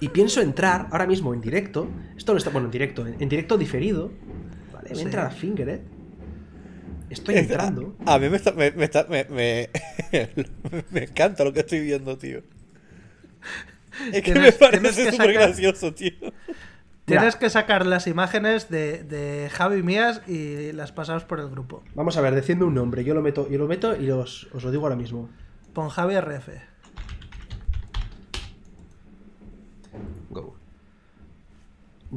y 0.00 0.08
pienso 0.08 0.40
entrar 0.40 0.88
ahora 0.90 1.06
mismo 1.06 1.32
en 1.34 1.40
directo. 1.40 1.88
Esto 2.16 2.32
no 2.32 2.38
está, 2.38 2.50
bueno, 2.50 2.66
en 2.66 2.70
directo, 2.72 3.06
en, 3.06 3.16
en 3.20 3.28
directo 3.28 3.56
diferido. 3.58 4.10
Vale, 4.72 4.88
voy 4.90 4.92
a 4.92 4.94
Sí. 4.96 5.02
entrar 5.02 5.26
a 5.26 5.30
Fingered. 5.30 5.80
Estoy 7.10 7.34
entrando. 7.38 7.96
A 8.06 8.18
mí 8.18 8.28
me 8.28 8.36
está, 8.36 8.52
me, 8.52 8.70
me 8.72 8.84
está, 8.84 9.06
me, 9.08 9.24
me, 9.24 9.70
me 10.90 11.02
encanta 11.04 11.44
lo 11.44 11.52
que 11.52 11.60
estoy 11.60 11.80
viendo, 11.80 12.16
tío. 12.18 12.42
Es 14.12 14.22
que 14.22 14.34
me 14.34 14.40
Tienes- 14.50 14.54
parece 14.54 14.82
que 14.82 14.92
súper 15.12 15.14
sacar- 15.14 15.32
gracioso, 15.32 15.94
tío. 15.94 16.12
Tienes 17.04 17.36
que 17.36 17.50
sacar 17.50 17.84
las 17.84 18.06
imágenes 18.06 18.70
de, 18.70 19.02
de 19.04 19.50
Javi 19.52 19.82
mías 19.82 20.22
y 20.26 20.72
las 20.72 20.90
pasamos 20.90 21.24
por 21.24 21.38
el 21.38 21.50
grupo. 21.50 21.84
Vamos 21.94 22.16
a 22.16 22.22
ver, 22.22 22.34
decidme 22.34 22.64
un 22.64 22.74
nombre. 22.74 23.04
Yo 23.04 23.12
lo 23.14 23.20
meto, 23.20 23.46
yo 23.50 23.58
lo 23.58 23.68
meto 23.68 23.94
y 24.00 24.10
os, 24.10 24.48
os 24.54 24.64
lo 24.64 24.70
digo 24.70 24.84
ahora 24.84 24.96
mismo. 24.96 25.28
Pon 25.74 25.90
Javi 25.90 26.14
RF. 26.18 26.48
Go. 30.30 30.56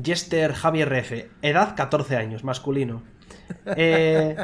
Jester 0.01 0.53
Javier 0.53 0.87
RF. 0.89 1.29
Edad 1.41 1.75
14 1.75 2.15
años, 2.17 2.43
masculino. 2.43 3.01
Eh, 3.77 4.35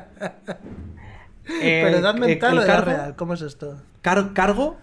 eh, 1.45 1.81
Pero 1.83 1.97
edad 1.97 2.15
eh, 2.15 2.19
mental 2.19 2.53
el 2.53 2.59
o 2.59 2.61
edad 2.61 2.75
cargo- 2.75 2.91
real, 2.91 3.15
¿cómo 3.17 3.33
es 3.33 3.41
esto? 3.41 3.81
car- 4.01 4.31
cargo, 4.33 4.77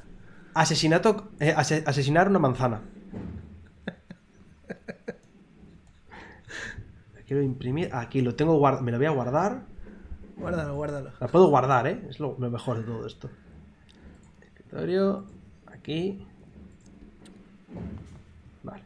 asesinato, 0.52 1.30
eh, 1.40 1.54
ase- 1.56 1.82
asesinar 1.86 2.28
una 2.28 2.38
manzana. 2.38 2.82
La 7.14 7.22
Quiero 7.26 7.42
imprimir. 7.42 7.88
Aquí 7.94 8.20
lo 8.20 8.34
tengo 8.34 8.58
guard- 8.60 8.80
Me 8.82 8.92
lo 8.92 8.98
voy 8.98 9.06
a 9.06 9.10
guardar. 9.10 9.62
Guárdalo, 10.36 10.74
guárdalo. 10.74 11.12
La 11.18 11.28
puedo 11.28 11.48
guardar, 11.48 11.86
¿eh? 11.86 12.06
Es 12.10 12.20
lo, 12.20 12.36
lo 12.38 12.50
mejor 12.50 12.78
de 12.78 12.84
todo 12.84 13.06
esto. 13.06 13.30
Escritorio. 14.42 15.24
Aquí. 15.66 16.26
Vale. 18.62 18.82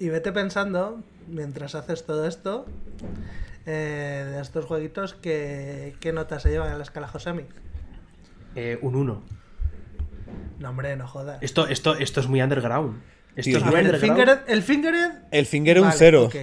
Y 0.00 0.08
vete 0.08 0.32
pensando, 0.32 1.02
mientras 1.28 1.74
haces 1.76 2.04
todo 2.06 2.26
esto, 2.26 2.66
eh, 3.66 4.26
de 4.32 4.40
estos 4.40 4.64
jueguitos, 4.64 5.14
que, 5.14 5.94
¿qué 6.00 6.12
notas 6.12 6.42
se 6.42 6.50
llevan 6.50 6.72
en 6.72 6.78
la 6.78 6.84
escala 6.84 7.06
Josemi? 7.06 7.44
Eh, 8.56 8.78
un 8.82 8.96
1. 8.96 9.22
No, 10.58 10.70
hombre, 10.70 10.96
no 10.96 11.06
jodas. 11.06 11.38
Esto, 11.42 11.68
esto, 11.68 11.96
esto 11.96 12.20
es 12.20 12.26
muy 12.28 12.40
underground. 12.42 13.00
Esto 13.36 13.58
es 13.58 13.62
muy 13.64 13.74
ver, 13.74 13.84
underground. 13.84 14.16
Fingered, 14.18 14.38
el 14.48 14.62
Fingered 14.62 15.10
El 15.30 15.46
finger 15.46 15.76
es 15.76 15.82
un 15.82 15.88
Vale, 15.88 15.98
cero. 15.98 16.24
ok. 16.24 16.34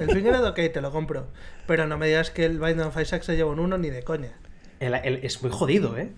El 0.00 0.10
Fingered, 0.10 0.44
ok, 0.46 0.56
te 0.72 0.80
lo 0.80 0.90
compro. 0.92 1.26
Pero 1.66 1.86
no 1.86 1.98
me 1.98 2.06
digas 2.06 2.30
que 2.30 2.44
el 2.46 2.58
Binding 2.58 2.86
of 2.86 2.96
Isaac 3.00 3.22
se 3.22 3.36
lleva 3.36 3.50
un 3.50 3.58
1 3.60 3.76
ni 3.78 3.90
de 3.90 4.02
coña. 4.02 4.32
El- 4.80 4.94
el- 4.94 5.24
es 5.24 5.42
muy 5.42 5.50
jodido, 5.50 5.98
¿eh? 5.98 6.10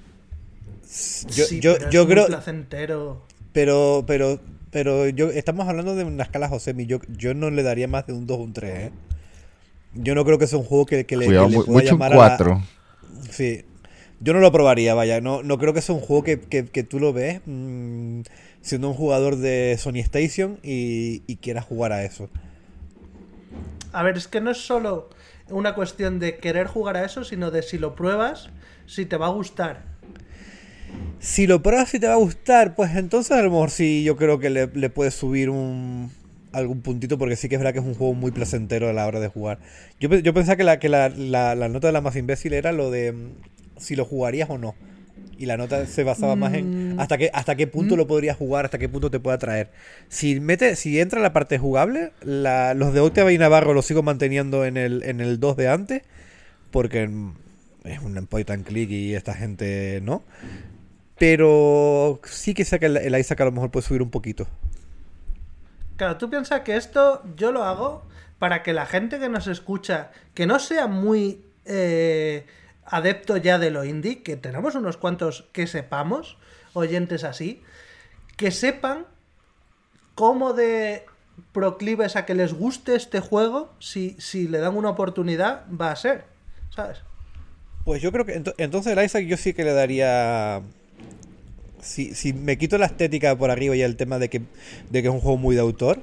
Yo, 1.28 1.44
Sí, 1.46 1.60
yo, 1.60 1.74
pero 1.78 1.90
yo 1.90 2.00
es 2.02 2.06
muy 2.06 2.14
creo. 2.14 2.26
placentero. 2.26 3.22
Pero, 3.52 4.04
pero, 4.06 4.40
pero 4.72 5.06
yo 5.08 5.30
estamos 5.30 5.68
hablando 5.68 5.94
de 5.94 6.02
una 6.04 6.24
escala 6.24 6.48
Josemi. 6.48 6.86
Yo, 6.86 6.98
yo 7.16 7.34
no 7.34 7.50
le 7.50 7.62
daría 7.62 7.86
más 7.86 8.06
de 8.06 8.14
un 8.14 8.26
2 8.26 8.38
o 8.38 8.42
un 8.42 8.52
3, 8.52 8.78
¿eh? 8.86 8.92
Yo 9.94 10.14
no 10.16 10.24
creo 10.24 10.38
que 10.38 10.46
sea 10.48 10.58
un 10.58 10.64
juego 10.64 10.86
que, 10.86 11.04
que 11.06 11.16
le, 11.16 11.26
Cuidado, 11.26 11.46
que 11.48 11.52
le 11.52 11.56
pueda 11.58 11.72
mucho 11.80 11.94
un 11.94 12.00
llamar 12.00 12.12
a 12.14 12.16
la- 12.16 12.36
4. 12.36 12.62
Sí. 13.30 13.64
Yo 14.20 14.32
no 14.32 14.40
lo 14.40 14.50
probaría, 14.50 14.94
vaya. 14.94 15.20
No, 15.20 15.42
no 15.42 15.58
creo 15.58 15.74
que 15.74 15.82
sea 15.82 15.94
un 15.94 16.00
juego 16.00 16.24
que, 16.24 16.40
que- 16.40 16.64
que 16.66 16.82
tú 16.82 16.98
lo 16.98 17.12
ves 17.12 17.40
mm, 17.44 18.22
siendo 18.62 18.88
un 18.88 18.94
jugador 18.94 19.36
de 19.36 19.76
Sony 19.78 19.98
Station 19.98 20.58
y, 20.62 21.22
y 21.26 21.36
quieras 21.36 21.64
jugar 21.66 21.92
a 21.92 22.04
eso. 22.04 22.30
A 23.92 24.02
ver, 24.02 24.16
es 24.16 24.28
que 24.28 24.40
no 24.40 24.50
es 24.50 24.58
solo 24.58 25.10
una 25.50 25.74
cuestión 25.74 26.18
de 26.18 26.38
querer 26.38 26.66
jugar 26.66 26.96
a 26.96 27.04
eso, 27.04 27.24
sino 27.24 27.50
de 27.50 27.62
si 27.62 27.76
lo 27.76 27.94
pruebas, 27.94 28.48
si 28.86 29.04
te 29.04 29.16
va 29.18 29.26
a 29.26 29.30
gustar. 29.30 29.91
Si 31.18 31.46
lo 31.46 31.62
pruebas 31.62 31.94
y 31.94 32.00
te 32.00 32.08
va 32.08 32.14
a 32.14 32.16
gustar, 32.16 32.74
pues 32.74 32.96
entonces 32.96 33.32
a 33.32 33.42
lo 33.42 33.50
mejor 33.50 33.70
sí 33.70 34.02
yo 34.02 34.16
creo 34.16 34.38
que 34.40 34.50
le, 34.50 34.66
le 34.74 34.90
puedes 34.90 35.14
subir 35.14 35.50
un 35.50 36.10
algún 36.52 36.82
puntito 36.82 37.16
porque 37.16 37.36
sí 37.36 37.48
que 37.48 37.54
es 37.54 37.60
verdad 37.60 37.72
que 37.72 37.78
es 37.78 37.84
un 37.86 37.94
juego 37.94 38.12
muy 38.12 38.30
placentero 38.30 38.88
a 38.88 38.92
la 38.92 39.06
hora 39.06 39.20
de 39.20 39.28
jugar. 39.28 39.58
Yo, 40.00 40.08
yo 40.18 40.34
pensaba 40.34 40.56
que, 40.56 40.64
la, 40.64 40.78
que 40.78 40.88
la, 40.88 41.08
la- 41.08 41.54
la 41.54 41.68
nota 41.68 41.86
de 41.86 41.92
la 41.92 42.00
más 42.00 42.16
imbécil 42.16 42.52
era 42.52 42.72
lo 42.72 42.90
de 42.90 43.12
mm, 43.12 43.30
si 43.78 43.94
lo 43.96 44.04
jugarías 44.04 44.50
o 44.50 44.58
no. 44.58 44.74
Y 45.38 45.46
la 45.46 45.56
nota 45.56 45.86
se 45.86 46.04
basaba 46.04 46.36
más 46.36 46.52
en 46.54 46.94
Mm. 46.96 47.00
hasta 47.00 47.16
qué, 47.18 47.30
hasta 47.32 47.54
qué 47.56 47.66
punto 47.66 47.96
lo 47.96 48.06
podrías 48.06 48.36
jugar, 48.36 48.64
hasta 48.66 48.78
qué 48.78 48.88
punto 48.88 49.10
te 49.10 49.18
puede 49.18 49.36
atraer. 49.36 49.70
Si 50.08 50.40
mete, 50.40 50.76
si 50.76 51.00
entra 51.00 51.20
la 51.20 51.32
parte 51.32 51.56
jugable, 51.58 52.10
la- 52.22 52.74
los 52.74 52.92
de 52.92 53.00
Octavia 53.00 53.32
y 53.32 53.38
Navarro 53.38 53.72
los 53.74 53.86
sigo 53.86 54.02
manteniendo 54.02 54.64
en 54.66 54.76
el, 54.76 55.02
en 55.04 55.20
el 55.20 55.40
2 55.40 55.56
de 55.56 55.68
antes, 55.68 56.02
porque 56.70 57.08
mm, 57.08 57.32
es 57.84 58.00
un 58.00 58.26
point 58.26 58.50
and 58.50 58.64
click 58.66 58.90
y 58.90 59.14
esta 59.14 59.34
gente 59.34 60.00
no. 60.02 60.22
Pero 61.22 62.18
sí 62.24 62.52
que 62.52 62.64
sé 62.64 62.80
que 62.80 62.86
el, 62.86 62.96
el 62.96 63.16
Isaac 63.16 63.40
a 63.42 63.44
lo 63.44 63.52
mejor 63.52 63.70
puede 63.70 63.86
subir 63.86 64.02
un 64.02 64.10
poquito. 64.10 64.48
Claro, 65.96 66.16
tú 66.18 66.28
piensas 66.28 66.62
que 66.62 66.76
esto 66.76 67.22
yo 67.36 67.52
lo 67.52 67.62
hago 67.62 68.02
para 68.40 68.64
que 68.64 68.72
la 68.72 68.86
gente 68.86 69.20
que 69.20 69.28
nos 69.28 69.46
escucha, 69.46 70.10
que 70.34 70.46
no 70.46 70.58
sea 70.58 70.88
muy 70.88 71.44
eh, 71.64 72.44
adepto 72.84 73.36
ya 73.36 73.60
de 73.60 73.70
lo 73.70 73.84
indie, 73.84 74.24
que 74.24 74.36
tenemos 74.36 74.74
unos 74.74 74.96
cuantos 74.96 75.44
que 75.52 75.68
sepamos, 75.68 76.38
oyentes 76.72 77.22
así, 77.22 77.62
que 78.36 78.50
sepan 78.50 79.06
cómo 80.16 80.54
de 80.54 81.04
proclives 81.52 82.16
a 82.16 82.26
que 82.26 82.34
les 82.34 82.52
guste 82.52 82.96
este 82.96 83.20
juego, 83.20 83.72
si, 83.78 84.16
si 84.18 84.48
le 84.48 84.58
dan 84.58 84.76
una 84.76 84.90
oportunidad, 84.90 85.66
va 85.70 85.92
a 85.92 85.96
ser, 85.96 86.24
¿sabes? 86.74 87.02
Pues 87.84 88.00
yo 88.02 88.12
creo 88.12 88.24
que 88.24 88.38
ento- 88.38 88.54
entonces 88.58 88.96
el 88.96 89.04
Isaac 89.04 89.24
yo 89.26 89.36
sí 89.36 89.54
que 89.54 89.64
le 89.64 89.72
daría. 89.72 90.62
Si, 91.82 92.14
si 92.14 92.32
me 92.32 92.56
quito 92.56 92.78
la 92.78 92.86
estética 92.86 93.36
por 93.36 93.50
arriba 93.50 93.76
y 93.76 93.82
el 93.82 93.96
tema 93.96 94.18
de 94.18 94.30
que, 94.30 94.42
de 94.90 95.02
que 95.02 95.08
es 95.08 95.14
un 95.14 95.20
juego 95.20 95.36
muy 95.36 95.54
de 95.54 95.60
autor, 95.60 95.98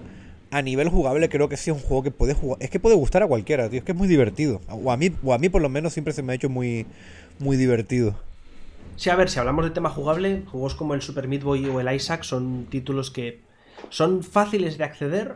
a 0.52 0.62
nivel 0.62 0.90
jugable 0.90 1.30
creo 1.30 1.50
que 1.50 1.58
sí 1.58 1.72
es 1.72 1.76
un 1.76 1.82
juego 1.82 2.04
que 2.04 2.12
puede 2.12 2.34
jugar. 2.34 2.62
Es 2.62 2.70
que 2.70 2.80
puede 2.80 2.96
gustar 2.96 3.24
a 3.24 3.28
cualquiera, 3.28 3.70
tío. 3.70 3.80
Es 3.80 3.86
que 3.86 3.94
es 3.94 3.98
muy 3.98 4.08
divertido. 4.08 4.62
O 4.70 4.92
a 4.92 4.98
mí, 4.98 5.12
o 5.24 5.34
a 5.34 5.38
mí 5.38 5.50
por 5.50 5.62
lo 5.62 5.70
menos 5.70 5.94
siempre 5.94 6.14
se 6.14 6.22
me 6.22 6.34
ha 6.34 6.36
hecho 6.36 6.50
muy, 6.50 6.86
muy 7.40 7.58
divertido. 7.58 8.16
Sí, 8.96 9.10
a 9.10 9.16
ver, 9.16 9.30
si 9.30 9.40
hablamos 9.40 9.64
de 9.64 9.72
tema 9.72 9.90
jugable, 9.90 10.44
juegos 10.52 10.76
como 10.76 10.94
el 10.94 11.02
Super 11.02 11.28
Meat 11.28 11.44
Boy 11.44 11.66
o 11.68 11.80
el 11.80 11.94
Isaac 11.94 12.24
son 12.24 12.66
títulos 12.70 13.12
que 13.12 13.40
son 13.90 14.24
fáciles 14.24 14.78
de 14.78 14.84
acceder. 14.84 15.36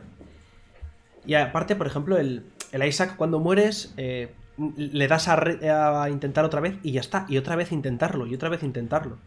Y 1.25 1.35
aparte, 1.35 1.75
por 1.75 1.87
ejemplo, 1.87 2.17
el, 2.17 2.43
el 2.73 2.83
Isaac 2.85 3.15
cuando 3.15 3.39
mueres, 3.39 3.93
eh, 3.95 4.29
le 4.57 5.07
das 5.07 5.27
a, 5.27 6.09
intentar 6.09 6.43
otra 6.45 6.59
vez 6.59 6.75
y 6.83 6.91
ya 6.91 7.01
está. 7.01 7.25
Y 7.29 7.37
otra 7.37 7.55
vez 7.55 7.71
intentarlo, 7.71 8.27
y 8.27 8.35
otra 8.35 8.49
vez 8.49 8.63
intentarlo. 8.63 9.17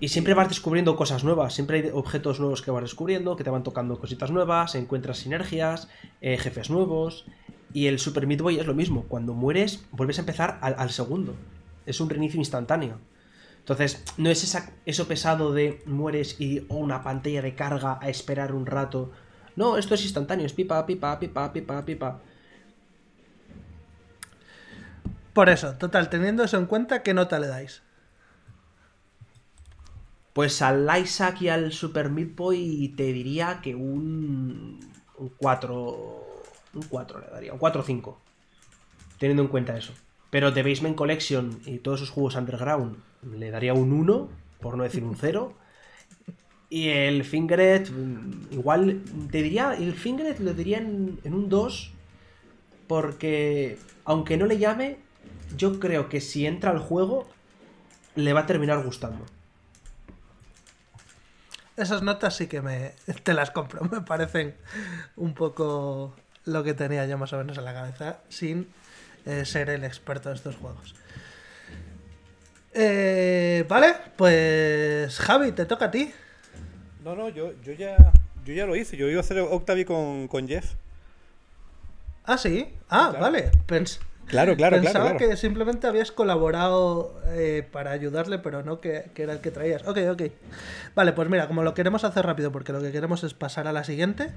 Y 0.00 0.08
siempre 0.08 0.34
vas 0.34 0.48
descubriendo 0.48 0.94
cosas 0.94 1.24
nuevas, 1.24 1.54
siempre 1.54 1.78
hay 1.78 1.90
objetos 1.92 2.38
nuevos 2.38 2.62
que 2.62 2.70
vas 2.70 2.82
descubriendo, 2.82 3.34
que 3.34 3.42
te 3.42 3.50
van 3.50 3.64
tocando 3.64 3.98
cositas 3.98 4.30
nuevas, 4.30 4.76
encuentras 4.76 5.18
sinergias, 5.18 5.88
eh, 6.20 6.38
jefes 6.38 6.70
nuevos. 6.70 7.26
Y 7.72 7.86
el 7.86 7.98
Super 7.98 8.26
Meat 8.26 8.40
es 8.60 8.66
lo 8.66 8.74
mismo, 8.74 9.04
cuando 9.08 9.34
mueres 9.34 9.84
vuelves 9.90 10.18
a 10.18 10.22
empezar 10.22 10.58
al, 10.62 10.90
segundo. 10.90 11.34
Es 11.84 12.00
un 12.00 12.08
reinicio 12.08 12.38
instantáneo. 12.38 12.98
Entonces, 13.58 14.04
no 14.16 14.30
es 14.30 14.56
eso 14.86 15.08
pesado 15.08 15.52
de 15.52 15.82
mueres 15.84 16.40
y 16.40 16.64
oh, 16.68 16.76
una 16.76 17.02
pantalla 17.02 17.42
de 17.42 17.54
carga 17.54 17.98
a 18.00 18.08
esperar 18.08 18.54
un 18.54 18.66
rato. 18.66 19.10
No, 19.56 19.76
esto 19.76 19.94
es 19.94 20.04
instantáneo, 20.04 20.46
es 20.46 20.52
pipa, 20.52 20.86
pipa, 20.86 21.18
pipa, 21.18 21.52
pipa, 21.52 21.84
pipa. 21.84 22.20
Por 25.34 25.48
eso, 25.48 25.74
total, 25.74 26.08
teniendo 26.08 26.44
eso 26.44 26.56
en 26.56 26.66
cuenta, 26.66 27.02
¿qué 27.02 27.12
nota 27.12 27.38
le 27.38 27.48
dais? 27.48 27.82
Pues 30.38 30.62
al 30.62 30.88
Isaac 31.02 31.42
y 31.42 31.48
al 31.48 31.72
Super 31.72 32.10
Meat 32.10 32.36
Boy 32.36 32.94
te 32.96 33.12
diría 33.12 33.58
que 33.60 33.74
un. 33.74 34.78
Un 35.16 35.32
4. 35.36 36.26
Un 36.74 36.82
4 36.88 37.18
le 37.18 37.26
daría, 37.26 37.52
un 37.52 37.58
4 37.58 37.80
o 37.80 37.84
5. 37.84 38.20
Teniendo 39.18 39.42
en 39.42 39.48
cuenta 39.48 39.76
eso. 39.76 39.92
Pero 40.30 40.54
The 40.54 40.62
Basement 40.62 40.94
Collection 40.94 41.58
y 41.66 41.78
todos 41.78 42.02
esos 42.02 42.14
juegos 42.14 42.36
underground 42.36 42.98
le 43.36 43.50
daría 43.50 43.74
un 43.74 43.92
1, 43.92 44.28
por 44.60 44.76
no 44.76 44.84
decir 44.84 45.02
un 45.02 45.16
0. 45.20 45.54
Y 46.70 46.90
el 46.90 47.24
Fingeret, 47.24 47.90
mm, 47.90 48.52
igual, 48.52 49.02
te 49.32 49.42
diría, 49.42 49.74
el 49.74 49.92
Fingeret 49.92 50.38
lo 50.38 50.54
diría 50.54 50.78
en, 50.78 51.18
en 51.24 51.34
un 51.34 51.48
2, 51.48 51.90
porque 52.86 53.76
aunque 54.04 54.36
no 54.36 54.46
le 54.46 54.58
llame, 54.58 54.98
yo 55.56 55.80
creo 55.80 56.08
que 56.08 56.20
si 56.20 56.46
entra 56.46 56.70
al 56.70 56.78
juego, 56.78 57.26
le 58.14 58.32
va 58.32 58.42
a 58.42 58.46
terminar 58.46 58.84
gustando. 58.84 59.24
Esas 61.78 62.02
notas 62.02 62.36
sí 62.36 62.46
que 62.48 62.60
me 62.60 62.92
te 63.22 63.32
las 63.34 63.50
compro, 63.50 63.82
me 63.84 64.00
parecen 64.02 64.54
un 65.16 65.32
poco 65.34 66.14
lo 66.44 66.62
que 66.64 66.74
tenía 66.74 67.06
yo 67.06 67.16
más 67.18 67.32
o 67.32 67.38
menos 67.38 67.56
en 67.58 67.64
la 67.64 67.72
cabeza, 67.72 68.18
sin 68.28 68.68
eh, 69.26 69.44
ser 69.46 69.70
el 69.70 69.84
experto 69.84 70.28
de 70.28 70.34
estos 70.34 70.56
juegos. 70.56 70.94
Eh, 72.74 73.64
vale, 73.68 73.94
pues 74.16 75.18
Javi, 75.18 75.52
te 75.52 75.64
toca 75.66 75.86
a 75.86 75.90
ti. 75.90 76.12
No, 77.04 77.14
no, 77.16 77.28
yo, 77.28 77.52
yo 77.62 77.72
ya 77.72 77.96
yo 78.44 78.54
ya 78.54 78.66
lo 78.66 78.76
hice. 78.76 78.96
Yo 78.96 79.08
iba 79.08 79.18
a 79.18 79.20
hacer 79.20 79.38
Octavie 79.40 79.84
con, 79.84 80.28
con 80.28 80.46
Jeff. 80.48 80.72
Ah, 82.24 82.38
sí. 82.38 82.68
Ah, 82.88 83.08
Claro. 83.10 83.20
vale. 83.20 83.50
Pens- 83.66 84.00
Claro, 84.28 84.56
claro, 84.56 84.76
Pensaba 84.76 85.04
claro. 85.04 85.16
claro. 85.16 85.30
que 85.30 85.36
simplemente 85.36 85.86
habías 85.86 86.12
colaborado 86.12 87.18
eh, 87.28 87.66
para 87.72 87.92
ayudarle, 87.92 88.38
pero 88.38 88.62
no 88.62 88.80
que, 88.80 89.10
que 89.14 89.22
era 89.22 89.32
el 89.32 89.40
que 89.40 89.50
traías. 89.50 89.86
Ok, 89.86 89.98
ok. 90.10 90.22
Vale, 90.94 91.12
pues 91.14 91.28
mira, 91.30 91.48
como 91.48 91.62
lo 91.62 91.74
queremos 91.74 92.04
hacer 92.04 92.26
rápido, 92.26 92.52
porque 92.52 92.72
lo 92.72 92.80
que 92.82 92.92
queremos 92.92 93.24
es 93.24 93.32
pasar 93.32 93.66
a 93.66 93.72
la 93.72 93.84
siguiente, 93.84 94.30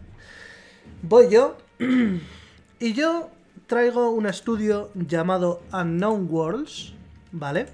voy 1.02 1.30
yo. 1.30 1.58
y 2.80 2.94
yo 2.94 3.30
traigo 3.68 4.12
un 4.12 4.26
estudio 4.28 4.92
llamado 4.96 5.62
Unknown 5.74 6.28
Worlds, 6.30 6.94
¿vale? 7.32 7.68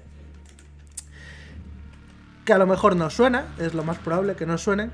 Que 2.44 2.52
a 2.52 2.58
lo 2.58 2.66
mejor 2.66 2.96
no 2.96 3.10
suena, 3.10 3.46
es 3.58 3.74
lo 3.74 3.84
más 3.84 3.98
probable 3.98 4.34
que 4.34 4.46
no 4.46 4.58
suenen, 4.58 4.90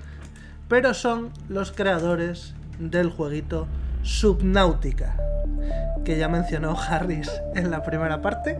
pero 0.68 0.92
son 0.92 1.30
los 1.48 1.72
creadores 1.72 2.54
del 2.78 3.08
jueguito 3.10 3.66
Subnautica 4.04 5.16
que 6.04 6.18
ya 6.18 6.28
mencionó 6.28 6.76
Harris 6.78 7.30
en 7.54 7.70
la 7.70 7.82
primera 7.82 8.20
parte. 8.20 8.58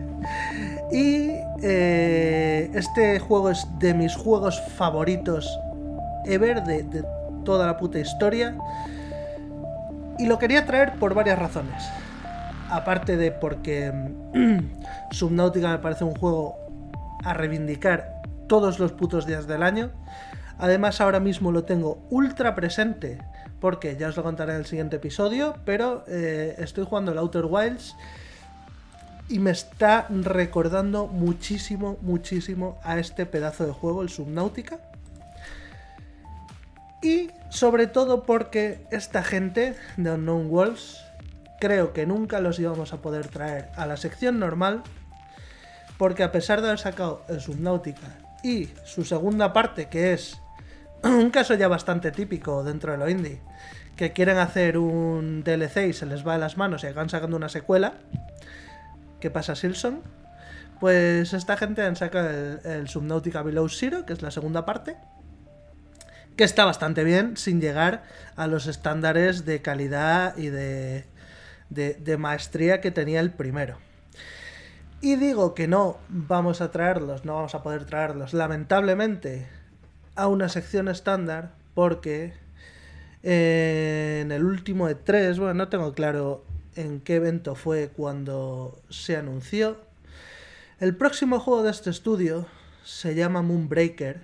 Y 0.91 1.29
eh, 1.61 2.71
este 2.73 3.19
juego 3.19 3.51
es 3.51 3.67
de 3.79 3.93
mis 3.93 4.15
juegos 4.15 4.59
favoritos 4.75 5.59
ever, 6.25 6.63
de, 6.63 6.83
de 6.83 7.05
toda 7.43 7.67
la 7.67 7.77
puta 7.77 7.99
historia. 7.99 8.57
Y 10.17 10.25
lo 10.25 10.39
quería 10.39 10.65
traer 10.65 10.95
por 10.95 11.13
varias 11.13 11.39
razones. 11.39 11.83
Aparte 12.69 13.15
de 13.15 13.31
porque 13.31 13.91
mm, 13.91 14.59
Subnautica 15.11 15.71
me 15.71 15.77
parece 15.77 16.03
un 16.03 16.15
juego 16.15 16.57
a 17.23 17.33
reivindicar 17.33 18.21
todos 18.47 18.79
los 18.79 18.91
putos 18.91 19.25
días 19.25 19.47
del 19.47 19.63
año. 19.63 19.91
Además 20.57 21.01
ahora 21.01 21.19
mismo 21.19 21.51
lo 21.51 21.63
tengo 21.65 22.05
ultra 22.09 22.55
presente 22.55 23.19
porque 23.59 23.95
ya 23.97 24.09
os 24.09 24.17
lo 24.17 24.23
contaré 24.23 24.53
en 24.53 24.59
el 24.59 24.65
siguiente 24.65 24.97
episodio, 24.97 25.55
pero 25.65 26.03
eh, 26.07 26.55
estoy 26.57 26.85
jugando 26.85 27.11
el 27.11 27.17
Outer 27.17 27.45
Wilds 27.45 27.95
y 29.27 29.39
me 29.39 29.51
está 29.51 30.07
recordando 30.09 31.07
muchísimo, 31.07 31.97
muchísimo 32.01 32.79
a 32.83 32.99
este 32.99 33.25
pedazo 33.25 33.65
de 33.65 33.73
juego, 33.73 34.01
el 34.01 34.09
Subnautica. 34.09 34.79
Y 37.01 37.29
sobre 37.49 37.87
todo 37.87 38.23
porque 38.23 38.85
esta 38.91 39.23
gente 39.23 39.75
de 39.97 40.11
Unknown 40.11 40.47
Worlds 40.49 41.03
creo 41.59 41.93
que 41.93 42.05
nunca 42.05 42.39
los 42.41 42.59
íbamos 42.59 42.93
a 42.93 42.97
poder 43.01 43.27
traer 43.27 43.69
a 43.75 43.85
la 43.85 43.97
sección 43.97 44.39
normal, 44.39 44.83
porque 45.97 46.23
a 46.23 46.31
pesar 46.31 46.61
de 46.61 46.67
haber 46.67 46.79
sacado 46.79 47.23
el 47.29 47.41
Subnautica 47.41 48.17
y 48.43 48.69
su 48.83 49.05
segunda 49.05 49.53
parte, 49.53 49.87
que 49.87 50.13
es 50.13 50.39
un 51.13 51.29
caso 51.29 51.53
ya 51.53 51.67
bastante 51.67 52.11
típico 52.11 52.63
dentro 52.63 52.91
de 52.91 52.97
lo 52.97 53.07
indie, 53.07 53.39
que 53.95 54.11
quieren 54.11 54.37
hacer 54.37 54.77
un 54.77 55.43
DLC 55.43 55.89
y 55.89 55.93
se 55.93 56.05
les 56.07 56.25
va 56.25 56.33
de 56.33 56.39
las 56.39 56.57
manos 56.57 56.83
y 56.83 56.87
acaban 56.87 57.09
sacando 57.09 57.37
una 57.37 57.49
secuela. 57.49 57.93
¿Qué 59.19 59.29
pasa, 59.29 59.55
Silson? 59.55 60.01
Pues 60.79 61.33
esta 61.33 61.57
gente 61.57 61.83
han 61.83 61.95
sacado 61.95 62.29
el, 62.63 62.89
Subnautica 62.89 63.43
Below 63.43 63.69
Zero, 63.69 64.05
que 64.05 64.13
es 64.13 64.21
la 64.23 64.31
segunda 64.31 64.65
parte, 64.65 64.97
que 66.35 66.43
está 66.43 66.65
bastante 66.65 67.03
bien, 67.03 67.37
sin 67.37 67.61
llegar 67.61 68.03
a 68.35 68.47
los 68.47 68.65
estándares 68.65 69.45
de 69.45 69.61
calidad 69.61 70.35
y 70.37 70.47
de, 70.47 71.05
de 71.69 72.17
maestría 72.17 72.81
que 72.81 72.91
tenía 72.91 73.19
el 73.19 73.31
primero. 73.31 73.77
Y 75.01 75.17
digo 75.17 75.53
que 75.53 75.67
no 75.67 75.99
vamos 76.09 76.61
a 76.61 76.71
traerlos, 76.71 77.25
no 77.25 77.35
vamos 77.35 77.53
a 77.53 77.61
poder 77.61 77.85
traerlos, 77.85 78.33
lamentablemente, 78.33 79.47
a 80.15 80.27
una 80.27 80.49
sección 80.49 80.87
estándar 80.87 81.55
porque 81.73 82.33
eh, 83.23 84.19
en 84.21 84.31
el 84.31 84.45
último 84.45 84.89
E3, 84.89 85.37
bueno, 85.37 85.53
no 85.53 85.69
tengo 85.69 85.93
claro 85.93 86.45
en 86.75 87.01
qué 87.01 87.15
evento 87.15 87.55
fue 87.55 87.89
cuando 87.89 88.79
se 88.89 89.17
anunció. 89.17 89.77
El 90.79 90.95
próximo 90.95 91.39
juego 91.39 91.63
de 91.63 91.71
este 91.71 91.89
estudio 91.89 92.45
se 92.83 93.15
llama 93.15 93.41
Moonbreaker. 93.41 94.21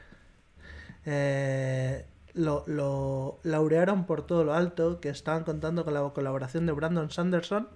Eh, 1.05 2.05
lo, 2.33 2.63
lo 2.67 3.39
laurearon 3.43 4.05
por 4.05 4.25
todo 4.25 4.43
lo 4.43 4.53
alto, 4.53 5.01
que 5.01 5.09
estaban 5.09 5.43
contando 5.43 5.83
con 5.83 5.93
la 5.93 6.01
colaboración 6.13 6.65
de 6.65 6.71
Brandon 6.71 7.09
Sanderson 7.09 7.67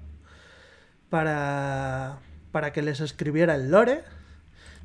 para, 1.09 2.19
para 2.51 2.71
que 2.71 2.81
les 2.81 2.99
escribiera 2.99 3.55
el 3.55 3.71
lore 3.71 4.03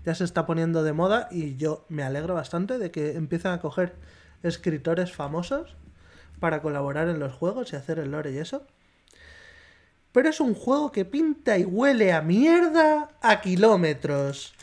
ya 0.05 0.14
se 0.14 0.24
está 0.24 0.47
poniendo 0.47 0.82
de 0.82 0.93
moda 0.93 1.28
y 1.31 1.56
yo 1.56 1.85
me 1.89 2.02
alegro 2.02 2.35
bastante 2.35 2.78
de 2.78 2.90
que 2.90 3.12
empiecen 3.16 3.52
a 3.52 3.60
coger 3.60 3.94
escritores 4.43 5.12
famosos 5.12 5.77
para 6.39 6.62
colaborar 6.62 7.09
en 7.09 7.18
los 7.18 7.35
juegos 7.35 7.72
y 7.72 7.77
hacer 7.77 7.98
el 7.98 8.10
lore 8.10 8.32
y 8.32 8.39
eso. 8.39 8.66
Pero 10.12 10.28
es 10.28 10.40
un 10.40 10.55
juego 10.55 10.90
que 10.90 11.05
pinta 11.05 11.59
y 11.59 11.64
huele 11.64 12.12
a 12.12 12.22
mierda 12.22 13.10
a 13.22 13.40
kilómetros. 13.40 14.55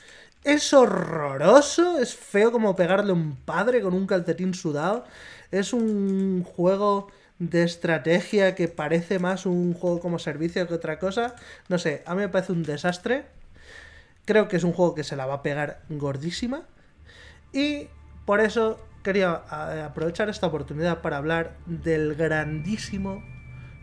Es 0.43 0.73
horroroso, 0.73 1.99
es 1.99 2.15
feo 2.15 2.51
como 2.51 2.75
pegarle 2.75 3.11
a 3.11 3.15
un 3.15 3.35
padre 3.35 3.81
con 3.81 3.93
un 3.93 4.07
calcetín 4.07 4.53
sudado. 4.53 5.05
Es 5.51 5.73
un 5.73 6.43
juego 6.43 7.07
de 7.39 7.63
estrategia 7.63 8.55
que 8.55 8.67
parece 8.67 9.19
más 9.19 9.45
un 9.45 9.73
juego 9.73 9.99
como 9.99 10.19
servicio 10.19 10.67
que 10.67 10.73
otra 10.73 10.99
cosa. 10.99 11.35
No 11.69 11.77
sé, 11.77 12.03
a 12.05 12.15
mí 12.15 12.21
me 12.21 12.29
parece 12.29 12.51
un 12.51 12.63
desastre. 12.63 13.25
Creo 14.27 14.49
que 14.49 14.57
es 14.57 14.65
un 14.65 14.73
juego 14.73 14.93
que 14.93 15.05
se 15.05 15.15
la 15.15 15.25
va 15.25 15.35
a 15.35 15.41
pegar 15.41 15.81
gordísima. 15.89 16.63
Y 17.53 17.87
por 18.25 18.41
eso 18.41 18.77
quería 19.01 19.31
aprovechar 19.85 20.27
esta 20.27 20.47
oportunidad 20.47 21.01
para 21.01 21.15
hablar 21.15 21.55
del 21.65 22.13
grandísimo 22.13 23.23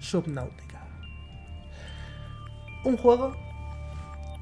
Subnautica. 0.00 0.86
Un 2.84 2.98
juego 2.98 3.34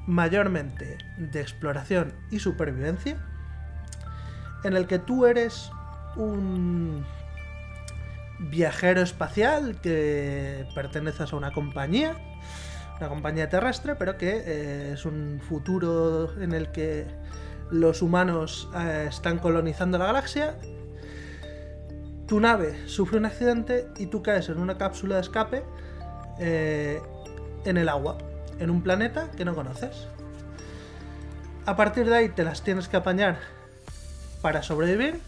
mayormente 0.05 0.97
de 1.17 1.39
exploración 1.39 2.13
y 2.31 2.39
supervivencia, 2.39 3.25
en 4.65 4.75
el 4.75 4.87
que 4.87 4.99
tú 4.99 5.25
eres 5.25 5.71
un 6.17 7.05
viajero 8.39 9.01
espacial 9.01 9.79
que 9.79 10.67
perteneces 10.75 11.31
a 11.31 11.35
una 11.37 11.53
compañía, 11.53 12.17
una 12.99 13.09
compañía 13.09 13.49
terrestre, 13.49 13.95
pero 13.95 14.17
que 14.17 14.43
eh, 14.45 14.91
es 14.93 15.05
un 15.05 15.41
futuro 15.47 16.39
en 16.41 16.53
el 16.53 16.71
que 16.71 17.05
los 17.71 18.01
humanos 18.01 18.69
eh, 18.75 19.07
están 19.09 19.39
colonizando 19.39 19.97
la 19.97 20.05
galaxia. 20.05 20.55
Tu 22.27 22.39
nave 22.39 22.87
sufre 22.87 23.17
un 23.17 23.25
accidente 23.25 23.87
y 23.97 24.07
tú 24.07 24.21
caes 24.21 24.49
en 24.49 24.59
una 24.59 24.77
cápsula 24.77 25.15
de 25.15 25.21
escape 25.21 25.63
eh, 26.39 27.01
en 27.65 27.77
el 27.77 27.89
agua, 27.89 28.17
en 28.59 28.69
un 28.69 28.81
planeta 28.81 29.29
que 29.35 29.43
no 29.45 29.55
conoces. 29.55 30.07
A 31.65 31.75
partir 31.75 32.09
de 32.09 32.15
ahí 32.15 32.29
te 32.29 32.43
las 32.43 32.61
tienes 32.63 32.87
que 32.87 32.97
apañar 32.97 33.39
para 34.41 34.61
sobrevivir. 34.63 35.19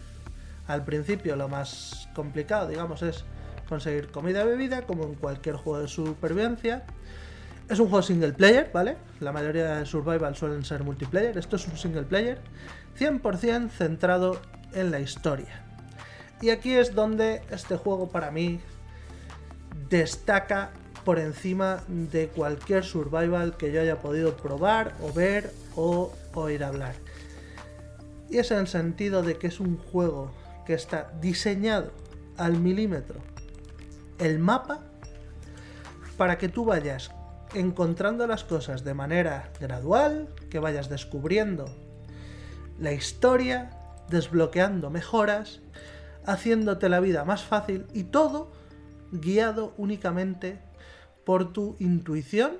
Al 0.66 0.84
principio 0.84 1.36
lo 1.36 1.48
más 1.48 2.08
complicado, 2.14 2.68
digamos, 2.68 3.02
es 3.02 3.24
conseguir 3.68 4.10
comida 4.10 4.42
y 4.44 4.46
bebida, 4.46 4.82
como 4.82 5.04
en 5.04 5.14
cualquier 5.14 5.56
juego 5.56 5.80
de 5.80 5.88
supervivencia. 5.88 6.84
Es 7.68 7.80
un 7.80 7.88
juego 7.88 8.02
single 8.02 8.32
player, 8.32 8.70
¿vale? 8.72 8.96
La 9.18 9.32
mayoría 9.32 9.78
de 9.78 9.86
survival 9.86 10.36
suelen 10.36 10.64
ser 10.64 10.84
multiplayer. 10.84 11.36
Esto 11.36 11.56
es 11.56 11.66
un 11.66 11.76
single 11.76 12.04
player 12.04 12.38
100% 12.96 13.70
centrado 13.70 14.40
en 14.72 14.92
la 14.92 15.00
historia. 15.00 15.64
Y 16.40 16.50
aquí 16.50 16.74
es 16.74 16.94
donde 16.94 17.42
este 17.50 17.76
juego 17.76 18.08
para 18.08 18.30
mí 18.30 18.60
destaca 19.88 20.70
por 21.04 21.18
encima 21.18 21.82
de 21.88 22.28
cualquier 22.28 22.84
survival 22.84 23.56
que 23.56 23.72
yo 23.72 23.80
haya 23.80 23.98
podido 23.98 24.36
probar 24.36 24.94
o 25.02 25.12
ver 25.12 25.52
o 25.74 26.12
oír 26.34 26.62
hablar. 26.62 26.94
Y 28.30 28.38
es 28.38 28.50
en 28.52 28.58
el 28.58 28.68
sentido 28.68 29.22
de 29.22 29.38
que 29.38 29.48
es 29.48 29.58
un 29.58 29.76
juego 29.76 30.32
que 30.66 30.74
está 30.74 31.10
diseñado 31.20 31.90
al 32.36 32.58
milímetro 32.58 33.20
el 34.18 34.38
mapa 34.38 34.82
para 36.16 36.38
que 36.38 36.48
tú 36.48 36.64
vayas 36.64 37.10
encontrando 37.54 38.26
las 38.26 38.44
cosas 38.44 38.84
de 38.84 38.94
manera 38.94 39.50
gradual, 39.60 40.28
que 40.50 40.58
vayas 40.58 40.88
descubriendo 40.88 41.66
la 42.78 42.92
historia, 42.92 43.70
desbloqueando 44.08 44.90
mejoras, 44.90 45.60
haciéndote 46.26 46.88
la 46.88 47.00
vida 47.00 47.24
más 47.24 47.44
fácil 47.44 47.86
y 47.92 48.04
todo 48.04 48.50
guiado 49.12 49.72
únicamente 49.76 50.58
por 51.24 51.52
tu 51.52 51.76
intuición, 51.78 52.58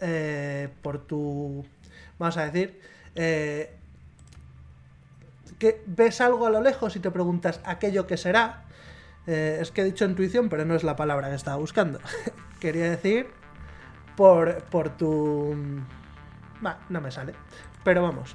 eh, 0.00 0.68
por 0.82 1.06
tu, 1.06 1.64
vamos 2.18 2.36
a 2.36 2.50
decir, 2.50 2.80
eh, 3.14 3.76
que 5.58 5.82
ves 5.86 6.20
algo 6.20 6.46
a 6.46 6.50
lo 6.50 6.60
lejos 6.60 6.96
y 6.96 7.00
te 7.00 7.10
preguntas 7.10 7.60
aquello 7.64 8.06
que 8.06 8.16
será. 8.16 8.64
Eh, 9.26 9.58
es 9.60 9.70
que 9.70 9.80
he 9.80 9.84
dicho 9.84 10.04
intuición, 10.04 10.48
pero 10.48 10.64
no 10.64 10.74
es 10.74 10.84
la 10.84 10.96
palabra 10.96 11.28
que 11.28 11.36
estaba 11.36 11.56
buscando. 11.56 12.00
Quería 12.60 12.90
decir 12.90 13.28
por, 14.16 14.62
por 14.64 14.90
tu... 14.96 15.54
no 16.88 17.00
me 17.00 17.10
sale. 17.10 17.34
Pero 17.82 18.02
vamos, 18.02 18.34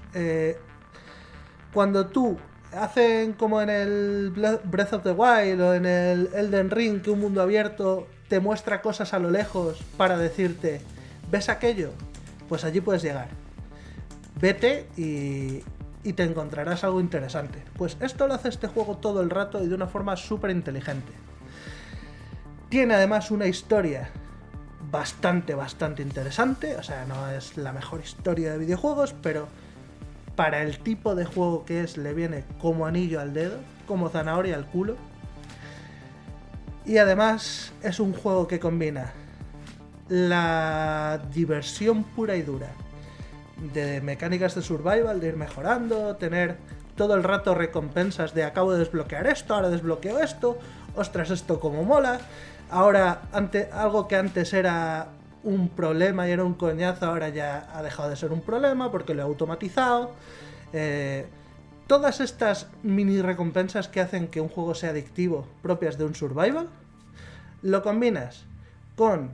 cuando 1.73 2.07
tú 2.07 2.37
hacen 2.71 3.33
como 3.33 3.61
en 3.61 3.69
el 3.69 4.31
Breath 4.63 4.93
of 4.93 5.03
the 5.03 5.11
Wild 5.11 5.61
o 5.61 5.73
en 5.73 5.85
el 5.85 6.29
Elden 6.33 6.69
Ring, 6.69 7.01
que 7.01 7.09
un 7.09 7.19
mundo 7.19 7.41
abierto 7.41 8.07
te 8.27 8.39
muestra 8.39 8.81
cosas 8.81 9.13
a 9.13 9.19
lo 9.19 9.31
lejos 9.31 9.81
para 9.97 10.17
decirte, 10.17 10.81
¿ves 11.31 11.49
aquello? 11.49 11.91
Pues 12.47 12.63
allí 12.63 12.79
puedes 12.79 13.01
llegar. 13.01 13.29
Vete 14.39 14.87
y, 14.95 15.63
y 16.03 16.13
te 16.13 16.23
encontrarás 16.23 16.83
algo 16.83 17.01
interesante. 17.01 17.63
Pues 17.75 17.97
esto 18.01 18.27
lo 18.27 18.35
hace 18.35 18.49
este 18.49 18.67
juego 18.67 18.97
todo 18.97 19.21
el 19.21 19.29
rato 19.29 19.63
y 19.63 19.67
de 19.67 19.75
una 19.75 19.87
forma 19.87 20.15
súper 20.15 20.51
inteligente. 20.51 21.11
Tiene 22.69 22.93
además 22.93 23.31
una 23.31 23.47
historia 23.47 24.11
bastante, 24.91 25.55
bastante 25.55 26.01
interesante. 26.01 26.75
O 26.77 26.83
sea, 26.83 27.05
no 27.05 27.29
es 27.29 27.57
la 27.57 27.73
mejor 27.73 28.01
historia 28.01 28.51
de 28.51 28.57
videojuegos, 28.57 29.13
pero 29.21 29.47
para 30.35 30.61
el 30.63 30.79
tipo 30.79 31.15
de 31.15 31.25
juego 31.25 31.65
que 31.65 31.83
es, 31.83 31.97
le 31.97 32.13
viene 32.13 32.45
como 32.61 32.85
anillo 32.85 33.19
al 33.19 33.33
dedo, 33.33 33.57
como 33.87 34.09
zanahoria 34.09 34.55
al 34.55 34.65
culo. 34.65 34.95
Y 36.85 36.97
además 36.97 37.73
es 37.83 37.99
un 37.99 38.13
juego 38.13 38.47
que 38.47 38.59
combina 38.59 39.11
la 40.07 41.21
diversión 41.31 42.03
pura 42.03 42.35
y 42.35 42.41
dura 42.41 42.69
de 43.73 44.01
mecánicas 44.01 44.55
de 44.55 44.61
survival, 44.61 45.19
de 45.19 45.27
ir 45.27 45.35
mejorando, 45.35 46.15
tener 46.15 46.57
todo 46.95 47.15
el 47.15 47.23
rato 47.23 47.53
recompensas 47.53 48.33
de 48.33 48.43
acabo 48.43 48.73
de 48.73 48.79
desbloquear 48.79 49.27
esto, 49.27 49.53
ahora 49.53 49.69
desbloqueo 49.69 50.19
esto, 50.19 50.57
ostras, 50.95 51.29
esto 51.29 51.59
como 51.59 51.83
mola. 51.83 52.19
Ahora, 52.69 53.23
ante, 53.31 53.69
algo 53.71 54.07
que 54.07 54.15
antes 54.15 54.53
era 54.53 55.09
un 55.43 55.69
problema 55.69 56.27
y 56.27 56.31
era 56.31 56.43
un 56.43 56.53
coñazo, 56.53 57.07
ahora 57.07 57.29
ya 57.29 57.69
ha 57.73 57.81
dejado 57.81 58.09
de 58.09 58.15
ser 58.15 58.31
un 58.31 58.41
problema 58.41 58.91
porque 58.91 59.13
lo 59.13 59.21
he 59.21 59.25
automatizado. 59.25 60.11
Eh, 60.73 61.25
todas 61.87 62.19
estas 62.19 62.67
mini 62.83 63.21
recompensas 63.21 63.87
que 63.87 64.01
hacen 64.01 64.27
que 64.27 64.41
un 64.41 64.49
juego 64.49 64.75
sea 64.75 64.91
adictivo, 64.91 65.47
propias 65.63 65.97
de 65.97 66.05
un 66.05 66.13
survival, 66.13 66.69
lo 67.63 67.81
combinas 67.81 68.45
con 68.95 69.31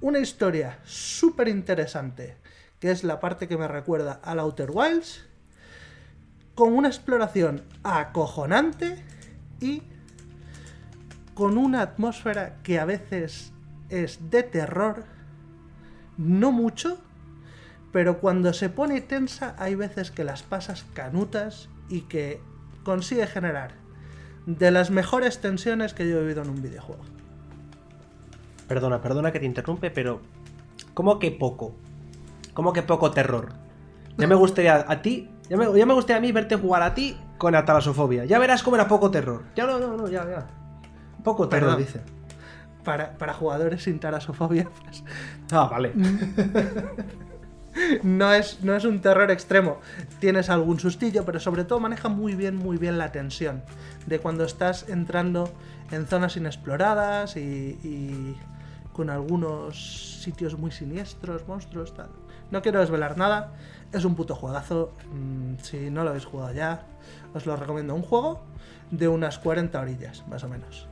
una 0.00 0.18
historia 0.18 0.80
súper 0.84 1.46
interesante, 1.46 2.36
que 2.80 2.90
es 2.90 3.04
la 3.04 3.20
parte 3.20 3.46
que 3.46 3.56
me 3.56 3.68
recuerda 3.68 4.20
al 4.24 4.40
Outer 4.40 4.70
Wilds, 4.72 5.24
con 6.56 6.72
una 6.72 6.88
exploración 6.88 7.62
acojonante 7.84 9.02
y 9.60 9.82
con 11.34 11.58
una 11.58 11.82
atmósfera 11.82 12.58
que 12.62 12.78
a 12.78 12.84
veces 12.84 13.52
es 13.88 14.30
de 14.30 14.42
terror 14.42 15.04
no 16.16 16.52
mucho, 16.52 16.98
pero 17.92 18.18
cuando 18.18 18.52
se 18.52 18.68
pone 18.68 19.00
tensa 19.00 19.54
hay 19.58 19.74
veces 19.74 20.10
que 20.10 20.24
las 20.24 20.42
pasas 20.42 20.84
canutas 20.94 21.68
y 21.88 22.02
que 22.02 22.40
consigue 22.84 23.26
generar 23.26 23.72
de 24.46 24.70
las 24.70 24.90
mejores 24.90 25.40
tensiones 25.40 25.94
que 25.94 26.08
yo 26.08 26.18
he 26.18 26.20
vivido 26.22 26.42
en 26.42 26.50
un 26.50 26.62
videojuego. 26.62 27.02
Perdona, 28.66 29.00
perdona 29.00 29.32
que 29.32 29.40
te 29.40 29.46
interrumpe, 29.46 29.90
pero 29.90 30.20
¿cómo 30.94 31.18
que 31.18 31.30
poco? 31.30 31.74
¿Cómo 32.54 32.72
que 32.72 32.82
poco 32.82 33.10
terror? 33.10 33.52
Ya 34.16 34.26
me 34.26 34.34
gustaría 34.34 34.84
a 34.86 35.02
ti, 35.02 35.30
ya 35.48 35.56
me, 35.56 35.94
gustaría 35.94 36.18
a 36.18 36.20
mí 36.20 36.32
verte 36.32 36.56
jugar 36.56 36.82
a 36.82 36.94
ti 36.94 37.16
con 37.38 37.54
atalasofobia. 37.54 38.24
Ya 38.24 38.38
verás 38.38 38.62
cómo 38.62 38.76
era 38.76 38.88
poco 38.88 39.10
terror. 39.10 39.42
Ya 39.54 39.66
no, 39.66 39.78
no, 39.78 39.96
no, 39.96 40.08
ya, 40.08 40.26
ya. 40.28 40.46
Poco 41.22 41.48
terror, 41.48 41.76
dice 41.76 42.00
para, 42.82 43.34
jugadores 43.34 43.84
sin 43.84 43.98
tarasofobia. 43.98 44.68
Pues, 44.84 45.04
ah, 45.52 45.68
vale. 45.70 45.92
no, 48.02 48.32
es, 48.32 48.62
no 48.62 48.74
es 48.74 48.84
un 48.84 49.00
terror 49.00 49.30
extremo. 49.30 49.78
Tienes 50.18 50.50
algún 50.50 50.78
sustillo, 50.78 51.24
pero 51.24 51.40
sobre 51.40 51.64
todo 51.64 51.80
maneja 51.80 52.08
muy 52.08 52.34
bien, 52.34 52.56
muy 52.56 52.76
bien 52.76 52.98
la 52.98 53.12
tensión. 53.12 53.62
De 54.06 54.18
cuando 54.18 54.44
estás 54.44 54.88
entrando 54.88 55.50
en 55.90 56.06
zonas 56.06 56.36
inexploradas 56.36 57.36
y, 57.36 58.36
con 58.92 59.08
algunos 59.08 60.20
sitios 60.22 60.58
muy 60.58 60.70
siniestros, 60.70 61.48
monstruos, 61.48 61.94
tal. 61.94 62.10
No 62.50 62.60
quiero 62.60 62.80
desvelar 62.80 63.16
nada. 63.16 63.54
Es 63.92 64.04
un 64.04 64.14
puto 64.14 64.34
juegazo. 64.34 64.92
Mm, 65.10 65.54
si 65.62 65.90
no 65.90 66.04
lo 66.04 66.10
habéis 66.10 66.26
jugado 66.26 66.52
ya, 66.52 66.82
os 67.32 67.46
lo 67.46 67.56
recomiendo. 67.56 67.94
Un 67.94 68.02
juego 68.02 68.42
de 68.90 69.08
unas 69.08 69.38
40 69.38 69.80
orillas, 69.80 70.26
más 70.28 70.44
o 70.44 70.48
menos. 70.48 70.91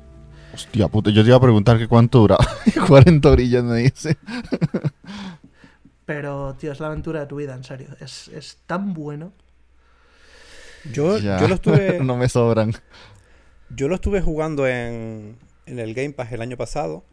Hostia 0.52 0.88
puta, 0.88 1.10
yo 1.10 1.22
te 1.22 1.28
iba 1.28 1.36
a 1.36 1.40
preguntar 1.40 1.78
que 1.78 1.88
cuánto 1.88 2.18
duraba. 2.20 2.46
40 2.88 3.30
orillas 3.30 3.64
me 3.64 3.78
dice. 3.78 4.16
Pero, 6.04 6.54
tío, 6.58 6.72
es 6.72 6.80
la 6.80 6.88
aventura 6.88 7.20
de 7.20 7.26
tu 7.26 7.36
vida, 7.36 7.54
en 7.54 7.62
serio. 7.62 7.88
Es, 8.00 8.58
tan 8.66 8.94
bueno. 8.94 9.32
Yo, 10.92 11.18
yo, 11.18 11.46
lo 11.46 11.54
estuve. 11.54 12.00
no 12.02 12.16
me 12.16 12.28
sobran. 12.28 12.72
Yo 13.68 13.86
lo 13.86 13.94
estuve 13.94 14.20
jugando 14.20 14.66
en, 14.66 15.36
en 15.66 15.78
el 15.78 15.94
Game 15.94 16.10
Pass 16.10 16.32
el 16.32 16.42
año 16.42 16.56
pasado. 16.56 17.04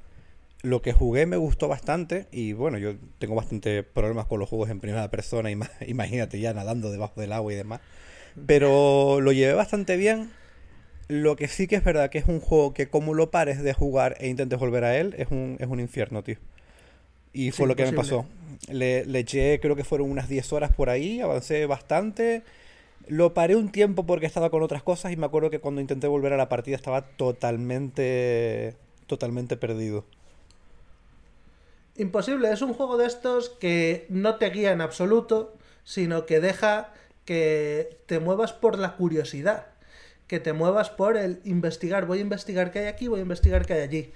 Lo 0.63 0.81
que 0.81 0.93
jugué 0.93 1.27
me 1.27 1.37
gustó 1.37 1.67
bastante. 1.67 2.27
Y 2.31 2.53
bueno, 2.53 2.79
yo 2.79 2.95
tengo 3.19 3.35
bastante 3.35 3.83
problemas 3.83 4.25
con 4.25 4.39
los 4.39 4.49
juegos 4.49 4.71
en 4.71 4.79
primera 4.79 5.11
persona. 5.11 5.51
Imagínate 5.87 6.39
ya 6.39 6.53
nadando 6.53 6.89
debajo 6.89 7.21
del 7.21 7.33
agua 7.33 7.53
y 7.53 7.55
demás. 7.55 7.81
Pero 8.47 9.21
lo 9.21 9.31
llevé 9.31 9.53
bastante 9.53 9.95
bien. 9.95 10.31
Lo 11.07 11.37
que 11.37 11.47
sí 11.47 11.67
que 11.67 11.77
es 11.77 11.83
verdad 11.83 12.09
que 12.09 12.17
es 12.17 12.25
un 12.27 12.41
juego 12.41 12.73
que 12.73 12.89
como 12.89 13.13
lo 13.13 13.31
pares 13.31 13.63
de 13.63 13.73
jugar 13.73 14.17
e 14.19 14.27
intentes 14.27 14.59
volver 14.59 14.83
a 14.83 14.97
él, 14.97 15.15
es 15.17 15.29
un, 15.31 15.55
es 15.59 15.67
un 15.67 15.79
infierno, 15.79 16.23
tío. 16.23 16.37
Y 17.31 17.51
fue 17.51 17.67
lo 17.67 17.75
que 17.75 17.85
me 17.85 17.93
pasó. 17.93 18.25
Le, 18.67 19.05
le, 19.05 19.19
eché, 19.19 19.59
creo 19.61 19.75
que 19.75 19.83
fueron 19.83 20.09
unas 20.09 20.27
10 20.27 20.51
horas 20.53 20.73
por 20.73 20.89
ahí, 20.89 21.21
avancé 21.21 21.65
bastante. 21.65 22.41
Lo 23.07 23.33
paré 23.33 23.55
un 23.55 23.71
tiempo 23.71 24.05
porque 24.05 24.25
estaba 24.25 24.49
con 24.49 24.63
otras 24.63 24.83
cosas 24.83 25.13
y 25.13 25.17
me 25.17 25.25
acuerdo 25.25 25.49
que 25.49 25.59
cuando 25.59 25.79
intenté 25.79 26.07
volver 26.07 26.33
a 26.33 26.37
la 26.37 26.49
partida 26.49 26.75
estaba 26.75 27.03
totalmente, 27.03 28.75
totalmente 29.05 29.55
perdido. 29.55 30.03
Imposible, 31.95 32.51
es 32.51 32.61
un 32.61 32.73
juego 32.73 32.97
de 32.97 33.07
estos 33.07 33.49
que 33.49 34.07
no 34.09 34.35
te 34.35 34.49
guía 34.49 34.71
en 34.71 34.81
absoluto, 34.81 35.53
sino 35.83 36.25
que 36.25 36.41
deja 36.41 36.93
que 37.23 37.97
te 38.07 38.19
muevas 38.19 38.51
por 38.51 38.77
la 38.77 38.95
curiosidad 38.95 39.67
que 40.27 40.39
te 40.39 40.53
muevas 40.53 40.89
por 40.89 41.17
el 41.17 41.39
investigar. 41.43 42.05
Voy 42.05 42.19
a 42.19 42.21
investigar 42.21 42.71
qué 42.71 42.79
hay 42.79 42.85
aquí, 42.87 43.07
voy 43.07 43.19
a 43.19 43.23
investigar 43.23 43.65
qué 43.65 43.73
hay 43.73 43.81
allí. 43.81 44.11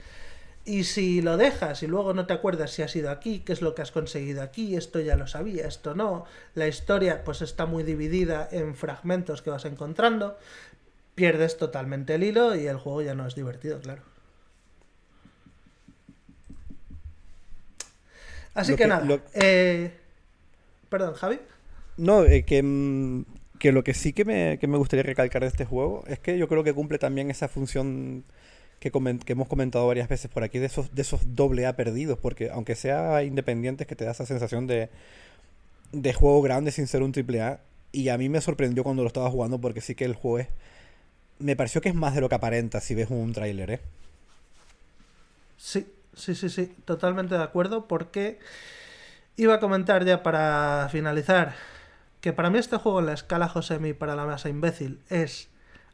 Y 0.63 0.83
si 0.83 1.21
lo 1.21 1.37
dejas 1.37 1.81
y 1.81 1.87
luego 1.87 2.13
no 2.13 2.27
te 2.27 2.33
acuerdas 2.33 2.71
si 2.71 2.83
has 2.83 2.95
ido 2.95 3.09
aquí, 3.09 3.39
qué 3.39 3.53
es 3.53 3.61
lo 3.63 3.73
que 3.73 3.81
has 3.81 3.91
conseguido 3.91 4.43
aquí, 4.43 4.75
esto 4.75 4.99
ya 4.99 5.15
lo 5.15 5.25
sabía, 5.25 5.67
esto 5.67 5.95
no, 5.95 6.25
la 6.53 6.67
historia 6.67 7.23
pues 7.23 7.41
está 7.41 7.65
muy 7.65 7.81
dividida 7.83 8.47
en 8.51 8.75
fragmentos 8.75 9.41
que 9.41 9.49
vas 9.49 9.65
encontrando, 9.65 10.37
pierdes 11.15 11.57
totalmente 11.57 12.13
el 12.13 12.23
hilo 12.23 12.55
y 12.55 12.67
el 12.67 12.77
juego 12.77 13.01
ya 13.01 13.15
no 13.15 13.25
es 13.25 13.33
divertido, 13.33 13.79
claro. 13.79 14.03
Así 18.53 18.75
que, 18.75 18.85
nada. 18.85 19.19
Eh, 19.33 19.91
perdón, 20.89 21.15
Javi. 21.15 21.39
No, 21.97 22.23
eh, 22.23 22.43
que 22.43 22.61
mm, 22.61 23.23
que 23.61 23.71
lo 23.71 23.83
que 23.83 23.93
sí 23.93 24.11
que 24.11 24.25
me, 24.25 24.77
gustaría 24.77 25.03
recalcar 25.03 25.43
de 25.43 25.47
este 25.47 25.65
juego 25.65 26.03
es 26.07 26.17
que 26.17 26.35
yo 26.35 26.47
creo 26.47 26.63
que 26.63 26.73
cumple 26.73 26.97
también 26.97 27.29
esa 27.29 27.47
función 27.47 28.23
que, 28.79 28.91
hemos 29.27 29.47
comentado 29.47 29.85
varias 29.85 30.09
veces 30.09 30.31
por 30.31 30.41
aquí 30.43 30.57
de 30.57 30.65
esos, 30.65 30.95
de 30.95 31.03
esos 31.03 31.35
doble 31.35 31.67
A 31.67 31.75
perdidos, 31.75 32.17
porque 32.17 32.49
aunque 32.49 32.73
sea 32.73 33.23
independiente, 33.23 33.85
que 33.85 33.95
te 33.95 34.03
da 34.03 34.11
esa 34.11 34.25
sensación 34.25 34.65
de, 34.65 34.89
de 35.91 36.11
juego 36.11 36.41
grande 36.41 36.71
sin 36.71 36.87
ser 36.87 37.03
un 37.03 37.11
triple 37.11 37.41
A. 37.43 37.59
Y 37.91 38.09
a 38.09 38.17
mí 38.17 38.29
me 38.29 38.41
sorprendió 38.41 38.83
cuando 38.83 39.03
lo 39.03 39.07
estaba 39.07 39.29
jugando 39.29 39.61
porque 39.61 39.79
sí 39.79 39.93
que 39.93 40.05
el 40.05 40.15
juego 40.15 40.39
es... 40.39 40.47
Me 41.37 41.55
pareció 41.55 41.81
que 41.81 41.89
es 41.89 41.95
más 41.95 42.15
de 42.15 42.21
lo 42.21 42.29
que 42.29 42.35
aparenta 42.35 42.81
si 42.81 42.95
ves 42.95 43.11
un 43.11 43.31
tráiler, 43.31 43.69
¿eh? 43.69 43.79
Sí, 45.57 45.85
sí, 46.15 46.33
sí, 46.33 46.49
sí, 46.49 46.73
totalmente 46.85 47.35
de 47.35 47.43
acuerdo 47.43 47.87
porque 47.87 48.39
iba 49.37 49.53
a 49.53 49.59
comentar 49.59 50.03
ya 50.03 50.23
para 50.23 50.89
finalizar 50.91 51.53
que 52.21 52.33
para 52.33 52.49
mí 52.49 52.59
este 52.59 52.77
juego 52.77 52.99
en 52.99 53.07
la 53.07 53.13
escala 53.13 53.49
Josemi 53.49 53.93
para 53.93 54.15
la 54.15 54.25
masa 54.25 54.49
imbécil 54.49 55.01
es 55.09 55.49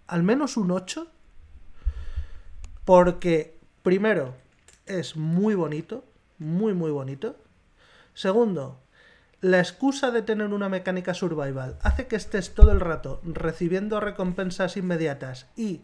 al 0.06 0.24
menos 0.24 0.58
un 0.58 0.72
8 0.72 1.08
porque 2.86 3.58
primero 3.84 4.36
es 4.86 5.18
muy 5.18 5.56
bonito, 5.56 6.06
muy 6.38 6.74
muy 6.74 6.92
bonito. 6.92 7.36
Segundo, 8.14 8.80
la 9.42 9.60
excusa 9.60 10.12
de 10.12 10.22
tener 10.22 10.48
una 10.48 10.70
mecánica 10.70 11.14
survival 11.14 11.78
hace 11.82 12.08
que 12.08 12.16
estés 12.16 12.54
todo 12.54 12.72
el 12.72 12.80
rato 12.80 13.22
recibiendo 13.24 14.00
recompensas 14.00 14.78
inmediatas 14.78 15.48
y 15.56 15.82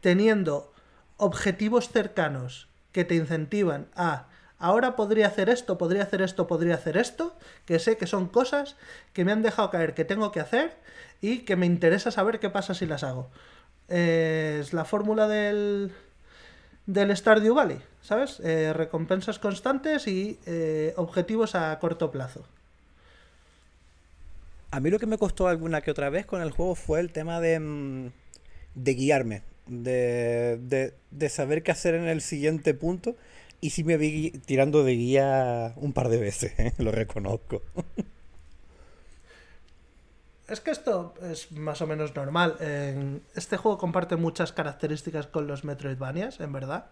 teniendo 0.00 0.72
objetivos 1.16 1.88
cercanos 1.88 2.68
que 2.92 3.04
te 3.04 3.14
incentivan 3.14 3.88
a 3.94 4.28
ahora 4.62 4.94
podría 4.94 5.26
hacer 5.26 5.48
esto, 5.50 5.76
podría 5.76 6.04
hacer 6.04 6.22
esto, 6.22 6.46
podría 6.46 6.76
hacer 6.76 6.96
esto, 6.96 7.34
que 7.66 7.80
sé 7.80 7.96
que 7.96 8.06
son 8.06 8.28
cosas 8.28 8.76
que 9.12 9.24
me 9.24 9.32
han 9.32 9.42
dejado 9.42 9.70
caer 9.70 9.92
que 9.92 10.04
tengo 10.04 10.30
que 10.30 10.40
hacer 10.40 10.72
y 11.20 11.40
que 11.40 11.56
me 11.56 11.66
interesa 11.66 12.12
saber 12.12 12.38
qué 12.38 12.48
pasa 12.48 12.72
si 12.72 12.86
las 12.86 13.02
hago. 13.02 13.28
es 13.88 14.72
la 14.72 14.84
fórmula 14.84 15.26
del, 15.26 15.92
del 16.86 17.14
Stardew 17.16 17.54
Valley, 17.54 17.80
¿sabes? 18.02 18.38
Eh, 18.40 18.72
recompensas 18.72 19.40
constantes 19.40 20.06
y 20.06 20.38
eh, 20.46 20.94
objetivos 20.96 21.56
a 21.56 21.76
corto 21.80 22.12
plazo. 22.12 22.44
A 24.70 24.78
mí 24.78 24.90
lo 24.90 25.00
que 25.00 25.06
me 25.06 25.18
costó 25.18 25.48
alguna 25.48 25.80
que 25.80 25.90
otra 25.90 26.08
vez 26.08 26.24
con 26.24 26.40
el 26.40 26.52
juego 26.52 26.76
fue 26.76 27.00
el 27.00 27.10
tema 27.10 27.40
de, 27.40 27.58
mm, 27.58 28.10
de 28.76 28.94
guiarme, 28.94 29.42
de, 29.66 30.58
de, 30.62 30.94
de 31.10 31.28
saber 31.28 31.64
qué 31.64 31.72
hacer 31.72 31.94
en 31.94 32.04
el 32.08 32.20
siguiente 32.20 32.74
punto. 32.74 33.16
Y 33.62 33.70
sí 33.70 33.84
me 33.84 33.96
vi 33.96 34.32
tirando 34.44 34.82
de 34.82 34.92
guía 34.96 35.72
un 35.76 35.92
par 35.92 36.08
de 36.08 36.18
veces, 36.18 36.52
¿eh? 36.58 36.74
lo 36.78 36.90
reconozco. 36.90 37.62
Es 40.48 40.60
que 40.60 40.72
esto 40.72 41.14
es 41.22 41.52
más 41.52 41.80
o 41.80 41.86
menos 41.86 42.14
normal. 42.16 42.56
Este 43.36 43.56
juego 43.56 43.78
comparte 43.78 44.16
muchas 44.16 44.52
características 44.52 45.28
con 45.28 45.46
los 45.46 45.62
Metroidvanias, 45.64 46.40
en 46.40 46.52
verdad. 46.52 46.86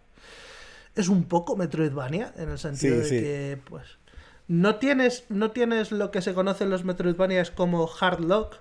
Es 0.95 1.09
un 1.09 1.25
poco 1.25 1.57
Metroidvania, 1.57 2.33
en 2.37 2.51
el 2.51 2.59
sentido 2.59 2.95
Sí, 2.97 3.01
de 3.01 3.09
sí. 3.09 3.17
que, 3.21 3.59
pues, 3.69 3.99
no 4.47 4.77
tienes, 4.77 5.25
no 5.29 5.51
tienes 5.51 5.91
lo 5.91 6.13
que 6.13 6.23
se 6.23 6.35
conoce 6.35 6.65
en 6.65 6.71
los 6.71 6.85
Metroidvanias 6.85 7.51
como 7.51 7.91
hard 8.01 8.21
lock, 8.21 8.59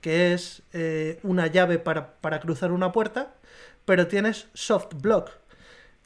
que 0.00 0.32
es 0.32 0.62
eh, 0.72 1.20
una 1.22 1.46
llave 1.46 1.78
para, 1.78 2.14
para 2.22 2.40
cruzar 2.40 2.72
una 2.72 2.90
puerta, 2.90 3.34
pero 3.84 4.06
tienes 4.08 4.48
soft 4.54 4.94
block. 4.94 5.30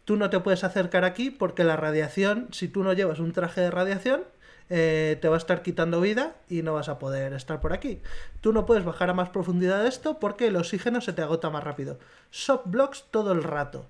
Tú 0.04 0.16
no 0.16 0.30
te 0.30 0.40
puedes 0.40 0.64
acercar 0.64 1.04
aquí 1.04 1.30
porque 1.30 1.64
la 1.64 1.76
radiación, 1.76 2.48
si 2.52 2.68
tú 2.68 2.84
no 2.84 2.92
llevas 2.92 3.20
un 3.20 3.32
traje 3.32 3.60
de 3.60 3.70
radiación, 3.70 4.22
eh, 4.70 5.18
te 5.20 5.28
va 5.28 5.34
a 5.34 5.38
estar 5.38 5.62
quitando 5.62 6.00
vida 6.00 6.36
y 6.48 6.62
no 6.62 6.74
vas 6.74 6.88
a 6.88 6.98
poder 6.98 7.32
estar 7.34 7.60
por 7.60 7.72
aquí. 7.72 8.00
Tú 8.40 8.52
no 8.52 8.64
puedes 8.64 8.84
bajar 8.84 9.10
a 9.10 9.14
más 9.14 9.28
profundidad 9.28 9.82
de 9.82 9.88
esto 9.88 10.18
porque 10.18 10.46
el 10.46 10.56
oxígeno 10.56 11.00
se 11.00 11.12
te 11.12 11.22
agota 11.22 11.50
más 11.50 11.64
rápido. 11.64 11.98
Soft 12.30 12.62
blocks 12.66 13.04
todo 13.10 13.32
el 13.32 13.42
rato. 13.42 13.86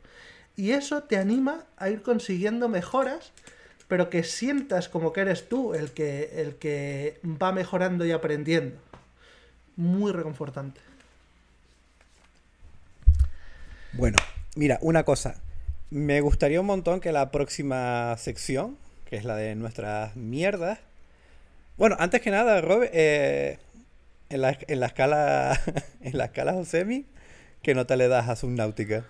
Y 0.57 0.70
eso 0.70 1.03
te 1.03 1.16
anima 1.16 1.65
a 1.77 1.91
ir 1.91 2.03
consiguiendo 2.03 2.69
mejoras, 2.69 3.32
pero 3.89 4.11
que 4.11 4.24
sientas 4.24 4.89
como 4.89 5.12
que 5.12 5.20
eres 5.20 5.49
tú 5.49 5.74
el 5.74 5.93
que, 5.93 6.41
el 6.41 6.57
que 6.57 7.20
va 7.24 7.53
mejorando 7.53 8.05
y 8.05 8.12
aprendiendo. 8.12 8.77
Muy 9.77 10.12
reconfortante. 10.12 10.81
Bueno, 13.93 14.19
mira, 14.57 14.78
una 14.81 15.05
cosa. 15.05 15.36
Me 15.94 16.20
gustaría 16.20 16.60
un 16.60 16.66
montón 16.66 16.98
que 16.98 17.12
la 17.12 17.30
próxima 17.30 18.16
sección, 18.18 18.76
que 19.04 19.14
es 19.14 19.24
la 19.24 19.36
de 19.36 19.54
nuestras 19.54 20.16
mierdas. 20.16 20.80
Bueno, 21.76 21.94
antes 22.00 22.20
que 22.20 22.32
nada, 22.32 22.60
Rob, 22.60 22.82
eh, 22.92 23.60
en, 24.28 24.40
la, 24.40 24.58
en 24.66 24.80
la 24.80 24.86
escala 24.86 25.56
en 26.00 26.18
la 26.18 26.24
escala 26.24 26.52
Josemi, 26.52 27.06
¿qué 27.62 27.76
nota 27.76 27.94
le 27.94 28.08
das 28.08 28.28
a 28.28 28.34
Subnautica? 28.34 29.04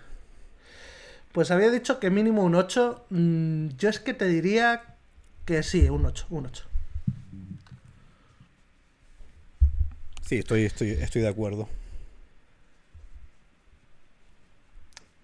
Pues 1.31 1.49
había 1.49 1.71
dicho 1.71 1.99
que 1.99 2.11
mínimo 2.11 2.43
un 2.43 2.53
8. 2.53 3.07
mm, 3.09 3.67
yo 3.79 3.89
es 3.89 3.99
que 3.99 4.13
te 4.13 4.27
diría 4.27 4.83
que 5.45 5.63
sí, 5.63 5.89
un 5.89 6.05
8, 6.05 6.27
un 6.29 6.45
8. 6.45 6.65
Sí, 10.21 10.37
estoy, 10.37 10.65
estoy, 10.65 10.91
estoy 10.91 11.23
de 11.23 11.29
acuerdo. 11.29 11.67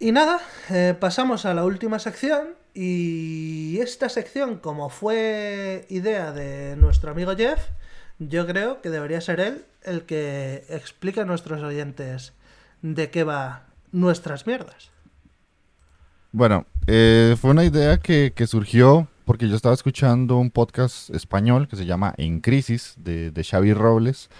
Y 0.01 0.11
nada, 0.11 0.39
eh, 0.71 0.95
pasamos 0.99 1.45
a 1.45 1.53
la 1.53 1.63
última 1.63 1.99
sección 1.99 2.55
y 2.73 3.77
esta 3.81 4.09
sección, 4.09 4.57
como 4.57 4.89
fue 4.89 5.85
idea 5.89 6.31
de 6.31 6.75
nuestro 6.75 7.11
amigo 7.11 7.35
Jeff, 7.37 7.59
yo 8.17 8.47
creo 8.47 8.81
que 8.81 8.89
debería 8.89 9.21
ser 9.21 9.39
él 9.39 9.63
el 9.83 10.07
que 10.07 10.65
explique 10.69 11.21
a 11.21 11.25
nuestros 11.25 11.61
oyentes 11.61 12.33
de 12.81 13.11
qué 13.11 13.23
va 13.23 13.67
nuestras 13.91 14.47
mierdas. 14.47 14.89
Bueno, 16.31 16.65
eh, 16.87 17.35
fue 17.39 17.51
una 17.51 17.63
idea 17.63 17.99
que, 17.99 18.33
que 18.35 18.47
surgió 18.47 19.07
porque 19.25 19.47
yo 19.47 19.55
estaba 19.55 19.75
escuchando 19.75 20.37
un 20.37 20.49
podcast 20.49 21.11
español 21.11 21.67
que 21.67 21.75
se 21.75 21.85
llama 21.85 22.15
En 22.17 22.39
Crisis 22.39 22.95
de, 22.97 23.29
de 23.29 23.43
Xavi 23.43 23.75
Robles, 23.75 24.31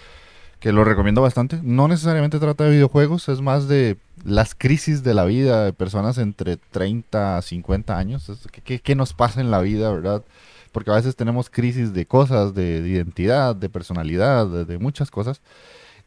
que 0.62 0.70
lo 0.72 0.84
recomiendo 0.84 1.20
bastante. 1.22 1.58
No 1.64 1.88
necesariamente 1.88 2.38
trata 2.38 2.62
de 2.62 2.70
videojuegos, 2.70 3.28
es 3.28 3.40
más 3.40 3.66
de 3.66 3.96
las 4.24 4.54
crisis 4.54 5.02
de 5.02 5.12
la 5.12 5.24
vida 5.24 5.64
de 5.64 5.72
personas 5.72 6.18
entre 6.18 6.56
30 6.56 7.36
a 7.36 7.42
50 7.42 7.98
años. 7.98 8.30
¿Qué, 8.52 8.60
qué- 8.60 8.78
qué 8.78 8.94
nos 8.94 9.12
pasa 9.12 9.40
en 9.40 9.50
la 9.50 9.60
vida, 9.60 9.90
verdad? 9.90 10.22
Porque 10.70 10.92
a 10.92 10.94
veces 10.94 11.16
tenemos 11.16 11.50
crisis 11.50 11.92
de 11.92 12.06
cosas, 12.06 12.54
de, 12.54 12.80
de 12.80 12.88
identidad, 12.90 13.56
de 13.56 13.68
personalidad, 13.68 14.46
de, 14.46 14.64
de 14.64 14.78
muchas 14.78 15.10
cosas. 15.10 15.42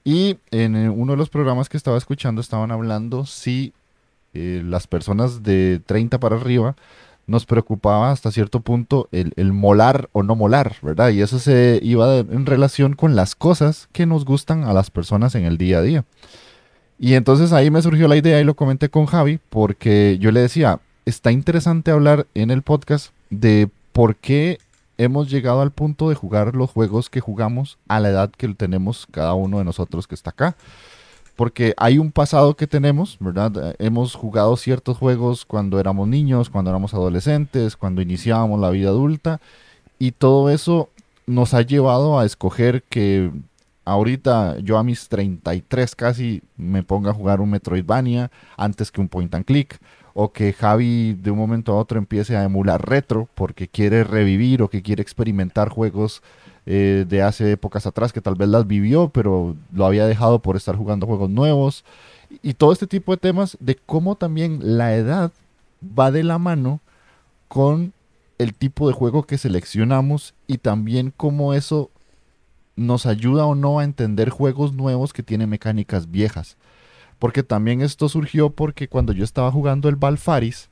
Y 0.05 0.37
en 0.51 0.77
eh, 0.77 0.89
uno 0.89 1.13
de 1.13 1.17
los 1.17 1.29
programas 1.29 1.67
que 1.67 1.75
estaba 1.75 1.97
escuchando 1.97 2.39
estaban 2.39 2.71
hablando 2.71 3.25
si 3.25 3.73
eh, 4.33 4.61
las 4.65 4.87
personas 4.87 5.43
de 5.43 5.81
30 5.85 6.17
para 6.19 6.37
arriba 6.37 6.77
nos 7.27 7.45
preocupaba 7.45 8.11
hasta 8.11 8.31
cierto 8.31 8.59
punto 8.59 9.09
el, 9.11 9.53
molar 9.53 10.09
o 10.11 10.23
no 10.23 10.35
molar, 10.35 10.75
¿verdad? 10.81 11.09
Y 11.09 11.21
eso 11.21 11.39
se 11.39 11.79
iba 11.81 12.17
en 12.17 12.45
relación 12.45 12.93
con 12.93 13.15
las 13.15 13.35
cosas 13.35 13.89
que 13.91 14.05
nos 14.05 14.25
gustan 14.25 14.63
a 14.63 14.73
las 14.73 14.91
personas 14.91 15.35
en 15.35 15.45
el 15.45 15.57
día 15.57 15.79
a 15.79 15.81
día. 15.81 16.05
Y 16.99 17.15
entonces 17.15 17.51
ahí 17.51 17.71
me 17.71 17.81
surgió 17.81 18.07
la 18.07 18.15
idea 18.15 18.39
y 18.39 18.43
lo 18.43 18.55
comenté 18.55 18.89
con 18.89 19.05
Javi 19.05 19.39
porque 19.49 20.17
yo 20.19 20.31
le 20.31 20.39
decía, 20.39 20.79
está 21.05 21.31
interesante 21.31 21.91
hablar 21.91 22.27
en 22.33 22.51
el 22.51 22.61
podcast 22.61 23.11
de 23.29 23.69
por 23.91 24.15
qué 24.15 24.59
hemos 24.97 25.29
llegado 25.29 25.61
al 25.61 25.71
punto 25.71 26.09
de 26.09 26.15
jugar 26.15 26.55
los 26.55 26.69
juegos 26.69 27.09
que 27.09 27.19
jugamos 27.19 27.77
a 27.87 27.99
la 27.99 28.09
edad 28.09 28.31
que 28.31 28.47
tenemos 28.49 29.07
cada 29.11 29.33
uno 29.33 29.57
de 29.57 29.65
nosotros 29.65 30.07
que 30.07 30.15
está 30.15 30.29
acá 30.29 30.55
porque 31.35 31.73
hay 31.77 31.97
un 31.97 32.11
pasado 32.11 32.55
que 32.55 32.67
tenemos, 32.67 33.17
¿verdad? 33.19 33.75
Hemos 33.79 34.15
jugado 34.15 34.55
ciertos 34.57 34.97
juegos 34.97 35.45
cuando 35.45 35.79
éramos 35.79 36.07
niños, 36.07 36.49
cuando 36.49 36.71
éramos 36.71 36.93
adolescentes, 36.93 37.75
cuando 37.75 38.01
iniciábamos 38.01 38.59
la 38.59 38.69
vida 38.69 38.89
adulta, 38.89 39.41
y 39.99 40.11
todo 40.11 40.49
eso 40.49 40.89
nos 41.27 41.53
ha 41.53 41.61
llevado 41.61 42.19
a 42.19 42.25
escoger 42.25 42.83
que 42.83 43.31
ahorita 43.83 44.57
yo 44.59 44.77
a 44.77 44.83
mis 44.83 45.09
33 45.09 45.95
casi 45.95 46.41
me 46.57 46.83
ponga 46.83 47.11
a 47.11 47.13
jugar 47.13 47.41
un 47.41 47.51
Metroidvania 47.51 48.31
antes 48.57 48.91
que 48.91 49.01
un 49.01 49.09
point 49.09 49.33
and 49.35 49.45
click, 49.45 49.79
o 50.13 50.31
que 50.31 50.53
Javi 50.53 51.13
de 51.13 51.31
un 51.31 51.37
momento 51.37 51.73
a 51.73 51.75
otro 51.75 51.99
empiece 51.99 52.37
a 52.37 52.43
emular 52.43 52.87
retro 52.87 53.27
porque 53.35 53.67
quiere 53.67 54.05
revivir 54.05 54.61
o 54.61 54.69
que 54.69 54.81
quiere 54.81 55.01
experimentar 55.01 55.67
juegos 55.67 56.23
eh, 56.65 57.05
de 57.07 57.21
hace 57.21 57.51
épocas 57.51 57.85
atrás 57.85 58.11
que 58.11 58.21
tal 58.21 58.35
vez 58.35 58.49
las 58.49 58.65
vivió, 58.65 59.09
pero 59.09 59.55
lo 59.73 59.85
había 59.85 60.07
dejado 60.07 60.39
por 60.39 60.55
estar 60.55 60.75
jugando 60.75 61.05
juegos 61.05 61.29
nuevos. 61.29 61.85
Y 62.41 62.55
todo 62.55 62.71
este 62.71 62.87
tipo 62.87 63.11
de 63.11 63.17
temas 63.17 63.57
de 63.59 63.75
cómo 63.75 64.15
también 64.15 64.59
la 64.77 64.95
edad 64.95 65.31
va 65.97 66.11
de 66.11 66.23
la 66.23 66.39
mano 66.39 66.79
con 67.47 67.93
el 68.37 68.53
tipo 68.53 68.87
de 68.87 68.93
juego 68.93 69.23
que 69.23 69.37
seleccionamos 69.37 70.33
y 70.47 70.57
también 70.57 71.13
cómo 71.15 71.53
eso 71.53 71.89
nos 72.75 73.05
ayuda 73.05 73.45
o 73.45 73.55
no 73.55 73.79
a 73.79 73.83
entender 73.83 74.29
juegos 74.29 74.73
nuevos 74.73 75.13
que 75.13 75.23
tienen 75.23 75.49
mecánicas 75.49 76.11
viejas. 76.11 76.57
Porque 77.19 77.43
también 77.43 77.81
esto 77.81 78.09
surgió 78.09 78.49
porque 78.49 78.87
cuando 78.87 79.13
yo 79.13 79.23
estaba 79.23 79.51
jugando 79.51 79.87
el 79.87 79.95
Balfaris, 79.95 80.69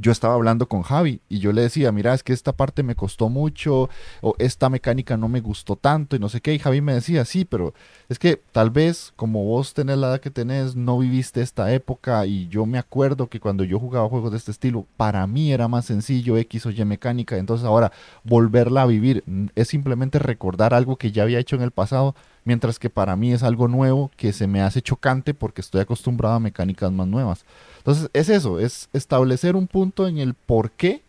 yo 0.00 0.12
estaba 0.12 0.34
hablando 0.34 0.68
con 0.68 0.82
Javi 0.82 1.20
y 1.28 1.38
yo 1.38 1.52
le 1.52 1.62
decía, 1.62 1.92
mira, 1.92 2.14
es 2.14 2.22
que 2.22 2.32
esta 2.32 2.52
parte 2.52 2.82
me 2.82 2.94
costó 2.94 3.28
mucho 3.28 3.88
o 4.20 4.34
esta 4.38 4.68
mecánica 4.68 5.16
no 5.16 5.28
me 5.28 5.40
gustó 5.40 5.76
tanto 5.76 6.16
y 6.16 6.18
no 6.18 6.28
sé 6.28 6.40
qué. 6.40 6.54
Y 6.54 6.58
Javi 6.58 6.80
me 6.80 6.94
decía, 6.94 7.24
sí, 7.24 7.44
pero 7.44 7.74
es 8.08 8.18
que 8.18 8.40
tal 8.52 8.70
vez 8.70 9.12
como 9.16 9.44
vos 9.44 9.74
tenés 9.74 9.98
la 9.98 10.08
edad 10.08 10.20
que 10.20 10.30
tenés, 10.30 10.76
no 10.76 10.98
viviste 10.98 11.40
esta 11.42 11.72
época 11.72 12.26
y 12.26 12.48
yo 12.48 12.66
me 12.66 12.78
acuerdo 12.78 13.28
que 13.28 13.40
cuando 13.40 13.64
yo 13.64 13.78
jugaba 13.78 14.08
juegos 14.08 14.30
de 14.30 14.38
este 14.38 14.50
estilo, 14.50 14.86
para 14.96 15.26
mí 15.26 15.52
era 15.52 15.68
más 15.68 15.86
sencillo 15.86 16.36
X 16.36 16.66
o 16.66 16.70
Y 16.70 16.84
mecánica. 16.84 17.36
Entonces 17.36 17.66
ahora 17.66 17.92
volverla 18.24 18.82
a 18.82 18.86
vivir 18.86 19.24
es 19.54 19.68
simplemente 19.68 20.18
recordar 20.18 20.74
algo 20.74 20.96
que 20.96 21.12
ya 21.12 21.22
había 21.22 21.38
hecho 21.38 21.56
en 21.56 21.62
el 21.62 21.70
pasado, 21.70 22.14
mientras 22.48 22.78
que 22.78 22.88
para 22.88 23.14
mí 23.14 23.34
es 23.34 23.42
algo 23.42 23.68
nuevo 23.68 24.10
que 24.16 24.32
se 24.32 24.46
me 24.46 24.62
hace 24.62 24.80
chocante 24.80 25.34
porque 25.34 25.60
estoy 25.60 25.82
acostumbrado 25.82 26.36
a 26.36 26.40
mecánicas 26.40 26.90
más 26.90 27.06
nuevas. 27.06 27.44
Entonces 27.76 28.08
es 28.14 28.30
eso, 28.30 28.58
es 28.58 28.88
establecer 28.94 29.54
un 29.54 29.66
punto 29.66 30.08
en 30.08 30.16
el 30.16 30.32
por 30.32 30.70
qué 30.70 31.02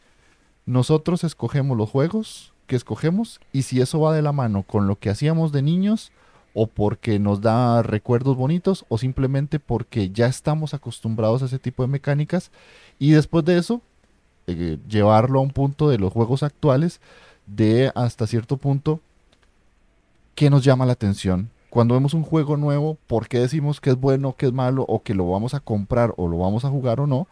nosotros 0.65 1.23
escogemos 1.23 1.77
los 1.77 1.89
juegos 1.89 2.51
que 2.67 2.75
escogemos 2.75 3.39
y 3.53 3.61
si 3.61 3.79
eso 3.79 4.01
va 4.01 4.13
de 4.13 4.21
la 4.21 4.33
mano 4.33 4.63
con 4.63 4.87
lo 4.87 4.97
que 4.97 5.09
hacíamos 5.09 5.53
de 5.53 5.61
niños 5.61 6.11
o 6.53 6.67
porque 6.67 7.19
nos 7.19 7.39
da 7.39 7.83
recuerdos 7.83 8.35
bonitos 8.35 8.85
o 8.89 8.97
simplemente 8.97 9.61
porque 9.61 10.09
ya 10.09 10.27
estamos 10.27 10.73
acostumbrados 10.73 11.41
a 11.41 11.45
ese 11.45 11.57
tipo 11.57 11.83
de 11.83 11.87
mecánicas 11.87 12.51
y 12.99 13.11
después 13.11 13.45
de 13.45 13.57
eso 13.57 13.81
eh, 14.47 14.77
llevarlo 14.89 15.39
a 15.39 15.43
un 15.43 15.51
punto 15.51 15.87
de 15.87 15.99
los 15.99 16.11
juegos 16.11 16.43
actuales 16.43 16.99
de 17.47 17.93
hasta 17.95 18.27
cierto 18.27 18.57
punto 18.57 18.99
qué 20.39 20.49
nos 20.49 20.63
llama 20.63 20.85
la 20.85 20.93
atención. 20.93 21.49
Cuando 21.69 21.95
vemos 21.95 22.13
un 22.13 22.23
juego 22.23 22.55
nuevo, 22.55 22.97
¿por 23.07 23.27
qué 23.27 23.39
decimos 23.39 23.81
que 23.81 23.89
es 23.89 23.97
bueno, 23.97 24.37
que 24.37 24.45
es 24.45 24.53
malo, 24.53 24.85
o 24.87 25.03
que 25.03 25.13
lo 25.13 25.29
vamos 25.29 25.53
a 25.53 25.59
comprar 25.59 26.13
o 26.15 26.29
lo 26.29 26.37
vamos 26.37 26.63
a 26.63 26.69
jugar 26.69 27.01
o 27.01 27.07
no, 27.07 27.27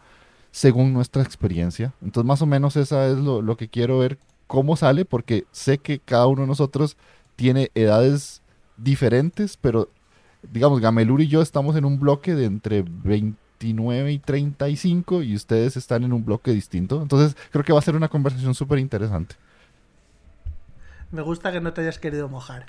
según 0.50 0.92
nuestra 0.92 1.22
experiencia? 1.22 1.94
Entonces, 2.02 2.28
más 2.28 2.42
o 2.42 2.46
menos 2.46 2.76
esa 2.76 3.06
es 3.06 3.16
lo, 3.16 3.40
lo 3.40 3.56
que 3.56 3.70
quiero 3.70 3.98
ver 3.98 4.18
cómo 4.46 4.76
sale, 4.76 5.06
porque 5.06 5.46
sé 5.52 5.78
que 5.78 6.00
cada 6.00 6.26
uno 6.26 6.42
de 6.42 6.48
nosotros 6.48 6.98
tiene 7.34 7.70
edades 7.74 8.42
diferentes, 8.76 9.56
pero 9.56 9.88
digamos, 10.42 10.78
Gamelur 10.82 11.22
y 11.22 11.28
yo 11.28 11.40
estamos 11.40 11.76
en 11.76 11.86
un 11.86 11.98
bloque 11.98 12.34
de 12.34 12.44
entre 12.44 12.82
29 12.82 14.12
y 14.12 14.18
35 14.18 15.22
y 15.22 15.34
ustedes 15.34 15.78
están 15.78 16.04
en 16.04 16.12
un 16.12 16.26
bloque 16.26 16.50
distinto. 16.50 17.00
Entonces, 17.00 17.38
creo 17.52 17.64
que 17.64 17.72
va 17.72 17.78
a 17.78 17.82
ser 17.82 17.96
una 17.96 18.08
conversación 18.08 18.54
súper 18.54 18.78
interesante. 18.78 19.34
Me 21.10 21.22
gusta 21.22 21.50
que 21.52 21.62
no 21.62 21.72
te 21.72 21.80
hayas 21.80 21.98
querido 21.98 22.28
mojar. 22.28 22.66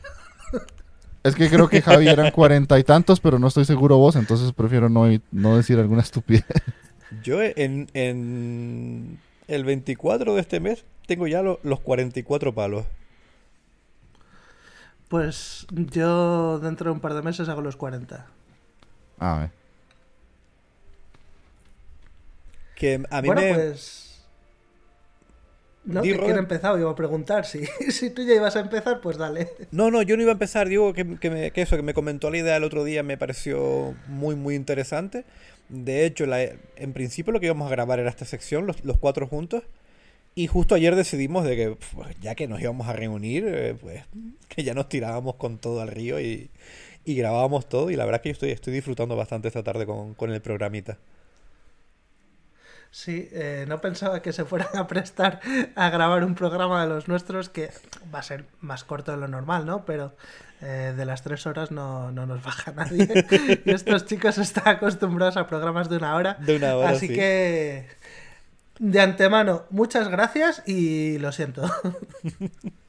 Es 1.23 1.35
que 1.35 1.49
creo 1.49 1.67
que 1.67 1.81
Javi 1.81 2.07
eran 2.07 2.31
cuarenta 2.31 2.79
y 2.79 2.83
tantos, 2.83 3.19
pero 3.19 3.39
no 3.39 3.47
estoy 3.47 3.65
seguro 3.65 3.97
vos, 3.97 4.15
entonces 4.15 4.51
prefiero 4.53 4.87
no, 4.89 5.05
no 5.31 5.57
decir 5.57 5.77
alguna 5.77 6.01
estupidez. 6.01 6.45
Yo 7.23 7.41
en, 7.41 7.89
en 7.93 9.19
el 9.47 9.63
24 9.65 10.35
de 10.35 10.41
este 10.41 10.59
mes 10.59 10.85
tengo 11.07 11.27
ya 11.27 11.41
lo- 11.41 11.59
los 11.63 11.79
44 11.81 12.53
palos. 12.53 12.85
Pues 15.09 15.65
yo 15.71 16.59
dentro 16.59 16.85
de 16.85 16.91
un 16.93 16.99
par 16.99 17.15
de 17.15 17.21
meses 17.23 17.49
hago 17.49 17.61
los 17.61 17.75
40. 17.75 18.25
A 19.19 19.39
ver. 19.39 19.49
Que 22.75 23.03
a 23.09 23.21
mí 23.21 23.25
bueno, 23.27 23.41
me... 23.41 23.53
pues... 23.55 24.08
No, 25.85 26.01
Di, 26.01 26.11
que 26.11 26.17
Robert. 26.17 26.35
ha 26.35 26.39
empezado, 26.39 26.77
iba 26.79 26.91
a 26.91 26.95
preguntar. 26.95 27.45
Si, 27.45 27.65
si 27.91 28.09
tú 28.09 28.21
ya 28.23 28.35
ibas 28.35 28.55
a 28.55 28.59
empezar, 28.59 28.99
pues 29.01 29.17
dale. 29.17 29.49
No, 29.71 29.89
no, 29.91 30.01
yo 30.01 30.15
no 30.17 30.21
iba 30.23 30.31
a 30.31 30.33
empezar. 30.33 30.67
Digo 30.69 30.93
que, 30.93 31.17
que, 31.19 31.29
me- 31.29 31.51
que 31.51 31.61
eso, 31.61 31.75
que 31.77 31.81
me 31.83 31.93
comentó 31.93 32.29
la 32.29 32.37
idea 32.37 32.57
el 32.57 32.63
otro 32.63 32.83
día 32.83 33.01
me 33.03 33.17
pareció 33.17 33.95
muy, 34.07 34.35
muy 34.35 34.55
interesante. 34.55 35.23
De 35.69 36.05
hecho, 36.05 36.25
la- 36.25 36.43
en 36.43 36.93
principio 36.93 37.31
lo 37.33 37.39
que 37.39 37.45
íbamos 37.47 37.67
a 37.67 37.71
grabar 37.71 37.99
era 37.99 38.09
esta 38.09 38.25
sección, 38.25 38.67
los, 38.67 38.83
los 38.83 38.97
cuatro 38.97 39.27
juntos. 39.27 39.63
Y 40.35 40.47
justo 40.47 40.75
ayer 40.75 40.95
decidimos 40.95 41.43
de 41.43 41.55
que, 41.55 41.77
pues, 41.95 42.15
ya 42.21 42.35
que 42.35 42.47
nos 42.47 42.61
íbamos 42.61 42.87
a 42.87 42.93
reunir, 42.93 43.45
eh, 43.47 43.75
pues 43.79 44.03
que 44.47 44.63
ya 44.63 44.73
nos 44.73 44.89
tirábamos 44.89 45.35
con 45.35 45.57
todo 45.57 45.81
al 45.81 45.87
río 45.89 46.19
y, 46.19 46.49
y 47.05 47.15
grabábamos 47.15 47.67
todo. 47.69 47.89
Y 47.89 47.95
la 47.95 48.05
verdad 48.05 48.21
que 48.21 48.29
yo 48.29 48.33
estoy, 48.33 48.51
estoy 48.51 48.73
disfrutando 48.73 49.15
bastante 49.15 49.47
esta 49.47 49.63
tarde 49.63 49.85
con, 49.85 50.13
con 50.13 50.31
el 50.31 50.41
programita. 50.41 50.97
Sí, 52.91 53.29
eh, 53.31 53.65
no 53.67 53.81
pensaba 53.81 54.21
que 54.21 54.33
se 54.33 54.45
fueran 54.45 54.75
a 54.75 54.87
prestar 54.87 55.39
a 55.75 55.89
grabar 55.89 56.23
un 56.23 56.33
programa 56.33 56.81
de 56.83 56.89
los 56.89 57.07
nuestros 57.07 57.47
que 57.49 57.69
va 58.13 58.19
a 58.19 58.23
ser 58.23 58.45
más 58.61 58.83
corto 58.83 59.11
de 59.11 59.17
lo 59.17 59.27
normal, 59.27 59.65
¿no? 59.65 59.85
Pero 59.85 60.15
eh, 60.61 60.93
de 60.97 61.05
las 61.05 61.21
tres 61.21 61.45
horas 61.45 61.69
no, 61.71 62.11
no 62.11 62.25
nos 62.25 62.41
baja 62.43 62.71
nadie. 62.75 63.07
y 63.63 63.71
estos 63.71 64.05
chicos 64.07 64.37
están 64.39 64.67
acostumbrados 64.67 65.37
a 65.37 65.45
programas 65.47 65.87
de 65.89 65.97
una 65.97 66.15
hora. 66.15 66.33
De 66.39 66.55
una 66.55 66.75
hora, 66.75 66.89
Así 66.89 67.07
sí. 67.07 67.13
que, 67.13 67.87
de 68.79 69.01
antemano, 69.01 69.65
muchas 69.69 70.07
gracias 70.09 70.63
y 70.65 71.19
lo 71.19 71.31
siento. 71.31 71.69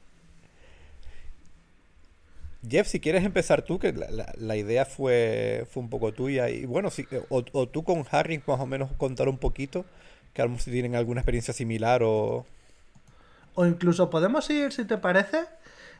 Jeff, 2.67 2.87
si 2.87 2.99
quieres 2.99 3.23
empezar 3.25 3.63
tú, 3.63 3.79
que 3.79 3.91
la, 3.93 4.09
la- 4.11 4.33
la 4.37 4.55
idea 4.55 4.85
fue, 4.85 5.65
fue 5.71 5.81
un 5.83 5.89
poco 5.89 6.13
tuya. 6.13 6.49
Y 6.49 6.65
bueno, 6.65 6.89
si, 6.91 7.07
o, 7.29 7.43
o 7.53 7.67
tú 7.67 7.83
con 7.83 8.05
Harry 8.11 8.41
más 8.45 8.59
o 8.59 8.65
menos 8.67 8.91
contar 8.97 9.29
un 9.29 9.37
poquito, 9.37 9.85
que 10.33 10.41
a 10.41 10.45
lo 10.45 10.51
mejor 10.51 10.63
si 10.63 10.71
tienen 10.71 10.95
alguna 10.95 11.21
experiencia 11.21 11.53
similar 11.53 12.01
o... 12.03 12.45
O 13.55 13.65
incluso 13.65 14.09
podemos 14.09 14.49
ir, 14.49 14.71
si 14.71 14.85
te 14.85 14.97
parece, 14.97 15.43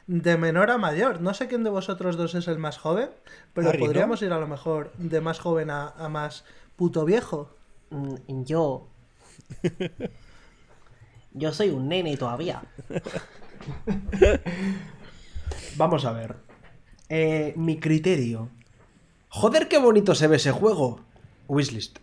de 0.08 0.38
menor 0.38 0.72
a 0.72 0.78
mayor. 0.78 1.20
No 1.20 1.34
sé 1.34 1.48
quién 1.48 1.64
de 1.64 1.70
vosotros 1.70 2.16
dos 2.16 2.34
es 2.36 2.48
el 2.48 2.60
más 2.60 2.78
joven, 2.78 3.10
pero 3.54 3.70
Harry, 3.70 3.80
¿no? 3.80 3.86
podríamos 3.88 4.22
ir 4.22 4.32
a 4.32 4.40
lo 4.40 4.48
mejor 4.48 4.94
de 4.98 5.20
más 5.20 5.40
joven 5.40 5.70
a, 5.70 5.90
a 5.90 6.08
más 6.10 6.46
puto 6.78 7.04
viejo. 7.06 7.54
Mm, 7.90 8.44
Yo. 8.46 8.88
Yo 11.34 11.54
soy 11.54 11.70
un 11.70 11.88
nene 11.90 12.16
todavía. 12.18 12.62
Vamos 15.78 16.06
a 16.06 16.12
ver. 16.12 16.36
Eh, 17.18 17.54
mi 17.58 17.76
criterio. 17.80 18.50
Joder, 19.30 19.68
qué 19.68 19.78
bonito 19.80 20.16
se 20.16 20.28
ve 20.28 20.38
ese 20.38 20.52
juego. 20.52 20.88
Wishlist. 21.48 22.00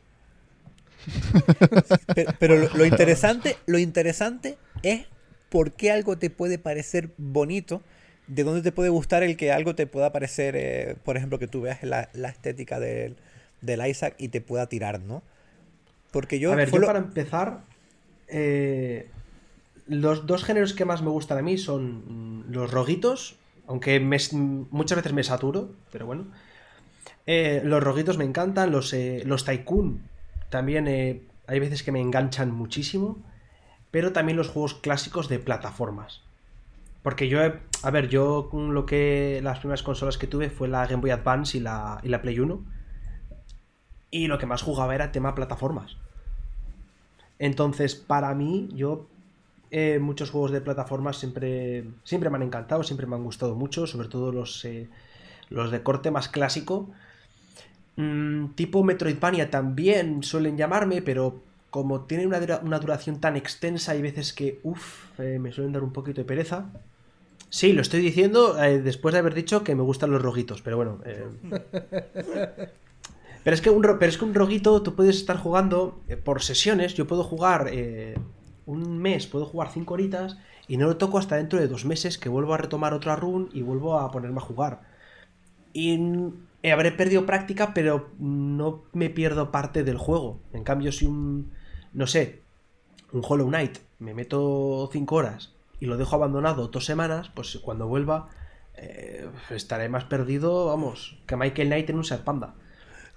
Pero, 2.15 2.33
pero 2.39 2.57
lo, 2.57 2.69
lo 2.75 2.85
interesante, 2.85 3.57
lo 3.67 3.79
interesante 3.79 4.59
es 4.83 5.07
por 5.49 5.73
qué 5.73 5.91
algo 5.91 6.19
te 6.19 6.29
puede 6.31 6.59
parecer 6.59 7.11
bonito, 7.17 7.83
de 8.27 8.45
dónde 8.45 8.63
te 8.63 8.73
puede 8.73 8.91
gustar 8.91 9.23
el 9.23 9.37
que 9.37 9.53
algo 9.53 9.75
te 9.75 9.87
pueda 9.87 10.13
parecer, 10.13 10.55
eh, 10.57 10.97
por 11.05 11.17
ejemplo, 11.17 11.39
que 11.39 11.49
tú 11.49 11.63
veas 11.63 11.83
la, 11.83 12.11
la 12.13 12.29
estética 12.29 12.79
del, 12.81 13.17
del 13.63 13.87
Isaac 13.87 14.15
y 14.19 14.29
te 14.29 14.41
pueda 14.41 14.67
tirar, 14.69 15.01
¿no? 15.01 15.23
Porque 16.11 16.39
yo... 16.39 16.53
a 16.53 16.57
ver, 16.57 16.69
fue 16.69 16.79
yo 16.79 16.81
lo- 16.83 16.87
para 16.87 16.99
empezar. 16.99 17.61
eh, 18.29 19.09
los 19.87 20.27
dos 20.27 20.45
géneros 20.45 20.75
que 20.75 20.85
más 20.85 21.01
me 21.03 21.09
gustan 21.11 21.39
a 21.39 21.43
mí 21.43 21.57
son 21.57 22.43
mm, 22.49 22.53
los 22.53 22.71
roguitos. 22.71 23.37
Aunque 23.69 24.01
muchas 24.01 24.97
veces 24.97 25.13
me 25.13 25.23
saturo, 25.23 25.71
pero 25.93 26.07
bueno. 26.07 26.27
Eh, 27.27 27.61
los 27.63 27.83
roguitos 27.83 28.17
me 28.17 28.25
encantan. 28.25 28.73
Los, 28.73 28.95
eh, 28.95 29.23
los 29.27 29.45
tycoon 29.45 30.01
también 30.49 30.89
eh, 30.89 31.23
hay 31.47 31.61
veces 31.61 31.83
que 31.83 31.93
me 31.93 32.01
enganchan 32.01 32.51
muchísimo. 32.51 33.19
Pero 33.91 34.13
también 34.13 34.37
los 34.37 34.49
juegos 34.49 34.75
clásicos 34.75 35.29
de 35.29 35.39
plataformas. 35.39 36.23
Porque 37.03 37.29
yo, 37.29 37.41
a 37.83 37.91
ver, 37.91 38.09
yo 38.09 38.51
lo 38.53 38.87
que 38.87 39.41
las 39.43 39.61
primeras 39.61 39.83
consolas 39.83 40.19
que 40.19 40.27
tuve 40.27 40.51
fue 40.51 40.69
la 40.69 40.87
Game 40.87 41.01
Boy 41.01 41.11
Advance 41.11 41.57
y 41.59 41.61
la, 41.61 42.01
y 42.03 42.09
la 42.09 42.23
Play 42.23 42.41
1. 42.41 42.65
Y 44.11 44.27
lo 44.27 44.39
que 44.39 44.47
más 44.47 44.63
jugaba 44.63 44.95
era 44.95 45.13
tema 45.13 45.35
plataformas. 45.35 45.99
Entonces, 47.39 47.95
para 47.95 48.35
mí, 48.35 48.69
yo 48.73 49.09
eh, 49.71 49.99
muchos 50.01 50.31
juegos 50.31 50.51
de 50.53 50.61
plataformas 50.61 51.17
siempre, 51.19 51.85
siempre 52.05 52.31
me 52.31 52.37
han 52.37 52.43
encantado, 52.45 52.83
siempre 52.83 53.07
me 53.07 53.17
han 53.17 53.25
gustado 53.25 53.55
mucho, 53.55 53.87
sobre 53.87 54.09
todo 54.09 54.33
los, 54.33 54.65
eh, 54.65 54.89
los 55.51 55.71
de 55.71 55.83
corte 55.83 56.11
más 56.11 56.29
clásico. 56.29 56.91
Mm, 57.97 58.51
tipo 58.55 58.85
Metroidvania 58.85 59.51
también 59.51 60.23
suelen 60.23 60.57
llamarme, 60.57 61.03
pero 61.03 61.41
como 61.71 62.03
tienen 62.03 62.29
una, 62.29 62.41
dura- 62.41 62.61
una 62.65 62.79
duración 62.79 63.21
tan 63.21 63.37
extensa, 63.37 63.93
hay 63.93 64.03
veces 64.03 64.33
que, 64.33 64.61
uff, 64.63 65.19
me 65.19 65.53
suelen 65.53 65.73
dar 65.73 65.83
un 65.83 65.93
poquito 65.93 66.21
de 66.21 66.25
pereza. 66.25 66.67
Sí, 67.51 67.73
lo 67.73 67.83
estoy 67.83 68.01
diciendo 68.01 68.63
eh, 68.63 68.79
después 68.81 69.13
de 69.15 69.21
haber 69.21 69.35
dicho 69.35 69.65
que 69.65 69.75
me 69.75 69.83
gustan 69.83 70.11
los 70.11 70.23
roguitos, 70.23 70.63
pero 70.63 70.77
bueno. 70.77 71.01
eh, 71.05 71.27
pero 73.45 73.55
es, 73.55 73.61
que 73.63 73.71
un, 73.71 73.83
ro- 73.83 73.99
pero 73.99 74.11
es 74.11 74.19
que 74.19 74.25
un 74.25 74.35
roguito 74.35 74.83
tú 74.83 74.95
puedes 74.95 75.17
estar 75.17 75.37
jugando 75.39 76.01
eh, 76.09 76.17
por 76.17 76.43
sesiones. 76.43 76.95
Yo 76.95 77.07
puedo 77.07 77.25
jugar 77.25 77.69
eh, 77.73 78.15
un 78.69 78.99
mes, 78.99 79.27
puedo 79.27 79.47
jugar 79.47 79.71
cinco 79.73 79.95
horitas 79.95 80.37
y 80.69 80.77
no 80.77 80.87
lo 80.87 80.97
toco 80.99 81.19
hasta 81.19 81.37
dentro 81.37 81.59
de 81.59 81.69
dos 81.69 81.85
meses 81.85 82.19
que 82.19 82.29
vuelvo 82.29 82.55
a 82.55 82.59
retomar 82.59 82.93
otra 82.93 83.17
run 83.17 83.49
y 83.53 83.63
vuelvo 83.63 83.99
a 83.99 84.11
ponerme 84.11 84.39
a 84.39 84.43
jugar. 84.43 84.81
Y 85.73 85.99
habré 86.71 86.93
perdido 86.93 87.25
práctica, 87.25 87.73
pero 87.75 88.11
no 88.19 88.83
me 88.93 89.11
pierdo 89.11 89.51
parte 89.51 89.85
del 89.85 89.97
juego. 89.97 90.39
En 90.53 90.65
cambio, 90.65 90.93
si 90.93 91.07
un, 91.07 91.51
no 91.93 92.07
sé, 92.07 92.43
un 93.13 93.23
Hollow 93.27 93.49
Knight 93.49 93.79
me 93.99 94.13
meto 94.15 94.89
cinco 94.93 95.17
horas 95.17 95.55
y 95.81 95.87
lo 95.87 95.97
dejo 95.97 96.17
abandonado 96.17 96.69
dos 96.69 96.85
semanas, 96.85 97.31
pues 97.35 97.59
cuando 97.63 97.87
vuelva 97.87 98.29
eh, 98.77 99.29
estaré 99.51 99.89
más 99.89 100.05
perdido, 100.05 100.67
vamos, 100.67 101.19
que 101.27 101.37
Michael 101.37 101.69
Knight 101.69 101.91
en 101.91 101.97
un 101.97 102.05
Ser 102.05 102.21
Panda. 102.21 102.55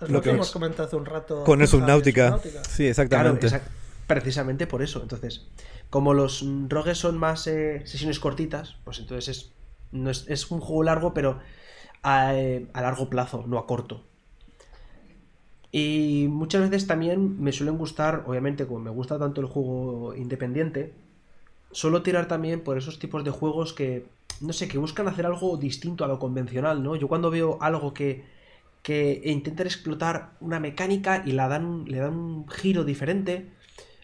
Es 0.01 0.07
Lo 0.09 0.15
lo 0.15 0.21
que 0.21 0.29
hemos 0.31 0.51
comentado 0.51 0.87
hace 0.87 0.95
un 0.95 1.05
rato. 1.05 1.43
Con 1.43 1.61
el 1.61 1.67
Subnautica. 1.67 2.39
Sí, 2.39 2.43
Claro, 2.49 2.89
exactamente. 2.89 3.47
exact- 3.47 3.80
precisamente 4.13 4.67
por 4.67 4.81
eso. 4.81 5.01
Entonces, 5.01 5.47
como 5.89 6.13
los 6.13 6.45
rogues 6.67 6.97
son 6.97 7.17
más 7.17 7.47
eh, 7.47 7.81
sesiones 7.85 8.19
cortitas, 8.19 8.75
pues 8.83 8.99
entonces 8.99 9.53
es, 9.93 10.27
es, 10.27 10.51
un 10.51 10.59
juego 10.59 10.83
largo, 10.83 11.13
pero 11.13 11.39
a, 12.03 12.35
eh, 12.35 12.67
a 12.73 12.81
largo 12.81 13.09
plazo, 13.09 13.45
no 13.47 13.57
a 13.57 13.65
corto. 13.65 14.03
Y 15.71 16.27
muchas 16.29 16.61
veces 16.61 16.87
también 16.87 17.41
me 17.41 17.53
suelen 17.53 17.77
gustar, 17.77 18.25
obviamente, 18.27 18.67
como 18.67 18.79
me 18.79 18.89
gusta 18.89 19.17
tanto 19.17 19.39
el 19.39 19.47
juego 19.47 20.13
independiente, 20.13 20.93
suelo 21.71 22.03
tirar 22.03 22.27
también 22.27 22.61
por 22.61 22.77
esos 22.77 22.99
tipos 22.99 23.23
de 23.23 23.31
juegos 23.31 23.71
que, 23.71 24.07
no 24.41 24.51
sé, 24.51 24.67
que 24.67 24.77
buscan 24.77 25.07
hacer 25.07 25.25
algo 25.25 25.55
distinto 25.55 26.03
a 26.03 26.09
lo 26.09 26.19
convencional, 26.19 26.83
¿no? 26.83 26.97
Yo 26.97 27.07
cuando 27.07 27.31
veo 27.31 27.57
algo 27.61 27.93
que, 27.93 28.25
que 28.83 29.21
intentan 29.23 29.67
explotar 29.67 30.31
una 30.41 30.59
mecánica 30.59 31.23
y 31.25 31.31
dan, 31.31 31.85
le 31.85 31.99
dan 31.99 32.15
un 32.15 32.49
giro 32.49 32.83
diferente, 32.83 33.49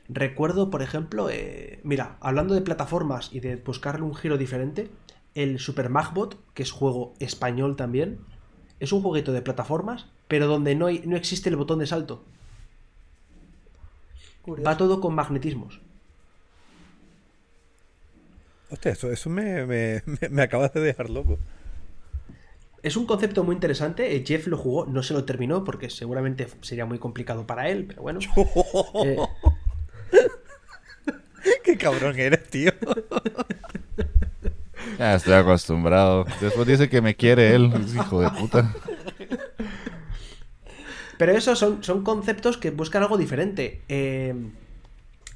Recuerdo, 0.10 0.70
por 0.70 0.82
ejemplo, 0.82 1.30
eh, 1.30 1.80
mira, 1.84 2.18
hablando 2.22 2.54
de 2.54 2.62
plataformas 2.62 3.30
y 3.34 3.42
de 3.42 3.58
buscarle 3.58 4.04
un 4.06 4.16
giro 4.16 4.38
diferente, 4.38 4.90
el 5.36 5.60
Super 5.60 5.90
Magbot, 5.90 6.38
que 6.54 6.64
es 6.64 6.72
juego 6.72 7.14
español 7.20 7.76
también, 7.76 8.20
es 8.80 8.94
un 8.94 9.02
jueguito 9.02 9.34
de 9.34 9.42
plataformas, 9.42 10.08
pero 10.28 10.48
donde 10.48 10.76
no, 10.76 10.88
hay- 10.88 11.04
no 11.06 11.18
existe 11.18 11.50
el 11.50 11.58
botón 11.58 11.80
de 11.80 11.88
salto. 11.88 12.24
Curioso. 14.42 14.68
Va 14.68 14.74
todo 14.82 15.00
con 15.06 15.16
magnetismos. 15.20 15.74
Hostia, 18.70 18.92
eso, 18.92 19.12
eso 19.12 19.30
me, 19.30 19.66
me, 19.66 20.04
me, 20.06 20.30
me 20.30 20.42
acabas 20.42 20.74
de 20.74 20.82
dejar 20.82 21.10
loco. 21.10 21.40
Es 22.82 22.96
un 22.98 23.06
concepto 23.06 23.44
muy 23.44 23.54
interesante. 23.56 24.16
eh, 24.16 24.24
Jeff 24.26 24.48
lo 24.48 24.58
jugó, 24.58 24.86
no 24.88 25.04
se 25.04 25.14
lo 25.14 25.26
terminó 25.26 25.64
porque 25.64 25.90
seguramente 25.92 26.48
sería 26.62 26.86
muy 26.88 27.00
complicado 27.00 27.46
para 27.48 27.70
él, 27.70 27.86
pero 27.88 28.02
bueno. 28.02 28.32
Eh, 29.00 29.30
Qué 31.64 31.78
cabrón 31.78 32.18
eres, 32.20 32.44
tío. 32.50 32.72
Ya 34.98 35.16
estoy 35.16 35.34
acostumbrado. 35.34 36.26
Después 36.42 36.68
dice 36.68 36.90
que 36.90 37.02
me 37.02 37.16
quiere 37.16 37.56
él. 37.56 37.72
Hijo 37.94 38.22
de 38.22 38.30
puta. 38.32 38.74
pero 41.18 41.32
esos 41.34 41.58
son, 41.58 41.84
son 41.84 42.04
conceptos 42.04 42.58
que 42.58 42.72
buscan 42.72 43.04
algo 43.04 43.18
diferente. 43.18 43.82
Eh, 43.88 44.36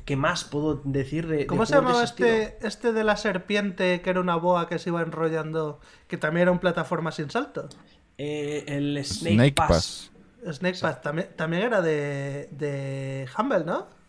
¿Qué 0.05 0.15
más 0.15 0.43
puedo 0.43 0.81
decir 0.83 1.27
de. 1.27 1.37
de 1.37 1.47
¿Cómo 1.47 1.65
se 1.65 1.75
llamaba 1.75 2.03
este, 2.03 2.57
este 2.65 2.91
de 2.91 3.03
la 3.03 3.17
serpiente 3.17 4.01
que 4.01 4.09
era 4.09 4.19
una 4.19 4.35
boa 4.35 4.67
que 4.67 4.79
se 4.79 4.89
iba 4.89 5.01
enrollando, 5.01 5.79
que 6.07 6.17
también 6.17 6.43
era 6.43 6.51
un 6.51 6.59
plataforma 6.59 7.11
sin 7.11 7.29
salto? 7.29 7.69
Eh, 8.17 8.63
el 8.67 9.03
Snake, 9.05 9.35
Snake 9.35 9.53
Pass. 9.53 10.11
Pass. 10.43 10.55
Snake 10.57 10.77
Pass 10.81 11.01
también, 11.01 11.29
también 11.35 11.63
era 11.63 11.81
de, 11.81 12.49
de 12.51 13.27
Humble, 13.37 13.63
¿no? 13.63 14.00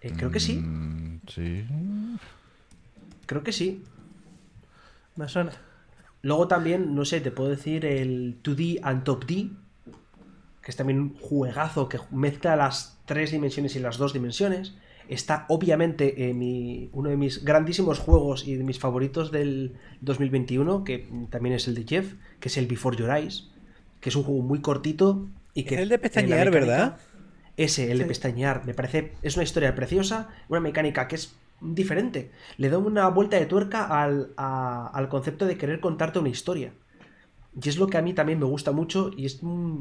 Eh, 0.00 0.12
creo 0.16 0.30
que 0.30 0.40
sí, 0.40 0.54
Mm, 0.56 1.20
sí. 1.28 1.64
creo 3.26 3.42
que 3.42 3.52
sí. 3.52 3.82
Me 5.16 5.28
suena. 5.28 5.52
Luego 6.22 6.48
también, 6.48 6.94
no 6.94 7.04
sé, 7.04 7.20
te 7.20 7.30
puedo 7.30 7.50
decir 7.50 7.84
el 7.84 8.42
2D 8.42 8.80
and 8.82 9.04
Top 9.04 9.24
D, 9.26 9.50
que 10.62 10.70
es 10.70 10.76
también 10.76 11.00
un 11.00 11.16
juegazo 11.16 11.88
que 11.88 11.98
mezcla 12.10 12.56
las 12.56 12.98
tres 13.06 13.30
dimensiones 13.30 13.76
y 13.76 13.78
las 13.80 13.96
dos 13.98 14.12
dimensiones. 14.12 14.74
Está 15.08 15.46
obviamente 15.48 16.28
en 16.28 16.38
mi, 16.38 16.90
uno 16.92 17.10
de 17.10 17.16
mis 17.16 17.44
grandísimos 17.44 18.00
juegos 18.00 18.46
y 18.46 18.56
de 18.56 18.64
mis 18.64 18.80
favoritos 18.80 19.30
del 19.30 19.76
2021, 20.00 20.82
que 20.82 21.08
también 21.30 21.54
es 21.54 21.68
el 21.68 21.76
de 21.76 21.84
Jeff, 21.84 22.14
que 22.40 22.48
es 22.48 22.56
el 22.56 22.66
Before 22.66 22.96
Your 22.96 23.10
Eyes, 23.10 23.48
que 24.00 24.08
es 24.08 24.16
un 24.16 24.24
juego 24.24 24.42
muy 24.42 24.60
cortito 24.60 25.28
y 25.54 25.62
que... 25.62 25.76
Es 25.76 25.80
el 25.82 25.88
de 25.90 25.94
eh, 25.94 25.98
pestañear, 25.98 26.50
mecánica- 26.50 26.60
¿verdad? 26.60 26.96
Ese, 27.56 27.90
el 27.90 27.98
de 27.98 28.04
Sí. 28.04 28.08
pestañear, 28.08 28.66
me 28.66 28.74
parece, 28.74 29.12
es 29.22 29.36
una 29.36 29.44
historia 29.44 29.74
preciosa, 29.74 30.28
una 30.48 30.60
mecánica 30.60 31.08
que 31.08 31.16
es 31.16 31.34
diferente. 31.60 32.30
Le 32.58 32.68
da 32.68 32.78
una 32.78 33.08
vuelta 33.08 33.38
de 33.38 33.46
tuerca 33.46 33.86
al, 34.02 34.32
a- 34.36 34.88
al 34.92 35.08
concepto 35.08 35.46
de 35.46 35.56
querer 35.56 35.80
contarte 35.80 36.18
una 36.18 36.28
historia. 36.28 36.72
Y 37.60 37.68
es 37.68 37.78
lo 37.78 37.86
que 37.88 37.98
a 37.98 38.02
mí 38.02 38.12
también 38.14 38.38
me 38.38 38.44
gusta 38.46 38.72
mucho 38.72 39.10
y 39.16 39.26
es 39.26 39.40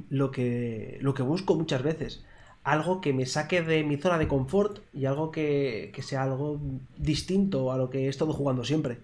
lo 0.09 0.31
que, 0.31 0.97
lo 1.01 1.13
que 1.13 1.23
busco 1.23 1.55
muchas 1.55 1.83
veces. 1.83 2.23
Algo 2.63 3.01
que 3.01 3.13
me 3.13 3.25
saque 3.25 3.61
de 3.61 3.83
mi 3.83 3.97
zona 3.97 4.17
de 4.17 4.27
confort 4.29 4.79
y 4.93 5.05
algo 5.05 5.31
que, 5.31 5.91
que 5.93 6.01
sea 6.01 6.23
algo 6.23 6.59
distinto 6.97 7.71
a 7.71 7.77
lo 7.77 7.89
que 7.89 8.05
he 8.05 8.09
estado 8.09 8.33
jugando 8.33 8.63
siempre. 8.63 8.99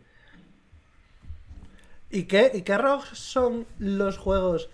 ¿Y 2.10 2.24
qué, 2.24 2.52
¿Y 2.54 2.62
qué 2.64 2.78
son 3.14 3.66
los 3.80 4.18
juegos 4.18 4.70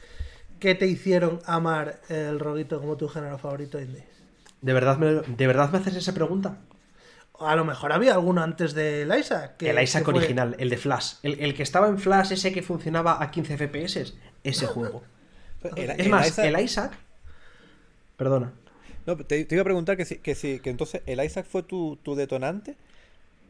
que 0.59 0.75
te 0.75 0.87
hicieron 0.87 1.39
amar 1.45 1.99
el 2.09 2.39
roguito 2.39 2.79
como 2.79 2.97
tu 2.97 3.07
género 3.07 3.37
favorito 3.37 3.79
indie? 3.79 4.03
¿De 4.61 4.73
verdad 4.73 4.97
me, 4.97 5.07
de 5.07 5.47
verdad 5.47 5.69
me 5.71 5.77
haces 5.79 5.95
esa 5.95 6.13
pregunta? 6.13 6.57
A 7.39 7.55
lo 7.55 7.63
mejor 7.65 7.91
había 7.93 8.13
alguno 8.13 8.41
antes 8.41 8.73
del 8.73 9.11
Isaac. 9.17 9.57
que- 9.57 9.69
el 9.69 9.81
Isaac 9.81 10.03
que 10.03 10.11
fue- 10.11 10.19
original, 10.19 10.55
el 10.57 10.69
de 10.69 10.77
Flash. 10.77 11.13
El, 11.23 11.39
el 11.39 11.53
que 11.53 11.63
estaba 11.63 11.87
en 11.87 11.99
Flash, 11.99 12.31
ese 12.31 12.51
que 12.51 12.63
funcionaba 12.63 13.21
a 13.21 13.29
15 13.29 13.57
FPS, 13.57 14.13
ese 14.43 14.65
juego. 14.67 15.03
El- 15.75 15.91
es 15.91 15.99
el 15.99 16.09
más, 16.09 16.27
Isaac- 16.29 16.45
el 16.45 16.59
Isaac. 16.59 16.91
Perdona. 18.17 18.53
No, 19.05 19.15
te, 19.17 19.45
te 19.45 19.55
iba 19.55 19.61
a 19.61 19.65
preguntar 19.65 19.95
que 19.97 20.05
si, 20.05 20.17
que 20.17 20.35
si, 20.35 20.59
que 20.59 20.69
entonces 20.69 21.01
el 21.05 21.23
Isaac 21.23 21.45
fue 21.49 21.63
tu, 21.63 21.97
tu 22.03 22.15
detonante, 22.15 22.75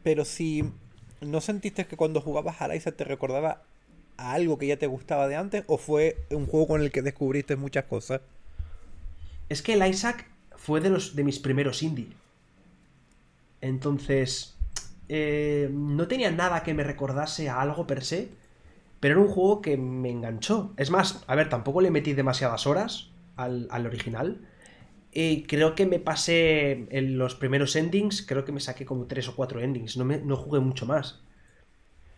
pero 0.02 0.24
si 0.24 0.70
no 1.20 1.40
sentiste 1.40 1.86
que 1.86 1.96
cuando 1.96 2.20
jugabas 2.20 2.60
al 2.60 2.76
Isaac 2.76 2.94
te 2.96 3.04
recordaba 3.04 3.62
a 4.18 4.32
algo 4.32 4.58
que 4.58 4.66
ya 4.66 4.76
te 4.76 4.86
gustaba 4.86 5.28
de 5.28 5.36
antes, 5.36 5.64
o 5.66 5.78
fue 5.78 6.18
un 6.30 6.46
juego 6.46 6.68
con 6.68 6.82
el 6.82 6.90
que 6.90 7.02
descubriste 7.02 7.56
muchas 7.56 7.84
cosas. 7.84 8.20
Es 9.48 9.62
que 9.62 9.74
el 9.74 9.86
Isaac 9.86 10.26
fue 10.56 10.80
de 10.80 10.90
los 10.90 11.16
de 11.16 11.24
mis 11.24 11.38
primeros 11.38 11.82
indie. 11.82 12.08
Entonces, 13.60 14.56
eh, 15.08 15.70
no 15.72 16.06
tenía 16.06 16.30
nada 16.30 16.62
que 16.62 16.74
me 16.74 16.84
recordase 16.84 17.48
a 17.48 17.60
algo 17.60 17.86
per 17.86 18.04
se, 18.04 18.28
pero 19.00 19.14
era 19.14 19.22
un 19.22 19.32
juego 19.32 19.62
que 19.62 19.76
me 19.76 20.10
enganchó. 20.10 20.72
Es 20.76 20.90
más, 20.90 21.24
a 21.26 21.34
ver, 21.34 21.48
tampoco 21.48 21.80
le 21.80 21.90
metí 21.90 22.12
demasiadas 22.12 22.66
horas 22.66 23.10
al, 23.36 23.68
al 23.70 23.86
original. 23.86 24.40
Y 25.12 25.44
creo 25.44 25.74
que 25.74 25.86
me 25.86 25.98
pasé 25.98 26.86
en 26.90 27.18
los 27.18 27.34
primeros 27.34 27.74
endings, 27.76 28.22
creo 28.22 28.44
que 28.44 28.52
me 28.52 28.60
saqué 28.60 28.84
como 28.84 29.06
tres 29.06 29.28
o 29.28 29.34
cuatro 29.34 29.60
endings, 29.60 29.96
no, 29.96 30.04
me, 30.04 30.18
no 30.18 30.36
jugué 30.36 30.60
mucho 30.60 30.86
más. 30.86 31.20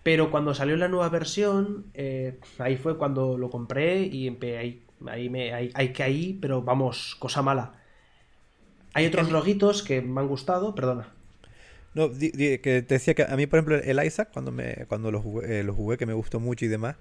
Pero 0.02 0.30
cuando 0.30 0.54
salió 0.54 0.76
la 0.76 0.88
nueva 0.88 1.08
versión, 1.10 1.86
eh, 1.94 2.38
ahí 2.58 2.76
fue 2.76 2.96
cuando 2.96 3.36
lo 3.36 3.50
compré 3.50 4.02
y 4.02 4.28
ahí, 4.56 4.82
ahí, 5.06 5.28
me, 5.28 5.52
ahí, 5.52 5.70
ahí 5.74 5.92
caí, 5.92 6.38
pero 6.40 6.62
vamos, 6.62 7.16
cosa 7.18 7.42
mala. 7.42 7.74
Hay 8.94 9.06
otros 9.06 9.30
roguitos 9.30 9.82
que 9.82 10.00
me 10.02 10.20
han 10.20 10.28
gustado, 10.28 10.74
perdona. 10.74 11.08
No, 11.94 12.10
que 12.10 12.58
te 12.60 12.94
decía 12.94 13.14
que 13.14 13.24
a 13.24 13.36
mí, 13.36 13.46
por 13.46 13.58
ejemplo, 13.58 13.76
el 13.76 14.04
Isaac, 14.04 14.30
cuando 14.32 14.52
me 14.52 14.86
cuando 14.86 15.10
lo 15.10 15.20
jugué, 15.20 15.60
eh, 15.60 15.64
lo 15.64 15.74
jugué, 15.74 15.96
que 15.98 16.06
me 16.06 16.12
gustó 16.12 16.38
mucho 16.38 16.64
y 16.64 16.68
demás, 16.68 16.96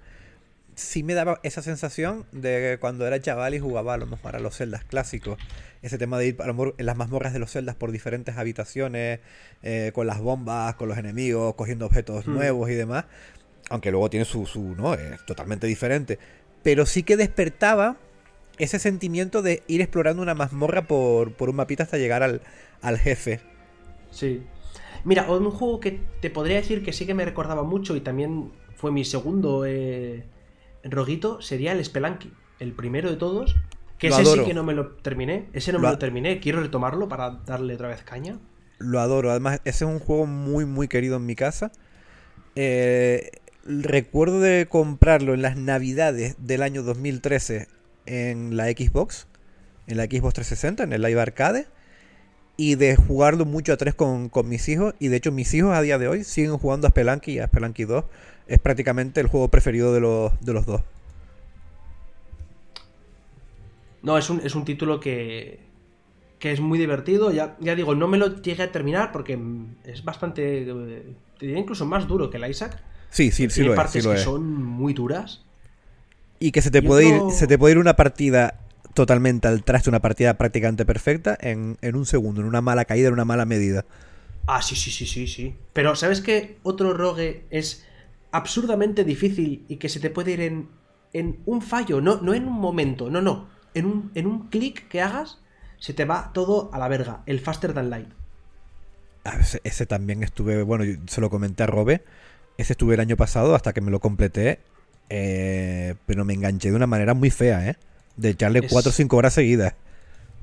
sí 0.80 1.02
me 1.02 1.14
daba 1.14 1.40
esa 1.42 1.62
sensación 1.62 2.26
de 2.32 2.50
que 2.74 2.78
cuando 2.80 3.06
era 3.06 3.20
chaval 3.20 3.54
y 3.54 3.60
jugaba 3.60 3.94
a 3.94 3.96
lo 3.98 4.06
mejor 4.06 4.36
a 4.36 4.40
los 4.40 4.56
celdas 4.56 4.84
clásicos. 4.84 5.38
Ese 5.82 5.98
tema 5.98 6.18
de 6.18 6.28
ir 6.28 6.36
a 6.42 6.46
lo 6.46 6.54
mejor 6.54 6.74
en 6.78 6.86
las 6.86 6.96
mazmorras 6.96 7.32
de 7.32 7.38
los 7.38 7.50
celdas 7.52 7.74
por 7.76 7.92
diferentes 7.92 8.36
habitaciones, 8.36 9.20
eh, 9.62 9.92
con 9.94 10.06
las 10.06 10.20
bombas, 10.20 10.74
con 10.76 10.88
los 10.88 10.98
enemigos, 10.98 11.54
cogiendo 11.54 11.86
objetos 11.86 12.26
Hmm. 12.26 12.32
nuevos 12.32 12.70
y 12.70 12.74
demás. 12.74 13.06
Aunque 13.70 13.90
luego 13.90 14.10
tiene 14.10 14.24
su, 14.26 14.46
su, 14.46 14.74
¿no? 14.76 14.94
Es 14.94 15.24
totalmente 15.26 15.66
diferente. 15.66 16.18
Pero 16.62 16.86
sí 16.86 17.02
que 17.04 17.16
despertaba 17.16 17.98
ese 18.58 18.78
sentimiento 18.78 19.42
de 19.42 19.64
ir 19.68 19.80
explorando 19.80 20.22
una 20.22 20.34
mazmorra 20.34 20.86
por, 20.86 21.34
por 21.34 21.50
un 21.50 21.56
mapita 21.56 21.84
hasta 21.84 21.98
llegar 21.98 22.22
al, 22.22 22.42
al 22.82 22.98
jefe. 22.98 23.40
Sí. 24.10 24.50
Mira, 25.04 25.30
un 25.30 25.50
juego 25.50 25.80
que 25.80 25.92
te 26.20 26.30
podría 26.30 26.56
decir 26.56 26.82
que 26.84 26.92
sí 26.92 27.06
que 27.06 27.14
me 27.14 27.24
recordaba 27.24 27.62
mucho 27.62 27.96
y 27.96 28.00
también 28.00 28.52
fue 28.74 28.90
mi 28.92 29.04
segundo 29.04 29.64
eh, 29.66 30.28
roguito 30.84 31.40
sería 31.40 31.72
el 31.72 31.84
Spelunky, 31.84 32.32
el 32.58 32.72
primero 32.72 33.10
de 33.10 33.16
todos. 33.16 33.56
Que 33.98 34.08
Lo 34.08 34.14
ese 34.14 34.22
adoro. 34.22 34.42
sí 34.42 34.48
que 34.48 34.54
no 34.54 34.64
me 34.64 34.72
lo 34.72 34.92
terminé. 34.92 35.48
Ese 35.52 35.72
no 35.72 35.78
Lo 35.78 35.88
me 35.88 35.92
lo 35.92 35.98
terminé. 35.98 36.40
Quiero 36.40 36.60
retomarlo 36.62 37.08
para 37.08 37.30
darle 37.44 37.74
otra 37.74 37.88
vez 37.88 38.02
caña. 38.02 38.38
Lo 38.78 38.98
adoro. 39.00 39.30
Además, 39.30 39.60
ese 39.64 39.84
es 39.84 39.90
un 39.90 39.98
juego 39.98 40.24
muy, 40.24 40.64
muy 40.64 40.88
querido 40.88 41.16
en 41.16 41.26
mi 41.26 41.36
casa. 41.36 41.70
Eh, 42.56 43.30
recuerdo 43.64 44.40
de 44.40 44.66
comprarlo 44.68 45.34
en 45.34 45.42
las 45.42 45.56
navidades 45.56 46.36
del 46.38 46.62
año 46.62 46.82
2013 46.82 47.68
en 48.06 48.56
la 48.56 48.64
Xbox, 48.66 49.26
en 49.86 49.98
la 49.98 50.04
Xbox 50.04 50.34
360, 50.34 50.84
en 50.84 50.92
el 50.94 51.02
Live 51.02 51.20
Arcade, 51.20 51.66
y 52.60 52.74
de 52.74 52.94
jugarlo 52.94 53.46
mucho 53.46 53.72
a 53.72 53.78
tres 53.78 53.94
con, 53.94 54.28
con 54.28 54.46
mis 54.46 54.68
hijos. 54.68 54.94
Y 54.98 55.08
de 55.08 55.16
hecho, 55.16 55.32
mis 55.32 55.54
hijos 55.54 55.74
a 55.74 55.80
día 55.80 55.96
de 55.96 56.08
hoy 56.08 56.24
siguen 56.24 56.58
jugando 56.58 56.86
a 56.86 56.90
Spelunky 56.90 57.32
y 57.32 57.38
a 57.38 57.46
Spelunky 57.46 57.84
2. 57.84 58.04
Es 58.48 58.58
prácticamente 58.58 59.22
el 59.22 59.28
juego 59.28 59.48
preferido 59.48 59.94
de 59.94 60.00
los, 60.00 60.38
de 60.42 60.52
los 60.52 60.66
dos. 60.66 60.82
No, 64.02 64.18
es 64.18 64.28
un, 64.28 64.42
es 64.44 64.54
un 64.54 64.66
título 64.66 65.00
que, 65.00 65.60
que 66.38 66.52
es 66.52 66.60
muy 66.60 66.78
divertido. 66.78 67.32
Ya, 67.32 67.56
ya 67.60 67.74
digo, 67.74 67.94
no 67.94 68.08
me 68.08 68.18
lo 68.18 68.42
llegué 68.42 68.64
a 68.64 68.70
terminar 68.70 69.10
porque 69.10 69.38
es 69.84 70.04
bastante. 70.04 70.66
Te 71.38 71.46
diría 71.46 71.58
incluso 71.60 71.86
más 71.86 72.06
duro 72.06 72.28
que 72.28 72.36
el 72.36 72.50
Isaac. 72.50 72.78
Sí, 73.08 73.30
sí, 73.30 73.48
sí 73.48 73.54
Tiene 73.54 73.68
lo 73.68 73.72
es. 73.72 73.76
partes 73.76 74.02
sí 74.02 74.06
lo 74.06 74.10
que 74.10 74.16
es. 74.16 74.22
son 74.22 74.62
muy 74.62 74.92
duras. 74.92 75.46
Y 76.38 76.52
que 76.52 76.60
se 76.60 76.70
te 76.70 76.82
puede 76.82 77.08
ir, 77.08 77.22
se 77.30 77.46
te 77.46 77.56
puede 77.56 77.72
ir 77.72 77.78
una 77.78 77.96
partida 77.96 78.59
totalmente 78.94 79.48
al 79.48 79.64
traste, 79.64 79.90
una 79.90 80.00
partida 80.00 80.34
prácticamente 80.38 80.84
perfecta 80.86 81.36
en, 81.40 81.78
en 81.82 81.96
un 81.96 82.06
segundo, 82.06 82.40
en 82.40 82.46
una 82.46 82.60
mala 82.60 82.84
caída, 82.84 83.08
en 83.08 83.14
una 83.14 83.24
mala 83.24 83.44
medida. 83.46 83.84
Ah, 84.46 84.62
sí, 84.62 84.74
sí, 84.76 84.90
sí, 84.90 85.06
sí, 85.06 85.26
sí. 85.28 85.56
Pero 85.72 85.94
¿sabes 85.96 86.20
qué 86.20 86.58
otro 86.62 86.92
rogue 86.94 87.46
es 87.50 87.86
absurdamente 88.32 89.04
difícil 89.04 89.64
y 89.68 89.76
que 89.76 89.88
se 89.88 90.00
te 90.00 90.10
puede 90.10 90.32
ir 90.32 90.40
en, 90.40 90.68
en 91.12 91.42
un 91.46 91.62
fallo? 91.62 92.00
No, 92.00 92.20
no 92.20 92.34
en 92.34 92.46
un 92.46 92.54
momento, 92.54 93.10
no, 93.10 93.22
no. 93.22 93.48
En 93.74 93.86
un, 93.86 94.10
en 94.14 94.26
un 94.26 94.48
clic 94.48 94.88
que 94.88 95.00
hagas, 95.02 95.38
se 95.78 95.94
te 95.94 96.04
va 96.04 96.32
todo 96.34 96.70
a 96.72 96.78
la 96.78 96.88
verga. 96.88 97.22
El 97.26 97.40
Faster 97.40 97.72
Than 97.72 97.90
Light. 97.90 98.08
Ah, 99.24 99.36
Ese, 99.40 99.60
ese 99.64 99.86
también 99.86 100.22
estuve, 100.22 100.62
bueno, 100.62 100.84
yo 100.84 100.96
se 101.06 101.20
lo 101.20 101.28
comenté 101.30 101.62
a 101.62 101.66
Robe, 101.66 102.04
ese 102.56 102.72
estuve 102.72 102.94
el 102.94 103.00
año 103.00 103.16
pasado 103.16 103.54
hasta 103.54 103.72
que 103.74 103.80
me 103.82 103.90
lo 103.90 104.00
completé, 104.00 104.60
eh, 105.10 105.94
pero 106.06 106.24
me 106.24 106.34
enganché 106.34 106.70
de 106.70 106.76
una 106.76 106.86
manera 106.86 107.14
muy 107.14 107.30
fea, 107.30 107.68
¿eh? 107.68 107.76
De 108.16 108.30
echarle 108.30 108.60
Es- 108.60 108.72
4 108.72 108.90
o 108.90 108.92
5 108.92 109.16
horas 109.16 109.34
seguidas. 109.34 109.74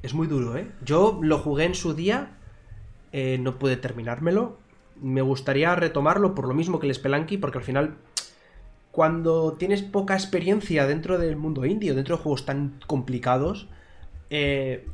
Es 0.04 0.14
muy 0.14 0.28
duro, 0.28 0.58
¿eh? 0.58 0.68
Yo 0.86 1.20
lo 1.22 1.40
jugué 1.40 1.66
en 1.66 1.76
su 1.76 1.94
día 1.94 2.32
eh, 3.14 3.38
no 3.40 3.58
pude 3.58 3.78
terminármelo. 3.78 4.58
Me 5.02 5.22
gustaría 5.22 5.74
retomarlo 5.76 6.36
por 6.36 6.48
lo 6.48 6.54
mismo 6.54 6.80
que 6.80 6.88
el 6.88 6.94
Spelunky, 6.94 7.38
porque 7.38 7.60
al 7.60 7.64
final, 7.64 7.96
cuando 8.92 9.54
tienes 9.54 9.82
poca 9.84 10.14
experiencia 10.16 10.86
dentro 10.88 11.18
del 11.18 11.36
mundo 11.36 11.66
indie 11.66 11.92
o 11.92 11.96
dentro 11.96 12.18
de 12.18 12.24
juegos 12.24 12.46
tan 12.46 12.80
complicados, 12.88 13.68
eh, 14.30 14.86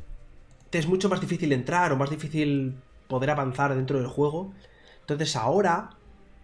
te 0.70 0.78
es 0.78 0.86
mucho 0.86 1.08
más 1.08 1.20
difícil 1.20 1.52
entrar 1.52 1.92
o 1.92 1.96
más 1.96 2.10
difícil 2.10 2.74
poder 3.08 3.30
avanzar 3.30 3.74
dentro 3.74 3.98
del 3.98 4.08
juego. 4.08 4.52
Entonces 5.00 5.36
ahora 5.36 5.90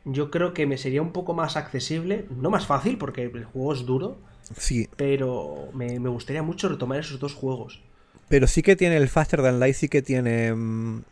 yo 0.04 0.30
creo 0.30 0.54
que 0.54 0.66
me 0.66 0.78
sería 0.78 1.02
un 1.02 1.12
poco 1.12 1.34
más 1.34 1.56
accesible, 1.56 2.26
no 2.30 2.50
más 2.50 2.66
fácil 2.66 2.98
porque 2.98 3.24
el 3.24 3.44
juego 3.44 3.72
es 3.74 3.84
duro, 3.86 4.18
Sí, 4.58 4.88
pero 4.96 5.68
me, 5.74 6.00
me 6.00 6.08
gustaría 6.08 6.42
mucho 6.42 6.68
retomar 6.68 6.98
esos 7.00 7.20
dos 7.20 7.34
juegos. 7.34 7.80
pero 8.28 8.46
sí 8.46 8.62
que 8.62 8.76
tiene 8.76 8.96
el 8.96 9.08
Faster 9.08 9.42
Than 9.42 9.60
Light, 9.60 9.74
sí 9.76 9.88
que 9.88 10.02
tiene 10.02 10.52
mm, 10.54 11.02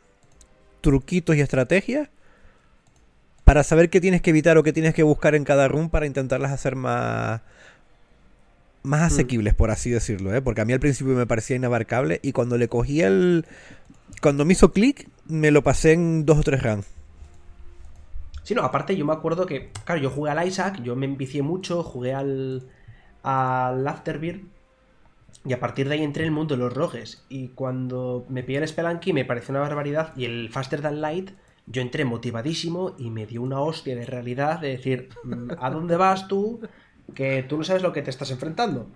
truquitos 0.80 1.36
y 1.36 1.40
estrategias 1.40 2.08
para 3.44 3.62
saber 3.62 3.90
qué 3.90 4.00
tienes 4.00 4.22
que 4.22 4.30
evitar 4.30 4.58
o 4.58 4.62
qué 4.62 4.72
tienes 4.72 4.94
que 4.94 5.02
buscar 5.02 5.34
en 5.34 5.44
cada 5.44 5.68
run 5.68 5.88
para 5.90 6.06
intentarlas 6.06 6.52
hacer 6.52 6.76
más 6.76 7.40
más 8.82 9.02
asequibles, 9.02 9.54
por 9.54 9.70
así 9.70 9.90
decirlo, 9.90 10.34
¿eh? 10.34 10.40
Porque 10.40 10.60
a 10.60 10.64
mí 10.64 10.72
al 10.72 10.80
principio 10.80 11.14
me 11.14 11.26
parecía 11.26 11.56
inabarcable 11.56 12.20
y 12.22 12.32
cuando 12.32 12.56
le 12.56 12.68
cogí 12.68 13.02
el... 13.02 13.44
Cuando 14.22 14.44
me 14.44 14.52
hizo 14.52 14.72
clic, 14.72 15.08
me 15.26 15.50
lo 15.50 15.62
pasé 15.62 15.92
en 15.92 16.24
dos 16.24 16.38
o 16.38 16.42
tres 16.42 16.62
runs. 16.62 16.86
Sí, 18.44 18.54
no, 18.54 18.62
aparte 18.62 18.96
yo 18.96 19.04
me 19.04 19.12
acuerdo 19.12 19.44
que, 19.44 19.70
claro, 19.84 20.00
yo 20.00 20.10
jugué 20.10 20.30
al 20.30 20.46
Isaac, 20.46 20.80
yo 20.82 20.96
me 20.96 21.04
envicié 21.04 21.42
mucho, 21.42 21.82
jugué 21.82 22.14
al, 22.14 22.62
al 23.22 23.86
Afterbirth 23.86 24.44
y 25.44 25.52
a 25.52 25.60
partir 25.60 25.88
de 25.88 25.94
ahí 25.94 26.02
entré 26.02 26.24
en 26.24 26.28
el 26.28 26.34
mundo 26.34 26.56
de 26.56 26.62
los 26.62 26.72
rogues. 26.72 27.24
Y 27.28 27.48
cuando 27.48 28.26
me 28.28 28.42
pillé 28.42 28.58
el 28.58 28.68
Spelunky 28.68 29.12
me 29.12 29.24
pareció 29.24 29.52
una 29.52 29.60
barbaridad 29.60 30.12
y 30.16 30.24
el 30.24 30.50
Faster 30.50 30.80
Than 30.82 31.00
Light, 31.00 31.30
yo 31.66 31.82
entré 31.82 32.04
motivadísimo 32.04 32.94
y 32.98 33.10
me 33.10 33.26
dio 33.26 33.42
una 33.42 33.60
hostia 33.60 33.94
de 33.94 34.06
realidad 34.06 34.60
de 34.60 34.68
decir, 34.68 35.10
"Mm, 35.24 35.50
¿a 35.58 35.70
dónde 35.70 35.96
vas 35.96 36.28
tú? 36.28 36.60
Que 37.14 37.42
tú 37.42 37.56
no 37.56 37.64
sabes 37.64 37.82
lo 37.82 37.92
que 37.92 38.02
te 38.02 38.10
estás 38.10 38.30
enfrentando. 38.30 38.88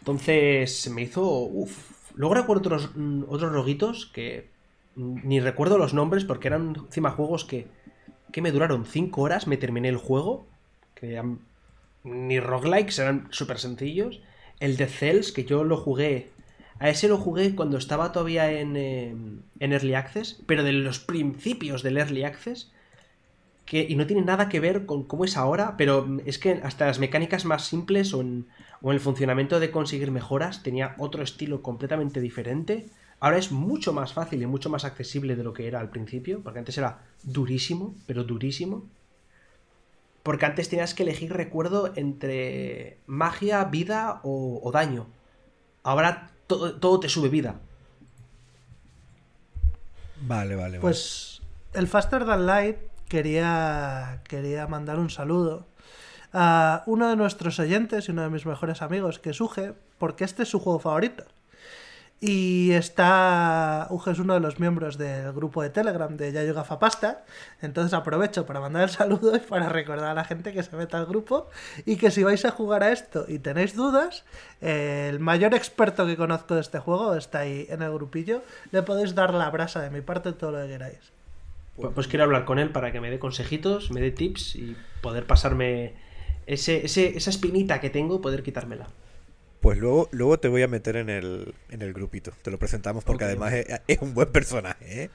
Entonces 0.00 0.88
me 0.90 1.02
hizo... 1.02 1.22
Uf. 1.24 1.92
Luego 2.14 2.34
recuerdo 2.34 2.60
otros, 2.60 2.90
mm, 2.94 3.24
otros 3.28 3.52
roguitos 3.52 4.06
que 4.06 4.48
mm, 4.96 5.20
ni 5.24 5.40
recuerdo 5.40 5.78
los 5.78 5.94
nombres 5.94 6.24
porque 6.24 6.48
eran 6.48 6.74
encima 6.76 7.10
juegos 7.10 7.44
que, 7.44 7.66
que 8.32 8.42
me 8.42 8.52
duraron 8.52 8.86
5 8.86 9.20
horas, 9.22 9.46
me 9.46 9.56
terminé 9.56 9.88
el 9.88 9.96
juego. 9.96 10.46
Que 10.94 11.22
ni 12.06 12.40
roguelikes, 12.40 12.98
eran 12.98 13.28
súper 13.30 13.58
sencillos. 13.58 14.20
El 14.60 14.76
de 14.76 14.86
Cells, 14.86 15.32
que 15.32 15.44
yo 15.44 15.64
lo 15.64 15.76
jugué. 15.76 16.30
A 16.78 16.88
ese 16.88 17.08
lo 17.08 17.18
jugué 17.18 17.54
cuando 17.54 17.76
estaba 17.76 18.12
todavía 18.12 18.50
en, 18.52 18.76
eh, 18.76 19.14
en 19.60 19.72
Early 19.72 19.94
Access, 19.94 20.42
pero 20.46 20.62
de 20.62 20.72
los 20.72 20.98
principios 20.98 21.82
del 21.82 21.98
Early 21.98 22.24
Access. 22.24 22.72
Que, 23.64 23.84
y 23.88 23.96
no 23.96 24.06
tiene 24.06 24.22
nada 24.22 24.48
que 24.48 24.60
ver 24.60 24.86
con 24.86 25.02
cómo 25.02 25.24
es 25.24 25.36
ahora, 25.36 25.76
pero 25.76 26.06
es 26.24 26.38
que 26.38 26.60
hasta 26.62 26.86
las 26.86 27.00
mecánicas 27.00 27.44
más 27.44 27.66
simples 27.66 28.14
o 28.14 28.22
o 28.82 28.90
en 28.90 28.94
el 28.94 29.00
funcionamiento 29.00 29.58
de 29.58 29.70
conseguir 29.70 30.10
mejoras 30.10 30.62
tenía 30.62 30.94
otro 30.98 31.22
estilo 31.22 31.62
completamente 31.62 32.20
diferente. 32.20 32.86
Ahora 33.18 33.38
es 33.38 33.50
mucho 33.50 33.92
más 33.92 34.12
fácil 34.12 34.42
y 34.42 34.46
mucho 34.46 34.68
más 34.68 34.84
accesible 34.84 35.36
de 35.36 35.44
lo 35.44 35.52
que 35.52 35.66
era 35.66 35.80
al 35.80 35.90
principio, 35.90 36.40
porque 36.42 36.58
antes 36.58 36.76
era 36.76 37.02
durísimo, 37.22 37.94
pero 38.06 38.24
durísimo. 38.24 38.84
Porque 40.26 40.44
antes 40.44 40.68
tenías 40.68 40.92
que 40.92 41.04
elegir, 41.04 41.32
recuerdo, 41.32 41.92
entre 41.94 42.98
magia, 43.06 43.62
vida 43.62 44.20
o, 44.24 44.58
o 44.60 44.72
daño. 44.72 45.06
Ahora 45.84 46.32
todo, 46.48 46.80
todo 46.80 46.98
te 46.98 47.08
sube 47.08 47.28
vida. 47.28 47.60
Vale, 50.22 50.56
vale, 50.56 50.78
vale. 50.78 50.80
Pues 50.80 51.42
el 51.74 51.86
Faster 51.86 52.26
Than 52.26 52.44
Light 52.44 52.76
quería, 53.08 54.20
quería 54.24 54.66
mandar 54.66 54.98
un 54.98 55.10
saludo 55.10 55.68
a 56.32 56.82
uno 56.86 57.08
de 57.08 57.14
nuestros 57.14 57.60
oyentes 57.60 58.08
y 58.08 58.10
uno 58.10 58.22
de 58.22 58.30
mis 58.30 58.46
mejores 58.46 58.82
amigos, 58.82 59.20
que 59.20 59.30
es 59.30 59.40
Uge, 59.40 59.74
porque 59.96 60.24
este 60.24 60.42
es 60.42 60.48
su 60.48 60.58
juego 60.58 60.80
favorito. 60.80 61.24
Y 62.18 62.72
está. 62.72 63.88
Uge 63.90 64.12
es 64.12 64.18
uno 64.18 64.32
de 64.34 64.40
los 64.40 64.58
miembros 64.58 64.96
del 64.96 65.32
grupo 65.32 65.62
de 65.62 65.68
Telegram 65.68 66.16
de 66.16 66.32
Yayo 66.32 66.54
Gafapasta. 66.54 67.24
Entonces 67.60 67.92
aprovecho 67.92 68.46
para 68.46 68.58
mandar 68.60 68.84
el 68.84 68.88
saludo 68.90 69.36
y 69.36 69.40
para 69.40 69.68
recordar 69.68 70.08
a 70.10 70.14
la 70.14 70.24
gente 70.24 70.52
que 70.54 70.62
se 70.62 70.74
meta 70.76 70.96
al 70.98 71.04
grupo. 71.06 71.48
Y 71.84 71.96
que 71.96 72.10
si 72.10 72.24
vais 72.24 72.44
a 72.46 72.50
jugar 72.50 72.82
a 72.82 72.90
esto 72.92 73.26
y 73.28 73.38
tenéis 73.38 73.76
dudas, 73.76 74.24
el 74.62 75.20
mayor 75.20 75.54
experto 75.54 76.06
que 76.06 76.16
conozco 76.16 76.54
de 76.54 76.62
este 76.62 76.78
juego 76.78 77.14
está 77.14 77.40
ahí 77.40 77.66
en 77.68 77.82
el 77.82 77.92
grupillo. 77.92 78.42
Le 78.72 78.82
podéis 78.82 79.14
dar 79.14 79.34
la 79.34 79.50
brasa 79.50 79.82
de 79.82 79.90
mi 79.90 80.00
parte 80.00 80.32
todo 80.32 80.52
lo 80.52 80.62
que 80.62 80.68
queráis. 80.68 80.98
Pues, 81.76 81.92
pues 81.94 82.08
quiero 82.08 82.24
hablar 82.24 82.46
con 82.46 82.58
él 82.58 82.70
para 82.70 82.92
que 82.92 83.00
me 83.02 83.10
dé 83.10 83.18
consejitos, 83.18 83.90
me 83.90 84.00
dé 84.00 84.10
tips 84.10 84.56
y 84.56 84.74
poder 85.02 85.26
pasarme 85.26 85.92
ese- 86.46 86.86
esa 86.86 87.28
espinita 87.30 87.78
que 87.82 87.90
tengo, 87.90 88.22
poder 88.22 88.42
quitármela. 88.42 88.86
Pues 89.60 89.78
luego, 89.78 90.08
luego 90.12 90.38
te 90.38 90.48
voy 90.48 90.62
a 90.62 90.68
meter 90.68 90.96
en 90.96 91.08
el, 91.10 91.54
en 91.70 91.82
el 91.82 91.92
grupito. 91.92 92.30
Te 92.42 92.50
lo 92.50 92.58
presentamos 92.58 93.02
porque 93.04 93.24
además 93.24 93.52
es, 93.54 93.66
es 93.88 93.98
un 94.00 94.14
buen 94.14 94.30
personaje, 94.30 95.04
¿eh? 95.04 95.10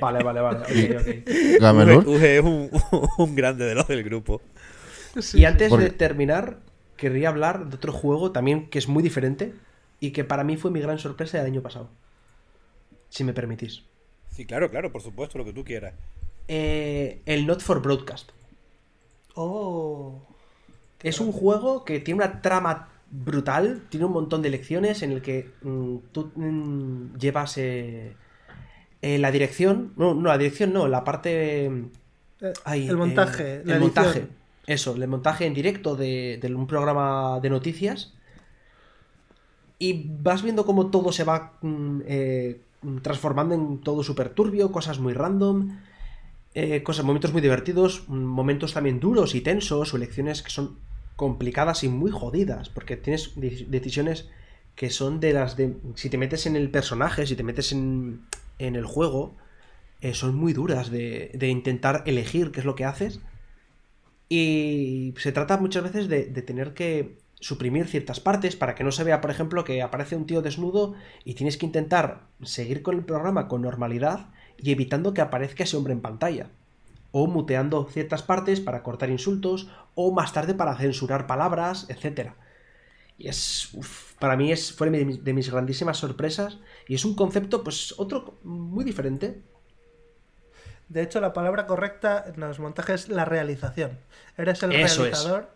Vale, 0.00 0.22
vale, 0.22 0.40
vale. 0.40 0.58
ok, 0.58 1.00
ok. 1.00 1.60
Gamelur. 1.60 2.06
Uge, 2.06 2.16
Uge 2.16 2.36
es 2.38 2.44
un, 2.44 2.70
un 3.18 3.34
grande 3.34 3.64
de 3.64 3.74
los 3.74 3.88
del 3.88 4.02
grupo. 4.02 4.42
Y 5.32 5.44
antes 5.46 5.70
Porque- 5.70 5.84
de 5.86 5.90
terminar, 5.92 6.58
querría 6.96 7.30
hablar 7.30 7.66
de 7.70 7.76
otro 7.76 7.92
juego 7.92 8.32
también 8.32 8.68
que 8.68 8.78
es 8.78 8.88
muy 8.88 9.02
diferente 9.02 9.54
y 10.00 10.10
que 10.10 10.24
para 10.24 10.44
mí 10.44 10.56
fue 10.58 10.70
mi 10.70 10.80
gran 10.80 10.98
sorpresa 10.98 11.38
del 11.38 11.46
año 11.46 11.62
pasado. 11.62 11.88
Si 13.08 13.24
me 13.24 13.32
permitís. 13.32 13.84
Sí, 14.34 14.44
claro, 14.44 14.70
claro, 14.70 14.92
por 14.92 15.00
supuesto, 15.00 15.38
lo 15.38 15.44
que 15.46 15.54
tú 15.54 15.64
quieras. 15.64 15.94
Eh, 16.48 17.22
el 17.24 17.46
Not 17.46 17.62
for 17.62 17.80
Broadcast. 17.80 18.30
Oh. 19.34 20.20
Es 21.02 21.20
un 21.20 21.32
juego 21.32 21.84
que 21.84 22.00
tiene 22.00 22.22
una 22.24 22.42
trama 22.42 22.88
brutal, 23.10 23.82
tiene 23.88 24.06
un 24.06 24.12
montón 24.12 24.42
de 24.42 24.50
lecciones 24.50 25.02
en 25.02 25.12
el 25.12 25.22
que 25.22 25.52
mm, 25.62 25.96
tú 26.12 26.32
mm, 26.34 27.16
llevas 27.18 27.58
eh, 27.58 28.14
eh, 29.02 29.18
la 29.18 29.30
dirección, 29.30 29.92
no, 29.96 30.14
no, 30.14 30.28
la 30.28 30.38
dirección 30.38 30.72
no, 30.72 30.88
la 30.88 31.04
parte... 31.04 31.66
Eh, 31.66 32.52
ay, 32.64 32.88
el 32.88 32.96
montaje, 32.96 33.62
el 33.66 33.80
montaje, 33.80 34.28
eso, 34.66 34.94
el 34.94 35.08
montaje 35.08 35.46
en 35.46 35.54
directo 35.54 35.96
de, 35.96 36.38
de 36.40 36.54
un 36.54 36.66
programa 36.66 37.40
de 37.40 37.50
noticias. 37.50 38.14
Y 39.78 40.08
vas 40.22 40.42
viendo 40.42 40.64
cómo 40.64 40.90
todo 40.90 41.12
se 41.12 41.24
va 41.24 41.52
mm, 41.60 42.00
eh, 42.06 42.60
transformando 43.02 43.54
en 43.54 43.80
todo 43.80 44.02
súper 44.02 44.30
turbio, 44.30 44.72
cosas 44.72 44.98
muy 44.98 45.12
random, 45.12 45.78
eh, 46.54 46.82
cosas, 46.82 47.04
momentos 47.04 47.32
muy 47.32 47.42
divertidos, 47.42 48.08
momentos 48.08 48.72
también 48.72 49.00
duros 49.00 49.34
y 49.34 49.40
tensos, 49.40 49.92
o 49.92 49.96
elecciones 49.96 50.42
que 50.42 50.50
son 50.50 50.78
complicadas 51.16 51.82
y 51.84 51.88
muy 51.88 52.10
jodidas, 52.10 52.68
porque 52.68 52.96
tienes 52.96 53.32
de- 53.36 53.66
decisiones 53.68 54.28
que 54.74 54.90
son 54.90 55.20
de 55.20 55.32
las 55.32 55.56
de... 55.56 55.74
Si 55.94 56.10
te 56.10 56.18
metes 56.18 56.46
en 56.46 56.56
el 56.56 56.70
personaje, 56.70 57.26
si 57.26 57.36
te 57.36 57.42
metes 57.42 57.72
en, 57.72 58.20
en 58.58 58.76
el 58.76 58.84
juego, 58.84 59.34
eh, 60.02 60.14
son 60.14 60.34
muy 60.36 60.52
duras 60.52 60.90
de, 60.90 61.30
de 61.34 61.48
intentar 61.48 62.02
elegir 62.06 62.52
qué 62.52 62.60
es 62.60 62.66
lo 62.66 62.74
que 62.74 62.84
haces. 62.84 63.20
Y 64.28 65.14
se 65.18 65.32
trata 65.32 65.56
muchas 65.58 65.84
veces 65.84 66.08
de, 66.08 66.26
de 66.26 66.42
tener 66.42 66.74
que 66.74 67.18
suprimir 67.38 67.86
ciertas 67.86 68.18
partes 68.18 68.56
para 68.56 68.74
que 68.74 68.82
no 68.84 68.90
se 68.90 69.04
vea, 69.04 69.20
por 69.20 69.30
ejemplo, 69.30 69.64
que 69.64 69.82
aparece 69.82 70.16
un 70.16 70.26
tío 70.26 70.42
desnudo 70.42 70.94
y 71.24 71.34
tienes 71.34 71.56
que 71.56 71.66
intentar 71.66 72.26
seguir 72.42 72.82
con 72.82 72.96
el 72.96 73.04
programa 73.04 73.46
con 73.46 73.62
normalidad 73.62 74.30
y 74.58 74.72
evitando 74.72 75.14
que 75.14 75.20
aparezca 75.20 75.64
ese 75.64 75.76
hombre 75.76 75.92
en 75.92 76.00
pantalla. 76.00 76.50
O 77.18 77.26
muteando 77.26 77.88
ciertas 77.94 78.22
partes 78.30 78.60
para 78.60 78.82
cortar 78.82 79.08
insultos, 79.08 79.68
o 79.94 80.12
más 80.12 80.34
tarde 80.36 80.52
para 80.60 80.76
censurar 80.76 81.26
palabras, 81.26 81.86
etc. 81.88 82.32
Y 83.16 83.28
es. 83.28 83.70
uf, 83.72 84.12
para 84.18 84.36
mí 84.36 84.52
es, 84.52 84.72
fue 84.76 84.90
de 84.90 85.04
mis, 85.04 85.24
de 85.24 85.32
mis 85.32 85.50
grandísimas 85.50 85.96
sorpresas. 85.96 86.58
Y 86.86 86.94
es 86.94 87.04
un 87.06 87.14
concepto, 87.14 87.64
pues, 87.64 87.94
otro 87.96 88.38
muy 88.44 88.84
diferente. 88.84 89.40
De 90.88 91.02
hecho, 91.02 91.20
la 91.20 91.32
palabra 91.32 91.66
correcta 91.66 92.24
en 92.32 92.40
los 92.40 92.58
montajes 92.60 93.04
es 93.04 93.08
la 93.08 93.24
realización. 93.24 93.98
Eres 94.36 94.62
el 94.62 94.72
Eso 94.72 95.06
es. 95.06 95.12
realizador. 95.12 95.50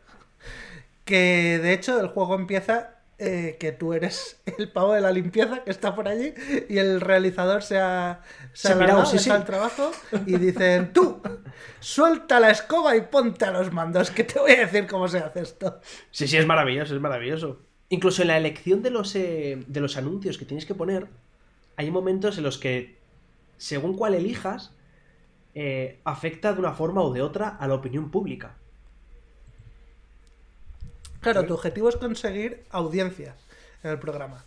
Que 1.05 1.59
de 1.63 1.73
hecho 1.73 2.01
el 2.01 2.09
juego 2.09 2.35
empieza 2.37 3.00
eh, 3.23 3.59
que 3.61 3.73
tú 3.73 3.93
eres 3.93 4.41
el 4.59 4.73
pavo 4.73 4.95
de 4.95 5.03
la 5.03 5.13
limpieza 5.13 5.63
que 5.63 5.71
está 5.71 5.95
por 5.95 6.09
allí 6.09 6.33
y 6.69 6.79
el 6.79 7.01
realizador 7.01 7.63
se 7.63 7.79
ha, 7.79 8.23
se 8.55 8.69
Se 8.69 8.75
ha 8.75 9.05
sí, 9.05 9.19
sí. 9.19 9.31
el 9.31 9.45
trabajo 9.45 9.93
y 10.27 10.37
dicen 10.39 10.93
tú 10.95 11.21
suelta 11.81 12.41
la 12.41 12.51
escoba 12.51 12.97
y 12.97 13.03
ponte 13.03 13.45
a 13.45 13.51
los 13.51 13.73
mandos 13.73 14.11
que 14.11 14.25
te 14.25 14.39
voy 14.39 14.53
a 14.53 14.61
decir 14.61 14.87
cómo 14.87 15.07
se 15.07 15.19
hace 15.19 15.41
esto. 15.41 15.81
Sí, 16.11 16.27
sí, 16.29 16.37
es 16.39 16.47
maravilloso, 16.47 16.95
es 16.95 17.01
maravilloso. 17.01 17.61
Incluso 17.91 18.23
en 18.23 18.29
la 18.29 18.39
elección 18.39 18.83
de 18.83 18.91
los, 18.91 19.15
eh, 19.17 19.65
de 19.67 19.81
los 19.81 19.97
anuncios 19.97 20.39
que 20.39 20.45
tienes 20.45 20.65
que 20.65 20.75
poner, 20.75 21.09
hay 21.77 21.91
momentos 21.91 22.39
en 22.39 22.45
los 22.45 22.57
que, 22.57 22.99
según 23.57 23.97
cuál 23.97 24.15
elijas, 24.15 24.75
eh, 25.55 26.01
afecta 26.05 26.53
de 26.53 26.61
una 26.61 26.73
forma 26.73 27.03
o 27.03 27.13
de 27.13 27.23
otra 27.23 27.49
a 27.49 27.67
la 27.67 27.75
opinión 27.75 28.11
pública. 28.11 28.57
Claro, 31.21 31.45
tu 31.47 31.55
objetivo 31.55 31.89
es 31.89 31.97
conseguir 31.97 32.65
audiencia 32.71 33.35
en 33.83 33.91
el 33.91 33.99
programa. 33.99 34.45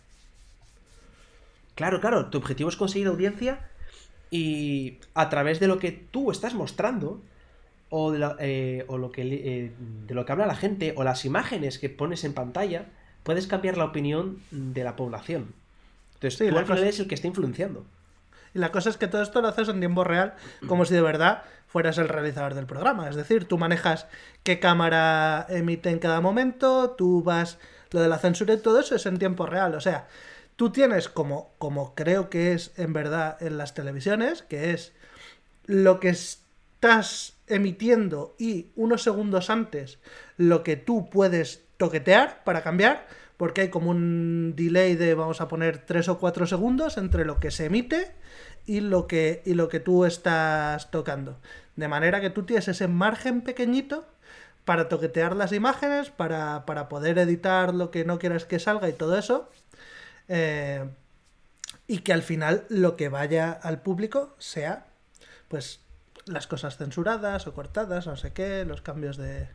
Claro, 1.75 1.99
claro, 2.01 2.27
tu 2.27 2.37
objetivo 2.37 2.69
es 2.69 2.75
conseguir 2.75 3.07
audiencia 3.07 3.69
Y 4.35 4.97
a 5.13 5.29
través 5.29 5.59
de 5.59 5.67
lo 5.67 5.77
que 5.77 5.91
tú 5.91 6.31
estás 6.31 6.55
mostrando, 6.55 7.21
o 7.91 8.11
de, 8.11 8.17
la- 8.17 8.35
eh, 8.39 8.83
o 8.87 8.97
lo 8.97 9.11
que, 9.11 9.21
eh, 9.21 9.71
de 10.07 10.13
lo 10.15 10.25
que 10.25 10.31
habla 10.31 10.47
la 10.47 10.55
gente, 10.55 10.95
o 10.97 11.03
las 11.03 11.23
imágenes 11.25 11.77
que 11.77 11.87
pones 11.89 12.23
en 12.23 12.33
pantalla, 12.33 12.87
puedes 13.21 13.45
cambiar 13.45 13.77
la 13.77 13.85
opinión 13.85 14.39
de 14.49 14.83
la 14.83 14.95
población. 14.95 15.53
Entonces 16.15 16.39
Sí, 16.39 16.47
tú 16.47 16.53
la 16.55 16.61
al 16.61 16.65
final 16.65 16.77
cosa- 16.79 16.87
eres 16.87 16.99
el 16.99 17.07
que 17.07 17.13
está 17.13 17.27
influenciando. 17.27 17.85
Y 18.53 18.59
la 18.59 18.71
cosa 18.71 18.89
es 18.89 18.97
que 18.97 19.07
todo 19.07 19.21
esto 19.21 19.41
lo 19.41 19.47
haces 19.47 19.69
en 19.69 19.79
tiempo 19.79 20.03
real, 20.03 20.35
como 20.67 20.85
si 20.85 20.93
de 20.93 21.01
verdad 21.01 21.43
fueras 21.67 21.97
el 21.97 22.09
realizador 22.09 22.53
del 22.53 22.65
programa. 22.65 23.09
Es 23.09 23.15
decir, 23.15 23.45
tú 23.45 23.57
manejas 23.57 24.07
qué 24.43 24.59
cámara 24.59 25.45
emite 25.49 25.89
en 25.89 25.99
cada 25.99 26.21
momento, 26.21 26.91
tú 26.91 27.23
vas. 27.23 27.57
Lo 27.91 28.01
de 28.01 28.07
la 28.07 28.17
censura 28.17 28.55
y 28.55 28.57
todo 28.57 28.79
eso 28.79 28.95
es 28.95 29.05
en 29.05 29.19
tiempo 29.19 29.45
real. 29.45 29.75
O 29.75 29.81
sea, 29.81 30.07
tú 30.55 30.71
tienes 30.71 31.09
como, 31.09 31.51
como 31.57 31.93
creo 31.95 32.29
que 32.29 32.53
es 32.53 32.71
en 32.77 32.93
verdad 32.93 33.37
en 33.41 33.57
las 33.57 33.73
televisiones, 33.73 34.41
que 34.43 34.71
es 34.71 34.93
lo 35.65 35.99
que 35.99 36.09
estás 36.09 37.33
emitiendo 37.47 38.35
y 38.39 38.67
unos 38.75 39.03
segundos 39.03 39.49
antes 39.49 39.99
lo 40.37 40.63
que 40.63 40.75
tú 40.75 41.09
puedes 41.09 41.63
toquetear 41.77 42.43
para 42.43 42.61
cambiar, 42.61 43.07
porque 43.37 43.61
hay 43.61 43.69
como 43.69 43.91
un 43.91 44.53
delay 44.55 44.95
de, 44.95 45.13
vamos 45.15 45.41
a 45.41 45.47
poner, 45.47 45.79
3 45.79 46.09
o 46.09 46.19
4 46.19 46.47
segundos 46.47 46.97
entre 46.97 47.25
lo 47.25 47.39
que 47.39 47.51
se 47.51 47.65
emite 47.65 48.11
y 48.65 48.79
lo 48.79 49.07
que, 49.07 49.41
y 49.45 49.53
lo 49.53 49.69
que 49.69 49.79
tú 49.79 50.05
estás 50.05 50.91
tocando. 50.91 51.37
De 51.75 51.87
manera 51.87 52.21
que 52.21 52.29
tú 52.29 52.43
tienes 52.43 52.67
ese 52.67 52.87
margen 52.87 53.41
pequeñito 53.41 54.05
para 54.65 54.87
toquetear 54.87 55.35
las 55.35 55.51
imágenes, 55.51 56.09
para, 56.09 56.65
para 56.65 56.87
poder 56.87 57.17
editar 57.17 57.73
lo 57.73 57.91
que 57.91 58.05
no 58.05 58.19
quieras 58.19 58.45
que 58.45 58.59
salga 58.59 58.87
y 58.87 58.93
todo 58.93 59.17
eso. 59.17 59.49
Eh, 60.29 60.85
y 61.87 61.99
que 61.99 62.13
al 62.13 62.21
final 62.21 62.65
lo 62.69 62.95
que 62.95 63.09
vaya 63.09 63.51
al 63.51 63.81
público 63.81 64.35
sea 64.39 64.85
pues 65.49 65.81
las 66.25 66.47
cosas 66.47 66.77
censuradas 66.77 67.47
o 67.47 67.53
cortadas, 67.53 68.07
no 68.07 68.15
sé 68.15 68.31
qué, 68.31 68.63
los 68.65 68.81
cambios 68.81 69.17
de... 69.17 69.49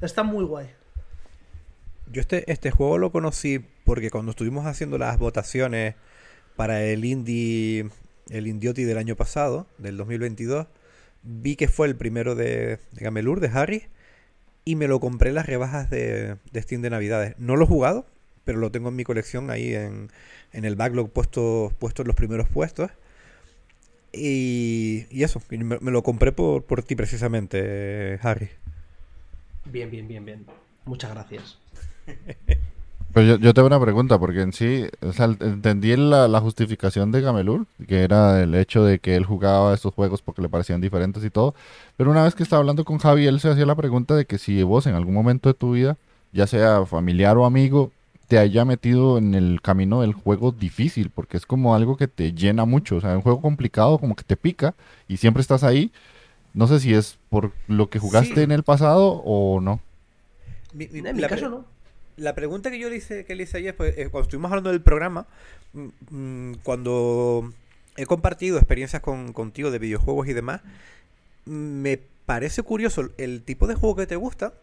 Está 0.00 0.24
muy 0.24 0.44
guay. 0.44 0.74
Yo 2.10 2.20
este, 2.20 2.50
este 2.50 2.70
juego 2.70 2.98
lo 2.98 3.10
conocí 3.12 3.64
porque 3.84 4.10
cuando 4.10 4.30
estuvimos 4.30 4.66
haciendo 4.66 4.98
las 4.98 5.18
votaciones 5.18 5.94
para 6.56 6.82
el 6.84 7.04
indie, 7.04 7.88
el 8.30 8.46
Indioti 8.46 8.84
del 8.84 8.98
año 8.98 9.16
pasado, 9.16 9.66
del 9.78 9.96
2022, 9.96 10.66
vi 11.22 11.56
que 11.56 11.68
fue 11.68 11.86
el 11.86 11.96
primero 11.96 12.34
de, 12.34 12.78
Gamelur, 12.92 13.40
de 13.40 13.48
Harry, 13.48 13.88
y 14.64 14.76
me 14.76 14.88
lo 14.88 15.00
compré 15.00 15.30
en 15.30 15.34
las 15.36 15.46
rebajas 15.46 15.90
de, 15.90 16.36
de 16.52 16.62
Steam 16.62 16.82
de 16.82 16.90
Navidades. 16.90 17.34
No 17.38 17.56
lo 17.56 17.64
he 17.64 17.68
jugado, 17.68 18.06
pero 18.44 18.58
lo 18.58 18.70
tengo 18.70 18.88
en 18.90 18.96
mi 18.96 19.04
colección 19.04 19.50
ahí 19.50 19.74
en, 19.74 20.10
en 20.52 20.64
el 20.64 20.76
backlog 20.76 21.10
puesto, 21.10 21.72
en 21.80 22.06
los 22.06 22.16
primeros 22.16 22.48
puestos. 22.48 22.90
Y, 24.12 25.06
y 25.10 25.24
eso, 25.24 25.42
me, 25.50 25.78
me 25.80 25.90
lo 25.90 26.02
compré 26.02 26.30
por, 26.32 26.64
por 26.64 26.82
ti 26.82 26.94
precisamente, 26.94 28.18
Harry. 28.22 28.48
Bien, 29.64 29.90
bien, 29.90 30.06
bien, 30.06 30.24
bien. 30.24 30.46
Muchas 30.84 31.10
gracias. 31.10 31.63
Pero 33.12 33.26
yo, 33.28 33.36
yo 33.38 33.54
tengo 33.54 33.68
una 33.68 33.78
pregunta, 33.80 34.18
porque 34.18 34.40
en 34.42 34.52
sí, 34.52 34.86
o 35.00 35.12
sea, 35.12 35.26
entendí 35.26 35.94
la, 35.96 36.26
la 36.26 36.40
justificación 36.40 37.12
de 37.12 37.20
Gamelur, 37.20 37.66
que 37.86 38.02
era 38.02 38.42
el 38.42 38.56
hecho 38.56 38.82
de 38.84 38.98
que 38.98 39.14
él 39.14 39.24
jugaba 39.24 39.72
estos 39.72 39.94
juegos 39.94 40.20
porque 40.20 40.42
le 40.42 40.48
parecían 40.48 40.80
diferentes 40.80 41.24
y 41.24 41.30
todo. 41.30 41.54
Pero 41.96 42.10
una 42.10 42.24
vez 42.24 42.34
que 42.34 42.42
estaba 42.42 42.58
hablando 42.58 42.84
con 42.84 42.98
Javi, 42.98 43.26
él 43.28 43.38
se 43.38 43.50
hacía 43.50 43.66
la 43.66 43.76
pregunta 43.76 44.16
de 44.16 44.24
que 44.24 44.36
si 44.38 44.60
vos 44.64 44.88
en 44.88 44.96
algún 44.96 45.14
momento 45.14 45.48
de 45.48 45.54
tu 45.54 45.72
vida, 45.74 45.96
ya 46.32 46.48
sea 46.48 46.84
familiar 46.86 47.36
o 47.36 47.44
amigo, 47.46 47.92
te 48.26 48.36
haya 48.38 48.64
metido 48.64 49.16
en 49.18 49.34
el 49.34 49.60
camino 49.62 50.00
del 50.00 50.12
juego 50.14 50.50
difícil, 50.50 51.10
porque 51.14 51.36
es 51.36 51.46
como 51.46 51.76
algo 51.76 51.96
que 51.96 52.08
te 52.08 52.32
llena 52.32 52.64
mucho. 52.64 52.96
O 52.96 53.00
sea, 53.00 53.14
un 53.14 53.22
juego 53.22 53.40
complicado, 53.40 53.98
como 53.98 54.16
que 54.16 54.24
te 54.24 54.36
pica 54.36 54.74
y 55.06 55.18
siempre 55.18 55.40
estás 55.40 55.62
ahí. 55.62 55.92
No 56.52 56.66
sé 56.66 56.80
si 56.80 56.92
es 56.92 57.16
por 57.30 57.52
lo 57.68 57.90
que 57.90 58.00
jugaste 58.00 58.34
Sí. 58.34 58.40
en 58.40 58.50
el 58.50 58.64
pasado 58.64 59.22
o 59.24 59.60
no. 59.60 59.78
Mi- 60.72 60.88
mi- 60.88 60.98
En 61.08 61.14
mi 61.14 61.22
la 61.22 61.28
caso 61.28 61.48
no. 61.48 61.73
La 62.16 62.34
pregunta 62.34 62.70
que 62.70 62.78
yo 62.78 62.88
le 62.88 62.96
hice, 62.96 63.24
que 63.24 63.34
le 63.34 63.48
ayer, 63.54 63.76
pues, 63.76 63.94
cuando 64.10 64.22
estuvimos 64.22 64.50
hablando 64.50 64.70
del 64.70 64.82
programa, 64.82 65.26
mm, 65.72 65.88
mm, 66.10 66.54
cuando 66.62 67.52
he 67.96 68.06
compartido 68.06 68.58
experiencias 68.58 69.02
con, 69.02 69.32
contigo 69.32 69.70
de 69.70 69.78
videojuegos 69.78 70.28
y 70.28 70.32
demás, 70.32 70.60
me 71.44 71.98
parece 72.26 72.62
curioso 72.62 73.10
el 73.18 73.42
tipo 73.42 73.66
de 73.66 73.74
juego 73.74 73.96
que 73.96 74.06
te 74.06 74.16
gusta, 74.16 74.54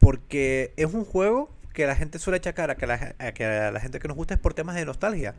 porque 0.00 0.72
es 0.76 0.92
un 0.92 1.04
juego 1.04 1.50
que 1.72 1.86
la 1.86 1.96
gente 1.96 2.18
suele 2.18 2.38
achacar 2.38 2.70
a 2.70 2.76
que, 2.76 2.86
la, 2.86 3.14
a 3.18 3.32
que 3.32 3.44
la 3.44 3.80
gente 3.80 3.98
que 3.98 4.08
nos 4.08 4.16
gusta 4.16 4.34
es 4.34 4.40
por 4.40 4.54
temas 4.54 4.74
de 4.74 4.84
nostalgia. 4.84 5.34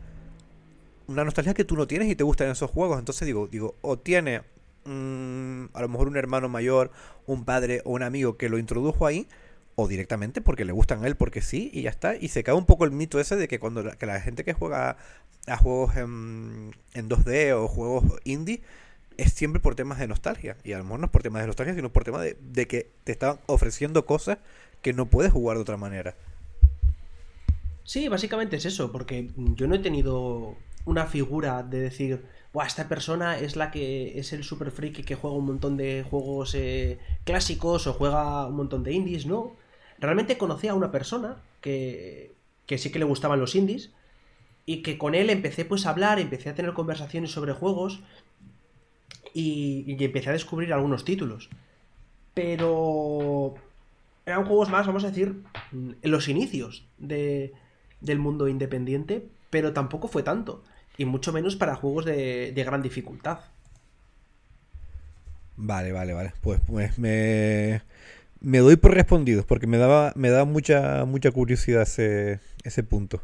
Una 1.06 1.24
nostalgia 1.24 1.54
que 1.54 1.64
tú 1.64 1.76
no 1.76 1.86
tienes 1.86 2.08
y 2.08 2.16
te 2.16 2.24
gustan 2.24 2.50
esos 2.50 2.70
juegos. 2.70 2.98
Entonces 2.98 3.26
digo, 3.26 3.46
digo, 3.46 3.76
o 3.82 3.98
tiene 3.98 4.40
mm, 4.84 5.66
a 5.72 5.82
lo 5.82 5.88
mejor 5.88 6.08
un 6.08 6.16
hermano 6.16 6.48
mayor, 6.48 6.90
un 7.26 7.44
padre 7.44 7.82
o 7.84 7.92
un 7.92 8.02
amigo 8.02 8.36
que 8.36 8.48
lo 8.48 8.58
introdujo 8.58 9.06
ahí, 9.06 9.28
o 9.76 9.88
directamente 9.88 10.40
porque 10.40 10.64
le 10.64 10.72
gustan 10.72 11.02
a 11.04 11.06
él 11.06 11.16
porque 11.16 11.42
sí 11.42 11.70
y 11.72 11.82
ya 11.82 11.90
está. 11.90 12.16
Y 12.16 12.28
se 12.28 12.44
cae 12.44 12.54
un 12.54 12.66
poco 12.66 12.84
el 12.84 12.90
mito 12.90 13.20
ese 13.20 13.36
de 13.36 13.48
que 13.48 13.58
cuando 13.58 13.82
la, 13.82 13.96
que 13.96 14.06
la 14.06 14.20
gente 14.20 14.44
que 14.44 14.52
juega 14.52 14.96
a 15.46 15.56
juegos 15.56 15.96
en, 15.96 16.74
en 16.94 17.08
2D 17.08 17.52
o 17.52 17.68
juegos 17.68 18.04
indie 18.24 18.62
es 19.16 19.32
siempre 19.32 19.60
por 19.60 19.74
temas 19.74 19.98
de 19.98 20.08
nostalgia. 20.08 20.56
Y 20.64 20.72
a 20.72 20.78
lo 20.78 20.84
mejor 20.84 21.00
no 21.00 21.06
es 21.06 21.12
por 21.12 21.22
temas 21.22 21.42
de 21.42 21.46
nostalgia, 21.46 21.74
sino 21.74 21.92
por 21.92 22.04
temas 22.04 22.22
de, 22.22 22.36
de 22.40 22.66
que 22.66 22.90
te 23.04 23.12
están 23.12 23.38
ofreciendo 23.46 24.06
cosas 24.06 24.38
que 24.82 24.92
no 24.92 25.06
puedes 25.06 25.32
jugar 25.32 25.56
de 25.56 25.62
otra 25.62 25.76
manera. 25.76 26.14
Sí, 27.84 28.08
básicamente 28.08 28.56
es 28.56 28.64
eso, 28.64 28.90
porque 28.92 29.30
yo 29.36 29.66
no 29.66 29.74
he 29.74 29.78
tenido 29.78 30.56
una 30.86 31.06
figura 31.06 31.62
de 31.62 31.80
decir, 31.80 32.24
Buah, 32.52 32.66
esta 32.66 32.88
persona 32.88 33.38
es 33.38 33.56
la 33.56 33.70
que 33.70 34.18
es 34.18 34.32
el 34.32 34.44
super 34.44 34.70
friki 34.70 35.02
que 35.02 35.16
juega 35.16 35.36
un 35.36 35.46
montón 35.46 35.76
de 35.76 36.04
juegos 36.08 36.54
eh, 36.54 36.98
clásicos 37.24 37.86
o 37.86 37.92
juega 37.92 38.46
un 38.46 38.56
montón 38.56 38.84
de 38.84 38.92
indies, 38.92 39.26
no. 39.26 39.56
Realmente 39.98 40.38
conocí 40.38 40.68
a 40.68 40.74
una 40.74 40.90
persona 40.90 41.36
que, 41.60 42.32
que 42.66 42.78
sí 42.78 42.90
que 42.90 42.98
le 42.98 43.04
gustaban 43.04 43.40
los 43.40 43.54
indies 43.54 43.90
y 44.66 44.82
que 44.82 44.98
con 44.98 45.14
él 45.14 45.30
empecé 45.30 45.64
pues 45.64 45.86
a 45.86 45.90
hablar, 45.90 46.18
empecé 46.18 46.48
a 46.48 46.54
tener 46.54 46.72
conversaciones 46.72 47.30
sobre 47.30 47.52
juegos 47.52 48.00
y, 49.34 49.96
empecé 50.02 50.30
a 50.30 50.34
descubrir 50.34 50.72
algunos 50.72 51.04
títulos. 51.04 51.50
Pero 52.32 53.54
eran 54.24 54.44
juegos 54.44 54.70
más, 54.70 54.86
vamos 54.86 55.04
a 55.04 55.08
decir, 55.08 55.42
los 56.02 56.28
inicios 56.28 56.86
de, 56.98 57.52
del 58.00 58.18
mundo 58.18 58.48
independiente, 58.48 59.26
pero 59.50 59.72
tampoco 59.72 60.08
fue 60.08 60.22
tanto. 60.22 60.64
Y 60.96 61.04
mucho 61.04 61.32
menos 61.32 61.56
para 61.56 61.74
juegos 61.74 62.04
de, 62.04 62.52
de 62.52 62.64
gran 62.64 62.80
dificultad. 62.80 63.40
Vale, 65.56 65.92
vale, 65.92 66.12
vale. 66.14 66.32
Pues, 66.40 66.60
pues 66.66 66.98
me, 66.98 67.82
me 68.44 68.58
doy 68.58 68.76
por 68.76 68.94
respondido 68.94 69.44
porque 69.46 69.66
me 69.66 69.78
daba, 69.78 70.12
me 70.16 70.30
da 70.30 70.44
mucha, 70.44 71.04
mucha 71.04 71.30
curiosidad 71.30 71.82
ese, 71.82 72.40
ese 72.62 72.82
punto. 72.82 73.22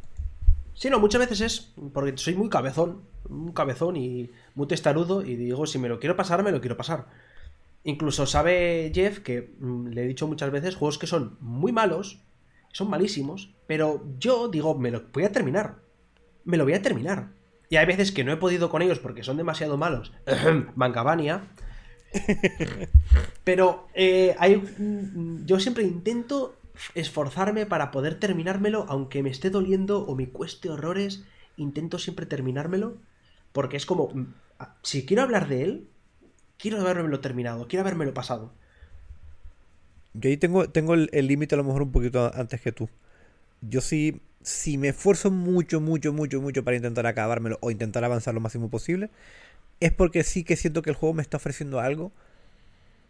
Sí, 0.74 0.88
no, 0.88 0.98
muchas 0.98 1.20
veces 1.20 1.40
es 1.42 1.72
porque 1.92 2.16
soy 2.16 2.34
muy 2.34 2.48
cabezón, 2.48 3.02
un 3.28 3.52
cabezón 3.52 3.96
y 3.96 4.30
muy 4.54 4.66
testarudo 4.66 5.22
y 5.22 5.36
digo, 5.36 5.66
si 5.66 5.78
me 5.78 5.88
lo 5.88 6.00
quiero 6.00 6.16
pasar, 6.16 6.42
me 6.42 6.52
lo 6.52 6.60
quiero 6.60 6.76
pasar. 6.76 7.06
Incluso 7.84 8.26
sabe 8.26 8.90
Jeff 8.94 9.20
que 9.20 9.54
mm, 9.60 9.88
le 9.88 10.04
he 10.04 10.06
dicho 10.06 10.26
muchas 10.26 10.50
veces 10.50 10.76
juegos 10.76 10.98
que 10.98 11.06
son 11.06 11.36
muy 11.40 11.70
malos, 11.70 12.22
son 12.72 12.88
malísimos, 12.88 13.54
pero 13.66 14.06
yo 14.18 14.48
digo, 14.48 14.78
me 14.78 14.90
lo 14.90 15.02
voy 15.12 15.24
a 15.24 15.32
terminar. 15.32 15.76
Me 16.44 16.56
lo 16.56 16.64
voy 16.64 16.72
a 16.72 16.82
terminar. 16.82 17.32
Y 17.68 17.76
hay 17.76 17.86
veces 17.86 18.10
que 18.10 18.24
no 18.24 18.32
he 18.32 18.36
podido 18.36 18.70
con 18.70 18.80
ellos 18.80 18.98
porque 18.98 19.22
son 19.22 19.36
demasiado 19.36 19.76
malos. 19.76 20.12
Mangavania. 20.74 21.48
Pero 23.44 23.88
eh, 23.94 24.34
hay, 24.38 24.56
mm, 24.56 25.46
yo 25.46 25.60
siempre 25.60 25.84
intento 25.84 26.56
esforzarme 26.94 27.66
para 27.66 27.90
poder 27.90 28.18
terminármelo, 28.18 28.86
aunque 28.88 29.22
me 29.22 29.30
esté 29.30 29.50
doliendo 29.50 30.04
o 30.06 30.14
me 30.14 30.28
cueste 30.28 30.70
horrores, 30.70 31.24
intento 31.56 31.98
siempre 31.98 32.26
terminármelo, 32.26 32.96
porque 33.52 33.76
es 33.76 33.86
como, 33.86 34.08
mm, 34.08 34.26
si 34.82 35.06
quiero 35.06 35.22
hablar 35.22 35.48
de 35.48 35.62
él, 35.64 35.88
quiero 36.58 36.80
habérmelo 36.80 37.20
terminado, 37.20 37.68
quiero 37.68 37.82
habérmelo 37.82 38.14
pasado. 38.14 38.52
Yo 40.14 40.28
ahí 40.28 40.36
tengo, 40.36 40.68
tengo 40.68 40.94
el 40.94 41.26
límite 41.26 41.54
a 41.54 41.58
lo 41.58 41.64
mejor 41.64 41.82
un 41.82 41.92
poquito 41.92 42.32
antes 42.34 42.60
que 42.60 42.72
tú. 42.72 42.88
Yo 43.60 43.80
sí, 43.80 44.20
si 44.42 44.78
me 44.78 44.88
esfuerzo 44.88 45.30
mucho, 45.30 45.80
mucho, 45.80 46.12
mucho, 46.12 46.40
mucho 46.40 46.64
para 46.64 46.76
intentar 46.76 47.06
acabármelo 47.06 47.58
o 47.60 47.70
intentar 47.70 48.04
avanzar 48.04 48.34
lo 48.34 48.40
máximo 48.40 48.70
posible, 48.70 49.10
es 49.80 49.92
porque 49.92 50.24
sí 50.24 50.44
que 50.44 50.56
siento 50.56 50.82
que 50.82 50.90
el 50.90 50.96
juego 50.96 51.14
me 51.14 51.22
está 51.22 51.38
ofreciendo 51.38 51.80
algo 51.80 52.12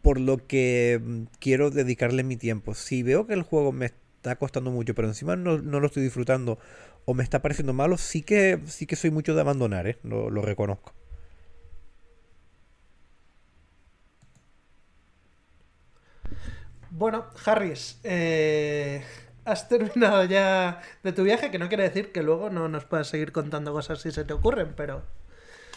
por 0.02 0.18
lo 0.20 0.46
que 0.46 1.00
mm, 1.02 1.22
quiero 1.40 1.70
dedicarle 1.70 2.22
mi 2.24 2.36
tiempo. 2.36 2.74
Si 2.74 3.02
veo 3.02 3.26
que 3.26 3.34
el 3.34 3.42
juego 3.42 3.72
me 3.72 3.86
está 3.86 4.36
costando 4.36 4.70
mucho, 4.70 4.94
pero 4.94 5.08
encima 5.08 5.36
no, 5.36 5.58
no 5.58 5.80
lo 5.80 5.86
estoy 5.86 6.02
disfrutando 6.02 6.58
o 7.06 7.14
me 7.14 7.22
está 7.24 7.42
pareciendo 7.42 7.72
malo, 7.72 7.96
sí 7.98 8.22
que, 8.22 8.60
sí 8.66 8.86
que 8.86 8.96
soy 8.96 9.10
mucho 9.10 9.34
de 9.34 9.40
abandonar, 9.40 9.86
¿eh? 9.86 9.98
Lo, 10.02 10.30
lo 10.30 10.42
reconozco. 10.42 10.92
Bueno, 16.90 17.26
Harris, 17.44 18.00
eh, 18.04 19.02
has 19.44 19.68
terminado 19.68 20.24
ya 20.24 20.82
de 21.02 21.12
tu 21.12 21.22
viaje, 21.22 21.50
que 21.50 21.58
no 21.58 21.68
quiere 21.68 21.84
decir 21.84 22.12
que 22.12 22.22
luego 22.22 22.50
no 22.50 22.68
nos 22.68 22.84
puedas 22.84 23.08
seguir 23.08 23.32
contando 23.32 23.72
cosas 23.72 24.00
si 24.02 24.10
se 24.10 24.24
te 24.24 24.32
ocurren, 24.32 24.74
pero 24.76 25.04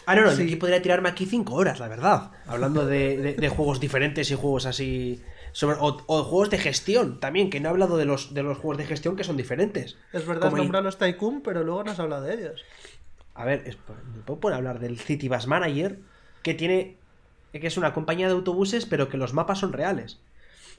Ah, 0.06 0.14
no, 0.14 0.22
no, 0.22 0.32
Sí. 0.32 0.42
aquí 0.42 0.56
podría 0.56 0.82
tirarme 0.82 1.08
aquí 1.08 1.26
cinco 1.26 1.54
horas, 1.54 1.80
la 1.80 1.88
verdad. 1.88 2.30
Hablando 2.46 2.84
de, 2.86 3.16
de- 3.16 3.34
de 3.34 3.48
juegos 3.48 3.80
diferentes 3.80 4.30
y 4.30 4.34
juegos 4.34 4.66
así. 4.66 5.22
sobre- 5.52 5.76
o, 5.80 5.96
o 6.06 6.24
juegos 6.24 6.50
de 6.50 6.58
gestión 6.58 7.20
también, 7.20 7.48
que 7.48 7.60
no 7.60 7.68
he 7.68 7.70
hablado 7.70 7.96
de 7.96 8.04
los, 8.04 8.34
de 8.34 8.42
los 8.42 8.58
juegos 8.58 8.76
de 8.78 8.86
gestión 8.86 9.14
que 9.14 9.22
son 9.22 9.36
diferentes. 9.36 9.96
Es 10.12 10.26
verdad, 10.26 10.44
has 10.46 10.50
Como 10.50 10.56
el- 10.56 10.62
nombrado 10.64 10.84
los 10.84 10.98
Tycoon, 10.98 11.42
pero 11.42 11.62
luego 11.62 11.84
no 11.84 11.92
has 11.92 11.98
hablado 12.00 12.22
de 12.24 12.34
ellos. 12.34 12.60
A 13.34 13.44
ver, 13.44 13.62
es- 13.66 13.76
me 14.16 14.22
puedo 14.22 14.40
poner 14.40 14.54
a 14.54 14.58
hablar 14.58 14.80
del 14.80 14.98
City 14.98 15.28
Bus 15.28 15.46
Manager, 15.46 16.00
que 16.42 16.54
tiene. 16.54 16.96
que 17.52 17.68
es 17.68 17.76
una 17.76 17.94
compañía 17.94 18.26
de 18.26 18.32
autobuses, 18.32 18.84
pero 18.84 19.08
que 19.08 19.16
los 19.16 19.32
mapas 19.32 19.60
son 19.60 19.72
reales. 19.72 20.18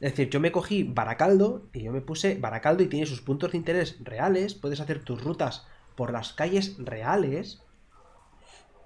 Es 0.02 0.11
decir, 0.11 0.30
yo 0.30 0.41
me 0.41 0.52
cogí 0.52 0.84
Baracaldo 0.84 1.64
y 1.72 1.84
yo 1.84 1.93
me 1.93 2.02
puse 2.02 2.35
Baracaldo 2.35 2.84
y 2.84 2.88
tiene 2.88 3.06
sus 3.06 3.22
puntos 3.22 3.53
de 3.53 3.57
interés 3.57 3.95
reales. 4.03 4.56
Puedes 4.56 4.81
hacer 4.81 4.99
tus 4.99 5.23
rutas 5.23 5.65
por 5.95 6.11
las 6.11 6.34
calles 6.34 6.76
reales. 6.80 7.61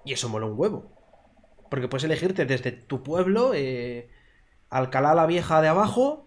Y 0.04 0.12
eso 0.12 0.28
mola 0.28 0.46
un 0.46 0.58
huevo. 0.58 0.90
Porque 1.70 1.88
puedes 1.88 2.04
elegirte 2.04 2.44
desde 2.46 2.72
tu 2.72 3.02
pueblo, 3.02 3.52
eh, 3.54 4.10
Alcalá 4.70 5.14
la 5.14 5.26
Vieja 5.26 5.60
de 5.60 5.68
abajo, 5.68 6.26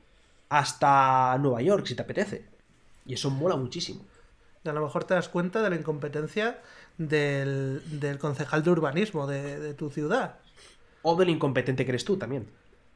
hasta 0.49 1.37
Nueva 1.39 1.61
York, 1.61 1.85
si 1.85 1.95
te 1.95 2.01
apetece. 2.03 2.45
Y 3.05 3.15
eso 3.15 3.29
mola 3.29 3.55
muchísimo. 3.55 4.05
Y 4.63 4.69
a 4.69 4.73
lo 4.73 4.81
mejor 4.81 5.03
te 5.03 5.13
das 5.15 5.27
cuenta 5.27 5.61
de 5.61 5.69
la 5.69 5.75
incompetencia 5.75 6.61
del, 6.97 7.81
del 7.99 8.19
concejal 8.19 8.63
de 8.63 8.69
urbanismo 8.69 9.27
de, 9.27 9.59
de 9.59 9.73
tu 9.73 9.89
ciudad. 9.89 10.35
O 11.01 11.15
del 11.17 11.29
incompetente 11.29 11.83
que 11.83 11.91
eres 11.91 12.05
tú 12.05 12.15
también. 12.17 12.47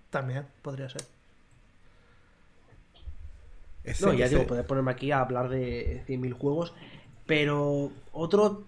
También 0.09 0.45
podría 0.61 0.87
ser. 0.89 1.01
Ese- 3.83 4.05
No, 4.05 4.13
ya 4.13 4.25
ese- 4.25 4.35
digo, 4.35 4.47
poder 4.47 4.65
ponerme 4.65 4.91
aquí 4.91 5.11
a 5.11 5.19
hablar 5.21 5.49
de 5.49 6.03
100.000 6.07 6.33
juegos. 6.33 6.73
Pero 7.25 7.91
otro 8.13 8.63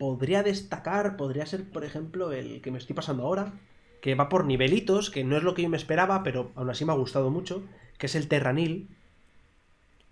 podría 0.00 0.42
destacar 0.42 1.18
podría 1.18 1.44
ser, 1.44 1.70
por 1.70 1.84
ejemplo, 1.84 2.32
el 2.32 2.62
que 2.62 2.70
me 2.70 2.78
estoy 2.78 2.96
pasando 2.96 3.24
ahora. 3.24 3.52
Que 4.00 4.14
va 4.14 4.30
por 4.30 4.46
nivelitos, 4.46 5.10
que 5.10 5.24
no 5.24 5.36
es 5.36 5.42
lo 5.42 5.52
que 5.52 5.60
yo 5.60 5.68
me 5.68 5.76
esperaba, 5.76 6.22
pero 6.22 6.52
aún 6.54 6.70
así 6.70 6.86
me 6.86 6.92
ha 6.92 6.96
gustado 6.96 7.30
mucho. 7.30 7.62
Que 7.98 8.06
es 8.06 8.14
el 8.14 8.26
Terranil. 8.26 8.88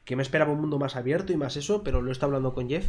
Que 0.05 0.15
me 0.15 0.23
esperaba 0.23 0.53
un 0.53 0.61
mundo 0.61 0.79
más 0.79 0.95
abierto 0.95 1.33
y 1.33 1.39
más 1.39 1.57
eso, 1.57 1.83
pero 1.85 2.03
lo 2.03 2.11
he 2.11 2.13
estado 2.13 2.29
hablando 2.29 2.53
con 2.53 2.69
Jeff. 2.69 2.87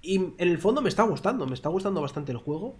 Y 0.00 0.16
en 0.16 0.34
el 0.38 0.56
fondo 0.56 0.80
me 0.80 0.88
está 0.88 1.02
gustando, 1.02 1.46
me 1.46 1.52
está 1.52 1.68
gustando 1.68 2.00
bastante 2.00 2.32
el 2.32 2.38
juego. 2.38 2.76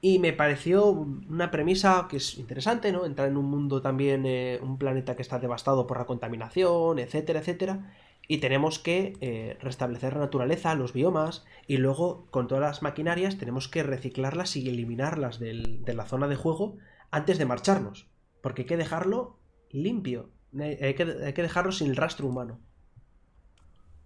Y 0.00 0.18
me 0.18 0.32
pareció 0.32 0.86
una 0.86 1.52
premisa 1.52 2.08
que 2.10 2.16
es 2.16 2.36
interesante, 2.36 2.90
¿no? 2.90 3.04
Entrar 3.06 3.28
en 3.28 3.36
un 3.36 3.46
mundo 3.46 3.80
también, 3.80 4.26
eh, 4.26 4.58
un 4.60 4.76
planeta 4.76 5.14
que 5.14 5.22
está 5.22 5.38
devastado 5.38 5.86
por 5.86 5.98
la 5.98 6.06
contaminación, 6.06 6.98
etcétera, 6.98 7.38
etcétera. 7.38 7.94
Y 8.28 8.38
tenemos 8.38 8.78
que 8.78 9.14
eh, 9.20 9.56
restablecer 9.60 10.12
la 10.14 10.20
naturaleza, 10.20 10.74
los 10.74 10.92
biomas, 10.92 11.44
y 11.66 11.78
luego 11.78 12.26
con 12.30 12.46
todas 12.46 12.62
las 12.62 12.82
maquinarias 12.82 13.38
tenemos 13.38 13.68
que 13.68 13.82
reciclarlas 13.82 14.54
y 14.56 14.68
eliminarlas 14.68 15.38
del- 15.40 15.84
de 15.84 15.94
la 15.94 16.04
zona 16.06 16.28
de 16.28 16.36
juego 16.36 16.76
antes 17.10 17.38
de 17.38 17.46
marcharnos. 17.46 18.06
Porque 18.42 18.62
hay 18.62 18.66
que 18.68 18.76
dejarlo 18.76 19.38
limpio. 19.70 20.30
Hay 20.58 20.94
que, 20.94 21.04
hay 21.24 21.32
que 21.32 21.42
dejarlo 21.42 21.72
sin 21.72 21.88
el 21.88 21.96
rastro 21.96 22.26
humano. 22.28 22.60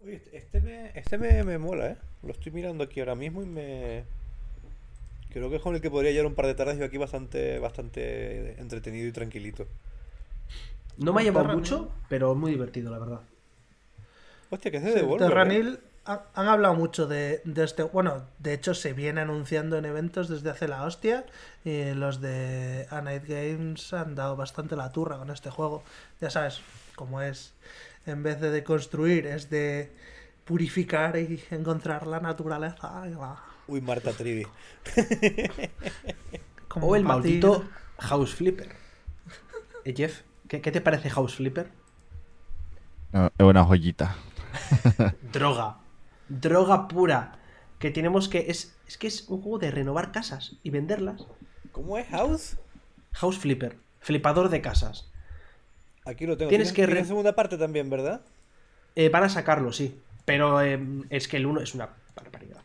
Oye, 0.02 0.14
este- 0.16 0.36
este 0.36 0.60
me, 0.60 0.90
este 0.98 1.18
me, 1.18 1.44
me 1.44 1.58
mola, 1.58 1.90
¿eh? 1.90 1.96
Lo 2.22 2.32
estoy 2.32 2.52
mirando 2.52 2.84
aquí 2.84 3.00
ahora 3.00 3.14
mismo 3.14 3.42
y 3.42 3.46
me... 3.46 4.04
Creo 5.30 5.48
que 5.50 5.56
es 5.56 5.62
con 5.62 5.74
el 5.74 5.80
que 5.80 5.90
podría 5.90 6.12
llevar 6.12 6.26
un 6.26 6.34
par 6.34 6.46
de 6.46 6.54
tardes 6.54 6.78
yo 6.78 6.84
aquí 6.84 6.98
bastante, 6.98 7.58
bastante 7.58 8.60
entretenido 8.60 9.08
y 9.08 9.12
tranquilito. 9.12 9.66
No 10.96 11.12
me 11.12 11.20
ha 11.20 11.24
llevado 11.24 11.48
mucho, 11.48 11.90
pero 12.08 12.32
es 12.32 12.38
muy 12.38 12.50
divertido, 12.52 12.90
la 12.90 12.98
verdad. 12.98 13.20
Hostia, 14.52 14.70
que 14.70 14.76
es 14.76 14.82
de 14.84 14.90
Sí, 14.92 14.96
Devolver, 14.98 15.26
¿eh? 15.26 15.28
Terranil 15.28 15.80
ha- 16.04 16.24
han 16.34 16.48
hablado 16.48 16.74
mucho 16.74 17.06
de, 17.06 17.40
de 17.44 17.64
este. 17.64 17.82
Bueno, 17.84 18.24
de 18.38 18.52
hecho 18.54 18.74
se 18.74 18.92
viene 18.92 19.20
anunciando 19.22 19.78
en 19.78 19.84
eventos 19.86 20.28
desde 20.28 20.50
hace 20.50 20.68
la 20.68 20.84
hostia. 20.84 21.24
Y 21.64 21.92
los 21.94 22.20
de 22.20 22.86
A 22.90 23.00
Night 23.00 23.24
Games 23.26 23.92
han 23.92 24.14
dado 24.14 24.36
bastante 24.36 24.76
la 24.76 24.92
turra 24.92 25.16
con 25.16 25.30
este 25.30 25.48
juego. 25.50 25.82
Ya 26.20 26.28
sabes, 26.30 26.60
como 26.96 27.20
es. 27.22 27.54
En 28.04 28.22
vez 28.22 28.40
de 28.40 28.50
deconstruir, 28.50 29.26
es 29.26 29.48
de 29.48 29.90
purificar 30.44 31.16
y 31.16 31.42
encontrar 31.50 32.06
la 32.06 32.20
naturaleza. 32.20 33.04
Uy, 33.68 33.80
Marta 33.80 34.10
Trivi. 34.12 34.44
como 36.68 36.88
O 36.88 36.96
el 36.96 37.04
batir. 37.04 37.44
maldito 37.44 37.64
House 37.98 38.34
Flipper. 38.34 38.70
Eh, 39.84 39.94
Jeff, 39.96 40.22
¿qué, 40.48 40.60
qué 40.60 40.72
te 40.72 40.80
parece 40.80 41.10
House 41.10 41.36
Flipper? 41.36 41.68
Es 43.12 43.46
una 43.46 43.64
joyita. 43.64 44.16
Droga. 45.32 45.78
Droga 46.28 46.88
pura. 46.88 47.38
Que 47.78 47.90
tenemos 47.90 48.28
que. 48.28 48.46
Es, 48.50 48.76
es 48.86 48.96
que 48.98 49.06
es 49.08 49.28
un 49.28 49.42
juego 49.42 49.58
de 49.58 49.70
renovar 49.70 50.12
casas 50.12 50.56
y 50.62 50.70
venderlas. 50.70 51.26
¿Cómo 51.72 51.98
es 51.98 52.06
House? 52.08 52.56
House 53.12 53.38
Flipper. 53.38 53.76
Flipador 54.00 54.48
de 54.48 54.60
casas. 54.60 55.08
Aquí 56.04 56.26
lo 56.26 56.36
tengo. 56.36 56.48
Tienes 56.48 56.72
Tiene- 56.72 56.92
que 56.92 57.00
re- 57.00 57.04
segunda 57.04 57.34
parte 57.34 57.56
también, 57.58 57.88
¿verdad? 57.90 58.22
Eh, 58.94 59.08
van 59.08 59.24
a 59.24 59.28
sacarlo, 59.28 59.72
sí. 59.72 60.00
Pero 60.24 60.60
eh, 60.60 60.78
es 61.10 61.28
que 61.28 61.36
el 61.38 61.46
1 61.46 61.60
es 61.60 61.74
una 61.74 61.90
barbaridad. 62.14 62.60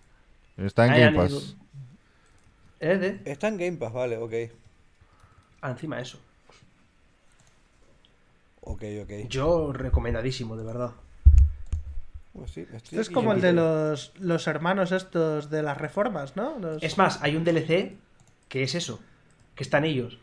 Está 0.57 0.85
en 0.87 0.93
Game 1.13 1.17
Pass. 1.17 1.55
¿Eh? 2.79 2.97
de- 2.97 3.21
Está 3.31 3.47
en 3.47 3.57
Game 3.57 3.77
Pass, 3.77 3.93
vale, 3.93 4.17
ok. 4.17 4.33
Ah, 5.61 5.71
encima 5.71 5.99
eso. 5.99 6.19
Ok, 8.61 8.83
ok. 9.03 9.11
Yo 9.29 9.71
recomendadísimo, 9.73 10.55
de 10.57 10.63
verdad. 10.65 10.91
Pues 12.37 12.51
sí, 12.51 12.61
estoy 12.61 12.77
Esto 12.99 13.01
es 13.01 13.09
como 13.09 13.33
el 13.33 13.41
de 13.41 13.51
los, 13.53 14.13
los 14.19 14.45
hermanos 14.47 14.91
estos 14.91 15.49
de 15.49 15.63
las 15.63 15.77
reformas, 15.77 16.35
¿no? 16.35 16.59
Los- 16.59 16.83
Es 16.83 16.97
más, 16.97 17.19
hay 17.23 17.35
un 17.35 17.43
DLC 17.43 17.97
que 18.47 18.63
es 18.63 18.75
eso, 18.75 18.99
que 19.55 19.63
están 19.63 19.83
ellos. 19.85 20.19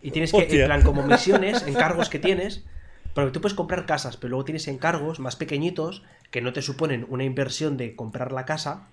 Y 0.00 0.12
tienes 0.12 0.30
que, 0.30 0.38
Hostia. 0.38 0.60
en 0.60 0.66
plan, 0.66 0.82
como 0.82 1.02
misiones, 1.02 1.62
encargos 1.66 2.08
que 2.08 2.20
tienes, 2.20 2.64
porque 3.12 3.32
tú 3.32 3.40
puedes 3.40 3.56
comprar 3.56 3.86
casas, 3.86 4.16
pero 4.16 4.30
luego 4.30 4.44
tienes 4.44 4.68
encargos 4.68 5.18
más 5.18 5.34
pequeñitos 5.34 6.04
que 6.30 6.40
no 6.40 6.52
te 6.52 6.62
suponen 6.62 7.04
una 7.08 7.24
inversión 7.24 7.76
de 7.76 7.96
comprar 7.96 8.30
la 8.30 8.44
casa, 8.44 8.86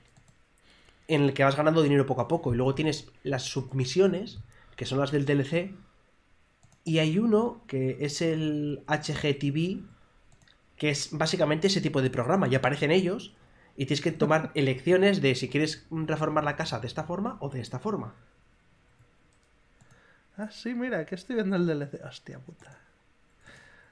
en 1.08 1.22
el 1.22 1.34
que 1.34 1.44
vas 1.44 1.56
ganando 1.56 1.84
dinero 1.84 2.08
poco 2.08 2.22
a 2.22 2.28
poco. 2.28 2.52
Y 2.54 2.58
luego 2.58 2.74
tienes 2.74 3.12
las 3.22 3.44
submisiones, 3.44 4.40
que 4.76 4.86
son 4.88 5.00
las 5.00 5.12
del 5.12 5.26
DLC, 5.26 5.76
y 6.84 6.98
hay 7.00 7.20
uno 7.20 7.62
que 7.68 7.98
es 8.02 8.22
el 8.24 8.84
HGTV, 8.88 9.84
que 10.78 10.90
es 10.90 11.10
básicamente 11.12 11.68
ese 11.68 11.82
tipo 11.82 12.02
de 12.02 12.10
programa, 12.10 12.48
y 12.48 12.56
aparecen 12.56 12.92
ellos, 12.92 13.36
y 13.78 13.86
tienes 13.86 14.02
que 14.02 14.12
tomar 14.12 14.52
elecciones 14.56 15.22
de 15.22 15.36
si 15.36 15.50
quieres 15.50 15.86
reformar 15.92 16.44
la 16.44 16.56
casa 16.56 16.80
de 16.80 16.88
esta 16.88 17.04
forma 17.04 17.38
o 17.40 17.50
de 17.50 17.62
esta 17.62 17.80
forma. 17.80 18.14
Ah, 20.38 20.50
sí, 20.52 20.74
mira, 20.74 21.06
que 21.06 21.16
estoy 21.16 21.36
viendo 21.36 21.56
el 21.56 21.66
DLC. 21.66 22.02
Hostia 22.06 22.40
puta. 22.40 22.78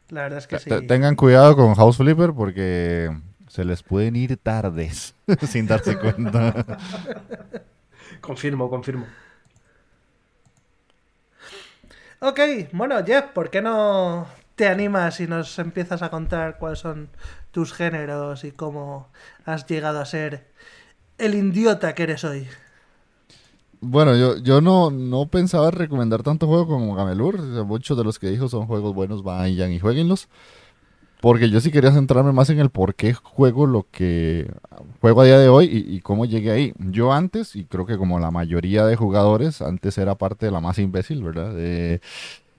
La 0.09 0.23
verdad 0.23 0.39
es 0.39 0.47
que 0.47 0.59
sí. 0.59 0.69
Te- 0.69 0.81
Tengan 0.81 1.15
cuidado 1.15 1.55
con 1.55 1.73
House 1.75 1.97
Flipper 1.97 2.33
porque 2.33 3.09
se 3.47 3.63
les 3.63 3.81
pueden 3.81 4.15
ir 4.17 4.35
tardes 4.37 5.15
sin 5.47 5.67
darse 5.67 5.97
cuenta. 5.99 6.65
Confirmo, 8.19 8.69
confirmo. 8.69 9.05
Ok, 12.19 12.39
bueno, 12.71 13.03
Jeff, 13.05 13.25
¿por 13.33 13.49
qué 13.49 13.61
no 13.61 14.27
te 14.63 14.67
animas 14.69 15.19
y 15.19 15.27
nos 15.27 15.59
empiezas 15.59 16.01
a 16.01 16.09
contar 16.09 16.57
cuáles 16.59 16.79
son 16.79 17.09
tus 17.51 17.73
géneros 17.73 18.43
y 18.45 18.51
cómo 18.51 19.11
has 19.45 19.65
llegado 19.67 19.99
a 20.01 20.05
ser 20.05 20.47
el 21.19 21.35
idiota 21.35 21.95
que 21.95 22.03
eres 22.03 22.23
hoy? 22.25 22.47
Bueno, 23.81 24.15
yo, 24.15 24.37
yo 24.37 24.61
no, 24.61 24.91
no 24.91 25.27
pensaba 25.27 25.69
recomendar 25.69 26.23
tanto 26.23 26.47
juego 26.47 26.67
como 26.67 26.95
Gamelur. 26.95 27.39
Muchos 27.65 27.97
de 27.97 28.03
los 28.05 28.17
que 28.17 28.29
dijo 28.29 28.47
son 28.47 28.65
juegos 28.65 28.93
buenos, 28.93 29.23
vayan 29.23 29.71
y 29.73 29.79
jueguenlos. 29.79 30.29
Porque 31.21 31.49
yo 31.49 31.61
sí 31.61 31.71
quería 31.71 31.91
centrarme 31.93 32.33
más 32.33 32.49
en 32.49 32.59
el 32.59 32.69
por 32.69 32.95
qué 32.95 33.13
juego 33.13 33.67
lo 33.67 33.87
que 33.91 34.51
juego 35.01 35.21
a 35.21 35.25
día 35.25 35.39
de 35.39 35.49
hoy 35.49 35.65
y, 35.67 35.97
y 35.97 36.01
cómo 36.01 36.25
llegué 36.25 36.51
ahí. 36.51 36.73
Yo 36.79 37.13
antes, 37.13 37.55
y 37.55 37.65
creo 37.65 37.85
que 37.85 37.97
como 37.97 38.19
la 38.19 38.31
mayoría 38.31 38.85
de 38.85 38.95
jugadores, 38.97 39.61
antes 39.61 39.97
era 39.97 40.15
parte 40.17 40.47
de 40.47 40.51
la 40.53 40.61
más 40.61 40.79
imbécil, 40.79 41.23
¿verdad? 41.23 41.53
De- 41.55 42.01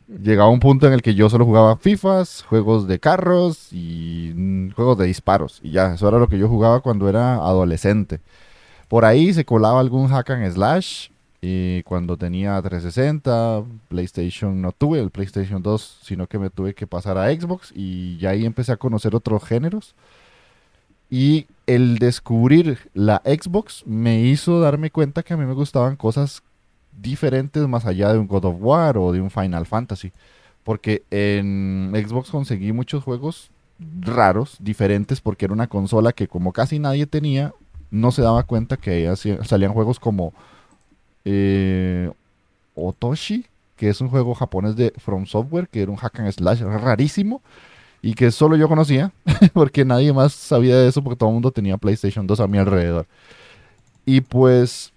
llegaba 0.09 0.51
un 0.51 0.60
punto 0.60 0.86
en 0.86 0.93
el 0.93 1.02
que 1.02 1.14
yo 1.14 1.28
solo 1.28 1.44
jugaba 1.44 1.76
FIFAs, 1.76 2.43
juegos 2.43 2.86
de 2.86 2.98
carros 2.98 3.72
y 3.72 4.32
mm, 4.35 4.70
juegos 4.72 4.98
de 4.98 5.06
disparos. 5.06 5.60
Y 5.62 5.70
ya, 5.70 5.94
eso 5.94 6.09
era 6.09 6.18
lo 6.18 6.28
que 6.28 6.39
yo 6.39 6.48
jugaba 6.48 6.81
cuando 6.81 7.09
era 7.09 7.35
adolescente. 7.36 8.20
Por 8.89 9.05
ahí 9.05 9.32
se 9.32 9.44
colaba 9.44 9.81
algún 9.81 10.09
hack 10.09 10.31
and 10.31 10.52
slash. 10.52 11.09
Y 11.47 11.82
cuando 11.82 12.16
tenía 12.16 12.60
360, 12.62 13.64
PlayStation 13.89 14.62
no 14.62 14.72
tuve 14.72 15.01
el 15.01 15.10
PlayStation 15.10 15.62
2, 15.62 15.98
sino 16.02 16.26
que 16.26 16.39
me 16.39 16.48
tuve 16.48 16.74
que 16.74 16.86
pasar 16.86 17.18
a 17.18 17.31
Xbox 17.35 17.70
y 17.74 18.16
ya 18.16 18.31
ahí 18.31 18.47
empecé 18.47 18.72
a 18.72 18.78
conocer 18.78 19.14
otros 19.14 19.44
géneros. 19.44 19.94
Y 21.10 21.47
el 21.66 21.98
descubrir 21.98 22.90
la 22.94 23.20
Xbox 23.26 23.86
me 23.86 24.22
hizo 24.22 24.59
darme 24.60 24.90
cuenta 24.90 25.22
que 25.22 25.35
a 25.35 25.36
mí 25.36 25.44
me 25.44 25.52
gustaban 25.52 25.97
cosas 25.97 26.43
diferentes 27.01 27.66
más 27.69 27.87
allá 27.87 28.12
de 28.12 28.19
un 28.19 28.27
God 28.27 28.45
of 28.47 28.57
War 28.61 28.99
o 28.99 29.12
de 29.12 29.21
un 29.21 29.31
Final 29.31 29.66
Fantasy. 29.66 30.12
Porque 30.62 31.03
en 31.11 31.93
Xbox 31.95 32.31
conseguí 32.31 32.73
muchos 32.73 33.05
juegos 33.05 33.51
raros, 34.01 34.57
diferentes, 34.61 35.21
porque 35.21 35.45
era 35.45 35.55
una 35.55 35.66
consola 35.66 36.12
que 36.12 36.29
como 36.29 36.53
casi 36.53 36.79
nadie 36.79 37.07
tenía, 37.07 37.53
no 37.91 38.11
se 38.12 38.23
daba 38.23 38.45
cuenta 38.45 38.77
que 38.77 39.12
salían 39.43 39.73
juegos 39.73 40.01
como 40.01 40.33
eh, 41.25 42.11
Otoshi, 42.75 43.47
que 43.77 43.89
es 43.89 44.01
un 44.01 44.09
juego 44.09 44.35
japonés 44.35 44.77
de 44.77 44.93
From 44.99 45.27
Software, 45.27 45.69
que 45.69 45.83
era 45.83 45.91
un 45.91 45.97
hack 45.97 46.21
and 46.21 46.33
slash 46.33 46.61
rarísimo 46.61 47.43
y 48.01 48.15
que 48.15 48.31
solo 48.31 48.57
yo 48.57 48.69
conocía, 48.69 49.12
porque 49.53 49.85
nadie 49.85 50.12
más 50.12 50.33
sabía 50.33 50.77
de 50.77 50.89
eso, 50.89 51.03
porque 51.03 51.16
todo 51.16 51.31
el 51.31 51.35
mundo 51.35 51.51
tenía 51.51 51.77
PlayStation 51.77 52.27
2 52.27 52.41
a 52.41 52.47
mi 52.47 52.59
alrededor. 52.59 53.07
Y 54.07 54.21
pues 54.21 54.93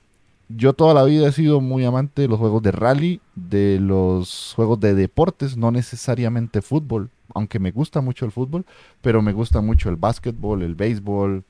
yo 0.49 0.73
toda 0.73 0.93
la 0.93 1.03
vida 1.03 1.27
he 1.27 1.31
sido 1.31 1.59
muy 1.61 1.83
amante 1.85 2.21
de 2.23 2.27
los 2.27 2.39
juegos 2.39 2.61
de 2.63 2.71
rally, 2.71 3.21
de 3.35 3.79
los 3.81 4.53
juegos 4.55 4.79
de 4.79 4.95
deportes, 4.95 5.57
no 5.57 5.71
necesariamente 5.71 6.61
fútbol, 6.61 7.09
aunque 7.33 7.59
me 7.59 7.71
gusta 7.71 8.01
mucho 8.01 8.25
el 8.25 8.31
fútbol, 8.31 8.65
pero 9.01 9.21
me 9.21 9.33
gusta 9.33 9.61
mucho 9.61 9.89
el 9.89 9.97
básquetbol, 9.97 10.61
el 10.63 10.75
béisbol, 10.75 11.43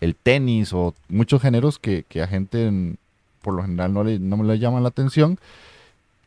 el 0.00 0.16
tenis 0.16 0.72
o 0.72 0.94
muchos 1.08 1.40
géneros 1.42 1.78
que, 1.78 2.04
que 2.08 2.22
a 2.22 2.26
gente 2.26 2.66
en- 2.66 2.98
por 3.42 3.54
lo 3.54 3.62
general 3.62 3.92
no, 3.92 4.02
le, 4.04 4.18
no 4.18 4.42
le 4.42 4.58
llaman 4.58 4.82
la 4.82 4.88
atención. 4.88 5.38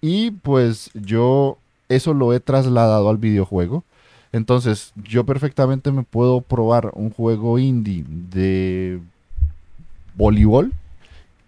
Y 0.02 0.32
pues 0.32 0.92
yo 0.94 1.58
eso 1.90 2.14
lo 2.14 2.34
he 2.34 2.40
trasladado 2.40 3.10
al 3.10 3.18
videojuego. 3.18 3.84
Entonces 4.32 4.94
yo 5.04 5.26
perfectamente 5.26 5.92
me 5.92 6.04
puedo 6.04 6.42
probar 6.42 6.92
un 6.94 7.10
juego 7.10 7.58
indie 7.60 8.06
de 8.08 9.00
voleibol 10.16 10.74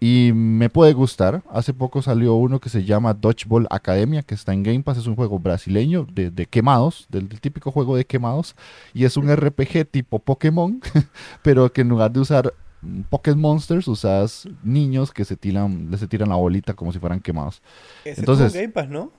y 0.00 0.32
me 0.34 0.70
puede 0.70 0.94
gustar. 0.94 1.42
Hace 1.50 1.74
poco 1.74 2.00
salió 2.00 2.34
uno 2.34 2.58
que 2.58 2.70
se 2.70 2.84
llama 2.84 3.12
Dodgeball 3.14 3.66
Academia, 3.70 4.22
que 4.22 4.34
está 4.34 4.52
en 4.54 4.62
Game 4.62 4.82
Pass. 4.82 4.96
Es 4.98 5.06
un 5.06 5.14
juego 5.14 5.38
brasileño 5.38 6.06
de, 6.10 6.30
de 6.30 6.46
quemados, 6.46 7.06
del, 7.10 7.28
del 7.28 7.40
típico 7.40 7.70
juego 7.70 7.96
de 7.96 8.06
quemados. 8.06 8.56
Y 8.94 9.04
es 9.04 9.16
un 9.18 9.28
RPG 9.34 9.84
tipo 9.90 10.18
Pokémon, 10.18 10.80
pero 11.42 11.70
que 11.72 11.82
en 11.82 11.90
lugar 11.90 12.10
de 12.10 12.20
usar 12.20 12.54
Pokémon 13.10 13.40
Monsters, 13.40 13.86
usas 13.88 14.48
niños 14.62 15.12
que 15.12 15.26
se 15.26 15.36
tiran, 15.36 15.90
se 15.98 16.06
tiran 16.08 16.30
la 16.30 16.36
bolita 16.36 16.72
como 16.72 16.92
si 16.92 16.98
fueran 16.98 17.20
quemados. 17.20 17.60
Ese 18.06 18.20
Entonces- 18.20 18.46
estuvo 18.46 18.58
en 18.62 18.70
Game 18.70 18.72
Pass, 18.72 18.88
¿no? 18.88 19.12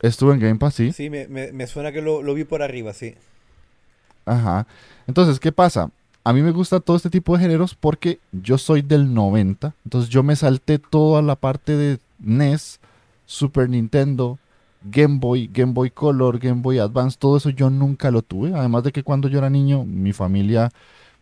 Estuvo 0.00 0.32
en 0.32 0.40
Game 0.40 0.56
Pass, 0.56 0.74
sí. 0.74 0.92
Sí, 0.92 1.08
me, 1.08 1.28
me- 1.28 1.52
me 1.52 1.66
suena 1.68 1.92
que 1.92 2.02
lo, 2.02 2.20
lo 2.22 2.34
vi 2.34 2.42
por 2.44 2.62
arriba, 2.62 2.92
sí. 2.92 3.14
Ajá. 4.24 4.66
Entonces, 5.06 5.38
¿qué 5.38 5.52
pasa? 5.52 5.90
A 6.26 6.32
mí 6.32 6.42
me 6.42 6.50
gusta 6.50 6.80
todo 6.80 6.96
este 6.96 7.08
tipo 7.08 7.36
de 7.36 7.44
géneros 7.44 7.76
porque 7.76 8.18
yo 8.32 8.58
soy 8.58 8.82
del 8.82 9.14
90. 9.14 9.76
Entonces 9.84 10.10
yo 10.10 10.24
me 10.24 10.34
salté 10.34 10.80
toda 10.80 11.22
la 11.22 11.36
parte 11.36 11.76
de 11.76 12.00
NES, 12.20 12.80
Super 13.26 13.70
Nintendo, 13.70 14.36
Game 14.82 15.18
Boy, 15.20 15.48
Game 15.52 15.72
Boy 15.72 15.90
Color, 15.90 16.40
Game 16.40 16.62
Boy 16.62 16.80
Advance. 16.80 17.16
Todo 17.16 17.36
eso 17.36 17.50
yo 17.50 17.70
nunca 17.70 18.10
lo 18.10 18.22
tuve. 18.22 18.52
Además 18.54 18.82
de 18.82 18.90
que 18.90 19.04
cuando 19.04 19.28
yo 19.28 19.38
era 19.38 19.50
niño, 19.50 19.84
mi 19.84 20.12
familia 20.12 20.72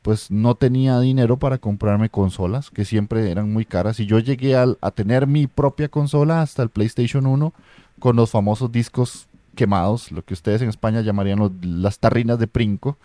pues 0.01 0.31
no 0.31 0.55
tenía 0.55 0.99
dinero 1.01 1.39
para 1.39 1.59
comprarme 1.59 2.09
consolas, 2.09 2.71
que 2.71 2.87
siempre 2.87 3.31
eran 3.31 3.53
muy 3.53 3.67
caras. 3.67 4.01
Y 4.01 4.07
yo 4.07 4.19
llegué 4.21 4.57
al- 4.57 4.79
a, 4.81 4.91
tener 4.91 5.27
mi 5.27 5.47
propia 5.49 5.91
consola 5.91 6.41
hasta 6.41 6.63
el 6.63 6.71
PlayStation 6.71 7.27
1 7.27 7.53
con 7.99 8.17
los 8.17 8.31
famosos 8.31 8.73
discos 8.73 9.27
quemados, 9.55 10.11
lo 10.13 10.23
que 10.25 10.33
ustedes 10.33 10.63
en 10.63 10.71
España 10.71 11.03
llamarían 11.03 11.53
las 11.61 11.99
tarrinas 11.99 12.39
de 12.39 12.47
Princo. 12.47 12.97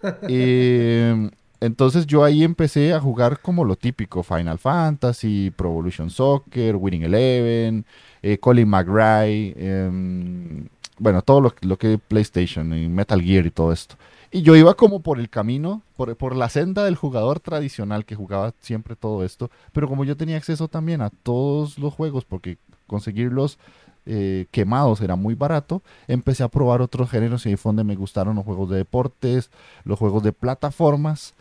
Eh, 0.28 1.30
entonces 1.60 2.06
yo 2.06 2.22
ahí 2.22 2.44
empecé 2.44 2.92
a 2.92 3.00
jugar 3.00 3.40
como 3.40 3.64
lo 3.64 3.74
típico, 3.76 4.22
Final 4.22 4.58
Fantasy, 4.58 5.50
Pro 5.50 5.70
Evolution 5.70 6.08
Soccer, 6.08 6.76
Winning 6.76 7.02
Eleven, 7.02 7.84
eh, 8.22 8.38
Colin 8.38 8.68
McRae, 8.68 9.54
em, 9.56 10.68
bueno, 10.98 11.22
todo 11.22 11.40
lo, 11.40 11.54
lo 11.62 11.76
que 11.76 11.98
PlayStation, 11.98 12.72
y 12.72 12.88
Metal 12.88 13.20
Gear 13.20 13.46
y 13.46 13.50
todo 13.50 13.72
esto. 13.72 13.96
Y 14.30 14.42
yo 14.42 14.54
iba 14.54 14.74
como 14.74 15.00
por 15.00 15.18
el 15.18 15.30
camino, 15.30 15.82
por, 15.96 16.14
por 16.16 16.36
la 16.36 16.48
senda 16.48 16.84
del 16.84 16.96
jugador 16.96 17.40
tradicional 17.40 18.04
que 18.04 18.14
jugaba 18.14 18.54
siempre 18.60 18.94
todo 18.94 19.24
esto, 19.24 19.50
pero 19.72 19.88
como 19.88 20.04
yo 20.04 20.16
tenía 20.16 20.36
acceso 20.36 20.68
también 20.68 21.00
a 21.00 21.10
todos 21.10 21.78
los 21.78 21.92
juegos, 21.92 22.24
porque 22.24 22.58
conseguirlos 22.86 23.58
eh, 24.10 24.46
quemados 24.50 25.02
era 25.02 25.16
muy 25.16 25.34
barato, 25.34 25.82
empecé 26.06 26.42
a 26.42 26.48
probar 26.48 26.80
otros 26.80 27.10
géneros 27.10 27.44
y 27.44 27.50
ahí 27.50 27.56
fue 27.56 27.70
donde 27.70 27.84
me 27.84 27.94
gustaron 27.94 28.36
los 28.36 28.44
juegos 28.44 28.70
de 28.70 28.78
deportes, 28.78 29.50
los 29.84 29.98
juegos 29.98 30.22
de 30.22 30.32
plataformas 30.32 31.34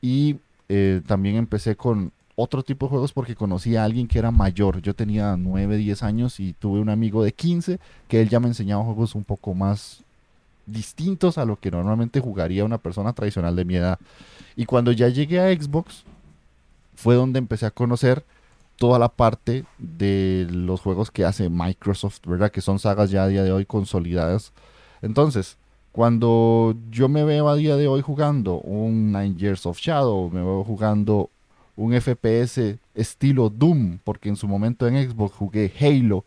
y 0.00 0.36
eh, 0.68 1.02
también 1.06 1.34
empecé 1.36 1.74
con 1.74 2.12
otro 2.36 2.62
tipo 2.62 2.86
de 2.86 2.90
juegos 2.90 3.12
porque 3.12 3.34
conocí 3.34 3.76
a 3.76 3.84
alguien 3.84 4.06
que 4.06 4.18
era 4.18 4.30
mayor. 4.30 4.80
Yo 4.80 4.94
tenía 4.94 5.36
9, 5.36 5.76
10 5.76 6.02
años 6.02 6.40
y 6.40 6.52
tuve 6.54 6.80
un 6.80 6.88
amigo 6.88 7.24
de 7.24 7.32
15 7.32 7.78
que 8.08 8.22
él 8.22 8.28
ya 8.28 8.40
me 8.40 8.48
enseñaba 8.48 8.84
juegos 8.84 9.14
un 9.14 9.24
poco 9.24 9.52
más 9.52 10.02
distintos 10.66 11.38
a 11.38 11.44
lo 11.44 11.56
que 11.58 11.70
normalmente 11.70 12.20
jugaría 12.20 12.64
una 12.64 12.78
persona 12.78 13.12
tradicional 13.12 13.56
de 13.56 13.64
mi 13.64 13.76
edad. 13.76 13.98
Y 14.56 14.64
cuando 14.64 14.92
ya 14.92 15.08
llegué 15.08 15.40
a 15.40 15.52
Xbox 15.52 16.04
fue 16.94 17.16
donde 17.16 17.38
empecé 17.38 17.66
a 17.66 17.70
conocer 17.70 18.24
toda 18.82 18.98
la 18.98 19.10
parte 19.10 19.64
de 19.78 20.48
los 20.50 20.80
juegos 20.80 21.12
que 21.12 21.24
hace 21.24 21.48
Microsoft, 21.48 22.18
¿verdad? 22.26 22.50
Que 22.50 22.60
son 22.60 22.80
sagas 22.80 23.12
ya 23.12 23.22
a 23.22 23.28
día 23.28 23.44
de 23.44 23.52
hoy 23.52 23.64
consolidadas. 23.64 24.52
Entonces, 25.02 25.56
cuando 25.92 26.74
yo 26.90 27.08
me 27.08 27.22
veo 27.22 27.48
a 27.48 27.54
día 27.54 27.76
de 27.76 27.86
hoy 27.86 28.00
jugando 28.00 28.56
un 28.58 29.12
Nine 29.12 29.36
Years 29.36 29.66
of 29.66 29.78
Shadow, 29.78 30.28
me 30.30 30.40
veo 30.40 30.64
jugando 30.64 31.30
un 31.76 31.92
FPS 31.92 32.76
estilo 32.96 33.50
Doom, 33.50 34.00
porque 34.02 34.28
en 34.28 34.34
su 34.34 34.48
momento 34.48 34.88
en 34.88 35.08
Xbox 35.08 35.36
jugué 35.36 35.72
Halo, 35.80 36.24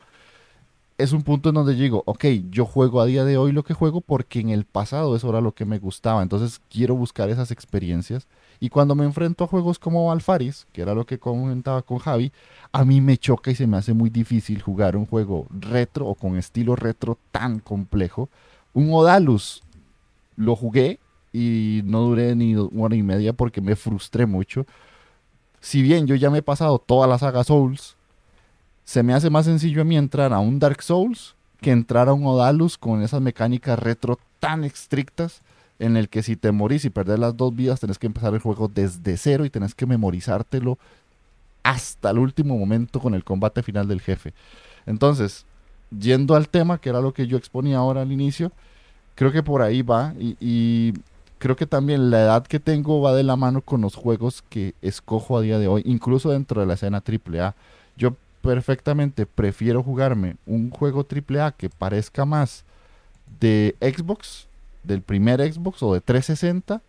es 0.98 1.12
un 1.12 1.24
punto 1.24 1.50
en 1.50 1.56
donde 1.56 1.74
digo, 1.74 2.04
ok, 2.06 2.24
yo 2.52 2.66
juego 2.66 3.02
a 3.02 3.06
día 3.06 3.26
de 3.26 3.36
hoy 3.36 3.52
lo 3.52 3.64
que 3.64 3.74
juego 3.74 4.00
porque 4.00 4.40
en 4.40 4.50
el 4.50 4.64
pasado 4.64 5.14
eso 5.18 5.28
era 5.28 5.42
lo 5.42 5.52
que 5.52 5.66
me 5.66 5.78
gustaba, 5.78 6.24
entonces 6.24 6.62
quiero 6.70 6.96
buscar 6.96 7.30
esas 7.30 7.52
experiencias. 7.52 8.28
Y 8.60 8.70
cuando 8.70 8.96
me 8.96 9.06
enfrento 9.06 9.44
a 9.44 9.48
juegos 9.48 9.80
como 9.80 10.12
Alfaris, 10.12 10.68
que 10.72 10.82
era 10.82 10.94
lo 10.94 11.06
que 11.06 11.20
comentaba 11.20 11.82
con 11.82 11.98
Javi, 11.98 12.32
a 12.72 12.86
mí 12.86 13.02
me 13.02 13.18
choca 13.18 13.52
y 13.52 13.56
se 13.56 13.68
me 13.68 13.78
hace 13.78 13.94
muy 13.94 14.10
difícil 14.10 14.62
jugar 14.62 14.96
un 14.96 15.06
juego 15.06 15.48
retro 15.50 16.08
o 16.08 16.16
con 16.16 16.38
estilo 16.38 16.76
retro 16.76 17.18
tan 17.32 17.60
complejo. 17.60 18.30
Un 18.74 18.94
Odalus 18.94 19.64
lo 20.36 20.56
jugué 20.56 21.00
y 21.34 21.82
no 21.86 22.02
duré 22.02 22.36
ni 22.36 22.56
una 22.56 22.84
hora 22.84 22.96
y 22.96 23.04
media 23.04 23.34
porque 23.34 23.62
me 23.62 23.76
frustré 23.76 24.26
mucho. 24.26 24.66
Si 25.60 25.82
bien 25.82 26.08
yo 26.08 26.16
ya 26.16 26.30
me 26.30 26.40
he 26.40 26.44
pasado 26.44 26.80
toda 26.80 27.08
la 27.08 27.18
saga 27.18 27.44
Souls, 27.44 27.96
se 28.84 29.04
me 29.04 29.14
hace 29.14 29.30
más 29.30 29.46
sencillo 29.46 29.82
a 29.82 29.86
mí 29.86 29.98
entrar 29.98 30.32
a 30.32 30.40
un 30.40 30.60
Dark 30.60 30.82
Souls 30.82 31.36
que 31.60 31.72
entrar 31.72 32.08
a 32.08 32.14
un 32.14 32.26
Odalus 32.26 32.78
con 32.78 33.02
esas 33.02 33.22
mecánicas 33.22 33.80
retro 33.80 34.20
tan 34.40 34.64
estrictas 34.64 35.42
en 35.80 35.98
el 35.98 36.10
que 36.10 36.24
si 36.24 36.36
te 36.36 36.52
morís 36.52 36.86
y 36.86 36.90
perdés 36.90 37.20
las 37.20 37.36
dos 37.36 37.56
vidas 37.56 37.80
tenés 37.80 38.00
que 38.00 38.08
empezar 38.08 38.34
el 38.34 38.40
juego 38.40 38.70
desde 38.74 39.18
cero 39.18 39.46
y 39.46 39.50
tenés 39.50 39.76
que 39.76 39.86
memorizártelo 39.86 40.78
hasta 41.64 42.12
el 42.12 42.20
último 42.20 42.58
momento 42.58 43.00
con 43.00 43.16
el 43.16 43.24
combate 43.24 43.64
final 43.64 43.88
del 43.88 44.02
jefe. 44.02 44.34
Entonces, 44.86 45.46
yendo 45.98 46.36
al 46.36 46.48
tema, 46.48 46.78
que 46.78 46.90
era 46.90 47.02
lo 47.02 47.14
que 47.14 47.28
yo 47.28 47.38
exponía 47.38 47.78
ahora 47.78 48.02
al 48.02 48.12
inicio, 48.12 48.52
creo 49.16 49.32
que 49.32 49.44
por 49.44 49.62
ahí 49.62 49.82
va 49.82 50.14
y, 50.20 50.38
y 50.40 50.94
creo 51.40 51.56
que 51.56 51.66
también 51.66 52.10
la 52.10 52.22
edad 52.22 52.48
que 52.48 52.60
tengo 52.60 53.02
va 53.02 53.14
de 53.14 53.24
la 53.24 53.36
mano 53.36 53.62
con 53.62 53.82
los 53.82 53.96
juegos 53.96 54.44
que 54.50 54.76
escojo 54.82 55.38
a 55.38 55.42
día 55.42 55.60
de 55.60 55.68
hoy, 55.68 55.82
incluso 55.86 56.30
dentro 56.30 56.62
de 56.62 56.68
la 56.68 56.76
escena 56.76 57.04
AAA. 57.06 57.56
Yo 57.98 58.16
perfectamente 58.42 59.26
prefiero 59.26 59.82
jugarme 59.82 60.38
un 60.46 60.70
juego 60.70 61.06
AAA 61.06 61.52
que 61.54 61.70
parezca 61.70 62.26
más 62.26 62.64
de 63.40 63.76
Xbox, 63.82 64.45
del 64.86 65.02
primer 65.02 65.42
Xbox 65.42 65.82
o 65.84 65.94
de 65.94 66.02
360, 66.02 66.82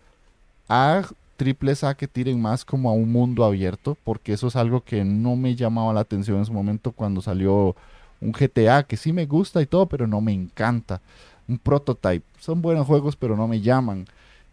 a 0.69 1.03
triples 1.37 1.85
A 1.85 1.95
que 1.95 2.09
tiren 2.09 2.41
más 2.41 2.65
como 2.65 2.91
a 2.91 2.93
un 2.93 3.13
mundo 3.13 3.45
abierto, 3.45 3.97
porque 4.05 4.33
eso 4.33 4.49
es 4.49 4.57
algo 4.57 4.83
que 4.83 5.05
no 5.05 5.37
me 5.37 5.55
llamaba 5.55 5.93
la 5.93 6.01
atención 6.01 6.39
en 6.39 6.47
su 6.47 6.53
momento 6.53 6.93
cuando 6.93 7.21
salió 7.21 7.77
un 8.21 8.33
GTA, 8.33 8.85
que 8.85 8.97
sí 8.97 9.13
me 9.13 9.27
gusta 9.27 9.61
y 9.61 9.67
todo, 9.67 9.87
pero 9.87 10.07
no 10.07 10.21
me 10.21 10.33
encanta. 10.33 11.01
Un 11.49 11.59
prototype, 11.59 12.25
son 12.41 12.63
buenos 12.63 12.87
juegos, 12.87 13.17
pero 13.17 13.37
no 13.37 13.47
me 13.47 13.61
llaman. 13.61 14.07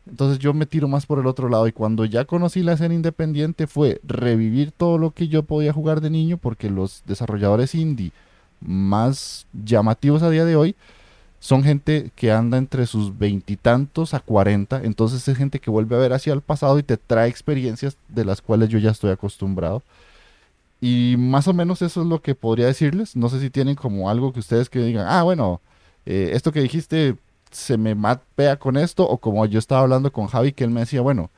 Entonces 0.06 0.38
yo 0.40 0.53
me 0.53 0.65
tiro 0.65 0.88
más 0.88 1.06
por 1.06 1.20
el 1.20 1.28
otro 1.28 1.48
lado 1.48 1.65
y 1.68 1.72
cuando 1.72 2.03
ya 2.03 2.26
conocí 2.26 2.61
la 2.61 2.74
escena 2.74 2.94
independiente 2.94 3.68
fue 3.68 4.02
revivir 4.03 4.72
todo 4.72 4.98
lo 4.98 5.11
que 5.11 5.30
yo 5.30 5.44
podía 5.44 5.72
jugar 5.72 6.02
de 6.02 6.10
niño 6.10 6.38
porque 6.38 6.70
los 6.70 7.03
desarrolladores 7.06 7.74
indie 7.74 8.11
más 8.60 9.48
llamativos 9.53 10.22
a 10.22 10.30
día 10.30 10.44
de 10.44 10.57
hoy 10.57 10.76
son 11.44 11.61
gente 11.61 12.10
que 12.15 12.32
anda 12.32 12.57
entre 12.57 12.86
sus 12.86 13.18
veintitantos 13.18 14.14
a 14.14 14.22
cuarenta, 14.22 14.80
entonces 14.82 15.28
es 15.28 15.38
gente 15.38 15.60
que 15.60 15.70
vuelve 15.70 15.94
a 15.94 15.99
ver 15.99 16.14
hacia 16.14 16.32
el 16.32 16.40
pasado 16.40 16.80
y 16.80 16.84
te 16.84 16.95
trae 16.95 17.28
experiencias 17.28 17.98
de 18.07 18.24
las 18.24 18.41
cuales 18.41 18.70
yo 18.70 18.80
ya 18.80 18.91
estoy 18.91 19.11
acostumbrado. 19.11 19.84
Y 20.80 21.15
más 21.18 21.49
o 21.49 21.53
menos 21.53 21.82
eso 21.82 22.02
es 22.02 22.07
lo 22.07 22.22
que 22.22 22.34
podría 22.34 22.68
decirles. 22.68 23.18
No 23.18 23.28
sé 23.28 23.41
si 23.41 23.49
tienen 23.49 23.76
como 23.76 24.10
algo 24.10 24.32
que 24.32 24.40
ustedes 24.40 24.70
que 24.70 24.80
digan, 24.80 25.06
ah, 25.10 25.24
bueno, 25.24 25.60
eh, 26.06 26.30
esto 26.32 26.53
que 26.53 26.61
dijiste 26.61 27.18
se 27.52 27.78
me 27.78 27.94
mapea 27.94 28.56
con 28.57 28.78
esto, 28.78 29.06
o 29.06 29.18
como 29.18 29.45
yo 29.45 29.60
estaba 29.60 29.82
hablando 29.82 30.14
con 30.14 30.28
Javi, 30.28 30.53
que 30.53 30.64
él 30.64 30.70
me 30.70 30.80
decía, 30.80 31.02
bueno, 31.02 31.30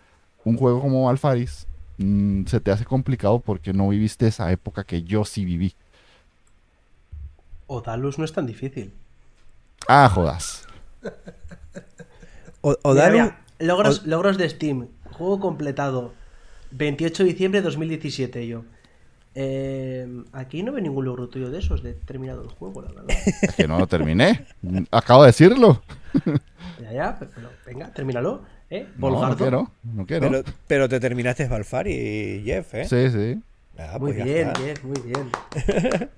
un 0.43 0.55
juego 0.55 0.81
como 0.81 1.09
Alfaris 1.09 1.65
mm, 1.97 2.45
se 2.45 2.59
te 2.59 2.69
hace 2.69 2.85
complicado 2.85 3.39
porque 3.39 3.73
no 3.73 3.89
viviste 3.89 4.27
esa 4.27 4.51
época 4.51 4.83
que 4.83 5.01
yo 5.01 5.25
sí 5.25 5.45
viví. 5.45 5.73
Odalus 7.65 8.19
no 8.19 8.25
es 8.25 8.33
tan 8.33 8.45
difícil. 8.45 8.93
Ah, 9.87 10.09
jodas. 10.09 10.65
O, 12.61 12.69
Mira, 12.69 12.79
Odalu- 12.83 13.11
mira, 13.11 13.37
logros, 13.59 13.99
O- 13.99 14.07
logros 14.07 14.37
de 14.37 14.49
Steam. 14.49 14.87
Juego 15.11 15.39
completado. 15.39 16.13
28 16.71 17.23
de 17.23 17.29
diciembre 17.29 17.61
de 17.61 17.65
2017 17.65 18.47
yo. 18.47 18.63
Eh, 19.37 20.07
aquí 20.33 20.63
no 20.63 20.71
veo 20.71 20.81
ningún 20.81 21.05
logro 21.05 21.27
tuyo 21.27 21.49
de 21.49 21.59
esos, 21.59 21.83
de 21.83 21.93
terminado 21.93 22.41
el 22.41 22.49
juego, 22.49 22.81
la 22.81 22.91
verdad. 22.91 23.15
Es 23.41 23.53
que 23.55 23.67
no 23.67 23.77
lo 23.77 23.85
terminé. 23.87 24.45
Acabo 24.91 25.23
de 25.23 25.27
decirlo. 25.27 25.83
ya, 26.81 26.91
ya, 26.91 27.19
pero, 27.19 27.49
venga, 27.65 27.91
termínalo. 27.93 28.43
¿eh? 28.69 28.87
No, 28.97 29.09
no 29.09 29.13
Volgardo. 29.15 29.37
quiero. 29.37 29.71
No 29.83 30.05
quiero. 30.05 30.29
Pero, 30.31 30.43
pero 30.67 30.89
te 30.89 30.99
terminaste 30.99 31.47
Balfari, 31.47 32.41
Jeff, 32.45 32.73
¿eh? 32.75 32.85
Sí, 32.85 33.09
sí. 33.09 33.41
Ah, 33.77 33.97
muy 33.99 34.13
pues 34.13 34.23
bien, 34.25 34.47
está. 34.47 34.59
Jeff, 34.61 34.83
muy 34.83 35.01
bien. 35.01 35.29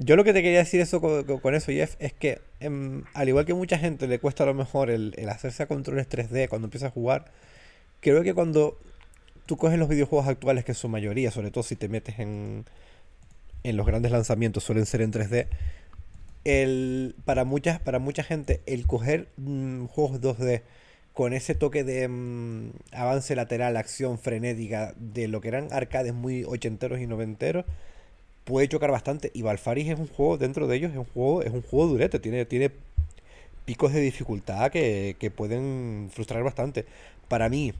Yo 0.00 0.14
lo 0.14 0.22
que 0.22 0.32
te 0.32 0.42
quería 0.42 0.58
decir 0.58 0.80
eso 0.80 1.00
con, 1.00 1.54
eso, 1.56 1.72
Jeff, 1.72 1.96
es 1.98 2.12
que 2.12 2.40
em, 2.60 3.02
al 3.14 3.28
igual 3.28 3.44
que 3.44 3.54
mucha 3.54 3.78
gente 3.78 4.06
le 4.06 4.20
cuesta 4.20 4.44
a 4.44 4.46
lo 4.46 4.54
mejor 4.54 4.90
el, 4.90 5.12
hacerse 5.28 5.64
a 5.64 5.66
controles 5.66 6.08
3D 6.08 6.48
cuando 6.48 6.66
empieza 6.66 6.86
a 6.86 6.90
jugar, 6.90 7.32
creo 8.00 8.22
que 8.22 8.32
cuando 8.32 8.78
tú 9.46 9.56
coges 9.56 9.76
los 9.76 9.88
videojuegos 9.88 10.28
actuales, 10.28 10.64
que 10.64 10.70
en 10.70 10.76
su 10.76 10.88
mayoría, 10.88 11.32
sobre 11.32 11.50
todo 11.50 11.64
si 11.64 11.74
te 11.74 11.88
metes 11.88 12.20
en, 12.20 12.64
en 13.64 13.76
los 13.76 13.86
grandes 13.86 14.12
lanzamientos, 14.12 14.62
suelen 14.62 14.86
ser 14.86 15.02
en 15.02 15.12
3D, 15.12 15.48
el, 16.44 17.16
para, 17.24 17.44
muchas, 17.44 17.80
para 17.80 17.98
mucha 17.98 18.22
gente 18.22 18.60
el 18.66 18.86
coger 18.86 19.26
mm, 19.36 19.86
juegos 19.86 20.20
2D 20.20 20.62
con 21.12 21.32
ese 21.32 21.56
toque 21.56 21.82
de 21.82 22.06
mm, 22.06 22.70
avance 22.92 23.34
lateral, 23.34 23.76
acción 23.76 24.16
frenética 24.16 24.94
de 24.96 25.26
lo 25.26 25.40
que 25.40 25.48
eran 25.48 25.72
arcades 25.72 26.14
muy 26.14 26.44
ochenteros 26.44 27.00
y 27.00 27.08
noventeros, 27.08 27.64
puede 28.48 28.66
chocar 28.66 28.90
bastante. 28.90 29.30
Y 29.34 29.42
Balfaris 29.42 29.90
es 29.90 29.98
un 29.98 30.08
juego, 30.08 30.38
dentro 30.38 30.66
de 30.66 30.76
ellos, 30.76 30.90
es 30.90 30.96
un 30.96 31.04
juego, 31.04 31.42
es 31.42 31.52
un 31.52 31.60
juego 31.60 31.86
durete, 31.86 32.18
tiene, 32.18 32.46
tiene 32.46 32.70
picos 33.66 33.92
de 33.92 34.00
dificultad 34.00 34.70
que, 34.72 35.16
que 35.18 35.30
pueden 35.30 36.08
frustrar 36.10 36.42
bastante. 36.42 36.86
Para 37.28 37.50
mí, 37.50 37.74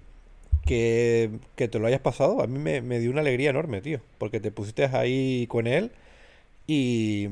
que, 0.67 1.31
que 1.57 1.69
te 1.69 1.79
lo 1.79 1.87
hayas 1.87 2.03
pasado, 2.03 2.43
a 2.43 2.47
mí 2.47 2.59
me, 2.59 2.83
me 2.83 3.01
dio 3.01 3.11
una 3.11 3.23
alegría 3.23 3.49
enorme, 3.49 3.81
tío. 3.81 4.01
Porque 4.19 4.41
te 4.41 4.51
pusiste 4.51 4.85
ahí 4.85 5.47
con 5.49 5.67
él 5.67 5.91
y, 6.67 7.29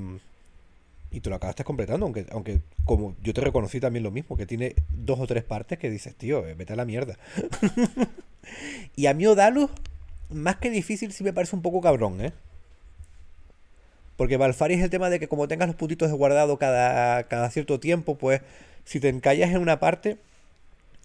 y 1.10 1.20
te 1.20 1.28
lo 1.28 1.36
acabaste 1.36 1.62
completando. 1.62 2.06
Aunque, 2.06 2.24
aunque 2.30 2.60
como 2.86 3.14
yo 3.22 3.34
te 3.34 3.42
reconocí 3.42 3.80
también 3.80 4.02
lo 4.02 4.10
mismo, 4.10 4.38
que 4.38 4.46
tiene 4.46 4.76
dos 4.90 5.20
o 5.20 5.26
tres 5.26 5.44
partes 5.44 5.78
que 5.78 5.90
dices, 5.90 6.14
tío, 6.14 6.46
eh, 6.46 6.54
vete 6.54 6.72
a 6.72 6.76
la 6.76 6.86
mierda. 6.86 7.18
y 8.96 9.06
a 9.06 9.12
mí 9.12 9.26
Odalus, 9.26 9.70
más 10.30 10.56
que 10.56 10.70
difícil, 10.70 11.12
sí 11.12 11.22
me 11.22 11.34
parece 11.34 11.54
un 11.54 11.60
poco 11.60 11.82
cabrón, 11.82 12.22
¿eh? 12.22 12.32
Porque 14.16 14.36
Balfari 14.36 14.74
es 14.74 14.82
el 14.82 14.90
tema 14.90 15.10
de 15.10 15.20
que 15.20 15.28
como 15.28 15.48
tengas 15.48 15.68
los 15.68 15.76
puntitos 15.76 16.10
de 16.10 16.16
guardado 16.16 16.58
cada, 16.58 17.24
cada 17.24 17.50
cierto 17.50 17.80
tiempo, 17.80 18.16
pues 18.18 18.42
si 18.84 19.00
te 19.00 19.08
encallas 19.08 19.50
en 19.50 19.58
una 19.58 19.80
parte, 19.80 20.18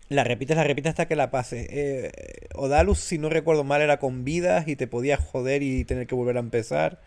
la 0.10 0.24
repites, 0.24 0.58
la 0.58 0.64
repites 0.64 0.92
hasta 0.92 1.08
que 1.08 1.16
la 1.16 1.32
pases. 1.32 1.68
Eh, 1.70 2.12
Odalus, 2.56 3.00
si 3.00 3.18
no 3.18 3.30
recuerdo 3.30 3.64
mal, 3.64 3.82
era 3.82 3.98
con 4.00 4.24
vidas 4.26 4.68
y 4.68 4.76
te 4.76 4.88
podías 4.88 5.20
joder 5.22 5.64
y 5.64 5.86
tener 5.86 6.08
que 6.08 6.16
volver 6.16 6.38
a 6.38 6.42
empezar. 6.42 7.02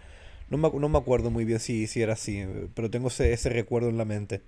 No 0.50 0.58
me, 0.58 0.70
no 0.70 0.88
me 0.88 0.98
acuerdo 0.98 1.30
muy 1.30 1.44
bien 1.44 1.60
si, 1.60 1.86
si 1.88 2.02
era 2.02 2.14
así, 2.14 2.44
pero 2.74 2.90
tengo 2.90 3.08
ese, 3.08 3.32
ese 3.32 3.50
recuerdo 3.50 3.90
en 3.90 3.98
la 3.98 4.04
mente. 4.06 4.42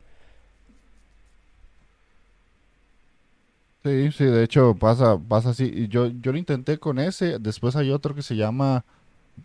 Sí, 3.84 4.10
sí, 4.10 4.24
de 4.24 4.42
hecho 4.42 4.74
pasa, 4.74 5.16
pasa 5.18 5.50
así. 5.50 5.86
Yo, 5.88 6.08
yo 6.08 6.32
lo 6.32 6.38
intenté 6.38 6.78
con 6.78 6.98
ese, 6.98 7.38
después 7.38 7.76
hay 7.76 7.90
otro 7.92 8.14
que 8.16 8.22
se 8.22 8.34
llama 8.34 8.84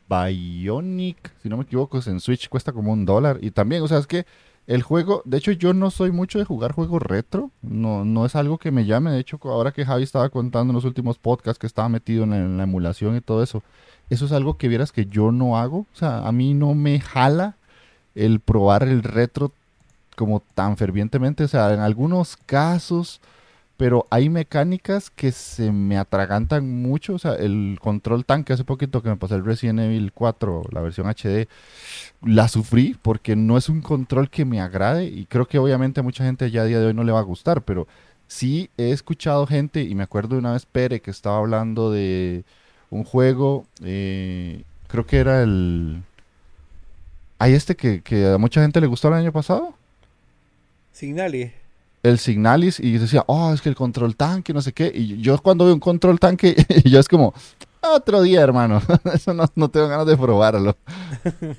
Bionic, 0.10 1.32
si 1.42 1.50
no 1.50 1.58
me 1.58 1.64
equivoco, 1.64 1.98
es 1.98 2.08
en 2.08 2.20
Switch, 2.20 2.50
cuesta 2.50 2.72
como 2.72 2.92
un 2.92 3.06
dólar. 3.06 3.38
Y 3.42 3.52
también, 3.52 3.82
o 3.84 3.88
sea, 3.88 3.98
es 3.98 4.08
que 4.08 4.26
el 4.68 4.84
juego, 4.84 5.22
de 5.26 5.38
hecho 5.38 5.52
yo 5.52 5.74
no 5.74 5.92
soy 5.92 6.12
mucho 6.12 6.40
de 6.40 6.46
jugar 6.46 6.72
juegos 6.72 7.02
retro, 7.02 7.52
no, 7.62 8.06
no 8.06 8.26
es 8.26 8.36
algo 8.36 8.58
que 8.58 8.72
me 8.72 8.86
llame, 8.86 9.12
de 9.12 9.20
hecho 9.20 9.40
ahora 9.44 9.72
que 9.72 9.86
Javi 9.86 10.04
estaba 10.04 10.30
contando 10.30 10.72
en 10.72 10.76
los 10.76 10.86
últimos 10.86 11.18
podcasts 11.18 11.60
que 11.60 11.68
estaba 11.68 11.90
metido 11.90 12.24
en 12.24 12.30
la, 12.30 12.38
en 12.38 12.58
la 12.58 12.64
emulación 12.64 13.16
y 13.16 13.22
todo 13.22 13.42
eso, 13.42 13.64
eso 14.10 14.26
es 14.26 14.32
algo 14.32 14.58
que 14.58 14.68
vieras 14.68 14.92
que 14.92 15.08
yo 15.08 15.32
no 15.32 15.58
hago, 15.58 15.80
o 15.80 15.96
sea, 15.96 16.28
a 16.28 16.32
mí 16.32 16.54
no 16.54 16.76
me 16.76 17.00
jala 17.00 17.56
el 18.14 18.40
probar 18.40 18.84
el 18.84 19.04
retro 19.04 19.52
como 20.16 20.42
tan 20.54 20.78
fervientemente, 20.78 21.44
o 21.44 21.48
sea, 21.48 21.74
en 21.74 21.80
algunos 21.80 22.38
casos 22.38 23.20
pero 23.82 24.06
hay 24.12 24.30
mecánicas 24.30 25.10
que 25.10 25.32
se 25.32 25.72
me 25.72 25.98
atragantan 25.98 26.70
mucho. 26.84 27.16
O 27.16 27.18
sea, 27.18 27.34
el 27.34 27.80
control 27.82 28.26
tanque, 28.26 28.54
hace 28.54 28.64
poquito 28.64 29.02
que 29.02 29.10
me 29.10 29.18
pasé 29.18 29.34
el 29.34 29.44
Resident 29.44 29.80
Evil 29.80 30.14
4, 30.14 30.66
la 30.72 30.82
versión 30.82 31.08
HD, 31.08 31.48
la 32.24 32.48
sufrí 32.48 32.96
porque 33.02 33.36
no 33.36 33.58
es 33.58 33.70
un 33.70 33.82
control 33.82 34.30
que 34.30 34.46
me 34.46 34.62
agrade 34.62 35.06
y 35.06 35.26
creo 35.26 35.48
que 35.48 35.58
obviamente 35.58 36.00
a 36.00 36.04
mucha 36.04 36.24
gente 36.24 36.52
ya 36.52 36.62
a 36.62 36.66
día 36.66 36.80
de 36.80 36.86
hoy 36.86 36.94
no 36.94 37.04
le 37.04 37.12
va 37.12 37.22
a 37.22 37.24
gustar, 37.24 37.64
pero 37.64 37.88
sí 38.28 38.70
he 38.78 38.92
escuchado 38.92 39.48
gente 39.48 39.82
y 39.82 39.96
me 39.96 40.04
acuerdo 40.04 40.36
de 40.36 40.42
una 40.42 40.54
vez 40.54 40.68
Pere 40.68 41.02
que 41.02 41.10
estaba 41.10 41.40
hablando 41.40 41.92
de 41.92 42.44
un 42.92 43.04
juego, 43.04 43.66
eh, 43.84 44.62
creo 44.90 45.08
que 45.08 45.18
era 45.18 45.42
el... 45.42 46.04
Hay 47.40 47.54
este 47.54 47.76
que, 47.76 48.02
que 48.02 48.28
a 48.28 48.38
mucha 48.38 48.62
gente 48.62 48.80
le 48.80 48.86
gustó 48.86 49.08
el 49.08 49.16
año 49.16 49.32
pasado 49.32 49.74
Signali. 50.92 51.61
El 52.04 52.18
Signalis 52.18 52.80
y 52.80 52.98
decía, 52.98 53.24
oh, 53.28 53.54
es 53.54 53.62
que 53.62 53.70
el 53.70 53.76
control 53.76 54.16
tanque, 54.16 54.54
no 54.54 54.62
sé 54.62 54.74
qué. 54.74 54.92
Y 54.94 55.22
yo 55.22 55.38
cuando 55.42 55.66
veo 55.66 55.74
un 55.74 55.80
control 55.80 56.20
tanque, 56.20 56.56
yo 56.86 57.00
es 57.00 57.08
como, 57.08 57.34
otro 57.82 58.22
día, 58.22 58.42
hermano. 58.42 58.82
Eso 59.14 59.34
no, 59.34 59.46
no 59.56 59.70
tengo 59.70 59.88
ganas 59.88 60.08
de 60.08 60.18
probarlo. 60.18 60.78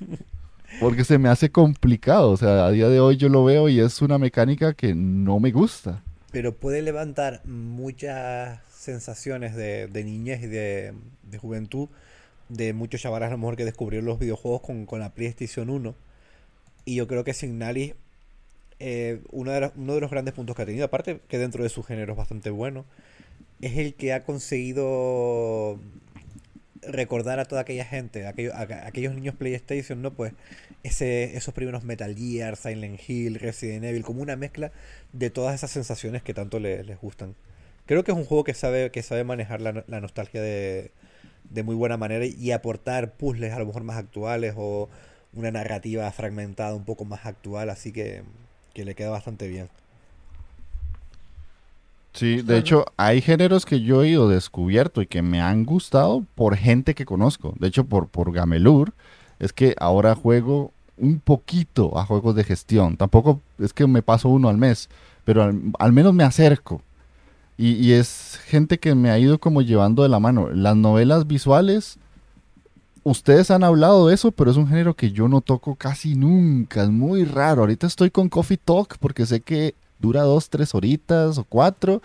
Porque 0.81 1.05
se 1.05 1.19
me 1.19 1.29
hace 1.29 1.51
complicado. 1.51 2.31
O 2.31 2.37
sea, 2.37 2.67
a 2.67 2.71
día 2.71 2.89
de 2.89 3.01
hoy 3.01 3.17
yo 3.17 3.29
lo 3.29 3.45
veo 3.45 3.69
y 3.69 3.81
es 3.81 4.01
una 4.03 4.19
mecánica 4.19 4.73
que 4.75 4.95
no 4.95 5.39
me 5.39 5.51
gusta. 5.51 6.03
pero 6.33 6.55
puede 6.57 6.83
levantar 6.83 7.43
muchas 7.45 8.61
sensaciones 8.71 9.55
de, 9.55 9.87
de 9.87 10.05
niñez 10.05 10.43
y 10.43 10.47
de, 10.47 10.95
de 11.23 11.39
juventud 11.39 11.89
de 12.49 12.73
muchos 12.73 13.01
chavales 13.01 13.29
a 13.29 13.33
lo 13.33 13.39
mejor 13.39 13.57
que 13.57 13.65
descubrieron 13.65 14.07
los 14.07 14.19
videojuegos 14.19 14.61
con, 14.63 14.87
con 14.87 15.01
la 15.01 15.11
PlayStation 15.15 15.71
1 15.71 15.95
y 16.85 16.97
yo 16.97 17.07
creo 17.07 17.25
que 17.25 17.33
Signalis 17.33 17.95
eh, 18.79 19.21
uno, 19.31 19.53
de 19.53 19.61
los, 19.61 20.11
grandes 20.11 20.35
puntos 20.35 20.57
que 20.57 20.63
ha 20.63 20.67
tenido 20.67 20.85
aparte 20.85 21.21
que 21.29 21.39
dentro 21.39 21.63
de 21.63 21.69
su 21.69 21.83
género 21.83 22.13
es 22.13 22.19
bastante 22.19 22.51
bueno 22.51 22.85
es 23.61 23.79
el 23.79 23.95
que 23.95 24.13
ha 24.13 24.25
conseguido 24.25 25.79
recordar 26.83 27.39
a 27.39 27.45
toda 27.45 27.61
aquella 27.61 27.85
gente, 27.85 28.27
a 28.27 28.31
aquellos, 28.31 28.55
aquellos 28.55 29.15
niños 29.15 29.37
PlayStation, 29.37 30.03
¿no? 30.03 30.13
Pues 30.13 30.33
esos 30.83 31.55
primeros 31.55 31.85
Metal 31.85 32.15
Gear, 32.17 32.57
Silent 32.57 33.01
Hill, 33.09 33.37
Resident 33.39 33.85
Evil, 33.85 34.03
como 34.03 34.21
una 34.21 34.35
mezcla 34.37 34.73
de 35.13 35.31
todas 35.31 35.55
esas 35.55 35.71
sensaciones 35.71 36.23
que 36.23 36.35
tanto 36.35 36.59
le- 36.59 36.83
les 36.83 36.99
gustan. 37.01 37.37
Creo 37.87 38.05
que 38.05 38.13
es 38.13 38.17
un 38.19 38.25
juego 38.25 38.45
que 38.45 38.55
sabe, 38.55 38.91
que 38.91 39.03
sabe 39.03 39.25
manejar 39.25 39.61
la, 39.61 39.85
la 39.87 40.01
nostalgia 40.01 40.43
de, 40.43 40.91
de 41.51 41.63
muy 41.63 41.75
buena 41.75 41.97
manera 41.97 42.27
y 42.27 42.51
aportar 42.53 43.13
puzzles 43.13 43.53
a 43.53 43.59
lo 43.59 43.67
mejor 43.67 43.85
más 43.85 43.97
actuales 43.97 44.55
o 44.57 44.89
una 45.35 45.51
narrativa 45.51 46.11
fragmentada 46.13 46.75
un 46.75 46.85
poco 46.85 47.05
más 47.05 47.27
actual, 47.27 47.71
así 47.71 47.93
que, 47.93 48.23
que 48.73 48.85
le 48.85 48.95
queda 48.95 49.11
bastante 49.11 49.49
bien. 49.49 49.69
Sí, 52.13 52.43
de 52.43 52.59
hecho, 52.59 52.85
hay 52.99 53.23
géneros 53.23 53.65
que 53.65 53.81
yo 53.81 54.03
he 54.03 54.11
ido 54.11 54.29
descubierto 54.29 55.01
y 55.01 55.07
que 55.07 55.23
me 55.23 55.41
han 55.41 55.65
gustado 55.65 56.25
por 56.35 56.57
gente 56.57 56.95
que 56.95 57.07
conozco. 57.07 57.55
De 57.59 57.69
hecho, 57.69 57.85
por, 57.85 58.09
por 58.09 58.33
Gamelur, 58.33 58.93
es 59.39 59.53
que 59.55 59.75
ahora 59.79 60.15
juego 60.15 60.73
un 60.99 61.21
poquito 61.21 61.99
a 61.99 62.05
juegos 62.05 62.35
de 62.35 62.45
gestión. 62.45 62.99
Tampoco 62.99 63.41
es 63.59 63.73
que 63.73 63.87
me 63.87 64.03
paso 64.03 64.29
uno 64.29 64.51
al 64.51 64.59
mes, 64.59 64.91
pero 65.25 65.43
al, 65.43 65.59
al 65.79 65.93
menos 65.93 66.13
me 66.13 66.23
acerco. 66.23 66.83
Y, 67.57 67.73
y 67.75 67.93
es 67.93 68.39
gente 68.45 68.79
que 68.79 68.95
me 68.95 69.11
ha 69.11 69.19
ido 69.19 69.39
como 69.39 69.63
llevando 69.63 70.03
de 70.03 70.11
la 70.11 70.21
mano. 70.21 70.51
Las 70.51 70.77
novelas 70.77 71.27
visuales, 71.27 71.99
ustedes 73.05 73.51
han 73.51 73.65
hablado 73.65 74.09
de 74.09 74.15
eso, 74.15 74.31
pero 74.33 74.51
es 74.51 74.57
un 74.57 74.69
género 74.69 74.95
que 74.95 75.13
yo 75.13 75.29
no 75.29 75.41
toco 75.41 75.75
casi 75.75 76.15
nunca. 76.15 76.83
Es 76.83 76.91
muy 76.91 77.25
raro. 77.25 77.63
Ahorita 77.63 77.87
estoy 77.87 78.11
con 78.11 78.29
Coffee 78.29 78.57
Talk 78.59 78.97
porque 78.99 79.27
sé 79.27 79.41
que 79.41 79.75
dura 79.99 80.23
dos, 80.23 80.51
tres 80.51 80.75
horitas 80.75 81.39
o 81.39 81.45
cuatro, 81.45 82.03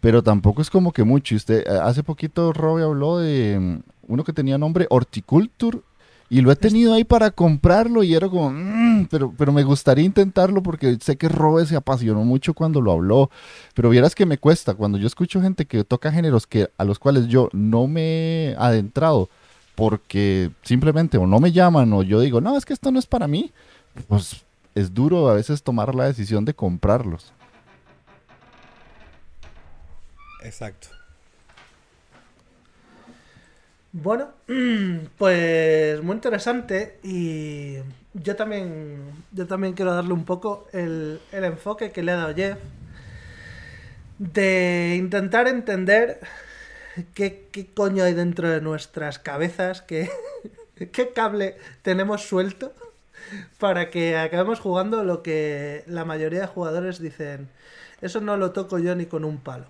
pero 0.00 0.22
tampoco 0.22 0.62
es 0.62 0.70
como 0.70 0.92
que 0.92 1.04
mucho. 1.04 1.34
Usted, 1.34 1.66
eh, 1.66 1.78
hace 1.82 2.02
poquito 2.02 2.52
Robbie 2.52 2.84
habló 2.84 3.18
de 3.18 3.58
mm, 3.58 4.12
uno 4.12 4.24
que 4.24 4.32
tenía 4.32 4.58
nombre 4.58 4.86
Horticulture 4.90 5.80
y 6.28 6.42
lo 6.42 6.52
he 6.52 6.56
tenido 6.56 6.94
ahí 6.94 7.02
para 7.02 7.32
comprarlo 7.32 8.04
y 8.04 8.14
era 8.14 8.28
como, 8.28 8.50
"Mm", 8.52 9.08
pero, 9.10 9.34
pero 9.36 9.52
me 9.52 9.64
gustaría 9.64 10.04
intentarlo 10.04 10.62
porque 10.62 10.96
sé 11.00 11.16
que 11.16 11.28
Robe 11.28 11.66
se 11.66 11.74
apasionó 11.76 12.22
mucho 12.24 12.54
cuando 12.54 12.80
lo 12.80 12.92
habló, 12.92 13.30
pero 13.74 13.90
vieras 13.90 14.14
que 14.14 14.26
me 14.26 14.38
cuesta 14.38 14.74
cuando 14.74 14.96
yo 14.96 15.08
escucho 15.08 15.40
gente 15.42 15.64
que 15.66 15.82
toca 15.82 16.12
géneros 16.12 16.46
que 16.46 16.70
a 16.78 16.84
los 16.84 16.98
cuales 17.00 17.26
yo 17.26 17.48
no 17.52 17.88
me 17.88 18.50
he 18.50 18.56
adentrado 18.58 19.28
porque 19.80 20.50
simplemente 20.60 21.16
o 21.16 21.26
no 21.26 21.40
me 21.40 21.52
llaman 21.52 21.90
o 21.94 22.02
yo 22.02 22.20
digo, 22.20 22.42
no, 22.42 22.54
es 22.58 22.66
que 22.66 22.74
esto 22.74 22.92
no 22.92 22.98
es 22.98 23.06
para 23.06 23.26
mí, 23.26 23.50
pues 24.08 24.44
es 24.74 24.92
duro 24.92 25.30
a 25.30 25.32
veces 25.32 25.62
tomar 25.62 25.94
la 25.94 26.04
decisión 26.04 26.44
de 26.44 26.52
comprarlos. 26.52 27.32
Exacto. 30.44 30.88
Bueno, 33.90 34.28
pues 35.16 36.02
muy 36.02 36.14
interesante 36.14 36.98
y 37.02 37.76
yo 38.12 38.36
también, 38.36 39.00
yo 39.32 39.46
también 39.46 39.72
quiero 39.72 39.94
darle 39.94 40.12
un 40.12 40.26
poco 40.26 40.68
el, 40.74 41.22
el 41.32 41.44
enfoque 41.44 41.90
que 41.90 42.02
le 42.02 42.12
ha 42.12 42.16
dado 42.16 42.34
Jeff 42.34 42.58
de 44.18 44.96
intentar 44.98 45.48
entender 45.48 46.20
qué, 47.14 47.48
qué 47.52 47.66
coño 47.66 48.04
hay 48.04 48.14
dentro 48.14 48.48
de 48.48 48.60
nuestras 48.60 49.18
cabezas 49.18 49.82
que, 49.82 50.10
qué 50.92 51.12
cable 51.12 51.56
tenemos 51.82 52.22
suelto 52.22 52.72
para 53.58 53.90
que 53.90 54.16
acabemos 54.16 54.60
jugando 54.60 55.04
lo 55.04 55.22
que 55.22 55.84
la 55.86 56.04
mayoría 56.04 56.40
de 56.40 56.46
jugadores 56.46 57.00
dicen, 57.00 57.48
eso 58.00 58.20
no 58.20 58.36
lo 58.36 58.52
toco 58.52 58.78
yo 58.78 58.94
ni 58.94 59.06
con 59.06 59.24
un 59.24 59.38
palo. 59.38 59.66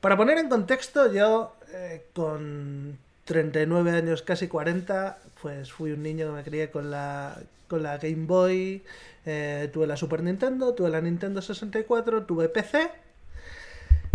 Para 0.00 0.16
poner 0.16 0.38
en 0.38 0.48
contexto, 0.48 1.12
yo 1.12 1.56
eh, 1.72 2.06
con 2.14 2.98
39 3.24 3.90
años, 3.90 4.22
casi 4.22 4.46
40, 4.46 5.18
pues 5.42 5.72
fui 5.72 5.92
un 5.92 6.02
niño 6.02 6.26
que 6.26 6.32
me 6.32 6.44
crié 6.44 6.70
con 6.70 6.90
la, 6.90 7.40
con 7.68 7.82
la 7.82 7.98
Game 7.98 8.26
Boy, 8.26 8.84
eh, 9.24 9.68
tuve 9.72 9.86
la 9.86 9.96
Super 9.96 10.22
Nintendo, 10.22 10.74
tuve 10.74 10.90
la 10.90 11.00
Nintendo 11.00 11.42
64, 11.42 12.24
tuve 12.24 12.48
PC. 12.48 12.90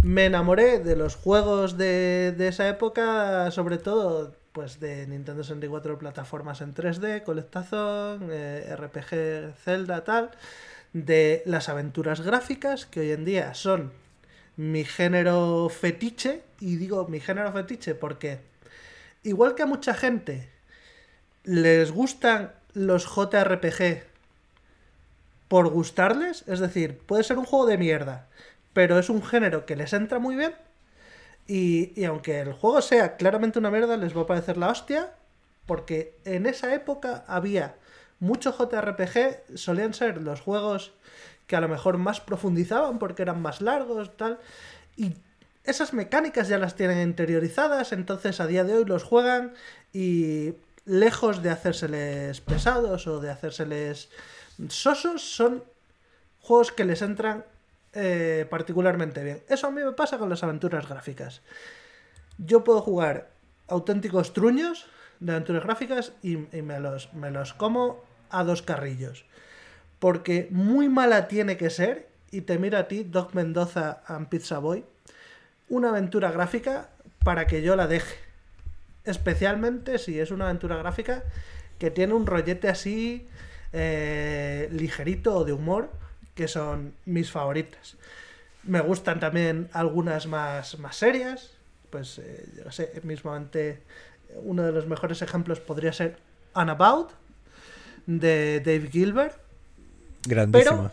Me 0.04 0.26
enamoré 0.26 0.80
de 0.80 0.96
los 0.96 1.16
juegos 1.16 1.78
de, 1.78 2.34
de 2.36 2.48
esa 2.48 2.68
época, 2.68 3.52
sobre 3.52 3.78
todo 3.78 4.36
pues 4.52 4.80
de 4.80 5.08
Nintendo 5.08 5.44
64 5.44 5.98
plataformas 6.00 6.62
en 6.62 6.74
3D, 6.74 7.24
colectazón, 7.24 8.30
eh, 8.32 8.76
RPG, 8.76 9.56
Zelda, 9.64 10.04
tal, 10.04 10.32
de 10.94 11.44
las 11.46 11.70
aventuras 11.70 12.22
gráficas, 12.22 12.86
que 12.86 13.02
hoy 13.02 13.12
en 13.12 13.26
día 13.26 13.54
son 13.54 13.92
mi 14.58 14.84
género 14.84 15.70
fetiche, 15.70 16.42
y 16.60 16.76
digo 16.76 17.08
mi 17.08 17.20
género 17.20 17.52
fetiche 17.54 17.96
porque 17.96 18.40
igual 19.24 19.56
que 19.56 19.64
a 19.64 19.68
mucha 19.68 19.94
gente 19.94 20.50
les 21.44 21.92
gustan 21.92 22.52
los 22.74 23.06
JRPG 23.06 24.04
por 25.48 25.70
gustarles, 25.70 26.44
es 26.48 26.60
decir, 26.60 26.98
puede 26.98 27.24
ser 27.24 27.38
un 27.38 27.46
juego 27.46 27.66
de 27.66 27.78
mierda, 27.78 28.28
pero 28.74 29.00
es 29.00 29.10
un 29.10 29.24
género 29.24 29.66
que 29.66 29.76
les 29.76 29.94
entra 29.94 30.20
muy 30.20 30.36
bien, 30.36 30.54
y, 31.48 32.00
y 32.00 32.06
aunque 32.06 32.40
el 32.40 32.54
juego 32.54 32.82
sea 32.82 33.18
claramente 33.18 33.60
una 33.60 33.72
mierda, 33.72 33.98
les 33.98 34.16
va 34.16 34.22
a 34.22 34.28
parecer 34.28 34.58
la 34.58 34.70
hostia, 34.70 35.12
porque 35.66 36.18
en 36.26 36.46
esa 36.46 36.74
época 36.74 37.24
había 37.28 37.76
mucho 38.20 38.52
JRPG, 38.52 39.58
solían 39.58 39.94
ser 39.94 40.22
los 40.22 40.42
juegos 40.42 40.94
que 41.48 41.56
a 41.56 41.62
lo 41.62 41.68
mejor 41.68 41.98
más 41.98 42.22
profundizaban 42.22 43.00
porque 43.00 43.24
eran 43.24 43.42
más 43.42 43.62
largos, 43.62 44.16
tal, 44.16 44.40
y 44.96 45.16
esas 45.64 45.94
mecánicas 45.94 46.48
ya 46.48 46.58
las 46.58 46.76
tienen 46.76 47.02
interiorizadas, 47.02 47.92
entonces 47.92 48.40
a 48.40 48.48
día 48.48 48.64
de 48.64 48.74
hoy 48.74 48.86
los 48.86 49.04
juegan 49.04 49.54
y 49.94 50.54
lejos 50.86 51.44
de 51.44 51.50
hacérseles 51.50 52.42
pesados 52.42 53.06
o 53.08 53.20
de 53.20 53.30
hacérseles 53.30 54.10
sosos, 54.70 55.22
son 55.22 55.64
juegos 56.40 56.72
que 56.72 56.86
les 56.86 57.02
entran 57.02 57.46
eh, 57.94 58.46
particularmente 58.50 59.24
bien. 59.24 59.44
Eso 59.50 59.68
a 59.68 59.72
mí 59.72 59.82
me 59.84 59.92
pasa 59.92 60.18
con 60.18 60.30
las 60.30 60.44
aventuras 60.44 60.88
gráficas. 60.88 61.42
Yo 62.38 62.64
puedo 62.64 62.82
jugar 62.82 63.30
auténticos 63.68 64.34
truños 64.34 64.88
de 65.20 65.34
aventuras 65.34 65.64
gráficas 65.64 66.14
y, 66.24 66.38
me, 66.38 66.80
los, 66.80 67.14
me 67.14 67.32
los 67.32 67.54
como 67.54 68.04
a 68.30 68.44
dos 68.44 68.62
carrillos. 68.62 69.26
Porque 70.00 70.48
muy 70.52 70.90
mala 70.90 71.28
tiene 71.28 71.58
que 71.58 71.70
ser, 71.70 72.08
y 72.32 72.42
te 72.42 72.58
mira 72.58 72.80
a 72.80 72.88
ti, 72.88 73.04
Doc 73.04 73.34
Mendoza 73.34 74.02
and 74.08 74.30
Pizza 74.30 74.58
Boy, 74.58 74.84
una 75.70 75.90
aventura 75.90 76.32
gráfica 76.32 76.90
para 77.24 77.46
que 77.46 77.62
yo 77.62 77.76
la 77.76 77.88
deje. 77.88 78.16
Especialmente 79.04 80.00
si 80.00 80.20
es 80.20 80.32
una 80.32 80.46
aventura 80.46 80.78
gráfica 80.78 81.24
que 81.78 81.92
tiene 81.92 82.14
un 82.14 82.26
rollete 82.26 82.70
así 82.70 83.28
eh, 83.74 84.70
ligerito 84.72 85.36
o 85.36 85.46
de 85.46 85.54
humor, 85.54 85.92
que 86.36 86.48
son 86.48 86.94
mis 87.06 87.32
favoritas. 87.32 87.98
Me 88.64 88.80
gustan 88.82 89.20
también 89.20 89.70
algunas 89.74 90.28
más, 90.28 90.78
más 90.80 90.96
serias, 90.96 91.52
pues 91.90 92.20
eh, 92.20 92.46
yo 92.58 92.64
qué 92.66 92.72
sé, 92.72 93.02
mismamente 93.04 93.82
uno 94.44 94.64
de 94.64 94.72
los 94.72 94.88
mejores 94.88 95.22
ejemplos 95.22 95.60
podría 95.60 95.92
ser 95.94 96.18
Unabout 96.56 97.12
de 98.06 98.62
Dave 98.64 98.88
Gilbert. 98.92 99.38
Grandísima. 100.28 100.92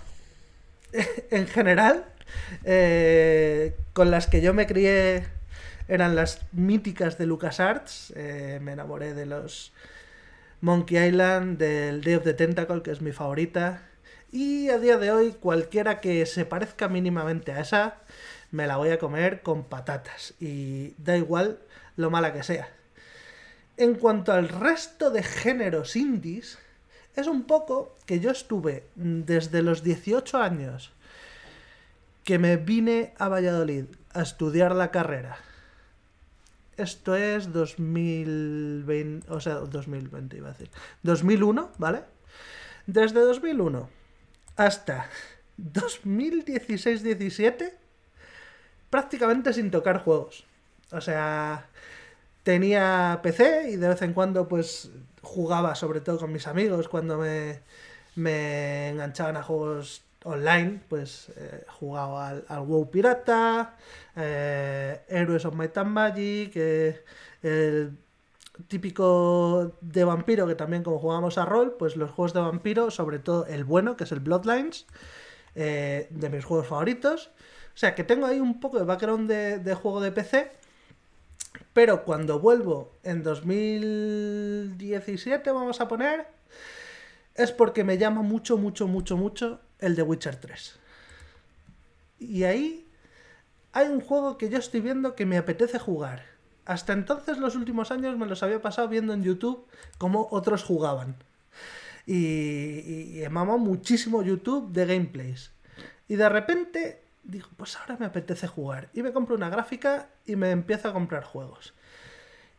en 1.30 1.46
general, 1.46 2.06
eh, 2.64 3.76
con 3.92 4.10
las 4.10 4.26
que 4.26 4.40
yo 4.40 4.54
me 4.54 4.66
crié 4.66 5.26
eran 5.88 6.14
las 6.14 6.40
míticas 6.52 7.18
de 7.18 7.26
LucasArts. 7.26 8.12
Eh, 8.16 8.58
me 8.62 8.72
enamoré 8.72 9.14
de 9.14 9.26
los 9.26 9.72
Monkey 10.60 10.98
Island, 11.08 11.58
del 11.58 12.02
Day 12.02 12.14
of 12.14 12.24
the 12.24 12.34
Tentacle, 12.34 12.82
que 12.82 12.90
es 12.90 13.00
mi 13.00 13.12
favorita. 13.12 13.82
Y 14.30 14.68
a 14.68 14.78
día 14.78 14.98
de 14.98 15.10
hoy, 15.10 15.32
cualquiera 15.32 16.00
que 16.00 16.26
se 16.26 16.44
parezca 16.44 16.88
mínimamente 16.88 17.52
a 17.52 17.60
esa, 17.60 17.96
me 18.50 18.66
la 18.66 18.76
voy 18.76 18.90
a 18.90 18.98
comer 18.98 19.42
con 19.42 19.64
patatas. 19.64 20.34
Y 20.38 20.94
da 20.98 21.16
igual 21.16 21.60
lo 21.96 22.10
mala 22.10 22.32
que 22.32 22.42
sea. 22.42 22.68
En 23.78 23.94
cuanto 23.94 24.32
al 24.32 24.48
resto 24.48 25.10
de 25.10 25.22
géneros 25.22 25.96
indies, 25.96 26.58
es 27.16 27.26
un 27.26 27.44
poco 27.44 27.96
que 28.04 28.20
yo 28.20 28.30
estuve 28.30 28.84
desde 28.96 29.62
los 29.62 29.82
18 29.82 30.38
años 30.38 30.92
que 32.24 32.38
me 32.38 32.58
vine 32.58 33.14
a 33.18 33.28
Valladolid 33.28 33.86
a 34.12 34.22
estudiar 34.22 34.74
la 34.74 34.90
carrera. 34.90 35.38
Esto 36.76 37.16
es 37.16 37.52
2020, 37.52 39.32
o 39.32 39.40
sea, 39.40 39.54
2020 39.54 40.36
iba 40.36 40.48
a 40.48 40.52
decir. 40.52 40.70
2001, 41.02 41.70
¿vale? 41.78 42.02
Desde 42.86 43.20
2001 43.20 43.97
hasta 44.58 45.08
2016-17 45.56 47.72
prácticamente 48.90 49.54
sin 49.54 49.70
tocar 49.70 50.02
juegos. 50.02 50.44
O 50.90 51.00
sea, 51.00 51.68
tenía 52.42 53.20
PC 53.22 53.70
y 53.70 53.76
de 53.76 53.88
vez 53.88 54.02
en 54.02 54.12
cuando 54.12 54.48
pues 54.48 54.90
jugaba 55.22 55.74
sobre 55.74 56.00
todo 56.00 56.18
con 56.18 56.32
mis 56.32 56.46
amigos 56.46 56.88
cuando 56.88 57.18
me, 57.18 57.60
me 58.16 58.90
enganchaban 58.90 59.36
a 59.36 59.42
juegos 59.42 60.02
online, 60.24 60.80
pues 60.88 61.30
eh, 61.36 61.64
jugaba 61.68 62.28
al, 62.28 62.44
al, 62.48 62.60
WoW 62.60 62.90
Pirata, 62.90 63.76
eh, 64.16 65.00
Heroes 65.08 65.44
of 65.44 65.54
Might 65.54 65.76
and 65.78 65.90
Magic, 65.90 66.52
eh, 66.56 67.02
típico 68.66 69.72
de 69.80 70.04
vampiro 70.04 70.46
que 70.46 70.54
también 70.54 70.82
como 70.82 70.98
jugábamos 70.98 71.38
a 71.38 71.44
rol, 71.44 71.76
pues 71.78 71.96
los 71.96 72.10
juegos 72.10 72.32
de 72.34 72.40
vampiro, 72.40 72.90
sobre 72.90 73.18
todo 73.18 73.46
el 73.46 73.64
bueno, 73.64 73.96
que 73.96 74.04
es 74.04 74.12
el 74.12 74.20
Bloodlines, 74.20 74.86
de 75.54 76.30
mis 76.32 76.44
juegos 76.44 76.66
favoritos. 76.66 77.30
O 77.74 77.78
sea 77.78 77.94
que 77.94 78.04
tengo 78.04 78.26
ahí 78.26 78.40
un 78.40 78.60
poco 78.60 78.78
de 78.78 78.84
background 78.84 79.30
de, 79.30 79.58
de 79.58 79.74
juego 79.74 80.00
de 80.00 80.12
PC. 80.12 80.52
Pero 81.72 82.04
cuando 82.04 82.40
vuelvo 82.40 82.92
en 83.04 83.22
2017, 83.22 85.50
vamos 85.52 85.80
a 85.80 85.88
poner, 85.88 86.26
es 87.34 87.52
porque 87.52 87.84
me 87.84 87.98
llama 87.98 88.22
mucho, 88.22 88.58
mucho, 88.58 88.88
mucho, 88.88 89.16
mucho 89.16 89.60
el 89.78 89.94
de 89.94 90.02
Witcher 90.02 90.36
3. 90.36 90.78
Y 92.18 92.42
ahí 92.44 92.86
hay 93.72 93.88
un 93.88 94.00
juego 94.00 94.38
que 94.38 94.48
yo 94.48 94.58
estoy 94.58 94.80
viendo 94.80 95.14
que 95.14 95.24
me 95.24 95.38
apetece 95.38 95.78
jugar. 95.78 96.24
Hasta 96.68 96.92
entonces, 96.92 97.38
los 97.38 97.56
últimos 97.56 97.90
años, 97.90 98.18
me 98.18 98.26
los 98.26 98.42
había 98.42 98.60
pasado 98.60 98.88
viendo 98.88 99.14
en 99.14 99.22
YouTube 99.22 99.66
cómo 99.96 100.28
otros 100.30 100.62
jugaban. 100.62 101.16
Y, 102.04 103.22
y, 103.22 103.24
muchísimo 103.30 104.22
YouTube 104.22 104.70
de 104.70 104.84
gameplays. 104.84 105.50
Y 106.08 106.16
de 106.16 106.28
repente 106.28 107.02
digo, 107.24 107.48
pues 107.56 107.74
ahora 107.76 107.96
me 107.98 108.04
apetece 108.04 108.46
jugar. 108.46 108.90
Y 108.92 109.02
me 109.02 109.14
compro 109.14 109.34
una 109.34 109.48
gráfica 109.48 110.10
y 110.26 110.36
me 110.36 110.50
empiezo 110.50 110.90
a 110.90 110.92
comprar 110.92 111.24
juegos. 111.24 111.72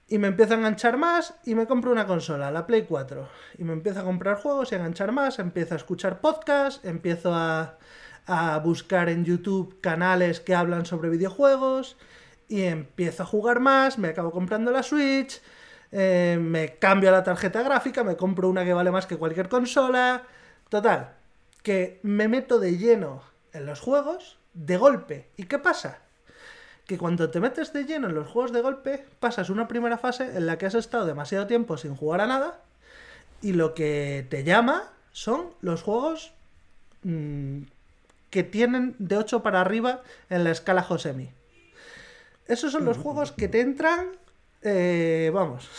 Y 0.07 0.17
me 0.17 0.29
empiezo 0.29 0.55
a 0.55 0.57
enganchar 0.57 0.97
más 0.97 1.35
y 1.45 1.53
me 1.53 1.67
compro 1.67 1.91
una 1.91 2.07
consola, 2.07 2.49
la 2.49 2.65
Play 2.65 2.85
4. 2.89 3.29
Y 3.59 3.63
me 3.63 3.73
empiezo 3.73 3.99
a 3.99 4.05
comprar 4.05 4.37
juegos 4.37 4.71
y 4.71 4.75
a 4.75 4.79
enganchar 4.79 5.11
más, 5.11 5.37
empiezo 5.37 5.75
a 5.75 5.77
escuchar 5.77 6.19
podcasts, 6.19 6.83
empiezo 6.83 7.35
a, 7.35 7.77
a 8.25 8.57
buscar 8.57 9.07
en 9.07 9.23
YouTube 9.23 9.79
canales 9.81 10.39
que 10.39 10.55
hablan 10.55 10.87
sobre 10.87 11.09
videojuegos 11.09 11.95
y 12.49 12.63
empiezo 12.63 13.23
a 13.23 13.27
jugar 13.27 13.59
más, 13.59 13.97
me 13.97 14.09
acabo 14.09 14.31
comprando 14.31 14.71
la 14.71 14.83
Switch, 14.83 15.41
eh, 15.91 16.37
me 16.41 16.77
cambio 16.77 17.11
la 17.11 17.23
tarjeta 17.23 17.61
gráfica, 17.63 18.03
me 18.03 18.17
compro 18.17 18.49
una 18.49 18.65
que 18.65 18.73
vale 18.73 18.91
más 18.91 19.05
que 19.05 19.17
cualquier 19.17 19.47
consola. 19.47 20.23
Total, 20.67 21.13
que 21.63 21.99
me 22.03 22.27
meto 22.27 22.59
de 22.59 22.77
lleno 22.77 23.23
en 23.53 23.65
los 23.65 23.79
juegos 23.79 24.37
de 24.53 24.77
golpe. 24.77 25.29
¿Y 25.37 25.43
qué 25.43 25.59
pasa? 25.59 25.99
Que 26.85 26.97
cuando 26.97 27.29
te 27.29 27.39
metes 27.39 27.71
de 27.71 27.85
lleno 27.85 28.07
en 28.09 28.15
los 28.15 28.27
juegos 28.27 28.51
de 28.51 28.61
golpe, 28.61 29.05
pasas 29.19 29.49
una 29.49 29.67
primera 29.67 29.97
fase 29.97 30.35
en 30.35 30.47
la 30.47 30.57
que 30.57 30.65
has 30.65 30.75
estado 30.75 31.05
demasiado 31.05 31.47
tiempo 31.47 31.77
sin 31.77 31.95
jugar 31.95 32.21
a 32.21 32.27
nada 32.27 32.61
y 33.41 33.53
lo 33.53 33.73
que 33.73 34.25
te 34.29 34.43
llama 34.43 34.91
son 35.11 35.53
los 35.61 35.81
juegos 35.81 36.33
mmm, 37.03 37.61
que 38.29 38.43
tienen 38.43 38.95
de 38.99 39.17
8 39.17 39.43
para 39.43 39.61
arriba 39.61 40.01
en 40.29 40.43
la 40.43 40.51
escala 40.51 40.83
Josemi. 40.83 41.31
Esos 42.49 42.71
son 42.71 42.83
los 42.85 42.97
juegos 42.97 43.31
que 43.31 43.47
te 43.47 43.61
entran, 43.61 44.09
eh, 44.63 45.31
vamos, 45.33 45.69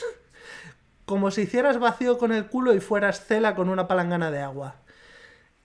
como 1.05 1.31
si 1.31 1.43
hicieras 1.43 1.79
vacío 1.79 2.17
con 2.17 2.33
el 2.33 2.47
culo 2.47 2.75
y 2.75 2.81
fueras 2.81 3.25
cela 3.27 3.55
con 3.55 3.69
una 3.69 3.87
palangana 3.89 4.31
de 4.31 4.41
agua. 4.41 4.77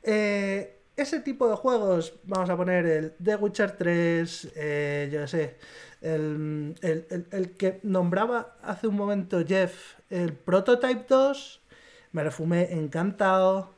Eh, 0.03 0.79
ese 0.97 1.19
tipo 1.19 1.49
de 1.49 1.55
juegos, 1.55 2.13
vamos 2.23 2.49
a 2.49 2.57
poner 2.57 2.85
el 2.85 3.13
The 3.23 3.35
Witcher 3.35 3.71
3, 3.71 4.51
eh, 4.55 5.09
yo 5.11 5.27
sé, 5.27 5.57
el, 6.01 6.75
el- 6.81 7.05
el- 7.09 7.27
el 7.31 7.51
que 7.57 7.79
nombraba 7.83 8.55
hace 8.63 8.87
un 8.87 8.95
momento 8.95 9.43
Jeff, 9.45 9.95
el 10.09 10.33
Prototype 10.33 11.05
2, 11.07 11.61
me 12.13 12.23
lo 12.23 12.31
fumé 12.31 12.71
encantado. 12.73 13.73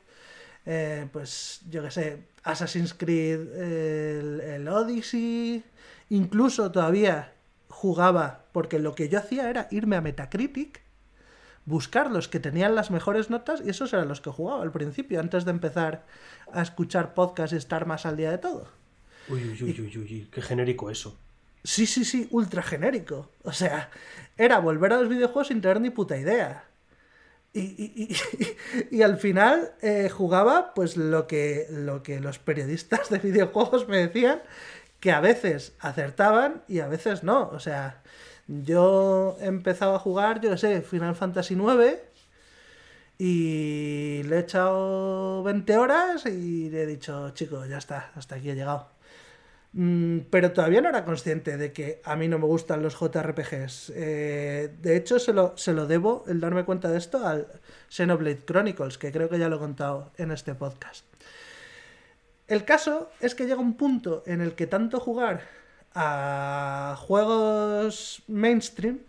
Eh, 0.66 1.08
pues 1.12 1.60
yo 1.70 1.82
qué 1.82 1.90
sé, 1.90 2.18
Assassin's 2.44 2.92
Creed, 2.94 3.40
el, 3.56 4.40
el 4.40 4.68
Odyssey, 4.68 5.64
incluso 6.10 6.70
todavía 6.72 7.32
jugaba, 7.68 8.44
porque 8.52 8.78
lo 8.78 8.94
que 8.94 9.08
yo 9.08 9.18
hacía 9.18 9.50
era 9.50 9.68
irme 9.70 9.96
a 9.96 10.00
Metacritic, 10.00 10.80
buscar 11.66 12.10
los 12.10 12.28
que 12.28 12.40
tenían 12.40 12.74
las 12.74 12.90
mejores 12.90 13.28
notas 13.30 13.62
y 13.64 13.70
esos 13.70 13.92
eran 13.92 14.08
los 14.08 14.20
que 14.20 14.30
jugaba 14.30 14.62
al 14.62 14.72
principio, 14.72 15.20
antes 15.20 15.44
de 15.44 15.50
empezar 15.50 16.06
a 16.52 16.62
escuchar 16.62 17.14
podcasts 17.14 17.52
y 17.52 17.56
estar 17.56 17.86
más 17.86 18.06
al 18.06 18.16
día 18.16 18.30
de 18.30 18.38
todo. 18.38 18.68
Uy, 19.28 19.44
uy, 19.44 19.62
uy, 19.62 19.70
uy, 19.80 19.80
uy, 19.80 19.98
uy, 19.98 20.28
qué 20.32 20.40
genérico 20.40 20.90
eso. 20.90 21.16
Sí, 21.62 21.86
sí, 21.86 22.04
sí, 22.04 22.28
ultra 22.30 22.62
genérico. 22.62 23.30
O 23.42 23.52
sea, 23.52 23.90
era 24.38 24.58
volver 24.60 24.92
a 24.94 25.00
los 25.00 25.08
videojuegos 25.08 25.48
sin 25.48 25.60
tener 25.60 25.80
ni 25.80 25.90
puta 25.90 26.16
idea. 26.16 26.64
Y, 27.52 27.60
y- 27.60 28.08
y- 28.90 28.96
y 28.98 29.02
al 29.02 29.18
final 29.18 29.72
eh, 29.82 30.08
jugaba 30.08 30.72
pues 30.74 30.96
lo 30.96 31.26
que, 31.26 31.66
lo 31.70 32.02
que 32.02 32.20
los 32.20 32.38
periodistas 32.38 33.10
de 33.10 33.18
videojuegos 33.28 33.88
me 33.88 33.98
decían, 33.98 34.40
que 35.00 35.12
a 35.12 35.20
veces 35.20 35.74
acertaban 35.80 36.62
y 36.68 36.80
a 36.80 36.88
veces 36.88 37.22
no. 37.22 37.48
O 37.50 37.60
sea, 37.60 38.02
yo 38.48 39.36
empezaba 39.40 39.96
a 39.96 39.98
jugar, 39.98 40.40
yo 40.40 40.56
sé, 40.56 40.82
Final 40.82 41.16
Fantasy 41.16 41.54
IX 41.54 41.98
y 43.18 44.22
le 44.24 44.36
he 44.36 44.38
echado 44.40 45.42
20 45.42 45.76
horas 45.76 46.26
y 46.26 46.70
le 46.70 46.82
he 46.82 46.86
dicho, 46.86 47.30
chico, 47.30 47.66
ya 47.66 47.78
está, 47.78 48.12
hasta 48.14 48.36
aquí 48.36 48.50
he 48.50 48.54
llegado. 48.54 48.88
Mm, 49.72 50.20
pero 50.30 50.52
todavía 50.52 50.80
no 50.80 50.88
era 50.88 51.04
consciente 51.04 51.56
de 51.56 51.72
que 51.72 52.00
a 52.04 52.16
mí 52.16 52.26
no 52.28 52.38
me 52.38 52.46
gustan 52.46 52.82
los 52.82 52.98
JRPGs. 52.98 53.92
Eh, 53.94 54.74
de 54.80 54.96
hecho, 54.96 55.18
se 55.18 55.32
lo, 55.32 55.56
se 55.56 55.72
lo 55.72 55.86
debo 55.86 56.24
el 56.28 56.40
darme 56.40 56.64
cuenta 56.64 56.88
de 56.90 56.98
esto 56.98 57.26
al 57.26 57.48
Xenoblade 57.88 58.44
Chronicles, 58.44 58.98
que 58.98 59.12
creo 59.12 59.28
que 59.28 59.38
ya 59.38 59.48
lo 59.48 59.56
he 59.56 59.58
contado 59.58 60.12
en 60.16 60.30
este 60.30 60.54
podcast. 60.54 61.04
El 62.48 62.64
caso 62.64 63.10
es 63.20 63.34
que 63.34 63.44
llega 63.44 63.60
un 63.60 63.74
punto 63.74 64.22
en 64.26 64.40
el 64.40 64.54
que 64.54 64.66
tanto 64.66 65.00
jugar 65.00 65.42
a 65.94 66.96
juegos 66.98 68.22
mainstream 68.26 69.00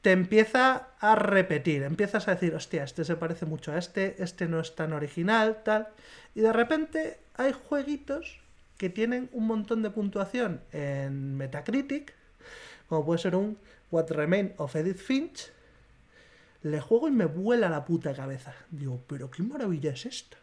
te 0.00 0.12
empieza 0.12 0.88
a 1.00 1.16
repetir, 1.16 1.82
empiezas 1.82 2.28
a 2.28 2.34
decir, 2.34 2.54
hostia, 2.54 2.84
este 2.84 3.04
se 3.04 3.16
parece 3.16 3.44
mucho 3.44 3.72
a 3.72 3.78
este, 3.78 4.22
este 4.22 4.46
no 4.46 4.60
es 4.60 4.74
tan 4.74 4.92
original, 4.92 5.62
tal. 5.64 5.88
Y 6.34 6.40
de 6.40 6.52
repente 6.52 7.18
hay 7.34 7.52
jueguitos 7.52 8.38
que 8.78 8.88
tienen 8.88 9.28
un 9.32 9.46
montón 9.46 9.82
de 9.82 9.90
puntuación 9.90 10.60
en 10.72 11.36
Metacritic, 11.36 12.14
como 12.88 13.04
puede 13.04 13.18
ser 13.18 13.34
un 13.34 13.58
What 13.90 14.10
Remain 14.10 14.54
of 14.56 14.76
Edith 14.76 14.98
Finch. 14.98 15.50
Le 16.62 16.80
juego 16.80 17.08
y 17.08 17.10
me 17.10 17.26
vuela 17.26 17.68
la 17.68 17.84
puta 17.84 18.14
cabeza. 18.14 18.54
Digo, 18.70 19.02
pero 19.06 19.30
qué 19.30 19.42
maravilla 19.42 19.90
es 19.90 20.06
esto. 20.06 20.38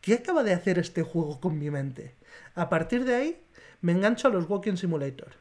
¿Qué 0.00 0.14
acaba 0.14 0.42
de 0.42 0.52
hacer 0.54 0.78
este 0.78 1.02
juego 1.02 1.40
con 1.40 1.58
mi 1.58 1.70
mente? 1.70 2.14
A 2.54 2.68
partir 2.68 3.04
de 3.04 3.14
ahí 3.14 3.40
me 3.82 3.92
engancho 3.92 4.28
a 4.28 4.30
los 4.30 4.48
Walking 4.48 4.76
Simulator. 4.76 5.32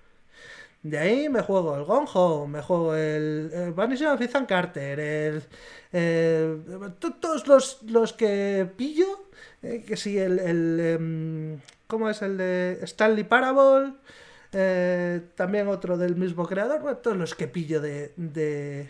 De 0.83 0.97
ahí 0.97 1.29
me 1.29 1.41
juego 1.41 1.75
el 1.77 1.83
Gone 1.83 2.07
Home, 2.13 2.57
me 2.57 2.63
juego 2.63 2.95
el, 2.95 3.73
Vanishing 3.75 4.07
of 4.07 4.21
Ethan 4.21 4.45
Carter, 4.45 4.99
el, 4.99 5.43
el- 5.91 6.93
to- 6.99 7.15
todos 7.15 7.47
los, 7.47 7.83
los 7.83 8.13
que 8.13 8.69
pillo, 8.77 9.07
eh, 9.61 9.83
que 9.85 9.97
si 9.97 10.17
el, 10.17 10.39
el, 10.39 10.79
em, 10.79 11.59
¿cómo 11.88 12.09
es 12.09 12.21
el 12.21 12.38
de 12.38 12.79
Stanley 12.83 13.25
Parable? 13.25 13.93
Eh, 14.53 15.21
también 15.35 15.67
otro 15.67 15.97
del 15.97 16.15
mismo 16.15 16.45
creador, 16.47 16.81
bueno, 16.81 16.97
todos 16.99 17.17
los 17.17 17.35
que 17.35 17.47
pillo 17.47 17.81
de, 17.81 18.13
de 18.17 18.89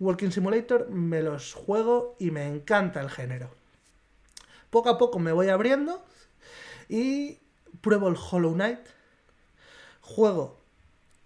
Walking 0.00 0.30
Simulator 0.30 0.90
me 0.90 1.22
los 1.22 1.54
juego 1.54 2.16
y 2.18 2.30
me 2.32 2.46
encanta 2.48 3.00
el 3.00 3.10
género. 3.10 3.50
Poco 4.74 4.88
a 4.88 4.98
poco 4.98 5.20
me 5.20 5.30
voy 5.30 5.50
abriendo 5.50 6.04
y 6.88 7.38
pruebo 7.80 8.08
el 8.08 8.16
Hollow 8.16 8.54
Knight, 8.54 8.80
juego 10.00 10.58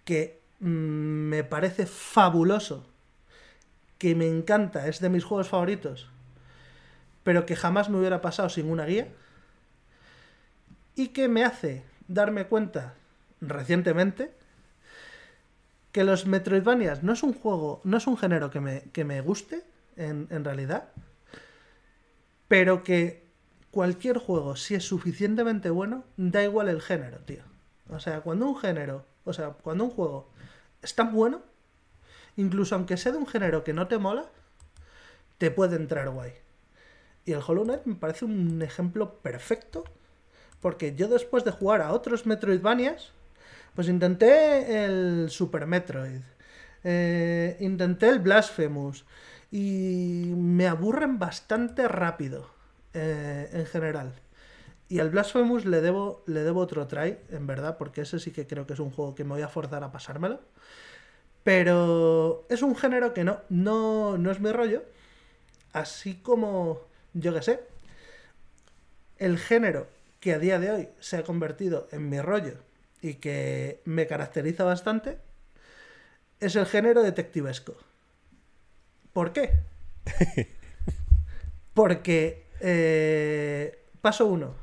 que 0.05 0.43
mm, 0.60 0.67
me 0.67 1.44
parece 1.44 1.86
fabuloso, 1.86 2.86
que 3.97 4.15
me 4.15 4.28
encanta, 4.28 4.86
es 4.86 5.01
de 5.01 5.09
mis 5.09 5.25
juegos 5.25 5.49
favoritos, 5.49 6.10
pero 7.25 7.47
que 7.47 7.57
jamás 7.57 7.89
me 7.89 7.97
hubiera 7.99 8.20
pasado 8.20 8.51
sin 8.51 8.70
una 8.70 8.85
guía, 8.85 9.09
y 10.94 11.09
que 11.09 11.28
me 11.28 11.43
hace 11.43 11.85
darme 12.07 12.49
cuenta 12.49 12.97
recientemente 13.41 14.31
que 15.93 16.05
los 16.05 16.27
Metroidvanias 16.27 17.02
no 17.02 17.15
es 17.15 17.23
un 17.23 17.33
juego, 17.33 17.81
no 17.83 17.97
es 17.97 18.07
un 18.07 18.18
género 18.18 18.51
que 18.51 18.60
me, 18.60 18.83
que 18.93 19.05
me 19.05 19.23
guste, 19.23 19.65
en, 19.97 20.27
en 20.28 20.44
realidad, 20.44 20.91
pero 22.47 22.85
que 22.85 23.27
cualquier 23.78 24.18
juego, 24.18 24.57
si 24.57 24.74
es 24.74 24.82
suficientemente 24.82 25.70
bueno, 25.70 26.02
da 26.16 26.42
igual 26.42 26.68
el 26.68 26.82
género, 26.82 27.18
tío. 27.18 27.44
O 27.89 28.00
sea, 28.00 28.23
cuando 28.23 28.44
un 28.44 28.58
género, 28.58 29.05
o 29.23 29.32
sea, 29.32 29.50
cuando 29.50 29.84
un 29.84 29.90
juego 29.90 30.28
es 30.82 30.97
tan 30.97 31.12
bueno, 31.12 31.42
incluso 32.34 32.74
aunque 32.74 32.97
sea 32.97 33.12
de 33.12 33.18
un 33.18 33.26
género 33.28 33.62
que 33.62 33.73
no 33.73 33.86
te 33.86 33.98
mola, 33.98 34.26
te 35.39 35.52
puede 35.52 35.76
entrar 35.76 36.10
guay. 36.10 36.32
Y 37.24 37.31
el 37.31 37.40
Hollow 37.47 37.62
Knight 37.62 37.84
me 37.84 37.94
parece 37.94 38.24
un 38.24 38.60
ejemplo 38.62 39.20
perfecto, 39.20 39.84
porque 40.60 40.97
yo 40.97 41.07
después 41.07 41.44
de 41.44 41.52
jugar 41.52 41.81
a 41.81 41.92
otros 41.92 42.26
Metroidvanias, 42.26 43.12
pues 43.76 43.89
intenté 43.89 44.86
el 44.86 45.31
Super 45.31 45.66
Metroid, 45.66 46.23
eh, 46.82 47.57
intenté 47.60 48.08
el 48.08 48.18
Blasphemous, 48.18 49.05
y 49.52 50.32
me 50.36 50.66
aburren 50.66 51.20
bastante 51.20 51.86
rápido, 51.86 52.57
eh, 52.94 53.49
en 53.52 53.67
general. 53.67 54.15
Y 54.89 55.00
al 55.00 55.10
Blasphemous 55.10 55.65
le 55.67 55.81
debo, 55.81 56.23
le 56.26 56.41
debo 56.41 56.60
otro 56.60 56.86
try, 56.86 57.18
en 57.31 57.47
verdad, 57.47 57.76
porque 57.76 58.02
ese 58.02 58.18
sí 58.18 58.31
que 58.33 58.47
creo 58.47 58.67
que 58.67 58.73
es 58.73 58.81
un 58.81 58.91
juego 58.91 59.15
que 59.15 59.25
me 59.25 59.31
voy 59.31 59.42
a 59.42 59.49
forzar 59.49 59.84
a 59.84 59.92
pasármelo. 59.92 60.41
Pero 61.44 62.47
es 62.49 62.62
un 62.62 62.76
género 62.76 63.15
que 63.15 63.25
no, 63.25 63.41
no, 63.49 64.18
no 64.18 64.31
es 64.31 64.41
mi 64.41 64.50
rollo. 64.52 64.83
Así 65.73 66.15
como, 66.15 66.81
yo 67.15 67.34
qué 67.34 67.42
sé, 67.42 67.60
el 69.18 69.39
género 69.39 69.86
que 70.20 70.33
a 70.33 70.39
día 70.39 70.58
de 70.58 70.70
hoy 70.70 70.89
se 71.00 71.18
ha 71.18 71.23
convertido 71.25 71.89
en 71.92 72.08
mi 72.08 72.20
rollo 72.20 72.55
y 73.02 73.15
que 73.15 73.81
me 73.84 74.07
caracteriza 74.07 74.65
bastante 74.65 75.18
es 76.41 76.57
el 76.57 76.67
género 76.67 77.02
detectivesco. 77.02 77.76
¿Por 79.12 79.33
qué? 79.33 79.52
Porque, 81.75 82.44
eh, 82.60 83.84
paso 84.00 84.26
uno, 84.26 84.54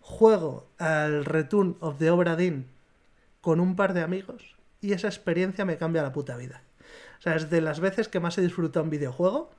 juego 0.00 0.68
al 0.78 1.24
Return 1.24 1.76
of 1.80 1.98
the 1.98 2.10
Obra 2.10 2.36
Dinn 2.36 2.66
con 3.40 3.60
un 3.60 3.76
par 3.76 3.94
de 3.94 4.02
amigos 4.02 4.56
y 4.80 4.92
esa 4.92 5.08
experiencia 5.08 5.64
me 5.64 5.76
cambia 5.76 6.02
la 6.02 6.12
puta 6.12 6.36
vida. 6.36 6.62
O 7.18 7.22
sea, 7.22 7.36
es 7.36 7.50
de 7.50 7.60
las 7.60 7.80
veces 7.80 8.08
que 8.08 8.20
más 8.20 8.38
he 8.38 8.42
disfrutado 8.42 8.84
un 8.84 8.90
videojuego, 8.90 9.50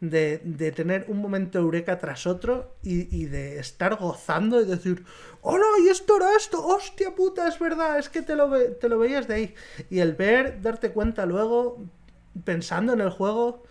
de, 0.00 0.40
de 0.44 0.72
tener 0.72 1.06
un 1.08 1.18
momento 1.18 1.58
eureka 1.58 1.98
tras 1.98 2.26
otro 2.26 2.76
y, 2.82 3.24
de 3.26 3.58
estar 3.58 3.96
gozando 3.96 4.60
y 4.60 4.66
decir, 4.66 5.04
¡Hola! 5.40 5.64
¿Y 5.84 5.88
esto 5.88 6.16
era 6.16 6.36
esto? 6.36 6.64
¡Hostia 6.64 7.14
puta! 7.14 7.48
Es 7.48 7.58
verdad, 7.58 7.98
es 7.98 8.08
que 8.08 8.22
te 8.22 8.36
lo, 8.36 8.50
te 8.74 8.88
lo 8.88 8.98
veías 8.98 9.26
de 9.26 9.34
ahí. 9.34 9.54
Y 9.90 10.00
el 10.00 10.14
ver, 10.14 10.60
darte 10.60 10.90
cuenta 10.90 11.24
luego, 11.26 11.84
pensando 12.44 12.92
en 12.92 13.00
el 13.00 13.10
juego, 13.10 13.62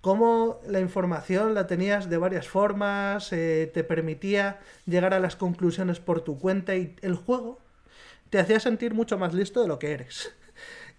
cómo 0.00 0.60
la 0.66 0.80
información 0.80 1.54
la 1.54 1.66
tenías 1.66 2.08
de 2.08 2.18
varias 2.18 2.48
formas, 2.48 3.32
eh, 3.32 3.70
te 3.72 3.84
permitía 3.84 4.60
llegar 4.86 5.14
a 5.14 5.20
las 5.20 5.36
conclusiones 5.36 6.00
por 6.00 6.20
tu 6.22 6.38
cuenta 6.38 6.76
y 6.76 6.94
el 7.02 7.14
juego 7.14 7.58
te 8.30 8.38
hacía 8.38 8.60
sentir 8.60 8.94
mucho 8.94 9.18
más 9.18 9.34
listo 9.34 9.62
de 9.62 9.68
lo 9.68 9.78
que 9.78 9.92
eres. 9.92 10.34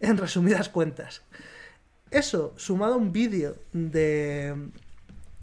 En 0.02 0.18
resumidas 0.18 0.70
cuentas. 0.70 1.24
Eso, 2.10 2.54
sumado 2.56 2.94
a 2.94 2.98
un 2.98 3.12
vídeo 3.12 3.58
de 3.74 4.56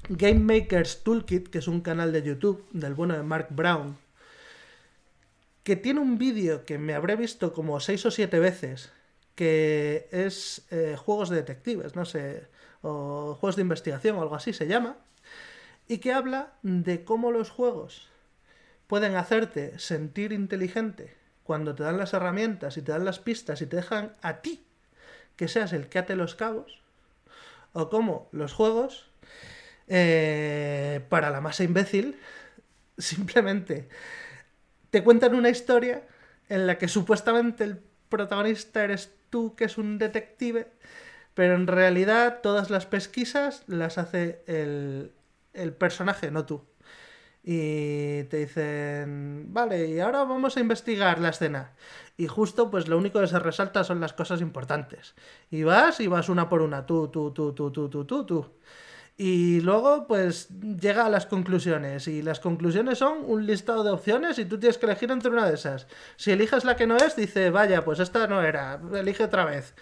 Game 0.09 0.41
Makers 0.41 1.03
Toolkit, 1.03 1.49
que 1.49 1.59
es 1.59 1.69
un 1.69 1.83
canal 1.83 2.11
de 2.11 2.23
YouTube 2.23 2.67
del 2.73 2.95
bueno 2.95 3.15
de 3.15 3.23
Mark 3.23 3.49
Brown, 3.51 3.99
que 5.63 5.77
tiene 5.77 6.01
un 6.01 6.17
vídeo 6.17 6.65
que 6.65 6.79
me 6.79 6.95
habré 6.95 7.17
visto 7.17 7.53
como 7.53 7.81
seis 7.81 8.07
o 8.07 8.11
siete 8.11 8.39
veces, 8.39 8.93
que 9.35 10.09
es 10.11 10.67
eh, 10.71 10.97
juegos 10.97 11.29
de 11.29 11.37
detectives, 11.37 11.95
no 11.95 12.05
sé, 12.05 12.47
o 12.87 13.35
juegos 13.35 13.57
de 13.57 13.63
investigación 13.63 14.17
o 14.17 14.23
algo 14.23 14.37
así 14.37 14.53
se 14.53 14.69
llama, 14.69 14.97
y 15.89 15.99
que 15.99 16.13
habla 16.13 16.53
de 16.63 17.05
cómo 17.05 17.33
los 17.33 17.51
juegos 17.51 18.09
pueden 18.87 19.17
hacerte 19.17 19.79
sentir 19.79 20.33
inteligente 20.33 21.17
cuando 21.43 21.75
te 21.75 21.83
dan 21.83 21.99
las 21.99 22.15
herramientas 22.15 22.77
y 22.77 22.83
te 22.83 22.93
dan 22.93 23.05
las 23.05 23.19
pistas 23.19 23.61
y 23.61 23.67
te 23.67 23.77
dejan 23.77 24.15
a 24.23 24.41
ti 24.41 24.65
que 25.37 25.49
seas 25.49 25.73
el 25.73 25.89
que 25.89 25.99
ate 25.99 26.17
los 26.17 26.35
cabos, 26.35 26.81
o 27.73 27.91
cómo 27.91 28.29
los 28.33 28.55
juegos 28.55 29.11
eh, 29.87 31.05
para 31.09 31.31
la 31.31 31.41
masa 31.41 31.65
imbécil, 31.65 32.19
simplemente 32.99 33.89
te 34.91 35.05
cuentan 35.05 35.35
una 35.35 35.51
historia 35.51 36.03
en 36.49 36.67
la 36.67 36.79
que 36.79 36.89
supuestamente 36.89 37.65
el 37.65 37.81
protagonista 38.09 38.85
eres 38.85 39.13
tú, 39.29 39.55
que 39.57 39.65
es 39.65 39.77
un 39.77 39.99
detective, 39.99 40.69
pero 41.37 41.55
en 41.55 41.67
realidad 41.67 42.41
todas 42.43 42.71
las 42.71 42.87
pesquisas 42.87 43.63
las 43.67 43.99
hace 43.99 44.43
el, 44.47 45.13
el 45.53 45.75
personaje, 45.75 46.31
no 46.31 46.47
tú. 46.47 46.65
Y 47.45 48.25
te 48.25 48.39
dicen, 48.39 49.49
vale, 49.53 49.87
y 49.87 50.01
ahora 50.01 50.25
vamos 50.25 50.57
a 50.57 50.61
investigar 50.61 51.21
la 51.21 51.29
escena. 51.29 51.75
Y 52.17 52.27
justo, 52.27 52.71
pues 52.71 52.89
lo 52.89 52.97
único 52.97 53.21
que 53.21 53.27
se 53.27 53.39
resalta 53.39 53.85
son 53.85 54.01
las 54.01 54.15
cosas 54.15 54.41
importantes. 54.41 55.15
Y 55.51 55.63
vas 55.63 56.01
y 56.01 56.07
vas 56.07 56.31
una 56.31 56.49
por 56.49 56.63
una, 56.63 56.87
tú, 56.87 57.09
tú, 57.09 57.33
tú, 57.33 57.53
tú, 57.53 57.71
tú, 57.71 57.91
tú, 57.91 58.07
tú, 58.07 58.25
tú. 58.25 58.47
Y 59.19 59.61
luego, 59.61 60.07
pues 60.07 60.49
llega 60.81 61.05
a 61.05 61.11
las 61.11 61.27
conclusiones. 61.27 62.09
Y 62.09 62.23
las 62.23 62.41
conclusiones 62.41 62.99
son 62.99 63.19
un 63.27 63.45
listado 63.47 63.85
de 63.85 63.91
opciones 63.91 64.39
y 64.39 64.47
tú 64.47 64.59
tienes 64.59 64.79
que 64.79 64.87
elegir 64.87 65.11
entre 65.11 65.31
una 65.31 65.47
de 65.47 65.55
esas. 65.55 65.87
Si 66.17 66.31
eliges 66.33 66.65
la 66.65 66.77
que 66.77 66.87
no 66.87 66.97
es, 66.97 67.15
dice, 67.15 67.51
vaya, 67.51 67.85
pues 67.85 68.01
esta 68.01 68.27
no 68.27 68.43
era, 68.43 68.81
elige 68.95 69.25
otra 69.25 69.45
vez. 69.45 69.75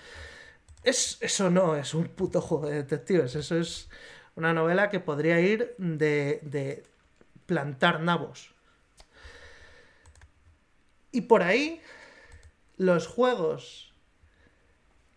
Es, 0.85 1.19
eso 1.21 1.51
no 1.51 1.77
es 1.77 1.95
un 1.95 2.09
puto 2.09 2.41
juego 2.41 2.67
de 2.69 2.77
detectives, 2.77 3.35
eso 3.35 3.57
es 3.57 3.89
una 4.37 4.53
novela 4.53 4.91
que 4.91 5.01
podría 5.01 5.41
ir 5.41 5.75
de, 5.79 6.41
de 6.43 6.85
plantar 7.47 8.01
nabos. 8.01 8.55
Y 11.11 11.23
por 11.23 11.43
ahí, 11.43 11.81
los 12.77 13.07
juegos 13.07 13.95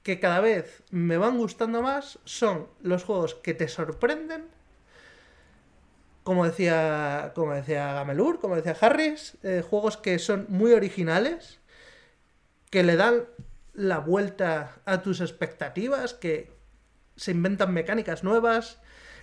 que 0.03 0.21
cada 0.21 0.39
vez 0.39 0.83
me 0.89 1.17
van 1.17 1.37
gustando 1.37 1.81
más 1.81 2.17
son 2.23 2.69
los 2.81 3.03
juegos 3.03 3.35
que 3.35 3.53
te 3.53 3.67
sorprenden. 3.67 4.47
Como 6.23 6.45
decía, 6.45 7.33
como 7.35 7.53
decía 7.53 7.91
Gamelur, 7.93 8.39
como 8.39 8.55
decía 8.55 8.77
Harris, 8.79 9.37
eh, 9.43 9.61
juegos 9.69 9.97
que 9.97 10.17
son 10.17 10.45
muy 10.47 10.71
originales, 10.71 11.59
que 12.69 12.83
le 12.83 12.95
dan 12.95 13.25
la 13.77 13.99
vuelta 13.99 14.81
a 14.85 15.03
tus 15.03 15.21
expectativas, 15.21 16.15
que 16.15 16.51
se 17.15 17.31
inventan 17.31 17.73
mecánicas 17.73 18.23
nuevas, 18.23 18.79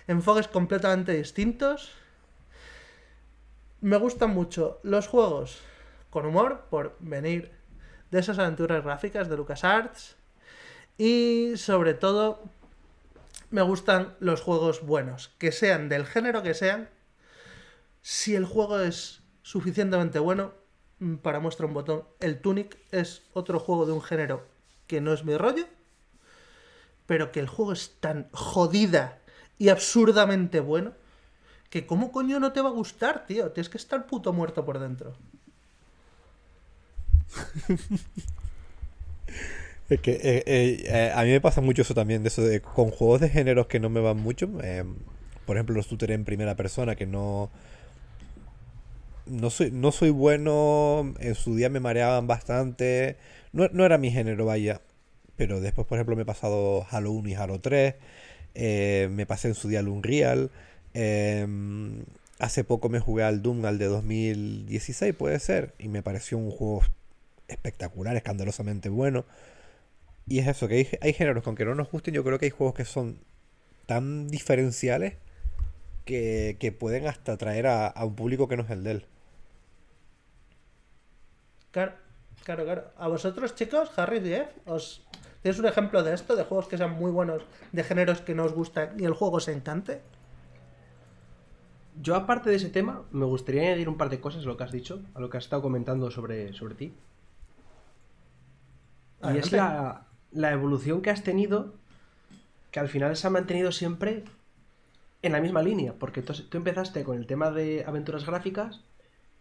enfoques 0.07 0.47
completamente 0.47 1.11
distintos. 1.11 1.91
Me 3.81 3.97
gustan 3.97 4.29
mucho 4.29 4.79
los 4.81 5.07
juegos 5.07 5.61
con 6.09 6.25
humor, 6.25 6.67
por 6.69 6.95
venir 7.01 7.51
de 8.11 8.19
esas 8.19 8.39
aventuras 8.39 8.81
gráficas 8.81 9.27
de 9.27 9.35
LucasArts. 9.35 10.15
Y 10.97 11.57
sobre 11.57 11.93
todo, 11.93 12.41
me 13.49 13.61
gustan 13.61 14.15
los 14.21 14.39
juegos 14.39 14.85
buenos, 14.85 15.35
que 15.37 15.51
sean 15.51 15.89
del 15.89 16.05
género 16.05 16.43
que 16.43 16.53
sean. 16.53 16.89
Si 18.01 18.35
el 18.35 18.45
juego 18.45 18.79
es 18.79 19.21
suficientemente 19.41 20.19
bueno, 20.19 20.53
para 21.21 21.39
muestra 21.39 21.65
un 21.65 21.73
botón. 21.73 22.03
El 22.19 22.39
Tunic 22.39 22.77
es 22.91 23.23
otro 23.33 23.59
juego 23.59 23.85
de 23.85 23.93
un 23.93 24.01
género 24.01 24.45
que 24.87 25.01
no 25.01 25.13
es 25.13 25.23
mi 25.25 25.35
rollo, 25.35 25.65
pero 27.05 27.31
que 27.31 27.39
el 27.39 27.47
juego 27.47 27.73
es 27.73 27.95
tan 27.99 28.29
jodida 28.31 29.19
y 29.57 29.69
absurdamente 29.69 30.59
bueno 30.59 30.93
que 31.69 31.85
cómo 31.85 32.11
coño 32.11 32.39
no 32.39 32.53
te 32.53 32.61
va 32.61 32.69
a 32.69 32.73
gustar, 32.73 33.25
tío. 33.25 33.51
Tienes 33.51 33.69
que 33.69 33.77
estar 33.77 34.07
puto 34.07 34.31
muerto 34.31 34.63
por 34.65 34.79
dentro. 34.79 35.15
Es 39.89 40.01
que 40.01 40.13
eh, 40.13 40.43
eh, 40.47 40.83
eh, 40.87 41.11
a 41.13 41.23
mí 41.23 41.29
me 41.29 41.41
pasa 41.41 41.61
mucho 41.61 41.83
eso 41.83 41.93
también, 41.93 42.23
de 42.23 42.29
eso 42.29 42.41
de 42.41 42.59
con 42.59 42.89
juegos 42.89 43.21
de 43.21 43.29
géneros 43.29 43.67
que 43.67 43.79
no 43.79 43.89
me 43.89 43.99
van 43.99 44.17
mucho. 44.17 44.49
por 45.45 45.57
ejemplo, 45.57 45.75
los 45.75 45.87
shooter 45.87 46.11
en 46.11 46.25
primera 46.25 46.55
persona 46.55 46.95
que 46.95 47.05
no. 47.05 47.51
No 49.25 49.49
soy, 49.49 49.71
no 49.71 49.91
soy 49.91 50.09
bueno. 50.11 51.13
En 51.19 51.35
su 51.35 51.55
día 51.55 51.69
me 51.69 51.79
mareaban 51.79 52.27
bastante. 52.27 53.17
No, 53.53 53.67
no 53.71 53.85
era 53.85 53.97
mi 53.97 54.11
género, 54.11 54.45
vaya. 54.45 54.81
Pero 55.35 55.59
después, 55.61 55.87
por 55.87 55.97
ejemplo, 55.97 56.15
me 56.15 56.23
he 56.23 56.25
pasado 56.25 56.85
Halo 56.89 57.11
1 57.11 57.29
y 57.29 57.33
Halo 57.35 57.59
3. 57.61 57.95
eh, 58.55 59.09
me 59.11 59.25
pasé 59.25 59.49
en 59.49 59.55
su 59.55 59.67
día 59.69 59.79
al 59.79 59.87
Unreal. 59.89 60.51
eh, 60.93 61.47
hace 62.39 62.63
poco 62.63 62.89
me 62.89 62.99
jugué 62.99 63.23
al 63.23 63.41
Doom, 63.41 63.65
al 63.65 63.77
de 63.77 63.85
2016, 63.85 65.13
puede 65.15 65.39
ser. 65.39 65.73
Y 65.79 65.87
me 65.89 66.03
pareció 66.03 66.37
un 66.37 66.51
juego 66.51 66.83
espectacular, 67.47 68.15
escandalosamente 68.15 68.89
bueno. 68.89 69.25
Y 70.27 70.39
es 70.39 70.47
eso, 70.47 70.67
que 70.67 70.75
hay, 70.75 70.87
hay 71.01 71.13
géneros 71.13 71.43
que 71.43 71.49
aunque 71.49 71.65
no 71.65 71.75
nos 71.75 71.91
gusten, 71.91 72.13
yo 72.13 72.23
creo 72.23 72.39
que 72.39 72.45
hay 72.45 72.51
juegos 72.51 72.75
que 72.75 72.85
son 72.85 73.19
tan 73.87 74.29
diferenciales 74.29 75.15
que, 76.05 76.57
que 76.59 76.71
pueden 76.71 77.07
hasta 77.07 77.33
atraer 77.33 77.67
a, 77.67 77.87
a 77.87 78.05
un 78.05 78.15
público 78.15 78.47
que 78.47 78.57
no 78.57 78.63
es 78.63 78.69
el 78.71 78.83
de 78.83 78.91
él. 78.91 79.05
Claro, 81.75 81.91
claro, 82.45 82.63
claro. 82.63 82.83
¿A 82.97 83.09
vosotros, 83.09 83.53
chicos, 83.53 83.91
Harry 83.99 84.19
y 84.19 84.29
Jeff, 84.29 84.47
os... 84.65 85.05
¿tienes 85.41 85.59
un 85.59 85.65
ejemplo 85.65 86.03
de 86.03 86.13
esto? 86.13 86.37
¿De 86.37 86.45
juegos 86.45 86.69
que 86.69 86.77
sean 86.77 86.91
muy 86.91 87.11
buenos, 87.11 87.43
de 87.73 87.83
géneros 87.83 88.21
que 88.21 88.33
no 88.33 88.45
os 88.45 88.53
gustan 88.53 88.97
y 88.97 89.03
el 89.03 89.11
juego 89.11 89.41
se 89.41 89.51
encante? 89.51 90.01
Yo, 92.01 92.15
aparte 92.15 92.49
de 92.49 92.55
ese 92.55 92.69
tema, 92.69 93.01
me 93.11 93.25
gustaría 93.25 93.63
añadir 93.63 93.89
un 93.89 93.97
par 93.97 94.09
de 94.09 94.21
cosas 94.21 94.43
a 94.43 94.45
lo 94.45 94.55
que 94.55 94.63
has 94.63 94.71
dicho, 94.71 95.01
a 95.15 95.19
lo 95.19 95.29
que 95.29 95.35
has 95.35 95.43
estado 95.43 95.61
comentando 95.61 96.09
sobre, 96.11 96.53
sobre 96.53 96.75
ti. 96.75 96.93
Y 99.33 99.37
es 99.37 99.51
la, 99.51 100.05
la 100.31 100.53
evolución 100.53 101.01
que 101.01 101.09
has 101.09 101.23
tenido, 101.23 101.73
que 102.71 102.79
al 102.79 102.87
final 102.87 103.17
se 103.17 103.27
ha 103.27 103.31
mantenido 103.31 103.73
siempre 103.73 104.23
en 105.21 105.33
la 105.33 105.41
misma 105.41 105.61
línea, 105.61 105.93
porque 105.99 106.21
tú, 106.21 106.31
tú 106.31 106.57
empezaste 106.57 107.03
con 107.03 107.17
el 107.17 107.27
tema 107.27 107.51
de 107.51 107.83
aventuras 107.85 108.25
gráficas, 108.25 108.79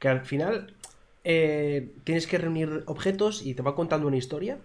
que 0.00 0.08
al 0.08 0.22
final 0.22 0.74
eh, 1.24 1.92
tienes 2.04 2.26
que 2.26 2.38
reunir 2.38 2.84
objetos 2.86 3.44
y 3.44 3.54
te 3.54 3.62
va 3.62 3.74
contando 3.74 4.06
una 4.06 4.16
historia. 4.16 4.58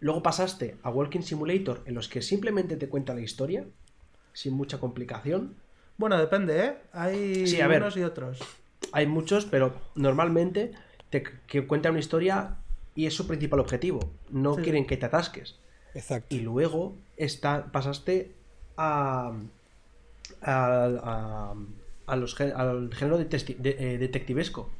Luego 0.00 0.22
pasaste 0.22 0.76
a 0.82 0.90
Walking 0.90 1.20
Simulator, 1.22 1.82
en 1.86 1.94
los 1.94 2.08
que 2.08 2.22
simplemente 2.22 2.76
te 2.76 2.88
cuenta 2.88 3.14
la 3.14 3.20
historia, 3.22 3.64
sin 4.32 4.52
mucha 4.54 4.78
complicación. 4.78 5.54
Bueno, 5.98 6.18
depende, 6.18 6.64
¿eh? 6.64 6.76
Hay 6.92 7.46
Sí, 7.46 7.60
a 7.60 7.68
ver. 7.68 7.80
unos 7.82 7.96
y 7.96 8.02
otros. 8.02 8.38
Hay 8.92 9.06
muchos, 9.06 9.46
pero 9.46 9.74
normalmente 9.94 10.72
te 11.10 11.22
que 11.46 11.66
cuenta 11.66 11.90
una 11.90 11.98
historia 12.00 12.56
y 12.94 13.06
es 13.06 13.14
su 13.14 13.26
principal 13.26 13.60
objetivo. 13.60 14.00
No 14.30 14.54
Sí. 14.56 14.62
quieren 14.62 14.86
que 14.86 14.96
te 14.96 15.06
atasques. 15.06 15.56
Exacto. 15.94 16.34
Y 16.34 16.40
luego 16.40 16.94
está, 17.16 17.72
pasaste 17.72 18.32
a, 18.76 19.32
a, 20.42 20.84
a- 20.84 21.54
a 22.06 22.16
los, 22.16 22.38
al 22.40 22.90
género 22.94 23.18
de- 23.18 23.26
eh, 23.64 23.98
detectivesco. 23.98 24.70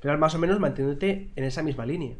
Pero 0.00 0.16
más 0.18 0.34
o 0.34 0.38
menos 0.38 0.60
manteniéndote 0.60 1.30
en 1.34 1.44
esa 1.44 1.62
misma 1.62 1.86
línea. 1.86 2.16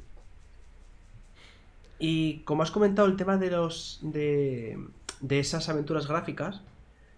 Y 1.98 2.38
como 2.40 2.62
has 2.62 2.70
comentado 2.70 3.08
el 3.08 3.16
tema 3.16 3.36
de 3.36 3.50
los 3.50 3.98
de, 4.02 4.78
de 5.20 5.38
esas 5.40 5.68
aventuras 5.68 6.06
gráficas, 6.06 6.60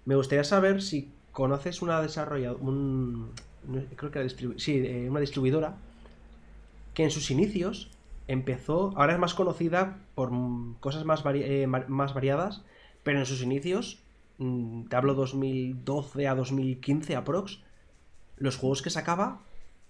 me 0.06 0.14
gustaría 0.16 0.44
saber 0.44 0.82
si 0.82 1.10
conoces 1.32 1.82
una 1.82 2.00
desarrolladora, 2.00 2.62
un, 2.62 3.30
creo 3.96 4.10
que 4.10 4.18
era 4.18 4.28
distribu- 4.28 4.58
sí, 4.58 4.78
eh, 4.84 5.08
una 5.10 5.20
distribuidora 5.20 5.76
que 6.94 7.04
en 7.04 7.10
sus 7.10 7.30
inicios 7.30 7.90
empezó, 8.26 8.92
ahora 8.96 9.12
es 9.12 9.18
más 9.18 9.34
conocida 9.34 9.98
por 10.14 10.30
cosas 10.80 11.04
más, 11.04 11.24
vari- 11.24 11.42
eh, 11.44 11.66
más 11.66 12.14
variadas, 12.14 12.62
pero 13.02 13.18
en 13.18 13.26
sus 13.26 13.42
inicios, 13.42 13.98
mm, 14.38 14.84
te 14.84 14.96
hablo 14.96 15.14
2012 15.14 16.26
a 16.26 16.34
2015 16.34 17.16
aprox, 17.16 17.60
los 18.38 18.56
juegos 18.56 18.82
que 18.82 18.90
sacaba 18.90 19.40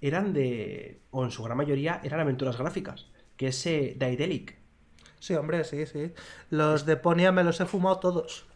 eran 0.01 0.33
de, 0.33 1.01
o 1.11 1.25
en 1.25 1.31
su 1.31 1.43
gran 1.43 1.57
mayoría, 1.57 2.01
eran 2.05 2.21
aventuras 2.21 2.57
gráficas, 2.59 3.07
que 3.37 3.49
es 3.49 3.67
eh, 3.67 3.95
Daedalic. 3.99 4.57
Sí, 5.19 5.35
hombre, 5.35 5.65
sí, 5.65 5.85
sí. 5.87 6.13
Los 6.51 6.87
de 6.87 6.97
Ponia 6.97 7.33
me 7.33 7.45
los 7.45 7.61
he 7.61 7.67
fumado 7.67 7.99
todos. 7.99 8.47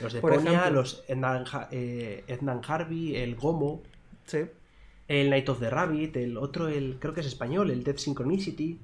Los 0.00 0.12
de 0.12 0.20
Por 0.20 0.34
Ponia, 0.34 0.52
ejemplo. 0.60 0.80
los 0.82 1.04
Ednan, 1.08 1.44
eh, 1.72 2.24
Ednan 2.28 2.60
Harvey, 2.66 3.16
el 3.16 3.34
Gomo, 3.36 3.82
Sí. 4.26 4.44
el 5.08 5.30
Night 5.30 5.48
of 5.48 5.58
the 5.60 5.68
Rabbit, 5.68 6.16
el 6.16 6.36
otro, 6.38 6.68
el 6.68 6.98
creo 7.00 7.12
que 7.12 7.20
es 7.20 7.26
español, 7.26 7.70
el 7.70 7.82
Death 7.84 7.98
Synchronicity. 7.98 8.78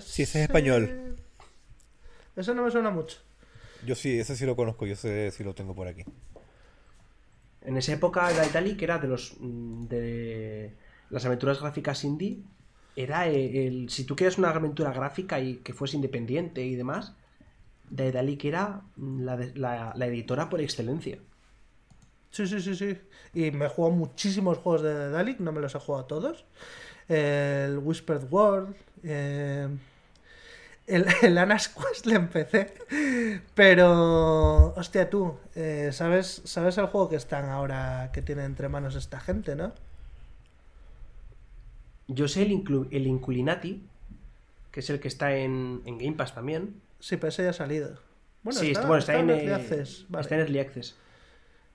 Sí, 0.00 0.22
ese 0.22 0.38
es 0.40 0.48
español. 0.48 1.16
Eso 2.36 2.54
no 2.54 2.64
me 2.64 2.70
suena 2.70 2.90
mucho. 2.90 3.18
Yo 3.86 3.94
sí, 3.94 4.18
ese 4.18 4.36
sí 4.36 4.44
lo 4.44 4.56
conozco, 4.56 4.86
yo 4.86 4.94
sé 4.96 5.30
si 5.30 5.42
lo 5.42 5.54
tengo 5.54 5.74
por 5.74 5.86
aquí. 5.88 6.04
En 7.62 7.76
esa 7.76 7.92
época 7.92 8.30
Daedalic 8.32 8.80
era 8.82 8.98
de 8.98 9.08
los 9.08 9.36
mm, 9.38 9.86
de 9.86 10.74
las 11.10 11.24
aventuras 11.26 11.60
gráficas 11.60 12.04
indie. 12.04 12.42
Era 12.96 13.26
el, 13.28 13.88
si 13.90 14.04
tú 14.04 14.16
quieres 14.16 14.38
una 14.38 14.50
aventura 14.50 14.92
gráfica 14.92 15.40
y 15.40 15.56
que 15.58 15.74
fuese 15.74 15.96
independiente 15.96 16.64
y 16.64 16.74
demás, 16.76 17.14
Daedalic 17.90 18.44
era 18.46 18.82
la, 18.96 19.92
la- 19.96 20.06
editora 20.06 20.50
por 20.50 20.60
excelencia. 20.62 21.18
Sí, 22.30 22.46
sí, 22.46 22.60
sí, 22.60 22.74
sí. 22.76 22.98
Y 23.34 23.50
me 23.50 23.66
he 23.66 23.68
jugado 23.68 23.94
muchísimos 23.96 24.58
juegos 24.58 24.82
de 24.82 25.10
Dalek, 25.10 25.40
no 25.40 25.52
me 25.52 25.60
los 25.60 25.74
he 25.74 25.80
jugado 25.80 26.04
todos. 26.06 26.44
El 27.08 27.78
Whispered 27.78 28.24
World. 28.30 28.76
eh, 29.02 29.68
El, 30.86 31.06
el 31.22 31.38
Anas 31.38 31.74
le 32.04 32.14
empecé. 32.14 32.74
Pero, 33.54 34.74
hostia, 34.76 35.08
tú, 35.10 35.36
eh, 35.54 35.90
¿sabes, 35.92 36.42
¿sabes 36.44 36.78
el 36.78 36.86
juego 36.86 37.08
que 37.08 37.16
están 37.16 37.48
ahora, 37.48 38.10
que 38.12 38.22
tiene 38.22 38.44
entre 38.44 38.68
manos 38.68 38.94
esta 38.96 39.20
gente, 39.20 39.54
no? 39.56 39.72
Yo 42.12 42.28
sé 42.28 42.42
el, 42.42 42.50
inclu- 42.50 42.88
el 42.90 43.06
Inculinati, 43.06 43.82
que 44.70 44.80
es 44.80 44.90
el 44.90 45.00
que 45.00 45.08
está 45.08 45.36
en, 45.36 45.82
en 45.84 45.98
Game 45.98 46.12
Pass 46.16 46.34
también. 46.34 46.74
Sí, 46.98 47.16
pero 47.16 47.28
ese 47.28 47.44
ya 47.44 47.50
ha 47.50 47.54
salido. 47.54 47.98
Bueno, 48.42 48.60
sí, 48.60 48.70
está, 48.70 48.86
bueno, 48.86 48.98
está, 48.98 49.18
en, 49.18 49.30
Early 49.30 49.50
eh, 49.50 49.54
Access, 49.54 50.06
vale. 50.08 50.22
está 50.22 50.34
en 50.34 50.40
Early 50.42 50.58
Access. 50.58 50.96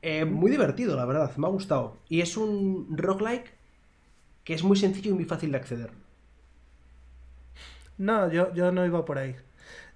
Eh, 0.01 0.25
muy 0.25 0.51
divertido, 0.51 0.95
la 0.95 1.05
verdad, 1.05 1.35
me 1.37 1.47
ha 1.47 1.49
gustado. 1.49 1.97
Y 2.09 2.21
es 2.21 2.37
un 2.37 2.95
roguelike 2.97 3.53
que 4.43 4.53
es 4.53 4.63
muy 4.63 4.77
sencillo 4.77 5.11
y 5.11 5.13
muy 5.13 5.25
fácil 5.25 5.51
de 5.51 5.57
acceder. 5.57 5.91
No, 7.97 8.29
yo, 8.31 8.53
yo 8.53 8.71
no 8.71 8.85
iba 8.85 9.05
por 9.05 9.17
ahí. 9.17 9.35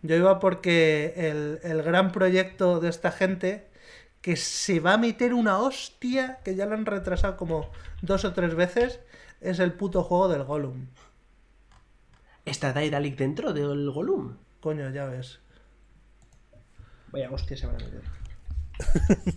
Yo 0.02 0.16
iba 0.16 0.40
porque 0.40 1.14
el, 1.18 1.60
el 1.64 1.84
gran 1.84 2.12
proyecto 2.12 2.80
de 2.80 2.90
esta 2.90 3.12
gente, 3.12 3.68
que 4.22 4.36
se 4.38 4.80
va 4.80 4.94
a 4.94 4.98
meter 4.98 5.34
una 5.34 5.60
hostia, 5.60 6.40
que 6.44 6.56
ya 6.56 6.66
lo 6.66 6.76
han 6.76 6.86
retrasado 6.86 7.38
como 7.38 7.70
dos 8.02 8.26
o 8.26 8.34
tres 8.34 8.56
veces, 8.56 9.00
es 9.42 9.60
el 9.60 9.74
puto 9.74 10.04
juego 10.04 10.28
del 10.28 10.44
Gollum. 10.44 10.88
¿Está 12.46 12.74
Daedalic 12.74 13.18
dentro 13.18 13.54
del 13.54 13.90
Gollum? 13.92 14.38
Coño, 14.60 14.90
ya 14.90 15.06
ves. 15.06 15.40
Vaya 17.12 17.32
hostia 17.32 17.58
se 17.58 17.68
van 17.68 17.76
a 17.76 17.86
meter. 17.86 18.02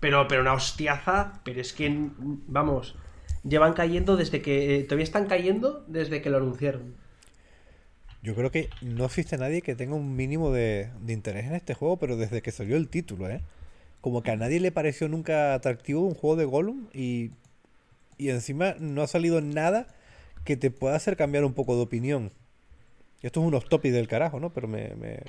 pero, 0.00 0.28
pero 0.28 0.42
una 0.42 0.54
hostiaza, 0.54 1.40
pero 1.44 1.60
es 1.60 1.72
que, 1.72 2.10
vamos, 2.18 2.96
llevan 3.42 3.72
cayendo 3.72 4.16
desde 4.16 4.42
que... 4.42 4.76
eh, 4.76 4.84
todavía 4.84 5.04
están 5.04 5.26
cayendo 5.26 5.84
desde 5.86 6.22
que 6.22 6.30
lo 6.30 6.38
anunciaron. 6.38 6.94
Yo 8.22 8.34
creo 8.34 8.50
que 8.50 8.70
no 8.80 9.04
existe 9.04 9.36
nadie 9.36 9.60
que 9.60 9.74
tenga 9.74 9.94
un 9.94 10.16
mínimo 10.16 10.50
de, 10.50 10.90
de 11.00 11.12
interés 11.12 11.46
en 11.46 11.54
este 11.54 11.74
juego, 11.74 11.98
pero 11.98 12.16
desde 12.16 12.40
que 12.40 12.52
salió 12.52 12.76
el 12.76 12.88
título, 12.88 13.28
¿eh? 13.28 13.42
Como 14.00 14.22
que 14.22 14.30
a 14.30 14.36
nadie 14.36 14.60
le 14.60 14.72
pareció 14.72 15.08
nunca 15.08 15.54
atractivo 15.54 16.00
un 16.00 16.14
juego 16.14 16.36
de 16.36 16.44
Gollum 16.44 16.88
y, 16.92 17.32
y 18.18 18.30
encima 18.30 18.74
no 18.78 19.02
ha 19.02 19.06
salido 19.06 19.40
nada 19.40 19.86
que 20.44 20.56
te 20.56 20.70
pueda 20.70 20.96
hacer 20.96 21.16
cambiar 21.16 21.44
un 21.44 21.54
poco 21.54 21.76
de 21.76 21.82
opinión. 21.82 22.30
Esto 23.22 23.40
es 23.40 23.46
un 23.46 23.54
off 23.54 23.68
topic 23.68 23.92
del 23.92 24.08
carajo, 24.08 24.38
¿no? 24.40 24.50
Pero 24.52 24.68
me, 24.68 24.94
me- 24.96 25.22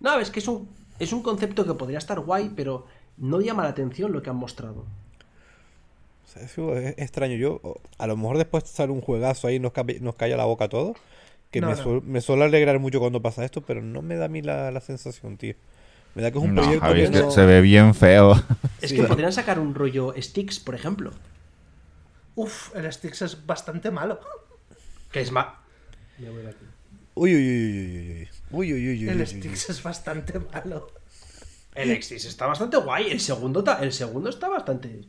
No, 0.00 0.18
es 0.18 0.30
que 0.30 0.40
es 0.40 0.48
un, 0.48 0.68
es 0.98 1.12
un 1.12 1.22
concepto 1.22 1.64
que 1.64 1.74
podría 1.74 1.98
estar 1.98 2.20
guay, 2.20 2.50
pero 2.54 2.86
no 3.16 3.40
llama 3.40 3.62
la 3.62 3.70
atención 3.70 4.12
lo 4.12 4.22
que 4.22 4.30
han 4.30 4.36
mostrado. 4.36 4.84
o 6.24 6.28
sea, 6.32 6.42
eso 6.42 6.76
es 6.76 6.94
extraño. 6.98 7.36
Yo, 7.36 7.60
a 7.98 8.06
lo 8.06 8.16
mejor 8.16 8.38
después 8.38 8.64
sale 8.68 8.92
un 8.92 9.00
juegazo 9.00 9.46
ahí 9.48 9.56
y 9.56 9.60
nos, 9.60 9.72
nos 10.00 10.14
calla 10.14 10.36
la 10.36 10.44
boca 10.44 10.66
a 10.66 10.68
todos. 10.68 10.96
Que 11.50 11.60
No, 11.60 11.68
me, 11.68 11.74
no. 11.76 11.82
suel- 11.82 12.02
me 12.02 12.20
suele 12.20 12.44
alegrar 12.44 12.78
mucho 12.78 12.98
cuando 13.00 13.20
pasa 13.22 13.44
esto, 13.44 13.60
pero 13.62 13.82
no 13.82 14.00
me 14.02 14.16
da 14.16 14.26
a 14.26 14.28
mí 14.28 14.40
la, 14.42 14.70
la 14.70 14.80
sensación, 14.80 15.36
tío. 15.36 15.54
Me 16.14 16.20
da 16.22 16.30
que 16.30 16.38
es 16.38 16.44
un 16.44 16.54
No, 16.54 16.62
proyecto 16.62 16.86
Javi, 16.86 16.98
que 16.98 17.04
es 17.04 17.10
que 17.10 17.20
no- 17.20 17.30
se 17.30 17.44
ve 17.46 17.60
bien 17.62 17.94
feo. 17.94 18.34
Es 18.82 18.90
Sí. 18.90 18.96
que 18.96 19.04
podrían 19.04 19.32
sacar 19.32 19.58
un 19.58 19.74
rollo 19.74 20.14
Sticks, 20.20 20.60
por 20.60 20.74
ejemplo. 20.74 21.10
Uf, 22.34 22.74
el 22.74 22.90
Styx 22.92 23.22
es 23.22 23.46
bastante 23.46 23.90
malo. 23.90 24.20
Que 25.10 25.20
es 25.20 25.30
aquí. 26.48 26.64
Uy, 27.14 27.34
uy, 27.34 27.42
uy, 27.42 27.66
uy, 27.66 27.98
uy, 27.98 28.20
uy. 28.22 28.28
Uy, 28.50 28.72
uy, 28.72 28.88
uy, 28.90 29.04
uy, 29.04 29.08
El. 29.10 29.26
Styx 29.26 29.70
es 29.70 29.82
bastante 29.82 30.38
malo. 30.38 30.90
El 31.74 32.02
Sticks 32.02 32.26
está 32.26 32.46
bastante 32.46 32.76
guay. 32.76 33.10
El 33.10 33.20
segundo, 33.20 33.64
ta- 33.64 33.78
el 33.82 33.92
segundo 33.94 34.28
está 34.28 34.48
bastante... 34.48 35.08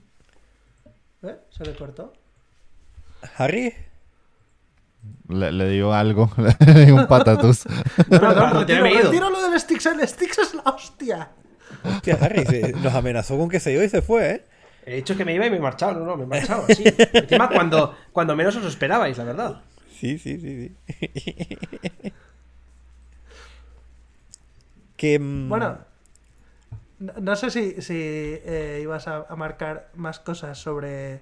¿Eh? 1.23 1.35
¿Se 1.49 1.63
le 1.65 1.75
cortó? 1.75 2.13
Harry, 3.37 3.73
Le, 5.29 5.51
le 5.51 5.69
dio 5.69 5.93
algo, 5.93 6.31
le 6.65 6.85
dio 6.85 6.95
un 6.95 7.07
patatús. 7.07 7.65
No, 8.09 8.19
no, 8.19 8.19
Perdón, 8.19 8.49
no, 8.53 8.59
retiro, 8.61 8.81
me 8.83 8.89
he 8.89 8.93
ido. 8.93 9.03
retiro 9.03 9.29
lo 9.29 9.41
del 9.49 9.59
Styx. 9.59 9.85
El 9.87 10.07
Styx 10.07 10.37
es 10.39 10.53
la 10.53 10.61
hostia. 10.63 11.31
hostia, 11.83 12.17
Harry 12.21 12.45
se- 12.45 12.73
nos 12.73 12.93
amenazó 12.93 13.37
con 13.37 13.49
que 13.49 13.59
se 13.59 13.71
iba 13.73 13.83
y 13.83 13.89
se 13.89 14.01
fue, 14.01 14.29
¿eh? 14.31 14.45
He 14.85 14.95
dicho 14.97 15.15
que 15.15 15.25
me 15.25 15.33
iba 15.33 15.45
y 15.45 15.49
me 15.49 15.57
he 15.57 15.59
marchado. 15.59 15.99
No, 15.99 16.05
no, 16.05 16.17
me 16.17 16.23
he 16.23 16.27
marchado, 16.27 16.65
sí. 16.67 16.83
Encima 17.13 17.49
cuando, 17.49 17.95
cuando 18.11 18.35
menos 18.35 18.55
os 18.55 18.65
esperabais, 18.65 19.17
la 19.17 19.23
verdad. 19.23 19.61
Sí, 19.91 20.17
sí, 20.17 20.39
sí, 20.39 20.75
sí. 20.97 21.57
que. 24.97 25.19
mm, 25.19 25.49
Bueno, 25.49 25.79
no, 26.99 27.13
no 27.19 27.35
sé 27.35 27.49
si, 27.49 27.81
si 27.81 27.95
eh, 27.97 28.79
ibas 28.81 29.07
a, 29.07 29.25
a 29.29 29.35
marcar 29.35 29.89
más 29.95 30.19
cosas 30.19 30.57
sobre, 30.57 31.21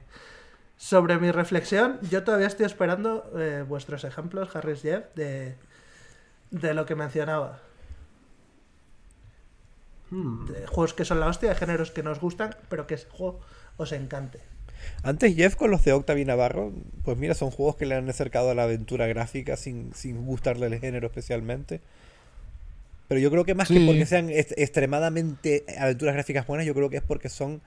sobre 0.78 1.18
mi 1.18 1.32
reflexión. 1.32 2.00
Yo 2.10 2.24
todavía 2.24 2.48
estoy 2.48 2.66
esperando 2.66 3.32
eh, 3.38 3.64
vuestros 3.68 4.04
ejemplos, 4.04 4.56
Harris 4.56 4.82
Jeff, 4.82 5.06
de, 5.16 5.56
de 6.52 6.74
lo 6.74 6.86
que 6.86 6.96
mencionaba. 6.96 7.60
Hmm. 10.12 10.46
De 10.46 10.68
juegos 10.68 10.94
que 10.94 11.06
son 11.06 11.20
la 11.20 11.28
hostia, 11.28 11.50
de 11.50 11.56
géneros 11.56 11.92
que 11.92 12.04
nos 12.04 12.20
gustan, 12.20 12.56
pero 12.70 12.86
que 12.86 12.96
ese 12.96 13.08
juego 13.10 13.40
os 13.78 13.92
encante. 13.92 14.40
Antes 15.04 15.36
Jeff 15.36 15.56
con 15.56 15.72
los 15.72 15.84
de 15.84 15.94
Octavio 15.94 16.26
Navarro, 16.26 16.72
pues 17.04 17.18
mira, 17.18 17.34
son 17.34 17.52
juegos 17.52 17.76
que 17.78 17.86
le 17.86 17.96
han 17.96 18.10
acercado 18.10 18.50
a 18.52 18.56
la 18.56 18.64
aventura 18.64 19.08
gráfica 19.08 19.56
sin, 19.56 19.94
sin 19.94 20.26
gustarle 20.26 20.68
el 20.68 20.80
género 20.80 21.08
especialmente. 21.08 21.82
Pero 23.08 23.20
yo 23.20 23.30
creo 23.30 23.44
que 23.44 23.56
más 23.56 23.68
que 23.68 23.82
porque 23.82 24.06
sean 24.06 24.30
est- 24.30 24.54
extremadamente 24.58 25.66
aventuras 25.78 26.14
gráficas 26.16 26.48
buenas, 26.48 26.66
yo 26.66 26.74
creo 26.74 26.90
que 26.90 26.98
es 26.98 27.04
porque 27.04 27.30
son 27.30 27.62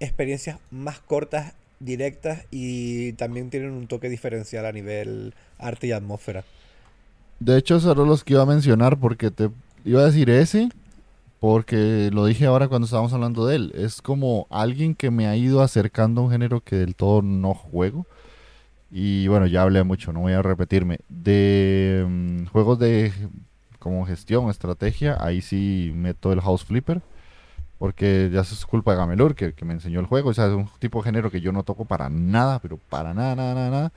experiencias 0.00 0.58
más 0.70 1.00
cortas, 1.00 1.54
directas 1.80 2.44
y 2.50 3.12
también 3.14 3.50
tienen 3.50 3.72
un 3.72 3.86
toque 3.88 4.08
diferencial 4.08 4.66
a 4.66 4.72
nivel 4.72 5.34
arte 5.58 5.88
y 5.88 5.92
atmósfera. 5.92 6.44
De 7.40 7.58
hecho, 7.58 7.76
esos 7.76 7.94
eran 7.94 8.06
los 8.08 8.24
que 8.24 8.34
iba 8.34 8.42
a 8.42 8.46
mencionar 8.46 8.98
porque 8.98 9.30
te 9.30 9.50
iba 9.84 10.02
a 10.02 10.06
decir 10.06 10.30
ese, 10.30 10.68
porque 11.42 12.10
lo 12.12 12.24
dije 12.26 12.46
ahora 12.46 12.68
cuando 12.68 12.84
estábamos 12.84 13.12
hablando 13.12 13.46
de 13.46 13.56
él. 13.56 13.72
Es 13.74 14.00
como 14.00 14.46
alguien 14.48 14.94
que 14.94 15.10
me 15.10 15.26
ha 15.26 15.34
ido 15.34 15.60
acercando 15.60 16.20
a 16.20 16.24
un 16.26 16.30
género 16.30 16.60
que 16.60 16.76
del 16.76 16.94
todo 16.94 17.20
no 17.20 17.52
juego. 17.52 18.06
Y 18.92 19.26
bueno, 19.26 19.48
ya 19.48 19.62
hablé 19.62 19.82
mucho, 19.82 20.12
no 20.12 20.20
voy 20.20 20.34
a 20.34 20.42
repetirme. 20.42 21.00
De 21.08 22.06
mm, 22.08 22.44
juegos 22.46 22.78
de 22.78 23.12
como 23.80 24.06
gestión, 24.06 24.50
estrategia, 24.50 25.16
ahí 25.18 25.40
sí 25.40 25.90
meto 25.96 26.32
el 26.32 26.40
House 26.40 26.64
Flipper. 26.64 27.02
Porque 27.76 28.30
ya 28.32 28.42
es 28.42 28.64
culpa 28.64 28.92
de 28.92 28.98
Gamelur, 28.98 29.34
que, 29.34 29.52
que 29.52 29.64
me 29.64 29.72
enseñó 29.72 29.98
el 29.98 30.06
juego. 30.06 30.30
O 30.30 30.34
sea, 30.34 30.46
es 30.46 30.52
un 30.52 30.68
tipo 30.78 31.00
de 31.00 31.06
género 31.06 31.32
que 31.32 31.40
yo 31.40 31.50
no 31.50 31.64
toco 31.64 31.84
para 31.86 32.08
nada, 32.08 32.60
pero 32.60 32.78
para 32.88 33.14
nada, 33.14 33.34
nada, 33.34 33.54
nada, 33.54 33.70
nada. 33.70 33.92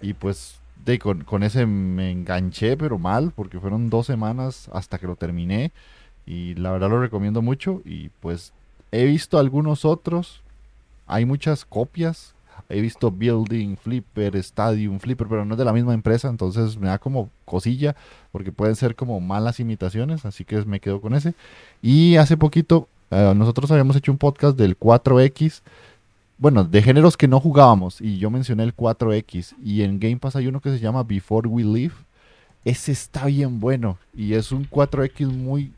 Y 0.00 0.14
pues 0.14 0.60
de, 0.84 1.00
con, 1.00 1.24
con 1.24 1.42
ese 1.42 1.66
me 1.66 2.12
enganché, 2.12 2.76
pero 2.76 2.96
mal, 2.96 3.32
porque 3.34 3.58
fueron 3.58 3.90
dos 3.90 4.06
semanas 4.06 4.70
hasta 4.72 4.98
que 4.98 5.08
lo 5.08 5.16
terminé. 5.16 5.72
Y 6.26 6.54
la 6.54 6.72
verdad 6.72 6.90
lo 6.90 7.00
recomiendo 7.00 7.42
mucho. 7.42 7.82
Y 7.84 8.10
pues 8.20 8.52
he 8.92 9.04
visto 9.04 9.38
algunos 9.38 9.84
otros. 9.84 10.42
Hay 11.06 11.24
muchas 11.24 11.64
copias. 11.64 12.34
He 12.68 12.80
visto 12.80 13.10
Building, 13.12 13.76
Flipper, 13.76 14.34
Stadium, 14.36 14.98
Flipper, 14.98 15.28
pero 15.28 15.44
no 15.44 15.54
es 15.54 15.58
de 15.58 15.64
la 15.64 15.72
misma 15.72 15.94
empresa. 15.94 16.28
Entonces 16.28 16.76
me 16.76 16.88
da 16.88 16.98
como 16.98 17.30
cosilla, 17.44 17.94
porque 18.32 18.50
pueden 18.50 18.74
ser 18.74 18.96
como 18.96 19.20
malas 19.20 19.60
imitaciones. 19.60 20.26
Así 20.26 20.44
que 20.44 20.64
me 20.64 20.80
quedo 20.80 21.00
con 21.00 21.14
ese. 21.14 21.34
Y 21.80 22.16
hace 22.16 22.36
poquito 22.36 22.88
eh, 23.10 23.32
nosotros 23.36 23.70
habíamos 23.70 23.94
hecho 23.96 24.10
un 24.10 24.18
podcast 24.18 24.58
del 24.58 24.78
4X 24.78 25.62
bueno, 26.38 26.64
de 26.64 26.82
géneros 26.82 27.16
que 27.16 27.28
no 27.28 27.40
jugábamos, 27.40 28.00
y 28.00 28.18
yo 28.18 28.30
mencioné 28.30 28.62
el 28.64 28.76
4X, 28.76 29.54
y 29.62 29.82
en 29.82 29.98
Game 29.98 30.18
Pass 30.18 30.36
hay 30.36 30.46
uno 30.46 30.60
que 30.60 30.70
se 30.70 30.80
llama 30.80 31.02
Before 31.02 31.48
We 31.48 31.64
Leave. 31.64 31.94
Ese 32.64 32.92
está 32.92 33.26
bien 33.26 33.58
bueno, 33.60 33.96
y 34.14 34.34
es 34.34 34.52
un 34.52 34.68
4X 34.68 35.28
muy 35.28 35.72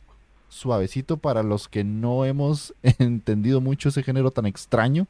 suavecito 0.48 1.16
para 1.16 1.42
los 1.42 1.68
que 1.68 1.84
no 1.84 2.24
hemos 2.24 2.74
entendido 2.98 3.60
mucho 3.60 3.88
ese 3.88 4.02
género 4.02 4.30
tan 4.30 4.46
extraño. 4.46 5.06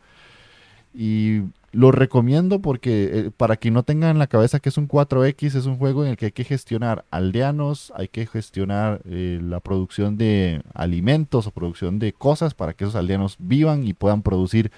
Y 0.94 1.42
lo 1.72 1.92
recomiendo 1.92 2.60
porque 2.60 3.10
eh, 3.12 3.30
para 3.36 3.56
quien 3.56 3.74
no 3.74 3.82
tenga 3.82 4.10
en 4.10 4.18
la 4.18 4.26
cabeza 4.26 4.58
que 4.58 4.70
es 4.70 4.78
un 4.78 4.88
4X, 4.88 5.54
es 5.54 5.66
un 5.66 5.76
juego 5.76 6.04
en 6.04 6.10
el 6.10 6.16
que 6.16 6.26
hay 6.26 6.32
que 6.32 6.44
gestionar 6.44 7.04
aldeanos, 7.10 7.92
hay 7.94 8.08
que 8.08 8.26
gestionar 8.26 9.02
eh, 9.04 9.38
la 9.42 9.60
producción 9.60 10.16
de 10.16 10.62
alimentos 10.74 11.46
o 11.46 11.50
producción 11.50 11.98
de 11.98 12.12
cosas 12.12 12.54
para 12.54 12.72
que 12.72 12.84
esos 12.84 12.96
aldeanos 12.96 13.36
vivan 13.38 13.86
y 13.86 13.92
puedan 13.92 14.22
producir 14.22 14.72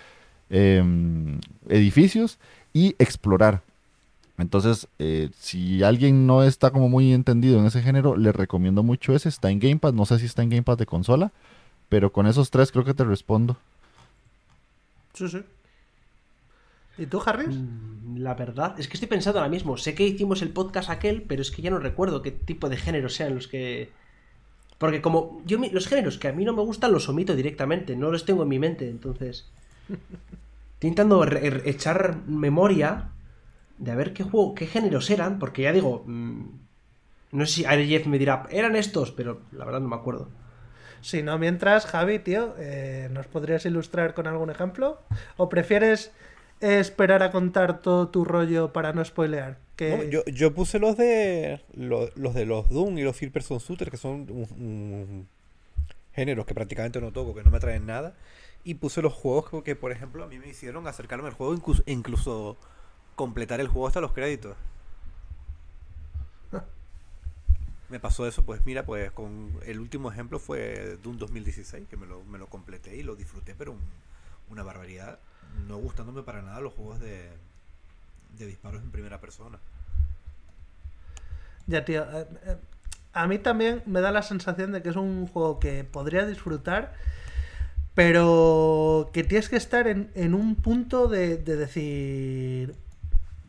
em, 0.51 1.39
edificios 1.69 2.39
y 2.73 2.97
explorar. 2.99 3.63
Entonces, 4.43 4.89
eh, 4.99 5.31
si 5.39 5.83
alguien 5.83 6.27
no 6.27 6.43
está 6.43 6.71
como 6.71 6.89
muy 6.89 7.13
entendido 7.13 7.59
en 7.59 7.67
ese 7.67 7.83
género, 7.83 8.17
le 8.17 8.33
recomiendo 8.33 8.83
mucho 8.83 9.15
ese. 9.15 9.29
Está 9.29 9.51
en 9.51 9.59
Game 9.61 9.79
Pass, 9.79 9.95
no 9.95 10.07
sé 10.07 10.19
si 10.19 10.27
está 10.27 10.43
en 10.43 10.51
Game 10.51 10.63
Pass 10.63 10.79
de 10.79 10.87
consola, 10.87 11.33
pero 11.89 12.13
con 12.13 12.27
esos 12.27 12.51
tres 12.51 12.73
creo 12.73 12.85
que 12.85 12.95
te 12.95 13.05
respondo. 13.05 13.57
Sí, 15.15 15.29
sí. 15.29 15.43
¿Y 16.99 17.07
tú, 17.07 17.23
Harris? 17.25 17.49
Mm, 17.57 18.19
La 18.19 18.35
verdad, 18.35 18.75
es 18.79 18.87
que 18.89 18.95
estoy 18.95 19.09
pensando 19.09 19.39
ahora 19.39 19.51
mismo. 19.51 19.77
Sé 19.77 19.95
que 19.95 20.07
hicimos 20.07 20.43
el 20.43 20.51
podcast 20.51 20.91
aquel, 20.91 21.23
pero 21.23 21.43
es 21.43 21.51
que 21.51 21.63
ya 21.63 21.71
no 21.71 21.79
recuerdo 21.79 22.23
qué 22.23 22.31
tipo 22.31 22.69
de 22.69 22.77
géneros 22.77 23.15
sean 23.15 23.35
los 23.35 23.49
que. 23.49 23.91
Porque 24.79 25.03
como 25.03 25.43
yo 25.47 25.59
los 25.73 25.87
géneros 25.89 26.19
que 26.19 26.29
a 26.29 26.33
mí 26.33 26.45
no 26.45 26.53
me 26.55 26.63
gustan 26.63 26.93
los 26.93 27.09
omito 27.09 27.35
directamente, 27.37 27.97
no 27.97 28.11
los 28.11 28.25
tengo 28.25 28.43
en 28.43 28.49
mi 28.49 28.59
mente, 28.59 28.89
entonces. 28.89 29.47
Estoy 29.89 30.89
intentando 30.89 31.25
re- 31.27 31.69
echar 31.69 32.17
memoria 32.27 33.09
de 33.81 33.91
a 33.93 33.97
ver 33.97 34.13
qué 34.15 34.25
juego, 34.25 34.55
qué 34.55 34.67
géneros 34.67 35.11
eran, 35.11 35.39
porque 35.41 35.63
ya 35.63 35.73
digo, 35.73 36.05
mm, 36.07 36.45
No 37.33 37.47
sé 37.47 37.53
si 37.65 37.65
Jeff 37.89 38.07
me 38.07 38.19
dirá, 38.19 38.47
eran 38.51 38.77
estos, 38.77 39.13
pero 39.13 39.43
la 39.53 39.65
verdad 39.65 39.81
no 39.81 39.89
me 39.89 39.97
acuerdo. 39.97 40.29
Si 41.01 41.23
no, 41.23 41.39
mientras, 41.39 41.87
Javi, 41.87 42.19
tío, 42.19 42.55
eh, 42.59 43.09
¿nos 43.13 43.27
podrías 43.27 43.65
ilustrar 43.67 44.15
con 44.15 44.27
algún 44.27 44.51
ejemplo? 44.51 44.99
¿O 45.37 45.49
prefieres 45.49 46.13
esperar 46.61 47.23
a 47.23 47.31
contar 47.31 47.81
todo 47.81 48.09
tu 48.09 48.25
rollo 48.25 48.73
para 48.73 48.93
no 48.93 49.05
spoilear? 49.05 49.59
Que... 49.77 49.97
No, 49.97 50.03
yo, 50.05 50.25
yo 50.27 50.53
puse 50.55 50.79
los 50.79 50.97
de 50.97 51.61
los, 51.75 52.15
los 52.17 52.35
de 52.35 52.45
los 52.47 52.69
Doom 52.69 52.99
y 52.99 53.03
los 53.03 53.17
First 53.17 53.33
Person 53.33 53.59
Shooter, 53.59 53.91
que 53.91 53.97
son 53.97 54.27
un- 54.31 54.49
un- 54.59 55.29
géneros 56.13 56.47
que 56.47 56.55
prácticamente 56.55 57.01
no 57.01 57.13
toco, 57.13 57.35
que 57.35 57.43
no 57.43 57.51
me 57.51 57.61
traen 57.61 57.87
nada. 57.87 58.15
Y 58.65 58.75
puse 58.75 59.01
los 59.01 59.15
juegos 59.15 59.49
que, 59.51 59.63
que, 59.63 59.77
por 59.77 59.93
ejemplo, 59.93 60.25
a 60.25 60.27
mí 60.27 60.39
me 60.39 60.49
hicieron 60.49 60.87
acercarme 60.87 61.29
al 61.29 61.35
juego, 61.35 61.55
incluso, 61.55 61.83
incluso 61.87 62.59
completar 63.21 63.61
el 63.61 63.69
juego 63.69 63.87
hasta 63.87 64.01
los 64.01 64.13
créditos. 64.13 64.57
Me 67.89 67.99
pasó 68.01 68.27
eso, 68.27 68.45
pues 68.45 68.65
mira, 68.67 68.85
pues 68.87 69.11
con 69.13 69.59
el 69.67 69.81
último 69.81 70.11
ejemplo 70.11 70.39
fue 70.39 70.97
Doom 71.03 71.19
2016, 71.19 71.89
que 71.89 71.97
me 71.97 72.07
lo, 72.07 72.25
me 72.25 72.39
lo 72.39 72.47
completé 72.49 72.97
y 72.97 73.03
lo 73.03 73.17
disfruté, 73.17 73.55
pero 73.55 73.73
un- 73.73 73.81
una 74.49 74.63
barbaridad. 74.63 75.19
No 75.69 75.79
gustándome 75.79 76.23
para 76.23 76.43
nada 76.43 76.61
los 76.61 76.73
juegos 76.75 77.01
de, 77.01 77.31
de 78.39 78.47
disparos 78.47 78.83
en 78.83 78.91
primera 78.91 79.21
persona. 79.21 79.59
Ya, 81.67 81.85
tío. 81.85 82.03
eh, 82.05 82.27
eh, 82.47 82.57
a 83.13 83.27
mí 83.27 83.39
también 83.39 83.83
me 83.87 84.01
da 84.01 84.13
la 84.13 84.23
sensación 84.23 84.73
de 84.73 84.83
que 84.83 84.91
es 84.91 84.97
un 84.97 85.27
juego 85.27 85.59
que 85.61 85.85
podría 85.85 86.27
disfrutar, 86.27 86.95
pero 87.95 89.11
que 89.13 89.25
tienes 89.25 89.49
que 89.49 89.57
estar 89.57 89.89
en, 89.89 90.11
en 90.15 90.35
un 90.35 90.57
punto 90.57 91.09
de, 91.09 91.37
de 91.39 91.57
decir, 91.57 92.75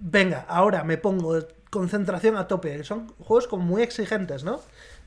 venga, 0.02 0.46
ahora 0.50 0.84
me 0.84 0.98
pongo 0.98 1.40
concentración 1.70 2.36
a 2.36 2.48
tope. 2.48 2.84
Son 2.84 3.08
juegos 3.20 3.48
como 3.48 3.64
muy 3.64 3.82
exigentes, 3.82 4.44
¿no? 4.44 4.60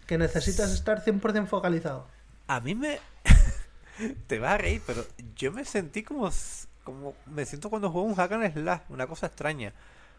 Que 0.07 0.17
necesitas 0.19 0.73
estar 0.73 1.05
100% 1.05 1.47
focalizado. 1.47 2.09
A 2.47 2.61
mí 2.61 2.75
me. 2.75 2.99
Te 4.27 4.39
vas 4.39 4.55
a 4.55 4.59
reír, 4.59 4.83
pero 4.87 5.05
yo 5.37 5.53
me 5.53 5.65
sentí 5.65 6.03
como. 6.03 6.31
como 6.85 7.15
me 7.27 7.45
siento 7.45 7.71
cuando 7.71 7.91
juego 7.91 8.07
un 8.07 8.15
hack 8.15 8.33
and 8.33 8.53
slash, 8.53 8.81
una 8.89 9.07
cosa 9.07 9.27
extraña. 9.27 9.73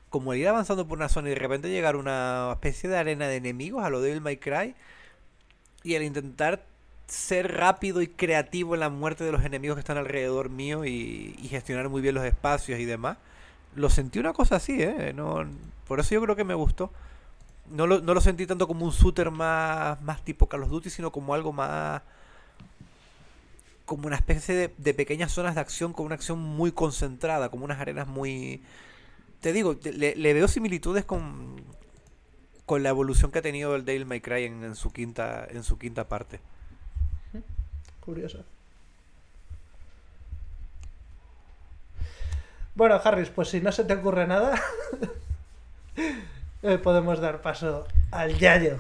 Como 0.10 0.34
el 0.34 0.40
ir 0.40 0.48
avanzando 0.48 0.88
por 0.88 0.98
una 0.98 1.10
zona 1.10 1.30
y 1.30 1.32
de 1.32 1.40
repente 1.40 1.70
llegar 1.70 1.96
a 1.96 1.98
una 1.98 2.52
especie 2.54 2.90
de 2.90 2.98
arena 2.98 3.28
de 3.28 3.38
enemigos 3.38 3.84
a 3.84 3.90
lo 3.90 4.02
Devil 4.02 4.22
May 4.22 4.38
Cry. 4.38 4.76
Y 5.84 5.96
el 5.96 6.04
intentar 6.04 6.66
ser 7.08 7.56
rápido 7.56 8.02
y 8.02 8.08
creativo 8.08 8.74
en 8.74 8.80
la 8.80 8.90
muerte 8.90 9.24
de 9.24 9.32
los 9.32 9.44
enemigos 9.44 9.76
que 9.76 9.82
están 9.82 9.98
alrededor 9.98 10.50
mío 10.50 10.86
y, 10.86 11.36
y 11.40 11.48
gestionar 11.48 11.90
muy 11.90 12.02
bien 12.02 12.16
los 12.16 12.26
espacios 12.26 12.80
y 12.80 12.86
demás. 12.86 13.18
Lo 13.76 13.90
sentí 13.90 14.20
una 14.20 14.34
cosa 14.34 14.56
así, 14.56 14.82
¿eh? 14.82 15.14
No, 15.14 15.46
por 15.88 16.00
eso 16.00 16.16
yo 16.16 16.22
creo 16.22 16.36
que 16.36 16.44
me 16.44 16.54
gustó. 16.54 16.92
No 17.70 17.88
lo, 17.88 18.00
no 18.00 18.14
lo 18.14 18.22
sentí 18.22 18.46
tanto 18.48 18.68
como 18.68 18.86
un 18.86 18.92
shooter 18.92 19.32
más, 19.32 20.02
más 20.02 20.24
tipo 20.24 20.48
Call 20.48 20.64
of 20.64 20.70
Duty, 20.70 20.90
sino 20.90 21.12
como 21.12 21.34
algo 21.34 21.52
más. 21.52 22.02
como 23.86 24.08
una 24.08 24.16
especie 24.16 24.72
de, 24.78 24.94
pequeñas 24.94 25.32
zonas 25.32 25.56
de 25.56 25.62
acción 25.62 25.94
con 25.94 26.06
una 26.06 26.16
acción 26.16 26.40
muy 26.40 26.72
concentrada, 26.72 27.50
como 27.50 27.66
unas 27.66 27.80
arenas 27.80 28.08
muy. 28.08 28.64
Te 29.42 29.52
digo, 29.54 29.76
le, 29.84 30.34
veo 30.34 30.48
similitudes 30.48 31.06
con. 31.06 31.62
con 32.66 32.84
la 32.84 32.90
evolución 32.90 33.32
que 33.32 33.40
ha 33.40 33.44
tenido 33.44 33.76
el 33.76 33.86
Devil 33.86 34.06
May 34.06 34.22
Cry 34.22 34.46
en 34.46 34.76
su 34.76 34.92
quinta. 34.92 35.46
en 35.50 35.64
su 35.64 35.78
quinta 35.78 36.08
parte. 36.08 36.40
Curioso. 38.00 38.46
Bueno, 42.76 43.00
Harris, 43.04 43.30
pues 43.30 43.50
si 43.50 43.62
no 43.62 43.72
se 43.72 43.86
te 43.86 43.94
ocurre 43.94 44.28
nada, 44.28 44.62
eh, 46.64 46.78
podemos 46.78 47.20
dar 47.20 47.42
paso 47.42 47.86
al 48.12 48.38
Yayo 48.38 48.78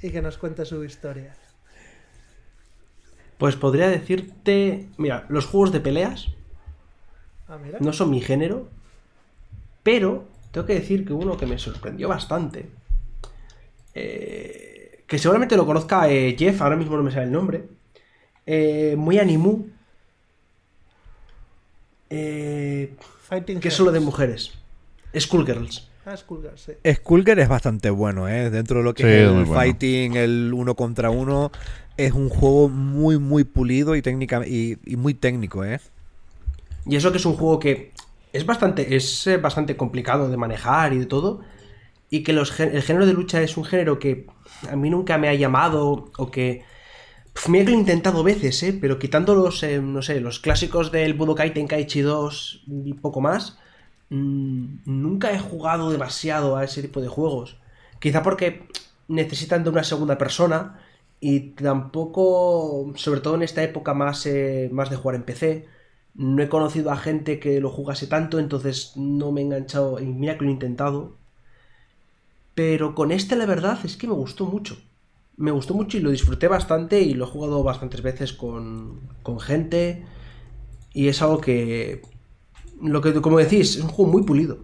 y 0.00 0.10
que 0.10 0.22
nos 0.22 0.38
cuente 0.38 0.64
su 0.64 0.84
historia. 0.84 1.34
Pues 3.38 3.56
podría 3.56 3.88
decirte, 3.88 4.86
mira, 4.96 5.26
los 5.28 5.46
juegos 5.46 5.72
de 5.72 5.80
peleas 5.80 6.28
Ah, 7.48 7.58
mira. 7.62 7.78
no 7.80 7.92
son 7.92 8.10
mi 8.10 8.20
género, 8.20 8.68
pero 9.82 10.24
tengo 10.52 10.66
que 10.66 10.74
decir 10.74 11.04
que 11.04 11.12
uno 11.12 11.36
que 11.36 11.46
me 11.46 11.58
sorprendió 11.58 12.08
bastante, 12.08 12.70
eh, 13.94 15.02
que 15.08 15.18
seguramente 15.18 15.56
lo 15.56 15.66
conozca 15.66 16.08
eh, 16.08 16.36
Jeff, 16.38 16.62
ahora 16.62 16.76
mismo 16.76 16.96
no 16.96 17.02
me 17.02 17.10
sale 17.10 17.24
el 17.24 17.32
nombre, 17.32 17.64
eh, 18.46 18.94
muy 18.96 19.18
animu, 19.18 19.66
eh, 22.10 22.94
Fighting 23.32 23.60
que 23.60 23.68
es 23.68 23.74
solo 23.74 23.92
de 23.92 24.00
mujeres, 24.00 24.52
Skullgirls. 25.18 25.88
Ah, 26.04 26.14
Skullgirls, 26.14 26.60
sí. 26.60 26.72
Skullgirl 26.94 27.38
es 27.40 27.48
bastante 27.48 27.88
bueno, 27.88 28.28
¿eh? 28.28 28.50
Dentro 28.50 28.80
de 28.80 28.84
lo 28.84 28.92
que 28.92 29.04
Sí, 29.04 29.08
es 29.08 29.22
el 29.22 29.30
bueno. 29.30 29.54
fighting, 29.54 30.16
el 30.16 30.52
uno 30.52 30.74
contra 30.74 31.08
uno, 31.08 31.50
es 31.96 32.12
un 32.12 32.28
juego 32.28 32.68
muy, 32.68 33.18
muy 33.18 33.44
pulido 33.44 33.96
y, 33.96 34.02
técnica, 34.02 34.46
y, 34.46 34.76
y 34.84 34.96
muy 34.96 35.14
técnico, 35.14 35.64
¿eh? 35.64 35.80
Y 36.84 36.96
eso 36.96 37.10
que 37.10 37.16
es 37.16 37.24
un 37.24 37.32
juego 37.32 37.58
que 37.58 37.92
es 38.34 38.44
bastante, 38.44 38.96
es 38.96 39.26
eh, 39.26 39.38
bastante 39.38 39.78
complicado 39.78 40.28
de 40.28 40.36
manejar 40.36 40.92
y 40.92 40.98
de 40.98 41.06
todo. 41.06 41.40
Y 42.10 42.24
que 42.24 42.34
los, 42.34 42.60
el 42.60 42.82
género 42.82 43.06
de 43.06 43.14
lucha 43.14 43.40
es 43.40 43.56
un 43.56 43.64
género 43.64 43.98
que 43.98 44.26
a 44.70 44.76
mí 44.76 44.90
nunca 44.90 45.16
me 45.16 45.28
ha 45.30 45.34
llamado 45.34 46.10
o 46.18 46.30
que... 46.30 46.70
Pf, 47.34 47.48
mira 47.50 47.64
que 47.64 47.70
lo 47.70 47.76
he 47.76 47.80
intentado 47.80 48.22
veces, 48.22 48.62
¿eh? 48.62 48.72
Pero 48.80 48.98
quitando 48.98 49.34
los, 49.34 49.62
eh, 49.62 49.80
no 49.80 50.02
sé, 50.02 50.20
los 50.20 50.38
clásicos 50.40 50.92
del 50.92 51.14
Budokai 51.14 51.54
Tenkaichi 51.54 52.00
2 52.02 52.64
y 52.66 52.94
poco 52.94 53.20
más, 53.20 53.58
mm, 54.10 54.82
nunca 54.84 55.32
he 55.32 55.38
jugado 55.38 55.90
demasiado 55.90 56.56
a 56.56 56.64
ese 56.64 56.82
tipo 56.82 57.00
de 57.00 57.08
juegos. 57.08 57.58
Quizá 58.00 58.22
porque 58.22 58.68
necesitan 59.08 59.64
de 59.64 59.70
una 59.70 59.84
segunda 59.84 60.18
persona 60.18 60.80
y 61.20 61.52
tampoco, 61.54 62.92
sobre 62.96 63.20
todo 63.20 63.34
en 63.36 63.42
esta 63.42 63.62
época 63.62 63.94
más, 63.94 64.26
eh, 64.26 64.68
más 64.72 64.90
de 64.90 64.96
jugar 64.96 65.16
en 65.16 65.24
PC, 65.24 65.68
no 66.14 66.42
he 66.42 66.48
conocido 66.48 66.90
a 66.90 66.96
gente 66.96 67.40
que 67.40 67.60
lo 67.60 67.70
jugase 67.70 68.06
tanto, 68.06 68.38
entonces 68.38 68.92
no 68.96 69.32
me 69.32 69.40
he 69.40 69.44
enganchado. 69.44 70.00
Y 70.00 70.06
mira 70.06 70.36
que 70.36 70.44
lo 70.44 70.50
he 70.50 70.52
intentado. 70.54 71.16
Pero 72.54 72.94
con 72.94 73.12
este, 73.12 73.36
la 73.36 73.44
verdad, 73.46 73.78
es 73.84 73.96
que 73.98 74.06
me 74.06 74.14
gustó 74.14 74.46
mucho. 74.46 74.76
Me 75.36 75.50
gustó 75.50 75.74
mucho 75.74 75.96
y 75.96 76.00
lo 76.00 76.10
disfruté 76.10 76.48
bastante 76.48 77.00
y 77.00 77.14
lo 77.14 77.24
he 77.24 77.28
jugado 77.28 77.62
bastantes 77.62 78.02
veces 78.02 78.32
con, 78.32 79.00
con 79.22 79.40
gente. 79.40 80.04
Y 80.92 81.08
es 81.08 81.22
algo 81.22 81.40
que. 81.40 82.02
Lo 82.80 83.00
que, 83.00 83.14
como 83.20 83.38
decís, 83.38 83.76
es 83.76 83.82
un 83.82 83.88
juego 83.88 84.10
muy 84.12 84.22
pulido. 84.24 84.58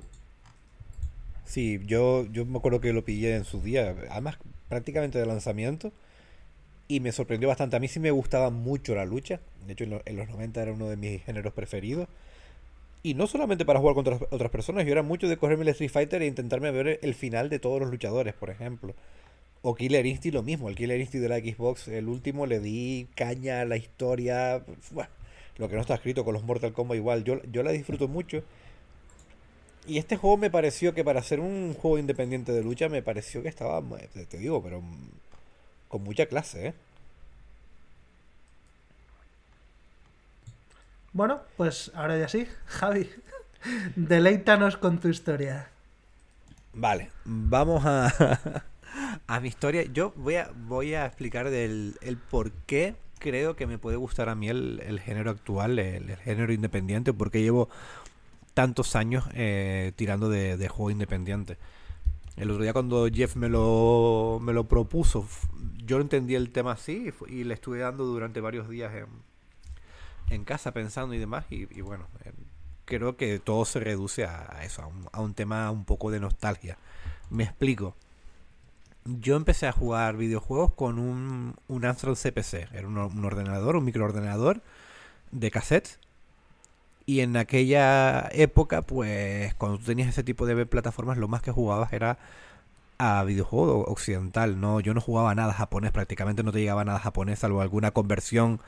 Sí, 1.45 1.81
yo, 1.87 2.27
yo 2.31 2.45
me 2.45 2.59
acuerdo 2.59 2.81
que 2.81 2.93
lo 2.93 3.05
pillé 3.05 3.37
en 3.37 3.45
su 3.45 3.61
día, 3.61 3.97
además 4.11 4.37
prácticamente 4.69 5.19
de 5.19 5.27
lanzamiento, 5.27 5.93
y 6.89 7.01
me 7.01 7.13
sorprendió 7.13 7.49
bastante. 7.49 7.77
A 7.77 7.81
mí 7.81 7.89
sí 7.89 8.01
me 8.01 8.11
gustaba 8.11 8.51
mucho 8.51 8.95
la 8.95 9.05
lucha, 9.07 9.41
de 9.67 9.73
hecho 9.73 9.85
en, 9.85 10.01
en 10.05 10.17
los 10.17 10.29
90 10.29 10.63
era 10.63 10.73
uno 10.73 10.89
de 10.89 10.97
mis 10.97 11.23
géneros 11.25 11.53
preferidos. 11.55 12.09
Y 13.03 13.15
no 13.15 13.27
solamente 13.27 13.65
para 13.65 13.79
jugar 13.81 13.95
contra 13.95 14.19
otras 14.31 14.51
personas, 14.51 14.85
yo 14.85 14.93
era 14.93 15.03
mucho 15.03 15.29
de 15.29 15.37
cogerme 15.37 15.63
el 15.63 15.69
Street 15.69 15.91
Fighter 15.91 16.23
e 16.23 16.27
intentarme 16.27 16.71
ver 16.73 16.99
el 17.03 17.15
final 17.15 17.49
de 17.49 17.59
todos 17.59 17.81
los 17.81 17.91
luchadores, 17.91 18.35
por 18.35 18.51
ejemplo. 18.51 18.95
O 19.63 19.75
Killer 19.75 20.07
Instinct 20.07 20.35
lo 20.35 20.43
mismo, 20.43 20.69
el 20.69 20.77
Killer 20.77 21.01
Instinct 21.01 21.23
de 21.23 21.29
la 21.29 21.39
Xbox, 21.39 21.89
el 21.89 22.09
último 22.09 22.47
le 22.47 22.61
di 22.61 23.09
caña 23.15 23.61
a 23.61 23.65
la 23.65 23.77
historia, 23.77 24.63
bueno, 24.93 25.11
lo 25.57 25.69
que 25.69 25.75
no 25.75 25.81
está 25.81 25.95
escrito 25.95 26.25
con 26.25 26.35
los 26.35 26.45
Mortal 26.45 26.73
Kombat 26.73 26.97
igual, 26.97 27.25
yo, 27.25 27.43
yo 27.51 27.63
la 27.63 27.73
disfruto 27.73 28.07
mucho. 28.09 28.43
Y 29.87 29.99
este 29.99 30.17
juego 30.17 30.37
me 30.37 30.51
pareció 30.51 30.95
que 30.95 31.03
para 31.03 31.23
ser 31.23 31.41
un 31.41 31.75
juego 31.75 31.99
independiente 31.99 32.53
de 32.53 32.63
lucha 32.63 32.89
me 32.89 33.03
pareció 33.03 33.43
que 33.43 33.49
estaba, 33.49 33.83
te 34.13 34.27
te 34.27 34.39
digo, 34.39 34.63
pero 34.63 34.81
mm, 34.81 35.09
con 35.89 36.05
mucha 36.05 36.27
clase, 36.27 36.69
¿eh? 36.69 36.75
Bueno, 41.13 41.41
pues 41.57 41.91
ahora 41.95 42.19
ya 42.19 42.29
sí, 42.29 42.47
Javi, 42.67 43.11
deleítanos 43.97 44.77
con 44.77 45.01
tu 45.01 45.09
historia. 45.09 45.69
Vale, 46.75 47.11
vamos 47.25 47.83
a, 47.85 48.65
a 49.27 49.41
mi 49.41 49.49
historia. 49.49 49.85
Yo 49.85 50.13
voy 50.17 50.37
a, 50.37 50.51
voy 50.55 50.95
a 50.95 51.07
explicar 51.07 51.51
del, 51.51 51.97
el 52.01 52.17
por 52.17 52.53
qué 52.53 52.97
creo 53.19 53.57
que 53.57 53.67
me 53.67 53.79
puede 53.79 53.97
gustar 53.97 54.29
a 54.29 54.35
mí 54.35 54.49
el, 54.49 54.81
el 54.81 55.01
género 55.01 55.31
actual, 55.31 55.79
el, 55.79 56.17
género 56.17 56.53
independiente, 56.53 57.13
porque 57.13 57.43
llevo 57.43 57.69
tantos 58.55 58.97
años 58.97 59.25
eh, 59.35 59.93
tirando 59.97 60.29
de, 60.29 60.69
juego 60.69 60.91
independiente. 60.91 61.59
El 62.37 62.51
otro 62.51 62.63
día 62.63 62.73
cuando 62.73 63.09
Jeff 63.09 63.37
me 63.37 63.49
lo, 63.49 64.39
me 64.41 64.53
lo 64.53 64.69
propuso, 64.69 65.27
yo 65.85 66.01
entendí 66.01 66.37
el 66.37 66.51
tema 66.51 66.73
así 66.73 67.13
y, 67.27 67.45
le 67.45 67.55
estuve 67.55 67.79
dando 67.79 68.05
durante 68.05 68.41
varios 68.41 68.69
días 68.69 68.95
en, 68.95 69.07
en 70.31 70.45
casa 70.45 70.73
pensando 70.73 71.15
y 71.15 71.19
demás. 71.19 71.47
Y, 71.51 71.81
bueno, 71.81 72.07
eh, 72.25 72.33
creo 72.85 73.17
que 73.17 73.41
todo 73.41 73.65
se 73.65 73.81
reduce 73.81 74.25
a, 74.25 74.57
a 74.57 74.65
eso, 74.65 74.83
a 74.83 74.87
un, 74.87 75.09
a 75.13 75.21
un 75.21 75.35
tema 75.35 75.71
un 75.73 75.85
poco 75.85 76.11
de 76.11 76.21
nostalgia. 76.21 76.79
Me 77.31 77.45
explico. 77.45 77.97
Yo 79.21 79.37
empecé 79.37 79.67
a 79.67 79.73
jugar 79.73 80.17
videojuegos 80.17 80.73
con 80.75 80.99
un, 80.99 81.57
un 81.69 81.85
Amstrad 81.85 82.15
CPC. 82.15 82.69
Era 82.73 82.87
un, 82.87 82.97
or- 82.99 83.11
un 83.13 83.25
ordenador, 83.25 83.77
un 83.77 83.85
microordenador 83.85 84.63
de 85.33 85.51
cassette. 85.51 85.99
Y 87.07 87.21
en 87.21 87.37
aquella 87.37 88.29
época, 88.33 88.83
pues, 88.83 89.55
cuando 89.55 89.79
tú 89.79 89.85
tenías 89.87 90.09
ese 90.11 90.23
tipo 90.23 90.45
de 90.47 90.67
plataformas, 90.67 91.17
lo 91.17 91.27
más 91.29 91.41
que 91.41 91.51
jugabas 91.53 91.93
era 91.95 92.19
a 92.99 93.25
videojuego 93.25 93.85
occidental. 93.87 94.61
No, 94.61 94.81
yo 94.81 94.95
no 94.95 95.01
jugaba 95.03 95.35
nada 95.35 95.53
japonés, 95.55 95.93
prácticamente 95.93 96.43
no 96.45 96.53
te 96.53 96.61
llegaba 96.61 96.85
nada 96.85 97.01
japonés, 97.01 97.41
salvo 97.41 97.63
alguna 97.63 97.93
conversión 97.93 98.61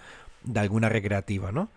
de 0.44 0.60
alguna 0.60 0.88
recreativa, 0.90 1.52
¿no? 1.52 1.68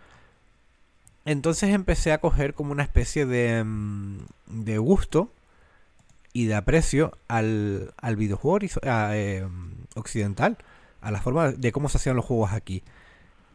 Entonces 1.26 1.70
empecé 1.74 2.12
a 2.12 2.20
coger 2.20 2.54
como 2.54 2.72
una 2.72 2.84
especie 2.84 3.26
de, 3.26 3.64
mm, 3.64 4.18
de 4.48 4.78
gusto 4.78 5.30
y 6.34 6.46
de 6.46 6.56
aprecio 6.56 7.18
al, 7.28 7.94
al 8.02 8.16
videojuego 8.16 8.68
eh, 8.82 9.48
occidental, 9.96 10.58
a 11.00 11.12
la 11.12 11.22
forma 11.22 11.52
de 11.52 11.72
cómo 11.72 11.90
se 11.90 11.98
hacían 11.98 12.16
los 12.16 12.26
juegos 12.26 12.52
aquí. 12.52 12.84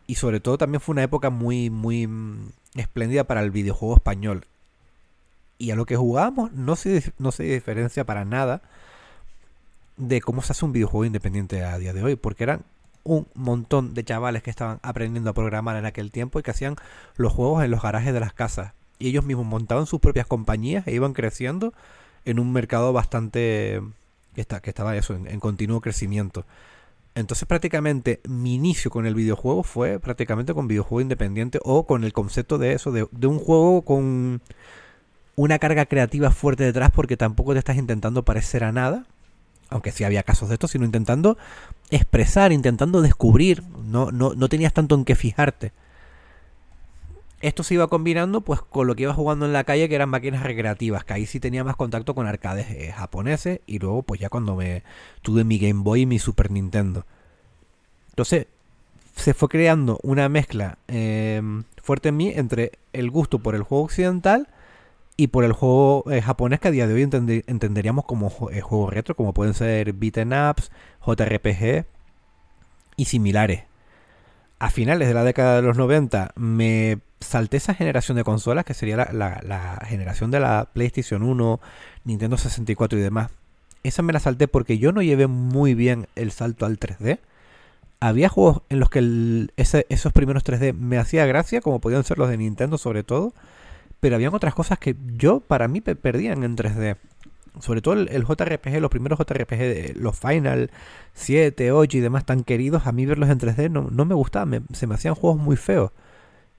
Y 0.06 0.14
sobre 0.14 0.40
todo 0.40 0.56
también 0.56 0.80
fue 0.80 0.92
una 0.92 1.02
época 1.02 1.28
muy, 1.28 1.70
muy 1.70 2.06
mm, 2.06 2.52
espléndida 2.76 3.24
para 3.24 3.42
el 3.42 3.50
videojuego 3.50 3.96
español. 3.96 4.46
Y 5.58 5.72
a 5.72 5.76
lo 5.76 5.86
que 5.86 5.96
jugábamos 5.96 6.52
no 6.52 6.76
se, 6.76 7.12
no 7.18 7.32
se 7.32 7.42
diferencia 7.42 8.06
para 8.06 8.24
nada 8.24 8.62
de 9.96 10.20
cómo 10.20 10.42
se 10.42 10.52
hace 10.52 10.64
un 10.64 10.72
videojuego 10.72 11.04
independiente 11.04 11.64
a 11.64 11.76
día 11.78 11.92
de 11.92 12.04
hoy, 12.04 12.14
porque 12.14 12.44
eran 12.44 12.62
un 13.02 13.26
montón 13.34 13.94
de 13.94 14.04
chavales 14.04 14.44
que 14.44 14.50
estaban 14.50 14.78
aprendiendo 14.82 15.30
a 15.30 15.34
programar 15.34 15.76
en 15.76 15.86
aquel 15.86 16.12
tiempo 16.12 16.38
y 16.38 16.42
que 16.42 16.52
hacían 16.52 16.76
los 17.16 17.32
juegos 17.32 17.64
en 17.64 17.72
los 17.72 17.82
garajes 17.82 18.14
de 18.14 18.20
las 18.20 18.32
casas. 18.32 18.72
Y 19.00 19.08
ellos 19.08 19.24
mismos 19.24 19.46
montaban 19.46 19.86
sus 19.86 19.98
propias 19.98 20.26
compañías 20.26 20.86
e 20.86 20.94
iban 20.94 21.12
creciendo 21.12 21.72
en 22.24 22.38
un 22.38 22.52
mercado 22.52 22.92
bastante 22.92 23.80
que, 24.34 24.70
estaba 24.70 24.96
eso, 24.96 25.14
en, 25.14 25.26
en 25.26 25.40
continuo 25.40 25.80
crecimiento. 25.80 26.44
Entonces 27.14 27.48
prácticamente 27.48 28.20
mi 28.28 28.54
inicio 28.54 28.90
con 28.90 29.04
el 29.06 29.14
videojuego 29.14 29.64
fue 29.64 29.98
prácticamente 29.98 30.54
con 30.54 30.68
videojuego 30.68 31.00
independiente 31.00 31.58
o 31.64 31.84
con 31.84 32.04
el 32.04 32.12
concepto 32.12 32.58
de 32.58 32.74
eso, 32.74 32.92
de, 32.92 33.08
de 33.10 33.26
un 33.26 33.38
juego 33.40 33.82
con 33.82 34.40
una 35.34 35.58
carga 35.58 35.86
creativa 35.86 36.30
fuerte 36.30 36.64
detrás 36.64 36.90
porque 36.92 37.16
tampoco 37.16 37.54
te 37.54 37.58
estás 37.58 37.76
intentando 37.76 38.24
parecer 38.24 38.62
a 38.62 38.72
nada, 38.72 39.04
aunque 39.68 39.90
sí 39.90 40.04
había 40.04 40.22
casos 40.22 40.48
de 40.48 40.54
esto, 40.54 40.68
sino 40.68 40.84
intentando 40.84 41.38
expresar, 41.90 42.52
intentando 42.52 43.02
descubrir, 43.02 43.64
no, 43.84 44.12
no, 44.12 44.34
no 44.34 44.48
tenías 44.48 44.72
tanto 44.72 44.94
en 44.94 45.04
qué 45.04 45.16
fijarte. 45.16 45.72
Esto 47.40 47.62
se 47.62 47.74
iba 47.74 47.86
combinando 47.88 48.40
pues 48.40 48.60
con 48.60 48.86
lo 48.86 48.96
que 48.96 49.04
iba 49.04 49.14
jugando 49.14 49.46
en 49.46 49.52
la 49.52 49.64
calle 49.64 49.88
que 49.88 49.94
eran 49.94 50.08
máquinas 50.08 50.42
recreativas, 50.42 51.04
que 51.04 51.12
ahí 51.12 51.26
sí 51.26 51.38
tenía 51.38 51.62
más 51.62 51.76
contacto 51.76 52.14
con 52.14 52.26
arcades 52.26 52.68
eh, 52.70 52.92
japoneses 52.92 53.60
y 53.66 53.78
luego 53.78 54.02
pues 54.02 54.20
ya 54.20 54.28
cuando 54.28 54.56
me 54.56 54.82
tuve 55.22 55.44
mi 55.44 55.58
Game 55.58 55.82
Boy 55.82 56.02
y 56.02 56.06
mi 56.06 56.18
Super 56.18 56.50
Nintendo. 56.50 57.06
Entonces 58.10 58.48
se 59.14 59.34
fue 59.34 59.48
creando 59.48 59.98
una 60.02 60.28
mezcla 60.28 60.78
eh, 60.88 61.42
fuerte 61.82 62.08
en 62.10 62.16
mí 62.16 62.32
entre 62.34 62.72
el 62.92 63.10
gusto 63.10 63.38
por 63.40 63.54
el 63.54 63.62
juego 63.62 63.84
occidental 63.84 64.48
y 65.16 65.26
por 65.28 65.44
el 65.44 65.52
juego 65.52 66.04
eh, 66.10 66.22
japonés 66.22 66.60
que 66.60 66.68
a 66.68 66.70
día 66.70 66.86
de 66.86 66.94
hoy 66.94 67.02
entenderíamos 67.02 68.04
como 68.04 68.30
eh, 68.52 68.60
juego 68.60 68.88
retro, 68.88 69.16
como 69.16 69.34
pueden 69.34 69.52
ser 69.52 69.92
beaten 69.92 70.32
ups, 70.32 70.70
JRPG 71.04 71.84
y 72.96 73.04
similares. 73.04 73.64
A 74.60 74.70
finales 74.70 75.08
de 75.08 75.14
la 75.14 75.24
década 75.24 75.56
de 75.56 75.62
los 75.62 75.76
90 75.76 76.32
me 76.36 76.98
salté 77.20 77.56
esa 77.56 77.74
generación 77.74 78.16
de 78.16 78.24
consolas, 78.24 78.64
que 78.64 78.74
sería 78.74 78.96
la, 78.96 79.82
generación 79.86 80.30
de 80.30 80.40
la 80.40 80.68
PlayStation 80.72 81.22
1, 81.22 81.60
Nintendo 82.04 82.36
64 82.38 82.98
y 82.98 83.02
demás. 83.02 83.30
Esa 83.82 84.02
me 84.02 84.12
la 84.12 84.20
salté 84.20 84.48
porque 84.48 84.78
yo 84.78 84.92
no 84.92 85.02
llevé 85.02 85.26
muy 85.26 85.74
bien 85.74 86.08
el 86.16 86.30
salto 86.32 86.66
al 86.66 86.78
3D. 86.78 87.18
Había 88.00 88.28
juegos 88.28 88.62
en 88.68 88.78
los 88.78 88.90
que 88.90 89.48
esos 89.56 90.12
primeros 90.12 90.44
3D 90.44 90.72
me 90.72 90.98
hacía 90.98 91.26
gracia, 91.26 91.60
como 91.60 91.80
podían 91.80 92.04
ser 92.04 92.18
los 92.18 92.28
de 92.28 92.36
Nintendo 92.36 92.78
sobre 92.78 93.02
todo, 93.02 93.32
pero 94.00 94.14
habían 94.14 94.34
otras 94.34 94.54
cosas 94.54 94.78
que 94.78 94.94
yo 95.16 95.40
para 95.40 95.66
mí 95.66 95.80
pe- 95.80 95.96
perdían 95.96 96.44
en 96.44 96.56
3D. 96.56 96.96
Sobre 97.60 97.82
todo 97.82 97.94
el, 97.94 98.24
JRPG, 98.24 98.80
los 98.80 98.90
primeros 98.90 99.18
JRPG, 99.18 99.96
los 99.96 100.16
Final 100.16 100.70
7, 101.14 101.72
8 101.72 101.96
y 101.96 102.00
demás 102.00 102.24
tan 102.24 102.44
queridos, 102.44 102.86
a 102.86 102.92
mí 102.92 103.04
verlos 103.04 103.28
en 103.30 103.38
3D 103.40 103.68
no, 103.68 103.88
no 103.90 104.04
me 104.04 104.14
gustaban, 104.14 104.48
me- 104.50 104.62
se 104.72 104.86
me 104.86 104.94
hacían 104.94 105.16
juegos 105.16 105.40
muy 105.40 105.56
feos. 105.56 105.90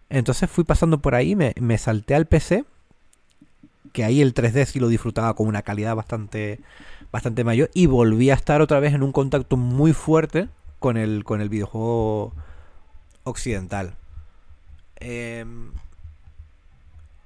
Entonces 0.09 0.49
fui 0.49 0.63
pasando 0.63 0.99
por 0.99 1.15
ahí, 1.15 1.35
me, 1.35 1.53
me 1.59 1.77
salté 1.77 2.15
al 2.15 2.25
PC, 2.25 2.65
que 3.93 4.03
ahí 4.03 4.21
el 4.21 4.33
3D 4.33 4.65
sí 4.65 4.79
lo 4.79 4.87
disfrutaba 4.87 5.35
con 5.35 5.47
una 5.47 5.61
calidad 5.61 5.95
bastante, 5.95 6.59
bastante 7.11 7.43
mayor, 7.43 7.69
y 7.73 7.85
volví 7.85 8.29
a 8.29 8.35
estar 8.35 8.61
otra 8.61 8.79
vez 8.79 8.93
en 8.93 9.03
un 9.03 9.11
contacto 9.11 9.57
muy 9.57 9.93
fuerte 9.93 10.49
con 10.79 10.97
el, 10.97 11.23
con 11.23 11.41
el 11.41 11.49
videojuego 11.49 12.33
occidental. 13.23 13.95
Em, 14.95 15.71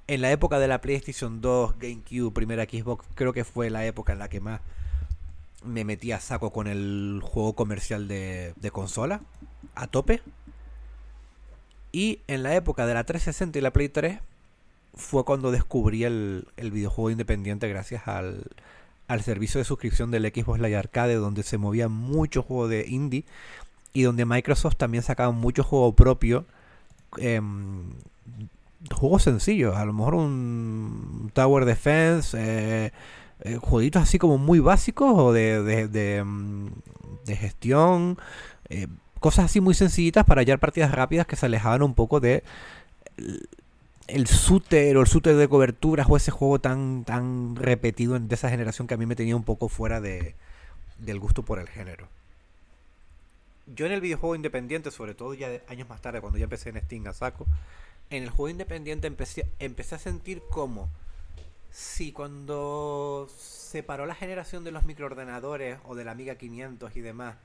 en 0.06 0.20
la 0.20 0.30
época 0.30 0.58
de 0.58 0.68
la 0.68 0.80
PlayStation 0.80 1.40
2, 1.40 1.78
GameCube, 1.78 2.32
primera 2.32 2.64
Xbox, 2.64 3.06
creo 3.14 3.32
que 3.32 3.44
fue 3.44 3.70
la 3.70 3.86
época 3.86 4.12
en 4.12 4.18
la 4.18 4.28
que 4.28 4.40
más 4.40 4.60
me 5.64 5.84
metí 5.84 6.12
a 6.12 6.20
saco 6.20 6.50
con 6.50 6.66
el 6.66 7.20
juego 7.22 7.54
comercial 7.54 8.06
de, 8.06 8.52
de 8.56 8.70
consola, 8.70 9.22
a 9.74 9.86
tope. 9.86 10.20
Y 11.94 12.18
en 12.26 12.42
la 12.42 12.56
época 12.56 12.86
de 12.86 12.94
la 12.94 13.04
360 13.04 13.56
y 13.56 13.62
la 13.62 13.72
Play 13.72 13.88
3 13.88 14.18
fue 14.96 15.24
cuando 15.24 15.52
descubrí 15.52 16.02
el, 16.02 16.48
el 16.56 16.72
videojuego 16.72 17.10
independiente 17.10 17.68
gracias 17.68 18.08
al, 18.08 18.42
al 19.06 19.22
servicio 19.22 19.58
de 19.58 19.64
suscripción 19.64 20.10
del 20.10 20.24
Xbox 20.24 20.58
Live 20.58 20.76
Arcade, 20.76 21.14
donde 21.14 21.44
se 21.44 21.56
movía 21.56 21.86
mucho 21.88 22.42
juego 22.42 22.66
de 22.66 22.84
indie 22.88 23.24
y 23.92 24.02
donde 24.02 24.24
Microsoft 24.24 24.74
también 24.76 25.04
sacaba 25.04 25.30
mucho 25.30 25.62
juego 25.62 25.92
propio. 25.94 26.46
em, 27.18 27.84
juegos 28.92 29.22
sencillos, 29.22 29.76
a 29.76 29.84
lo 29.84 29.92
mejor 29.92 30.14
un 30.14 31.30
Tower 31.32 31.64
Defense, 31.64 32.36
eh, 32.40 32.92
eh, 33.40 33.56
jueguitos 33.62 34.02
así 34.02 34.18
como 34.18 34.36
muy 34.38 34.58
básicos 34.58 35.12
o 35.16 35.32
de, 35.32 35.62
de, 35.62 35.88
de, 35.88 36.24
de 37.24 37.36
gestión, 37.36 38.18
eh, 38.68 38.88
cosas 39.24 39.46
así 39.46 39.62
muy 39.62 39.72
sencillitas 39.72 40.26
para 40.26 40.42
hallar 40.42 40.58
partidas 40.58 40.92
rápidas 40.92 41.26
que 41.26 41.34
se 41.34 41.46
alejaban 41.46 41.82
un 41.82 41.94
poco 41.94 42.20
de 42.20 42.44
el, 44.06 44.24
shooter 44.24 44.94
o 44.98 45.00
el 45.00 45.06
shooter 45.06 45.34
de 45.34 45.48
coberturas 45.48 46.06
o 46.10 46.18
ese 46.18 46.30
juego 46.30 46.58
tan, 46.58 47.04
tan 47.04 47.56
repetido 47.56 48.18
de 48.18 48.34
esa 48.34 48.50
generación 48.50 48.86
que 48.86 48.92
a 48.92 48.96
mí 48.98 49.06
me 49.06 49.16
tenía 49.16 49.34
un 49.34 49.42
poco 49.42 49.70
fuera 49.70 50.02
de, 50.02 50.34
del 50.98 51.18
gusto 51.20 51.42
por 51.42 51.58
el 51.58 51.70
género. 51.70 52.06
Yo 53.74 53.86
en 53.86 53.92
el 53.92 54.02
videojuego 54.02 54.36
independiente, 54.36 54.90
sobre 54.90 55.14
todo 55.14 55.32
ya 55.32 55.48
años 55.68 55.88
más 55.88 56.02
tarde, 56.02 56.20
cuando 56.20 56.38
ya 56.38 56.44
empecé 56.44 56.68
en 56.68 56.82
Steam 56.82 57.06
a 57.06 57.14
saco, 57.14 57.46
en 58.10 58.24
el 58.24 58.28
juego 58.28 58.50
independiente 58.50 59.06
empecé, 59.06 59.50
empecé 59.58 59.94
a 59.94 59.98
sentir 59.98 60.42
como 60.50 60.90
si 61.70 62.12
cuando 62.12 63.26
se 63.38 63.82
paró 63.82 64.04
la 64.04 64.14
generación 64.14 64.64
de 64.64 64.70
los 64.70 64.84
microordenadores 64.84 65.78
o 65.84 65.94
de 65.94 66.04
la 66.04 66.10
Amiga 66.10 66.34
500 66.34 66.94
y 66.94 67.00
demás, 67.00 67.36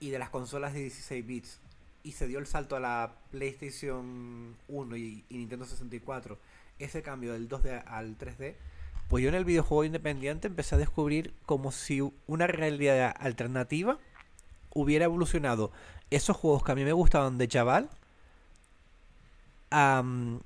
y 0.00 0.10
de 0.10 0.18
las 0.18 0.30
consolas 0.30 0.74
de 0.74 0.80
16 0.80 1.26
bits, 1.26 1.60
y 2.02 2.12
se 2.12 2.26
dio 2.26 2.38
el 2.38 2.46
salto 2.46 2.76
a 2.76 2.80
la 2.80 3.12
PlayStation 3.30 4.54
1 4.68 4.96
y, 4.96 5.24
y 5.28 5.36
Nintendo 5.38 5.64
64, 5.64 6.38
ese 6.78 7.02
cambio 7.02 7.32
del 7.32 7.48
2D 7.48 7.82
al 7.86 8.16
3D, 8.18 8.54
pues 9.08 9.22
yo 9.22 9.28
en 9.28 9.34
el 9.34 9.44
videojuego 9.44 9.84
independiente 9.84 10.48
empecé 10.48 10.74
a 10.74 10.78
descubrir 10.78 11.34
como 11.46 11.72
si 11.72 12.02
una 12.26 12.46
realidad 12.46 13.14
alternativa 13.18 13.98
hubiera 14.74 15.04
evolucionado 15.04 15.72
esos 16.10 16.36
juegos 16.36 16.64
que 16.64 16.72
a 16.72 16.74
mí 16.74 16.84
me 16.84 16.92
gustaban 16.92 17.38
de 17.38 17.48
chaval 17.48 17.88
a, 19.70 20.02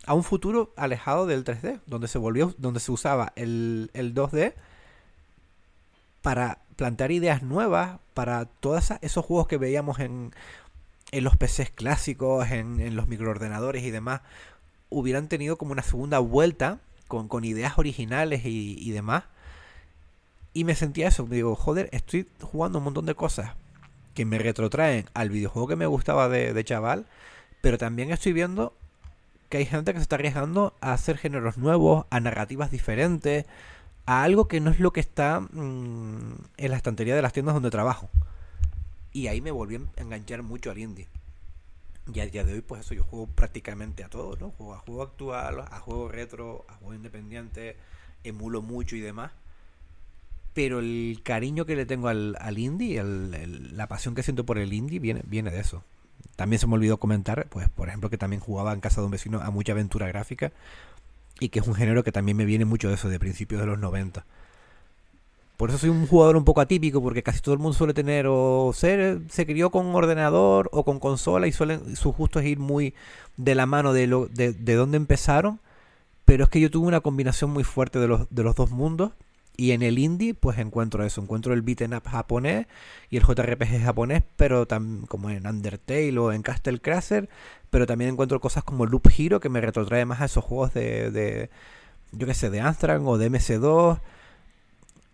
a 0.06 0.14
un 0.14 0.24
futuro 0.24 0.72
alejado 0.76 1.26
del 1.26 1.44
3D, 1.44 1.80
donde 1.86 2.08
se 2.08 2.18
volvió, 2.18 2.54
donde 2.58 2.80
se 2.80 2.92
usaba 2.92 3.32
el, 3.36 3.90
el 3.92 4.14
2D 4.14 4.54
para 6.22 6.58
plantear 6.76 7.12
ideas 7.12 7.42
nuevas 7.42 7.98
para 8.20 8.44
todos 8.44 8.92
esos 9.00 9.24
juegos 9.24 9.46
que 9.46 9.56
veíamos 9.56 9.98
en, 9.98 10.34
en 11.10 11.24
los 11.24 11.38
PCs 11.38 11.70
clásicos, 11.70 12.50
en, 12.50 12.94
los 12.94 13.08
microordenadores 13.08 13.82
y 13.82 13.90
demás, 13.90 14.20
hubieran 14.90 15.26
tenido 15.28 15.56
como 15.56 15.72
una 15.72 15.82
segunda 15.82 16.18
vuelta 16.18 16.80
con, 17.08 17.44
ideas 17.44 17.78
originales 17.78 18.42
y, 18.44 18.90
demás. 18.90 19.24
Y 20.52 20.64
me 20.64 20.74
sentía 20.74 21.08
eso, 21.08 21.24
digo, 21.30 21.56
joder, 21.56 21.88
estoy 21.92 22.28
jugando 22.42 22.76
un 22.76 22.84
montón 22.84 23.06
de 23.06 23.14
cosas 23.14 23.54
que 24.12 24.26
me 24.26 24.38
retrotraen 24.38 25.06
al 25.14 25.30
videojuego 25.30 25.68
que 25.68 25.76
me 25.76 25.86
gustaba 25.86 26.28
de, 26.28 26.52
de 26.52 26.64
chaval, 26.64 27.06
pero 27.62 27.78
también 27.78 28.10
estoy 28.10 28.34
viendo 28.34 28.74
que 29.48 29.56
hay 29.56 29.64
gente 29.64 29.94
que 29.94 29.98
se 29.98 30.02
está 30.02 30.16
arriesgando 30.16 30.74
a 30.82 30.92
hacer 30.92 31.16
géneros 31.16 31.56
nuevos, 31.56 32.04
a 32.10 32.20
narrativas 32.20 32.70
diferentes, 32.70 33.46
a 34.06 34.22
algo 34.24 34.48
que 34.48 34.60
no 34.60 34.70
es 34.70 34.80
lo 34.80 34.92
que 34.92 35.00
está 35.00 35.40
mm, 35.40 36.34
en 36.56 36.70
la 36.70 36.76
estantería 36.76 37.16
de 37.16 37.22
las 37.22 37.32
tiendas 37.32 37.54
donde 37.54 37.70
trabajo. 37.70 38.10
Y 39.12 39.26
ahí 39.28 39.40
me 39.40 39.50
volví 39.52 39.76
a 39.76 40.00
enganchar 40.02 40.42
mucho 40.42 40.70
al 40.70 40.78
indie. 40.78 41.08
Y 42.12 42.20
a 42.20 42.26
día 42.26 42.44
de 42.44 42.54
hoy, 42.54 42.60
pues 42.60 42.80
eso, 42.82 42.94
yo 42.94 43.04
juego 43.04 43.26
prácticamente 43.28 44.02
a 44.04 44.08
todo, 44.10 44.36
¿no? 44.36 44.50
Juego 44.50 44.74
a 44.74 44.78
juego 44.80 45.02
actual, 45.02 45.60
a 45.60 45.80
juego 45.80 46.08
retro, 46.08 46.64
a 46.68 46.74
juego 46.74 46.94
independiente, 46.94 47.76
emulo 48.24 48.62
mucho 48.62 48.96
y 48.96 49.00
demás. 49.00 49.32
Pero 50.52 50.80
el 50.80 51.20
cariño 51.22 51.64
que 51.64 51.76
le 51.76 51.86
tengo 51.86 52.08
al, 52.08 52.36
al 52.40 52.58
indie, 52.58 52.98
el- 52.98 53.76
la 53.76 53.86
pasión 53.86 54.14
que 54.14 54.22
siento 54.22 54.44
por 54.44 54.58
el 54.58 54.72
indie, 54.72 54.98
viene, 54.98 55.22
viene 55.26 55.50
de 55.50 55.60
eso. 55.60 55.84
También 56.36 56.58
se 56.58 56.66
me 56.66 56.74
olvidó 56.74 56.98
comentar, 56.98 57.46
pues, 57.50 57.68
por 57.68 57.88
ejemplo, 57.88 58.10
que 58.10 58.18
también 58.18 58.40
jugaba 58.40 58.72
en 58.72 58.80
casa 58.80 59.00
de 59.00 59.04
un 59.06 59.10
vecino 59.12 59.40
a 59.40 59.50
mucha 59.50 59.72
aventura 59.72 60.08
gráfica 60.08 60.52
y 61.40 61.48
que 61.48 61.58
es 61.58 61.66
un 61.66 61.74
género 61.74 62.04
que 62.04 62.12
también 62.12 62.36
me 62.36 62.44
viene 62.44 62.64
mucho 62.64 62.88
de 62.88 62.94
eso, 62.94 63.08
de 63.08 63.18
principios 63.18 63.60
de 63.60 63.66
los 63.66 63.78
90. 63.78 64.24
Por 65.56 65.68
eso 65.68 65.78
soy 65.78 65.90
un 65.90 66.06
jugador 66.06 66.36
un 66.36 66.44
poco 66.44 66.60
atípico, 66.60 67.02
porque 67.02 67.22
casi 67.22 67.40
todo 67.40 67.54
el 67.54 67.58
mundo 67.58 67.76
suele 67.76 67.92
tener 67.92 68.26
o 68.28 68.72
ser, 68.74 69.20
se 69.28 69.44
crió 69.44 69.70
con 69.70 69.94
ordenador 69.94 70.70
o 70.72 70.84
con 70.84 71.00
consola 71.00 71.46
y 71.46 71.52
suelen, 71.52 71.96
su 71.96 72.12
justo 72.12 72.38
es 72.40 72.46
ir 72.46 72.58
muy 72.58 72.94
de 73.36 73.54
la 73.54 73.66
mano 73.66 73.92
de, 73.92 74.06
lo, 74.06 74.26
de, 74.26 74.52
de 74.52 74.72
empezaron. 74.96 75.60
Pero 76.24 76.44
es 76.44 76.50
que 76.50 76.60
yo 76.60 76.70
tuve 76.70 76.86
una 76.86 77.00
combinación 77.00 77.50
muy 77.50 77.64
fuerte 77.64 77.98
de 77.98 78.06
los, 78.06 78.26
de 78.30 78.42
los 78.42 78.54
dos 78.54 78.70
mundos. 78.70 79.12
Y 79.60 79.72
en 79.72 79.82
el 79.82 79.98
indie, 79.98 80.32
pues 80.32 80.58
encuentro 80.58 81.04
eso. 81.04 81.20
Encuentro 81.20 81.52
el 81.52 81.60
beat'em 81.60 81.92
up 81.92 82.04
japonés 82.08 82.66
y 83.10 83.18
el 83.18 83.24
JRPG 83.24 83.82
japonés, 83.82 84.22
pero 84.36 84.66
tam- 84.66 85.06
como 85.06 85.28
en 85.28 85.46
Undertale 85.46 86.16
o 86.18 86.32
en 86.32 86.40
Castle 86.42 86.80
Crasher. 86.80 87.28
Pero 87.68 87.86
también 87.86 88.10
encuentro 88.12 88.40
cosas 88.40 88.64
como 88.64 88.86
Loop 88.86 89.08
Hero, 89.16 89.38
que 89.38 89.50
me 89.50 89.60
retrotrae 89.60 90.06
más 90.06 90.22
a 90.22 90.24
esos 90.24 90.42
juegos 90.44 90.72
de, 90.72 91.10
de 91.10 91.50
yo 92.12 92.26
qué 92.26 92.32
sé, 92.32 92.48
de 92.48 92.60
Amstrad 92.60 93.06
o 93.06 93.18
de 93.18 93.30
MC2. 93.30 94.00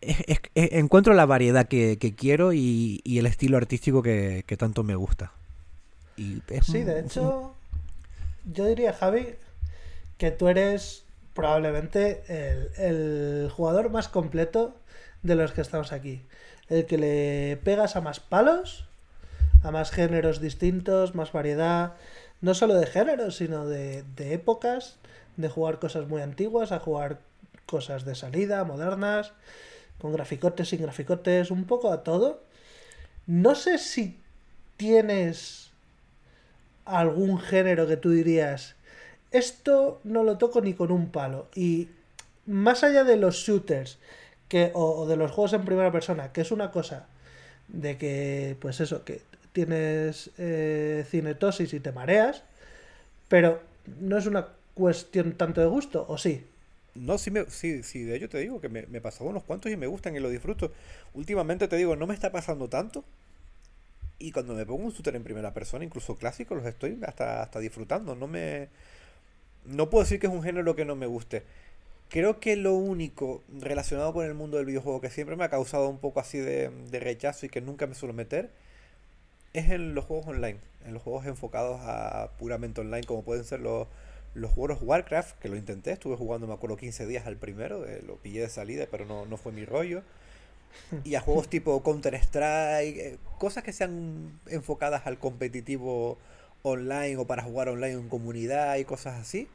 Es- 0.01 0.21
es- 0.29 0.41
es- 0.55 0.73
encuentro 0.75 1.13
la 1.15 1.27
variedad 1.27 1.67
que, 1.67 1.99
que 1.99 2.15
quiero 2.15 2.53
y, 2.53 3.01
y 3.03 3.19
el 3.19 3.27
estilo 3.27 3.57
artístico 3.57 4.01
que, 4.03 4.45
que 4.47 4.57
tanto 4.57 4.85
me 4.85 4.95
gusta. 4.95 5.33
Y 6.17 6.41
Sí, 6.63 6.85
de 6.85 7.01
hecho, 7.01 7.55
yo 8.55 8.65
diría, 8.67 8.93
Javi, 8.93 9.27
que 10.19 10.31
tú 10.31 10.47
eres 10.49 11.05
probablemente 11.37 12.25
el, 12.27 12.71
el 12.79 13.51
jugador 13.51 13.91
más 13.91 14.09
completo 14.09 14.75
de 15.23 15.37
los 15.37 15.53
que 15.53 15.61
estamos 15.61 15.93
aquí. 15.93 16.23
El 16.69 16.87
que 16.87 16.99
le 16.99 17.57
pegas 17.59 17.95
a 17.95 18.01
más 18.01 18.19
palos, 18.19 18.87
a 19.63 19.71
más 19.71 19.93
géneros 19.93 20.41
distintos, 20.41 21.15
más 21.15 21.31
variedad, 21.31 21.95
no 22.41 22.55
solo 22.55 22.75
de 22.75 22.87
géneros, 22.87 23.37
sino 23.37 23.67
de, 23.67 24.03
de 24.17 24.35
épocas, 24.35 24.97
de 25.37 25.49
jugar 25.49 25.79
cosas 25.79 26.09
muy 26.09 26.23
antiguas, 26.23 26.73
a 26.73 26.81
jugar 26.81 27.21
cosas 27.67 28.05
de 28.05 28.15
salida, 28.15 28.65
modernas, 28.65 29.33
con 30.01 30.13
graficotes, 30.13 30.71
sin 30.71 30.83
graficotes, 30.83 31.51
un 31.51 31.65
poco 31.65 31.93
a 31.93 32.03
todo. 32.03 32.43
No 33.27 33.55
sé 33.55 33.79
si 33.79 34.19
tienes 34.77 35.71
algún 36.85 37.39
género 37.39 37.87
que 37.87 37.97
tú 37.97 38.11
dirías, 38.11 38.77
esto 39.31 40.01
no 40.05 40.23
lo 40.25 40.39
toco 40.39 40.61
ni 40.61 40.75
con 40.75 40.91
un 40.91 41.11
palo. 41.11 41.49
Y 41.55 41.89
más 42.47 42.85
allá 42.85 43.05
de 43.05 43.17
los 43.17 43.37
shooters 43.37 43.99
que, 44.49 44.71
o, 44.75 45.07
de 45.07 45.17
los 45.17 45.31
juegos 45.33 45.53
en 45.53 45.65
primera 45.65 45.93
persona, 45.93 46.33
que 46.33 46.43
es 46.43 46.51
una 46.53 46.71
cosa 46.71 47.07
de 47.69 47.99
que, 47.99 48.57
pues 48.61 48.81
eso, 48.81 49.05
que 49.05 49.23
tienes 49.53 50.31
eh, 50.39 51.05
cinetosis 51.09 51.73
y 51.73 51.81
te 51.81 51.93
mareas, 51.93 52.43
pero 53.29 53.61
no 54.01 54.19
es 54.19 54.27
una 54.27 54.49
cuestión 54.75 55.33
tanto 55.33 55.61
de 55.61 55.67
gusto, 55.67 56.05
¿o 56.09 56.19
sí? 56.19 56.45
No, 56.95 57.19
sí, 57.19 57.31
me, 57.31 57.45
sí, 57.51 57.83
sí, 57.83 58.05
de 58.05 58.17
hecho 58.17 58.29
te 58.29 58.39
digo 58.39 58.61
que 58.61 58.69
me, 58.69 58.87
me 58.87 59.01
pasaba 59.01 59.31
unos 59.31 59.45
cuantos 59.45 59.71
y 59.71 59.77
me 59.77 59.87
gustan 59.87 60.17
y 60.17 60.21
lo 60.21 60.31
disfruto. 60.31 60.73
Últimamente 61.15 61.69
te 61.69 61.77
digo, 61.77 61.97
no 61.97 62.07
me 62.07 62.15
está 62.15 62.33
pasando 62.33 62.69
tanto. 62.69 63.05
Y 64.19 64.33
cuando 64.33 64.55
me 64.55 64.65
pongo 64.65 64.85
un 64.85 64.93
shooter 64.93 65.15
en 65.15 65.25
primera 65.25 65.53
persona, 65.53 65.85
incluso 65.85 66.17
clásico, 66.17 66.55
los 66.55 66.65
estoy 66.65 66.99
hasta, 67.07 67.43
hasta 67.43 67.59
disfrutando. 67.59 68.15
No 68.15 68.27
me. 68.27 68.69
No 69.67 69.91
puedo 69.91 70.05
decir 70.05 70.21
que 70.21 70.27
es 70.27 70.33
un 70.33 70.43
género 70.43 70.77
que 70.77 70.85
no 70.85 70.97
me 70.97 71.07
guste. 71.07 71.43
Creo 72.09 72.39
que 72.39 72.57
lo 72.57 72.75
único 72.75 73.43
relacionado 73.49 74.13
con 74.13 74.25
el 74.25 74.35
mundo 74.35 74.59
del 74.59 74.67
videojuego 74.67 75.01
que 75.01 75.11
siempre 75.11 75.35
me 75.37 75.45
ha 75.45 75.51
causado 75.51 75.89
un 75.89 75.99
poco 75.99 76.21
así 76.21 76.39
de, 76.39 76.71
rechazo 76.93 77.47
y 77.47 77.49
que 77.49 77.61
nunca 77.61 77.87
me 77.87 77.95
suelo 77.95 78.15
meter 78.15 78.51
es 79.53 79.71
en 79.71 79.95
los 79.95 80.05
juegos 80.05 80.29
online. 80.29 80.59
En 80.85 80.95
los 80.95 81.03
juegos 81.03 81.27
enfocados 81.27 81.81
a 81.83 82.31
puramente 82.39 82.81
online, 82.81 83.05
como 83.05 83.23
pueden 83.23 83.45
ser 83.45 83.59
los, 83.61 83.89
los 84.35 84.53
of 84.57 84.83
Warcraft, 84.83 85.39
que 85.39 85.49
lo 85.49 85.57
intenté, 85.57 85.91
estuve 85.91 86.17
jugando, 86.17 86.47
me 86.47 86.55
acuerdo, 86.55 86.77
15 86.77 87.07
días 87.07 87.27
al 87.27 87.37
primero, 87.37 87.85
eh, 87.87 88.03
lo 88.07 88.17
pillé 88.17 88.43
de 88.43 88.49
salida, 88.49 88.87
pero 88.89 89.05
no, 89.05 89.27
no 89.27 89.37
fue 89.37 89.51
mi 89.51 89.65
rollo. 89.65 90.03
Y 91.05 91.15
a 91.15 91.21
juegos 91.21 91.49
tipo 91.49 91.83
Counter-Strike, 91.83 92.97
eh, 92.99 93.19
cosas 93.39 93.65
que 93.65 93.73
sean 93.73 94.39
enfocadas 94.47 95.07
al 95.07 95.19
competitivo 95.19 96.19
online 96.63 97.17
o 97.19 97.27
para 97.27 97.43
jugar 97.43 97.69
online 97.69 97.95
en 97.95 98.09
comunidad 98.09 98.77
y 98.77 98.85
cosas 98.85 99.15
así. 99.21 99.49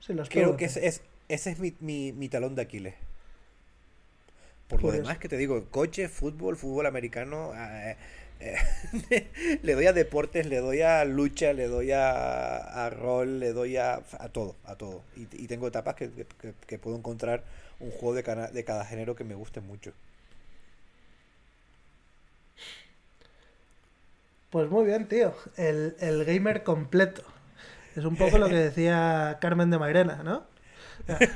Sí, 0.00 0.14
Creo 0.28 0.56
que 0.56 0.64
ese 0.66 0.86
es, 0.86 1.02
ese 1.28 1.50
es 1.50 1.58
mi, 1.58 1.74
mi, 1.80 2.12
mi 2.12 2.28
talón 2.30 2.54
de 2.54 2.62
Aquiles. 2.62 2.94
Por 4.68 4.82
lo 4.82 4.92
demás 4.92 5.18
que 5.18 5.28
te 5.28 5.36
digo, 5.36 5.66
coche, 5.70 6.08
fútbol, 6.08 6.56
fútbol 6.56 6.86
americano, 6.86 7.52
eh, 7.56 7.96
eh, 9.10 9.58
le 9.62 9.74
doy 9.74 9.86
a 9.86 9.92
deportes, 9.92 10.46
le 10.46 10.58
doy 10.58 10.80
a 10.82 11.04
lucha, 11.04 11.52
le 11.52 11.66
doy 11.66 11.90
a, 11.92 12.56
a 12.86 12.90
rol, 12.90 13.40
le 13.40 13.52
doy 13.52 13.76
a, 13.76 13.94
a 14.18 14.28
todo, 14.28 14.54
a 14.64 14.76
todo. 14.76 15.02
Y, 15.16 15.22
y 15.32 15.48
tengo 15.48 15.66
etapas 15.66 15.96
que, 15.96 16.10
que- 16.10 16.54
que 16.66 16.78
puedo 16.78 16.96
encontrar 16.96 17.42
un 17.80 17.90
juego 17.90 18.14
de 18.14 18.64
cada 18.64 18.84
género 18.84 19.16
que 19.16 19.24
me 19.24 19.34
guste 19.34 19.60
mucho. 19.60 19.92
Pues 24.50 24.68
muy 24.68 24.84
bien, 24.84 25.06
tío. 25.06 25.32
El, 25.56 25.96
el 26.00 26.24
gamer 26.24 26.62
completo. 26.62 27.22
Es 27.96 28.04
un 28.04 28.16
poco 28.16 28.38
lo 28.38 28.48
que 28.48 28.54
decía 28.54 29.38
Carmen 29.40 29.70
de 29.70 29.78
Mairena, 29.78 30.22
¿no? 30.22 30.44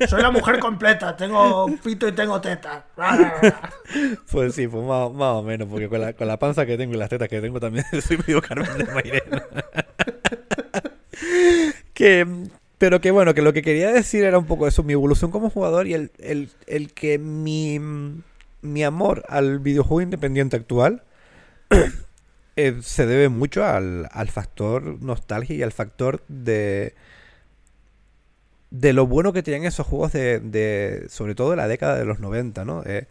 Soy 0.08 0.22
la 0.22 0.30
mujer 0.30 0.58
completa, 0.58 1.16
tengo 1.16 1.66
pito 1.82 2.06
y 2.06 2.12
tengo 2.12 2.40
teta. 2.40 2.86
Pues 4.30 4.54
sí, 4.54 4.66
pues 4.66 4.84
más, 4.84 5.12
más 5.12 5.34
o 5.34 5.42
menos, 5.42 5.68
porque 5.68 5.88
con 5.88 6.00
la, 6.00 6.12
con 6.12 6.26
la 6.26 6.38
panza 6.38 6.66
que 6.66 6.76
tengo 6.76 6.94
y 6.94 6.96
las 6.96 7.08
tetas 7.08 7.28
que 7.28 7.40
tengo 7.40 7.60
también 7.60 7.84
soy 8.06 8.18
medio 8.18 8.42
Carmen 8.42 8.78
de 8.78 8.92
Mairena. 8.92 9.44
que, 11.94 12.26
pero 12.78 13.00
que 13.00 13.10
bueno, 13.10 13.34
que 13.34 13.42
lo 13.42 13.52
que 13.52 13.62
quería 13.62 13.92
decir 13.92 14.24
era 14.24 14.38
un 14.38 14.46
poco 14.46 14.66
eso, 14.66 14.82
mi 14.82 14.92
evolución 14.92 15.30
como 15.30 15.50
jugador 15.50 15.86
y 15.86 15.94
el, 15.94 16.10
el, 16.18 16.50
el 16.66 16.92
que 16.92 17.18
mi, 17.18 17.80
mi 18.62 18.84
amor 18.84 19.24
al 19.28 19.60
videojuego 19.60 20.02
independiente 20.02 20.56
actual 20.56 21.02
eh, 22.56 22.78
se 22.82 23.06
debe 23.06 23.28
mucho 23.28 23.64
al, 23.64 24.08
al 24.12 24.28
factor 24.30 25.02
nostalgia 25.02 25.56
y 25.56 25.62
al 25.62 25.72
factor 25.72 26.22
de 26.28 26.94
de 28.70 28.92
lo 28.92 29.06
bueno 29.06 29.32
que 29.32 29.42
tenían 29.42 29.64
esos 29.64 29.86
juegos 29.86 30.12
de, 30.12 30.40
de 30.40 31.06
sobre 31.08 31.34
todo 31.34 31.50
de 31.50 31.56
la 31.56 31.68
década 31.68 31.96
de 31.96 32.04
los 32.04 32.18
90, 32.20 32.64
¿no? 32.64 32.82
Eh, 32.84 33.06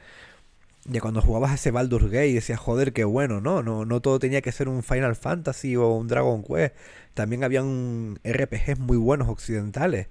de 0.86 1.02
cuando 1.02 1.22
jugabas 1.22 1.52
a 1.52 1.56
ese 1.56 1.72
Baldur's 1.72 2.06
Gate 2.12 2.30
y 2.30 2.34
decías, 2.36 2.60
joder, 2.60 2.94
qué 2.94 3.06
bueno, 3.06 3.42
¿no? 3.42 3.64
No, 3.64 3.86
no 3.86 4.02
todo 4.02 4.20
tenía 4.20 4.42
que 4.42 4.52
ser 4.52 4.70
un 4.70 4.84
Final 4.84 5.16
Fantasy 5.16 5.78
o 5.78 5.90
un 5.90 6.08
Dragon 6.08 6.44
Quest. 6.44 6.76
También 7.14 7.44
habían 7.44 8.20
RPGs 8.24 8.80
muy 8.80 8.98
buenos 8.98 9.30
occidentales. 9.30 10.08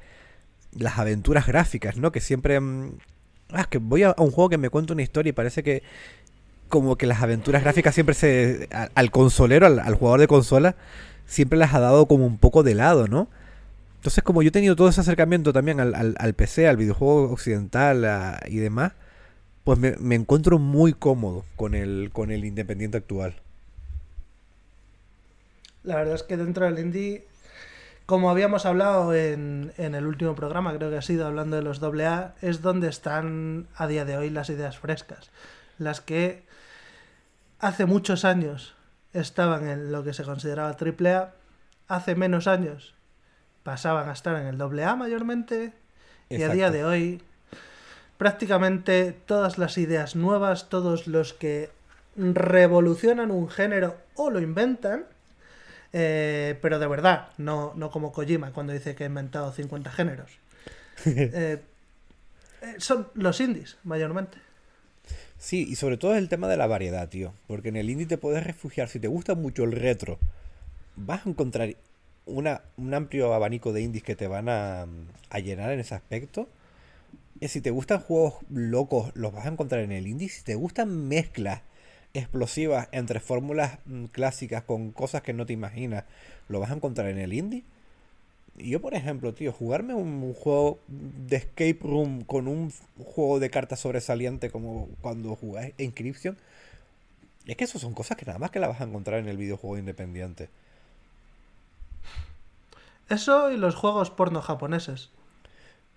Las 0.73 0.99
aventuras 0.99 1.47
gráficas, 1.47 1.97
¿no? 1.99 2.13
Que 2.13 2.21
siempre... 2.21 2.61
mm, 2.61 2.93
Ah, 3.51 3.63
es 3.63 3.67
que 3.69 3.79
voy 3.79 4.03
a, 4.03 4.15
un 4.19 4.31
juego 4.31 4.49
que 4.51 4.59
me 4.59 4.71
cuenta 4.71 4.95
una 4.95 5.03
historia 5.03 5.31
y 5.31 5.33
parece 5.35 5.63
que 5.63 5.83
como 6.73 6.97
que 6.97 7.05
las 7.05 7.21
aventuras 7.21 7.63
gráficas 7.63 7.93
siempre 7.93 8.15
se... 8.15 8.67
Al, 8.95 9.11
consolero, 9.11 9.67
al, 9.67 9.95
jugador 9.95 10.21
de 10.21 10.27
consola, 10.27 10.75
siempre 11.27 11.59
las 11.59 11.75
ha 11.75 11.81
dado 11.81 12.07
como 12.07 12.25
un 12.25 12.39
poco 12.39 12.63
de 12.63 12.75
lado, 12.75 13.09
¿no? 13.09 13.29
Entonces, 13.97 14.25
como 14.25 14.41
yo 14.41 14.49
he 14.49 14.53
tenido 14.53 14.75
todo 14.75 14.89
ese 14.89 15.03
acercamiento 15.03 15.53
también 15.53 15.81
al, 15.81 15.95
al- 15.95 16.35
PC, 16.35 16.67
al 16.69 16.79
videojuego 16.79 17.31
occidental 17.31 18.41
y 18.49 18.57
demás, 18.57 18.93
pues 19.65 19.79
me, 19.79 19.97
me 19.99 20.15
encuentro 20.15 20.59
muy 20.59 20.95
cómodo 20.95 21.45
con 21.57 21.75
el, 21.75 22.09
con 22.11 22.31
el 22.31 22.43
independiente 22.43 22.97
actual. 22.97 23.35
La 25.83 25.97
verdad 25.97 26.15
es 26.15 26.23
que 26.23 26.39
dentro 26.39 26.65
del 26.65 26.79
indie, 26.79 27.27
como 28.07 28.31
habíamos 28.31 28.65
hablado 28.65 29.15
en, 29.15 29.75
en 29.77 29.95
el 29.95 30.07
último 30.07 30.35
programa, 30.35 30.75
creo 30.75 30.89
que 30.89 30.97
ha 30.97 31.03
sido 31.03 31.27
hablando 31.27 31.55
de 31.57 31.63
los 31.63 31.83
AA, 31.83 32.35
es 32.41 32.63
donde 32.63 32.89
están 32.89 33.67
a 33.77 33.87
día 33.87 34.07
de 34.07 34.17
hoy 34.17 34.31
las 34.31 34.49
ideas 34.49 34.79
frescas. 34.79 35.31
Las 35.77 36.01
que 36.01 36.51
hace 37.63 37.87
muchos 37.87 38.27
años 38.27 38.75
estaban 39.15 39.69
en 39.69 39.93
lo 39.93 40.05
que 40.05 40.13
se 40.13 40.25
consideraba 40.25 40.77
AAA, 40.77 41.33
hace 41.89 42.15
menos 42.15 42.47
años 42.47 42.95
pasaban 43.63 44.11
a 44.11 44.13
estar 44.13 44.37
en 44.37 44.49
el 44.49 44.61
AA 44.61 44.97
mayormente, 44.97 45.73
y 46.29 46.43
a 46.43 46.49
día 46.49 46.71
de 46.71 46.85
hoy 46.85 47.23
prácticamente 48.19 49.13
todas 49.13 49.59
las 49.59 49.79
ideas 49.79 50.17
nuevas, 50.17 50.69
todos 50.69 51.07
los 51.07 51.33
que 51.33 51.71
revolucionan 52.17 53.31
un 53.31 53.49
género 53.49 53.97
o 54.17 54.31
lo 54.31 54.41
inventan, 54.41 55.05
eh, 55.93 56.59
pero 56.61 56.79
de 56.79 56.87
verdad, 56.87 57.29
no, 57.39 57.73
no 57.77 57.91
como 57.91 58.13
Kojima 58.13 58.53
cuando 58.53 58.73
dice 58.73 58.95
que 58.95 59.05
ha 59.05 59.07
inventado 59.07 59.53
50 59.53 59.91
géneros. 59.91 60.31
Eh, 61.05 61.61
eh, 62.61 62.75
son 62.79 63.09
los 63.15 63.41
indies, 63.41 63.77
mayormente. 63.83 64.39
Sí, 65.43 65.67
y 65.69 65.75
sobre 65.75 65.97
todo 65.97 66.13
es 66.13 66.19
el 66.19 66.29
tema 66.29 66.47
de 66.47 66.57
la 66.57 66.69
variedad, 66.69 67.09
tío. 67.09 67.35
Porque 67.49 67.71
en 67.71 67.77
el 67.77 67.91
indie 67.91 68.07
te 68.07 68.17
puedes 68.17 68.45
refugiar. 68.45 68.89
Si 68.89 69.01
te 69.01 69.09
gusta 69.09 69.35
mucho 69.35 69.65
el 69.65 69.73
retro, 69.73 70.21
vas 70.95 71.27
a 71.27 71.31
encontrar 71.31 71.75
una, 72.27 72.63
un 72.77 72.95
amplio 72.95 73.35
abanico 73.35 73.73
de 73.73 73.83
indies 73.83 74.05
que 74.05 74.15
te 74.15 74.29
van 74.29 74.49
a, 74.49 74.87
a 75.31 75.39
llenar 75.41 75.73
en 75.73 75.81
ese 75.81 75.97
aspecto. 75.97 76.49
Y 77.41 77.49
si 77.49 77.61
te 77.61 77.73
gustan 77.73 77.99
juegos 77.99 78.35
locos, 78.51 79.11
los 79.15 79.33
vas 79.33 79.47
a 79.47 79.49
encontrar 79.49 79.81
en 79.83 79.91
el 79.91 80.07
indie. 80.07 80.29
Si 80.29 80.45
te 80.45 80.55
gustan 80.55 81.09
mezclas 81.09 81.63
explosivas 82.15 82.89
entre 82.93 83.19
fórmulas 83.19 83.81
mm, 83.87 84.05
clásicas 84.07 84.63
con 84.63 84.93
cosas 84.93 85.23
que 85.23 85.33
no 85.33 85.45
te 85.45 85.55
imaginas, 85.55 86.05
lo 86.47 86.61
vas 86.61 86.71
a 86.71 86.75
encontrar 86.75 87.09
en 87.09 87.19
el 87.19 87.33
indie. 87.33 87.65
Yo, 88.57 88.81
por 88.81 88.95
ejemplo, 88.95 89.33
tío, 89.33 89.53
jugarme 89.53 89.95
un, 89.95 90.35
juego 90.35 90.79
de 90.89 91.37
escape 91.37 91.79
room 91.81 92.23
con 92.23 92.49
un 92.49 92.73
juego 92.99 93.41
de 93.41 93.51
cartas 93.51 93.81
sobresaliente 93.81 94.51
como 94.51 94.89
cuando 95.01 95.35
jugáis 95.37 95.75
Inscription, 95.79 96.37
es 97.47 97.57
que 97.57 97.65
eso 97.65 97.79
son 97.79 97.95
cosas 97.95 98.17
que 98.17 98.27
nada 98.27 98.39
más 98.39 98.51
que 98.51 98.61
la 98.61 98.69
vas 98.69 98.81
a 98.81 98.85
encontrar 98.85 99.19
en 99.21 99.29
el 99.29 99.37
videojuego 99.37 99.79
independiente. 99.79 100.49
Eso 103.09 103.51
y 103.51 103.57
los 103.57 103.75
juegos 103.75 104.11
porno 104.11 104.43
japoneses. 104.43 105.11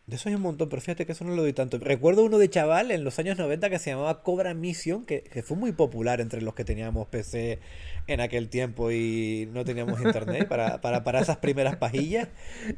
De 0.08 0.18
eso 0.18 0.30
hay 0.30 0.36
un 0.36 0.42
montón, 0.42 0.70
pero 0.70 0.82
fíjate 0.84 1.08
que 1.08 1.14
eso 1.14 1.26
no 1.26 1.34
lo 1.36 1.42
doy 1.42 1.54
tanto. 1.54 1.80
Recuerdo 1.80 2.24
uno 2.24 2.38
de 2.38 2.48
chaval 2.48 2.92
en 2.92 3.04
los 3.04 3.18
años 3.18 3.40
90 3.40 3.72
que 3.72 3.80
se 3.80 3.90
llamaba 3.90 4.22
Cobra 4.22 4.54
Mission, 4.54 5.04
que, 5.04 5.24
que 5.24 5.42
fue 5.42 5.58
muy 5.58 5.72
popular 5.72 6.22
entre 6.22 6.44
los 6.44 6.54
que 6.54 6.64
teníamos 6.64 7.08
PC 7.08 7.60
en 8.06 8.22
aquel 8.22 8.50
tiempo 8.50 8.92
y 8.92 9.50
no 9.52 9.66
teníamos 9.66 10.00
internet 10.00 10.48
para, 10.48 10.80
para, 10.82 11.04
para 11.04 11.22
esas 11.22 11.38
primeras 11.38 11.78
pajillas. 11.78 12.28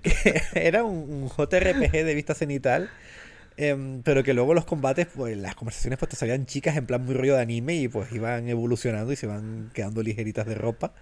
Que 0.01 0.41
era 0.53 0.85
un, 0.85 0.95
un 1.11 1.27
JRPG 1.29 1.91
de 2.05 2.15
vista 2.15 2.33
cenital. 2.33 2.89
em, 3.57 4.03
pero 4.03 4.23
que 4.23 4.33
luego 4.33 4.53
los 4.53 4.65
combates, 4.65 5.07
pues 5.07 5.37
las 5.37 5.55
conversaciones 5.55 5.99
pues 5.99 6.09
te 6.09 6.15
salían 6.15 6.45
chicas 6.45 6.77
en 6.77 6.85
plan 6.85 7.03
muy 7.03 7.13
rollo 7.15 7.35
de 7.35 7.41
anime 7.41 7.75
y 7.75 7.87
pues 7.89 8.11
iban 8.13 8.47
evolucionando 8.47 9.11
y 9.11 9.17
se 9.17 9.27
van 9.27 9.71
quedando 9.73 10.01
ligeritas 10.03 10.45
de 10.45 10.55
ropa. 10.55 10.93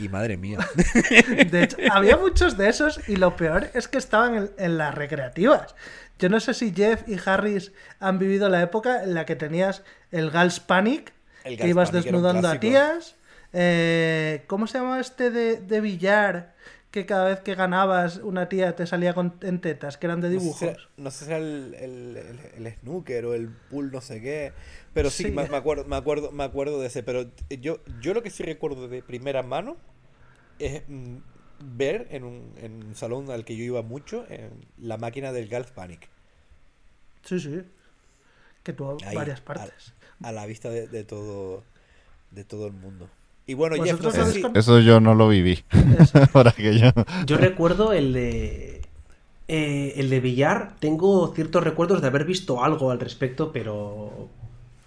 Y 0.00 0.08
madre 0.08 0.36
mía. 0.36 0.58
De 1.50 1.62
hecho, 1.62 1.76
había 1.90 2.16
muchos 2.16 2.56
de 2.56 2.68
esos 2.68 3.00
y 3.08 3.16
lo 3.16 3.36
peor 3.36 3.70
es 3.74 3.88
que 3.88 3.98
estaban 3.98 4.34
en, 4.36 4.50
en 4.58 4.78
las 4.78 4.94
recreativas. 4.94 5.74
Yo 6.18 6.28
no 6.28 6.38
sé 6.40 6.54
si 6.54 6.72
Jeff 6.72 7.02
y 7.06 7.16
Harris 7.24 7.72
han 7.98 8.18
vivido 8.18 8.48
la 8.48 8.62
época 8.62 9.02
en 9.02 9.14
la 9.14 9.24
que 9.24 9.36
tenías 9.36 9.82
el 10.10 10.30
Gals 10.30 10.60
Panic, 10.60 11.12
El 11.44 11.56
que 11.56 11.68
ibas 11.68 11.90
Panic 11.90 12.04
desnudando 12.04 12.48
a 12.48 12.60
tías. 12.60 13.16
Eh, 13.52 14.44
¿Cómo 14.46 14.66
se 14.66 14.78
llama 14.78 15.00
este 15.00 15.30
de, 15.30 15.56
de 15.56 15.80
billar? 15.80 16.54
Que 16.90 17.06
cada 17.06 17.26
vez 17.26 17.40
que 17.40 17.54
ganabas 17.54 18.16
una 18.16 18.48
tía 18.48 18.74
te 18.74 18.84
salía 18.86 19.14
con, 19.14 19.34
en 19.42 19.60
tetas, 19.60 19.96
que 19.96 20.06
eran 20.06 20.20
de 20.20 20.28
No 20.30 20.34
sé 20.34 20.40
si 20.40 20.44
dibujos. 20.44 20.62
era- 20.62 20.80
No 20.96 21.10
sé 21.12 21.24
si 21.24 21.30
era 21.30 21.38
el, 21.38 21.74
el- 21.78 22.16
el- 22.16 22.66
el 22.66 22.74
snooker 22.74 23.26
o 23.26 23.34
el 23.34 23.48
pool 23.48 23.92
no 23.92 24.00
sé 24.00 24.20
qué. 24.20 24.52
Pero 24.92 25.08
sí, 25.10 25.24
Sí. 25.24 25.30
Me, 25.30 25.48
me 25.48 25.56
acuerdo, 25.56 25.84
me 25.84 25.94
acuerdo, 25.96 26.32
me 26.32 26.42
acuerdo 26.42 26.80
de 26.80 26.88
ese. 26.88 27.02
Pero 27.04 27.26
yo, 27.48 27.78
yo 28.00 28.12
lo 28.12 28.22
que 28.24 28.30
sí 28.30 28.42
recuerdo 28.42 28.88
de 28.88 29.02
primera 29.04 29.44
mano 29.44 29.76
es 30.58 30.82
mm, 30.88 31.18
ver 31.76 32.08
en 32.10 32.24
un, 32.24 32.54
en 32.56 32.82
un 32.84 32.94
salón 32.96 33.30
al 33.30 33.44
que 33.44 33.54
yo 33.56 33.62
iba 33.62 33.82
mucho 33.82 34.26
en 34.28 34.50
la 34.78 34.96
máquina 34.96 35.30
del 35.32 35.48
Gulf 35.48 35.70
Panic. 35.70 36.08
Sí, 37.24 37.38
sí. 37.38 37.62
Que 38.64 38.72
tuvo 38.72 38.96
Ahí, 39.06 39.14
varias 39.14 39.40
a- 39.40 39.44
partes. 39.44 39.94
A, 40.22 40.32
la 40.32 40.44
vista 40.44 40.68
de, 40.70 40.88
de 40.88 41.04
todo 41.04 41.62
de 42.32 42.44
todo 42.44 42.66
el 42.66 42.72
mundo. 42.72 43.08
Y 43.46 43.54
bueno, 43.54 43.76
Jeff, 43.76 44.00
no 44.00 44.10
¿Vosotros 44.10 44.14
sé 44.14 44.20
habéis 44.20 44.36
si... 44.36 44.58
Eso 44.58 44.80
yo 44.80 45.00
no 45.00 45.14
lo 45.14 45.28
viví. 45.28 45.64
Para 46.32 46.52
que 46.52 46.78
yo... 46.78 46.88
Yo 47.26 47.36
recuerdo 47.36 47.92
el 47.92 48.12
de. 48.12 48.82
eh, 49.48 49.94
el 49.96 50.10
de 50.10 50.20
billar. 50.20 50.76
Tengo 50.78 51.32
ciertos 51.34 51.64
recuerdos 51.64 52.00
de 52.00 52.08
haber 52.08 52.24
visto 52.24 52.62
algo 52.62 52.90
al 52.90 53.00
respecto, 53.00 53.52
pero. 53.52 54.28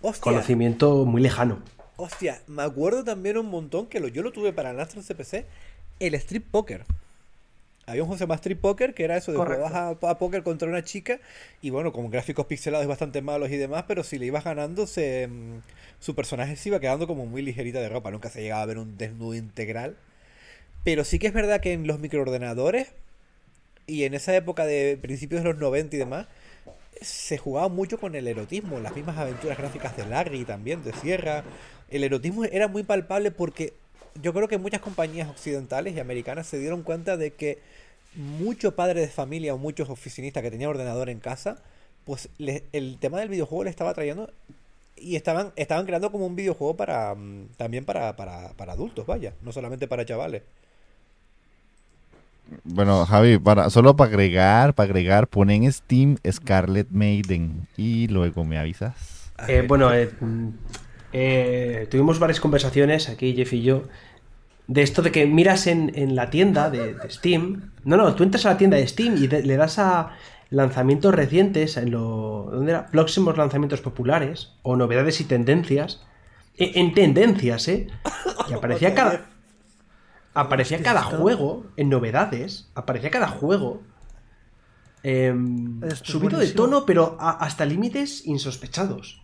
Hostia, 0.02 0.22
Conocimiento 0.22 1.06
muy 1.06 1.22
lejano. 1.22 1.60
hostia, 1.96 2.42
me 2.48 2.64
acuerdo 2.64 3.04
también 3.04 3.38
un 3.38 3.48
montón 3.50 3.88
que 3.88 4.00
lo, 4.00 4.08
yo 4.08 4.22
lo 4.24 4.32
tuve 4.32 4.54
para 4.54 4.72
el 4.72 4.80
Astro 4.80 5.02
CPC, 5.02 5.46
el 6.00 6.14
Street 6.16 6.44
Poker. 6.50 6.86
Había 7.86 8.04
un 8.04 8.18
llama 8.18 8.36
Street 8.36 8.58
Poker, 8.58 8.94
que 8.94 9.04
era 9.04 9.18
eso 9.18 9.32
de 9.32 9.38
jugabas 9.38 9.74
a, 9.74 9.90
a 9.90 10.18
póker 10.18 10.44
contra 10.44 10.70
una 10.70 10.84
chica 10.84 11.20
y 11.62 11.70
bueno, 11.70 11.92
con 11.92 12.10
gráficos 12.10 12.46
pixelados 12.46 12.88
bastante 12.88 13.22
malos 13.22 13.50
y 13.52 13.58
demás, 13.58 13.84
pero 13.88 14.04
si 14.04 14.18
le 14.18 14.26
ibas 14.26 14.46
ganando, 14.46 14.88
se, 14.88 15.28
mm, 15.28 15.60
su 16.00 16.16
personaje 16.16 16.56
se 16.56 16.70
iba 16.70 16.80
quedando 16.80 17.08
como 17.08 17.26
muy 17.26 17.42
ligerita 17.42 17.80
de 17.80 17.90
ropa. 17.90 18.12
Nunca 18.12 18.30
se 18.30 18.42
llegaba 18.42 18.62
a 18.62 18.66
ver 18.66 18.78
un 18.78 18.98
desnudo 18.98 19.36
integral. 19.36 19.98
Pero 20.84 21.04
sí 21.04 21.20
que 21.20 21.28
es 21.28 21.34
verdad 21.34 21.62
que 21.62 21.74
en 21.74 21.88
los 21.88 22.00
microordenadores 22.00 22.94
y 23.88 24.04
en 24.04 24.14
esa 24.14 24.36
época 24.36 24.66
de 24.66 24.98
principios 25.02 25.44
de 25.44 25.50
los 25.50 25.60
90 25.60 25.96
y 25.96 26.00
demás, 26.00 26.28
se 27.02 27.38
jugaba 27.38 27.68
mucho 27.70 27.98
con 27.98 28.16
el 28.16 28.28
erotismo, 28.28 28.80
las 28.80 28.96
mismas 28.96 29.18
aventuras 29.18 29.58
gráficas 29.58 29.98
de 29.98 30.06
Larry 30.06 30.46
también, 30.46 30.84
de 30.84 30.94
Sierra. 30.94 31.44
El 31.90 32.04
erotismo 32.04 32.46
era 32.46 32.68
muy 32.68 32.84
palpable 32.84 33.32
porque 33.32 33.74
yo 34.22 34.34
creo 34.34 34.48
que 34.48 34.58
muchas 34.58 34.82
compañías 34.82 35.30
occidentales 35.30 35.96
y 35.96 36.00
americanas 36.00 36.48
se 36.48 36.60
dieron 36.60 36.84
cuenta 36.84 37.18
de 37.18 37.34
que 37.34 37.60
mucho 38.16 38.76
padre 38.76 39.02
de 39.02 39.08
familia 39.08 39.54
o 39.54 39.58
muchos 39.58 39.90
oficinistas 39.90 40.44
que 40.44 40.52
tenían 40.52 40.70
ordenador 40.70 41.10
en 41.10 41.20
casa, 41.20 41.58
pues 42.06 42.30
le- 42.38 42.64
el 42.74 42.98
tema 43.00 43.20
del 43.20 43.30
videojuego 43.30 43.64
le 43.66 43.70
estaba 43.72 43.94
trayendo 43.94 44.32
y 44.98 45.16
estaban, 45.16 45.52
estaban 45.56 45.86
creando 45.86 46.12
como 46.12 46.28
un 46.28 46.36
videojuego 46.36 46.76
para 46.78 47.16
mm, 47.16 47.50
también 47.58 47.86
para, 47.86 48.16
para, 48.16 48.54
para 48.54 48.74
adultos, 48.74 49.06
vaya, 49.08 49.34
no 49.42 49.52
solamente 49.52 49.88
para 49.88 50.06
chavales. 50.06 50.44
Bueno, 52.64 53.06
Javi, 53.06 53.38
para, 53.40 53.70
solo 53.70 53.96
para 53.96 54.10
agregar, 54.10 54.74
para 54.74 54.86
agregar, 54.86 55.28
ponen 55.28 55.64
en 55.64 55.72
Steam 55.72 56.18
Scarlet 56.30 56.88
Maiden 56.92 57.68
y 57.78 58.08
luego 58.08 58.44
me 58.44 58.58
avisas. 58.60 59.32
Eh, 59.48 59.64
bueno, 59.68 59.94
eh, 59.94 60.10
eh, 61.14 61.88
tuvimos 61.90 62.20
varias 62.20 62.40
conversaciones 62.40 63.08
aquí, 63.10 63.34
Jeff 63.36 63.54
y 63.54 63.62
yo, 63.62 63.84
de 64.68 64.82
esto 64.82 65.02
de 65.02 65.12
que 65.12 65.26
miras 65.26 65.68
en, 65.68 65.92
en 65.96 66.16
la 66.16 66.30
tienda 66.30 66.70
de, 66.70 66.94
de 66.96 67.10
Steam. 67.10 67.72
No, 67.86 67.98
no, 67.98 68.16
tú 68.16 68.24
entras 68.24 68.46
a 68.46 68.50
la 68.52 68.58
tienda 68.58 68.78
de 68.78 68.88
Steam 68.88 69.18
y 69.18 69.28
de- 69.28 69.44
le 69.44 69.56
das 69.58 69.78
a 69.80 70.12
lanzamientos 70.50 71.14
recientes, 71.14 71.78
en 71.78 71.92
lo, 71.92 72.50
¿dónde 72.52 72.72
era? 72.72 72.88
Próximos 72.88 73.38
lanzamientos 73.38 73.82
populares 73.82 74.54
o 74.64 74.76
novedades 74.76 75.20
y 75.22 75.24
tendencias. 75.26 76.02
E- 76.58 76.72
En, 76.76 76.94
tendencias, 76.94 77.68
¿eh? 77.68 77.88
Y 78.50 78.54
aparecía 78.54 78.94
cada, 78.94 79.26
aparecía 80.36 80.82
cada 80.84 81.02
juego 81.04 81.66
en 81.76 81.90
novedades, 81.90 82.70
aparecía 82.76 83.10
cada 83.12 83.28
juego 83.28 83.82
em, 85.04 85.82
subido 86.04 86.40
de 86.40 86.46
tono, 86.56 86.86
pero 86.86 87.18
a- 87.20 87.32
hasta 87.44 87.66
límites 87.66 88.26
insospechados. 88.26 89.22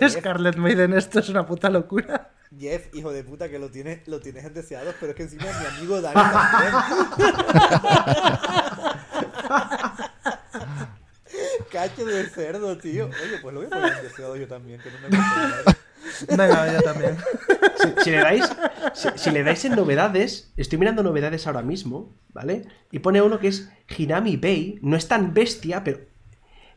El 0.00 0.10
Scarlet 0.10 0.56
Maiden, 0.56 0.92
esto 0.92 1.20
es 1.20 1.28
una 1.28 1.46
puta 1.46 1.70
locura. 1.70 2.32
Jeff, 2.58 2.94
hijo 2.94 3.12
de 3.12 3.24
puta, 3.24 3.48
que 3.48 3.58
lo 3.58 3.70
tienes, 3.70 4.06
lo 4.08 4.20
tienes 4.20 4.44
en 4.44 4.54
deseados, 4.54 4.94
pero 4.98 5.12
es 5.12 5.16
que 5.16 5.22
encima 5.24 5.44
mi 5.44 5.76
amigo 5.76 6.00
Dani 6.00 6.14
también. 6.14 6.72
Cacho 11.70 12.06
de 12.06 12.28
cerdo, 12.28 12.76
tío. 12.78 13.06
Oye, 13.06 13.38
pues 13.42 13.54
lo 13.54 13.60
voy 13.60 13.66
a 13.66 13.70
poner 13.70 13.92
en 13.98 14.02
deseados 14.02 14.38
yo 14.38 14.48
también, 14.48 14.80
que 14.80 14.90
no 14.90 14.98
me 15.00 16.36
Venga, 16.36 16.72
yo 16.72 16.82
también. 16.82 17.16
Si, 17.76 18.04
si 18.04 18.10
le 18.10 18.18
dais, 18.18 18.50
si, 18.94 19.08
si 19.14 19.30
le 19.30 19.42
dais 19.42 19.64
en 19.64 19.76
novedades, 19.76 20.52
estoy 20.56 20.78
mirando 20.78 21.02
novedades 21.02 21.46
ahora 21.46 21.62
mismo, 21.62 22.16
¿vale? 22.32 22.64
Y 22.90 23.00
pone 23.00 23.20
uno 23.20 23.38
que 23.38 23.48
es 23.48 23.68
Hinami 23.96 24.36
Bay, 24.36 24.78
no 24.80 24.96
es 24.96 25.06
tan 25.06 25.34
bestia, 25.34 25.84
pero 25.84 26.00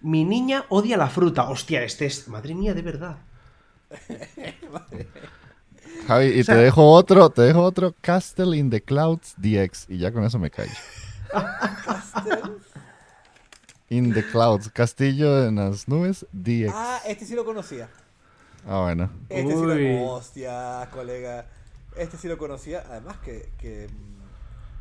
mi 0.02 0.26
niña 0.26 0.66
odia 0.70 0.98
la 0.98 1.10
fruta. 1.10 1.50
Hostia, 1.50 1.84
este 1.84 2.06
es, 2.06 2.28
madre 2.28 2.56
mía, 2.56 2.74
de 2.74 2.82
verdad. 2.82 3.18
Javi, 6.08 6.26
y 6.28 6.44
sea- 6.44 6.56
te 6.56 6.62
dejo 6.62 6.92
otro, 6.92 7.30
te 7.30 7.42
dejo 7.44 7.62
otro 7.62 7.94
Castle 8.02 8.58
in 8.58 8.70
the 8.70 8.82
Clouds 8.82 9.36
DX 9.38 9.90
y 9.90 9.98
ya 9.98 10.12
con 10.12 10.24
eso 10.24 10.40
me 10.40 10.50
callo. 10.50 10.72
In 13.90 14.14
the 14.14 14.26
Clouds, 14.26 14.70
castillo 14.70 15.46
en 15.46 15.56
las 15.56 15.90
nubes 15.90 16.26
DX. 16.32 16.72
Ah, 16.74 17.02
este 17.06 17.26
sí 17.26 17.36
lo 17.36 17.44
conocía. 17.44 17.90
Ah, 18.66 18.84
bueno. 18.84 19.12
Este 19.28 19.54
sí 19.54 19.62
lo 19.62 20.14
Hostia, 20.14 20.88
colega. 20.94 21.48
Este 21.98 22.18
sí 22.18 22.30
lo 22.30 22.38
conocía. 22.38 22.86
Además 22.90 23.18
que, 23.18 23.50
que, 23.58 23.90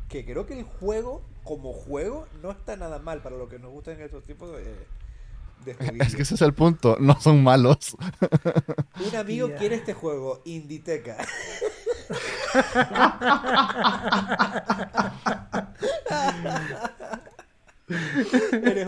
que 0.07 0.23
creo 0.23 0.45
que 0.45 0.59
el 0.59 0.63
juego, 0.63 1.21
como 1.43 1.73
juego, 1.73 2.25
no 2.41 2.51
está 2.51 2.77
nada 2.77 2.99
mal 2.99 3.21
para 3.21 3.35
lo 3.35 3.49
que 3.49 3.59
nos 3.59 3.71
gustan 3.71 3.99
estos 3.99 4.23
tipos 4.23 4.49
de, 4.53 4.63
de 5.65 5.71
Es 5.99 6.15
que 6.15 6.21
ese 6.23 6.35
es 6.35 6.41
el 6.41 6.53
punto, 6.53 6.97
no 6.99 7.19
son 7.19 7.43
malos. 7.43 7.95
Un 9.09 9.15
amigo 9.15 9.49
quiere 9.57 9.75
este 9.75 9.93
juego, 9.93 10.41
Inditeca. 10.45 11.17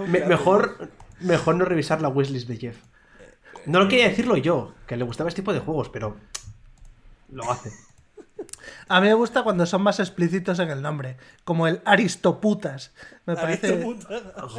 Me- 0.08 0.26
mejor, 0.26 0.90
mejor 1.20 1.56
no 1.56 1.66
revisar 1.66 2.02
la 2.02 2.10
wishlist 2.10 2.48
de 2.48 2.58
Jeff. 2.58 2.78
No 3.66 3.80
lo 3.80 3.88
quería 3.88 4.10
decirlo 4.10 4.38
yo, 4.38 4.74
que 4.88 4.98
le 4.98 5.04
gustaba 5.06 5.30
este 5.30 5.42
tipo 5.42 5.54
de 5.54 5.60
juegos, 5.60 5.90
pero 5.90 6.18
lo 7.32 7.50
hace. 7.52 7.72
A 8.88 9.02
mí 9.02 9.08
me 9.08 9.14
gusta 9.14 9.44
cuando 9.44 9.66
son 9.66 9.82
más 9.82 10.00
explícitos 10.00 10.60
en 10.60 10.70
el 10.70 10.82
nombre, 10.82 11.18
como 11.44 11.68
el 11.68 11.82
Aristoputas. 11.86 12.94
Me 13.26 13.36
parece. 13.36 13.84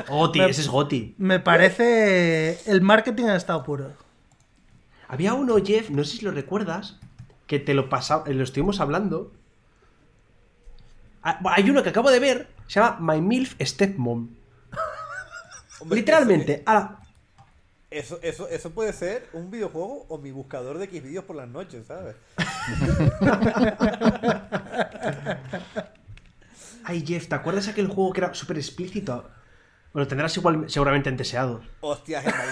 Goti, 0.09 0.39
Me- 0.41 0.47
ese 0.51 0.61
es 0.63 0.69
Goti. 0.69 1.15
me 1.19 1.41
parece 1.41 2.59
el 2.71 2.81
marketing 2.83 3.25
en 3.25 3.31
estado 3.31 3.63
puro. 3.65 3.93
Había 5.09 5.35
uno, 5.35 5.57
Jeff, 5.65 5.91
no 5.91 6.03
sé 6.05 6.17
si 6.19 6.25
lo 6.25 6.31
recuerdas, 6.31 6.99
que 7.47 7.59
te 7.61 7.75
lo 7.75 7.89
pasaba, 7.89 8.25
lo 8.29 8.43
estuvimos 8.43 8.81
hablando. 8.81 9.33
Ah, 11.23 11.39
Hay 11.55 11.69
uno 11.71 11.83
que 11.83 11.91
acabo 11.91 12.11
de 12.11 12.21
ver, 12.21 12.49
se 12.67 12.81
llama 12.81 12.99
My 13.15 13.21
MILF 13.21 13.55
Stepmom. 13.61 14.29
Hombre, 15.81 15.97
Literalmente, 15.99 16.63
ah, 16.67 16.99
Eso, 17.95 18.19
eso, 18.23 18.49
eso 18.49 18.71
puede 18.71 18.93
ser 18.93 19.29
un 19.33 19.53
videojuego 19.53 20.05
o 20.09 20.19
mi 20.19 20.33
buscador 20.33 20.79
de 20.79 20.87
Xvideos 20.89 21.25
por 21.25 21.37
las 21.37 21.49
noches, 21.49 21.87
¿sabes? 21.87 22.17
Ay, 26.85 27.05
Jeff, 27.07 27.29
¿te 27.29 27.35
acuerdas 27.37 27.69
aquel 27.69 27.87
juego 27.87 28.13
que 28.13 28.21
era 28.21 28.35
súper 28.35 28.57
explícito? 28.59 29.31
Bueno, 29.93 30.09
tendrás 30.09 30.37
igual 30.37 30.65
seguramente 30.69 31.09
en 31.09 31.17
deseados. 31.17 31.65
Hostia, 31.81 32.21
Gemma, 32.21 32.45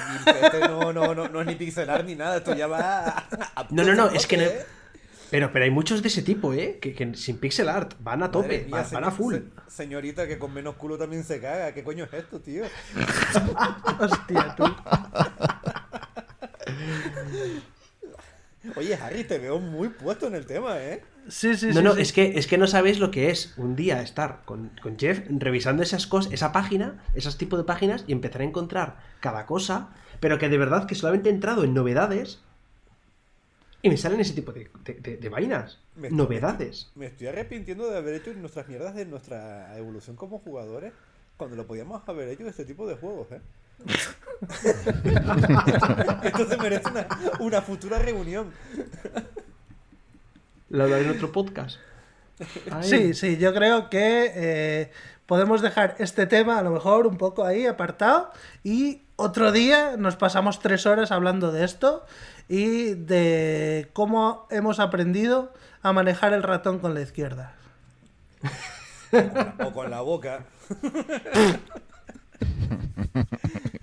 este 0.43 0.61
no, 0.61 0.93
no, 0.93 1.13
no, 1.13 1.29
no 1.29 1.41
es 1.41 1.47
ni 1.49 1.57
pixelar 1.57 2.05
ni 2.05 2.15
nada, 2.15 2.37
esto 2.37 2.55
ya 2.55 2.69
va. 2.69 3.09
a- 3.09 3.27
a 3.57 3.67
No, 3.71 3.83
no, 3.83 3.95
no, 3.95 4.09
es 4.11 4.29
que 4.29 4.37
no-. 4.37 4.45
Pero, 5.33 5.51
pero 5.53 5.65
hay 5.65 5.71
muchos 5.73 6.01
de 6.03 6.09
ese 6.09 6.23
tipo, 6.23 6.53
¿eh? 6.55 6.79
Que, 6.81 6.95
que 6.95 7.15
sin 7.17 7.39
pixel 7.39 7.69
art 7.69 7.95
van 8.01 8.23
a 8.23 8.31
tope, 8.31 8.61
mía, 8.61 8.69
van, 8.71 8.87
van 8.93 9.05
a 9.05 9.11
full. 9.11 9.35
se- 9.35 9.43
señorita 9.69 10.29
que 10.29 10.39
con 10.39 10.53
menos 10.55 10.77
culo 10.77 10.97
también 10.99 11.25
se 11.25 11.41
caga. 11.41 11.73
¿Qué 11.75 11.83
coño 11.83 12.05
es 12.05 12.13
esto, 12.13 12.39
tío? 12.41 12.65
Hostia, 13.99 14.55
tú. 14.57 14.65
Oye, 18.77 18.95
Harry, 18.95 19.25
te 19.25 19.39
veo 19.39 19.59
muy 19.59 19.89
puesto 19.89 20.29
en 20.29 20.35
el 20.37 20.47
tema, 20.47 20.79
¿eh? 20.81 21.03
Sí, 21.29 21.57
sí, 21.57 21.67
No, 21.69 21.73
sí. 21.75 21.83
no, 21.83 21.95
sí. 21.95 22.03
es 22.03 22.13
que, 22.13 22.39
es 22.39 22.47
que 22.47 22.59
no 22.59 22.67
sabéis 22.69 23.01
lo 23.01 23.11
que 23.11 23.31
es 23.31 23.55
un 23.57 23.75
día 23.75 24.01
estar 24.03 24.43
con, 24.45 24.71
con 24.83 24.97
Jeff 24.99 25.21
revisando 25.31 25.83
esas 25.83 26.07
cosas, 26.07 26.33
esa 26.33 26.53
página, 26.53 27.03
esos 27.15 27.39
tipos 27.39 27.59
de 27.59 27.65
páginas 27.65 28.05
y 28.07 28.13
empezar 28.13 28.41
a 28.41 28.45
encontrar 28.45 28.99
cada 29.21 29.47
cosa, 29.47 29.91
pero 30.21 30.39
que 30.39 30.49
de 30.49 30.59
verdad 30.59 30.87
que 30.87 30.95
solamente 30.95 31.29
he 31.29 31.33
entrado 31.33 31.65
en 31.65 31.75
novedades 31.75 32.41
y 33.83 33.89
me 33.91 33.97
salen 33.97 34.21
ese 34.21 34.35
tipo 34.35 34.53
de, 34.53 34.71
de- 34.85 34.95
de- 34.95 35.17
de 35.17 35.29
vainas. 35.29 35.79
Me- 35.97 36.11
Novedades. 36.11 36.91
Me 36.95 37.07
estoy 37.07 37.27
arrepintiendo 37.27 37.91
de 37.91 37.99
haber 37.99 38.15
hecho 38.15 38.33
nuestras 38.35 38.69
mierdas 38.69 38.95
de 38.95 39.05
nuestra 39.07 39.77
evolución 39.77 40.15
como 40.17 40.39
jugadores 40.39 40.93
cuando 41.37 41.57
lo 41.57 41.67
podíamos 41.67 42.09
haber 42.09 42.29
hecho 42.29 42.45
de 42.45 42.51
este 42.51 42.65
tipo 42.65 42.87
de 42.87 42.95
juegos, 42.97 43.27
¿eh? 43.33 43.41
Esto 46.23 46.49
se 46.49 46.57
merece 46.57 46.89
una, 46.91 47.07
una 47.41 47.63
futura 47.63 47.99
reunión. 47.99 48.53
Lo 50.69 50.85
hablaré 50.85 51.05
en 51.05 51.11
otro 51.11 51.33
podcast. 51.33 51.79
Sí, 52.83 53.15
sí, 53.15 53.37
yo 53.37 53.53
creo 53.53 53.91
que 53.91 54.33
eh, 54.35 54.91
podemos 55.27 55.61
dejar 55.63 55.97
este 55.99 56.27
tema 56.27 56.59
a 56.59 56.63
lo 56.63 56.71
mejor 56.71 57.07
un 57.07 57.19
poco 57.19 57.45
ahí 57.45 57.67
apartado 57.67 58.33
y 58.65 59.03
otro 59.17 59.53
día 59.53 59.97
nos 59.97 60.17
pasamos 60.17 60.61
tres 60.61 60.87
horas 60.87 61.13
hablando 61.13 61.53
de 61.53 61.65
esto 61.65 62.05
y 62.49 62.95
de 62.95 63.89
cómo 63.93 64.47
hemos 64.51 64.81
aprendido 64.81 65.53
a 65.83 65.93
manejar 65.93 66.33
el 66.33 66.43
ratón 66.43 66.79
con 66.79 66.95
la 66.95 67.01
izquierda. 67.03 67.55
O 69.65 69.73
con 69.73 69.91
la 69.91 70.01
boca. 70.01 70.45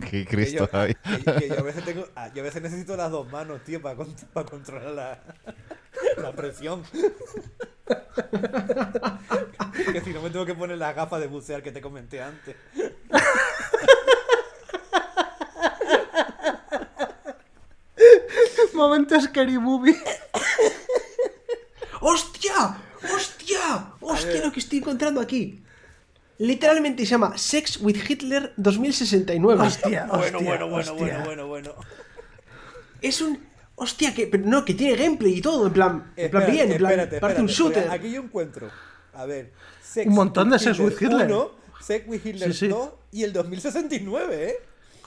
Qué 0.09 0.25
Que 0.25 0.25
Cristo 0.25 0.67
yo, 0.71 0.79
hay. 0.79 0.95
que- 0.95 1.23
que 1.39 1.49
yo 1.49 1.59
a 1.59 1.61
veces 1.61 1.85
tengo, 1.85 2.05
yo 2.33 2.41
a 2.41 2.43
veces 2.43 2.61
necesito 2.63 2.97
las 2.97 3.11
dos 3.11 3.31
manos, 3.31 3.63
tío, 3.63 3.79
para, 3.81 3.95
para 4.33 4.45
controlar 4.49 4.91
la, 4.91 5.19
la 6.17 6.31
presión. 6.31 6.81
que 9.93 10.01
si 10.01 10.11
no 10.13 10.21
me 10.21 10.29
tengo 10.29 10.45
que 10.45 10.55
poner 10.55 10.77
las 10.77 10.95
gafas 10.95 11.19
de 11.21 11.27
bucear 11.27 11.61
que 11.63 11.71
te 11.71 11.81
comenté 11.81 12.21
antes. 12.21 12.55
Momento 18.73 19.19
Scary 19.19 19.57
Movie. 19.57 19.95
¡Hostia! 22.01 22.77
¡Hostia! 23.15 23.93
¡Hostia 23.99 24.45
lo 24.45 24.51
que 24.51 24.59
estoy 24.59 24.79
encontrando 24.79 25.19
aquí! 25.21 25.63
Literalmente 26.37 27.03
se 27.05 27.11
llama 27.11 27.37
Sex 27.37 27.79
with 27.81 27.97
Hitler 28.07 28.53
2069. 28.57 29.61
Hostia, 29.67 30.05
Bueno, 30.05 30.23
hostia, 30.23 30.37
bueno, 30.39 30.69
bueno, 30.69 30.91
hostia. 30.93 31.23
bueno, 31.23 31.25
bueno, 31.25 31.47
bueno. 31.47 31.75
Es 33.01 33.21
un. 33.21 33.45
Hostia, 33.75 34.13
que. 34.13 34.27
pero 34.27 34.45
no, 34.45 34.63
que 34.63 34.73
tiene 34.73 34.95
gameplay 34.95 35.37
y 35.37 35.41
todo. 35.41 35.67
En 35.67 35.73
plan. 35.73 36.13
En 36.15 36.31
plan 36.31 36.43
Espérate, 36.43 36.51
bien, 36.51 36.71
en 36.71 36.77
plan. 36.77 36.91
espérate, 36.91 37.19
Parte 37.19 37.41
un 37.41 37.49
espérate, 37.49 37.79
shooter. 37.81 37.91
Aquí 37.91 38.11
yo 38.11 38.21
encuentro, 38.21 38.69
a 39.13 39.25
ver, 39.25 39.51
Sex 39.83 40.07
Un 40.07 40.13
montón 40.13 40.49
de 40.49 40.59
Sex 40.59 40.79
with 40.79 40.93
Hitler. 40.93 41.27
1, 41.27 41.51
Sex 41.81 42.07
with 42.07 42.21
Hitler 42.25 42.53
Sí, 42.53 42.59
sí. 42.59 42.67
2 42.69 42.89
y 43.11 43.23
el 43.23 43.33
2069, 43.33 44.49
¿eh? 44.49 44.55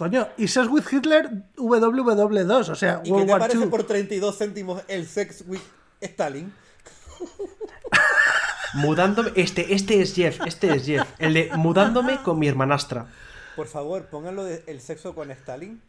Coño, 0.02 0.26
y 0.36 0.48
Sex 0.48 0.66
with 0.68 0.82
Hitler 0.90 1.30
WW2, 1.56 2.70
o 2.70 2.74
sea, 2.74 3.00
¿Y 3.04 3.06
qué 3.06 3.12
World 3.12 3.26
te 3.26 3.32
War 3.34 3.40
parece 3.40 3.58
II. 3.60 3.66
por 3.66 3.84
32 3.84 4.36
céntimos 4.36 4.82
el 4.88 5.06
Sex 5.06 5.44
with 5.46 5.60
Stalin? 6.00 6.52
Mudándome. 8.74 9.30
Este, 9.36 9.72
este 9.72 10.02
es 10.02 10.12
Jeff. 10.12 10.40
Este 10.44 10.74
es 10.74 10.86
Jeff. 10.86 11.06
El 11.20 11.34
de 11.34 11.50
mudándome 11.56 12.20
con 12.24 12.36
mi 12.40 12.48
hermanastra. 12.48 13.06
Por 13.54 13.68
favor, 13.68 14.06
pónganlo 14.06 14.42
de 14.42 14.64
el 14.66 14.80
sexo 14.80 15.14
con 15.14 15.30
Stalin 15.30 15.80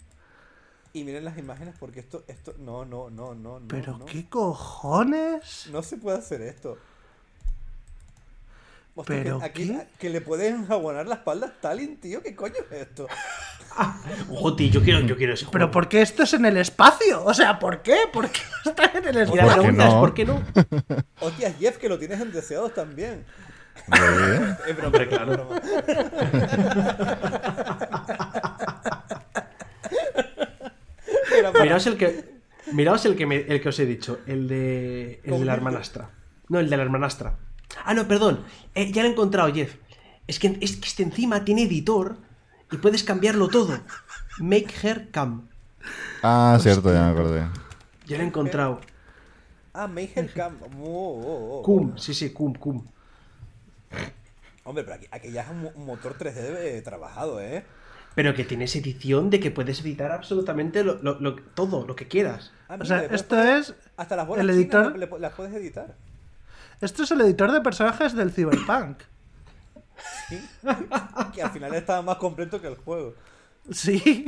y 0.93 1.03
miren 1.06 1.25
las 1.25 1.40
imágenes 1.40 1.74
porque 1.80 2.01
esto, 2.01 2.24
esto, 2.27 2.53
no, 2.59 2.85
no, 2.85 3.09
no, 3.09 3.33
no, 3.33 3.59
no. 3.59 3.67
Pero 3.67 3.98
no. 3.98 4.06
qué 4.06 4.30
cojones. 4.30 5.69
No 5.72 5.82
se 5.82 5.98
puede 5.98 6.19
hacer 6.19 6.43
esto. 6.43 6.77
¿Pero 9.07 9.39
aquí, 9.41 9.69
qué? 9.69 9.88
que 9.97 10.09
le 10.09 10.22
pueden 10.22 10.55
enjabonar 10.55 11.07
la 11.07 11.15
espalda 11.15 11.47
a 11.47 11.49
Stalin, 11.49 11.97
tío, 11.99 12.22
¿qué 12.22 12.35
coño 12.35 12.53
es 12.69 12.81
esto? 12.88 13.07
Ojo, 14.30 14.55
tío, 14.55 14.69
yo 14.69 14.83
quiero, 14.83 14.99
yo 14.99 15.17
quiero 15.17 15.33
ese 15.33 15.45
juego. 15.45 15.51
Pero 15.53 15.72
¿por 15.72 15.89
qué 15.89 16.03
esto 16.03 16.22
es 16.23 16.33
en 16.33 16.45
el 16.45 16.57
espacio? 16.57 17.23
O 17.25 17.33
sea, 17.33 17.57
¿por 17.57 17.81
qué? 17.81 17.95
¿Por 18.11 18.30
qué 18.30 18.41
está 18.65 18.91
en 18.95 19.07
el 19.07 19.15
Y 19.15 19.19
la 19.19 19.25
¿Por 19.25 19.38
espacio? 19.39 19.47
qué 19.47 19.61
pregunta 19.61 19.88
es: 19.88 19.93
no? 19.93 19.99
¿por 19.99 20.13
qué 20.13 20.25
no? 20.25 20.43
Hostia, 21.22 21.53
Jeff, 21.59 21.77
que 21.77 21.89
lo 21.89 21.97
tienes 21.97 22.22
en 22.22 22.31
deseados 22.31 22.73
también. 22.75 23.25
Es 24.67 24.75
broma, 24.75 24.85
Hombre, 24.89 25.07
claro. 25.09 25.31
broma. 25.33 25.61
Miraos 31.61 31.88
el 31.88 31.97
que. 31.97 32.33
Miraos 32.72 33.05
el 33.05 33.15
que, 33.15 33.25
me- 33.25 33.41
el 33.47 33.61
que 33.61 33.69
os 33.69 33.80
he 33.80 33.85
dicho. 33.85 34.19
El 34.27 34.47
de. 34.47 35.22
El 35.23 35.39
de 35.39 35.45
la 35.45 35.53
hermanastra. 35.53 36.09
No, 36.49 36.59
el 36.59 36.69
de 36.69 36.77
la 36.77 36.83
hermanastra. 36.83 37.35
Ah, 37.85 37.93
no, 37.93 38.07
perdón. 38.07 38.43
Eh, 38.75 38.91
ya 38.91 39.01
lo 39.03 39.09
he 39.09 39.11
encontrado, 39.11 39.53
Jeff. 39.53 39.75
Es 40.27 40.39
que, 40.39 40.57
es 40.61 40.77
que 40.77 40.87
este 40.87 41.03
encima 41.03 41.43
tiene 41.43 41.63
editor 41.63 42.17
y 42.71 42.77
puedes 42.77 43.03
cambiarlo 43.03 43.47
todo. 43.49 43.79
Make 44.39 44.67
her 44.83 45.09
come. 45.11 45.41
Ah, 46.21 46.57
cierto, 46.61 46.93
ya 46.93 47.03
me 47.05 47.11
acordé. 47.11 47.47
Ya 48.05 48.17
lo 48.17 48.23
he 48.23 48.27
encontrado. 48.27 48.79
Ah, 49.73 49.87
Mayhem 49.87 50.27
Cam. 50.27 50.57
Oh, 50.79 50.85
oh, 50.85 51.59
oh. 51.59 51.63
Cum, 51.63 51.97
sí, 51.97 52.13
sí, 52.13 52.29
cum, 52.31 52.53
cum. 52.53 52.85
Hombre, 54.65 54.83
pero 54.83 54.95
aquí, 54.95 55.07
aquí 55.11 55.31
ya 55.31 55.41
es 55.41 55.49
un, 55.49 55.61
mo- 55.63 55.71
un 55.75 55.85
motor 55.85 56.17
3D 56.17 56.33
de- 56.33 56.81
trabajado, 56.81 57.41
¿eh? 57.41 57.65
Pero 58.15 58.33
que 58.35 58.45
tienes 58.45 58.75
edición 58.75 59.29
de 59.29 59.39
que 59.39 59.51
puedes 59.51 59.81
editar 59.81 60.11
absolutamente 60.11 60.83
lo- 60.83 61.01
lo- 61.01 61.19
lo- 61.19 61.35
todo, 61.35 61.85
lo 61.85 61.95
que 61.95 62.07
quieras. 62.07 62.51
Ah, 62.69 62.75
O 62.75 62.77
mira, 62.77 62.85
sea, 62.85 62.97
le 63.01 63.07
puedes 63.07 63.21
esto 63.21 63.35
poner- 63.35 63.57
es 63.59 63.75
Hasta 63.97 64.15
las 64.15 64.27
bolas 64.27 64.43
el 64.45 64.49
editor- 64.51 65.19
las 65.19 65.33
puedes 65.33 65.53
editar. 65.55 65.95
Esto 66.81 67.03
es 67.03 67.11
el 67.11 67.21
editor 67.21 67.51
de 67.51 67.61
personajes 67.61 68.13
del 68.13 68.31
Cyberpunk. 68.31 68.99
¿sí? 70.29 70.41
que 71.33 71.41
al 71.41 71.51
final 71.51 71.73
estaba 71.73 72.01
más 72.01 72.17
completo 72.17 72.61
que 72.61 72.67
el 72.67 72.75
juego. 72.75 73.15
Sí. 73.71 74.25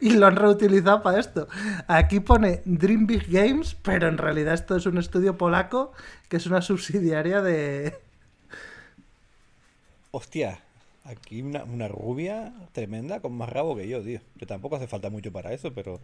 y 0.00 0.10
lo 0.10 0.26
han 0.26 0.36
reutilizado 0.36 1.02
para 1.02 1.20
esto. 1.20 1.48
Aquí 1.86 2.20
pone 2.20 2.62
Dream 2.64 3.06
Big 3.06 3.26
Games, 3.28 3.76
pero 3.82 4.08
en 4.08 4.18
realidad 4.18 4.54
esto 4.54 4.76
es 4.76 4.86
un 4.86 4.98
estudio 4.98 5.36
polaco 5.36 5.92
que 6.28 6.36
es 6.36 6.46
una 6.46 6.62
subsidiaria 6.62 7.42
de... 7.42 7.98
Hostia, 10.10 10.60
aquí 11.04 11.42
una, 11.42 11.64
una 11.64 11.88
rubia 11.88 12.52
tremenda 12.72 13.20
con 13.20 13.32
más 13.32 13.48
rabo 13.48 13.76
que 13.76 13.88
yo, 13.88 14.02
tío. 14.02 14.20
Que 14.38 14.46
tampoco 14.46 14.76
hace 14.76 14.86
falta 14.86 15.10
mucho 15.10 15.32
para 15.32 15.52
eso, 15.52 15.72
pero. 15.74 16.00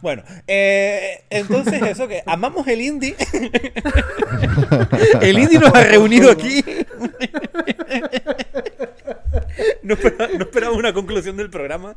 Bueno, 0.00 0.22
eh, 0.46 1.24
entonces 1.30 1.82
eso 1.88 2.08
que 2.08 2.22
amamos 2.26 2.66
el 2.68 2.80
indie. 2.80 3.16
el 5.20 5.38
indie 5.38 5.58
nos 5.58 5.74
ha 5.74 5.84
reunido 5.84 6.30
aquí. 6.30 6.62
no, 9.82 9.94
espera- 9.94 10.28
no 10.36 10.44
esperaba 10.44 10.74
una 10.76 10.92
conclusión 10.92 11.36
del 11.36 11.50
programa. 11.50 11.96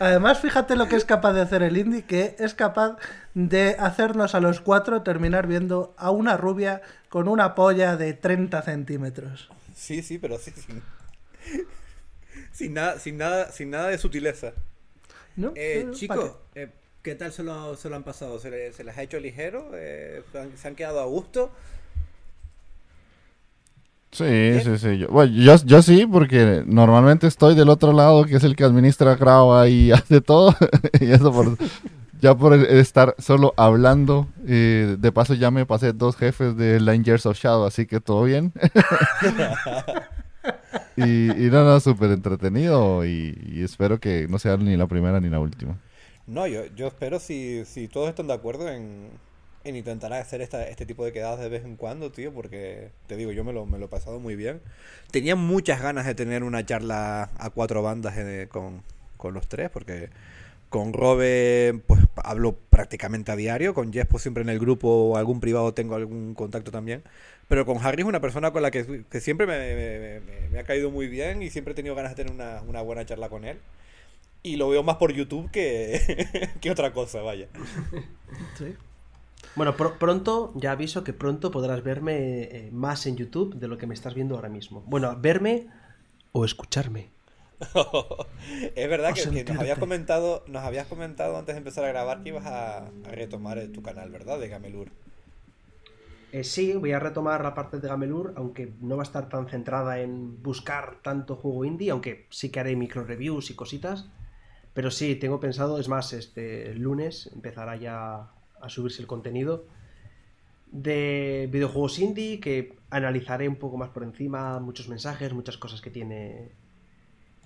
Además, 0.00 0.40
fíjate 0.40 0.74
lo 0.74 0.88
que 0.88 0.96
es 0.96 1.04
capaz 1.04 1.32
de 1.34 1.40
hacer 1.42 1.62
el 1.62 1.76
indie, 1.76 2.02
que 2.02 2.34
es 2.40 2.54
capaz 2.54 2.96
de 3.34 3.76
hacernos 3.78 4.34
a 4.34 4.40
los 4.40 4.60
cuatro 4.60 5.02
terminar 5.02 5.46
viendo 5.46 5.94
a 5.96 6.10
una 6.10 6.36
rubia 6.36 6.82
con 7.08 7.28
una 7.28 7.54
polla 7.54 7.96
de 7.96 8.12
30 8.12 8.60
centímetros. 8.62 9.48
Sí, 9.76 10.02
sí, 10.02 10.18
pero 10.18 10.36
sí, 10.38 10.50
sin, 10.50 10.82
sin 12.52 12.74
nada, 12.74 12.98
sin 12.98 13.16
nada, 13.18 13.52
sin 13.52 13.70
nada 13.70 13.88
de 13.88 13.98
sutileza. 13.98 14.52
¿no? 15.36 15.48
Eh, 15.54 15.80
Eh, 15.82 15.86
¿pa' 16.06 16.16
chicos, 16.16 16.32
eh, 16.54 16.68
¿qué 17.02 17.14
tal 17.14 17.32
se 17.32 17.42
lo, 17.42 17.76
se 17.76 17.88
lo 17.90 17.96
han 17.96 18.04
pasado? 18.04 18.38
¿Se, 18.38 18.50
le- 18.50 18.72
se 18.72 18.84
les 18.84 18.96
ha 18.98 19.02
hecho 19.02 19.20
ligero? 19.20 19.70
Eh, 19.74 20.22
¿se, 20.32 20.38
han, 20.38 20.56
se 20.56 20.68
han 20.68 20.74
quedado 20.76 21.00
a 21.00 21.06
gusto? 21.06 21.52
Sí, 24.12 24.60
sí, 24.60 24.76
sí. 24.78 24.98
Yo, 24.98 25.08
bueno, 25.08 25.32
yo, 25.32 25.54
yo 25.64 25.82
sí, 25.82 26.04
porque 26.04 26.64
normalmente 26.66 27.28
estoy 27.28 27.54
del 27.54 27.68
otro 27.68 27.92
lado, 27.92 28.24
que 28.24 28.36
es 28.36 28.44
el 28.44 28.56
que 28.56 28.64
administra, 28.64 29.14
graba 29.14 29.68
y 29.68 29.92
hace 29.92 30.20
todo. 30.20 30.54
y 31.00 31.12
eso 31.12 31.32
por, 31.32 31.56
ya 32.20 32.36
por 32.36 32.54
estar 32.54 33.14
solo 33.18 33.54
hablando. 33.56 34.28
eh, 34.46 34.96
de 34.98 35.12
paso 35.12 35.34
ya 35.34 35.50
me 35.52 35.66
pasé 35.66 35.92
dos 35.92 36.16
jefes 36.16 36.56
de 36.56 36.80
Line 36.80 37.04
Years 37.04 37.26
of 37.26 37.38
Shadow, 37.38 37.64
así 37.66 37.86
que 37.86 38.00
todo 38.00 38.24
bien. 38.24 38.52
Y, 40.96 41.30
y 41.30 41.50
no, 41.50 41.80
súper 41.80 42.10
entretenido 42.10 43.04
y, 43.04 43.62
espero 43.62 44.00
que 44.00 44.26
no 44.28 44.38
sea 44.38 44.56
ni 44.56 44.76
la 44.76 44.86
primera 44.86 45.20
ni 45.20 45.28
la 45.28 45.40
última. 45.40 45.78
No, 46.26 46.46
yo, 46.46 46.66
yo 46.76 46.86
espero 46.86 47.18
si, 47.18 47.64
si 47.64 47.88
todos 47.88 48.08
están 48.08 48.28
de 48.28 48.34
acuerdo 48.34 48.68
en, 48.68 49.10
en 49.64 49.76
intentar 49.76 50.12
hacer 50.12 50.40
este 50.40 50.86
tipo 50.86 51.04
de 51.04 51.12
quedadas 51.12 51.40
de 51.40 51.48
vez 51.48 51.64
en 51.64 51.76
cuando, 51.76 52.10
tío, 52.12 52.32
porque 52.32 52.90
te 53.06 53.16
digo, 53.16 53.32
yo 53.32 53.44
me 53.44 53.52
lo, 53.52 53.66
me 53.66 53.78
lo 53.78 53.86
he 53.86 53.88
pasado 53.88 54.20
muy 54.20 54.36
bien. 54.36 54.60
Tenía 55.10 55.36
muchas 55.36 55.82
ganas 55.82 56.06
de 56.06 56.14
tener 56.14 56.44
una 56.44 56.64
charla 56.64 57.30
a 57.38 57.50
cuatro 57.50 57.82
bandas 57.82 58.16
eh, 58.16 58.48
con, 58.50 58.82
con 59.16 59.34
los 59.34 59.48
tres, 59.48 59.70
porque 59.70 60.10
con 60.70 60.92
Robe 60.92 61.82
pues 61.86 62.00
hablo 62.14 62.56
prácticamente 62.70 63.32
a 63.32 63.36
diario, 63.36 63.74
con 63.74 63.90
pues 63.90 64.22
siempre 64.22 64.42
en 64.42 64.48
el 64.48 64.58
grupo 64.58 64.88
o 64.88 65.16
algún 65.16 65.40
privado 65.40 65.74
tengo 65.74 65.96
algún 65.96 66.34
contacto 66.34 66.70
también, 66.70 67.02
pero 67.50 67.66
con 67.66 67.76
Harry 67.84 68.00
es 68.02 68.08
una 68.08 68.20
persona 68.22 68.50
con 68.52 68.62
la 68.62 68.70
que, 68.70 69.04
que 69.10 69.20
siempre 69.20 69.46
me, 69.46 69.58
me- 69.58 70.20
me- 70.20 70.48
me 70.50 70.58
ha 70.60 70.64
caído 70.64 70.90
muy 70.90 71.08
bien 71.08 71.42
y 71.42 71.50
siempre 71.50 71.72
he 71.72 71.74
tenido 71.74 71.94
ganas 71.94 72.12
de 72.12 72.24
tener 72.24 72.32
una, 72.32 72.62
una 72.62 72.80
buena 72.80 73.04
charla 73.04 73.28
con 73.28 73.44
él. 73.44 73.58
Y 74.42 74.56
lo 74.56 74.70
veo 74.70 74.82
más 74.82 74.96
por 74.96 75.12
YouTube 75.12 75.50
que, 75.50 76.50
que 76.62 76.70
otra 76.70 76.92
cosa, 76.94 77.20
vaya. 77.22 77.48
Sí. 78.56 78.74
Bueno, 79.56 79.76
pr- 79.76 79.98
pronto, 79.98 80.52
ya 80.54 80.72
aviso 80.72 81.02
que 81.02 81.12
pronto 81.12 81.50
podrás 81.50 81.82
verme 81.82 82.42
eh, 82.44 82.70
más 82.72 83.06
en 83.06 83.16
YouTube 83.16 83.54
de 83.56 83.68
lo 83.68 83.78
que 83.78 83.86
me 83.86 83.94
estás 83.94 84.14
viendo 84.14 84.36
ahora 84.36 84.48
mismo. 84.48 84.82
Bueno, 84.86 85.16
verme 85.20 85.66
o 86.32 86.44
escucharme. 86.44 87.08
es 88.74 88.88
verdad 88.88 89.12
que, 89.12 89.22
que 89.44 89.44
nos 89.44 89.58
habías 89.60 89.78
comentado, 89.78 90.44
nos 90.46 90.62
habías 90.62 90.86
comentado 90.86 91.36
antes 91.36 91.54
de 91.54 91.58
empezar 91.58 91.84
a 91.84 91.88
grabar 91.88 92.22
que 92.22 92.30
ibas 92.30 92.46
a, 92.46 92.86
a 92.86 93.10
retomar 93.10 93.60
tu 93.68 93.82
canal, 93.82 94.10
¿verdad? 94.10 94.38
De 94.38 94.48
Gamelur. 94.48 94.90
Eh, 96.32 96.44
sí, 96.44 96.74
voy 96.74 96.92
a 96.92 97.00
retomar 97.00 97.42
la 97.42 97.54
parte 97.54 97.80
de 97.80 97.88
Gamelur, 97.88 98.34
aunque 98.36 98.72
no 98.80 98.96
va 98.96 99.02
a 99.02 99.04
estar 99.04 99.28
tan 99.28 99.48
centrada 99.48 100.00
en 100.00 100.40
buscar 100.42 100.98
tanto 101.02 101.34
juego 101.36 101.64
indie, 101.64 101.90
aunque 101.90 102.26
sí 102.30 102.50
que 102.50 102.60
haré 102.60 102.76
micro 102.76 103.04
reviews 103.04 103.50
y 103.50 103.54
cositas. 103.54 104.06
Pero 104.72 104.90
sí, 104.90 105.16
tengo 105.16 105.40
pensado, 105.40 105.80
es 105.80 105.88
más, 105.88 106.12
este 106.12 106.74
lunes 106.74 107.30
empezará 107.34 107.76
ya 107.76 108.30
a 108.60 108.68
subirse 108.68 109.02
el 109.02 109.08
contenido 109.08 109.64
de 110.70 111.48
videojuegos 111.50 111.98
indie, 111.98 112.38
que 112.38 112.76
analizaré 112.90 113.48
un 113.48 113.56
poco 113.56 113.76
más 113.76 113.90
por 113.90 114.04
encima 114.04 114.60
muchos 114.60 114.88
mensajes, 114.88 115.32
muchas 115.32 115.56
cosas 115.56 115.80
que 115.80 115.90
tiene 115.90 116.52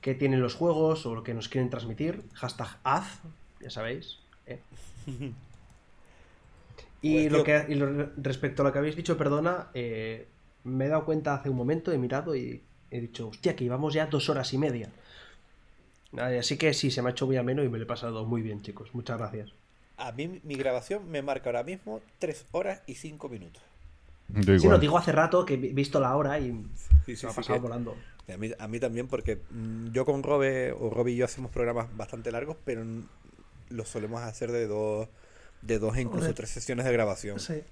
que 0.03 0.15
tienen 0.15 0.43
los 0.43 0.55
juegos 0.55 1.07
o 1.07 1.15
lo 1.15 1.23
que 1.23 1.33
nos 1.33 1.49
quieren 1.49 1.71
transmitir. 1.71 2.23
Hashtag 2.35 2.79
Az, 2.85 3.21
ya 3.63 3.71
sabéis. 3.71 4.19
¿eh? 4.47 4.61
Y, 7.05 7.13
Pues, 7.29 7.33
lo 7.33 7.45
que, 7.45 7.67
y 7.69 7.75
lo- 7.75 8.11
respecto 8.17 8.63
a 8.63 8.65
lo 8.65 8.73
que 8.73 8.79
habéis 8.79 8.97
dicho, 8.97 9.19
perdona, 9.19 9.69
eh, 9.75 10.27
me 10.65 10.87
he 10.87 10.89
dado 10.89 11.05
cuenta 11.05 11.35
hace 11.35 11.51
un 11.51 11.57
momento, 11.57 11.93
he 11.93 11.99
mirado 11.99 12.35
y 12.35 12.63
he 12.91 13.01
dicho, 13.01 13.29
hostia, 13.29 13.55
que 13.55 13.65
llevamos 13.65 13.93
ya 13.93 14.07
dos 14.07 14.31
horas 14.31 14.53
y 14.55 14.59
media. 14.59 14.89
Así 16.17 16.57
que 16.57 16.73
sí, 16.73 16.91
se 16.91 17.03
me 17.03 17.09
ha 17.09 17.13
hecho 17.13 17.27
muy 17.27 17.37
ameno 17.37 17.63
y 17.65 17.69
me 17.69 17.77
lo 17.79 17.85
he 17.85 17.87
pasado 17.87 18.25
muy 18.25 18.41
bien, 18.41 18.63
chicos. 18.63 18.89
Muchas 18.95 19.19
gracias. 19.19 19.53
A 19.97 20.13
mí 20.13 20.41
mi 20.45 20.55
grabación 20.55 21.11
me 21.11 21.23
marca 21.23 21.51
ahora 21.51 21.63
mismo 21.63 22.01
3 22.19 22.47
horas 22.53 22.81
y 22.87 22.95
5 22.95 23.29
minutos. 23.29 23.63
Yo 24.29 24.59
Sí, 24.59 24.69
no, 24.69 24.79
digo 24.79 24.97
hace 24.97 25.13
rato 25.13 25.45
que 25.45 25.55
he 25.55 25.57
visto 25.59 26.01
la 26.01 26.17
hora 26.17 26.39
y 26.39 26.65
Sí, 27.05 27.17
se 27.17 27.27
me 27.27 27.33
ha 27.33 27.35
sí, 27.35 27.41
pasado 27.41 27.59
que- 27.59 27.63
volando. 27.63 27.95
A 28.33 28.37
mí, 28.39 28.51
a 28.59 28.69
mí 28.69 28.81
también, 28.81 29.07
porque 29.07 29.37
mm, 29.51 29.93
yo 29.93 30.07
con 30.07 30.23
Robe, 30.23 30.73
o 30.73 30.89
Robe 30.89 31.13
y 31.13 31.17
yo 31.17 31.27
hacemos 31.27 31.51
programas 31.51 31.95
bastante 31.97 32.33
largos, 32.33 32.57
pero 32.65 32.83
los 33.69 33.89
solemos 33.89 34.23
hacer 34.23 34.51
de 34.51 34.67
dos, 34.67 35.09
de 35.67 35.79
dos 35.79 35.97
e 35.97 36.03
incluso 36.03 36.33
tres 36.35 36.51
sesiones 36.51 36.85
de 36.85 36.93
grabación. 36.93 37.41
Sí. 37.41 37.63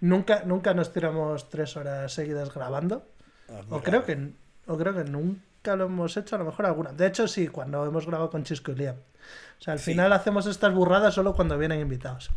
Nunca, 0.00 0.42
nunca 0.44 0.74
nos 0.74 0.92
tiramos 0.92 1.48
tres 1.48 1.76
horas 1.76 2.12
seguidas 2.12 2.52
grabando. 2.52 3.06
Ah, 3.48 3.62
O 3.70 3.80
creo, 3.82 4.04
que, 4.04 4.30
o 4.66 4.76
creo 4.76 4.94
que 4.94 5.04
nunca 5.04 5.76
lo 5.76 5.84
hemos 5.86 6.16
hecho, 6.16 6.36
a 6.36 6.38
lo 6.38 6.44
mejor 6.44 6.66
alguna. 6.66 6.92
De 6.92 7.06
hecho, 7.06 7.26
sí, 7.28 7.48
cuando 7.48 7.84
hemos 7.86 8.06
grabado 8.06 8.30
con 8.30 8.44
Chisco 8.44 8.72
y 8.72 8.76
Liam. 8.76 8.96
O 8.96 9.62
sea, 9.62 9.72
al 9.74 9.78
Sí. 9.78 9.92
final 9.92 10.12
hacemos 10.12 10.46
estas 10.46 10.74
burradas 10.74 11.14
solo 11.14 11.34
cuando 11.34 11.56
vienen 11.56 11.80
invitados. 11.80 12.30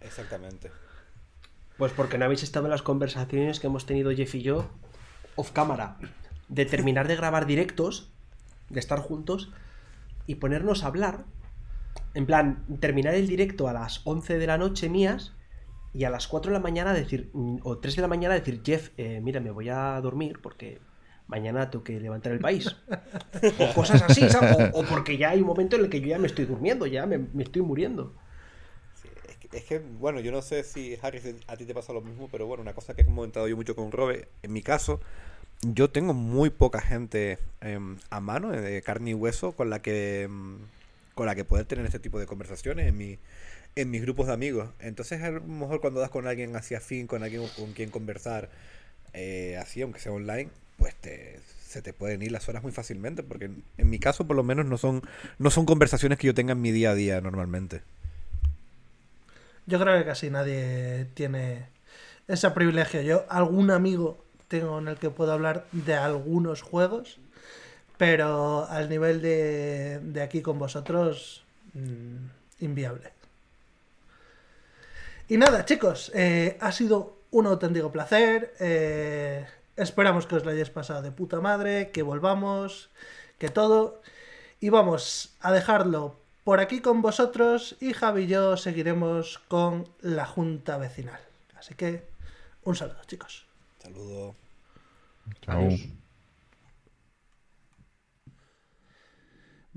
Exactamente. 0.00 0.70
Pues 1.78 1.92
porque 1.92 2.18
no 2.18 2.24
habéis 2.24 2.42
estado 2.42 2.66
en 2.66 2.70
las 2.70 2.82
conversaciones 2.82 3.60
que 3.60 3.66
hemos 3.66 3.86
tenido 3.86 4.10
Jeff 4.14 4.34
y 4.34 4.42
yo 4.42 4.68
off 5.34 5.50
cámara. 5.52 5.96
De 6.48 6.64
terminar 6.64 7.08
de 7.08 7.16
grabar 7.16 7.46
directos, 7.46 8.10
de 8.68 8.80
estar 8.80 9.00
juntos 9.00 9.50
y 10.26 10.36
ponernos 10.36 10.84
a 10.84 10.86
hablar. 10.88 11.24
En 12.16 12.24
plan, 12.24 12.64
terminar 12.80 13.14
el 13.14 13.28
directo 13.28 13.68
a 13.68 13.74
las 13.74 14.00
11 14.04 14.38
de 14.38 14.46
la 14.46 14.56
noche 14.56 14.88
mías 14.88 15.34
y 15.92 16.04
a 16.04 16.10
las 16.10 16.26
4 16.28 16.50
de 16.50 16.54
la 16.54 16.62
mañana 16.62 16.94
decir, 16.94 17.28
mm, 17.34 17.58
o 17.62 17.76
3 17.76 17.94
de 17.94 18.00
la 18.02 18.08
mañana 18.08 18.34
decir, 18.34 18.62
Jeff, 18.64 18.88
eh, 18.96 19.20
mira, 19.22 19.38
me 19.38 19.50
voy 19.50 19.68
a 19.68 20.00
dormir 20.00 20.40
porque 20.42 20.80
mañana 21.26 21.70
tengo 21.70 21.84
que 21.84 22.00
levantar 22.00 22.32
el 22.32 22.38
país. 22.38 22.74
O 23.58 23.74
cosas 23.74 24.00
así, 24.00 24.26
¿sabes? 24.30 24.56
O, 24.72 24.82
porque 24.84 25.18
ya 25.18 25.28
hay 25.28 25.42
un 25.42 25.46
momento 25.46 25.76
en 25.76 25.84
el 25.84 25.90
que 25.90 26.00
yo 26.00 26.06
ya 26.06 26.18
me 26.18 26.26
estoy 26.26 26.46
durmiendo, 26.46 26.86
ya 26.86 27.04
me, 27.04 27.20
estoy 27.42 27.60
muriendo. 27.60 28.14
Es, 29.28 29.36
que, 29.36 29.56
es 29.58 29.64
que, 29.64 29.78
bueno, 29.78 30.20
yo 30.20 30.32
no 30.32 30.40
sé 30.40 30.64
si, 30.64 30.96
Harry, 31.02 31.20
a 31.46 31.56
ti 31.58 31.66
te 31.66 31.74
pasa 31.74 31.92
lo 31.92 32.00
mismo, 32.00 32.30
pero 32.32 32.46
bueno, 32.46 32.62
una 32.62 32.72
cosa 32.72 32.94
que 32.94 33.02
he 33.02 33.04
comentado 33.04 33.46
yo 33.46 33.56
mucho 33.56 33.76
con 33.76 33.92
Robe, 33.92 34.28
en 34.42 34.54
mi 34.54 34.62
caso, 34.62 35.00
yo 35.60 35.90
tengo 35.90 36.14
muy 36.14 36.48
poca 36.48 36.80
gente 36.80 37.38
em, 37.60 37.98
a 38.08 38.20
mano, 38.20 38.54
eh, 38.54 38.60
de 38.62 38.80
carne 38.80 39.10
y 39.10 39.14
hueso, 39.14 39.52
con 39.52 39.68
la 39.68 39.82
que 39.82 40.22
em, 40.22 40.60
con 41.16 41.26
la 41.26 41.34
que 41.34 41.44
poder 41.44 41.64
tener 41.64 41.84
este 41.86 41.98
tipo 41.98 42.20
de 42.20 42.26
conversaciones 42.26 42.86
en 42.86 42.96
mi 42.96 43.18
en 43.74 43.90
mis 43.90 44.02
grupos 44.02 44.28
de 44.28 44.34
amigos. 44.34 44.68
Entonces, 44.80 45.22
a 45.22 45.30
lo 45.30 45.40
mejor 45.42 45.80
cuando 45.80 45.98
das 45.98 46.10
con 46.10 46.26
alguien 46.26 46.54
hacia 46.56 46.80
fin, 46.80 47.06
con 47.06 47.22
alguien 47.22 47.42
con 47.56 47.72
quien 47.72 47.90
conversar, 47.90 48.50
eh, 49.12 49.58
así, 49.60 49.82
aunque 49.82 49.98
sea 49.98 50.12
online, 50.12 50.50
pues 50.78 50.94
te, 50.94 51.40
se 51.66 51.82
te 51.82 51.92
pueden 51.92 52.22
ir 52.22 52.32
las 52.32 52.48
horas 52.48 52.62
muy 52.62 52.72
fácilmente, 52.72 53.22
porque 53.22 53.46
en, 53.46 53.64
en 53.76 53.90
mi 53.90 53.98
caso, 53.98 54.26
por 54.26 54.36
lo 54.36 54.42
menos, 54.42 54.66
no 54.66 54.78
son, 54.78 55.02
no 55.38 55.50
son 55.50 55.66
conversaciones 55.66 56.18
que 56.18 56.26
yo 56.26 56.34
tenga 56.34 56.52
en 56.52 56.60
mi 56.60 56.70
día 56.70 56.90
a 56.90 56.94
día 56.94 57.20
normalmente. 57.20 57.82
Yo 59.66 59.80
creo 59.80 59.98
que 59.98 60.04
casi 60.04 60.30
nadie 60.30 61.06
tiene 61.14 61.66
ese 62.28 62.50
privilegio. 62.50 63.02
Yo 63.02 63.26
algún 63.28 63.70
amigo 63.70 64.24
tengo 64.48 64.78
en 64.78 64.88
el 64.88 64.96
que 64.96 65.10
puedo 65.10 65.32
hablar 65.32 65.66
de 65.72 65.94
algunos 65.94 66.62
juegos, 66.62 67.18
pero 67.98 68.66
al 68.68 68.88
nivel 68.88 69.20
de, 69.22 70.00
de 70.02 70.22
aquí 70.22 70.42
con 70.42 70.58
vosotros, 70.58 71.44
mm, 71.74 72.26
inviable. 72.60 73.12
Y 75.28 75.38
nada, 75.38 75.64
chicos, 75.64 76.12
eh, 76.14 76.56
ha 76.60 76.72
sido 76.72 77.16
un 77.30 77.46
auténtico 77.46 77.90
placer. 77.90 78.54
eh, 78.60 79.46
esperamos 79.76 80.26
que 80.26 80.36
os 80.36 80.44
lo 80.44 80.50
hayáis 80.50 80.70
pasado 80.70 81.02
de 81.02 81.12
puta 81.12 81.40
madre, 81.40 81.90
que 81.90 82.02
volvamos, 82.02 82.88
que 83.38 83.48
todo. 83.48 84.00
Y 84.60 84.70
vamos 84.70 85.36
a 85.40 85.52
dejarlo 85.52 86.16
por 86.44 86.60
aquí 86.60 86.80
con 86.80 87.02
vosotros 87.02 87.76
y 87.80 87.92
Javi 87.92 88.22
y 88.22 88.26
yo 88.28 88.56
seguiremos 88.56 89.38
con 89.48 89.88
la 90.00 90.24
junta 90.24 90.78
vecinal. 90.78 91.20
Así 91.58 91.74
que 91.74 92.06
un 92.62 92.76
saludo, 92.76 93.02
chicos. 93.06 93.46
Saludos. 93.82 94.34
Chao. 95.42 95.68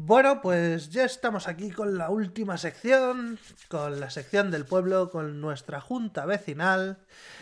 Bueno, 0.01 0.39
pues 0.41 0.91
ya 0.91 1.03
estamos 1.03 1.49
aquí 1.49 1.71
con 1.71 1.97
la 1.97 2.09
última 2.09 2.57
sección, 2.57 3.37
con 3.67 3.99
la 3.99 4.09
sección 4.09 4.49
del 4.49 4.65
pueblo, 4.65 5.09
con 5.09 5.41
nuestra 5.41 5.81
junta 5.81 6.25
vecinal. 6.25 6.99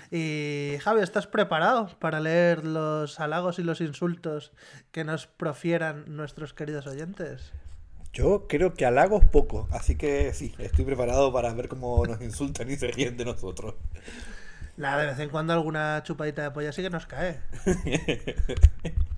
Y 0.09 0.77
Javi, 0.81 1.01
¿estás 1.01 1.27
preparado 1.27 1.91
para 1.99 2.19
leer 2.19 2.65
los 2.65 3.19
halagos 3.19 3.59
y 3.59 3.63
los 3.63 3.79
insultos 3.79 4.53
que 4.91 5.03
nos 5.03 5.27
profieran 5.27 6.05
nuestros 6.07 6.55
queridos 6.55 6.87
oyentes? 6.87 7.53
Yo 8.11 8.47
creo 8.47 8.73
que 8.73 8.87
halagos 8.87 9.23
poco, 9.25 9.67
así 9.69 9.95
que 9.95 10.33
sí, 10.33 10.55
estoy 10.57 10.83
preparado 10.83 11.31
para 11.31 11.53
ver 11.53 11.67
cómo 11.67 12.07
nos 12.07 12.19
insultan 12.21 12.71
y 12.71 12.75
se 12.75 12.87
ríen 12.87 13.17
de 13.17 13.25
nosotros. 13.25 13.75
Nada, 14.77 15.03
de 15.03 15.07
vez 15.09 15.19
en 15.19 15.29
cuando 15.29 15.53
alguna 15.53 16.01
chupadita 16.01 16.41
de 16.41 16.49
polla 16.49 16.71
sí 16.71 16.81
que 16.81 16.89
nos 16.89 17.05
cae. 17.05 17.39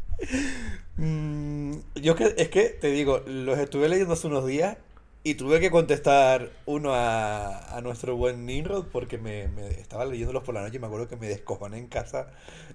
Mm, 0.97 1.73
yo 1.95 2.15
que, 2.15 2.35
es 2.37 2.49
que 2.49 2.69
te 2.69 2.87
digo, 2.91 3.23
los 3.25 3.57
estuve 3.57 3.87
leyendo 3.87 4.13
hace 4.13 4.27
unos 4.27 4.45
días 4.45 4.77
y 5.23 5.35
tuve 5.35 5.59
que 5.59 5.71
contestar 5.71 6.49
uno 6.65 6.93
a, 6.93 7.77
a 7.77 7.81
nuestro 7.81 8.15
buen 8.17 8.45
Nimrod 8.45 8.87
porque 8.91 9.17
me, 9.17 9.47
me 9.49 9.67
estaba 9.67 10.05
leyéndolos 10.05 10.43
por 10.43 10.55
la 10.55 10.61
noche 10.61 10.77
y 10.77 10.79
me 10.79 10.87
acuerdo 10.87 11.07
que 11.07 11.17
me 11.17 11.27
descojoné 11.27 11.77
en 11.77 11.87
casa 11.87 12.27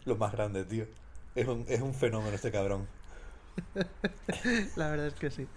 lo 0.04 0.16
más 0.16 0.32
grande, 0.32 0.64
tío. 0.64 0.86
Es 1.34 1.48
un, 1.48 1.64
es 1.68 1.80
un 1.80 1.94
fenómeno 1.94 2.34
este 2.34 2.50
cabrón. 2.52 2.88
La 4.76 4.90
verdad 4.90 5.06
es 5.06 5.14
que 5.14 5.30
sí. 5.30 5.48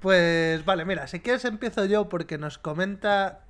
Pues 0.00 0.64
vale, 0.64 0.84
mira, 0.84 1.06
si 1.06 1.20
quieres 1.20 1.44
empiezo 1.44 1.84
yo 1.84 2.08
porque 2.08 2.38
nos 2.38 2.58
comenta 2.58 3.44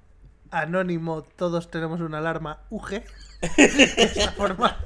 Anónimo, 0.50 1.23
todos 1.23 1.70
tenemos 1.70 2.00
una 2.00 2.18
alarma 2.18 2.60
UG. 2.70 2.89
que 3.56 4.02
es 4.02 4.16
la 4.16 4.32
forma. 4.32 4.76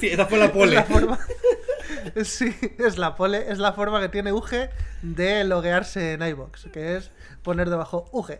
Sí, 0.00 0.08
esa 0.08 0.26
fue 0.26 0.38
la 0.38 0.46
Es 0.46 0.72
la 0.72 0.84
forma. 0.84 1.18
Sí, 2.24 2.54
es 2.78 2.98
la 2.98 3.14
pole, 3.16 3.50
es 3.50 3.58
la 3.58 3.72
forma 3.72 4.00
que 4.00 4.08
tiene 4.08 4.32
UG 4.32 4.68
de 5.02 5.44
loguearse 5.44 6.12
en 6.12 6.22
iBox, 6.22 6.68
que 6.72 6.96
es 6.96 7.10
poner 7.42 7.70
debajo 7.70 8.08
UG. 8.12 8.38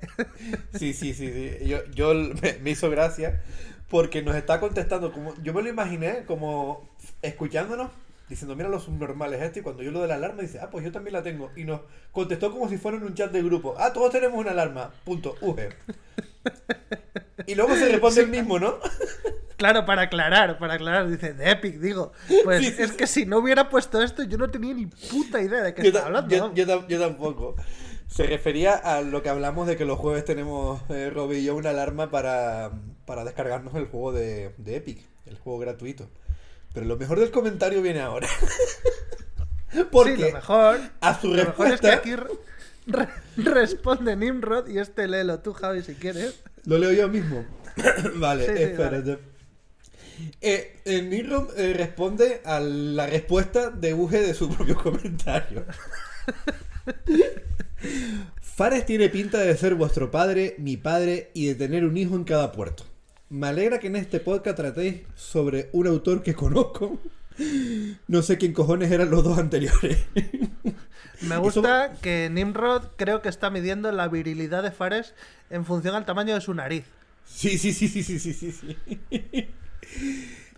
Sí, 0.75 0.93
sí, 0.93 1.15
sí, 1.15 1.33
sí. 1.33 1.67
Yo, 1.67 1.85
yo 1.95 2.15
me, 2.15 2.59
me 2.63 2.71
hizo 2.71 2.91
gracia 2.91 3.43
porque 3.89 4.23
nos 4.23 4.37
está 4.37 4.61
contestando 4.61 5.13
como. 5.13 5.35
Yo 5.43 5.53
me 5.55 5.63
lo 5.63 5.69
imaginé 5.69 6.25
como 6.27 6.89
escuchándonos, 7.23 7.91
diciendo, 8.29 8.55
mira 8.57 8.69
lo 8.69 8.81
subnormal 8.81 9.35
es 9.35 9.43
esto. 9.43 9.61
Y 9.61 9.63
cuando 9.63 9.83
yo 9.83 9.91
lo 9.91 10.03
de 10.03 10.09
la 10.09 10.17
alarma, 10.17 10.43
dice, 10.43 10.61
ah, 10.61 10.71
pues 10.71 10.85
yo 10.85 10.93
también 10.93 11.15
la 11.15 11.23
tengo. 11.23 11.51
Y 11.57 11.65
nos 11.65 11.81
contestó 12.13 12.51
como 12.51 12.69
si 12.69 12.77
fuera 12.77 12.99
en 12.99 13.05
un 13.05 13.15
chat 13.15 13.33
de 13.33 13.43
grupo. 13.43 13.75
Ah, 13.79 13.93
todos 13.93 14.13
tenemos 14.13 14.39
una 14.39 14.51
alarma. 14.51 14.93
Punto. 15.05 15.37
UG. 15.41 15.61
Y 17.47 17.55
luego 17.55 17.75
se 17.75 17.89
responde 17.89 18.21
el 18.23 18.29
mismo, 18.29 18.59
¿no? 18.59 18.79
Claro, 19.57 19.85
para 19.87 20.03
aclarar, 20.03 20.59
para 20.59 20.75
aclarar, 20.75 21.09
dice, 21.09 21.33
de 21.35 21.51
Epic, 21.51 21.77
digo. 21.79 22.13
Pues 22.45 22.61
Sí, 22.65 22.73
sí, 22.73 22.83
es 22.83 22.91
sí. 22.91 22.97
que 22.97 23.07
si 23.07 23.27
no 23.27 23.39
hubiera 23.39 23.69
puesto 23.71 24.01
esto, 24.03 24.23
yo 24.23 24.39
no 24.39 24.49
tenía 24.51 24.73
ni 24.75 24.87
puta 24.87 25.41
idea 25.41 25.63
de 25.63 25.75
qué 25.75 25.83
Yo, 25.83 25.93
ta- 25.93 26.07
hablando. 26.07 26.35
yo- 26.35 26.55
yo 26.55 26.67
tam- 26.67 26.87
yo 26.87 27.01
tampoco. 27.01 27.57
Se 28.07 28.23
refería 28.25 28.75
a 28.75 29.03
lo 29.03 29.23
que 29.23 29.29
hablamos 29.31 29.67
de 29.67 29.77
que 29.77 29.85
los 29.85 29.99
jueves 29.99 30.25
tenemos, 30.25 30.81
eh, 30.91 31.11
Robbie 31.13 31.41
y 31.41 31.45
yo, 31.45 31.57
una 31.57 31.71
alarma 31.71 32.11
para, 32.11 32.71
para 33.05 33.25
descargarnos 33.25 33.75
el 33.75 33.87
juego 33.87 34.13
de, 34.13 34.55
de 34.59 34.77
Epic, 34.77 35.05
el 35.27 35.37
juego 35.39 35.59
gratuito. 35.59 36.09
Pero 36.73 36.87
lo 36.87 36.97
mejor 36.97 37.19
del 37.19 37.31
comentario 37.31 37.83
viene 37.83 38.01
ahora. 38.01 38.29
Porque 39.91 40.17
Sí, 40.17 40.23
lo 40.23 40.33
mejor, 40.33 40.79
a 41.01 41.21
su 41.21 41.29
lo 41.35 41.45
mejor 41.45 41.67
es 41.73 41.81
que 41.81 41.91
aquí 41.91 42.13
re- 42.89 43.09
re- 43.37 43.55
responde 43.55 44.17
Nimrod 44.17 44.69
y 44.69 44.79
este 44.79 45.07
léelo 45.07 45.39
tú, 45.41 45.53
Javi, 45.53 45.83
si 45.83 45.95
quieres. 45.95 46.41
lo 46.65 46.79
leo 46.79 46.93
yo 46.93 47.09
mismo. 47.09 47.45
vale, 48.17 48.47
Sí, 48.47 48.53
sí, 48.57 48.63
espérate. 48.65 49.19
Eh, 50.41 50.81
eh, 50.85 51.03
Nimrod, 51.03 51.57
eh, 51.57 51.75
responde 51.75 52.41
a 52.45 52.59
la 52.59 53.07
respuesta 53.07 53.71
de 53.71 53.95
Uge 53.95 54.21
de 54.21 54.35
su 54.35 54.49
propio 54.51 54.75
comentario. 54.83 55.65
Fares 58.41 58.85
tiene 58.87 59.09
pinta 59.09 59.39
de 59.39 59.57
ser 59.57 59.75
vuestro 59.77 60.11
padre, 60.11 60.57
mi 60.59 60.77
padre 60.77 61.31
y 61.35 61.47
de 61.47 61.55
tener 61.55 61.85
un 61.85 61.97
hijo 61.97 62.17
en 62.17 62.25
cada 62.25 62.51
puerto. 62.51 62.85
Me 63.31 63.47
alegra 63.49 63.79
que 63.79 63.87
en 63.89 63.97
este 63.97 64.19
podcast 64.21 64.57
tratéis 64.57 65.03
sobre 65.15 65.69
un 65.73 65.87
autor 65.87 66.23
que 66.23 66.35
conozco. 66.35 66.99
No 68.09 68.23
sé 68.23 68.37
quién 68.39 68.53
cojones 68.53 68.91
eran 68.91 69.11
los 69.11 69.23
dos 69.23 69.39
anteriores. 69.39 69.99
Me 71.23 71.35
Eso- 71.35 71.41
gusta 71.41 71.93
que 72.01 72.29
Nimrod 72.31 72.83
creo 72.97 73.23
que 73.23 73.29
está 73.29 73.51
midiendo 73.51 73.91
la 73.93 74.09
virilidad 74.09 74.63
de 74.63 74.71
Fares 74.71 75.15
en 75.51 75.65
función 75.65 75.95
al 75.95 76.05
tamaño 76.07 76.35
de 76.35 76.41
su 76.41 76.55
nariz. 76.55 76.85
Sí, 77.27 77.59
sí, 77.59 77.73
sí, 77.73 77.89
sí, 77.89 78.03
sí, 78.03 78.19
sí, 78.19 78.33
sí, 78.33 78.53
sí. 78.53 79.49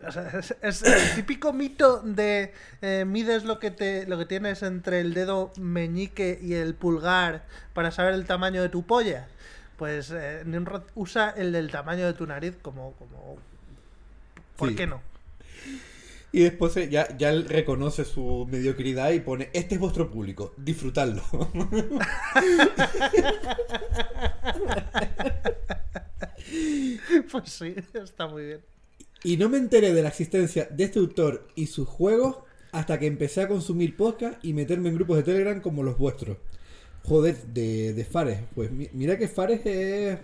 O 0.07 0.11
sea, 0.13 0.29
es, 0.39 0.55
es 0.63 0.83
el 0.83 1.15
típico 1.15 1.53
mito 1.53 2.01
de 2.01 2.55
eh, 2.81 3.05
mides 3.07 3.45
lo 3.45 3.59
que 3.59 3.71
te 3.71 4.07
lo 4.07 4.17
que 4.17 4.25
tienes 4.25 4.63
entre 4.63 5.01
el 5.01 5.13
dedo 5.13 5.53
meñique 5.59 6.39
y 6.41 6.55
el 6.55 6.75
pulgar 6.75 7.45
para 7.75 7.91
saber 7.91 8.15
el 8.15 8.25
tamaño 8.25 8.63
de 8.63 8.71
tu 8.71 8.83
polla. 8.87 9.29
Pues 9.77 10.11
eh, 10.11 10.43
Nimrod 10.47 10.85
usa 10.95 11.35
el 11.37 11.53
del 11.53 11.71
tamaño 11.71 12.07
de 12.07 12.15
tu 12.15 12.27
nariz 12.27 12.55
como 12.63 12.93
como 12.95 13.37
¿Por 14.57 14.71
Sí. 14.71 14.75
qué 14.77 14.87
no? 14.87 15.03
Y 16.33 16.41
después 16.41 16.77
eh, 16.77 16.89
ya, 16.89 17.17
ya 17.19 17.31
él 17.31 17.45
reconoce 17.49 18.05
su 18.05 18.47
mediocridad 18.51 19.11
y 19.13 19.21
pone, 19.21 19.51
este 19.53 19.75
es 19.75 19.81
vuestro 19.81 20.11
público, 20.11 20.55
disfrutadlo. 20.57 21.23
Pues 27.31 27.51
sí, 27.51 27.75
está 27.95 28.27
muy 28.27 28.45
bien. 28.45 28.61
y 29.25 29.37
no 29.37 29.49
me 29.49 29.59
enteré 29.59 29.93
de 29.93 30.03
la 30.03 30.09
existencia 30.09 30.67
de 30.71 30.85
este 30.85 30.99
autor 30.99 31.47
y 31.55 31.67
sus 31.67 31.87
juegos 31.89 32.37
hasta 32.73 32.99
que 32.99 33.07
empecé 33.07 33.43
a 33.43 33.49
consumir 33.49 33.97
podcast 33.97 34.43
y 34.45 34.53
meterme 34.55 34.89
en 34.89 34.95
grupos 34.97 35.17
de 35.19 35.23
Telegram 35.25 35.61
como 35.61 35.83
los 35.83 35.99
vuestros. 35.99 36.39
Joder, 37.05 37.37
de, 37.47 37.93
de 37.95 38.05
Fares. 38.05 38.41
Pues 38.55 38.71
mi- 38.71 38.89
mira 38.93 39.19
que 39.19 39.29
Fares 39.29 39.61
es... 39.65 40.19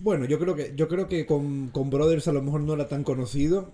Bueno, 0.00 0.24
yo 0.24 0.38
creo 0.38 0.54
que 0.56 0.72
yo 0.74 0.88
creo 0.88 1.06
que 1.08 1.26
con, 1.26 1.68
con 1.68 1.90
Brothers 1.90 2.28
a 2.28 2.32
lo 2.32 2.42
mejor 2.42 2.62
no 2.62 2.74
era 2.74 2.88
tan 2.88 3.04
conocido. 3.04 3.72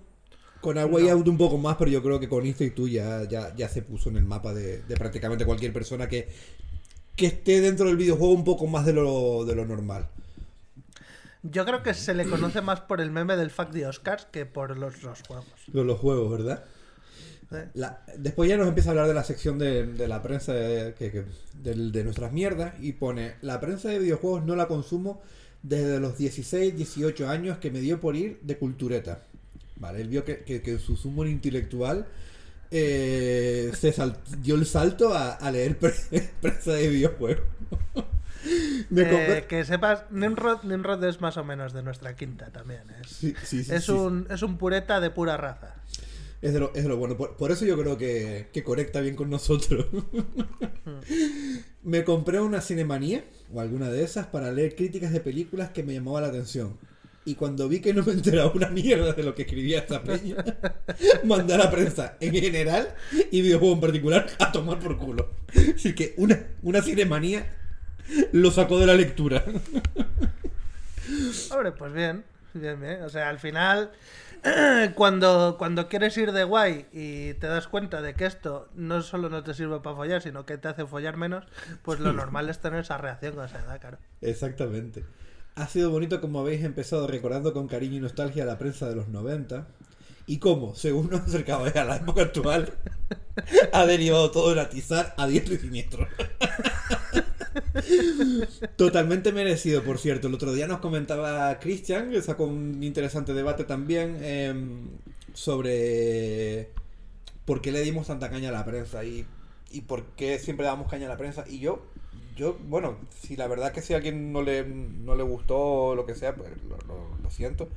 Con 0.62 0.78
A 0.78 0.86
Way 0.86 1.04
No. 1.04 1.10
Out 1.12 1.28
un 1.28 1.36
poco 1.36 1.58
más, 1.58 1.76
pero 1.76 1.90
yo 1.90 2.02
creo 2.02 2.18
que 2.18 2.28
con 2.28 2.46
Insta 2.46 2.64
y 2.64 2.70
tú 2.70 2.88
ya, 2.88 3.24
ya, 3.28 3.54
ya 3.54 3.68
se 3.68 3.82
puso 3.82 4.08
en 4.08 4.16
el 4.16 4.24
mapa 4.24 4.54
de, 4.54 4.80
de 4.82 4.94
prácticamente 4.96 5.44
cualquier 5.44 5.72
persona 5.74 6.08
que, 6.08 6.28
que 7.16 7.26
esté 7.26 7.60
dentro 7.60 7.86
del 7.86 7.96
videojuego 7.98 8.32
un 8.32 8.44
poco 8.44 8.66
más 8.66 8.86
de 8.86 8.94
lo, 8.94 9.44
de 9.44 9.54
lo 9.54 9.66
normal. 9.66 10.08
Yo 11.42 11.64
creo 11.64 11.82
que 11.82 11.92
se 11.94 12.14
le 12.14 12.24
conoce 12.26 12.60
más 12.60 12.80
por 12.82 13.00
el 13.00 13.10
meme 13.10 13.36
del 13.36 13.50
fuck 13.50 13.70
de 13.70 13.86
Oscars 13.86 14.26
que 14.30 14.46
por 14.46 14.78
los, 14.78 15.02
los 15.02 15.20
juegos. 15.26 15.46
De 15.66 15.82
los 15.84 15.98
juegos, 15.98 16.30
¿verdad? 16.30 16.64
¿eh? 17.50 17.68
La- 17.74 18.04
después 18.16 18.48
ya 18.48 18.56
nos 18.56 18.68
empieza 18.68 18.90
a 18.90 18.92
hablar 18.92 19.08
de 19.08 19.14
la 19.14 19.24
sección 19.24 19.58
de, 19.58 19.84
de 19.86 20.06
la 20.06 20.22
prensa 20.22 20.52
de, 20.54 20.94
que- 20.94 21.10
que- 21.10 21.24
de 21.64 22.04
nuestras 22.04 22.32
mierdas 22.32 22.74
y 22.80 22.92
pone, 22.92 23.34
la 23.40 23.58
prensa 23.60 23.88
de 23.88 23.98
videojuegos 23.98 24.44
no 24.44 24.54
la 24.54 24.68
consumo 24.68 25.20
desde 25.64 25.98
los 25.98 26.16
16, 26.16 26.76
18 26.76 27.28
años 27.28 27.58
que 27.58 27.72
me 27.72 27.80
dio 27.80 28.00
por 28.00 28.14
ir 28.14 28.38
de 28.42 28.56
cultureta. 28.58 29.22
Vale, 29.76 30.00
él 30.00 30.08
vio 30.08 30.24
que, 30.24 30.40
que, 30.44 30.62
que 30.62 30.78
su 30.78 30.96
sumo 30.96 31.24
intelectual 31.26 32.06
eh, 32.70 33.72
se 33.78 33.92
sal- 33.92 34.18
dio 34.40 34.54
el 34.54 34.66
salto 34.66 35.12
a, 35.14 35.32
a 35.34 35.50
leer 35.50 35.78
pre- 35.78 35.94
prensa 36.40 36.72
de 36.74 36.88
videojuegos. 36.88 37.44
Me 38.90 39.02
Eh, 39.04 39.46
que 39.48 39.64
sepas, 39.64 40.04
Nimrod, 40.10 40.64
Nimrod 40.64 41.02
es 41.04 41.20
más 41.20 41.36
o 41.36 41.44
menos 41.44 41.72
de 41.72 41.82
nuestra 41.82 42.16
quinta 42.16 42.50
también. 42.50 42.82
Es, 43.00 43.08
Sí, 43.08 43.34
sí, 43.44 43.62
sí, 43.64 43.72
es, 43.74 43.84
sí. 43.84 43.92
un, 43.92 44.26
es 44.30 44.42
un 44.42 44.58
pureta 44.58 45.00
de 45.00 45.10
pura 45.10 45.36
raza. 45.36 45.76
Es 46.40 46.52
de 46.52 46.58
lo, 46.60 46.74
es 46.74 46.82
de 46.82 46.88
lo 46.88 46.96
bueno. 46.96 47.16
Por, 47.16 47.36
por 47.36 47.52
eso 47.52 47.64
yo 47.64 47.78
creo 47.78 47.96
que, 47.96 48.48
que 48.52 48.64
conecta 48.64 49.00
bien 49.00 49.14
con 49.14 49.30
nosotros. 49.30 49.86
me 51.82 52.04
compré 52.04 52.40
una 52.40 52.60
Cinemanía 52.60 53.24
o 53.52 53.60
alguna 53.60 53.90
de 53.90 54.02
esas 54.02 54.26
para 54.26 54.50
leer 54.52 54.74
críticas 54.74 55.12
de 55.12 55.20
películas 55.20 55.70
que 55.70 55.82
me 55.82 55.94
llamaba 55.94 56.20
la 56.20 56.28
atención. 56.28 56.78
Y 57.24 57.36
cuando 57.36 57.68
vi 57.68 57.80
que 57.80 57.94
no 57.94 58.02
me 58.02 58.12
enteraba 58.12 58.50
una 58.52 58.68
mierda 58.68 59.12
de 59.12 59.22
lo 59.22 59.34
que 59.34 59.42
escribía 59.42 59.78
esta 59.78 60.02
peña, 60.02 60.36
mandé 61.24 61.54
a 61.54 61.58
la 61.58 61.70
prensa 61.70 62.16
en 62.20 62.32
general 62.34 62.94
y 63.30 63.42
videojuego 63.42 63.74
en 63.74 63.80
particular 63.80 64.26
a 64.38 64.50
tomar 64.50 64.78
por 64.80 64.98
culo. 64.98 65.30
Así 65.74 65.94
que 65.94 66.14
una, 66.16 66.48
una 66.62 66.82
Cinemanía 66.82 67.46
lo 68.32 68.50
sacó 68.50 68.78
de 68.80 68.86
la 68.86 68.94
lectura. 68.94 69.44
Hombre, 71.50 71.72
pues 71.72 71.92
bien, 71.92 72.24
bien, 72.54 72.80
bien. 72.80 73.02
O 73.02 73.08
sea, 73.08 73.28
al 73.28 73.38
final, 73.38 73.92
cuando, 74.94 75.56
cuando 75.58 75.88
quieres 75.88 76.16
ir 76.16 76.32
de 76.32 76.44
guay 76.44 76.86
y 76.92 77.34
te 77.34 77.46
das 77.46 77.68
cuenta 77.68 78.02
de 78.02 78.14
que 78.14 78.26
esto 78.26 78.68
no 78.74 79.02
solo 79.02 79.28
no 79.28 79.42
te 79.42 79.54
sirve 79.54 79.80
para 79.80 79.96
follar, 79.96 80.22
sino 80.22 80.44
que 80.44 80.58
te 80.58 80.68
hace 80.68 80.86
follar 80.86 81.16
menos, 81.16 81.44
pues 81.82 82.00
lo 82.00 82.12
normal 82.12 82.48
es 82.48 82.58
tener 82.58 82.80
esa 82.80 82.98
reacción 82.98 83.34
con 83.34 83.44
esa 83.44 83.60
edad, 83.60 83.80
claro. 83.80 83.98
Exactamente. 84.20 85.04
Ha 85.54 85.68
sido 85.68 85.90
bonito 85.90 86.20
como 86.20 86.40
habéis 86.40 86.64
empezado 86.64 87.06
recordando 87.06 87.52
con 87.52 87.68
cariño 87.68 87.96
y 87.96 88.00
nostalgia 88.00 88.44
la 88.44 88.58
prensa 88.58 88.88
de 88.88 88.96
los 88.96 89.08
90 89.08 89.66
y 90.26 90.38
cómo, 90.38 90.74
según 90.74 91.10
nos 91.10 91.22
acercabais 91.22 91.76
a 91.76 91.84
la 91.84 91.96
época 91.96 92.22
actual, 92.22 92.72
ha 93.72 93.86
derivado 93.86 94.30
todo 94.30 94.52
en 94.52 94.58
atizar 94.58 95.14
a 95.16 95.26
diestro 95.26 95.54
y 95.54 95.58
siniestro. 95.58 96.06
Totalmente 98.76 99.32
merecido, 99.32 99.82
por 99.82 99.98
cierto. 99.98 100.28
El 100.28 100.34
otro 100.34 100.52
día 100.52 100.66
nos 100.66 100.80
comentaba 100.80 101.58
Christian, 101.58 102.10
que 102.10 102.22
sacó 102.22 102.44
un 102.44 102.82
interesante 102.82 103.34
debate 103.34 103.64
también 103.64 104.18
em, 104.22 104.88
sobre 105.34 106.70
por 107.44 107.60
qué 107.60 107.72
le 107.72 107.80
dimos 107.82 108.06
tanta 108.06 108.30
caña 108.30 108.48
a 108.50 108.52
la 108.52 108.64
prensa 108.64 109.04
y, 109.04 109.26
y 109.70 109.82
por 109.82 110.04
qué 110.16 110.38
siempre 110.38 110.64
damos 110.66 110.88
caña 110.88 111.06
a 111.06 111.10
la 111.10 111.18
prensa. 111.18 111.44
Y 111.48 111.58
yo, 111.58 111.82
yo 112.36 112.56
bueno, 112.68 112.96
si 113.20 113.36
la 113.36 113.46
verdad 113.46 113.72
que 113.72 113.82
si 113.82 113.92
a 113.92 113.96
alguien 113.96 114.32
no 114.32 114.42
le, 114.42 114.64
no 114.64 115.14
le 115.14 115.22
gustó 115.22 115.58
o 115.58 115.94
lo 115.94 116.06
que 116.06 116.14
sea, 116.14 116.34
pues 116.34 116.50
lo, 116.68 116.76
lo- 117.22 117.30
siento. 117.30 117.68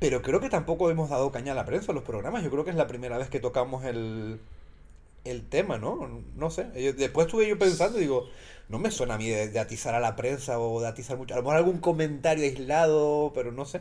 Pero 0.00 0.20
creo 0.22 0.40
que 0.40 0.48
tampoco 0.48 0.90
hemos 0.90 1.10
dado 1.10 1.30
caña 1.30 1.52
a 1.52 1.54
la 1.54 1.64
prensa 1.64 1.92
en 1.92 1.96
los 1.96 2.04
programas. 2.04 2.42
Yo 2.42 2.50
creo 2.50 2.64
que 2.64 2.70
es 2.70 2.76
la 2.76 2.88
primera 2.88 3.18
vez 3.18 3.28
que 3.30 3.38
tocamos 3.38 3.84
el, 3.84 4.40
el 5.24 5.48
tema, 5.48 5.78
¿no? 5.78 6.22
No 6.36 6.50
sé. 6.50 6.66
Yo- 6.74 6.92
después 6.92 7.26
estuve 7.26 7.48
yo 7.48 7.58
pensando 7.58 7.98
y 7.98 8.02
digo, 8.02 8.26
no 8.68 8.78
me 8.80 8.90
suena 8.90 9.14
a 9.14 9.18
mí 9.18 9.28
de, 9.28 9.48
de 9.48 9.58
atizar 9.60 9.94
a 9.94 10.00
la 10.00 10.16
prensa 10.16 10.58
o 10.58 10.80
de 10.80 10.88
atizar 10.88 11.16
mucho. 11.18 11.34
A 11.34 11.36
lo 11.36 11.42
mejor 11.44 11.56
algún 11.58 11.78
comentario 11.78 12.44
aislado, 12.44 13.30
pero 13.34 13.52
no 13.52 13.64
sé. 13.64 13.80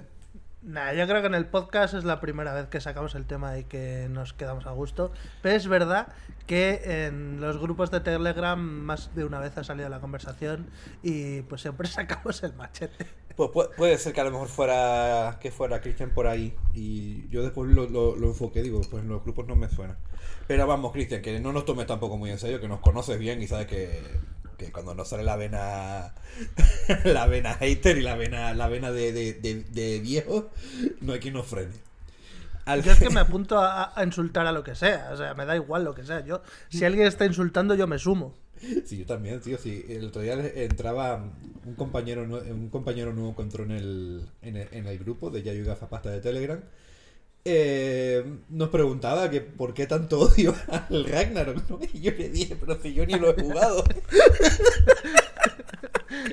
Nah, 0.61 0.91
yo 0.93 1.07
creo 1.07 1.21
que 1.21 1.27
en 1.27 1.35
el 1.35 1.45
podcast 1.45 1.93
es 1.93 2.03
la 2.03 2.19
primera 2.19 2.53
vez 2.53 2.67
que 2.67 2.81
sacamos 2.81 3.15
el 3.15 3.25
tema 3.25 3.57
y 3.57 3.63
que 3.63 4.07
nos 4.11 4.33
quedamos 4.33 4.65
a 4.67 4.71
gusto. 4.71 5.11
Pero 5.41 5.55
es 5.55 5.67
verdad 5.67 6.09
que 6.49 6.81
en 7.05 7.39
los 7.39 7.59
grupos 7.59 7.91
de 7.91 7.99
Telegram 7.99 8.59
más 8.59 9.13
de 9.13 9.23
una 9.23 9.39
vez 9.39 9.55
ha 9.59 9.63
salido 9.63 9.87
la 9.87 9.99
conversación 9.99 10.65
y 11.03 11.41
pues 11.43 11.61
siempre 11.61 11.87
sacamos 11.87 12.41
el 12.41 12.53
machete. 12.55 13.05
Pues 13.35 13.51
pu- 13.51 13.69
puede 13.77 13.99
ser 13.99 14.13
que 14.13 14.21
a 14.21 14.23
lo 14.23 14.31
mejor 14.31 14.47
fuera 14.47 15.37
que 15.39 15.51
fuera 15.51 15.79
Cristian 15.79 16.09
por 16.09 16.25
ahí 16.25 16.55
y 16.73 17.29
yo 17.29 17.43
después 17.43 17.69
lo, 17.71 17.87
lo, 17.87 18.15
lo 18.15 18.27
enfoqué, 18.29 18.63
digo, 18.63 18.81
pues 18.89 19.03
en 19.03 19.09
los 19.09 19.23
grupos 19.23 19.45
no 19.45 19.55
me 19.55 19.69
suena. 19.69 19.99
Pero 20.47 20.65
vamos, 20.65 20.91
Cristian, 20.91 21.21
que 21.21 21.39
no 21.39 21.53
nos 21.53 21.65
tomes 21.65 21.85
tampoco 21.85 22.17
muy 22.17 22.31
en 22.31 22.39
serio, 22.39 22.59
que 22.59 22.67
nos 22.67 22.79
conoces 22.79 23.19
bien 23.19 23.43
y 23.43 23.47
sabes 23.47 23.67
que, 23.67 24.01
que 24.57 24.71
cuando 24.71 24.95
nos 24.95 25.07
sale 25.07 25.23
la 25.23 25.35
vena 25.35 26.15
la 27.05 27.27
vena 27.27 27.53
hater 27.53 27.95
y 27.99 28.01
la 28.01 28.15
vena 28.15 28.55
la 28.55 28.67
vena 28.67 28.91
de, 28.91 29.13
de, 29.13 29.33
de- 29.35 29.63
de 29.65 29.99
viejo, 29.99 30.49
no 31.01 31.13
hay 31.13 31.19
quien 31.19 31.35
nos 31.35 31.45
frene. 31.45 31.75
Al- 32.65 32.83
Yo 32.83 32.91
es 32.91 32.99
que 32.99 33.09
me 33.11 33.19
apunto 33.19 33.57
a, 33.59 33.97
a 33.99 34.03
insultar 34.03 34.45
a 34.47 34.51
lo 34.51 34.63
que 34.63 34.75
sea, 34.75 35.09
o 35.13 35.17
sea, 35.17 35.33
me 35.33 35.45
da 35.45 35.55
igual 35.55 35.83
lo 35.83 35.93
que 35.95 36.03
sea. 36.03 36.23
Yo, 36.25 36.41
si 36.69 36.85
alguien 36.85 37.07
está 37.07 37.25
insultando, 37.25 37.75
yo 37.75 37.87
me 37.87 37.97
sumo. 37.99 38.35
Sí, 38.85 38.97
yo 38.97 39.05
también, 39.05 39.39
tío. 39.39 39.57
Sí. 39.57 39.85
El 39.87 40.05
otro 40.07 40.21
día 40.21 40.33
entraba 40.55 41.23
un 41.65 41.75
compañero, 41.75 42.23
un 42.23 42.69
compañero 42.69 43.13
nuevo 43.13 43.35
que 43.35 43.41
entró 43.43 43.63
en 43.63 43.71
el, 43.71 44.21
en 44.41 44.57
el, 44.57 44.67
en 44.71 44.85
el 44.87 44.99
grupo 44.99 45.29
de 45.29 45.43
Yayu 45.43 45.65
Gafapasta 45.65 46.09
de 46.09 46.19
Telegram. 46.19 46.59
Eh, 47.45 48.21
nos 48.49 48.67
preguntaba 48.67 49.29
que 49.29 49.39
por 49.39 49.73
qué 49.73 49.87
tanto 49.87 50.19
odio 50.19 50.53
al 50.89 51.05
Ragnarok, 51.05 51.69
¿no? 51.69 51.79
Y 51.93 52.01
yo 52.01 52.11
le 52.11 52.29
dije, 52.29 52.57
pero 52.59 52.77
si 52.81 52.93
yo 52.93 53.05
ni 53.05 53.13
lo 53.17 53.29
he 53.29 53.41
jugado. 53.41 53.83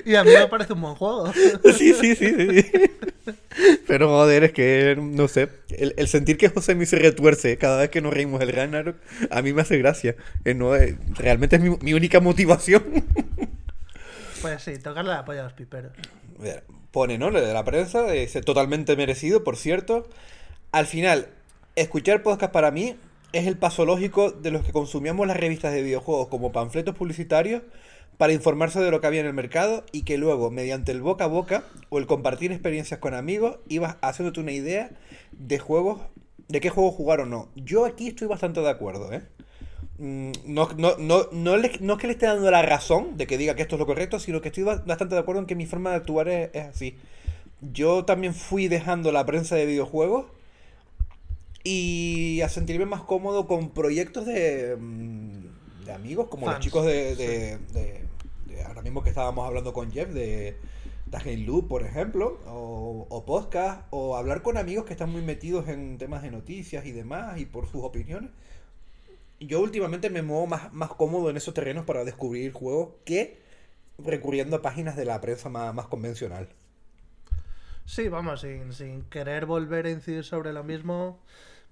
Y 0.05 0.15
a 0.15 0.23
mí 0.23 0.31
me 0.31 0.47
parece 0.47 0.73
un 0.73 0.81
buen 0.81 0.95
juego. 0.95 1.31
Sí, 1.33 1.93
sí, 1.93 2.15
sí, 2.15 2.15
sí. 2.15 2.71
Pero 3.87 4.07
joder, 4.09 4.43
es 4.43 4.51
que, 4.51 4.97
no 4.99 5.27
sé, 5.27 5.49
el, 5.69 5.93
el 5.97 6.07
sentir 6.07 6.37
que 6.37 6.49
José 6.49 6.75
me 6.75 6.85
se 6.85 6.97
retuerce 6.97 7.57
cada 7.57 7.77
vez 7.77 7.89
que 7.89 8.01
nos 8.01 8.13
reímos 8.13 8.39
del 8.39 8.53
Ragnarok, 8.53 8.97
a 9.29 9.41
mí 9.41 9.53
me 9.53 9.61
hace 9.61 9.77
gracia. 9.77 10.15
Eh, 10.45 10.53
no, 10.53 10.75
eh, 10.75 10.97
realmente 11.15 11.57
es 11.57 11.61
mi, 11.61 11.75
mi 11.81 11.93
única 11.93 12.19
motivación. 12.19 12.83
Pues 14.39 14.61
sí, 14.61 14.77
tocarle 14.77 15.09
la 15.09 15.25
polla 15.25 15.41
a 15.41 15.43
los 15.45 15.53
piperos. 15.53 15.91
Mira, 16.37 16.61
Pone, 16.91 17.17
¿no? 17.17 17.31
Lo 17.31 17.41
de 17.41 17.53
la 17.53 17.65
prensa, 17.65 18.13
es 18.13 18.33
totalmente 18.45 18.95
merecido, 18.95 19.43
por 19.43 19.57
cierto. 19.57 20.07
Al 20.71 20.85
final, 20.85 21.27
escuchar 21.75 22.23
podcast 22.23 22.53
para 22.53 22.71
mí 22.71 22.95
es 23.33 23.47
el 23.47 23.57
paso 23.57 23.85
lógico 23.85 24.31
de 24.31 24.51
los 24.51 24.63
que 24.63 24.71
consumíamos 24.71 25.27
las 25.27 25.37
revistas 25.37 25.73
de 25.73 25.81
videojuegos 25.81 26.27
como 26.27 26.51
panfletos 26.51 26.95
publicitarios 26.95 27.61
para 28.17 28.33
informarse 28.33 28.79
de 28.79 28.89
lo 28.91 28.99
que 28.99 29.07
había 29.07 29.19
en 29.21 29.27
el 29.27 29.33
mercado 29.33 29.83
y 29.91 30.01
que 30.03 30.17
luego, 30.17 30.49
mediante 30.51 30.91
el 30.91 31.01
boca 31.01 31.25
a 31.25 31.27
boca 31.27 31.63
o 31.89 31.99
el 31.99 32.07
compartir 32.07 32.51
experiencias 32.51 32.99
con 32.99 33.13
amigos, 33.13 33.57
ibas 33.69 33.97
haciéndote 34.01 34.39
una 34.39 34.51
idea 34.51 34.89
de 35.33 35.59
juegos, 35.59 36.01
de 36.47 36.59
qué 36.59 36.69
juego 36.69 36.91
jugar 36.91 37.19
o 37.21 37.25
no. 37.25 37.49
Yo 37.55 37.85
aquí 37.85 38.07
estoy 38.07 38.27
bastante 38.27 38.59
de 38.61 38.69
acuerdo, 38.69 39.11
¿eh? 39.13 39.21
Mm, 39.99 40.31
No, 40.45 40.69
no, 40.77 40.97
no, 40.97 41.27
no, 41.31 41.57
le- 41.57 41.77
no 41.79 41.93
es 41.93 41.99
que 41.99 42.07
le 42.07 42.13
esté 42.13 42.25
dando 42.25 42.49
la 42.49 42.61
razón 42.63 43.17
de 43.17 43.27
que 43.27 43.37
diga 43.37 43.55
que 43.55 43.61
esto 43.63 43.75
es 43.75 43.79
lo 43.79 43.85
correcto, 43.85 44.19
sino 44.19 44.41
que 44.41 44.47
estoy 44.49 44.63
ba- 44.63 44.83
bastante 44.85 45.13
de 45.15 45.21
acuerdo 45.21 45.41
en 45.41 45.47
que 45.47 45.55
mi 45.55 45.65
forma 45.67 45.91
de 45.91 45.95
actuar 45.97 46.27
es, 46.29 46.49
es 46.53 46.65
así. 46.65 46.95
Yo 47.73 48.05
también 48.05 48.33
fui 48.33 48.67
dejando 48.67 49.11
la 49.11 49.25
prensa 49.25 49.55
de 49.55 49.65
videojuegos 49.65 50.25
y 51.63 52.41
a 52.41 52.49
sentirme 52.49 52.85
más 52.85 53.01
cómodo 53.01 53.47
con 53.47 53.69
proyectos 53.71 54.25
de, 54.25 54.75
mm, 54.79 55.85
de 55.85 55.91
amigos, 55.93 56.27
como 56.29 56.45
los 56.53 56.63
chicos 56.63 56.85
de, 56.85 57.15
de- 57.15 57.57
de- 57.57 57.57
de 57.81 58.06
ahora 58.63 58.81
mismo 58.81 59.03
que 59.03 59.09
estábamos 59.09 59.45
hablando 59.45 59.73
con 59.73 59.91
Jeff 59.91 60.09
de 60.09 60.57
Game 61.11 61.37
Loop, 61.37 61.67
por 61.67 61.83
ejemplo, 61.83 62.39
o, 62.45 63.07
o 63.09 63.25
podcast, 63.25 63.87
o 63.91 64.15
hablar 64.15 64.41
con 64.41 64.57
amigos 64.57 64.85
que 64.85 64.93
están 64.93 65.11
muy 65.11 65.21
metidos 65.21 65.67
en 65.67 65.97
temas 65.97 66.21
de 66.21 66.31
noticias 66.31 66.85
y 66.85 66.91
demás, 66.91 67.39
y 67.39 67.45
por 67.45 67.67
sus 67.67 67.83
opiniones. 67.83 68.31
Yo 69.39 69.61
últimamente 69.61 70.09
me 70.09 70.21
muevo 70.21 70.47
más, 70.47 70.73
más 70.73 70.89
cómodo 70.89 71.29
en 71.29 71.37
esos 71.37 71.53
terrenos 71.53 71.85
para 71.85 72.03
descubrir 72.03 72.51
juegos 72.51 72.89
que 73.05 73.39
recurriendo 73.97 74.57
a 74.57 74.61
páginas 74.61 74.95
de 74.95 75.05
la 75.05 75.21
prensa 75.21 75.49
más, 75.49 75.73
más 75.73 75.87
convencional. 75.87 76.49
Sí, 77.85 78.09
vamos, 78.09 78.41
sin, 78.41 78.73
sin 78.73 79.03
querer 79.03 79.45
volver 79.45 79.85
a 79.85 79.91
incidir 79.91 80.23
sobre 80.23 80.51
lo 80.53 80.63
mismo. 80.63 81.19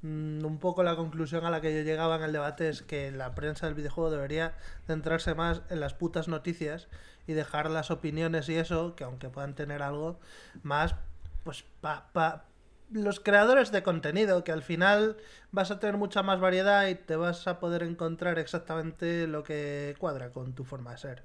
Mm, 0.06 0.45
Un 0.45 0.58
poco 0.59 0.84
la 0.84 0.95
conclusión 0.95 1.45
a 1.45 1.50
la 1.51 1.61
que 1.61 1.74
yo 1.75 1.82
llegaba 1.84 2.16
en 2.17 2.24
el 2.24 2.32
debate 2.34 2.69
es 2.69 2.82
que 2.82 3.11
la 3.11 3.35
prensa 3.35 3.66
del 3.66 3.75
videojuego 3.75 4.11
debería 4.11 4.53
centrarse 4.88 5.35
más 5.35 5.61
en 5.69 5.80
las 5.80 5.93
putas 5.93 6.27
noticias 6.27 6.88
y 7.27 7.34
dejar 7.34 7.69
las 7.72 7.92
opiniones 7.92 8.50
y 8.50 8.56
eso, 8.56 8.95
que 8.95 9.03
aunque 9.03 9.30
puedan 9.30 9.56
tener 9.56 9.82
algo, 9.82 10.19
más 10.64 10.95
pues 11.43 11.64
pa, 11.82 12.09
pa 12.14 12.45
los 12.92 13.19
creadores 13.19 13.72
de 13.72 13.84
contenido, 13.84 14.43
que 14.43 14.51
al 14.51 14.61
final 14.61 15.17
vas 15.51 15.72
a 15.72 15.80
tener 15.80 15.98
mucha 15.98 16.22
más 16.24 16.40
variedad 16.40 16.88
y 16.88 16.95
te 16.95 17.16
vas 17.16 17.48
a 17.48 17.59
poder 17.59 17.84
encontrar 17.84 18.38
exactamente 18.40 19.27
lo 19.27 19.43
que 19.43 19.95
cuadra 20.00 20.32
con 20.32 20.53
tu 20.53 20.64
forma 20.66 20.92
de 20.92 20.98
ser. 21.00 21.24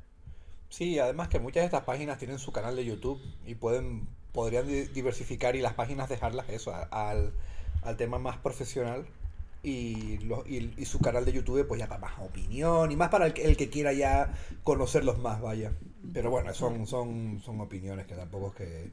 Sí, 0.69 0.99
además 0.99 1.29
que 1.29 1.41
muchas 1.41 1.63
de 1.63 1.67
estas 1.67 1.85
páginas 1.85 2.19
tienen 2.19 2.39
su 2.39 2.53
canal 2.53 2.77
de 2.77 2.85
YouTube 2.85 3.21
y 3.45 3.55
pueden 3.57 4.09
podrían 4.33 4.67
di- 4.69 4.87
diversificar 4.87 5.57
y 5.57 5.61
las 5.61 5.75
páginas 5.75 6.09
dejarlas 6.09 6.49
eso 6.49 6.73
al, 6.93 7.33
al 7.83 7.97
tema 7.97 8.19
más 8.19 8.37
profesional 8.39 9.07
y, 9.63 10.19
lo- 10.19 10.45
y, 10.47 10.85
su 10.85 10.99
canal 11.01 11.25
de 11.25 11.33
YouTube 11.33 11.67
pues 11.67 11.79
ya 11.79 11.89
para 11.89 12.01
más 12.01 12.19
opinión 12.21 12.91
y 12.93 12.97
más 12.97 13.09
para 13.11 13.27
el, 13.27 13.33
que- 13.35 13.45
el 13.45 13.57
que 13.57 13.69
quiera 13.71 13.93
ya 13.93 14.33
conocerlos 14.65 15.19
más, 15.19 15.41
vaya. 15.41 15.73
Pero 16.13 16.31
bueno, 16.31 16.53
son, 16.55 16.87
son, 16.87 17.41
son 17.45 17.61
opiniones 17.61 18.07
que 18.07 18.15
tampoco 18.15 18.49
es 18.49 18.55
que... 18.55 18.91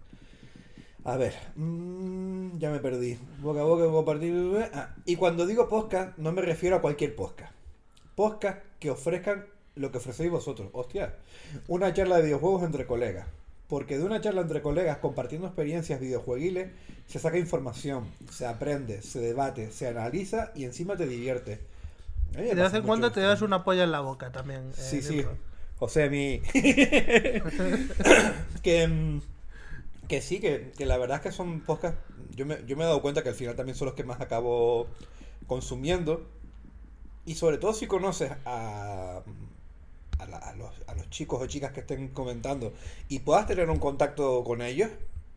A 1.05 1.15
ver, 1.15 1.33
mm, 1.55 2.57
ya 2.57 2.69
me 2.69 2.79
perdí. 2.79 3.17
Boca 3.39 3.61
a 3.61 3.63
boca, 3.63 3.85
compartir... 3.85 4.69
Ah, 4.73 4.93
y 5.05 5.15
cuando 5.15 5.45
digo 5.45 5.69
podcast, 5.69 6.17
no 6.17 6.33
me 6.33 6.41
refiero 6.41 6.75
a 6.75 6.81
cualquier 6.81 7.15
podcast. 7.15 7.53
Podcast 8.15 8.59
que 8.79 8.89
ofrezcan 8.91 9.45
lo 9.75 9.91
que 9.91 9.99
ofrecéis 9.99 10.31
vosotros. 10.31 10.69
Hostia, 10.73 11.15
una 11.69 11.93
charla 11.93 12.17
de 12.17 12.23
videojuegos 12.23 12.63
entre 12.63 12.85
colegas. 12.85 13.25
Porque 13.67 13.97
de 13.97 14.03
una 14.05 14.21
charla 14.21 14.41
entre 14.41 14.61
colegas 14.61 14.97
compartiendo 14.99 15.47
experiencias 15.47 15.99
videojueguiles 15.99 16.69
se 17.05 17.19
saca 17.19 17.37
información, 17.37 18.05
se 18.31 18.45
aprende, 18.45 19.01
se 19.01 19.19
debate, 19.19 19.71
se 19.71 19.87
analiza 19.87 20.51
y 20.55 20.63
encima 20.65 20.95
te 20.95 21.07
divierte. 21.07 21.59
De 22.31 22.53
vez 22.55 22.73
en 22.73 22.83
cuando 22.83 23.11
te 23.11 23.21
das 23.21 23.41
una 23.41 23.63
polla 23.63 23.83
en 23.83 23.91
la 23.91 24.01
boca 24.01 24.31
también. 24.31 24.69
eh, 24.77 24.81
Sí, 24.81 25.01
sí. 25.01 25.17
dentro. 25.17 25.37
José, 25.79 26.09
mi. 26.09 26.39
que, 28.63 28.87
mm, 28.87 29.21
que 30.07 30.21
sí, 30.21 30.39
que, 30.39 30.71
que 30.77 30.85
la 30.85 30.97
verdad 30.97 31.17
es 31.17 31.23
que 31.23 31.31
son 31.31 31.61
podcasts. 31.61 31.99
Yo 32.35 32.45
me, 32.45 32.57
yo 32.65 32.75
me 32.77 32.83
he 32.83 32.87
dado 32.87 33.01
cuenta 33.01 33.23
que 33.23 33.29
al 33.29 33.35
final 33.35 33.55
también 33.55 33.75
son 33.77 33.87
los 33.87 33.95
que 33.95 34.03
más 34.03 34.21
acabo 34.21 34.87
consumiendo. 35.47 36.25
Y 37.25 37.35
sobre 37.35 37.57
todo 37.57 37.73
si 37.73 37.87
conoces 37.87 38.31
a, 38.45 39.21
a, 40.19 40.25
la- 40.25 40.53
los, 40.55 40.71
a 40.87 40.95
los 40.95 41.09
chicos 41.09 41.41
o 41.41 41.47
chicas 41.47 41.71
que 41.71 41.81
estén 41.81 42.09
comentando 42.09 42.73
y 43.07 43.19
puedas 43.19 43.47
tener 43.47 43.69
un 43.69 43.79
contacto 43.79 44.43
con 44.43 44.61
ellos, 44.61 44.89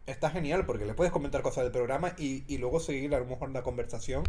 está 0.06 0.30
genial 0.30 0.66
porque 0.66 0.84
les 0.84 0.94
puedes 0.94 1.12
comentar 1.12 1.42
cosas 1.42 1.64
del 1.64 1.72
programa 1.72 2.14
y, 2.18 2.58
luego 2.58 2.80
seguir 2.80 3.14
a 3.14 3.20
lo 3.20 3.26
mejor 3.26 3.48
una 3.48 3.62
conversación 3.62 4.24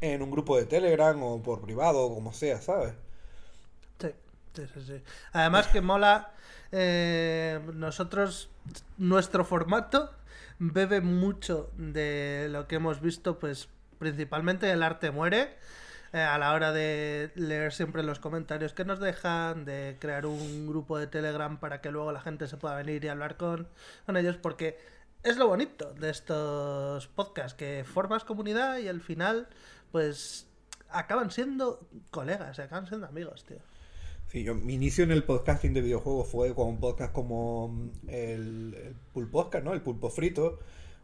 en 0.00 0.22
un 0.22 0.30
grupo 0.30 0.56
de 0.56 0.64
Telegram 0.66 1.20
o 1.22 1.42
por 1.42 1.60
privado 1.60 2.02
o 2.02 2.14
como 2.14 2.32
sea, 2.32 2.60
¿sabes? 2.60 2.94
Sí, 4.00 4.10
sí, 4.54 4.62
sí, 4.74 4.80
sí. 4.86 5.02
Además 5.32 5.68
que 5.68 5.80
mola, 5.80 6.32
eh, 6.72 7.60
nosotros, 7.74 8.48
nuestro 8.96 9.44
formato 9.44 10.10
bebe 10.58 11.00
mucho 11.00 11.70
de 11.76 12.48
lo 12.50 12.66
que 12.66 12.76
hemos 12.76 13.00
visto, 13.00 13.38
pues 13.38 13.68
principalmente 13.98 14.70
el 14.70 14.82
arte 14.82 15.10
muere, 15.10 15.56
eh, 16.12 16.20
a 16.20 16.38
la 16.38 16.52
hora 16.52 16.72
de 16.72 17.30
leer 17.34 17.72
siempre 17.72 18.02
los 18.02 18.18
comentarios 18.18 18.72
que 18.72 18.84
nos 18.84 19.00
dejan, 19.00 19.64
de 19.64 19.96
crear 19.98 20.26
un 20.26 20.66
grupo 20.66 20.98
de 20.98 21.06
Telegram 21.06 21.58
para 21.58 21.80
que 21.80 21.90
luego 21.90 22.12
la 22.12 22.20
gente 22.20 22.46
se 22.46 22.56
pueda 22.56 22.76
venir 22.76 23.04
y 23.04 23.08
hablar 23.08 23.36
con, 23.36 23.68
con 24.06 24.16
ellos, 24.16 24.36
porque 24.36 24.78
es 25.22 25.36
lo 25.36 25.48
bonito 25.48 25.92
de 25.94 26.10
estos 26.10 27.08
podcasts, 27.08 27.54
que 27.54 27.84
formas 27.84 28.24
comunidad 28.24 28.78
y 28.78 28.88
al 28.88 29.00
final, 29.00 29.48
pues 29.92 30.46
acaban 30.90 31.30
siendo 31.30 31.86
colegas, 32.10 32.58
acaban 32.58 32.86
siendo 32.86 33.06
amigos, 33.06 33.44
tío. 33.44 33.58
Sí, 34.28 34.44
yo, 34.44 34.54
mi 34.54 34.74
inicio 34.74 35.04
en 35.04 35.10
el 35.10 35.24
podcasting 35.24 35.72
de 35.72 35.80
videojuegos 35.80 36.28
fue 36.28 36.54
con 36.54 36.68
un 36.68 36.80
podcast 36.80 37.12
como 37.12 37.68
mm, 37.68 37.90
el, 38.08 38.74
el 38.74 38.94
Pulposca, 39.12 39.60
¿no? 39.60 39.72
El 39.72 39.80
Pulpo 39.80 40.10
Frito 40.10 40.58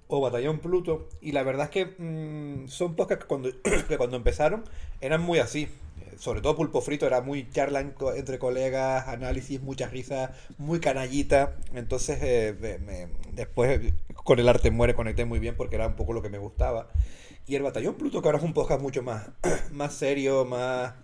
o 0.08 0.20
Batallón 0.20 0.58
Pluto. 0.58 1.08
Y 1.20 1.33
la 1.33 1.42
verdad 1.42 1.65
es 1.65 1.70
que 1.70 1.86
mm, 1.86 2.68
son 2.68 2.94
podcasts 2.94 3.24
que 3.24 3.28
cuando, 3.28 3.50
cuando 3.99 4.16
empezaron 4.16 4.65
eran 5.00 5.23
muy 5.23 5.39
así. 5.39 5.62
Eh, 6.00 6.16
Sobre 6.18 6.41
todo 6.41 6.57
Pulpo 6.57 6.81
Frito 6.81 7.07
era 7.07 7.20
muy 7.20 7.49
charla 7.50 7.81
entre 7.81 8.39
colegas, 8.39 9.08
análisis, 9.08 9.60
muchas 9.62 9.91
risas, 9.92 10.31
muy 10.58 10.81
canallita. 10.81 11.57
Entonces, 11.74 12.18
eh, 12.23 13.08
después 13.33 13.92
con 14.15 14.39
el 14.39 14.49
arte 14.49 14.70
muere 14.70 14.94
conecté 14.94 15.24
muy 15.24 15.39
bien 15.39 15.57
porque 15.57 15.76
era 15.76 15.86
un 15.86 15.97
poco 15.97 16.12
lo 16.12 16.23
que 16.23 16.31
me 16.31 16.39
gustaba. 16.39 16.89
Y 17.47 17.57
el 17.57 17.62
Batallón 17.62 17.97
Pluto, 17.97 18.23
que 18.23 18.28
ahora 18.28 18.39
es 18.39 18.44
un 18.44 18.55
podcast 18.55 18.81
mucho 18.81 19.02
más, 19.02 19.28
más 19.73 19.94
serio, 19.94 20.47
más 20.47 20.94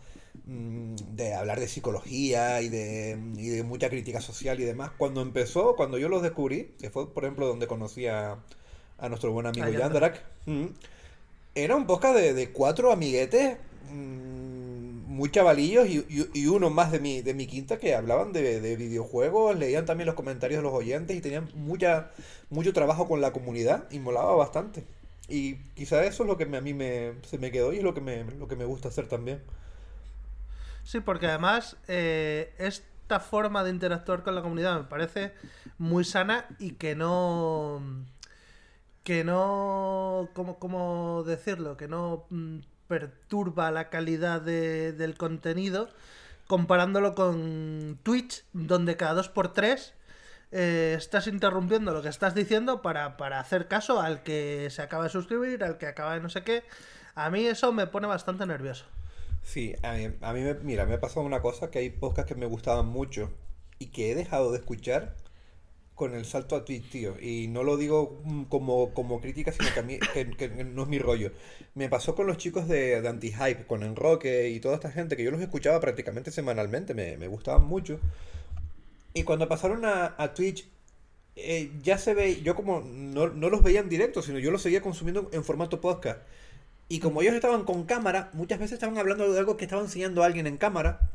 mm, 0.47 0.95
de 1.13 1.35
hablar 1.35 1.61
de 1.61 1.69
psicología 1.69 2.63
y 2.63 2.71
de, 2.71 3.19
y 3.37 3.49
de 3.49 3.63
mucha 3.63 3.91
crítica 3.91 4.21
social 4.23 4.59
y 4.61 4.65
demás. 4.65 4.91
Cuando 4.97 5.21
empezó, 5.21 5.77
cuando 5.77 5.99
yo 5.99 6.09
los 6.09 6.23
descubrí, 6.23 6.75
que 6.81 6.89
fue 6.91 7.13
por 7.13 7.25
ejemplo 7.25 7.47
donde 7.47 7.67
conocí 7.67 8.07
a, 8.07 8.39
a 9.01 9.09
nuestro 9.09 9.33
buen 9.33 9.47
amigo 9.47 9.65
A 9.65 9.71
Yandrak, 9.81 10.23
mm, 10.47 10.67
era 11.55 11.77
un 11.77 11.87
podcast 11.87 12.17
de, 12.17 12.35
de 12.35 12.51
cuatro 12.53 12.93
amiguetes, 12.93 13.57
mm, 13.91 14.71
muy 15.11 15.31
chavalillos 15.31 15.87
y, 15.89 15.99
y- 16.09 16.31
y 16.35 16.47
uno 16.47 16.71
más 16.71 16.93
de 16.93 17.01
mi, 17.01 17.21
de 17.23 17.35
mi 17.35 17.47
quinta 17.47 17.79
que 17.79 17.95
hablaban 17.95 18.33
de, 18.33 18.61
de 18.61 18.77
videojuegos, 18.77 19.59
leían 19.59 19.85
también 19.85 20.07
los 20.07 20.15
comentarios 20.15 20.59
de 20.59 20.63
los 20.63 20.73
oyentes 20.73 21.17
y 21.17 21.21
tenían 21.21 21.49
mucha, 21.55 22.11
mucho 22.49 22.73
trabajo 22.73 23.07
con 23.09 23.21
la 23.21 23.33
comunidad 23.33 23.85
y 23.91 23.99
molaba 23.99 24.35
bastante. 24.35 24.85
Y 25.29 25.57
quizá 25.75 26.03
eso 26.05 26.23
es 26.23 26.29
lo 26.29 26.37
que 26.37 26.47
me- 26.47 26.57
a 26.57 26.61
mí 26.61 26.75
me, 26.75 27.13
se 27.29 27.39
me 27.39 27.51
quedó 27.51 27.73
y 27.73 27.79
es 27.79 27.83
lo 27.85 27.95
que 27.95 28.01
me, 28.01 28.25
lo 28.25 28.49
que 28.49 28.57
me 28.57 28.65
gusta 28.65 28.89
hacer 28.89 29.09
también. 29.09 29.41
Sí, 30.85 31.01
porque 31.01 31.27
además 31.27 31.77
eh, 31.89 32.53
esta 32.59 33.21
forma 33.21 33.63
de 33.63 33.71
interactuar 33.71 34.23
con 34.23 34.35
la 34.35 34.43
comunidad 34.43 34.79
me 34.79 34.85
parece 34.89 35.33
muy 35.79 36.05
sana 36.05 36.47
y 36.59 36.73
que 36.73 36.95
no. 36.97 37.83
Que 39.05 39.25
no. 39.25 40.31
¿Cómo, 40.35 40.59
cómo 40.59 41.23
decirlo? 41.27 41.77
Que 41.77 41.89
no 41.89 42.27
mm, 42.31 42.59
perturba 42.89 43.71
la 43.71 43.89
calidad 43.91 44.41
de- 44.41 44.93
del 44.93 45.17
contenido 45.17 45.89
comparándolo 46.47 47.15
con 47.15 47.99
Twitch, 48.03 48.45
donde 48.53 48.97
cada 48.97 49.15
dos 49.15 49.29
por 49.29 49.53
tres 49.53 49.95
eh, 50.53 50.95
estás 50.99 51.27
interrumpiendo 51.29 51.93
lo 51.93 52.03
que 52.03 52.09
estás 52.09 52.35
diciendo 52.35 52.83
para, 52.83 53.17
para 53.17 53.41
hacer 53.41 53.69
caso 53.69 54.01
al 54.01 54.23
que 54.25 54.69
se 54.71 54.83
acaba 54.83 55.05
de 55.05 55.11
suscribir, 55.11 55.63
al 55.65 55.79
que 55.79 55.87
acaba 55.87 56.15
de 56.15 56.21
no 56.21 56.29
sé 56.31 56.43
qué. 56.45 56.65
A 57.15 57.31
mí 57.31 57.47
eso 57.47 57.73
me 57.73 57.87
pone 57.87 58.07
bastante 58.09 58.47
nervioso. 58.47 58.87
Sí, 59.43 59.75
a 59.83 59.93
mí, 59.95 60.09
a 60.21 60.33
mí 60.33 60.41
me, 60.43 60.55
mira, 60.55 60.87
me 60.87 60.95
ha 60.95 61.01
pasado 61.01 61.25
una 61.27 61.41
cosa, 61.43 61.71
que 61.71 61.79
hay 61.79 61.91
podcasts 61.91 62.29
que 62.33 62.39
me 62.39 62.47
gustaban 62.47 62.87
mucho 62.87 63.31
y 63.79 63.87
que 63.87 64.11
he 64.13 64.15
dejado 64.15 64.53
de 64.53 64.59
escuchar 64.59 65.17
con 66.01 66.15
el 66.15 66.25
salto 66.25 66.57
a 66.57 66.65
Twitch, 66.65 66.89
tío. 66.89 67.21
Y 67.21 67.49
no 67.49 67.63
lo 67.63 67.77
digo 67.77 68.23
mm, 68.25 68.45
como, 68.45 68.95
como 68.95 69.21
crítica, 69.21 69.53
sino 69.53 69.69
que, 69.75 69.81
a 69.81 69.83
mí, 69.83 69.99
no 70.73 70.85
es 70.85 70.89
mi 70.89 70.99
rollo. 70.99 71.31
Me 71.75 71.91
pasó 71.91 72.15
con 72.15 72.27
los 72.27 72.39
chicos 72.39 72.67
de, 72.69 73.07
Anti-Hype, 73.07 73.67
con 73.67 73.83
Enroque 73.83 74.49
y 74.49 74.61
toda 74.61 74.77
esta 74.77 74.91
gente, 74.91 75.15
que 75.15 75.25
yo 75.25 75.31
los 75.31 75.43
escuchaba 75.43 75.79
prácticamente 75.79 76.31
semanalmente, 76.31 76.95
me, 76.95 77.19
me 77.19 77.29
gustaban 77.29 77.65
mucho. 77.65 78.01
Y 79.13 79.25
cuando 79.25 79.47
pasaron 79.47 79.85
a, 79.85 80.15
a 80.17 80.33
Twitch, 80.33 80.67
eh, 81.37 81.71
ya 81.83 81.99
se 81.99 82.15
ve, 82.15 82.41
yo 82.41 82.55
como 82.55 82.81
no, 82.81 83.29
no 83.29 83.51
los 83.51 83.63
veía 83.63 83.81
en 83.81 83.91
directo, 83.91 84.23
sino 84.23 84.39
yo 84.39 84.51
los 84.51 84.63
seguía 84.63 84.81
consumiendo 84.81 85.29
en 85.35 85.45
formato 85.45 85.83
podcast. 85.83 86.21
Y 86.89 87.01
como 87.01 87.21
ellos 87.21 87.35
estaban 87.35 87.65
con 87.65 87.85
cámara, 87.85 88.31
muchas 88.33 88.59
veces 88.59 88.73
estaban 88.73 88.97
hablando 88.97 89.31
de 89.31 89.39
algo 89.39 89.59
que 89.59 89.67
estaba 89.67 89.83
enseñando 89.83 90.23
a 90.23 90.27
alguien 90.27 90.47
en 90.47 90.57
cámara. 90.57 91.11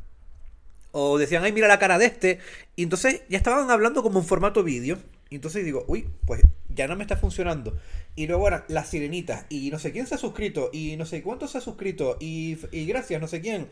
O 0.98 1.18
decían, 1.18 1.44
ay, 1.44 1.52
mira 1.52 1.68
la 1.68 1.78
cara 1.78 1.98
de 1.98 2.06
este. 2.06 2.40
Y 2.78 2.84
entonces 2.84 3.24
ya 3.28 3.38
estaban 3.38 3.70
hablando 3.70 4.02
como 4.02 4.20
en 4.20 4.26
formato 4.26 4.64
vídeo. 4.64 4.98
Y 5.30 5.36
entonces 5.36 5.66
digo, 5.66 5.84
uy, 5.88 6.08
pues 6.26 6.42
ya 6.70 6.88
no 6.88 6.96
me 6.96 7.04
está 7.04 7.18
funcionando. 7.18 7.78
Y 8.16 8.28
luego 8.28 8.44
ahora 8.44 8.64
las 8.70 8.88
sirenitas. 8.88 9.46
Y 9.50 9.72
no 9.72 9.78
sé 9.80 9.92
quién 9.92 10.08
se 10.08 10.16
ha 10.16 10.18
suscrito. 10.18 10.70
Y 10.72 10.96
no 10.96 11.06
sé 11.06 11.22
cuánto 11.22 11.50
se 11.50 11.58
ha 11.58 11.62
suscrito. 11.62 12.16
Y, 12.22 12.58
y 12.72 12.86
gracias, 12.86 13.20
no 13.20 13.28
sé 13.28 13.42
quién. 13.42 13.68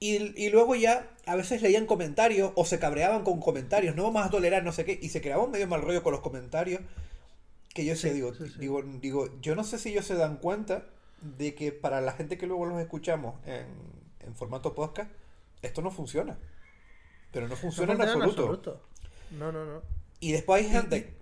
Y, 0.00 0.38
y 0.38 0.50
luego 0.50 0.74
ya 0.74 1.08
a 1.24 1.34
veces 1.34 1.62
leían 1.62 1.86
comentarios 1.86 2.52
o 2.56 2.66
se 2.66 2.78
cabreaban 2.78 3.24
con 3.24 3.40
comentarios. 3.40 3.96
No 3.96 4.02
vamos 4.02 4.26
a 4.26 4.30
tolerar 4.30 4.64
no 4.64 4.72
sé 4.72 4.84
qué. 4.84 4.98
Y 5.00 5.08
se 5.08 5.22
creaba 5.22 5.44
un 5.44 5.50
medio 5.50 5.66
mal 5.66 5.80
rollo 5.80 6.02
con 6.02 6.12
los 6.12 6.20
comentarios. 6.20 6.82
Que 7.72 7.86
yo 7.86 7.96
sé, 7.96 8.10
Sí, 8.10 8.14
digo, 8.14 8.34
sí, 8.34 8.44
sí. 8.48 8.58
digo, 8.58 8.82
digo, 9.00 9.30
yo 9.40 9.54
no 9.56 9.64
sé 9.64 9.78
si 9.78 9.90
ellos 9.90 10.04
se 10.04 10.14
dan 10.14 10.36
cuenta 10.36 10.84
de 11.22 11.54
que 11.54 11.72
para 11.72 12.02
la 12.02 12.12
gente 12.12 12.36
que 12.36 12.46
luego 12.46 12.66
los 12.66 12.80
escuchamos 12.80 13.34
en, 13.46 13.66
en 14.20 14.34
formato 14.36 14.74
podcast, 14.74 15.10
esto 15.64 15.82
no 15.82 15.90
funciona. 15.90 16.38
Pero 17.32 17.46
no 17.48 17.54
No 17.54 17.56
funciona, 17.56 17.94
en 17.94 18.00
absoluto. 18.02 18.80
No, 19.32 19.50
no, 19.52 19.64
no. 19.64 19.82
Y 20.20 20.32
después 20.32 20.62
hay 20.64 20.70
Y- 20.70 20.72
gente. 20.72 21.14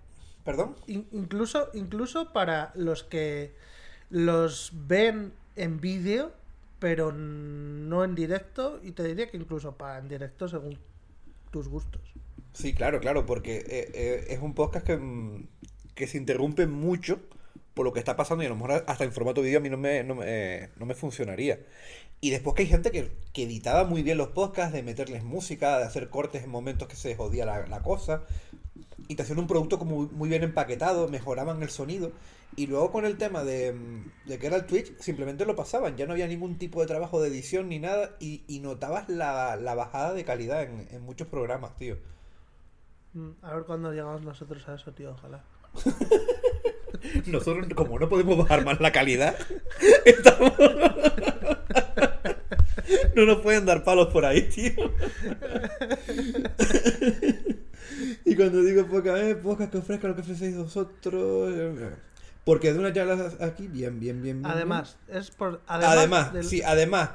¿Perdón? 0.44 0.74
In- 0.88 1.08
incluso, 1.12 1.68
incluso 1.72 2.32
para 2.32 2.72
los 2.74 3.04
que 3.04 3.54
los 4.10 4.72
ven 4.74 5.32
en 5.56 5.80
vídeo, 5.80 6.32
pero 6.80 7.12
no 7.12 8.02
en 8.04 8.14
directo, 8.16 8.80
y 8.82 8.90
te 8.92 9.04
diría 9.04 9.30
que 9.30 9.36
incluso 9.36 9.76
para 9.76 9.98
en 9.98 10.08
directo 10.08 10.48
según 10.48 10.78
tus 11.52 11.68
gustos. 11.68 12.02
Sí, 12.52 12.74
claro, 12.74 12.98
claro, 13.00 13.24
porque 13.24 13.58
eh, 13.58 13.64
eh, 13.94 14.26
es 14.30 14.40
un 14.40 14.54
podcast 14.54 14.84
que, 14.84 14.96
mm, 14.96 15.46
que 15.94 16.06
se 16.08 16.18
interrumpe 16.18 16.66
mucho 16.66 17.20
por 17.74 17.84
lo 17.86 17.92
que 17.92 17.98
está 18.00 18.16
pasando 18.16 18.42
y 18.44 18.46
a 18.46 18.50
lo 18.50 18.56
mejor 18.56 18.84
hasta 18.86 19.04
en 19.04 19.12
formato 19.12 19.42
vídeo 19.42 19.58
a 19.58 19.62
mí 19.62 19.70
no 19.70 19.76
me, 19.78 20.04
no 20.04 20.14
me, 20.16 20.24
eh, 20.28 20.70
no 20.76 20.86
me 20.86 20.94
funcionaría. 20.94 21.60
Y 22.20 22.30
después 22.30 22.54
que 22.56 22.62
hay 22.62 22.68
gente 22.68 22.90
que, 22.92 23.10
que 23.32 23.44
editaba 23.44 23.84
muy 23.84 24.02
bien 24.02 24.18
los 24.18 24.28
podcasts, 24.28 24.72
de 24.74 24.82
meterles 24.82 25.24
música, 25.24 25.78
de 25.78 25.84
hacer 25.84 26.10
cortes 26.10 26.44
en 26.44 26.50
momentos 26.50 26.88
que 26.88 26.96
se 26.96 27.16
jodía 27.16 27.46
la, 27.46 27.66
la 27.66 27.82
cosa, 27.82 28.24
y 29.08 29.14
te 29.16 29.22
hacían 29.22 29.38
un 29.38 29.46
producto 29.46 29.78
como 29.78 29.96
muy- 29.96 30.08
muy 30.08 30.28
bien 30.28 30.42
empaquetado, 30.42 31.08
mejoraban 31.08 31.62
el 31.62 31.70
sonido, 31.70 32.12
y 32.56 32.66
luego 32.66 32.92
con 32.92 33.04
el 33.04 33.16
tema 33.18 33.44
de, 33.44 33.72
mm, 33.72 34.28
de 34.28 34.38
que 34.38 34.46
era 34.46 34.56
el 34.56 34.66
Twitch, 34.66 34.96
simplemente 35.00 35.44
lo 35.46 35.56
pasaban, 35.56 35.96
ya 35.96 36.06
no 36.06 36.12
había 36.12 36.26
ningún 36.28 36.58
tipo 36.58 36.80
de 36.80 36.86
trabajo 36.86 37.20
de 37.20 37.28
edición 37.28 37.68
ni 37.68 37.78
nada, 37.78 38.16
y, 38.20 38.44
y 38.46 38.60
notabas 38.60 39.08
la, 39.08 39.56
la 39.56 39.74
bajada 39.74 40.12
de 40.14 40.24
calidad 40.24 40.62
en, 40.62 40.88
en 40.90 41.02
muchos 41.02 41.28
programas, 41.28 41.76
tío. 41.76 41.96
Mm, 43.14 43.32
A 43.42 43.54
ver 43.54 43.64
cuándo 43.64 43.90
llegamos 43.90 44.20
nosotros 44.22 44.68
a 44.68 44.74
eso, 44.74 44.92
tío, 44.92 45.12
ojalá. 45.12 45.46
Nosotros, 47.26 47.66
como 47.74 47.98
no 47.98 48.08
podemos 48.08 48.38
bajar 48.38 48.64
más 48.64 48.80
la 48.80 48.92
calidad, 48.92 49.36
estamos... 50.04 50.52
no 53.14 53.26
nos 53.26 53.40
pueden 53.40 53.66
dar 53.66 53.84
palos 53.84 54.08
por 54.08 54.24
ahí, 54.24 54.42
tío. 54.42 54.72
y 58.24 58.34
cuando 58.36 58.62
digo 58.62 58.86
poca 58.86 59.18
eh, 59.20 59.34
pocas 59.36 59.68
que 59.68 59.78
ofrezca 59.78 60.08
lo 60.08 60.14
que 60.14 60.22
ofrecéis 60.22 60.56
vosotros. 60.56 61.52
eh, 61.54 61.90
Porque 62.44 62.72
de 62.72 62.78
una 62.78 62.92
charla 62.92 63.32
aquí, 63.40 63.66
bien, 63.68 64.00
bien, 64.00 64.22
bien. 64.22 64.42
bien, 64.42 64.52
Además, 64.52 64.96
es 65.08 65.30
por. 65.30 65.60
Además, 65.66 65.96
Además, 65.96 66.32
del- 66.32 66.44
sí, 66.44 66.62
además. 66.62 67.10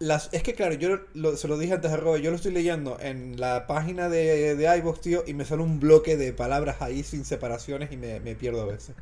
Las, 0.00 0.28
es 0.32 0.42
que 0.42 0.54
claro, 0.54 0.74
yo 0.74 0.98
lo- 1.14 1.36
se 1.36 1.46
lo 1.46 1.56
dije 1.56 1.72
antes 1.74 1.92
a 1.92 1.96
Robert, 1.96 2.22
yo 2.22 2.30
lo 2.30 2.36
estoy 2.36 2.52
leyendo 2.52 2.98
en 3.00 3.38
la 3.40 3.66
página 3.68 4.08
de, 4.08 4.56
de 4.56 4.76
iVoox, 4.78 5.00
tío, 5.00 5.22
y 5.26 5.34
me 5.34 5.44
sale 5.44 5.62
un 5.62 5.78
bloque 5.78 6.16
de 6.16 6.32
palabras 6.32 6.82
ahí 6.82 7.04
sin 7.04 7.24
separaciones 7.24 7.92
y 7.92 7.96
me, 7.96 8.18
me 8.18 8.34
pierdo 8.34 8.62
a 8.62 8.66
veces. 8.66 8.96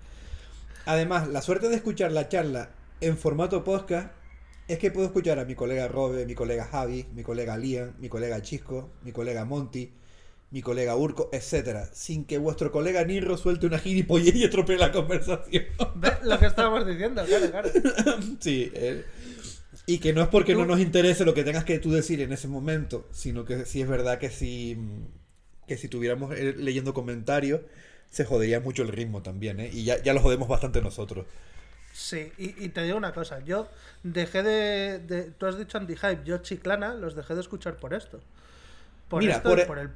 Además, 0.84 1.28
la 1.28 1.42
suerte 1.42 1.68
de 1.68 1.76
escuchar 1.76 2.12
la 2.12 2.28
charla 2.28 2.70
en 3.00 3.16
formato 3.16 3.62
podcast 3.64 4.12
es 4.68 4.78
que 4.78 4.90
puedo 4.90 5.06
escuchar 5.06 5.38
a 5.38 5.44
mi 5.44 5.54
colega 5.54 5.88
Robe, 5.88 6.26
mi 6.26 6.34
colega 6.34 6.64
Javi, 6.64 7.06
mi 7.14 7.22
colega 7.22 7.56
Liam, 7.56 7.92
mi 7.98 8.08
colega 8.08 8.40
Chisco, 8.42 8.90
mi 9.02 9.12
colega 9.12 9.44
Monty, 9.44 9.92
mi 10.50 10.60
colega 10.60 10.96
Urco, 10.96 11.30
etcétera, 11.32 11.88
sin 11.92 12.24
que 12.24 12.38
vuestro 12.38 12.70
colega 12.70 13.04
Nirro 13.04 13.36
suelte 13.36 13.66
una 13.66 13.78
gilipollez 13.78 14.34
y 14.34 14.44
estropee 14.44 14.76
la 14.76 14.92
conversación. 14.92 15.64
Ve 15.96 16.12
Lo 16.24 16.38
que 16.38 16.46
estábamos 16.46 16.86
diciendo, 16.86 17.24
claro, 17.24 17.50
claro. 17.50 17.70
Sí, 18.40 18.70
eh, 18.74 19.04
y 19.86 19.98
que 19.98 20.12
no 20.12 20.22
es 20.22 20.28
porque 20.28 20.54
no 20.54 20.64
nos 20.64 20.80
interese 20.80 21.24
lo 21.24 21.34
que 21.34 21.44
tengas 21.44 21.64
que 21.64 21.78
tú 21.78 21.90
decir 21.90 22.20
en 22.20 22.32
ese 22.32 22.48
momento, 22.48 23.08
sino 23.12 23.44
que 23.44 23.64
sí 23.64 23.80
es 23.80 23.88
verdad 23.88 24.18
que 24.18 24.30
si, 24.30 24.76
que 25.66 25.76
si 25.76 25.88
tuviéramos 25.88 26.34
eh, 26.36 26.54
leyendo 26.56 26.92
comentarios, 26.92 27.62
se 28.12 28.24
jodería 28.24 28.60
mucho 28.60 28.82
el 28.84 28.88
ritmo 28.90 29.22
también, 29.22 29.58
¿eh? 29.58 29.70
Y 29.72 29.82
ya, 29.84 30.00
ya 30.00 30.14
lo 30.14 30.20
jodemos 30.20 30.46
bastante 30.48 30.80
nosotros. 30.80 31.26
Sí, 31.92 32.32
y, 32.38 32.64
y 32.64 32.68
te 32.70 32.82
digo 32.84 32.96
una 32.96 33.12
cosa, 33.12 33.40
yo 33.40 33.68
dejé 34.04 34.42
de, 34.42 34.98
de- 35.00 35.24
Tú 35.32 35.46
has 35.46 35.58
dicho 35.58 35.76
anti-hype, 35.78 36.22
yo 36.24 36.38
chiclana 36.38 36.94
los 36.94 37.14
dejé 37.16 37.34
de 37.34 37.40
escuchar 37.40 37.76
por 37.76 37.92
esto. 37.94 38.20
Por 39.08 39.22
Mira, 39.22 39.36
esto 39.36 39.48
por 39.50 39.60
e- 39.60 39.66
por 39.66 39.78
el... 39.78 39.90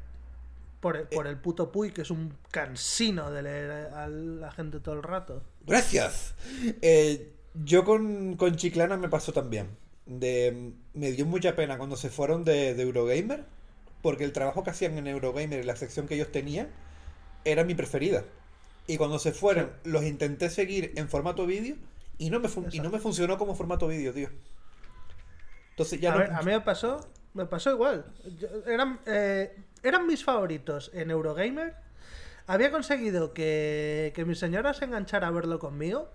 Por 0.81 0.97
el, 0.99 1.05
por 1.09 1.27
el 1.27 1.37
puto 1.39 1.73
Puy, 1.73 1.91
que 1.91 2.03
es 2.03 2.11
un 2.11 2.35
cansino 2.51 3.31
de 3.31 3.43
leer 3.43 3.71
a 3.95 4.07
la 4.09 4.53
gente 4.53 4.79
todo 4.79 4.95
el 4.95 5.03
rato. 5.03 5.43
Gracias. 5.67 6.35
Eh, 6.83 7.33
yo 7.65 7.85
con, 7.85 8.37
con 8.37 8.57
Chiclana 8.57 8.97
me 8.97 9.09
pasó 9.09 9.33
también. 9.33 9.69
De, 10.05 10.73
me 10.95 11.11
dio 11.13 11.27
mucha 11.27 11.57
pena 11.57 11.79
cuando 11.79 11.97
se 11.97 12.11
fueron 12.11 12.45
de, 12.45 12.75
de 12.75 12.83
Eurogamer, 12.83 13.45
porque 14.03 14.25
el 14.25 14.33
trabajo 14.33 14.63
que 14.63 14.71
hacían 14.71 14.97
en 14.99 15.09
Eurogamer 15.09 15.61
y 15.61 15.65
la 15.65 15.77
sección 15.77 16.07
que 16.07 16.15
ellos 16.15 16.31
tenían 16.31 16.69
era 17.47 17.65
mi 17.65 17.75
preferida. 17.75 18.25
Y 18.87 18.99
cuando 18.99 19.19
se 19.19 19.33
fueron, 19.33 19.73
los 19.85 20.05
intenté 20.05 20.51
seguir 20.51 20.93
en 20.97 21.09
formato 21.09 21.47
vídeo 21.47 21.77
y 22.19 22.31
no 22.31 22.39
me, 22.41 22.49
y 22.73 22.81
no 22.81 22.91
me 22.91 22.99
funcionó 22.99 23.39
como 23.39 23.55
formato 23.55 23.89
vídeo, 23.89 24.13
tío. 24.13 24.29
Entonces 25.71 26.01
ya 26.01 26.11
a, 26.11 26.15
no... 26.15 26.19
ver, 26.21 26.33
a 26.33 26.43
mí 26.43 26.53
me 26.53 26.61
pasó, 26.61 27.09
me 27.35 27.47
pasó 27.47 27.71
igual. 27.71 28.05
Yo- 28.39 28.49
eran, 28.67 29.01
eh, 29.07 29.57
eran 29.83 30.07
mis 30.07 30.25
favoritos 30.25 30.91
en 30.95 31.11
Eurogamer. 31.11 31.75
Había 32.47 32.71
conseguido 32.71 33.33
que, 33.35 34.13
que 34.15 34.25
mi 34.25 34.35
señora 34.35 34.73
se 34.73 34.85
enganchara 34.85 35.29
a 35.29 35.31
verlo 35.33 35.59
conmigo. 35.59 36.11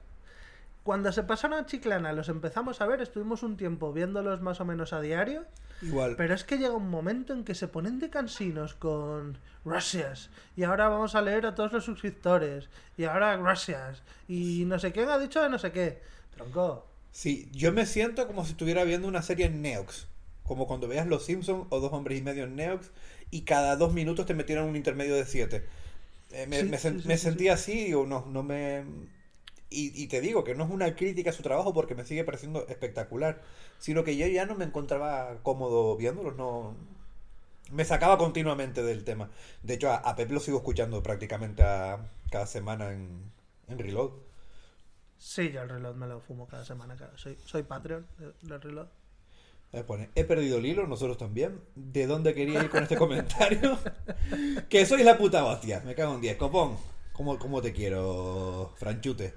Cuando 0.84 1.11
se 1.11 1.24
pasaron 1.24 1.60
a 1.60 1.66
Chiclana, 1.66 2.11
los 2.14 2.30
empezamos 2.30 2.82
a 2.82 2.88
ver, 2.88 3.01
estuvimos 3.01 3.43
un 3.43 3.56
tiempo 3.58 3.93
viéndolos 3.93 4.42
más 4.42 4.60
o 4.61 4.66
menos 4.66 4.93
a 4.93 5.01
diario. 5.01 5.45
Igual. 5.82 6.16
Pero 6.16 6.34
es 6.34 6.43
que 6.43 6.58
llega 6.58 6.74
un 6.76 6.90
momento 6.90 7.34
en 7.34 7.43
que 7.43 7.56
se 7.56 7.68
ponen 7.68 8.00
de 8.00 8.10
cansinos 8.10 8.76
con 8.76 9.38
gracias. 9.66 10.30
Y 10.56 10.64
ahora 10.64 10.90
vamos 10.90 11.16
a 11.16 11.22
leer 11.22 11.45
a 11.45 11.56
todos 11.56 11.72
los 11.74 11.85
suscriptores. 11.85 12.69
Y 12.98 13.06
ahora 13.06 13.35
gracias. 13.38 14.03
Y 14.27 14.66
no 14.66 14.80
sé 14.80 14.92
quién 14.92 15.10
ha 15.10 15.19
dicho 15.19 15.42
de 15.42 15.50
no 15.50 15.60
sé 15.60 15.72
qué. 15.72 16.01
Tronco. 16.32 16.88
Sí, 17.11 17.50
yo 17.53 17.72
me 17.74 17.85
siento 17.85 18.27
como 18.27 18.45
si 18.45 18.51
estuviera 18.51 18.84
viendo 18.84 19.08
una 19.08 19.22
serie 19.22 19.45
en 19.48 19.61
Neox. 19.61 20.08
Como 20.43 20.68
cuando 20.68 20.88
veas 20.88 21.08
Los 21.08 21.26
Simpsons 21.26 21.68
o 21.69 21.80
Dos 21.80 21.93
Hombres 21.93 22.19
y 22.19 22.22
Medio 22.24 22.43
en 22.45 22.56
Neox 22.56 22.92
y 23.30 23.42
cada 23.43 23.76
dos 23.76 23.93
minutos 23.93 24.26
te 24.26 24.34
metieran 24.34 24.66
un 24.66 24.76
intermedio 24.76 25.16
de 25.16 25.26
siete. 25.26 25.66
Eh, 26.32 26.48
me 26.48 26.64
Sí, 26.64 26.66
me 26.66 26.77
sen- 26.77 26.98
sí, 26.98 27.01
sí, 27.01 27.08
me 27.08 27.18
sí, 27.18 27.22
sentí 27.24 27.50
así, 27.50 27.85
digo, 27.85 28.06
no, 28.08 28.26
no 28.27 28.43
me... 28.43 28.85
Y, 29.72 29.91
y 30.03 30.08
te 30.08 30.22
digo 30.22 30.43
que 30.43 30.53
no 30.53 30.66
es 30.66 30.69
una 30.69 30.95
crítica 30.95 31.32
a 31.32 31.33
su 31.33 31.41
trabajo 31.43 31.74
porque 31.74 31.95
me 31.95 32.06
sigue 32.06 32.24
pareciendo 32.25 32.67
espectacular, 32.67 33.41
sino 33.80 34.03
que 34.03 34.17
yo 34.17 34.27
ya 34.27 34.45
no 34.45 34.53
me 34.56 34.66
encontraba 34.66 35.38
cómodo 35.43 35.95
viéndolos, 35.98 36.35
no... 36.35 36.75
Me 37.72 37.85
sacaba 37.85 38.17
continuamente 38.17 38.83
del 38.83 39.06
tema. 39.06 39.30
De 39.64 39.75
hecho, 39.75 39.90
a, 39.90 39.95
a 39.95 40.16
Pep 40.17 40.30
lo 40.32 40.41
sigo 40.41 40.58
escuchando 40.58 41.01
prácticamente 41.01 41.64
a- 41.64 42.00
cada 42.30 42.45
semana 42.45 42.91
en, 42.91 43.32
en 43.69 43.80
Reload. 43.80 44.11
Sí, 45.17 45.51
yo 45.51 45.61
el 45.61 45.69
reloj 45.69 45.95
me 45.95 46.08
lo 46.08 46.19
fumo 46.19 46.48
cada 46.48 46.66
semana. 46.66 46.95
Claro. 46.98 47.17
Soy, 47.17 47.38
soy 47.45 47.64
Patreon 47.64 48.06
de- 48.17 48.33
del 48.50 48.61
reloj. 48.61 48.88
Me 49.72 49.83
pone, 49.85 50.09
he 50.16 50.25
perdido 50.25 50.58
el 50.58 50.66
hilo, 50.66 50.85
nosotros 50.85 51.17
también. 51.17 51.61
¿De 51.75 52.08
dónde 52.08 52.33
quería 52.33 52.61
ir 52.61 52.69
con 52.69 52.83
este 52.83 52.98
comentario? 52.98 53.80
que 54.69 54.85
soy 54.85 55.03
la 55.03 55.17
puta 55.17 55.45
hostia. 55.45 55.82
Me 55.85 55.95
cago 55.95 56.16
en 56.16 56.19
10. 56.22 56.35
Copón, 56.35 56.75
¿cómo, 57.14 57.40
cómo 57.40 57.61
te 57.61 57.72
quiero, 57.72 58.74
Franchute? 58.75 59.33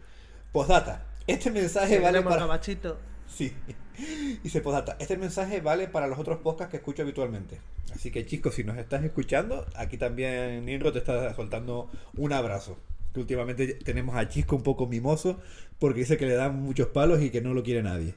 Postdata. 0.54 1.04
Este 1.26 1.50
mensaje 1.50 1.98
vale 1.98 2.22
para... 2.22 2.36
gabachito. 2.36 2.96
Sí. 3.26 3.52
Dice 4.44 4.60
postdata. 4.60 4.94
Este 5.00 5.16
mensaje 5.16 5.60
vale 5.60 5.88
para 5.88 6.06
los 6.06 6.16
otros 6.16 6.38
podcasts 6.38 6.70
que 6.70 6.76
escucho 6.76 7.02
habitualmente. 7.02 7.58
Así 7.92 8.12
que 8.12 8.24
chicos, 8.24 8.54
si 8.54 8.62
nos 8.62 8.78
estás 8.78 9.02
escuchando, 9.02 9.66
aquí 9.74 9.98
también 9.98 10.64
Ninro 10.64 10.92
te 10.92 11.00
está 11.00 11.34
soltando 11.34 11.90
un 12.16 12.32
abrazo. 12.32 12.78
Que 13.12 13.18
últimamente 13.18 13.74
tenemos 13.74 14.14
a 14.14 14.28
Chisco 14.28 14.54
un 14.54 14.62
poco 14.62 14.86
mimoso 14.86 15.40
porque 15.80 16.00
dice 16.00 16.16
que 16.18 16.26
le 16.26 16.34
dan 16.34 16.62
muchos 16.62 16.86
palos 16.86 17.20
y 17.20 17.30
que 17.30 17.40
no 17.40 17.52
lo 17.52 17.64
quiere 17.64 17.82
nadie. 17.82 18.14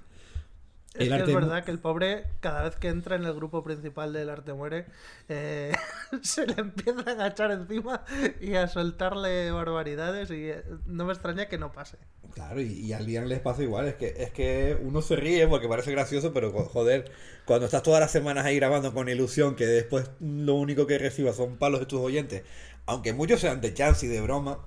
Es 0.98 1.08
El 1.08 1.12
que 1.12 1.14
arte 1.14 1.32
es 1.34 1.34
verdad 1.34 1.64
que 1.64 1.72
el 1.72 1.80
pobre, 1.80 2.26
cada 2.40 2.64
vez 2.64 2.76
que 2.78 2.88
entra 2.90 3.16
en 3.16 3.24
el 3.26 3.34
grupo 3.34 3.64
principal 3.64 4.14
del 4.14 4.30
Arte 4.30 4.54
Muere, 4.54 4.88
eh, 5.30 5.74
se 6.22 6.46
le 6.48 6.60
empieza 6.60 7.02
a 7.08 7.12
agachar 7.14 7.52
encima 7.52 8.04
y 8.42 8.56
a 8.56 8.68
soltarle 8.68 9.52
barbaridades 9.52 10.30
y 10.32 10.50
eh, 10.50 10.64
no 10.86 11.06
me 11.06 11.14
extraña 11.14 11.48
que 11.48 11.58
no 11.58 11.72
pase. 11.72 11.98
Claro, 12.34 12.62
y, 12.62 12.66
y 12.68 12.94
al 12.94 13.06
Lian 13.08 13.28
les 13.28 13.40
pasa 13.40 13.64
igual, 13.64 13.88
es 13.88 13.96
que, 13.96 14.14
es 14.18 14.32
que 14.32 14.78
uno 14.84 15.02
se 15.02 15.16
ríe 15.16 15.48
porque 15.48 15.68
parece 15.68 15.92
gracioso, 15.92 16.34
pero 16.34 16.52
jo- 16.52 16.66
joder, 16.66 17.10
cuando 17.46 17.66
estás 17.66 17.82
todas 17.82 18.00
las 18.00 18.12
semanas 18.12 18.46
ahí 18.46 18.58
grabando 18.58 18.94
con 18.94 19.10
ilusión, 19.10 19.56
que 19.56 19.66
después 19.66 20.12
lo 20.20 20.54
único 20.54 20.86
que 20.86 21.00
recibas 21.00 21.36
son 21.36 21.58
palos 21.58 21.80
de 21.80 21.88
tus 21.88 22.00
oyentes, 22.00 22.44
aunque 22.86 23.14
muchos 23.14 23.40
sean 23.40 23.60
de 23.62 23.74
chance 23.74 24.06
y 24.06 24.10
de 24.10 24.22
broma, 24.22 24.60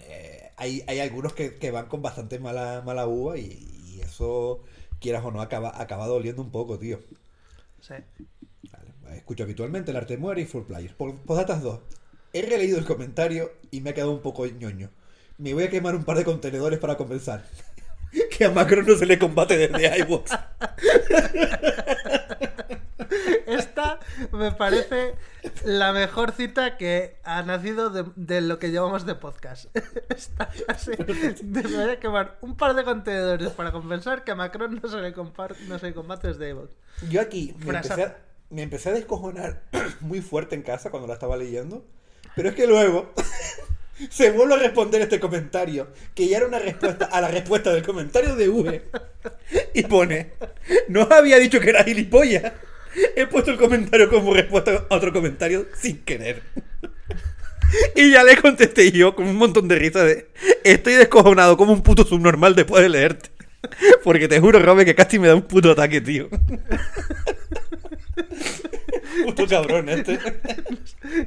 eh, 0.00 0.52
hay, 0.56 0.82
hay 0.86 1.00
algunos 1.00 1.34
que, 1.34 1.56
que 1.56 1.70
van 1.70 1.86
con 1.86 2.00
bastante 2.00 2.38
mala, 2.38 2.82
mala 2.86 3.06
uva 3.06 3.36
y, 3.36 3.68
y 3.94 4.00
eso, 4.00 4.62
quieras 5.00 5.24
o 5.24 5.30
no, 5.30 5.40
acaba, 5.40 5.80
acaba 5.80 6.06
doliendo 6.06 6.42
un 6.42 6.50
poco, 6.50 6.78
tío. 6.78 7.00
Sí. 7.80 7.94
Vale, 9.02 9.16
escucho 9.16 9.44
habitualmente 9.44 9.90
el 9.90 9.96
arte 9.96 10.16
muere 10.16 10.42
y 10.42 10.46
full 10.46 10.64
players. 10.64 10.94
Por, 10.94 11.16
postdatas 11.16 11.62
2. 11.62 11.80
He 12.32 12.42
releído 12.42 12.78
el 12.78 12.84
comentario 12.84 13.52
y 13.70 13.80
me 13.80 13.90
ha 13.90 13.94
quedado 13.94 14.12
un 14.12 14.22
poco 14.22 14.46
ñoño. 14.46 14.90
Me 15.38 15.54
voy 15.54 15.64
a 15.64 15.70
quemar 15.70 15.94
un 15.94 16.04
par 16.04 16.18
de 16.18 16.24
contenedores 16.24 16.78
para 16.78 16.96
compensar. 16.96 17.44
que 18.36 18.44
a 18.44 18.50
Macron 18.50 18.86
no 18.86 18.96
se 18.96 19.06
le 19.06 19.18
combate 19.18 19.56
desde 19.56 19.98
iVoox. 20.00 20.30
Esta 23.78 24.00
me 24.36 24.50
parece 24.50 25.14
la 25.64 25.92
mejor 25.92 26.32
cita 26.32 26.76
que 26.76 27.16
ha 27.22 27.42
nacido 27.42 27.90
de, 27.90 28.04
de 28.16 28.40
lo 28.40 28.58
que 28.58 28.70
llevamos 28.70 29.06
de 29.06 29.14
podcast. 29.14 29.66
Esta 30.08 30.46
frase 30.46 30.96
de 30.96 31.36
me 31.44 31.62
voy 31.62 31.90
a 31.92 32.00
quemar 32.00 32.38
un 32.40 32.56
par 32.56 32.74
de 32.74 32.82
contenedores 32.82 33.50
para 33.50 33.70
compensar 33.70 34.24
que 34.24 34.32
a 34.32 34.34
Macron 34.34 34.80
no 34.82 34.88
se 34.88 34.96
le, 34.96 35.14
compar- 35.14 35.56
no 35.68 35.78
se 35.78 35.86
le 35.86 35.94
combate 35.94 36.28
desde 36.28 36.48
Evox. 36.48 36.70
Yo 37.08 37.20
aquí 37.20 37.54
me 37.60 37.76
empecé, 37.76 38.02
a, 38.02 38.16
me 38.50 38.62
empecé 38.62 38.88
a 38.90 38.92
descojonar 38.94 39.62
muy 40.00 40.20
fuerte 40.22 40.56
en 40.56 40.62
casa 40.62 40.90
cuando 40.90 41.06
la 41.06 41.14
estaba 41.14 41.36
leyendo. 41.36 41.84
Pero 42.34 42.48
es 42.48 42.54
que 42.56 42.66
luego 42.66 43.12
se 44.10 44.32
vuelve 44.32 44.54
a 44.54 44.58
responder 44.58 45.02
este 45.02 45.20
comentario, 45.20 45.88
que 46.16 46.26
ya 46.26 46.38
era 46.38 46.46
una 46.46 46.58
respuesta 46.58 47.04
a 47.06 47.20
la 47.20 47.28
respuesta 47.28 47.72
del 47.72 47.84
comentario 47.84 48.34
de 48.34 48.48
V. 48.48 48.90
Y 49.74 49.82
pone, 49.84 50.32
no 50.88 51.02
os 51.04 51.10
había 51.12 51.38
dicho 51.38 51.60
que 51.60 51.70
era 51.70 51.84
gilipollas. 51.84 52.52
He 53.16 53.26
puesto 53.26 53.50
el 53.50 53.58
comentario 53.58 54.08
como 54.08 54.34
respuesta 54.34 54.86
a 54.88 54.94
otro 54.94 55.12
comentario 55.12 55.66
sin 55.74 55.98
querer. 55.98 56.42
Y 57.94 58.12
ya 58.12 58.24
le 58.24 58.36
contesté 58.38 58.90
yo 58.92 59.14
con 59.14 59.26
un 59.26 59.36
montón 59.36 59.68
de 59.68 59.76
risa 59.76 60.02
de, 60.02 60.30
estoy 60.64 60.94
descojonado 60.94 61.58
como 61.58 61.74
un 61.74 61.82
puto 61.82 62.02
subnormal 62.04 62.54
después 62.54 62.82
de 62.82 62.88
leerte. 62.88 63.30
Porque 64.04 64.28
te 64.28 64.40
juro, 64.40 64.58
Robe, 64.58 64.84
que 64.84 64.94
casi 64.94 65.18
me 65.18 65.28
da 65.28 65.34
un 65.34 65.42
puto 65.42 65.72
ataque, 65.72 66.00
tío. 66.00 66.28
Puto 69.24 69.46
cabrón 69.48 69.88
este. 69.88 70.18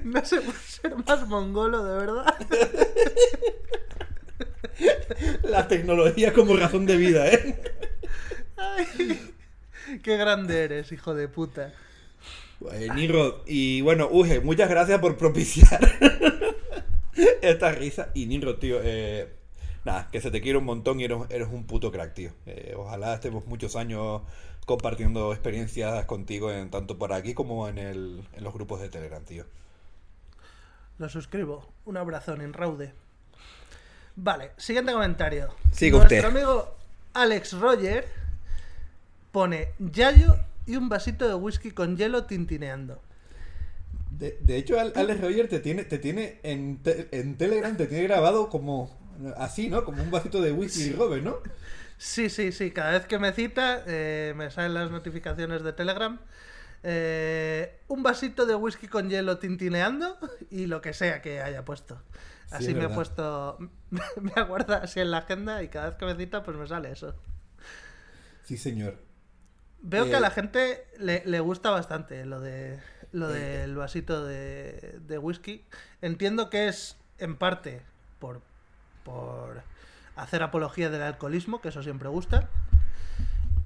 No 0.04 0.24
se 0.24 0.40
puede 0.40 0.60
ser 0.60 0.96
más 1.06 1.28
mongolo, 1.28 1.84
de 1.84 1.98
verdad. 1.98 2.36
La 5.44 5.68
tecnología 5.68 6.32
como 6.32 6.56
razón 6.56 6.86
de 6.86 6.96
vida, 6.96 7.28
¿eh? 7.28 7.62
Ay, 8.56 9.20
qué 10.04 10.18
grande 10.18 10.64
eres, 10.64 10.92
hijo 10.92 11.14
de 11.14 11.28
puta. 11.28 11.74
Eh, 12.72 12.90
Nimrod, 12.94 13.42
y 13.48 13.82
bueno, 13.82 14.08
Uge, 14.12 14.40
muchas 14.40 14.70
gracias 14.70 15.00
por 15.00 15.18
propiciar 15.18 15.80
esta 17.42 17.72
risa. 17.72 18.10
Y 18.14 18.28
Nimrod, 18.28 18.58
tío, 18.60 18.80
eh, 18.84 19.30
nada, 19.84 20.10
que 20.12 20.22
se 20.22 20.30
te 20.30 20.42
quiere 20.42 20.60
un 20.60 20.66
montón 20.66 21.00
y 21.00 21.06
eres, 21.06 21.18
eres 21.30 21.48
un 21.52 21.66
puto 21.66 21.92
crack, 21.92 22.14
tío. 22.14 22.32
Eh, 22.46 22.76
ojalá 22.78 23.16
estemos 23.16 23.46
muchos 23.48 23.76
años 23.76 24.22
compartiendo 24.66 25.34
experiencias 25.34 26.06
contigo, 26.06 26.52
en, 26.52 26.70
tanto 26.70 26.98
por 26.98 27.14
aquí 27.14 27.34
como 27.34 27.68
en, 27.68 27.80
el, 27.80 28.24
en 28.34 28.44
los 28.44 28.54
grupos 28.54 28.80
de 28.80 28.90
Telegram, 28.90 29.24
tío. 29.24 29.46
Lo 31.00 31.10
suscribo. 31.10 31.68
Un 31.86 31.98
abrazón 31.98 32.42
en 32.42 32.54
raude. 32.54 32.94
Vale, 34.16 34.52
siguiente 34.58 34.92
comentario. 34.94 35.50
Siga 35.72 35.98
Nuestro 35.98 36.18
usted. 36.18 36.30
amigo 36.30 36.76
Alex 37.14 37.54
Roger 37.54 38.21
pone 39.32 39.74
Yayo 39.80 40.36
y 40.66 40.76
un 40.76 40.90
vasito 40.90 41.28
de 41.28 41.36
whisky 41.36 41.72
con 41.72 41.98
hielo 41.98 42.26
tintineando. 42.26 43.02
De, 44.10 44.38
de 44.42 44.58
hecho, 44.58 44.80
Al- 44.80 44.94
Alex 44.96 45.22
Roger 45.22 45.48
te 45.48 45.60
tiene, 45.60 45.84
te 45.86 45.98
tiene 45.98 46.40
en, 46.44 46.82
te- 46.84 47.08
en 47.12 47.38
Telegram, 47.38 47.76
te 47.76 47.88
tiene 47.88 48.04
grabado 48.04 48.50
como 48.50 49.00
así, 49.38 49.70
¿no? 49.70 49.84
Como 49.86 50.04
un 50.04 50.12
vasito 50.12 50.42
de 50.42 50.52
whisky 50.52 50.84
y 50.84 50.94
Robert, 50.94 51.24
¿no? 51.24 51.38
Sí, 51.98 52.30
sí, 52.30 52.52
sí. 52.52 52.72
Cada 52.72 52.92
vez 52.92 53.06
que 53.06 53.20
me 53.20 53.32
cita, 53.32 53.84
eh, 53.88 54.34
me 54.36 54.50
salen 54.52 54.74
las 54.74 54.92
notificaciones 54.92 55.64
de 55.64 55.74
Telegram. 55.74 56.20
Eh, 56.84 57.80
un 57.88 58.02
vasito 58.04 58.46
de 58.46 58.56
whisky 58.56 58.88
con 58.88 59.10
hielo 59.10 59.38
tintineando 59.38 60.18
y 60.50 60.66
lo 60.66 60.82
que 60.82 60.94
sea 60.94 61.22
que 61.22 61.42
haya 61.42 61.64
puesto. 61.64 62.02
Sí, 62.48 62.56
Así 62.56 62.76
me 62.76 62.86
he 62.86 62.90
puesto. 62.90 63.58
Me 64.22 64.32
aguarda 64.36 64.78
así 64.78 65.00
en 65.00 65.12
la 65.12 65.20
agenda 65.20 65.64
y 65.64 65.70
cada 65.70 65.90
vez 65.90 65.98
que 65.98 66.06
me 66.06 66.16
cita, 66.16 66.44
pues 66.44 66.58
me 66.58 66.68
sale 66.68 66.92
eso. 66.92 67.16
Sí, 68.44 68.58
señor. 68.58 68.98
Veo 69.82 70.06
que 70.06 70.12
Eh, 70.14 70.18
a 70.18 70.20
la 70.20 70.32
gente 70.32 70.86
le, 71.00 71.24
le 71.26 71.40
gusta 71.40 71.70
bastante 71.72 72.26
lo 72.26 72.40
de 72.40 72.80
lo 73.14 73.28
del 73.28 73.76
vasito 73.76 74.26
de, 74.26 75.00
de 75.06 75.18
whisky. 75.18 75.64
Entiendo 76.02 76.50
que 76.50 76.68
es 76.70 76.96
en 77.18 77.36
parte 77.36 77.82
por, 78.20 78.42
por 79.04 79.62
hacer 80.16 80.44
apología 80.44 80.90
del 80.90 81.02
alcoholismo, 81.02 81.60
que 81.62 81.70
eso 81.70 81.84
siempre 81.84 82.08
gusta. 82.08 82.48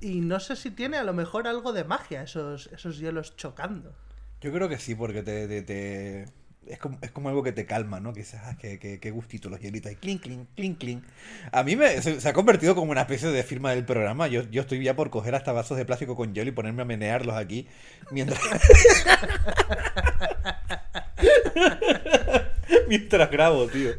Y 0.02 0.22
no 0.22 0.40
sé 0.40 0.56
si 0.56 0.72
tiene 0.72 0.98
a 0.98 1.04
lo 1.04 1.14
mejor 1.14 1.48
algo 1.48 1.74
de 1.74 1.84
magia 1.84 2.24
esos, 2.24 2.68
esos 2.74 2.98
hielos 2.98 3.36
chocando. 3.36 3.94
Yo 4.42 4.52
creo 4.52 4.68
que 4.68 4.78
sí, 4.80 4.96
porque 4.96 5.22
te, 5.24 5.48
te- 5.48 5.62
te- 5.62 6.26
Es, 6.68 6.80
como, 6.80 6.98
es 7.02 7.12
como 7.12 7.30
algo 7.30 7.44
que 7.44 7.52
te 7.52 7.66
calma, 7.66 8.00
¿no? 8.00 8.14
Que 8.14 8.22
dices, 8.22 8.40
ah, 8.44 8.58
qué, 8.60 8.80
qué- 8.80 9.00
qué 9.00 9.12
gustito 9.12 9.50
los 9.50 9.60
hielitos. 9.60 9.92
Y 9.92 9.96
clink, 9.96 10.22
clink, 10.24 10.48
clink, 10.56 10.78
clink. 10.80 11.04
A 11.52 11.64
mí 11.64 11.76
me, 11.76 12.02
se, 12.02 12.20
se 12.20 12.30
ha 12.30 12.34
convertido 12.34 12.74
como 12.76 12.92
una 12.92 13.02
especie 13.02 13.30
de 13.30 13.44
firma 13.44 13.72
del 13.72 13.86
programa. 13.86 14.28
Yo, 14.28 14.42
yo 14.50 14.62
estoy 14.62 14.84
ya 14.84 14.96
por 14.96 15.10
coger 15.12 15.36
hasta 15.36 15.52
vasos 15.52 15.78
de 15.78 15.86
plástico 15.86 16.16
con 16.16 16.34
hielo 16.34 16.50
y 16.50 16.54
ponerme 16.54 16.82
a 16.82 16.86
menearlos 16.86 17.36
aquí. 17.36 17.68
Mientras... 18.12 18.40
mientras 22.88 23.30
grabo, 23.32 23.68
tío. 23.68 23.92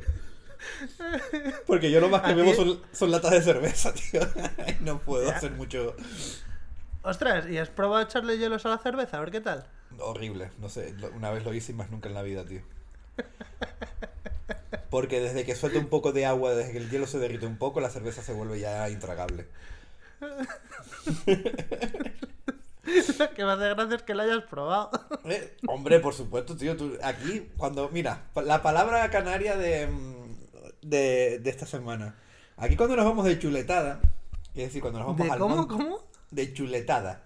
Porque 1.66 1.90
yo 1.90 2.00
lo 2.00 2.08
más 2.08 2.22
que 2.22 2.34
bebo 2.34 2.54
son, 2.54 2.80
son 2.92 3.10
latas 3.10 3.32
de 3.32 3.42
cerveza, 3.42 3.92
tío. 3.94 4.20
no 4.80 4.98
puedo 5.00 5.30
hacer 5.30 5.52
mucho... 5.52 5.94
Ostras, 7.02 7.48
¿y 7.48 7.58
has 7.58 7.68
probado 7.68 8.02
echarle 8.02 8.36
hielos 8.36 8.66
a 8.66 8.70
la 8.70 8.78
cerveza? 8.78 9.18
A 9.18 9.20
ver 9.20 9.30
qué 9.30 9.40
tal. 9.40 9.64
Horrible, 9.98 10.50
no 10.58 10.68
sé, 10.68 10.94
una 11.14 11.30
vez 11.30 11.44
lo 11.44 11.54
hice 11.54 11.72
y 11.72 11.74
más 11.74 11.90
nunca 11.90 12.08
en 12.08 12.14
la 12.14 12.22
vida, 12.22 12.44
tío. 12.44 12.60
Porque 14.90 15.20
desde 15.20 15.44
que 15.44 15.54
suelta 15.54 15.78
un 15.78 15.88
poco 15.88 16.12
de 16.12 16.26
agua, 16.26 16.54
desde 16.54 16.72
que 16.72 16.78
el 16.78 16.90
hielo 16.90 17.06
se 17.06 17.18
derrite 17.18 17.46
un 17.46 17.56
poco, 17.58 17.80
la 17.80 17.90
cerveza 17.90 18.22
se 18.22 18.32
vuelve 18.32 18.60
ya 18.60 18.88
intragable. 18.90 19.46
Lo 23.18 23.30
que 23.34 23.44
me 23.44 23.50
hace 23.52 23.68
gracia 23.74 23.96
es 23.96 24.02
que 24.02 24.14
lo 24.14 24.22
hayas 24.22 24.44
probado. 24.44 24.90
Eh, 25.24 25.56
hombre, 25.66 25.98
por 26.00 26.14
supuesto, 26.14 26.56
tío. 26.56 26.76
tú- 26.76 26.96
aquí, 27.02 27.48
cuando. 27.56 27.88
Mira, 27.88 28.26
la 28.44 28.62
palabra 28.62 29.10
canaria 29.10 29.56
de, 29.56 29.86
mm, 29.88 30.36
de, 30.82 31.38
de 31.40 31.50
esta 31.50 31.66
semana. 31.66 32.14
Aquí, 32.56 32.76
cuando 32.76 32.94
nos 32.96 33.04
vamos 33.04 33.24
de 33.26 33.38
chuletada, 33.38 34.00
es 34.54 34.66
decir, 34.66 34.80
cuando 34.80 35.00
nos 35.00 35.08
vamos 35.08 35.26
¿De 35.26 35.32
al 35.32 35.38
cómo? 35.38 35.56
monte- 35.56 35.72
¿Cómo? 35.74 35.98
De 36.30 36.52
chuletada. 36.54 37.22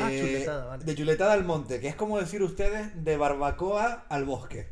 Ah, 0.00 0.10
Eh, 0.12 0.20
chuletada, 0.20 0.64
vale. 0.66 0.84
De 0.84 0.94
chuletada 0.94 1.32
al 1.32 1.44
monte, 1.44 1.80
que 1.80 1.88
es 1.88 1.94
como 1.96 2.18
decir 2.18 2.42
ustedes 2.42 3.04
de 3.04 3.16
barbacoa 3.16 4.04
al 4.08 4.24
bosque. 4.24 4.68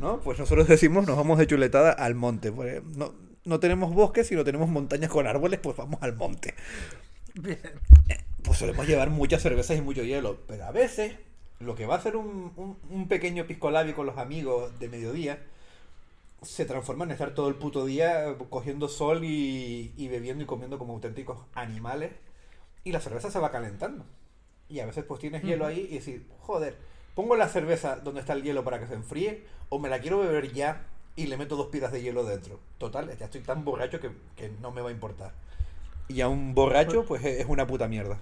¿No? 0.00 0.20
Pues 0.20 0.38
nosotros 0.38 0.68
decimos 0.68 1.06
nos 1.06 1.16
vamos 1.16 1.38
de 1.38 1.46
chuletada 1.46 1.90
al 1.92 2.14
monte. 2.14 2.52
Pues 2.52 2.82
no, 2.84 3.14
no 3.44 3.60
tenemos 3.60 3.94
bosques, 3.94 4.26
sino 4.26 4.44
tenemos 4.44 4.68
montañas 4.68 5.10
con 5.10 5.26
árboles, 5.26 5.58
pues 5.60 5.76
vamos 5.76 6.02
al 6.02 6.14
monte. 6.16 6.54
Bien. 7.34 7.58
Pues 8.42 8.58
solemos 8.58 8.86
llevar 8.86 9.10
muchas 9.10 9.42
cervezas 9.42 9.76
y 9.78 9.80
mucho 9.82 10.02
hielo. 10.02 10.38
Pero 10.46 10.64
a 10.66 10.70
veces, 10.70 11.14
lo 11.60 11.74
que 11.74 11.86
va 11.86 11.96
a 11.96 12.00
ser 12.00 12.16
un, 12.16 12.52
un- 12.56 12.76
un 12.90 13.08
pequeño 13.08 13.46
pisco 13.46 13.70
labio 13.70 13.94
con 13.94 14.06
los 14.06 14.18
amigos 14.18 14.78
de 14.78 14.88
mediodía, 14.88 15.38
se 16.42 16.64
transforma 16.66 17.04
en 17.04 17.12
estar 17.12 17.34
todo 17.34 17.48
el 17.48 17.54
puto 17.54 17.86
día 17.86 18.36
cogiendo 18.50 18.88
sol 18.88 19.24
y, 19.24 19.92
y 19.96 20.08
bebiendo 20.08 20.44
y 20.44 20.46
comiendo 20.46 20.78
como 20.78 20.92
auténticos 20.92 21.38
animales. 21.54 22.12
Y 22.84 22.92
la 22.92 23.00
cerveza 23.00 23.30
se 23.30 23.38
va 23.38 23.50
calentando. 23.50 24.04
Y 24.68 24.80
a 24.80 24.86
veces 24.86 25.04
pues 25.04 25.20
tienes 25.20 25.42
hielo 25.42 25.66
ahí 25.66 25.86
y 25.90 25.94
decir, 25.94 26.26
joder, 26.40 26.76
pongo 27.14 27.36
la 27.36 27.48
cerveza 27.48 27.96
donde 27.96 28.20
está 28.20 28.32
el 28.32 28.42
hielo 28.42 28.64
para 28.64 28.80
que 28.80 28.86
se 28.86 28.94
enfríe 28.94 29.44
o 29.68 29.78
me 29.78 29.88
la 29.88 30.00
quiero 30.00 30.18
beber 30.18 30.52
ya 30.52 30.86
y 31.14 31.26
le 31.26 31.36
meto 31.36 31.56
dos 31.56 31.68
piedras 31.68 31.92
de 31.92 32.02
hielo 32.02 32.24
dentro. 32.24 32.60
Total, 32.78 33.16
ya 33.16 33.26
estoy 33.26 33.40
tan 33.40 33.64
borracho 33.64 34.00
que, 34.00 34.10
que 34.34 34.50
no 34.60 34.70
me 34.70 34.82
va 34.82 34.88
a 34.88 34.92
importar. 34.92 35.32
Y 36.08 36.20
a 36.20 36.28
un 36.28 36.54
borracho 36.54 37.04
pues 37.04 37.24
es 37.24 37.40
es 37.40 37.46
una 37.46 37.66
puta 37.66 37.88
mierda. 37.88 38.18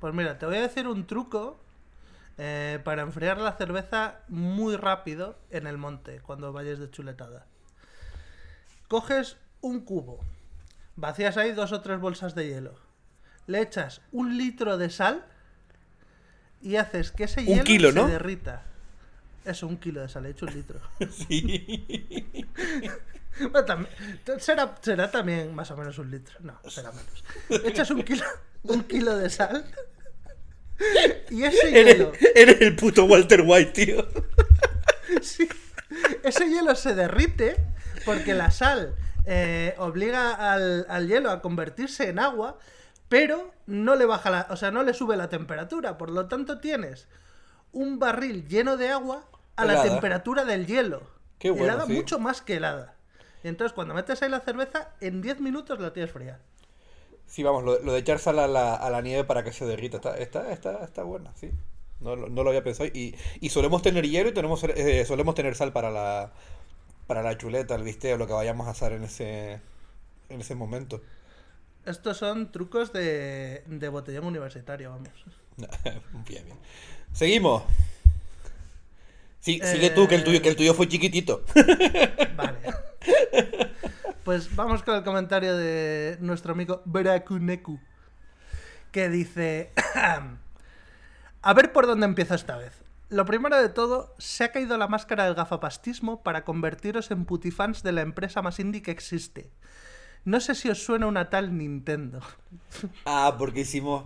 Pues 0.00 0.14
mira, 0.14 0.38
te 0.38 0.46
voy 0.46 0.56
a 0.56 0.62
decir 0.62 0.86
un 0.86 1.06
truco 1.06 1.58
eh, 2.38 2.78
para 2.84 3.02
enfriar 3.02 3.38
la 3.38 3.52
cerveza 3.52 4.20
muy 4.28 4.76
rápido 4.76 5.36
en 5.50 5.66
el 5.66 5.76
monte 5.76 6.20
cuando 6.20 6.52
vayas 6.52 6.78
de 6.78 6.88
chuletada. 6.88 7.46
Coges 8.86 9.36
un 9.60 9.80
cubo, 9.80 10.20
vacías 10.94 11.36
ahí 11.36 11.52
dos 11.52 11.72
o 11.72 11.80
tres 11.80 12.00
bolsas 12.00 12.36
de 12.36 12.46
hielo, 12.46 12.76
le 13.48 13.60
echas 13.60 14.02
un 14.12 14.38
litro 14.38 14.78
de 14.78 14.88
sal 14.88 15.26
y 16.62 16.76
haces 16.76 17.10
que 17.12 17.24
ese 17.24 17.44
hielo 17.44 17.64
kilo, 17.64 17.88
se 17.90 17.94
¿no? 17.96 18.08
derrita. 18.08 18.62
Eso, 19.44 19.66
un 19.66 19.78
kilo 19.78 20.00
de 20.02 20.08
sal, 20.08 20.26
he 20.26 20.30
hecho 20.30 20.46
un 20.46 20.54
litro. 20.54 20.80
Sí. 21.10 22.46
Bueno, 23.40 23.64
también- 23.64 23.94
será, 24.40 24.74
será 24.80 25.10
también 25.12 25.54
más 25.54 25.70
o 25.70 25.76
menos 25.76 25.96
un 25.98 26.10
litro. 26.10 26.34
No, 26.40 26.58
será 26.68 26.90
menos. 26.90 27.24
Echas 27.64 27.88
un 27.92 28.02
kilo, 28.02 28.24
un 28.64 28.82
kilo 28.82 29.16
de 29.16 29.30
sal 29.30 29.64
y 31.30 31.44
ese 31.44 31.70
hielo, 31.70 32.12
Eres, 32.14 32.32
eres 32.34 32.60
el 32.62 32.74
puto 32.74 33.04
Walter 33.04 33.42
White, 33.46 33.70
tío. 33.84 34.08
sí, 35.22 35.48
ese 36.24 36.48
hielo 36.48 36.74
se 36.74 36.94
derrite 36.96 37.56
porque 38.04 38.34
la 38.34 38.50
sal 38.50 38.96
eh, 39.24 39.74
obliga 39.78 40.32
al, 40.52 40.86
al 40.88 41.06
hielo 41.06 41.30
a 41.30 41.40
convertirse 41.40 42.08
en 42.08 42.18
agua, 42.18 42.58
pero 43.08 43.52
no 43.66 43.96
le 43.96 44.06
baja 44.06 44.30
la, 44.30 44.46
o 44.50 44.56
sea, 44.56 44.70
no 44.70 44.82
le 44.82 44.94
sube 44.94 45.16
la 45.16 45.28
temperatura. 45.28 45.98
Por 45.98 46.10
lo 46.10 46.28
tanto, 46.28 46.60
tienes 46.60 47.08
un 47.72 47.98
barril 47.98 48.46
lleno 48.48 48.76
de 48.76 48.90
agua 48.90 49.24
a 49.56 49.64
la 49.66 49.80
temperatura 49.80 50.44
del 50.44 50.66
hielo. 50.66 51.02
Qué 51.38 51.50
bueno, 51.50 51.64
helada 51.64 51.86
sí. 51.86 51.92
mucho 51.94 52.18
más 52.18 52.42
que 52.42 52.56
helada. 52.56 52.96
Y 53.44 53.48
entonces 53.48 53.74
cuando 53.74 53.94
metes 53.94 54.22
ahí 54.22 54.30
la 54.30 54.40
cerveza, 54.40 54.90
en 55.00 55.22
10 55.22 55.40
minutos 55.40 55.80
la 55.80 55.92
tienes 55.92 56.12
fría. 56.12 56.40
Sí, 57.26 57.42
vamos, 57.42 57.62
lo, 57.64 57.78
lo 57.80 57.92
de 57.92 57.98
echar 58.00 58.18
sal 58.18 58.38
a 58.38 58.46
la, 58.48 58.74
a 58.74 58.90
la 58.90 59.02
nieve 59.02 59.24
para 59.24 59.44
que 59.44 59.52
se 59.52 59.66
derrita, 59.66 59.98
está, 59.98 60.18
está, 60.18 60.52
está, 60.52 60.84
está 60.84 61.02
buena, 61.02 61.34
sí. 61.36 61.50
No, 62.00 62.16
lo- 62.16 62.28
no 62.28 62.42
lo 62.42 62.50
había 62.50 62.64
pensado. 62.64 62.88
Y, 62.94 63.16
y 63.40 63.50
solemos 63.50 63.82
tener 63.82 64.06
hielo 64.08 64.30
y 64.30 64.34
tenemos, 64.34 64.62
eh, 64.64 65.04
solemos 65.04 65.34
tener 65.34 65.54
sal 65.54 65.72
para 65.72 65.90
la, 65.90 66.32
para 67.06 67.22
la 67.22 67.38
chuleta, 67.38 67.74
el 67.76 67.84
bistec, 67.84 68.18
lo 68.18 68.26
que 68.26 68.34
vayamos 68.34 68.68
a 68.68 68.70
hacer 68.70 68.92
en 68.92 69.04
ese, 69.04 69.60
en 70.30 70.40
ese 70.40 70.54
momento. 70.56 71.02
Estos 71.88 72.18
son 72.18 72.52
trucos 72.52 72.92
de, 72.92 73.62
de 73.66 73.88
botellón 73.88 74.26
universitario, 74.26 74.90
vamos. 74.90 75.08
bien, 76.28 76.44
bien. 76.44 76.58
Seguimos. 77.12 77.62
Sí, 79.40 79.58
Sigue 79.64 79.88
tú, 79.90 80.06
que 80.06 80.16
el 80.16 80.24
tuyo, 80.24 80.42
que 80.42 80.50
el 80.50 80.56
tuyo 80.56 80.74
fue 80.74 80.86
chiquitito. 80.86 81.44
Vale. 82.36 82.58
Pues 84.22 84.54
vamos 84.54 84.82
con 84.82 84.96
el 84.96 85.02
comentario 85.02 85.56
de 85.56 86.18
nuestro 86.20 86.52
amigo 86.52 86.82
Berakuneku. 86.84 87.80
Que 88.92 89.08
dice... 89.08 89.72
A 91.40 91.54
ver 91.54 91.72
por 91.72 91.86
dónde 91.86 92.04
empiezo 92.04 92.34
esta 92.34 92.58
vez. 92.58 92.82
Lo 93.08 93.24
primero 93.24 93.56
de 93.56 93.70
todo, 93.70 94.14
se 94.18 94.44
ha 94.44 94.52
caído 94.52 94.76
la 94.76 94.88
máscara 94.88 95.24
del 95.24 95.34
gafapastismo 95.34 96.22
para 96.22 96.44
convertiros 96.44 97.10
en 97.10 97.24
putifans 97.24 97.82
de 97.82 97.92
la 97.92 98.02
empresa 98.02 98.42
más 98.42 98.60
indie 98.60 98.82
que 98.82 98.90
existe. 98.90 99.50
No 100.24 100.40
sé 100.40 100.54
si 100.54 100.68
os 100.70 100.82
suena 100.84 101.06
una 101.06 101.30
tal 101.30 101.56
Nintendo. 101.56 102.20
Ah, 103.04 103.36
porque 103.38 103.60
hicimos, 103.60 104.04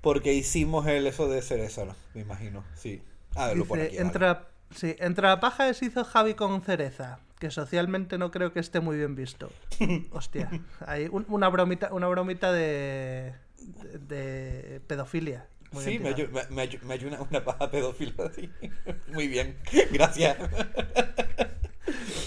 porque 0.00 0.34
hicimos 0.34 0.86
el 0.86 1.06
eso 1.06 1.28
de 1.28 1.42
cereza, 1.42 1.84
¿no? 1.84 1.96
me 2.14 2.22
imagino, 2.22 2.64
sí. 2.74 3.02
Ah, 3.34 3.54
lo 3.54 3.64
Dice, 3.64 3.74
aquí, 3.74 3.98
vale. 3.98 4.00
entre, 4.00 4.26
la, 4.26 4.48
sí, 4.74 4.96
entre 4.98 5.26
la 5.26 5.40
paja 5.40 5.66
que 5.68 5.74
se 5.74 5.86
hizo 5.86 6.04
Javi 6.04 6.34
con 6.34 6.62
cereza, 6.62 7.20
que 7.38 7.50
socialmente 7.50 8.18
no 8.18 8.30
creo 8.30 8.52
que 8.52 8.60
esté 8.60 8.80
muy 8.80 8.96
bien 8.96 9.14
visto. 9.14 9.50
Hostia, 10.10 10.56
hay 10.86 11.08
un- 11.10 11.26
una 11.28 11.48
bromita, 11.48 11.92
una 11.92 12.08
bromita 12.08 12.52
de, 12.52 13.34
de, 13.58 13.98
de 13.98 14.80
pedofilia. 14.80 15.48
Muy 15.72 15.84
Sí, 15.84 15.98
me, 15.98 16.10
tirada. 16.10 16.14
ayu- 16.14 16.28
me, 16.30 16.66
me 16.86 16.94
ayuda 16.94 17.20
una 17.30 17.44
paja 17.44 17.70
pedófila, 17.70 18.30
sí. 18.34 18.52
Muy 19.06 19.28
bien, 19.28 19.56
gracias. 19.90 20.36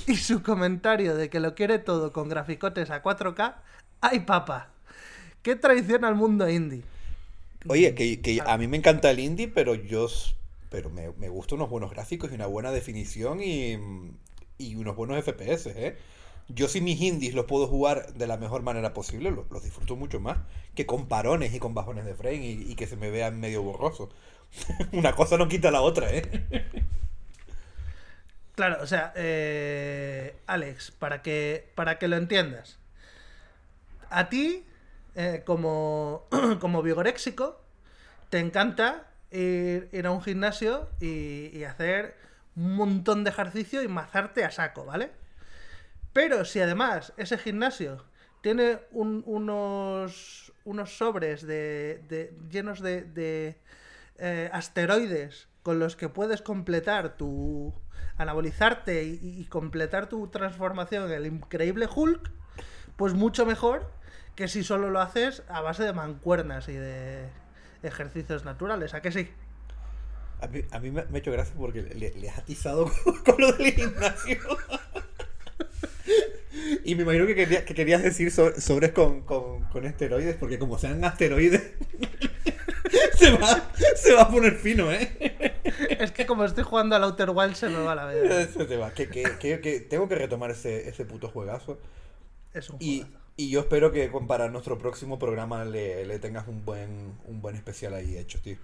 Y 0.08 0.16
su 0.17 0.42
comentario 0.43 1.16
de 1.16 1.30
que 1.30 1.40
lo 1.40 1.56
quiere 1.56 1.80
todo 1.80 2.11
con 2.14 2.30
graficotes 2.30 2.90
a 2.92 3.01
4K, 3.01 3.56
¡ay 4.01 4.22
papa! 4.22 4.69
¡Qué 5.43 5.56
traición 5.56 6.06
al 6.06 6.16
mundo 6.16 6.50
indie! 6.50 6.84
Oye, 7.67 7.95
que, 7.95 8.22
que 8.22 8.43
a 8.45 8.58
mí 8.58 8.67
me 8.67 8.77
encanta 8.77 9.09
el 9.11 9.19
indie, 9.19 9.48
pero 9.48 9.74
yo 9.75 10.08
pero 10.69 10.90
me, 10.90 11.11
me 11.14 11.30
gustan 11.30 11.58
unos 11.59 11.69
buenos 11.69 11.92
gráficos 11.92 12.32
y 12.32 12.35
una 12.35 12.48
buena 12.48 12.72
definición 12.72 13.42
y, 13.42 13.77
y 14.58 14.75
unos 14.75 14.95
buenos 14.95 15.17
FPS, 15.17 15.72
¿eh? 15.75 15.98
Yo 16.48 16.67
si 16.67 16.82
mis 16.82 17.01
indies 17.01 17.34
los 17.34 17.45
puedo 17.45 17.66
jugar 17.67 18.14
de 18.14 18.27
la 18.27 18.38
mejor 18.38 18.61
manera 18.61 18.93
posible, 18.93 19.32
lo- 19.32 19.45
los, 19.50 19.64
disfruto 19.64 19.95
mucho 19.95 20.19
más 20.19 20.38
que 20.75 20.85
con 20.85 21.08
parones 21.08 21.53
y 21.56 21.59
con 21.59 21.74
bajones 21.74 22.06
de 22.06 22.14
frame 22.16 22.38
y, 22.45 22.72
y 22.72 22.75
que 22.75 22.88
se 22.88 22.98
me 22.98 23.09
vean 23.09 23.40
medio 23.40 23.64
borroso. 23.64 24.09
una 24.93 25.14
cosa 25.16 25.38
no 25.38 25.48
quita 25.48 25.72
la 25.72 25.82
otra, 25.82 26.09
¿eh? 26.14 26.24
Claro, 28.56 28.77
o 28.82 28.88
sea, 28.88 29.11
eh, 29.16 30.35
Alex, 30.48 30.92
para 30.92 31.22
que, 31.22 31.72
para 31.75 32.00
que 32.00 32.08
lo 32.08 32.16
entiendas. 32.16 32.80
A 34.09 34.30
ti, 34.30 34.64
eh, 35.16 35.43
como, 35.45 36.25
como 36.59 36.82
vigoréxico, 36.82 37.61
te 38.30 38.40
encanta 38.40 39.08
ir, 39.32 39.90
a 40.06 40.11
un 40.11 40.22
gimnasio 40.22 40.90
y, 41.01 41.64
hacer 41.66 42.16
un 42.56 42.75
montón 42.75 43.24
de 43.24 43.32
ejercicio 43.32 43.82
y 43.84 43.88
mazarte 43.88 44.45
a 44.45 44.51
saco, 44.51 44.85
¿vale? 44.85 45.11
Pero 46.14 46.45
si 46.45 46.59
además 46.61 47.14
ese 47.17 47.38
gimnasio 47.38 48.06
tiene 48.42 48.80
un- 48.92 49.24
unos, 49.25 50.53
unos 50.64 50.98
sobres 50.98 51.45
de, 51.45 52.01
de- 52.08 52.34
llenos 52.50 52.80
de, 52.82 53.01
de, 53.03 53.58
eh, 54.17 54.50
asteroides 54.53 55.48
con 55.64 55.80
los 55.80 55.95
que 55.95 56.09
puedes 56.09 56.42
completar 56.42 57.17
tu. 57.17 57.74
Anabolizarte 58.18 59.03
y, 59.03 59.45
completar 59.50 60.08
tu 60.08 60.27
transformación 60.27 61.06
en 61.06 61.11
el 61.11 61.26
increíble 61.27 61.88
Hulk, 61.94 62.32
pues 62.95 63.14
mucho 63.14 63.45
mejor 63.45 63.92
que 64.35 64.48
si 64.48 64.64
solo 64.64 64.90
lo 64.90 65.02
haces 65.02 65.44
a 65.48 65.61
base 65.61 65.84
de 65.84 65.94
mancuernas 65.94 66.68
y 66.69 66.74
de 66.74 67.26
ejercicios 67.84 68.45
naturales. 68.45 68.94
¿A 68.94 69.02
que 69.02 69.11
sí? 69.11 69.30
A 70.42 70.80
mí, 70.80 70.92
me, 70.92 71.02
ha 71.02 71.18
hecho 71.18 71.32
gracia 71.32 71.56
porque 71.58 71.82
le, 71.82 72.30
has 72.30 72.40
atizado 72.40 72.92
con, 73.03 73.24
con 73.24 73.35
lo 73.40 73.52
del 73.53 73.72
gimnasio. 73.74 74.38
Y 76.84 76.95
me 76.95 77.03
imagino 77.03 77.26
que, 77.26 77.35
quería- 77.35 77.66
que 77.66 77.74
querías 77.74 78.03
decir 78.03 78.32
so- 78.32 78.60
sobres 78.60 78.92
con, 78.92 79.22
con, 79.22 79.64
con 79.66 79.85
esteroides, 79.85 80.35
porque 80.35 80.60
como 80.60 80.77
sean 80.77 81.03
asteroides, 81.03 81.64
se, 83.17 83.32
va, 83.38 83.69
se 83.95 84.14
va 84.14 84.24
a 84.24 84.30
poner 84.30 84.56
fino, 84.56 84.91
¿eh? 84.91 85.57
Es 85.99 86.11
que 86.11 86.25
como 86.25 86.45
estoy 86.45 86.64
jugando 86.64 86.95
al 86.95 87.03
Outer 87.03 87.30
Wilds 87.32 87.57
se 87.57 87.69
me 87.69 87.80
va 87.80 87.95
la 87.95 88.07
vida. 88.11 88.45
Se 88.48 88.65
te 88.65 88.77
va. 88.77 88.91
Que, 88.91 89.09
que, 89.09 89.24
que, 89.40 89.59
que 89.61 89.80
tengo 89.82 90.07
que 90.07 90.15
retomar 90.15 90.51
ese, 90.51 90.88
ese 90.90 91.06
puto 91.06 91.30
juegazo. 91.30 91.77
Es 92.53 92.69
un 92.69 92.77
Y, 92.80 93.01
juegazo. 93.01 93.19
y 93.38 93.49
yo 93.49 93.59
espero 93.61 93.91
que 93.91 94.09
para 94.27 94.49
nuestro 94.49 94.77
próximo 94.77 95.19
programa 95.19 95.65
le, 95.65 96.06
le 96.06 96.19
tengas 96.19 96.48
un 96.48 96.64
buen, 96.65 97.14
un 97.25 97.41
buen 97.41 97.56
especial 97.56 97.93
ahí 97.93 98.17
hecho, 98.17 98.40
tío. 98.41 98.57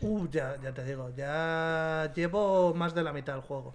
Uh, 0.00 0.26
ya, 0.30 0.58
ya 0.62 0.72
te 0.74 0.84
digo, 0.84 1.10
ya 1.16 2.12
llevo 2.14 2.74
más 2.74 2.94
de 2.94 3.02
la 3.04 3.12
mitad 3.12 3.34
del 3.34 3.42
juego. 3.42 3.74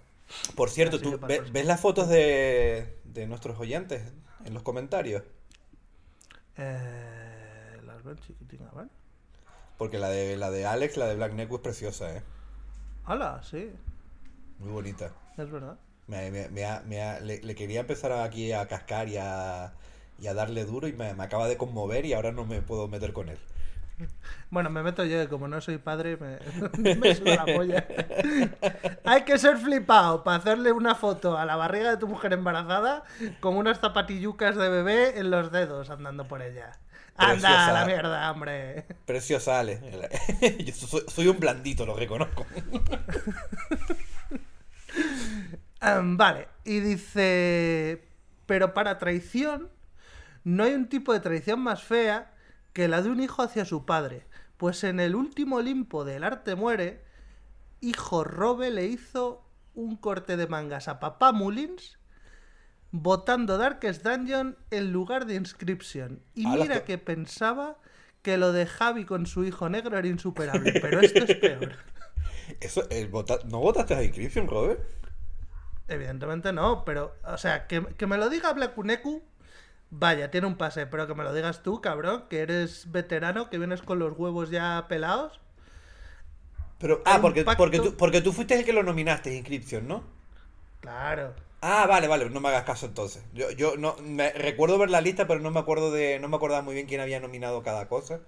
Por 0.54 0.68
cierto, 0.68 0.96
Así 0.96 1.04
¿tú 1.04 1.18
ve- 1.26 1.40
ves 1.52 1.64
las 1.64 1.80
fotos 1.80 2.08
de, 2.08 2.98
de 3.04 3.26
nuestros 3.26 3.58
oyentes 3.58 4.02
en 4.44 4.52
los 4.52 4.62
comentarios? 4.62 5.22
Eh, 6.58 7.80
las 7.86 8.02
ven 8.02 8.18
chiquitinas, 8.18 8.72
¿vale? 8.74 8.88
Porque 9.78 9.98
la 9.98 10.10
de, 10.10 10.36
la 10.36 10.50
de 10.50 10.66
Alex, 10.66 10.96
la 10.98 11.06
de 11.06 11.14
Black 11.16 11.32
Neck 11.32 11.50
es 11.52 11.60
preciosa, 11.60 12.14
¿eh? 12.16 12.22
¡Hala! 13.04 13.42
Sí, 13.42 13.72
Muy 14.58 14.70
bonita. 14.70 15.10
es 15.36 15.50
verdad. 15.50 15.78
Me, 16.08 16.30
me- 16.30 16.48
me 16.48 16.64
ha- 16.66 16.82
me 16.86 17.02
ha- 17.02 17.20
le, 17.20 17.40
le 17.42 17.54
quería 17.54 17.80
empezar 17.80 18.12
aquí 18.12 18.52
a 18.52 18.66
cascar 18.68 19.08
y 19.08 19.16
a, 19.18 19.74
y 20.18 20.26
a 20.26 20.34
darle 20.34 20.64
duro 20.64 20.88
y 20.88 20.92
me, 20.92 21.14
me 21.14 21.24
acaba 21.24 21.48
de 21.48 21.56
conmover 21.58 22.04
y 22.06 22.14
ahora 22.14 22.32
no 22.32 22.44
me 22.46 22.62
puedo 22.62 22.88
meter 22.88 23.12
con 23.12 23.28
él. 23.28 23.38
Bueno, 24.50 24.70
me 24.70 24.82
meto 24.82 25.04
yo, 25.04 25.18
que 25.20 25.28
como 25.28 25.48
no 25.48 25.60
soy 25.60 25.78
padre, 25.78 26.16
me, 26.16 26.38
me 26.96 27.14
suda 27.14 27.36
la 27.36 27.48
polla. 27.48 27.86
Hay 29.04 29.24
que 29.24 29.38
ser 29.38 29.56
flipado 29.58 30.24
para 30.24 30.38
hacerle 30.38 30.72
una 30.72 30.94
foto 30.94 31.36
a 31.36 31.44
la 31.44 31.56
barriga 31.56 31.90
de 31.90 31.96
tu 31.98 32.08
mujer 32.08 32.32
embarazada 32.32 33.04
con 33.40 33.56
unas 33.56 33.80
zapatillucas 33.80 34.56
de 34.56 34.68
bebé 34.68 35.18
en 35.18 35.30
los 35.30 35.52
dedos 35.52 35.90
andando 35.90 36.26
por 36.28 36.42
ella. 36.42 36.72
¡Anda, 37.18 37.66
a 37.66 37.72
la 37.72 37.84
mierda, 37.84 38.30
hombre! 38.30 38.86
Preciosa, 39.04 39.58
Ale. 39.58 39.80
Yo 40.64 40.72
soy, 40.72 41.02
soy 41.08 41.26
un 41.26 41.38
blandito, 41.38 41.84
lo 41.84 41.94
reconozco. 41.94 42.46
Em, 45.80 46.16
vale, 46.16 46.48
y 46.64 46.80
dice, 46.80 48.02
pero 48.46 48.74
para 48.74 48.98
traición 48.98 49.70
no 50.42 50.64
hay 50.64 50.74
un 50.74 50.88
tipo 50.88 51.12
de 51.12 51.20
traición 51.20 51.60
más 51.60 51.84
fea 51.84 52.34
que 52.72 52.88
la 52.88 53.00
de 53.00 53.10
un 53.10 53.20
hijo 53.20 53.42
hacia 53.42 53.64
su 53.64 53.86
padre, 53.86 54.26
pues 54.56 54.82
en 54.82 54.98
el 54.98 55.14
último 55.14 55.56
Olimpo 55.56 56.04
del 56.04 56.24
arte 56.24 56.56
muere, 56.56 57.04
hijo 57.80 58.24
Robe 58.24 58.70
le 58.70 58.86
hizo 58.86 59.44
un 59.74 59.96
corte 59.96 60.36
de 60.36 60.48
mangas 60.48 60.88
a 60.88 60.98
papá 60.98 61.30
Mullins 61.32 61.97
votando 62.90 63.58
Darkest 63.58 64.02
Dungeon 64.04 64.56
en 64.70 64.92
lugar 64.92 65.26
de 65.26 65.34
Inscription. 65.34 66.20
Y 66.34 66.46
mira 66.46 66.84
que 66.84 66.98
pensaba 66.98 67.76
que 68.22 68.36
lo 68.38 68.52
de 68.52 68.66
Javi 68.66 69.04
con 69.04 69.26
su 69.26 69.44
hijo 69.44 69.68
negro 69.68 69.96
era 69.98 70.08
insuperable, 70.08 70.72
pero 70.80 71.00
esto 71.00 71.24
es 71.24 71.36
peor. 71.36 71.72
Eso, 72.60 72.88
el 72.90 73.08
vota- 73.08 73.40
¿No 73.46 73.58
votaste 73.60 73.94
a 73.94 74.02
Inscription, 74.02 74.46
Robert? 74.48 74.80
Evidentemente 75.86 76.52
no, 76.52 76.84
pero, 76.84 77.14
o 77.24 77.38
sea, 77.38 77.66
que, 77.66 77.84
que 77.96 78.06
me 78.06 78.18
lo 78.18 78.28
diga 78.28 78.52
Black 78.52 78.76
Uneku 78.76 79.22
Vaya, 79.90 80.30
tiene 80.30 80.46
un 80.46 80.56
pase, 80.58 80.86
pero 80.86 81.06
que 81.06 81.14
me 81.14 81.24
lo 81.24 81.32
digas 81.32 81.62
tú, 81.62 81.80
cabrón, 81.80 82.24
que 82.28 82.40
eres 82.40 82.92
veterano, 82.92 83.48
que 83.48 83.56
vienes 83.56 83.80
con 83.80 83.98
los 83.98 84.12
huevos 84.18 84.50
ya 84.50 84.84
pelados. 84.86 85.40
Pero, 86.78 87.00
ah, 87.06 87.18
porque, 87.22 87.42
pacto- 87.42 87.56
porque, 87.56 87.78
tú, 87.80 87.96
porque 87.96 88.20
tú 88.20 88.32
fuiste 88.34 88.54
el 88.58 88.66
que 88.66 88.74
lo 88.74 88.82
nominaste, 88.82 89.34
Inscription, 89.34 89.88
¿no? 89.88 90.04
Claro. 90.80 91.34
Ah, 91.60 91.86
vale, 91.86 92.06
vale, 92.06 92.30
no 92.30 92.40
me 92.40 92.48
hagas 92.48 92.64
caso 92.64 92.86
entonces. 92.86 93.24
Yo, 93.34 93.50
yo 93.50 93.76
no 93.76 93.96
me 94.00 94.30
recuerdo 94.32 94.78
ver 94.78 94.90
la 94.90 95.00
lista, 95.00 95.26
pero 95.26 95.40
no 95.40 95.50
me 95.50 95.58
acuerdo 95.60 95.90
de, 95.90 96.18
no 96.20 96.28
me 96.28 96.36
acordaba 96.36 96.62
muy 96.62 96.74
bien 96.74 96.86
quién 96.86 97.00
había 97.00 97.18
nominado 97.20 97.62
cada 97.62 97.88
cosa. 97.88 98.20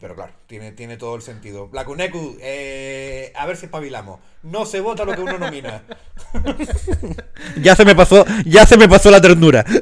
Pero 0.00 0.14
claro, 0.16 0.32
tiene, 0.46 0.72
tiene 0.72 0.96
todo 0.96 1.14
el 1.14 1.22
sentido. 1.22 1.68
Blakuneku, 1.68 2.36
eh, 2.40 3.32
a 3.36 3.46
ver 3.46 3.56
si 3.56 3.66
espabilamos. 3.66 4.18
No 4.42 4.66
se 4.66 4.80
vota 4.80 5.04
lo 5.04 5.14
que 5.14 5.20
uno 5.20 5.38
nomina. 5.38 5.84
ya 7.62 7.76
se 7.76 7.84
me 7.84 7.94
pasó, 7.94 8.24
ya 8.44 8.66
se 8.66 8.76
me 8.76 8.88
pasó 8.88 9.10
la 9.12 9.20
ternura. 9.20 9.64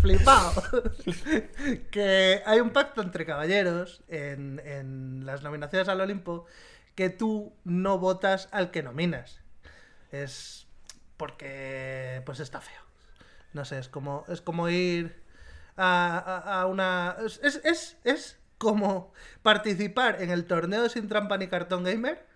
Flipado. 0.00 0.62
que 1.92 2.42
hay 2.44 2.60
un 2.60 2.70
pacto 2.70 3.02
entre 3.02 3.24
caballeros 3.24 4.02
en, 4.08 4.60
en 4.64 5.24
las 5.24 5.42
nominaciones 5.42 5.88
al 5.88 6.00
Olimpo 6.00 6.46
que 6.96 7.10
tú 7.10 7.52
no 7.64 7.98
votas 7.98 8.48
al 8.50 8.72
que 8.72 8.82
nominas. 8.82 9.43
Es 10.22 10.66
porque 11.16 12.22
pues 12.26 12.40
está 12.40 12.60
feo. 12.60 12.82
No 13.52 13.64
sé, 13.64 13.78
es 13.78 13.88
como, 13.88 14.24
es 14.28 14.40
como 14.40 14.68
ir 14.68 15.22
a, 15.76 16.60
a- 16.62 16.66
una... 16.66 17.16
Es, 17.24 17.40
es, 17.64 17.96
es, 18.04 18.38
como 18.58 19.12
participar 19.42 20.22
en 20.22 20.30
el 20.30 20.46
torneo 20.46 20.88
sin 20.88 21.08
trampa 21.08 21.38
ni 21.38 21.48
cartón 21.48 21.84
gamer 21.84 22.26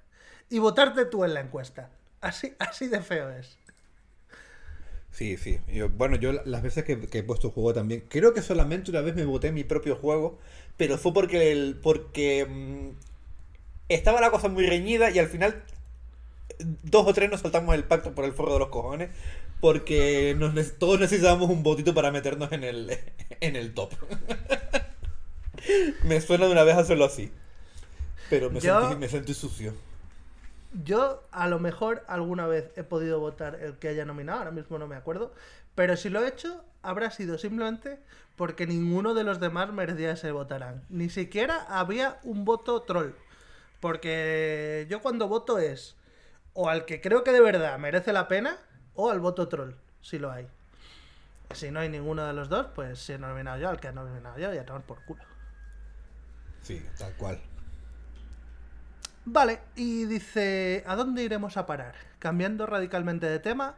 y 0.50 0.58
votarte 0.58 1.04
tú 1.06 1.24
en 1.24 1.34
la 1.34 1.40
encuesta. 1.40 1.90
Así, 2.20 2.54
así 2.58 2.88
de 2.88 3.02
feo 3.02 3.30
es. 3.30 3.58
Sí, 5.10 5.36
sí. 5.36 5.58
Bueno, 5.96 6.16
yo 6.16 6.32
las 6.44 6.62
veces 6.62 6.84
que, 6.84 7.00
que 7.00 7.18
he 7.18 7.22
puesto 7.22 7.50
juego 7.50 7.72
también, 7.74 8.04
creo 8.08 8.34
que 8.34 8.42
solamente 8.42 8.90
una 8.90 9.00
vez 9.00 9.14
me 9.16 9.24
voté 9.24 9.52
mi 9.52 9.64
propio 9.64 9.96
juego, 9.96 10.38
pero 10.76 10.98
fue 10.98 11.12
porque 11.14 11.50
el, 11.52 11.76
porque 11.82 12.46
mm, 12.48 12.90
estaba 13.88 14.20
la 14.20 14.30
cosa 14.30 14.48
muy 14.48 14.66
reñida 14.66 15.10
y 15.10 15.18
al 15.18 15.28
final 15.28 15.64
dos 16.58 17.06
o 17.06 17.14
tres 17.14 17.30
nos 17.30 17.40
saltamos 17.40 17.74
el 17.74 17.84
pacto 17.84 18.14
por 18.14 18.24
el 18.24 18.32
forro 18.32 18.54
de 18.54 18.58
los 18.60 18.68
cojones 18.68 19.10
porque 19.60 20.34
nos, 20.38 20.54
todos 20.78 21.00
necesitábamos 21.00 21.50
un 21.50 21.62
votito 21.62 21.94
para 21.94 22.10
meternos 22.10 22.52
en 22.52 22.64
el, 22.64 22.98
en 23.40 23.56
el 23.56 23.74
top. 23.74 23.92
me 26.04 26.20
suena 26.20 26.46
de 26.46 26.52
una 26.52 26.64
vez 26.64 26.76
hacerlo 26.76 27.04
así. 27.04 27.32
Pero 28.30 28.50
me, 28.50 28.60
Yo- 28.60 28.80
sentí, 28.80 28.96
me 28.96 29.08
sentí 29.08 29.34
sucio. 29.34 29.72
Yo 30.84 31.22
a 31.32 31.48
lo 31.48 31.58
mejor 31.58 32.04
alguna 32.08 32.46
vez 32.46 32.70
he 32.76 32.84
podido 32.84 33.20
votar 33.20 33.54
el 33.56 33.78
que 33.78 33.88
haya 33.88 34.04
nominado, 34.04 34.40
ahora 34.40 34.50
mismo 34.50 34.78
no 34.78 34.86
me 34.86 34.96
acuerdo, 34.96 35.32
pero 35.74 35.96
si 35.96 36.10
lo 36.10 36.22
he 36.22 36.28
hecho 36.28 36.62
habrá 36.82 37.10
sido 37.10 37.38
simplemente 37.38 37.98
porque 38.36 38.66
ninguno 38.66 39.14
de 39.14 39.24
los 39.24 39.40
demás 39.40 39.72
merecía 39.72 40.12
ese 40.12 40.30
votarán. 40.30 40.84
Ni 40.90 41.08
siquiera 41.08 41.64
había 41.68 42.18
un 42.22 42.44
voto 42.44 42.82
troll. 42.82 43.12
Porque 43.80 44.86
yo 44.90 45.00
cuando 45.00 45.28
voto 45.28 45.58
es 45.58 45.96
o 46.54 46.68
al 46.68 46.84
que 46.84 47.00
creo 47.00 47.24
que 47.24 47.32
de 47.32 47.40
verdad 47.40 47.78
merece 47.78 48.12
la 48.12 48.28
pena 48.28 48.56
o 48.94 49.10
al 49.10 49.20
voto 49.20 49.48
troll, 49.48 49.74
si 50.00 50.18
lo 50.18 50.30
hay. 50.30 50.48
Si 51.54 51.70
no 51.70 51.80
hay 51.80 51.88
ninguno 51.88 52.26
de 52.26 52.32
los 52.32 52.48
dos, 52.48 52.66
pues 52.74 52.98
si 52.98 53.14
he 53.14 53.18
nominado 53.18 53.58
yo 53.58 53.68
al 53.70 53.80
que 53.80 53.88
he 53.88 53.92
nominado 53.92 54.38
yo 54.38 54.52
y 54.52 54.58
a 54.58 54.66
tomar 54.66 54.82
por 54.82 55.02
culo. 55.04 55.22
Sí, 56.62 56.84
tal 56.98 57.14
cual. 57.14 57.40
Vale, 59.24 59.60
y 59.76 60.04
dice, 60.06 60.84
¿a 60.86 60.96
dónde 60.96 61.22
iremos 61.22 61.56
a 61.56 61.66
parar? 61.66 61.94
Cambiando 62.18 62.66
radicalmente 62.66 63.26
de 63.26 63.38
tema, 63.38 63.76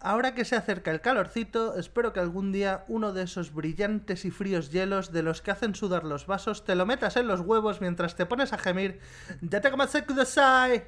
ahora 0.00 0.34
que 0.34 0.44
se 0.44 0.56
acerca 0.56 0.90
el 0.90 1.00
calorcito, 1.00 1.78
espero 1.78 2.12
que 2.12 2.20
algún 2.20 2.50
día 2.50 2.84
uno 2.88 3.12
de 3.12 3.22
esos 3.22 3.54
brillantes 3.54 4.24
y 4.24 4.30
fríos 4.30 4.70
hielos 4.70 5.12
de 5.12 5.22
los 5.22 5.42
que 5.42 5.50
hacen 5.50 5.74
sudar 5.74 6.04
los 6.04 6.26
vasos 6.26 6.64
te 6.64 6.74
lo 6.74 6.86
metas 6.86 7.16
en 7.16 7.26
los 7.26 7.40
huevos 7.40 7.80
mientras 7.80 8.16
te 8.16 8.26
pones 8.26 8.52
a 8.52 8.58
gemir 8.58 9.00
"Date 9.40 9.70
kudasai 9.70 10.06
kudasai", 10.06 10.84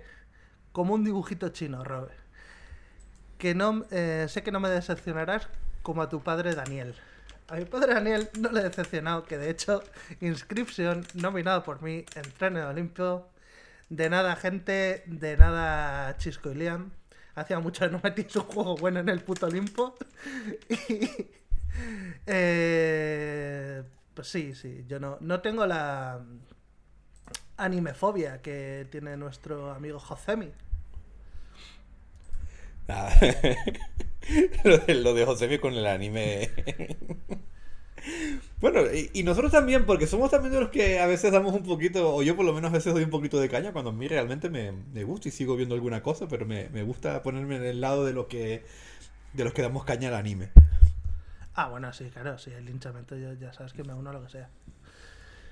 como 0.76 0.92
un 0.92 1.04
dibujito 1.04 1.48
chino, 1.48 1.82
Robert. 1.84 2.18
Que 3.38 3.54
no, 3.54 3.86
eh, 3.90 4.26
sé 4.28 4.42
que 4.42 4.52
no 4.52 4.60
me 4.60 4.68
decepcionarás 4.68 5.48
como 5.80 6.02
a 6.02 6.10
tu 6.10 6.22
padre 6.22 6.54
Daniel. 6.54 6.94
A 7.48 7.54
mi 7.54 7.64
padre 7.64 7.94
Daniel 7.94 8.28
no 8.38 8.50
le 8.52 8.60
he 8.60 8.64
decepcionado, 8.64 9.24
que 9.24 9.38
de 9.38 9.48
hecho, 9.48 9.82
Inscription, 10.20 11.06
nominado 11.14 11.62
por 11.62 11.80
mí 11.80 12.04
en 12.14 12.56
en 12.56 12.56
Olimpio, 12.58 13.26
de 13.88 14.10
nada, 14.10 14.36
gente, 14.36 15.02
de 15.06 15.38
nada, 15.38 16.14
Chisco 16.18 16.50
y 16.50 16.56
Liam. 16.56 16.92
Hacía 17.36 17.58
mucho 17.58 17.86
que 17.86 17.92
no 17.92 18.00
metí 18.04 18.26
un 18.38 18.44
juego 18.44 18.76
bueno 18.76 19.00
en 19.00 19.08
el 19.08 19.20
puto 19.22 19.46
Olimpo. 19.46 19.96
Y, 20.68 22.20
eh, 22.26 23.82
pues 24.12 24.28
sí, 24.28 24.54
sí, 24.54 24.84
yo 24.86 24.98
no, 25.00 25.16
no 25.20 25.40
tengo 25.40 25.64
la 25.66 26.20
animefobia 27.56 28.42
que 28.42 28.86
tiene 28.90 29.16
nuestro 29.16 29.72
amigo 29.72 29.98
Josemi. 29.98 30.52
Nada. 32.88 33.12
lo, 34.64 34.78
de, 34.78 34.94
lo 34.94 35.14
de 35.14 35.60
con 35.60 35.74
el 35.74 35.86
anime. 35.86 36.50
bueno, 38.60 38.80
y, 38.92 39.10
y 39.12 39.22
nosotros 39.22 39.52
también, 39.52 39.84
porque 39.86 40.06
somos 40.06 40.30
también 40.30 40.52
de 40.52 40.60
los 40.60 40.70
que 40.70 41.00
a 41.00 41.06
veces 41.06 41.32
damos 41.32 41.54
un 41.54 41.64
poquito, 41.64 42.14
o 42.14 42.22
yo 42.22 42.36
por 42.36 42.44
lo 42.44 42.52
menos 42.52 42.70
a 42.70 42.74
veces 42.74 42.92
doy 42.94 43.04
un 43.04 43.10
poquito 43.10 43.40
de 43.40 43.48
caña 43.48 43.72
cuando 43.72 43.90
a 43.90 43.94
mí 43.94 44.06
realmente 44.08 44.50
me, 44.50 44.72
me 44.72 45.04
gusta 45.04 45.28
y 45.28 45.32
sigo 45.32 45.56
viendo 45.56 45.74
alguna 45.74 46.02
cosa, 46.02 46.28
pero 46.28 46.46
me, 46.46 46.68
me 46.70 46.82
gusta 46.82 47.22
ponerme 47.22 47.56
en 47.56 47.64
el 47.64 47.80
lado 47.80 48.04
de 48.04 48.12
lo 48.12 48.28
que 48.28 48.64
de 49.32 49.44
los 49.44 49.52
que 49.52 49.62
damos 49.62 49.84
caña 49.84 50.08
al 50.08 50.14
anime. 50.14 50.50
Ah, 51.54 51.68
bueno, 51.68 51.92
sí, 51.92 52.10
claro, 52.10 52.38
sí, 52.38 52.52
el 52.52 52.64
linchamiento 52.64 53.16
yo 53.16 53.32
ya 53.34 53.52
sabes 53.52 53.72
que 53.72 53.84
me 53.84 53.94
uno 53.94 54.10
a 54.10 54.12
lo 54.12 54.24
que 54.24 54.30
sea. 54.30 54.48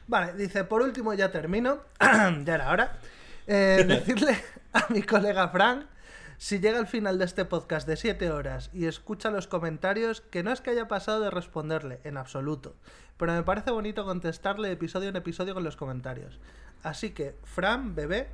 Vale, 0.06 0.34
dice, 0.34 0.64
por 0.64 0.82
último 0.82 1.14
ya 1.14 1.30
termino, 1.30 1.80
ya 2.00 2.54
era 2.54 2.70
hora, 2.70 2.98
eh, 3.46 3.84
decirle 3.88 4.36
a 4.72 4.86
mi 4.90 5.02
colega 5.02 5.48
Frank, 5.48 5.86
si 6.44 6.60
llega 6.60 6.78
al 6.78 6.86
final 6.86 7.18
de 7.18 7.24
este 7.24 7.46
podcast 7.46 7.88
de 7.88 7.96
7 7.96 8.30
horas 8.30 8.68
y 8.74 8.84
escucha 8.84 9.30
los 9.30 9.46
comentarios, 9.46 10.20
que 10.20 10.42
no 10.42 10.52
es 10.52 10.60
que 10.60 10.68
haya 10.68 10.88
pasado 10.88 11.20
de 11.20 11.30
responderle, 11.30 12.02
en 12.04 12.18
absoluto, 12.18 12.76
pero 13.16 13.32
me 13.32 13.42
parece 13.44 13.70
bonito 13.70 14.04
contestarle 14.04 14.70
episodio 14.70 15.08
en 15.08 15.16
episodio 15.16 15.54
con 15.54 15.64
los 15.64 15.76
comentarios. 15.76 16.38
Así 16.82 17.12
que, 17.12 17.34
Fran, 17.44 17.94
bebé, 17.94 18.28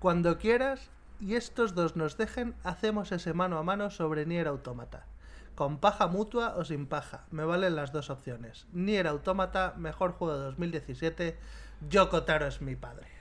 cuando 0.00 0.36
quieras 0.36 0.90
y 1.20 1.36
estos 1.36 1.76
dos 1.76 1.94
nos 1.94 2.16
dejen, 2.16 2.56
hacemos 2.64 3.12
ese 3.12 3.34
mano 3.34 3.56
a 3.58 3.62
mano 3.62 3.88
sobre 3.90 4.26
Nier 4.26 4.48
Automata. 4.48 5.06
Con 5.54 5.78
paja 5.78 6.08
mutua 6.08 6.56
o 6.56 6.64
sin 6.64 6.86
paja. 6.86 7.24
Me 7.30 7.44
valen 7.44 7.76
las 7.76 7.92
dos 7.92 8.10
opciones. 8.10 8.66
Nier 8.72 9.06
Automata, 9.06 9.74
mejor 9.76 10.14
juego 10.14 10.36
de 10.36 10.44
2017. 10.46 11.38
Yoko 11.88 12.24
Taro 12.24 12.48
es 12.48 12.60
mi 12.60 12.74
padre. 12.74 13.13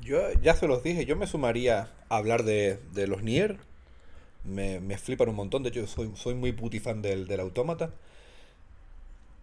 Yo 0.00 0.32
ya 0.42 0.54
se 0.54 0.66
los 0.66 0.82
dije, 0.82 1.04
yo 1.06 1.16
me 1.16 1.26
sumaría 1.26 1.90
a 2.08 2.16
hablar 2.16 2.44
de, 2.44 2.78
de 2.92 3.06
los 3.06 3.22
Nier. 3.22 3.58
Me, 4.44 4.80
me 4.80 4.98
flipan 4.98 5.28
un 5.30 5.36
montón, 5.36 5.62
de 5.64 5.70
hecho 5.70 5.86
soy, 5.88 6.12
soy 6.16 6.34
muy 6.34 6.52
puti 6.52 6.80
fan 6.80 7.02
del, 7.02 7.26
del 7.28 7.40
Autómata. 7.40 7.92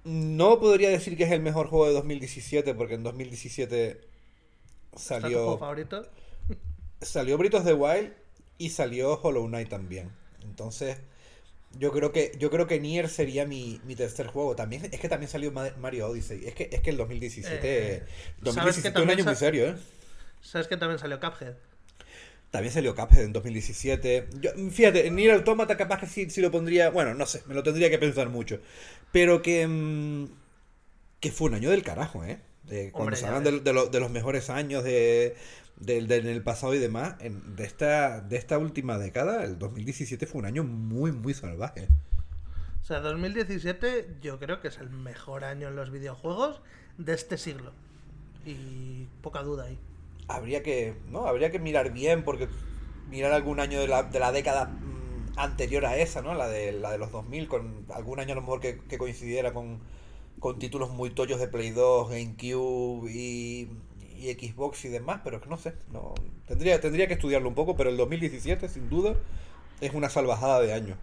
No 0.03 0.59
podría 0.59 0.89
decir 0.89 1.17
que 1.17 1.23
es 1.23 1.31
el 1.31 1.41
mejor 1.41 1.67
juego 1.67 1.87
de 1.87 1.93
2017 1.93 2.73
porque 2.73 2.95
en 2.95 3.03
2017 3.03 4.01
¿Está 5.11 5.29
tu 5.31 5.39
salió... 5.39 5.39
juego 5.39 5.59
favorito? 5.59 6.09
Salió 7.01 7.35
of 7.37 7.65
the 7.65 7.73
Wild 7.73 8.13
y 8.57 8.69
salió 8.71 9.13
Hollow 9.21 9.47
Knight 9.47 9.69
también. 9.69 10.11
Entonces, 10.43 10.97
yo 11.79 11.91
creo 11.91 12.11
que 12.11 12.33
yo 12.39 12.51
creo 12.51 12.67
que 12.67 12.79
Nier 12.79 13.09
sería 13.09 13.45
mi, 13.45 13.81
mi 13.85 13.95
tercer 13.95 14.27
juego. 14.27 14.55
También 14.55 14.85
es 14.91 14.99
que 14.99 15.09
también 15.09 15.29
salió 15.31 15.51
Ma- 15.51 15.73
Mario 15.79 16.09
Odyssey. 16.09 16.45
Es 16.47 16.55
que 16.55 16.69
es 16.71 16.81
que 16.81 16.91
el 16.91 16.97
2017 16.97 18.03
Eh, 18.03 18.03
¿sabes 18.43 18.79
2017 18.79 18.93
que 18.93 19.01
un 19.01 19.09
año 19.09 19.25
muy 19.25 19.35
serio, 19.35 19.67
¿eh? 19.69 19.75
¿Sabes 20.41 20.67
que 20.67 20.75
también 20.77 20.99
salió 20.99 21.19
Cuphead? 21.19 21.55
También 22.51 22.73
salió 22.73 22.95
Cuphead 22.95 23.23
en 23.25 23.33
2017. 23.33 24.27
Yo, 24.41 24.51
fíjate, 24.71 25.05
en 25.07 25.15
Nier 25.15 25.31
Automata 25.35 25.77
capaz 25.77 25.99
que 25.99 26.07
sí, 26.07 26.29
sí 26.31 26.41
lo 26.41 26.49
pondría, 26.51 26.89
bueno, 26.89 27.13
no 27.13 27.25
sé, 27.27 27.43
me 27.45 27.53
lo 27.53 27.61
tendría 27.63 27.89
que 27.91 27.99
pensar 27.99 28.29
mucho. 28.29 28.59
Pero 29.11 29.41
que 29.41 29.67
mm, 29.67 30.25
que 31.21 31.31
fue 31.31 31.49
un 31.49 31.55
año 31.55 31.71
del 31.71 31.83
carajo, 31.83 32.23
¿eh? 32.25 32.39
De, 32.63 32.93
cuando 32.93 33.15
se 33.17 33.27
hablan 33.27 33.43
de, 33.43 33.59
de 33.61 33.73
lo- 33.73 33.87
de 33.87 33.99
los 33.99 34.11
mejores 34.11 34.49
años 34.49 34.83
de, 34.83 35.35
del 35.77 36.07
del- 36.07 36.23
del 36.25 36.43
pasado 36.43 36.75
y 36.75 36.79
demás, 36.79 37.15
en- 37.21 37.55
de, 37.55 37.65
esta, 37.65 38.21
de 38.21 38.37
esta 38.37 38.57
última 38.59 38.97
década, 38.99 39.43
el 39.45 39.59
2017 39.59 40.27
fue 40.27 40.39
un 40.41 40.45
año 40.47 40.63
muy, 40.63 41.11
muy 41.11 41.33
salvaje. 41.33 41.89
O 42.81 42.85
sea, 42.85 42.99
2017 43.01 44.17
yo 44.21 44.39
creo 44.39 44.59
que 44.61 44.69
es 44.69 44.77
el 44.79 44.89
mejor 44.89 45.43
año 45.43 45.67
en 45.67 45.75
los 45.75 45.91
videojuegos 45.91 46.61
de 46.97 47.13
este 47.13 47.37
siglo. 47.37 47.73
Y 48.45 49.07
poca 49.21 49.43
duda 49.43 49.65
ahí. 49.65 49.79
Habría 50.29 50.63
que, 50.63 50.95
¿no? 51.09 51.25
Habría 51.25 51.51
que 51.51 51.59
mirar 51.59 51.91
bien, 51.91 52.23
porque 52.23 52.47
mirar 53.09 53.33
algún 53.33 53.59
año 53.59 53.79
de 53.79 53.87
la, 53.87 54.03
de 54.03 54.19
la 54.19 54.31
década 54.31 54.65
mm, 54.65 55.39
anterior 55.39 55.85
a 55.85 55.97
esa, 55.97 56.21
¿no? 56.21 56.33
La 56.33 56.47
de, 56.47 56.71
la 56.71 56.91
de 56.91 56.97
los 56.97 57.11
2000, 57.11 57.47
con 57.47 57.85
algún 57.93 58.19
año 58.19 58.33
a 58.33 58.35
lo 58.35 58.41
mejor 58.41 58.61
que, 58.61 58.79
que 58.87 58.97
coincidiera 58.97 59.53
con, 59.53 59.79
con 60.39 60.59
títulos 60.59 60.91
muy 60.91 61.09
tollos 61.09 61.39
de 61.39 61.47
Play 61.47 61.71
2, 61.71 62.09
GameCube 62.09 63.09
y, 63.11 63.69
y 64.17 64.33
Xbox 64.33 64.85
y 64.85 64.89
demás, 64.89 65.21
pero 65.23 65.37
es 65.37 65.43
que 65.43 65.49
no 65.49 65.57
sé, 65.57 65.73
no, 65.91 66.13
tendría, 66.45 66.79
tendría 66.79 67.07
que 67.07 67.13
estudiarlo 67.13 67.49
un 67.49 67.55
poco, 67.55 67.75
pero 67.75 67.89
el 67.89 67.97
2017 67.97 68.69
sin 68.69 68.89
duda 68.89 69.15
es 69.81 69.93
una 69.93 70.09
salvajada 70.09 70.61
de 70.61 70.73
año. 70.73 70.95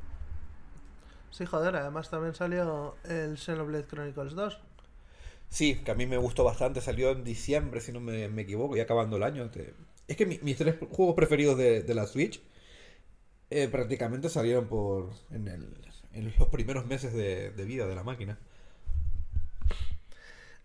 Sí, 1.30 1.44
joder, 1.44 1.76
además 1.76 2.08
también 2.08 2.34
salió 2.34 2.96
el 3.04 3.36
Xenoblade 3.36 3.86
Chronicles 3.86 4.34
2. 4.34 4.58
Sí, 5.48 5.76
que 5.84 5.90
a 5.90 5.94
mí 5.94 6.06
me 6.06 6.16
gustó 6.18 6.44
bastante. 6.44 6.80
Salió 6.80 7.10
en 7.10 7.24
diciembre, 7.24 7.80
si 7.80 7.92
no 7.92 8.00
me, 8.00 8.28
me 8.28 8.42
equivoco, 8.42 8.76
y 8.76 8.80
acabando 8.80 9.16
el 9.16 9.22
año. 9.22 9.50
te- 9.50 9.74
Es 10.08 10.16
que 10.16 10.26
mi- 10.26 10.38
mis 10.42 10.56
tres 10.56 10.76
juegos 10.90 11.14
preferidos 11.14 11.56
de, 11.58 11.82
de 11.82 11.94
la 11.94 12.06
Switch 12.06 12.40
eh, 13.50 13.68
prácticamente 13.68 14.28
salieron 14.28 14.66
por 14.68 15.10
en, 15.30 15.48
el- 15.48 15.74
en 16.12 16.32
los 16.38 16.48
primeros 16.48 16.86
meses 16.86 17.12
de, 17.14 17.50
de 17.50 17.64
vida 17.64 17.86
de 17.86 17.94
la 17.94 18.02
máquina. 18.04 18.38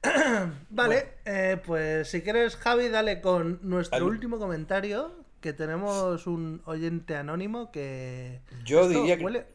Vale, 0.69 1.09
eh, 1.25 1.57
pues 1.65 2.09
si 2.09 2.21
quieres, 2.21 2.55
Javi, 2.55 2.89
dale 2.89 3.21
con 3.21 3.59
nuestro 3.61 3.97
Al- 3.97 4.03
último 4.03 4.39
comentario. 4.39 5.19
Que 5.41 5.53
tenemos 5.53 6.27
un 6.27 6.61
oyente 6.65 7.15
anónimo 7.15 7.71
que. 7.71 8.41
Yo 8.63 8.81
Esto 8.81 8.99
diría 8.99 9.17
que. 9.17 9.23
Huele, 9.25 9.45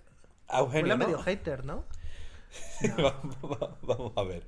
a 0.49 0.59
Eugenio, 0.59 0.83
huele 0.83 0.95
a 0.95 0.97
¿no? 0.97 1.05
medio 1.05 1.19
hater, 1.21 1.65
¿no? 1.65 1.85
vamos, 3.83 4.13
a 4.17 4.23
ver. 4.23 4.45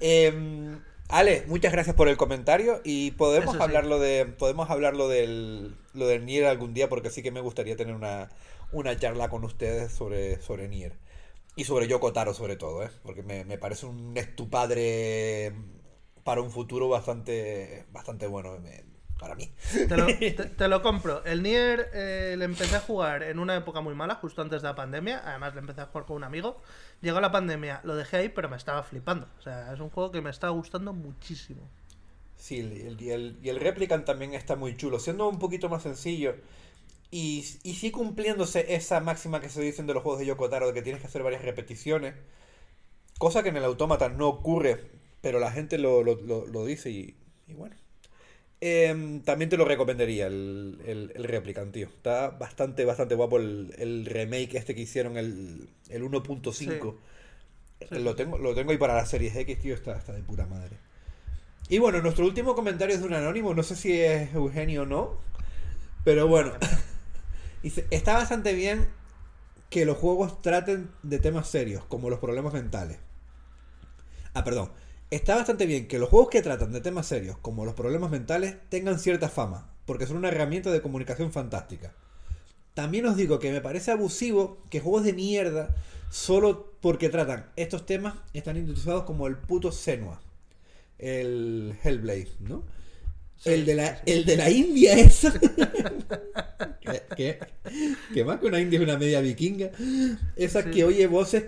Eh, 0.00 0.78
Ale, 1.08 1.44
muchas 1.48 1.72
gracias 1.72 1.96
por 1.96 2.08
el 2.08 2.16
comentario 2.16 2.80
y 2.84 3.12
podemos 3.12 3.48
Eso 3.48 3.60
sí. 3.60 3.72
hablarlo 3.72 3.98
de 3.98 4.26
podemos 4.26 4.70
hablarlo 4.70 5.08
del 5.08 5.74
lo 5.92 6.06
del 6.06 6.24
Nier 6.24 6.44
algún 6.46 6.72
día 6.72 6.88
porque 6.88 7.10
sí 7.10 7.22
que 7.22 7.32
me 7.32 7.40
gustaría 7.40 7.76
tener 7.76 7.94
una, 7.96 8.30
una 8.70 8.96
charla 8.96 9.28
con 9.28 9.44
ustedes 9.44 9.92
sobre 9.92 10.40
sobre 10.40 10.68
Nier 10.68 10.92
y 11.56 11.64
sobre 11.64 11.88
Yoko 11.88 12.12
Taro 12.12 12.34
sobre 12.34 12.56
todo, 12.56 12.84
¿eh? 12.84 12.90
porque 13.04 13.22
me, 13.22 13.44
me 13.44 13.58
parece 13.58 13.86
un 13.86 14.16
estupadre 14.16 15.52
para 16.24 16.42
un 16.42 16.50
futuro 16.50 16.88
bastante 16.88 17.86
bastante 17.92 18.26
bueno 18.28 18.58
me- 18.60 18.84
para 19.20 19.34
mí. 19.36 19.50
Te 19.88 19.96
lo, 19.96 20.06
te- 20.18 20.32
te 20.32 20.68
lo 20.68 20.82
compro. 20.82 21.24
El 21.24 21.42
Nier 21.42 21.90
eh, 21.94 22.34
le 22.38 22.44
empecé 22.46 22.76
a 22.76 22.80
jugar 22.80 23.22
en 23.22 23.38
una 23.38 23.56
época 23.56 23.80
muy 23.80 23.94
mala, 23.94 24.16
justo 24.16 24.42
antes 24.42 24.62
de 24.62 24.68
la 24.68 24.74
pandemia. 24.74 25.22
Además, 25.24 25.54
le 25.54 25.60
empecé 25.60 25.82
a 25.82 25.86
jugar 25.86 26.06
con 26.06 26.16
un 26.16 26.24
amigo. 26.24 26.62
Llegó 27.02 27.20
la 27.20 27.30
pandemia, 27.32 27.80
lo 27.84 27.96
dejé 27.96 28.16
ahí, 28.18 28.28
pero 28.30 28.48
me 28.48 28.56
estaba 28.56 28.82
flipando. 28.82 29.28
O 29.38 29.42
sea, 29.42 29.72
es 29.72 29.80
un 29.80 29.90
juego 29.90 30.10
que 30.12 30.22
me 30.22 30.30
está 30.30 30.48
gustando 30.50 30.92
muchísimo. 30.92 31.70
Sí, 32.36 32.58
el- 32.60 33.00
y, 33.00 33.10
el, 33.10 33.38
y 33.42 33.48
el 33.50 33.60
Replicant 33.60 34.04
también 34.04 34.34
está 34.34 34.56
muy 34.56 34.76
chulo, 34.76 34.98
siendo 34.98 35.28
un 35.28 35.38
poquito 35.38 35.68
más 35.68 35.82
sencillo. 35.82 36.36
Y, 37.10 37.44
y 37.64 37.74
sí 37.74 37.90
cumpliéndose 37.92 38.74
esa 38.74 39.00
máxima 39.00 39.40
que 39.40 39.48
se 39.50 39.62
dicen 39.62 39.86
de 39.86 39.94
los 39.94 40.02
juegos 40.02 40.20
de 40.20 40.26
Yoko 40.26 40.50
Taro, 40.50 40.68
de 40.68 40.74
que 40.74 40.82
tienes 40.82 41.00
que 41.02 41.08
hacer 41.08 41.22
varias 41.24 41.42
repeticiones. 41.42 42.14
Cosa 43.18 43.42
que 43.44 43.50
en 43.50 43.56
el 43.56 43.64
Autómata 43.64 44.08
no 44.08 44.28
ocurre, 44.28 44.90
pero 45.20 45.38
la 45.38 45.52
gente 45.52 45.78
lo, 45.78 46.02
lo- 46.02 46.20
lo- 46.20 46.46
lo 46.46 46.64
dice 46.64 46.90
y, 46.90 47.16
y 47.46 47.54
bueno. 47.54 47.76
Em, 48.60 49.22
también 49.22 49.48
te 49.48 49.56
lo 49.56 49.64
recomendaría 49.64 50.26
el, 50.26 50.78
el, 50.86 51.12
el 51.14 51.24
Replicant, 51.24 51.72
tío. 51.72 51.86
Está 51.86 52.30
bastante, 52.30 52.84
bastante 52.84 53.14
guapo 53.14 53.38
el, 53.38 53.74
el 53.78 54.04
remake 54.06 54.56
este 54.56 54.74
que 54.74 54.82
hicieron, 54.82 55.16
el, 55.16 55.68
el 55.88 56.02
1.5. 56.02 56.94
Sí. 57.80 57.98
Lo 57.98 58.14
tengo, 58.14 58.38
lo 58.38 58.54
tengo 58.54 58.72
ahí 58.72 58.78
para 58.78 58.94
la 58.94 59.06
series 59.06 59.34
X, 59.34 59.58
tío, 59.58 59.74
está, 59.74 59.96
está 59.96 60.12
de 60.12 60.22
puta 60.22 60.46
madre. 60.46 60.76
Y 61.68 61.78
bueno, 61.78 62.02
nuestro 62.02 62.26
último 62.26 62.54
comentario 62.54 62.94
es 62.94 63.00
de 63.00 63.06
un 63.06 63.14
anónimo, 63.14 63.54
no 63.54 63.62
sé 63.62 63.76
si 63.76 63.98
es 64.00 64.34
Eugenio 64.34 64.82
o 64.82 64.86
no, 64.86 65.16
pero 66.04 66.28
bueno. 66.28 66.52
Dice, 67.62 67.86
está 67.90 68.14
bastante 68.14 68.54
bien 68.54 68.88
que 69.70 69.84
los 69.84 69.96
juegos 69.98 70.42
traten 70.42 70.90
de 71.02 71.18
temas 71.18 71.48
serios, 71.48 71.84
como 71.86 72.10
los 72.10 72.18
problemas 72.18 72.52
mentales. 72.54 72.98
Ah, 74.34 74.44
perdón. 74.44 74.70
Está 75.10 75.34
bastante 75.36 75.66
bien 75.66 75.88
que 75.88 75.98
los 75.98 76.08
juegos 76.08 76.28
que 76.30 76.42
tratan 76.42 76.72
de 76.72 76.80
temas 76.80 77.06
serios, 77.06 77.36
como 77.38 77.64
los 77.64 77.74
problemas 77.74 78.10
mentales, 78.10 78.56
tengan 78.68 78.98
cierta 79.00 79.28
fama, 79.28 79.68
porque 79.84 80.06
son 80.06 80.16
una 80.18 80.28
herramienta 80.28 80.70
de 80.70 80.80
comunicación 80.82 81.32
fantástica. 81.32 81.92
También 82.74 83.06
os 83.06 83.16
digo 83.16 83.40
que 83.40 83.50
me 83.50 83.60
parece 83.60 83.90
abusivo 83.90 84.58
que 84.70 84.80
juegos 84.80 85.04
de 85.04 85.12
mierda, 85.12 85.74
solo 86.10 86.72
porque 86.80 87.08
tratan 87.08 87.46
estos 87.56 87.86
temas, 87.86 88.14
están 88.32 88.56
introducidos 88.56 89.02
como 89.04 89.26
el 89.26 89.36
puto 89.36 89.72
Senua. 89.72 90.20
El 90.98 91.74
Hellblade, 91.82 92.28
¿no? 92.40 92.62
el, 93.44 93.64
de 93.64 93.74
la, 93.74 94.02
el 94.06 94.24
de 94.26 94.36
la 94.36 94.50
India 94.50 94.94
esa. 94.94 95.32
que, 96.80 97.02
que- 97.16 97.38
que 98.12 98.24
más 98.24 98.38
que 98.40 98.46
una 98.46 98.60
India 98.60 98.78
es 98.78 98.84
una 98.84 98.98
media 98.98 99.20
vikinga. 99.20 99.70
Esa 100.36 100.62
Sí. 100.62 100.70
que 100.70 100.84
oye 100.84 101.06
voces 101.06 101.44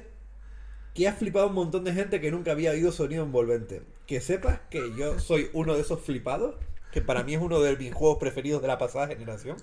que 0.95 1.09
ha 1.09 1.13
flipado 1.15 1.49
un 1.49 1.55
montón 1.55 1.85
de 1.85 1.93
gente 1.93 2.21
que 2.21 2.31
nunca 2.31 2.53
había 2.53 2.73
oído 2.73 2.93
sonido 2.93 3.25
envolvente. 3.25 3.83
Que 4.07 4.21
sepas 4.21 4.61
que 4.71 4.93
yo 4.97 5.19
soy 5.19 5.49
uno 5.53 5.75
de 5.75 5.81
esos 5.81 6.01
flipados, 6.01 6.57
que 6.93 7.01
para 7.01 7.23
mí 7.23 7.35
es 7.35 7.41
uno 7.41 7.61
de 7.61 7.77
mis 7.77 7.95
juegos 7.95 8.19
preferidos 8.19 8.61
de 8.61 8.69
la 8.69 8.79
pasada 8.79 9.07
generación. 9.07 9.57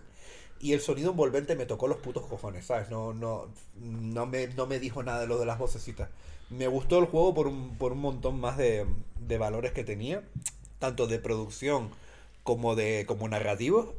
Y 0.59 0.74
el 0.74 0.82
sonido 0.82 1.11
envolvente 1.11 1.56
me 1.56 1.66
tocó 1.66 1.88
los 1.88 1.99
putos 1.99 2.25
cojones, 2.25 2.66
¿sabes? 2.66 2.90
No, 2.90 3.14
no, 3.14 3.48
no, 3.80 4.25
me, 4.25 4.48
no 4.48 4.66
me 4.67 4.80
dijo 4.80 5.03
nada 5.03 5.22
de 5.22 5.27
lo 5.27 5.40
de 5.40 5.45
las 5.45 5.59
vocecitas. 5.59 6.09
Me 6.49 6.67
gustó 6.67 6.99
el 6.99 7.06
juego 7.06 7.33
por 7.33 7.48
un, 7.48 7.77
por 7.77 7.93
un 7.93 7.99
montón 7.99 8.40
más 8.40 8.58
de, 8.58 8.85
de 9.19 9.38
valores 9.38 9.72
que 9.72 9.83
tenía, 9.83 10.24
tanto 10.80 11.08
de 11.08 11.19
producción 11.19 11.91
como 12.43 12.75
de 12.75 13.06
como 13.08 13.30
narrativo. 13.30 13.93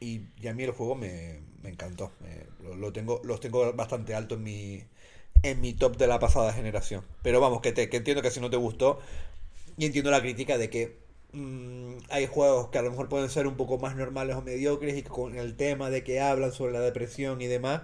Y, 0.00 0.22
y 0.40 0.48
a 0.48 0.54
mí 0.54 0.62
el 0.64 0.70
juego 0.72 0.94
me, 0.96 1.40
me 1.62 1.68
encantó. 1.70 2.10
Lo, 2.64 2.74
lo 2.74 2.92
tengo, 2.92 3.20
los 3.24 3.40
tengo 3.40 3.72
bastante 3.74 4.14
alto 4.14 4.34
en 4.34 4.42
mi, 4.42 4.82
en 5.42 5.60
mi 5.60 5.72
top 5.72 5.96
de 5.96 6.06
la 6.06 6.18
pasada 6.18 6.52
generación. 6.52 7.04
Pero 7.22 7.40
vamos, 7.40 7.60
que, 7.60 7.72
te, 7.72 7.88
que 7.88 7.98
entiendo 7.98 8.22
que 8.22 8.30
si 8.30 8.40
no 8.40 8.50
te 8.50 8.56
gustó, 8.56 9.00
y 9.76 9.86
entiendo 9.86 10.10
la 10.10 10.20
crítica 10.20 10.58
de 10.58 10.70
que 10.70 10.98
mm, 11.32 11.94
hay 12.10 12.26
juegos 12.26 12.68
que 12.68 12.78
a 12.78 12.82
lo 12.82 12.90
mejor 12.90 13.08
pueden 13.08 13.30
ser 13.30 13.46
un 13.46 13.56
poco 13.56 13.78
más 13.78 13.96
normales 13.96 14.36
o 14.36 14.42
mediocres 14.42 14.96
y 14.96 15.02
con 15.02 15.38
el 15.38 15.56
tema 15.56 15.90
de 15.90 16.04
que 16.04 16.20
hablan 16.20 16.52
sobre 16.52 16.72
la 16.72 16.80
depresión 16.80 17.40
y 17.40 17.46
demás, 17.46 17.82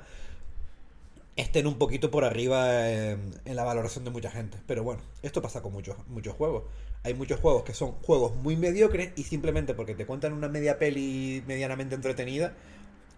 estén 1.37 1.67
un 1.67 1.79
poquito 1.79 2.11
por 2.11 2.25
arriba 2.25 2.91
en, 2.91 3.35
en 3.45 3.57
la 3.57 3.65
valoración 3.65 4.05
de 4.05 4.11
mucha 4.11 4.31
gente. 4.31 4.59
Pero 4.67 4.85
bueno, 4.85 5.03
esto 5.23 5.43
pasa 5.43 5.63
con 5.63 5.73
muchos, 5.73 5.97
muchos 6.09 6.35
juegos. 6.35 6.65
Hay 7.03 7.15
muchos 7.15 7.41
juegos 7.41 7.63
que 7.63 7.73
son 7.73 7.93
juegos 8.03 8.35
muy 8.37 8.57
mediocres 8.57 9.13
y 9.17 9.23
simplemente 9.23 9.75
porque 9.75 9.95
te 9.95 10.07
cuentan 10.07 10.33
una 10.33 10.49
media 10.49 10.79
peli 10.79 11.43
medianamente 11.47 11.95
entretenida, 11.95 12.55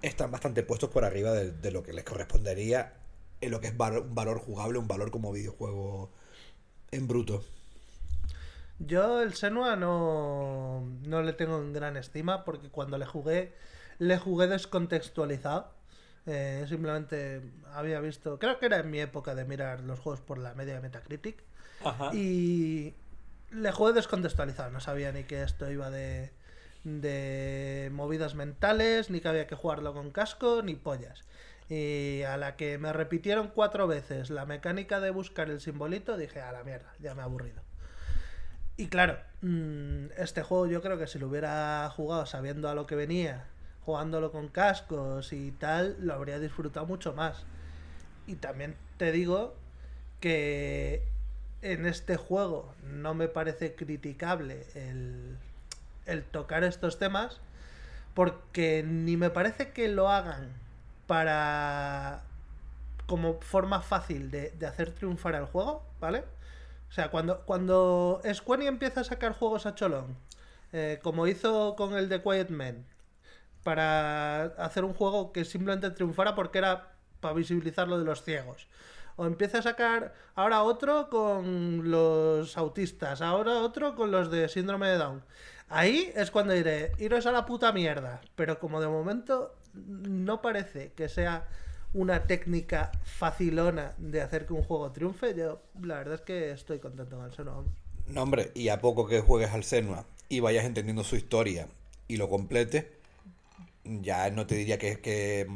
están 0.03 0.31
bastante 0.31 0.63
puestos 0.63 0.91
por 0.91 1.05
arriba 1.05 1.33
de 1.33 1.71
lo 1.71 1.83
que 1.83 1.93
les 1.93 2.05
correspondería 2.05 2.98
en 3.41 3.51
lo 3.51 3.61
que 3.61 3.69
es 3.69 3.73
un 3.73 4.15
valor 4.15 4.39
jugable, 4.39 4.79
un 4.79 4.89
valor 4.89 5.11
como 5.11 5.33
videojuego 5.33 6.11
en 6.91 7.07
bruto. 7.07 7.45
Yo 8.79 9.23
el 9.23 9.35
Senua 9.35 9.77
no, 9.77 10.89
no 11.03 11.23
le 11.23 11.33
tengo 11.33 11.59
en 11.59 11.73
gran 11.73 11.97
estima 11.97 12.45
porque 12.45 12.69
cuando 12.69 12.97
le 12.97 13.07
jugué, 13.07 13.55
le 13.99 14.19
jugué 14.19 14.47
descontextualizado. 14.47 15.73
Eh, 16.27 16.67
simplemente 16.69 17.43
había 17.73 18.01
visto, 18.01 18.39
creo 18.39 18.59
que 18.59 18.67
era 18.67 18.79
en 18.79 18.91
mi 18.91 19.01
época 19.01 19.35
de 19.35 19.45
mirar 19.45 19.81
los 19.81 19.99
juegos 19.99 20.21
por 20.21 20.39
la 20.39 20.55
media 20.55 20.75
de 20.75 20.81
Metacritic. 20.81 21.43
Ajá. 21.85 22.15
Y 22.15 22.95
le 23.51 23.73
jugué 23.73 23.93
descontextualizado, 23.95 24.71
no 24.71 24.81
sabía 24.81 25.11
ni 25.11 25.25
que 25.25 25.43
esto 25.43 25.71
iba 25.71 25.91
de, 25.91 26.31
de 26.85 27.91
movidas 27.93 28.35
mentales, 28.35 29.11
ni 29.11 29.21
que 29.21 29.29
había 29.29 29.47
que 29.47 29.55
jugarlo 29.55 29.95
con 29.95 30.11
casco, 30.11 30.63
ni 30.63 30.75
pollas. 30.75 31.25
Y 31.69 32.23
a 32.23 32.37
la 32.39 32.57
que 32.57 32.79
me 32.79 32.93
repitieron 32.93 33.49
cuatro 33.49 33.87
veces 33.87 34.31
la 34.31 34.47
mecánica 34.47 35.01
de 35.01 35.11
buscar 35.11 35.51
el 35.51 35.61
simbolito, 35.61 36.17
dije, 36.17 36.41
a 36.41 36.53
la 36.53 36.65
mierda, 36.65 36.95
ya 36.99 37.15
me 37.15 37.21
he 37.21 37.25
aburrido. 37.25 37.63
Y 38.79 38.87
claro, 38.87 39.19
mm, 39.43 40.13
este 40.17 40.43
juego 40.43 40.67
yo 40.67 40.81
creo 40.81 40.99
que 40.99 41.07
si 41.07 41.19
lo 41.19 41.29
hubiera 41.29 41.91
jugado 41.91 42.27
sabiendo 42.27 42.69
a 42.69 42.75
lo 42.75 42.87
que 42.87 42.95
venía, 42.95 43.47
jugándolo 43.85 44.31
con 44.33 44.49
cascos 44.49 45.33
y 45.33 45.51
tal, 45.51 45.97
lo 46.01 46.15
habría 46.15 46.39
disfrutado 46.39 46.87
mucho 46.87 47.13
más. 47.13 47.45
Y 48.27 48.37
también 48.37 48.77
te 48.97 49.13
digo 49.13 49.57
que 50.21 51.03
en 51.63 51.87
este 51.87 52.17
juego 52.17 52.73
no 52.85 53.15
me 53.15 53.29
parece 53.29 53.75
criticable 53.75 54.65
el, 54.75 55.37
el 56.07 56.23
tocar 56.23 56.65
estos 56.65 56.99
temas, 56.99 57.41
porque 58.15 58.85
ni 58.87 59.17
me 59.17 59.31
parece 59.31 59.73
que 59.73 59.89
lo 59.89 60.09
hagan 60.09 60.53
para 61.09 62.23
como 63.07 63.41
forma 63.41 63.81
fácil 63.81 64.31
de, 64.31 64.53
hacer 64.67 64.93
triunfar 64.93 65.35
el 65.35 65.47
juego, 65.47 65.83
¿vale? 65.99 66.25
O 66.91 66.93
sea, 66.93 67.11
cuando, 67.11 67.41
cuando 67.47 68.21
Square 68.33 68.67
empieza 68.67 69.01
a 69.01 69.05
sacar 69.05 69.33
juegos 69.33 69.67
a 69.67 69.75
cholón, 69.75 70.17
eh, 70.73 71.01
como 71.03 71.27
hizo 71.27 71.75
con 71.77 71.97
el 71.97 72.09
de 72.09 72.23
Quiet 72.23 72.51
Man, 72.51 72.85
para 73.65 74.45
hacer 74.59 74.85
un 74.85 74.95
juego 74.95 75.33
que 75.33 75.45
simplemente 75.45 75.91
triunfara 75.91 76.35
porque 76.35 76.59
era 76.59 76.93
para 77.21 77.35
visibilizar 77.35 77.89
lo 77.89 77.99
de 77.99 78.05
los 78.05 78.23
ciegos. 78.23 78.69
O 79.17 79.27
empieza 79.27 79.59
a 79.59 79.63
sacar 79.63 80.15
ahora 80.35 80.63
otro 80.63 81.09
con 81.11 81.91
los 81.91 82.57
autistas, 82.57 83.23
ahora 83.23 83.61
otro 83.61 83.97
con 83.97 84.11
los 84.11 84.31
de 84.31 84.49
síndrome 84.49 84.89
de 84.89 84.99
Down. 84.99 85.25
Ahí 85.71 86.13
es 86.15 86.31
cuando 86.31 86.53
diré, 86.55 86.93
iros 86.99 87.27
a 87.27 87.33
la 87.33 87.45
puta 87.47 87.73
mierda. 87.73 88.21
Pero 88.37 88.59
como 88.59 88.81
de 88.81 88.89
momento 88.89 89.58
no 89.75 90.43
parece 90.43 90.93
que 90.97 91.09
sea 91.09 91.47
una 91.95 92.27
técnica 92.27 92.93
facilona 93.05 93.95
de 93.99 94.21
hacer 94.21 94.47
que 94.47 94.53
un 94.53 94.63
juego 94.63 94.91
triunfe, 94.93 95.35
yo 95.35 95.61
la 95.81 95.97
verdad 95.97 96.15
es 96.15 96.21
que 96.21 96.51
estoy 96.51 96.79
contento 96.79 97.17
con 97.17 97.27
el 97.27 97.33
Senua. 97.33 97.65
No, 98.09 98.23
hombre, 98.23 98.53
y 98.55 98.69
a 98.69 98.81
poco 98.81 99.07
que 99.07 99.21
juegues 99.21 99.51
al 99.51 99.65
Senua 99.65 100.05
y 100.29 100.41
vayas 100.41 100.65
entendiendo 100.65 101.05
su 101.05 101.17
historia 101.17 101.69
y 102.07 102.17
lo 102.17 102.29
completes, 102.29 102.87
ya 103.85 104.31
no 104.31 104.47
te 104.47 104.55
diría 104.55 104.79
que, 104.79 105.01
que, 105.01 105.47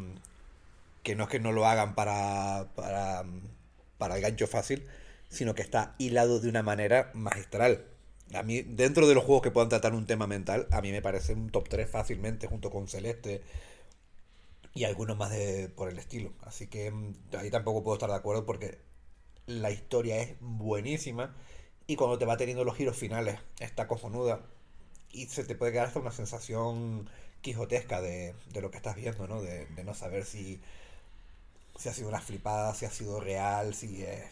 que 1.03 1.15
no 1.15 1.25
es 1.25 1.31
que 1.31 1.39
no 1.39 1.53
lo 1.53 1.67
hagan 1.67 1.95
para, 1.95 2.69
para, 2.75 3.25
para 3.99 4.17
el 4.17 4.23
gancho 4.23 4.47
fácil, 4.47 4.87
sino 5.29 5.55
que 5.55 5.63
está 5.63 5.95
hilado 5.99 6.41
de 6.41 6.49
una 6.49 6.63
manera 6.63 7.11
magistral. 7.15 7.85
A 8.35 8.43
mí, 8.43 8.63
dentro 8.63 9.07
de 9.07 9.15
los 9.15 9.25
juegos 9.25 9.43
que 9.43 9.51
puedan 9.51 9.69
tratar 9.69 9.93
un 9.93 10.07
tema 10.07 10.27
mental, 10.27 10.67
a 10.71 10.81
mí 10.81 10.91
me 10.93 11.03
parece 11.03 11.35
un 11.35 11.51
top 11.51 11.69
3 11.69 11.89
fácilmente, 11.89 12.47
junto 12.47 12.71
con 12.71 12.89
Celeste 12.89 13.43
y 14.75 14.85
algunos 14.85 15.17
más 15.17 15.31
de, 15.31 15.69
por 15.69 15.89
el 15.91 15.99
estilo. 15.99 16.33
Así 16.43 16.67
que 16.69 16.91
mm, 16.91 17.15
ahí 17.39 17.51
tampoco 17.51 17.83
puedo 17.83 17.97
estar 17.97 18.11
de 18.11 18.17
acuerdo 18.17 18.45
porque 18.47 18.79
la 19.47 19.71
historia 19.71 20.19
es 20.23 20.37
buenísima 20.41 21.37
y 21.87 21.97
cuando 21.97 22.19
te 22.19 22.27
va 22.27 22.37
teniendo 22.37 22.65
los 22.65 22.77
giros 22.77 22.97
finales 22.97 23.39
está 23.61 23.89
cojonuda 23.89 24.43
y 25.13 25.27
se 25.27 25.45
te 25.45 25.55
puede 25.57 25.73
quedar 25.73 25.87
hasta 25.89 26.01
una 26.01 26.13
sensación 26.13 27.09
quijotesca 27.43 28.01
de, 28.03 28.35
de 28.53 28.61
lo 28.63 28.71
que 28.71 28.79
estás 28.79 28.97
viendo, 28.97 29.29
¿no? 29.29 29.43
De, 29.43 29.67
no 29.85 29.95
saber 29.95 30.25
si, 30.25 30.61
si 31.79 31.89
ha 31.89 31.93
sido 31.95 32.09
una 32.09 32.21
flipada, 32.21 32.75
si 32.75 32.85
ha 32.85 32.91
sido 32.91 33.21
real, 33.21 33.75
si 33.75 34.03
es, 34.03 34.25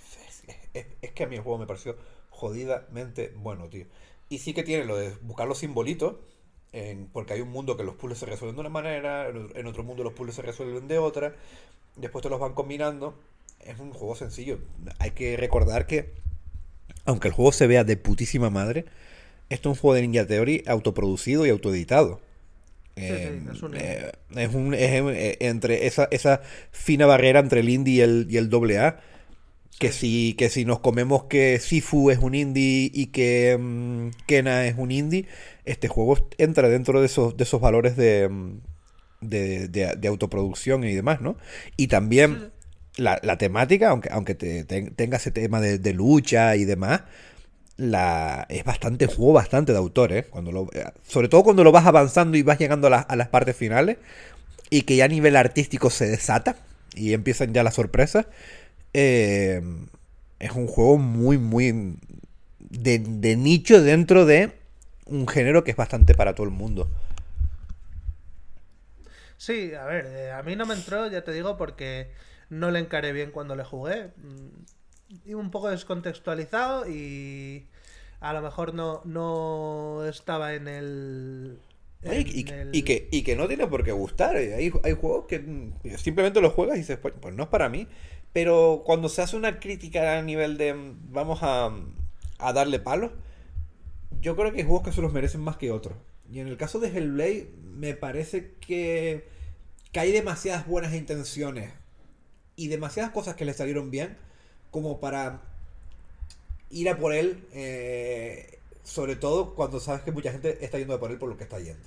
es, 0.46 0.66
es- 0.74 0.86
es 1.02 1.12
que 1.12 1.24
a 1.24 1.26
mí 1.26 1.36
el 1.36 1.42
juego 1.42 1.58
me 1.58 1.66
pareció 1.66 1.96
jodidamente 2.30 3.32
bueno, 3.36 3.68
tío. 3.68 3.86
Y 4.28 4.38
sí 4.38 4.54
que 4.54 4.62
tiene 4.62 4.84
lo 4.84 4.96
de 4.96 5.10
buscar 5.22 5.48
los 5.48 5.58
simbolitos, 5.58 6.16
en- 6.72 7.06
porque 7.12 7.34
hay 7.34 7.40
un 7.40 7.50
mundo 7.50 7.76
que 7.76 7.84
los 7.84 7.94
puzzles 7.94 8.18
se 8.18 8.26
resuelven 8.26 8.56
de 8.56 8.60
una 8.60 8.70
manera, 8.70 9.28
en 9.28 9.66
otro- 9.66 9.84
mundo 9.84 10.04
los 10.04 10.12
puzzles 10.12 10.36
se 10.36 10.42
resuelven 10.42 10.88
de 10.88 10.98
otra, 10.98 11.34
después 11.96 12.22
te 12.22 12.30
los 12.30 12.40
van 12.40 12.54
combinando. 12.54 13.14
Es 13.60 13.78
un 13.78 13.92
juego 13.92 14.14
sencillo. 14.16 14.58
Hay 14.98 15.10
que 15.12 15.36
recordar 15.36 15.86
que, 15.86 16.10
aunque 17.04 17.28
el 17.28 17.34
juego 17.34 17.52
se 17.52 17.66
vea 17.66 17.84
de 17.84 17.96
putísima 17.96 18.50
madre, 18.50 18.84
esto 19.50 19.70
es 19.70 19.76
un 19.78 19.80
juego 19.80 19.94
de 19.94 20.02
Ninja 20.02 20.26
Theory 20.26 20.64
autoproducido 20.66 21.46
y 21.46 21.50
autoeditado. 21.50 22.20
sí, 22.94 23.02
Eh, 23.02 23.42
es 23.52 23.62
un 23.62 23.74
eh, 23.76 24.12
es 24.36 24.54
un 24.54 24.74
es, 24.74 24.80
eh, 24.92 25.36
entre 25.40 25.86
esa, 25.86 26.08
esa 26.10 26.42
fina 26.72 27.06
barrera 27.06 27.40
entre 27.40 27.60
el 27.60 27.68
indie 27.68 27.94
y 27.96 28.00
el, 28.00 28.26
y 28.30 28.36
el 28.36 28.50
doble 28.50 28.78
A. 28.78 29.00
Que 29.80 29.92
si, 29.92 30.34
que 30.38 30.50
si 30.50 30.64
nos 30.66 30.80
comemos 30.80 31.24
que 31.24 31.58
Sifu 31.58 32.10
es 32.10 32.18
un 32.18 32.36
indie 32.36 32.90
y 32.94 33.06
que 33.08 33.58
mm, 33.58 34.10
Kena 34.26 34.66
es 34.66 34.76
un 34.78 34.92
indie, 34.92 35.26
este 35.64 35.88
juego 35.88 36.18
entra 36.38 36.68
dentro 36.68 37.00
de 37.00 37.06
esos, 37.06 37.36
de 37.36 37.44
esos 37.44 37.60
valores 37.62 37.96
de, 37.96 38.28
mm, 38.28 38.58
de, 39.22 39.68
de- 39.68 39.96
de 39.96 40.08
autoproducción 40.08 40.84
y 40.84 40.94
demás, 40.94 41.22
¿no? 41.22 41.36
Y 41.78 41.88
también 41.88 42.52
la, 42.98 43.20
la 43.22 43.38
temática, 43.38 43.90
aunque, 43.90 44.10
aunque 44.12 44.34
te- 44.36 44.64
te- 44.64 44.90
tenga 44.92 45.16
ese 45.16 45.30
tema 45.32 45.60
de, 45.62 45.78
de 45.78 45.94
lucha 45.94 46.56
y 46.56 46.66
demás, 46.66 47.02
la, 47.78 48.46
es 48.50 48.64
bastante 48.64 49.06
juego, 49.06 49.32
bastante 49.32 49.72
de 49.72 49.78
autor, 49.78 50.12
¿eh? 50.12 50.24
Cuando 50.24 50.52
lo, 50.52 50.68
eh, 50.74 50.84
sobre 51.08 51.28
todo 51.28 51.42
cuando 51.42 51.64
lo 51.64 51.72
vas 51.72 51.86
avanzando 51.86 52.36
y 52.36 52.42
vas 52.42 52.58
llegando 52.58 52.88
a, 52.88 52.90
la- 52.90 53.00
a 53.00 53.16
las 53.16 53.28
partes 53.28 53.56
finales 53.56 53.96
y 54.70 54.82
que 54.82 54.96
ya 54.96 55.06
a 55.06 55.08
nivel 55.08 55.36
artístico 55.36 55.90
se 55.90 56.06
desata 56.08 56.56
y 56.94 57.14
empiezan 57.14 57.54
ya 57.54 57.62
las 57.62 57.74
sorpresas. 57.74 58.26
Eh, 58.94 59.62
es 60.38 60.52
un 60.52 60.66
juego 60.66 60.98
muy, 60.98 61.38
muy 61.38 61.96
de, 62.58 62.98
de 63.00 63.36
nicho 63.36 63.82
dentro 63.82 64.26
de 64.26 64.52
un 65.06 65.28
género 65.28 65.64
que 65.64 65.72
es 65.72 65.76
bastante 65.76 66.14
para 66.14 66.34
todo 66.34 66.46
el 66.46 66.52
mundo. 66.52 66.88
Sí, 69.36 69.74
a 69.74 69.84
ver, 69.86 70.06
eh, 70.06 70.32
a 70.32 70.42
mí 70.42 70.56
no 70.56 70.66
me 70.66 70.74
entró, 70.74 71.06
ya 71.08 71.24
te 71.24 71.32
digo, 71.32 71.56
porque 71.56 72.12
no 72.50 72.70
le 72.70 72.78
encaré 72.80 73.12
bien 73.12 73.30
cuando 73.30 73.56
le 73.56 73.64
jugué. 73.64 74.12
Mm, 74.16 74.48
Iba 75.26 75.40
un 75.40 75.50
poco 75.50 75.70
descontextualizado 75.70 76.88
y 76.88 77.68
a 78.20 78.32
lo 78.32 78.42
mejor 78.42 78.74
no, 78.74 79.02
no 79.04 80.04
estaba 80.08 80.54
en 80.54 80.68
el... 80.68 81.58
Oye, 82.04 82.20
en 82.22 82.26
y, 82.26 82.40
y- 82.50 82.54
el- 82.54 82.78
y 82.78 82.82
que, 82.82 83.08
y 83.10 83.22
que 83.22 83.36
no 83.36 83.46
tiene 83.48 83.66
por 83.66 83.84
qué 83.84 83.92
gustar. 83.92 84.36
eh. 84.36 84.54
Hay, 84.54 84.72
hay 84.84 84.92
juegos 84.94 85.26
que 85.26 85.38
mm, 85.38 85.96
simplemente 85.98 86.40
los 86.40 86.52
juegas 86.54 86.76
y 86.76 86.80
dices, 86.80 86.98
pues, 86.98 87.14
pues 87.20 87.34
no 87.34 87.44
es 87.44 87.48
para 87.48 87.68
mí. 87.68 87.86
Pero 88.32 88.82
cuando 88.84 89.08
se 89.08 89.22
hace 89.22 89.36
una 89.36 89.58
crítica 89.58 90.18
a 90.18 90.22
nivel 90.22 90.56
de 90.56 90.74
mm, 90.74 91.12
vamos 91.12 91.40
a, 91.42 91.70
a 92.38 92.52
darle 92.52 92.78
palos, 92.78 93.10
yo 94.20 94.36
creo 94.36 94.52
que 94.52 94.58
hay 94.60 94.66
juegos 94.66 94.84
que 94.84 94.92
se 94.92 95.00
los 95.02 95.12
merecen 95.12 95.40
más 95.40 95.56
que 95.56 95.70
otros. 95.72 95.96
Y 96.32 96.38
en 96.40 96.46
el 96.48 96.56
caso 96.56 96.78
de 96.78 96.88
Hellblade, 96.88 97.48
me 97.74 97.94
parece 97.94 98.52
que, 98.60 99.26
que 99.92 100.00
hay 100.00 100.12
demasiadas 100.12 100.66
buenas 100.66 100.94
intenciones 100.94 101.72
y 102.56 102.68
demasiadas 102.68 103.10
cosas 103.12 103.34
que 103.34 103.44
le 103.44 103.54
salieron 103.54 103.90
bien 103.90 104.16
como 104.70 105.00
para 105.00 105.42
ir 106.70 106.88
a 106.88 106.96
por 106.98 107.12
él, 107.14 107.44
eh, 107.52 108.58
sobre 108.84 109.16
todo 109.16 109.54
cuando 109.56 109.80
sabes 109.80 110.02
que 110.02 110.12
mucha 110.12 110.30
gente 110.30 110.64
está 110.64 110.78
yendo 110.78 110.94
a 110.94 111.00
por 111.00 111.10
él 111.10 111.18
por 111.18 111.28
lo 111.28 111.36
que 111.36 111.42
está 111.44 111.58
yendo. 111.58 111.82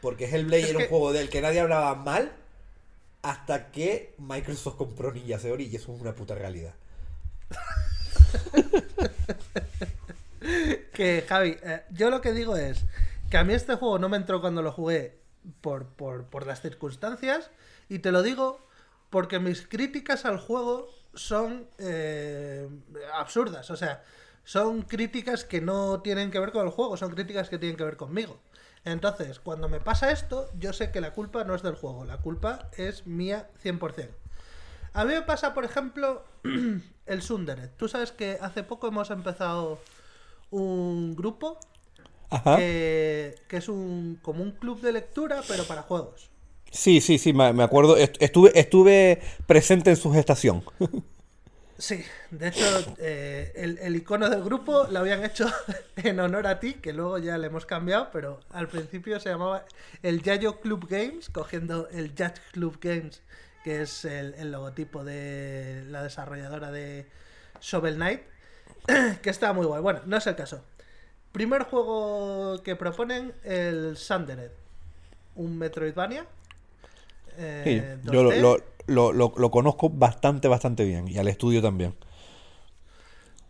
Porque 0.00 0.26
Hellblade 0.26 0.62
Es 0.62 0.68
era 0.70 0.78
que- 0.78 0.84
un 0.84 0.90
juego 0.90 1.12
del 1.12 1.28
que 1.28 1.40
nadie 1.40 1.58
hablaba 1.58 1.96
mal 1.96 2.30
hasta 3.28 3.70
que 3.70 4.14
Microsoft 4.16 4.76
compró 4.76 5.12
Ninja 5.12 5.36
Theory 5.36 5.66
y 5.66 5.76
eso 5.76 5.94
es 5.94 6.00
una 6.00 6.14
puta 6.14 6.34
realidad. 6.34 6.74
Que, 10.92 11.24
Javi, 11.28 11.56
eh, 11.62 11.82
yo 11.90 12.10
lo 12.10 12.20
que 12.20 12.32
digo 12.32 12.56
es 12.56 12.84
que 13.30 13.36
a 13.38 13.44
mí 13.44 13.54
este 13.54 13.74
juego 13.74 13.98
no 13.98 14.08
me 14.08 14.16
entró 14.16 14.40
cuando 14.40 14.62
lo 14.62 14.72
jugué 14.72 15.18
por, 15.60 15.86
por, 15.86 16.46
las 16.46 16.62
circunstancias 16.62 17.50
y 17.88 17.98
te 17.98 18.12
lo 18.12 18.22
digo 18.22 18.60
porque 19.10 19.40
mis 19.40 19.66
críticas 19.66 20.24
al 20.24 20.38
juego 20.38 20.88
son 21.14 21.68
eh, 21.78 22.68
absurdas, 23.14 23.70
o 23.70 23.76
sea, 23.76 24.04
son 24.44 24.82
críticas 24.82 25.44
que 25.44 25.60
no 25.60 26.00
tienen 26.02 26.30
que 26.30 26.38
ver 26.38 26.52
con 26.52 26.64
el 26.64 26.72
juego, 26.72 26.96
son 26.96 27.10
críticas 27.10 27.48
que 27.48 27.58
tienen 27.58 27.76
que 27.76 27.84
ver 27.84 27.96
conmigo. 27.96 28.40
Entonces, 28.92 29.38
cuando 29.40 29.68
me 29.68 29.80
pasa 29.80 30.10
esto, 30.10 30.50
yo 30.58 30.72
sé 30.72 30.90
que 30.90 31.00
la 31.00 31.12
culpa 31.12 31.44
no 31.44 31.54
es 31.54 31.62
del 31.62 31.74
juego, 31.74 32.04
la 32.04 32.18
culpa 32.18 32.70
es 32.76 33.06
mía 33.06 33.48
100%. 33.62 34.08
A 34.94 35.04
mí 35.04 35.14
me 35.14 35.22
pasa, 35.22 35.54
por 35.54 35.64
ejemplo, 35.64 36.24
el 37.06 37.22
Sunderet. 37.22 37.76
Tú 37.76 37.88
sabes 37.88 38.12
que 38.12 38.38
hace 38.40 38.62
poco 38.62 38.88
hemos 38.88 39.10
empezado 39.10 39.78
un 40.50 41.14
grupo 41.14 41.58
que, 42.56 43.34
que 43.48 43.56
es 43.58 43.68
un 43.68 44.18
como 44.22 44.42
un 44.42 44.52
club 44.52 44.80
de 44.80 44.92
lectura, 44.92 45.42
pero 45.46 45.64
para 45.64 45.82
juegos. 45.82 46.30
Sí, 46.70 47.00
sí, 47.00 47.18
sí, 47.18 47.32
me 47.32 47.62
acuerdo. 47.62 47.96
Est- 47.96 48.16
Estuve, 48.20 48.52
estuve 48.58 49.20
presente 49.46 49.90
en 49.90 49.96
su 49.96 50.12
gestación. 50.12 50.62
Sí, 51.78 52.04
de 52.32 52.48
hecho, 52.48 52.64
eh, 52.98 53.52
el, 53.54 53.78
el 53.78 53.94
icono 53.94 54.28
del 54.28 54.42
grupo 54.42 54.88
lo 54.90 54.98
habían 54.98 55.24
hecho 55.24 55.46
en 55.96 56.18
honor 56.18 56.48
a 56.48 56.58
ti, 56.58 56.74
que 56.74 56.92
luego 56.92 57.18
ya 57.18 57.38
le 57.38 57.46
hemos 57.46 57.66
cambiado, 57.66 58.08
pero 58.12 58.40
al 58.50 58.66
principio 58.68 59.20
se 59.20 59.28
llamaba 59.28 59.64
el 60.02 60.20
Yayo 60.22 60.60
Club 60.60 60.88
Games, 60.88 61.30
cogiendo 61.30 61.88
el 61.90 62.14
Yacht 62.16 62.38
Club 62.50 62.78
Games, 62.80 63.22
que 63.62 63.82
es 63.82 64.04
el, 64.04 64.34
el 64.34 64.50
logotipo 64.50 65.04
de 65.04 65.84
la 65.88 66.02
desarrolladora 66.02 66.72
de 66.72 67.06
Shovel 67.60 67.94
Knight, 67.94 68.22
que 69.22 69.30
está 69.30 69.52
muy 69.52 69.66
guay. 69.66 69.80
Bueno, 69.80 70.00
no 70.04 70.16
es 70.16 70.26
el 70.26 70.34
caso. 70.34 70.64
Primer 71.30 71.62
juego 71.62 72.60
que 72.64 72.74
proponen, 72.74 73.32
el 73.44 73.96
Sundered, 73.96 74.50
un 75.36 75.56
Metroidvania. 75.58 76.26
eh, 77.36 77.96
Sí, 78.02 78.10
yo 78.10 78.22
lo, 78.24 78.30
2D. 78.30 78.40
lo- 78.40 78.77
lo- 78.88 79.12
lo- 79.12 79.34
lo 79.36 79.50
conozco 79.50 79.90
bastante, 79.90 80.48
bastante 80.48 80.84
bien. 80.84 81.08
Y 81.08 81.18
al 81.18 81.28
estudio 81.28 81.62
también. 81.62 81.94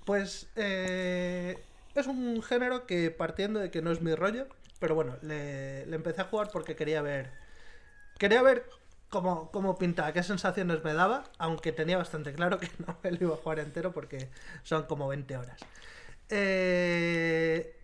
Pues 0.04 0.48
eh, 0.56 1.58
es 1.94 2.06
un 2.06 2.42
género 2.42 2.86
que 2.86 3.10
partiendo 3.10 3.60
de 3.60 3.70
que 3.70 3.82
no 3.82 3.90
es 3.90 4.00
mi 4.00 4.14
rollo, 4.14 4.46
pero 4.80 4.94
bueno, 4.94 5.16
le, 5.22 5.86
le 5.86 5.96
empecé 5.96 6.22
a 6.22 6.24
jugar 6.24 6.50
porque 6.52 6.76
quería 6.76 7.02
ver. 7.02 7.30
Quería 8.18 8.42
ver 8.42 8.66
cómo, 9.10 9.50
cómo 9.52 9.78
pintaba, 9.78 10.12
qué 10.12 10.22
sensaciones 10.22 10.84
me 10.84 10.94
daba, 10.94 11.24
aunque 11.38 11.72
tenía 11.72 11.98
bastante 11.98 12.34
claro 12.34 12.58
que 12.60 12.70
no 12.86 12.96
me 13.02 13.12
lo 13.12 13.18
iba 13.26 13.34
a 13.34 13.38
jugar 13.38 13.60
entero 13.60 13.92
porque 13.92 14.30
son 14.64 14.84
como 14.84 15.08
20 15.08 15.36
horas. 15.36 15.60
Eh, 16.30 17.76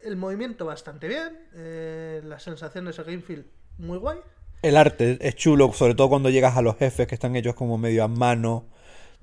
el 0.00 0.16
movimiento 0.16 0.66
bastante 0.66 1.08
bien, 1.08 1.38
eh, 1.54 2.20
las 2.24 2.42
sensaciones 2.42 2.96
de 2.96 3.04
game 3.04 3.22
feel 3.22 3.46
muy 3.78 3.98
guay. 3.98 4.18
El 4.62 4.76
arte 4.76 5.18
es 5.20 5.34
chulo, 5.34 5.72
sobre 5.72 5.94
todo 5.94 6.08
cuando 6.08 6.30
llegas 6.30 6.56
a 6.56 6.62
los 6.62 6.76
jefes 6.76 7.06
que 7.06 7.14
están 7.14 7.34
hechos 7.36 7.54
como 7.54 7.78
medio 7.78 8.04
a 8.04 8.08
mano. 8.08 8.64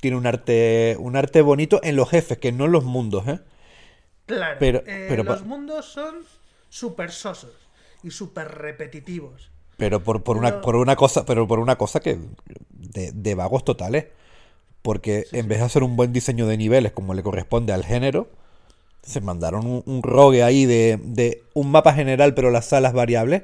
Tiene 0.01 0.17
un 0.17 0.25
arte, 0.27 0.95
un 0.99 1.15
arte 1.15 1.41
bonito 1.41 1.79
en 1.83 1.95
los 1.95 2.09
jefes, 2.09 2.37
que 2.37 2.51
no 2.51 2.65
en 2.65 2.71
los 2.73 2.83
mundos, 2.83 3.27
¿eh? 3.27 3.39
Claro, 4.25 4.57
Pero- 4.59 4.83
eh, 4.85 5.05
pero 5.09 5.23
los 5.23 5.45
mundos 5.45 5.85
son 5.85 6.15
súper 6.69 7.11
sosos 7.11 7.51
y 8.03 8.11
súper 8.11 8.47
repetitivos. 8.49 9.49
Pero 9.77 10.03
por, 10.03 10.23
por 10.23 10.37
una, 10.37 10.61
por 10.61 10.75
una 10.75 10.95
cosa, 10.95 11.25
pero 11.25 11.47
por 11.47 11.59
una 11.59 11.77
cosa 11.77 11.99
que 12.01 12.17
de, 12.71 13.11
de 13.13 13.35
vagos 13.35 13.63
totales. 13.63 14.07
Porque 14.81 15.25
en 15.33 15.47
vez 15.47 15.59
de 15.59 15.65
hacer 15.65 15.83
un 15.83 15.95
buen 15.97 16.13
diseño 16.13 16.47
de 16.47 16.57
niveles 16.57 16.91
como 16.93 17.13
le 17.13 17.23
corresponde 17.23 17.73
al 17.73 17.83
género, 17.85 18.29
se 19.03 19.21
mandaron 19.21 19.65
un, 19.67 19.83
un 19.85 20.03
rogue 20.03 20.43
ahí 20.43 20.65
de, 20.65 20.99
de 21.03 21.43
un 21.53 21.71
mapa 21.71 21.93
general, 21.93 22.33
pero 22.33 22.51
las 22.51 22.65
salas 22.67 22.93
variables, 22.93 23.43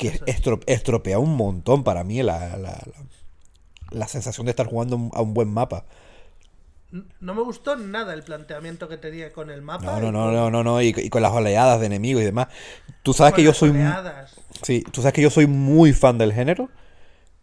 que 0.00 0.20
estropea 0.66 1.18
un 1.18 1.36
montón 1.36 1.84
para 1.84 2.04
mí 2.04 2.22
la, 2.22 2.56
la, 2.56 2.56
la- 2.58 2.86
la 3.92 4.08
sensación 4.08 4.46
de 4.46 4.50
estar 4.50 4.66
jugando 4.66 5.10
a 5.14 5.22
un 5.22 5.34
buen 5.34 5.48
mapa. 5.48 5.84
No 7.20 7.34
me 7.34 7.42
gustó 7.42 7.76
nada 7.76 8.14
el 8.14 8.24
planteamiento 8.24 8.88
que 8.88 8.96
tenía 8.96 9.32
con 9.32 9.48
el 9.50 9.62
mapa. 9.62 9.84
No, 9.84 10.00
no, 10.00 10.10
no, 10.12 10.24
con- 10.24 10.34
no, 10.34 10.50
no, 10.50 10.64
no, 10.64 10.82
y, 10.82 10.88
y 10.96 11.08
con 11.08 11.22
las 11.22 11.32
oleadas 11.32 11.78
de 11.78 11.86
enemigos 11.86 12.22
y 12.22 12.26
demás. 12.26 12.48
Tú 13.04 13.12
sabes 13.14 13.34
que 13.34 13.44
yo 13.44 13.52
soy 13.54 13.70
oleadas. 13.70 14.32
Sí, 14.62 14.82
tú 14.90 15.00
sabes 15.00 15.14
que 15.14 15.22
yo 15.22 15.30
soy 15.30 15.46
muy 15.46 15.92
fan 15.92 16.18
del 16.18 16.32
género. 16.32 16.68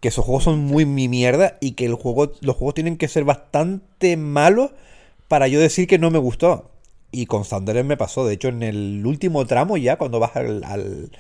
que 0.02 0.10
esos 0.10 0.26
juegos 0.26 0.46
son 0.46 0.60
muy 0.60 0.86
mi 0.86 1.10
mierda 1.10 1.58
y 1.62 1.74
que 1.74 1.86
el 1.86 1.96
juego, 1.96 2.34
los 2.42 2.56
juegos 2.58 2.76
tienen 2.76 2.98
que 2.98 3.08
ser 3.10 3.26
bastante 3.26 4.18
malos 4.18 4.72
para 5.28 5.48
yo 5.48 5.60
decir 5.60 5.88
que 5.88 6.00
no 6.00 6.12
me 6.12 6.20
gustó. 6.20 6.72
Y 7.12 7.26
con 7.28 7.44
Thunderer 7.46 7.86
me 7.86 7.98
pasó. 7.98 8.26
De 8.28 8.34
hecho, 8.36 8.50
en 8.50 8.64
el 8.64 9.04
último 9.06 9.46
tramo 9.48 9.78
ya, 9.78 9.98
cuando 9.98 10.20
vas 10.20 10.36
al, 10.38 10.64
al 10.66 11.12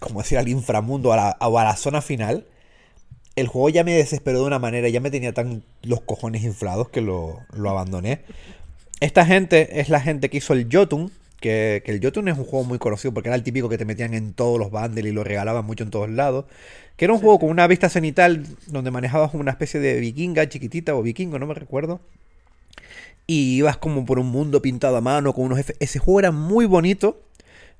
como 0.00 0.20
decir, 0.22 0.38
al 0.38 0.48
inframundo 0.48 1.12
a 1.12 1.16
la, 1.16 1.36
o 1.40 1.58
a 1.58 1.64
la 1.64 1.76
zona 1.76 2.02
final, 2.02 2.46
el 3.36 3.48
juego 3.48 3.68
ya 3.68 3.84
me 3.84 3.94
desesperó 3.94 4.40
de 4.40 4.46
una 4.46 4.58
manera, 4.58 4.88
ya 4.88 5.00
me 5.00 5.10
tenía 5.10 5.32
tan 5.32 5.62
los 5.82 6.00
cojones 6.00 6.44
inflados 6.44 6.88
que 6.88 7.00
lo, 7.00 7.40
lo 7.52 7.70
abandoné. 7.70 8.20
Esta 9.00 9.26
gente 9.26 9.80
es 9.80 9.88
la 9.88 10.00
gente 10.00 10.30
que 10.30 10.38
hizo 10.38 10.52
el 10.52 10.68
Jotun, 10.70 11.10
que, 11.40 11.82
que 11.84 11.92
el 11.92 12.00
Jotun 12.02 12.28
es 12.28 12.38
un 12.38 12.44
juego 12.44 12.64
muy 12.64 12.78
conocido 12.78 13.12
porque 13.12 13.28
era 13.28 13.36
el 13.36 13.42
típico 13.42 13.68
que 13.68 13.76
te 13.76 13.84
metían 13.84 14.14
en 14.14 14.32
todos 14.34 14.58
los 14.58 14.70
bundles 14.70 15.04
y 15.04 15.12
lo 15.12 15.24
regalaban 15.24 15.66
mucho 15.66 15.84
en 15.84 15.90
todos 15.90 16.08
lados. 16.08 16.46
Que 16.96 17.06
era 17.06 17.14
un 17.14 17.20
juego 17.20 17.40
con 17.40 17.50
una 17.50 17.66
vista 17.66 17.88
cenital 17.88 18.46
donde 18.68 18.90
manejabas 18.90 19.34
una 19.34 19.50
especie 19.50 19.80
de 19.80 19.98
vikinga 19.98 20.48
chiquitita 20.48 20.94
o 20.94 21.02
vikingo, 21.02 21.38
no 21.38 21.46
me 21.46 21.54
recuerdo. 21.54 22.00
Y 23.26 23.56
ibas 23.56 23.76
como 23.78 24.04
por 24.04 24.18
un 24.18 24.26
mundo 24.28 24.62
pintado 24.62 24.96
a 24.96 25.00
mano 25.00 25.32
con 25.32 25.46
unos. 25.46 25.58
Ese 25.80 25.98
juego 25.98 26.20
era 26.20 26.30
muy 26.30 26.66
bonito. 26.66 27.20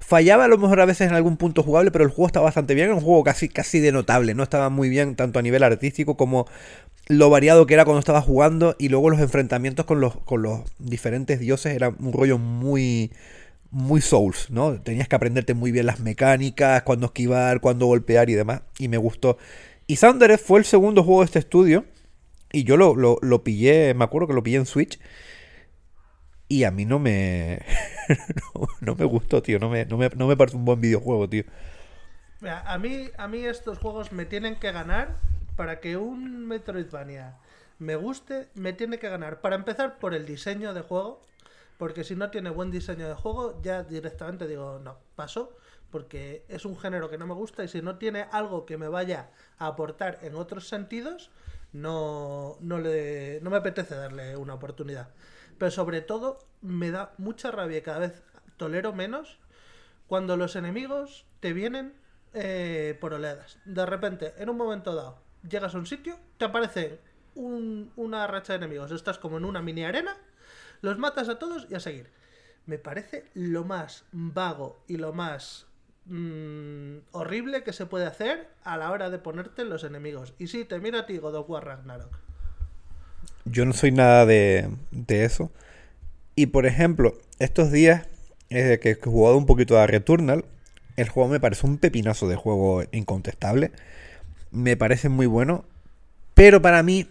Fallaba 0.06 0.44
a 0.44 0.48
lo 0.48 0.58
mejor 0.58 0.82
a 0.82 0.84
veces 0.84 1.08
en 1.08 1.14
algún 1.14 1.38
punto 1.38 1.62
jugable, 1.62 1.90
pero 1.90 2.04
el 2.04 2.10
juego 2.10 2.26
estaba 2.26 2.44
bastante 2.44 2.74
bien. 2.74 2.88
Era 2.88 2.94
un 2.94 3.00
juego 3.00 3.24
casi, 3.24 3.48
casi 3.48 3.80
de 3.80 3.90
notable, 3.90 4.34
¿no? 4.34 4.42
Estaba 4.42 4.68
muy 4.68 4.90
bien 4.90 5.16
tanto 5.16 5.38
a 5.38 5.42
nivel 5.42 5.62
artístico 5.62 6.18
como 6.18 6.46
lo 7.06 7.30
variado 7.30 7.64
que 7.64 7.72
era 7.72 7.86
cuando 7.86 8.00
estaba 8.00 8.20
jugando. 8.20 8.76
Y 8.78 8.90
luego 8.90 9.08
los 9.08 9.18
enfrentamientos 9.20 9.86
con 9.86 10.00
los, 10.00 10.18
con 10.18 10.42
los 10.42 10.60
diferentes 10.78 11.40
dioses 11.40 11.74
era 11.74 11.88
un 11.88 12.12
rollo 12.12 12.36
muy, 12.36 13.12
muy 13.70 14.02
Souls, 14.02 14.50
¿no? 14.50 14.78
Tenías 14.78 15.08
que 15.08 15.16
aprenderte 15.16 15.54
muy 15.54 15.72
bien 15.72 15.86
las 15.86 16.00
mecánicas, 16.00 16.82
cuándo 16.82 17.06
esquivar, 17.06 17.62
cuándo 17.62 17.86
golpear 17.86 18.28
y 18.28 18.34
demás. 18.34 18.60
Y 18.78 18.88
me 18.88 18.98
gustó. 18.98 19.38
Y 19.86 19.96
Thundered 19.96 20.38
fue 20.38 20.58
el 20.58 20.66
segundo 20.66 21.02
juego 21.02 21.20
de 21.20 21.26
este 21.26 21.38
estudio. 21.38 21.86
Y 22.52 22.64
yo 22.64 22.76
lo, 22.76 22.94
lo, 22.94 23.16
lo 23.22 23.42
pillé, 23.42 23.94
me 23.94 24.04
acuerdo 24.04 24.28
que 24.28 24.34
lo 24.34 24.42
pillé 24.42 24.58
en 24.58 24.66
Switch. 24.66 24.98
Y 26.54 26.62
a 26.62 26.70
mí 26.70 26.84
no 26.84 27.00
me. 27.00 27.64
no, 28.80 28.94
me 28.94 29.04
gustó, 29.04 29.42
tío. 29.42 29.58
No 29.58 29.68
me, 29.68 29.86
no, 29.86 29.96
me, 29.98 30.36
parece 30.36 30.56
un 30.56 30.64
buen 30.64 30.80
videojuego, 30.80 31.28
tío. 31.28 31.42
A 32.46 32.78
mí, 32.78 33.10
a 33.18 33.26
mí 33.26 33.44
estos 33.44 33.78
juegos 33.78 34.12
me 34.12 34.24
tienen 34.24 34.54
que 34.54 34.70
ganar 34.70 35.16
para 35.56 35.80
que 35.80 35.96
un 35.96 36.46
Metroidvania 36.46 37.38
me 37.80 37.96
guste, 37.96 38.50
me 38.54 38.72
tiene 38.72 39.00
que 39.00 39.08
ganar. 39.08 39.40
Para 39.40 39.56
empezar, 39.56 39.98
por 39.98 40.14
el 40.14 40.26
diseño 40.26 40.74
de 40.74 40.82
juego. 40.82 41.22
Porque 41.76 42.04
si 42.04 42.14
no 42.14 42.30
tiene 42.30 42.50
buen 42.50 42.70
diseño 42.70 43.08
de 43.08 43.14
juego, 43.16 43.60
ya 43.60 43.82
directamente 43.82 44.46
digo, 44.46 44.78
no, 44.78 44.96
paso. 45.16 45.56
Porque 45.90 46.44
es 46.48 46.64
un 46.64 46.78
género 46.78 47.10
que 47.10 47.18
no 47.18 47.26
me 47.26 47.34
gusta 47.34 47.64
y 47.64 47.68
si 47.68 47.82
no 47.82 47.98
tiene 47.98 48.28
algo 48.30 48.64
que 48.64 48.78
me 48.78 48.86
vaya 48.86 49.30
a 49.58 49.66
aportar 49.66 50.20
en 50.22 50.36
otros 50.36 50.68
sentidos, 50.68 51.32
no, 51.72 52.58
no, 52.60 52.78
le, 52.78 53.40
no 53.42 53.50
me 53.50 53.56
apetece 53.56 53.96
darle 53.96 54.36
una 54.36 54.54
oportunidad. 54.54 55.08
Pero 55.58 55.70
sobre 55.70 56.00
todo, 56.00 56.38
me 56.62 56.90
da 56.90 57.12
mucha 57.18 57.50
rabia 57.50 57.82
cada 57.82 57.98
vez 58.00 58.22
tolero 58.56 58.92
menos 58.92 59.38
cuando 60.06 60.36
los 60.36 60.56
enemigos 60.56 61.26
te 61.40 61.52
vienen 61.52 61.94
eh, 62.32 62.96
por 63.00 63.14
oleadas. 63.14 63.58
De 63.64 63.86
repente, 63.86 64.34
en 64.38 64.48
un 64.50 64.56
momento 64.56 64.94
dado, 64.94 65.18
llegas 65.48 65.74
a 65.74 65.78
un 65.78 65.86
sitio, 65.86 66.18
te 66.38 66.44
aparece 66.46 66.98
un- 67.36 67.92
una 67.96 68.26
racha 68.26 68.52
de 68.54 68.58
enemigos. 68.58 68.90
Estás 68.90 69.18
como 69.18 69.38
en 69.38 69.44
una 69.44 69.62
mini 69.62 69.84
arena, 69.84 70.16
los 70.82 70.98
matas 70.98 71.28
a 71.28 71.38
todos 71.38 71.66
y 71.70 71.74
a 71.74 71.80
seguir. 71.80 72.10
Me 72.66 72.78
parece 72.78 73.30
lo 73.34 73.64
más 73.64 74.04
vago 74.12 74.82
y 74.88 74.96
lo 74.96 75.12
más 75.12 75.66
mm, 76.06 76.98
horrible 77.12 77.62
que 77.64 77.72
se 77.72 77.86
puede 77.86 78.06
hacer 78.06 78.48
a 78.62 78.76
la 78.76 78.90
hora 78.90 79.10
de 79.10 79.18
ponerte 79.18 79.64
los 79.64 79.84
enemigos. 79.84 80.34
Y 80.38 80.48
sí, 80.48 80.64
te 80.64 80.78
mira 80.80 81.00
a 81.00 81.06
ti 81.06 81.18
God 81.18 81.48
War 81.48 81.64
Ragnarok. 81.64 82.18
Yo 83.44 83.64
no 83.66 83.72
soy 83.72 83.92
nada 83.92 84.26
de, 84.26 84.68
de 84.90 85.24
eso. 85.24 85.50
Y 86.36 86.46
por 86.46 86.66
ejemplo, 86.66 87.18
estos 87.38 87.70
días 87.70 88.06
eh, 88.50 88.78
que 88.80 88.90
he 88.90 88.94
jugado 88.94 89.36
un 89.36 89.46
poquito 89.46 89.78
a 89.78 89.86
Returnal, 89.86 90.44
el 90.96 91.08
juego 91.08 91.28
me 91.28 91.40
parece 91.40 91.66
un 91.66 91.78
pepinazo 91.78 92.28
de 92.28 92.36
juego 92.36 92.82
incontestable. 92.92 93.72
Me 94.50 94.76
parece 94.76 95.08
muy 95.08 95.26
bueno. 95.26 95.64
Pero 96.34 96.62
para 96.62 96.82
mí 96.82 97.08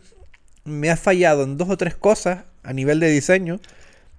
me 0.64 0.90
ha 0.90 0.98
fallado 0.98 1.44
en 1.44 1.58
dos 1.58 1.70
o 1.70 1.78
tres 1.78 1.96
cosas 1.96 2.46
a 2.64 2.74
nivel 2.74 3.00
de 3.00 3.10
diseño. 3.10 3.60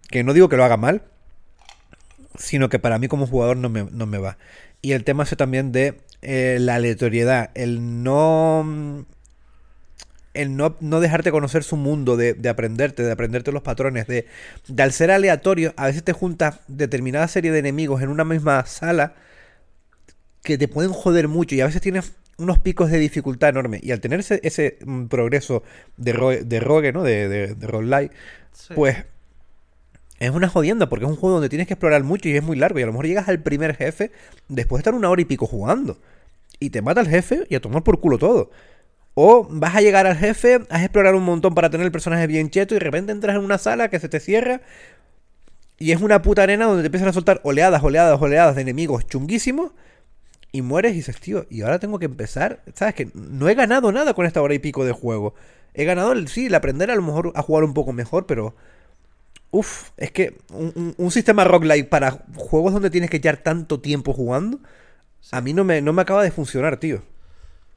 Que 0.08 0.22
no 0.22 0.32
digo 0.34 0.48
que 0.48 0.56
lo 0.56 0.64
haga 0.64 0.76
mal. 0.76 1.02
Sino 2.36 2.68
que 2.68 2.78
para 2.78 2.98
mí 2.98 3.08
como 3.08 3.26
jugador 3.26 3.56
no 3.56 3.68
me, 3.68 3.84
no 3.84 4.06
me 4.06 4.18
va. 4.18 4.36
Y 4.82 4.92
el 4.92 5.04
tema 5.04 5.22
ese 5.22 5.36
también 5.36 5.72
de 5.72 6.00
eh, 6.20 6.58
la 6.60 6.74
aleatoriedad. 6.76 7.50
El 7.54 8.02
no 8.02 9.06
el 10.34 10.56
no, 10.56 10.76
no 10.80 11.00
dejarte 11.00 11.30
conocer 11.30 11.62
su 11.64 11.76
mundo, 11.76 12.16
de, 12.16 12.34
de 12.34 12.48
aprenderte, 12.48 13.02
de 13.02 13.12
aprenderte 13.12 13.52
los 13.52 13.62
patrones, 13.62 14.06
de, 14.06 14.26
de 14.68 14.82
al 14.82 14.92
ser 14.92 15.10
aleatorio, 15.10 15.72
a 15.76 15.86
veces 15.86 16.04
te 16.04 16.12
juntas 16.12 16.60
determinada 16.68 17.28
serie 17.28 17.52
de 17.52 17.60
enemigos 17.60 18.02
en 18.02 18.08
una 18.10 18.24
misma 18.24 18.66
sala 18.66 19.14
que 20.42 20.58
te 20.58 20.68
pueden 20.68 20.92
joder 20.92 21.28
mucho 21.28 21.54
y 21.54 21.60
a 21.60 21.66
veces 21.66 21.80
tienes 21.80 22.12
unos 22.36 22.58
picos 22.58 22.90
de 22.90 22.98
dificultad 22.98 23.50
enormes. 23.50 23.82
Y 23.82 23.92
al 23.92 24.00
tener 24.00 24.20
ese, 24.20 24.40
ese, 24.42 24.78
mm, 24.84 25.06
progreso 25.06 25.62
de, 25.96 26.12
ro- 26.12 26.44
de 26.44 26.60
rogue, 26.60 26.92
¿no? 26.92 27.02
De, 27.02 27.28
de, 27.28 27.54
de 27.54 28.10
Sí. 28.52 28.74
pues 28.74 28.96
es 30.20 30.30
una 30.30 30.48
jodienda 30.48 30.88
porque 30.88 31.04
es 31.04 31.10
un 31.10 31.16
juego 31.16 31.34
donde 31.34 31.48
tienes 31.48 31.66
que 31.66 31.74
explorar 31.74 32.02
mucho 32.04 32.28
y 32.28 32.36
es 32.36 32.42
muy 32.42 32.56
largo. 32.56 32.78
Y 32.78 32.82
a 32.82 32.86
lo 32.86 32.92
mejor 32.92 33.06
llegas 33.06 33.28
al 33.28 33.42
primer 33.42 33.74
jefe 33.76 34.10
después 34.48 34.78
de 34.78 34.80
estar 34.82 34.94
una 34.94 35.10
hora 35.10 35.20
y 35.22 35.24
pico 35.24 35.46
jugando. 35.46 35.98
Y 36.60 36.70
te 36.70 36.82
mata 36.82 37.00
el 37.00 37.08
jefe 37.08 37.46
y 37.50 37.56
a 37.56 37.60
tomar 37.60 37.82
por 37.84 38.00
culo 38.00 38.18
todo. 38.18 38.50
O 39.14 39.46
vas 39.48 39.76
a 39.76 39.80
llegar 39.80 40.06
al 40.06 40.16
jefe, 40.16 40.60
has 40.70 40.82
explorar 40.82 41.14
un 41.14 41.24
montón 41.24 41.54
para 41.54 41.70
tener 41.70 41.84
el 41.86 41.92
personaje 41.92 42.26
bien 42.26 42.50
cheto 42.50 42.74
y 42.74 42.78
de 42.78 42.84
repente 42.84 43.12
entras 43.12 43.36
en 43.36 43.44
una 43.44 43.58
sala 43.58 43.88
que 43.88 44.00
se 44.00 44.08
te 44.08 44.18
cierra 44.20 44.60
y 45.78 45.92
es 45.92 46.00
una 46.00 46.22
puta 46.22 46.42
arena 46.44 46.66
donde 46.66 46.82
te 46.82 46.86
empiezan 46.86 47.08
a 47.08 47.12
soltar 47.12 47.40
oleadas, 47.44 47.82
oleadas, 47.82 48.20
oleadas 48.20 48.54
de 48.56 48.62
enemigos 48.62 49.06
chunguísimos 49.06 49.72
y 50.52 50.62
mueres 50.62 50.92
y 50.92 50.96
dices, 50.96 51.20
tío, 51.20 51.46
y 51.50 51.62
ahora 51.62 51.78
tengo 51.80 51.98
que 51.98 52.06
empezar. 52.06 52.62
¿Sabes? 52.74 52.94
Que 52.94 53.10
no 53.14 53.48
he 53.48 53.54
ganado 53.54 53.92
nada 53.92 54.14
con 54.14 54.26
esta 54.26 54.42
hora 54.42 54.54
y 54.54 54.60
pico 54.60 54.84
de 54.84 54.92
juego. 54.92 55.34
He 55.74 55.84
ganado, 55.84 56.12
el, 56.12 56.28
sí, 56.28 56.46
el 56.46 56.54
aprender 56.54 56.90
a 56.90 56.96
lo 56.96 57.02
mejor 57.02 57.32
a 57.34 57.42
jugar 57.42 57.64
un 57.64 57.74
poco 57.74 57.92
mejor, 57.92 58.26
pero. 58.26 58.54
Uf, 59.50 59.90
es 59.96 60.10
que 60.12 60.38
un, 60.50 60.72
un- 60.76 60.94
un 60.98 61.10
sistema 61.10 61.44
roguelike 61.44 61.88
para 61.88 62.24
juegos 62.36 62.72
donde 62.72 62.90
tienes 62.90 63.10
que 63.10 63.18
echar 63.18 63.38
tanto 63.38 63.80
tiempo 63.80 64.12
jugando, 64.12 64.60
a 65.32 65.40
mí 65.40 65.52
no 65.54 65.64
me, 65.64 65.80
no 65.82 65.92
me 65.92 66.02
acaba 66.02 66.22
de 66.24 66.30
funcionar, 66.32 66.78
tío. 66.78 67.02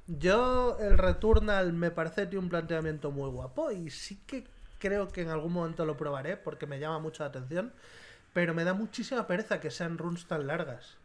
Yo, 0.07 0.77
el 0.79 0.97
Returnal 0.97 1.73
me 1.73 1.91
parece 1.91 2.25
tiene 2.27 2.43
un 2.45 2.49
planteamiento 2.49 3.11
muy 3.11 3.29
guapo 3.29 3.71
y 3.71 3.89
sí 3.89 4.17
que 4.25 4.45
creo 4.79 5.11
que 5.11 5.21
en 5.21 5.29
algún 5.29 5.53
momento 5.53 5.85
lo 5.85 5.97
probaré 5.97 6.37
porque 6.37 6.65
me 6.65 6.79
llama 6.79 6.99
mucho 6.99 7.23
la 7.23 7.29
atención, 7.29 7.73
pero 8.33 8.53
me 8.53 8.63
da 8.65 8.73
muchísima 8.73 9.27
pereza 9.27 9.59
que 9.61 9.71
sean 9.71 9.97
runs 9.97 10.27
tan 10.27 10.47
largas. 10.47 10.97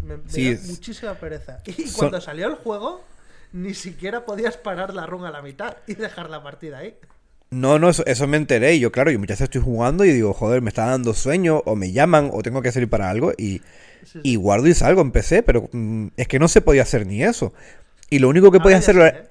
Me, 0.00 0.16
me 0.16 0.40
Sí, 0.40 0.42
da 0.42 0.52
es- 0.52 0.60
muchísima 0.60 1.18
pereza. 1.18 1.62
Y 1.66 1.90
cuando 1.90 2.20
salió 2.20 2.46
el 2.48 2.54
juego, 2.56 3.04
ni 3.52 3.74
siquiera 3.74 4.24
podías 4.24 4.56
parar 4.56 4.94
la 4.94 5.06
run 5.06 5.24
a 5.24 5.30
la 5.30 5.42
mitad 5.42 5.76
y 5.86 5.94
dejar 5.94 6.30
la 6.30 6.42
partida 6.42 6.78
ahí. 6.78 6.96
No, 7.50 7.78
no, 7.78 7.88
eso, 7.88 8.04
eso 8.06 8.26
me 8.26 8.36
enteré. 8.36 8.74
Y 8.74 8.80
yo, 8.80 8.92
claro, 8.92 9.10
yo 9.10 9.18
muchas 9.18 9.36
veces 9.38 9.44
estoy 9.44 9.62
jugando 9.62 10.04
y 10.04 10.12
digo, 10.12 10.34
joder, 10.34 10.60
me 10.60 10.68
está 10.68 10.86
dando 10.86 11.14
sueño, 11.14 11.62
o 11.64 11.76
me 11.76 11.92
llaman, 11.92 12.30
o 12.32 12.42
tengo 12.42 12.60
que 12.62 12.72
salir 12.72 12.90
para 12.90 13.08
algo. 13.08 13.32
Y, 13.38 13.62
Sí, 14.04 14.20
y 14.22 14.36
guardo 14.36 14.68
y 14.68 14.74
salgo, 14.74 15.02
empecé, 15.02 15.42
pero 15.42 15.68
mm, 15.72 16.08
es 16.16 16.28
que 16.28 16.38
no 16.38 16.48
se 16.48 16.62
podía 16.62 16.82
hacer 16.82 17.06
ni 17.06 17.22
eso. 17.24 17.54
Y 18.10 18.18
lo 18.20 18.28
único 18.28 18.50
que 18.50 18.58
podías 18.60 18.80
hacer 18.80 18.96
era- 18.96 19.08
¿eh? 19.08 19.24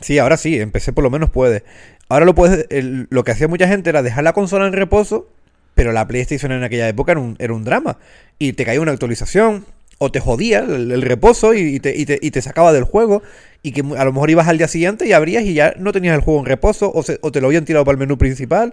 Sí, 0.00 0.18
ahora 0.18 0.36
sí, 0.36 0.58
empecé 0.60 0.92
por 0.92 1.04
lo 1.04 1.10
menos 1.10 1.30
puede. 1.30 1.64
Ahora 2.08 2.24
lo 2.24 2.34
puedes. 2.34 2.66
el- 2.70 3.06
lo 3.10 3.24
que 3.24 3.32
hacía 3.32 3.48
mucha 3.48 3.68
gente 3.68 3.90
era 3.90 4.02
dejar 4.02 4.24
la 4.24 4.32
consola 4.32 4.66
en 4.66 4.72
reposo, 4.72 5.28
pero 5.74 5.92
la 5.92 6.06
PlayStation 6.06 6.52
en 6.52 6.62
aquella 6.62 6.88
época 6.88 7.12
era 7.12 7.20
un, 7.20 7.36
era 7.38 7.52
un 7.52 7.64
drama. 7.64 7.98
Y 8.38 8.52
te 8.54 8.64
caía 8.64 8.80
una 8.80 8.92
actualización, 8.92 9.64
o 9.98 10.10
te 10.10 10.20
jodía 10.20 10.60
el, 10.60 10.90
el 10.92 11.02
reposo 11.02 11.54
y, 11.54 11.78
te, 11.80 11.96
y 11.96 12.04
te- 12.06 12.18
y 12.20 12.30
te 12.30 12.42
sacaba 12.42 12.72
del 12.72 12.84
juego. 12.84 13.22
Y 13.62 13.72
que 13.72 13.82
a 13.96 14.04
lo 14.04 14.12
mejor 14.12 14.30
ibas 14.30 14.48
al 14.48 14.58
día 14.58 14.66
siguiente 14.68 15.06
y 15.06 15.12
abrías 15.12 15.44
y 15.44 15.54
ya 15.54 15.74
no 15.78 15.92
tenías 15.92 16.14
el 16.16 16.20
juego 16.22 16.40
en 16.40 16.46
reposo, 16.46 16.90
o, 16.92 17.02
se- 17.02 17.18
o 17.22 17.30
te 17.32 17.40
lo 17.40 17.46
habían 17.48 17.64
tirado 17.64 17.84
para 17.84 17.92
el 17.94 17.98
menú 17.98 18.18
principal, 18.18 18.72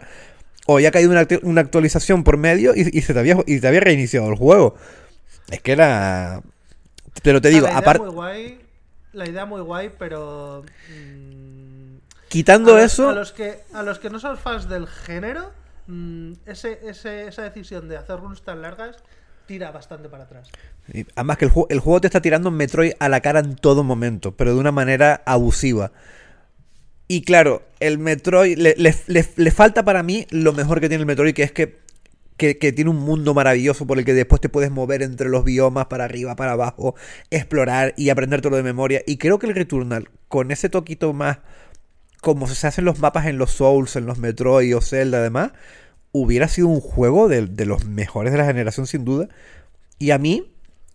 o 0.65 0.75
había 0.77 0.91
caído 0.91 1.11
una, 1.11 1.27
una 1.43 1.61
actualización 1.61 2.23
por 2.23 2.37
medio 2.37 2.73
y, 2.75 2.89
y 2.97 3.01
se 3.01 3.13
te 3.13 3.19
había, 3.19 3.37
y 3.45 3.59
te 3.59 3.67
había 3.67 3.81
reiniciado 3.81 4.27
el 4.29 4.35
juego. 4.35 4.75
Es 5.51 5.61
que 5.61 5.71
era. 5.73 6.41
Pero 7.23 7.41
te 7.41 7.49
digo, 7.49 7.67
aparte. 7.77 7.99
La 9.19 9.29
idea 9.29 9.45
muy 9.45 9.61
guay, 9.61 9.91
pero 9.99 10.63
mm, 10.89 11.97
Quitando 12.29 12.75
a 12.75 12.81
los, 12.81 12.93
eso. 12.93 13.09
a 13.09 13.13
los 13.13 13.31
que 13.31 13.59
a 13.73 13.83
los 13.83 13.99
que 13.99 14.09
no 14.09 14.19
son 14.19 14.37
fans 14.37 14.67
del 14.69 14.87
género, 14.87 15.51
mm, 15.87 16.33
ese, 16.45 16.79
ese- 16.87 17.27
esa 17.27 17.43
decisión 17.43 17.87
de 17.89 17.97
hacer 17.97 18.19
runs 18.19 18.41
tan 18.41 18.61
largas 18.61 18.97
tira 19.47 19.71
bastante 19.71 20.09
para 20.09 20.23
atrás. 20.25 20.49
Además 21.15 21.37
que 21.37 21.45
el, 21.45 21.51
juego 21.51 21.67
el 21.69 21.79
juego 21.79 22.01
te 22.01 22.07
está 22.07 22.21
tirando 22.21 22.51
Metroid 22.51 22.93
a 22.99 23.09
la 23.09 23.21
cara 23.21 23.39
en 23.39 23.55
todo 23.55 23.83
momento, 23.83 24.31
pero 24.35 24.53
de 24.53 24.59
una 24.59 24.71
manera 24.71 25.21
abusiva. 25.25 25.91
Y 27.07 27.23
claro, 27.23 27.63
el 27.79 27.97
Metroid 27.97 28.57
le, 28.59 28.75
le- 28.77 28.95
le- 29.07 29.29
le 29.35 29.51
falta 29.51 29.83
para 29.83 30.03
mí 30.03 30.27
lo 30.29 30.53
mejor 30.53 30.79
que 30.79 30.87
tiene 30.89 31.01
el 31.01 31.07
Metroid, 31.07 31.33
que 31.33 31.41
es 31.43 31.51
que 31.51 31.79
que, 32.39 32.55
tiene 32.55 32.89
un 32.89 32.97
mundo 32.97 33.35
maravilloso 33.35 33.85
por 33.85 33.99
el 33.99 34.05
que 34.05 34.15
después 34.15 34.41
te 34.41 34.49
puedes 34.49 34.71
mover 34.71 35.03
entre 35.03 35.29
los 35.29 35.43
biomas 35.43 35.85
para 35.85 36.05
arriba, 36.05 36.35
para 36.35 36.53
abajo, 36.53 36.95
explorar 37.29 37.93
y 37.97 38.09
aprender 38.09 38.41
todo 38.41 38.55
de 38.55 38.63
memoria. 38.63 39.03
Y 39.05 39.17
creo 39.17 39.37
que 39.37 39.45
el 39.45 39.53
Returnal, 39.53 40.09
con 40.27 40.49
ese 40.51 40.69
toquito 40.69 41.13
más 41.13 41.39
como 42.21 42.47
se 42.47 42.67
hacen 42.67 42.85
los 42.85 42.99
mapas 42.99 43.27
en 43.27 43.37
los 43.37 43.51
Souls, 43.51 43.95
en 43.95 44.05
los 44.05 44.17
Metroid 44.17 44.75
o 44.75 44.81
Zelda 44.81 45.19
además, 45.19 45.51
hubiera 46.11 46.47
sido 46.47 46.67
un 46.67 46.81
juego 46.81 47.29
de, 47.29 47.45
de 47.45 47.65
los 47.65 47.85
mejores 47.85 48.31
de 48.31 48.39
la 48.39 48.45
generación 48.45 48.87
sin 48.87 49.05
duda. 49.05 49.29
Y 49.99 50.11
a 50.11 50.17
mí 50.17 50.51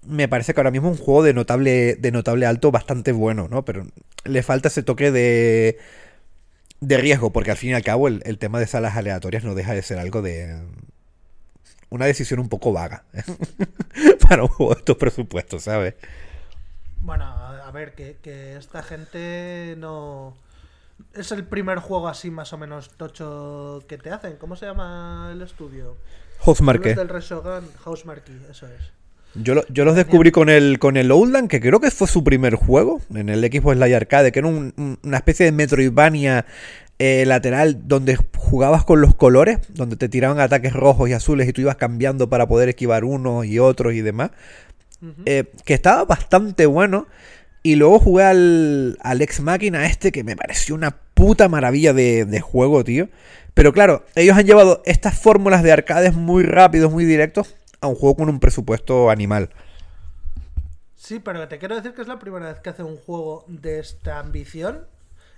me 0.07 0.29
parece 0.29 0.55
que 0.55 0.61
ahora 0.61 0.71
mismo 0.71 0.93
es 0.93 0.99
un 0.99 1.05
juego 1.05 1.23
de 1.23 1.35
notable, 1.35 1.97
de 1.97 2.13
notable 2.13 2.47
alto 2.47 2.71
bastante 2.71 3.13
bueno, 3.13 3.49
¿no? 3.49 3.65
Pero 3.65 3.87
le 4.25 4.43
falta 4.43 4.69
ese 4.69 4.83
toque 4.83 5.11
de, 5.11 5.79
de 6.81 6.97
riesgo, 6.99 7.33
porque 7.33 7.51
al 7.51 7.57
fin 7.57 7.71
y 7.71 7.75
al 7.75 7.83
cabo 7.83 8.09
el 8.09 8.39
tema 8.39 8.61
de 8.61 8.67
salas 8.67 8.97
aleatorias 8.97 9.45
no 9.45 9.55
deja 9.55 9.75
de 9.75 9.83
ser 9.83 9.99
algo 9.99 10.23
de... 10.23 10.63
Una 11.95 12.07
decisión 12.07 12.41
un 12.41 12.49
poco 12.49 12.73
vaga 12.73 13.05
para 14.29 14.43
un 14.43 14.49
juego 14.49 14.75
de 14.75 14.79
estos 14.81 14.97
presupuestos, 14.97 15.63
¿sabes? 15.63 15.95
Bueno, 17.01 17.25
a 17.25 17.71
ver, 17.71 17.95
que, 17.95 18.17
que 18.21 18.57
esta 18.57 18.83
gente 18.83 19.77
no. 19.79 20.37
Es 21.15 21.31
el 21.33 21.45
primer 21.45 21.79
juego 21.79 22.09
así 22.09 22.31
más 22.31 22.53
o 22.53 22.59
menos 22.59 22.91
tocho 22.97 23.85
que 23.89 23.99
te 23.99 24.11
hacen. 24.11 24.37
¿Cómo 24.39 24.57
se 24.57 24.67
llama 24.67 25.31
el 25.33 25.43
estudio? 25.43 25.97
Housemarque. 26.41 26.95
Del 26.95 27.09
Resogun 27.09 27.69
Housemarque, 27.85 28.33
eso 28.51 28.67
es. 28.67 28.91
Yo, 29.37 29.55
lo- 29.55 29.67
yo 29.69 29.85
los 29.85 29.97
descubrí 29.97 30.31
con 30.31 30.49
el, 30.49 30.79
con 30.79 30.97
el 30.97 31.11
Outland, 31.11 31.49
que 31.49 31.61
creo 31.61 31.81
que 31.81 31.91
fue 31.91 32.07
su 32.07 32.23
primer 32.23 32.55
juego, 32.55 33.01
en 33.13 33.29
el 33.29 33.41
Xbox 33.41 33.77
Live 33.77 33.97
Arcade, 33.97 34.31
que 34.33 34.39
era 34.39 34.49
un- 34.49 34.73
un- 34.77 34.99
una 35.03 35.17
especie 35.17 35.47
de 35.47 35.53
Metroidvania 35.53 36.47
eh, 36.99 37.25
lateral 37.27 37.89
donde 37.89 38.17
jugabas 38.37 38.85
con 38.85 39.01
los 39.01 39.15
colores, 39.15 39.59
donde 39.71 39.97
te 39.97 40.09
tiraban 40.09 40.39
ataques 40.41 40.73
rojos 40.73 41.09
y 41.09 41.13
azules 41.13 41.49
y 41.49 41.53
tú 41.53 41.61
ibas 41.61 41.77
cambiando 41.77 42.29
para 42.29 42.47
poder 42.47 42.69
esquivar 42.69 43.05
unos 43.05 43.47
y 43.47 43.59
otros 43.59 43.95
y 43.95 44.01
demás. 44.01 44.31
Eh, 45.27 45.45
que 45.65 45.75
estaba 45.75 46.05
bastante 46.05 46.67
bueno. 46.67 47.07
Y 47.63 47.77
luego 47.77 47.99
jugué 47.99 48.25
al, 48.25 48.99
al 49.01 49.23
Ex 49.23 49.41
Máquina 49.41 49.87
este, 49.87 50.13
que 50.13 50.23
me 50.23 50.37
pareció 50.37 50.75
una 50.75 50.97
puta 51.15 51.49
maravilla 51.49 51.93
de, 51.93 52.27
de 52.27 52.41
juego, 52.41 52.85
tío. 52.85 53.09
Pero 53.55 53.73
claro, 53.73 54.05
ellos 54.15 54.37
han 54.37 54.47
llevado 54.47 54.83
estas 54.85 55.19
fórmulas 55.19 55.63
de 55.63 55.73
arcades 55.73 56.15
muy 56.15 56.43
rápidos, 56.43 56.93
muy 56.93 57.05
directos, 57.05 57.55
a 57.81 57.87
un 57.87 57.95
juego 57.95 58.17
con 58.17 58.29
un 58.29 58.41
presupuesto 58.41 59.11
animal. 59.11 59.51
Sí, 60.97 61.21
pero 61.21 61.47
te 61.49 61.59
quiero 61.59 61.77
decir 61.77 61.93
que 61.93 62.03
es 62.03 62.09
la 62.09 62.19
primera 62.19 62.49
vez 62.49 62.61
que 62.61 62.71
hace 62.71 62.83
un 62.83 62.97
juego 62.97 63.45
de 63.47 63.79
esta 63.79 64.21
ambición 64.21 64.87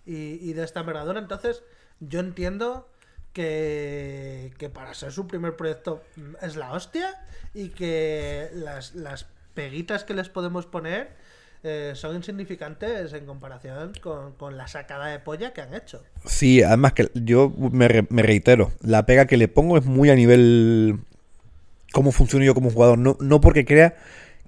y, 0.06 0.38
y 0.40 0.52
de 0.52 0.64
esta 0.64 0.80
envergadura. 0.80 1.18
Entonces, 1.20 1.62
yo 2.00 2.20
entiendo 2.20 2.88
que, 3.32 4.52
que 4.58 4.70
para 4.70 4.94
ser 4.94 5.12
su 5.12 5.26
primer 5.26 5.56
proyecto 5.56 6.02
es 6.40 6.56
la 6.56 6.72
hostia 6.72 7.14
y 7.54 7.68
que 7.70 8.48
las, 8.54 8.94
las 8.94 9.26
peguitas 9.54 10.04
que 10.04 10.14
les 10.14 10.28
podemos 10.28 10.66
poner 10.66 11.10
eh, 11.62 11.92
son 11.94 12.16
insignificantes 12.16 13.12
en 13.12 13.26
comparación 13.26 13.92
con, 14.02 14.32
con 14.34 14.56
la 14.56 14.68
sacada 14.68 15.06
de 15.06 15.18
polla 15.18 15.52
que 15.52 15.62
han 15.62 15.74
hecho. 15.74 16.02
Sí, 16.24 16.62
además 16.62 16.92
que 16.92 17.10
yo 17.14 17.52
me, 17.72 17.88
re- 17.88 18.06
me 18.08 18.22
reitero, 18.22 18.72
la 18.82 19.04
pega 19.04 19.26
que 19.26 19.36
le 19.36 19.48
pongo 19.48 19.76
es 19.76 19.84
muy 19.84 20.08
a 20.10 20.14
nivel 20.14 20.98
cómo 21.92 22.12
funciono 22.12 22.44
yo 22.44 22.54
como 22.54 22.70
jugador, 22.70 22.98
no, 22.98 23.16
no 23.20 23.40
porque 23.40 23.64
crea 23.64 23.96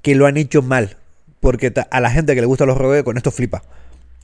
que 0.02 0.14
lo 0.14 0.26
han 0.26 0.36
hecho 0.36 0.62
mal, 0.62 0.96
porque 1.40 1.72
a 1.90 2.00
la 2.00 2.10
gente 2.10 2.34
que 2.34 2.40
le 2.40 2.46
gusta 2.46 2.66
los 2.66 2.78
rogues 2.78 3.02
con 3.02 3.16
esto 3.16 3.30
flipa. 3.30 3.62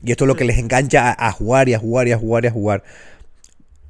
Y 0.03 0.11
esto 0.11 0.25
es 0.25 0.27
lo 0.27 0.35
que 0.35 0.45
les 0.45 0.57
engancha 0.59 1.09
a, 1.11 1.27
a 1.27 1.31
jugar 1.31 1.69
y 1.69 1.73
a 1.73 1.79
jugar 1.79 2.07
y 2.07 2.11
a 2.11 2.17
jugar 2.17 2.43
y 2.45 2.47
a 2.47 2.51
jugar. 2.51 2.83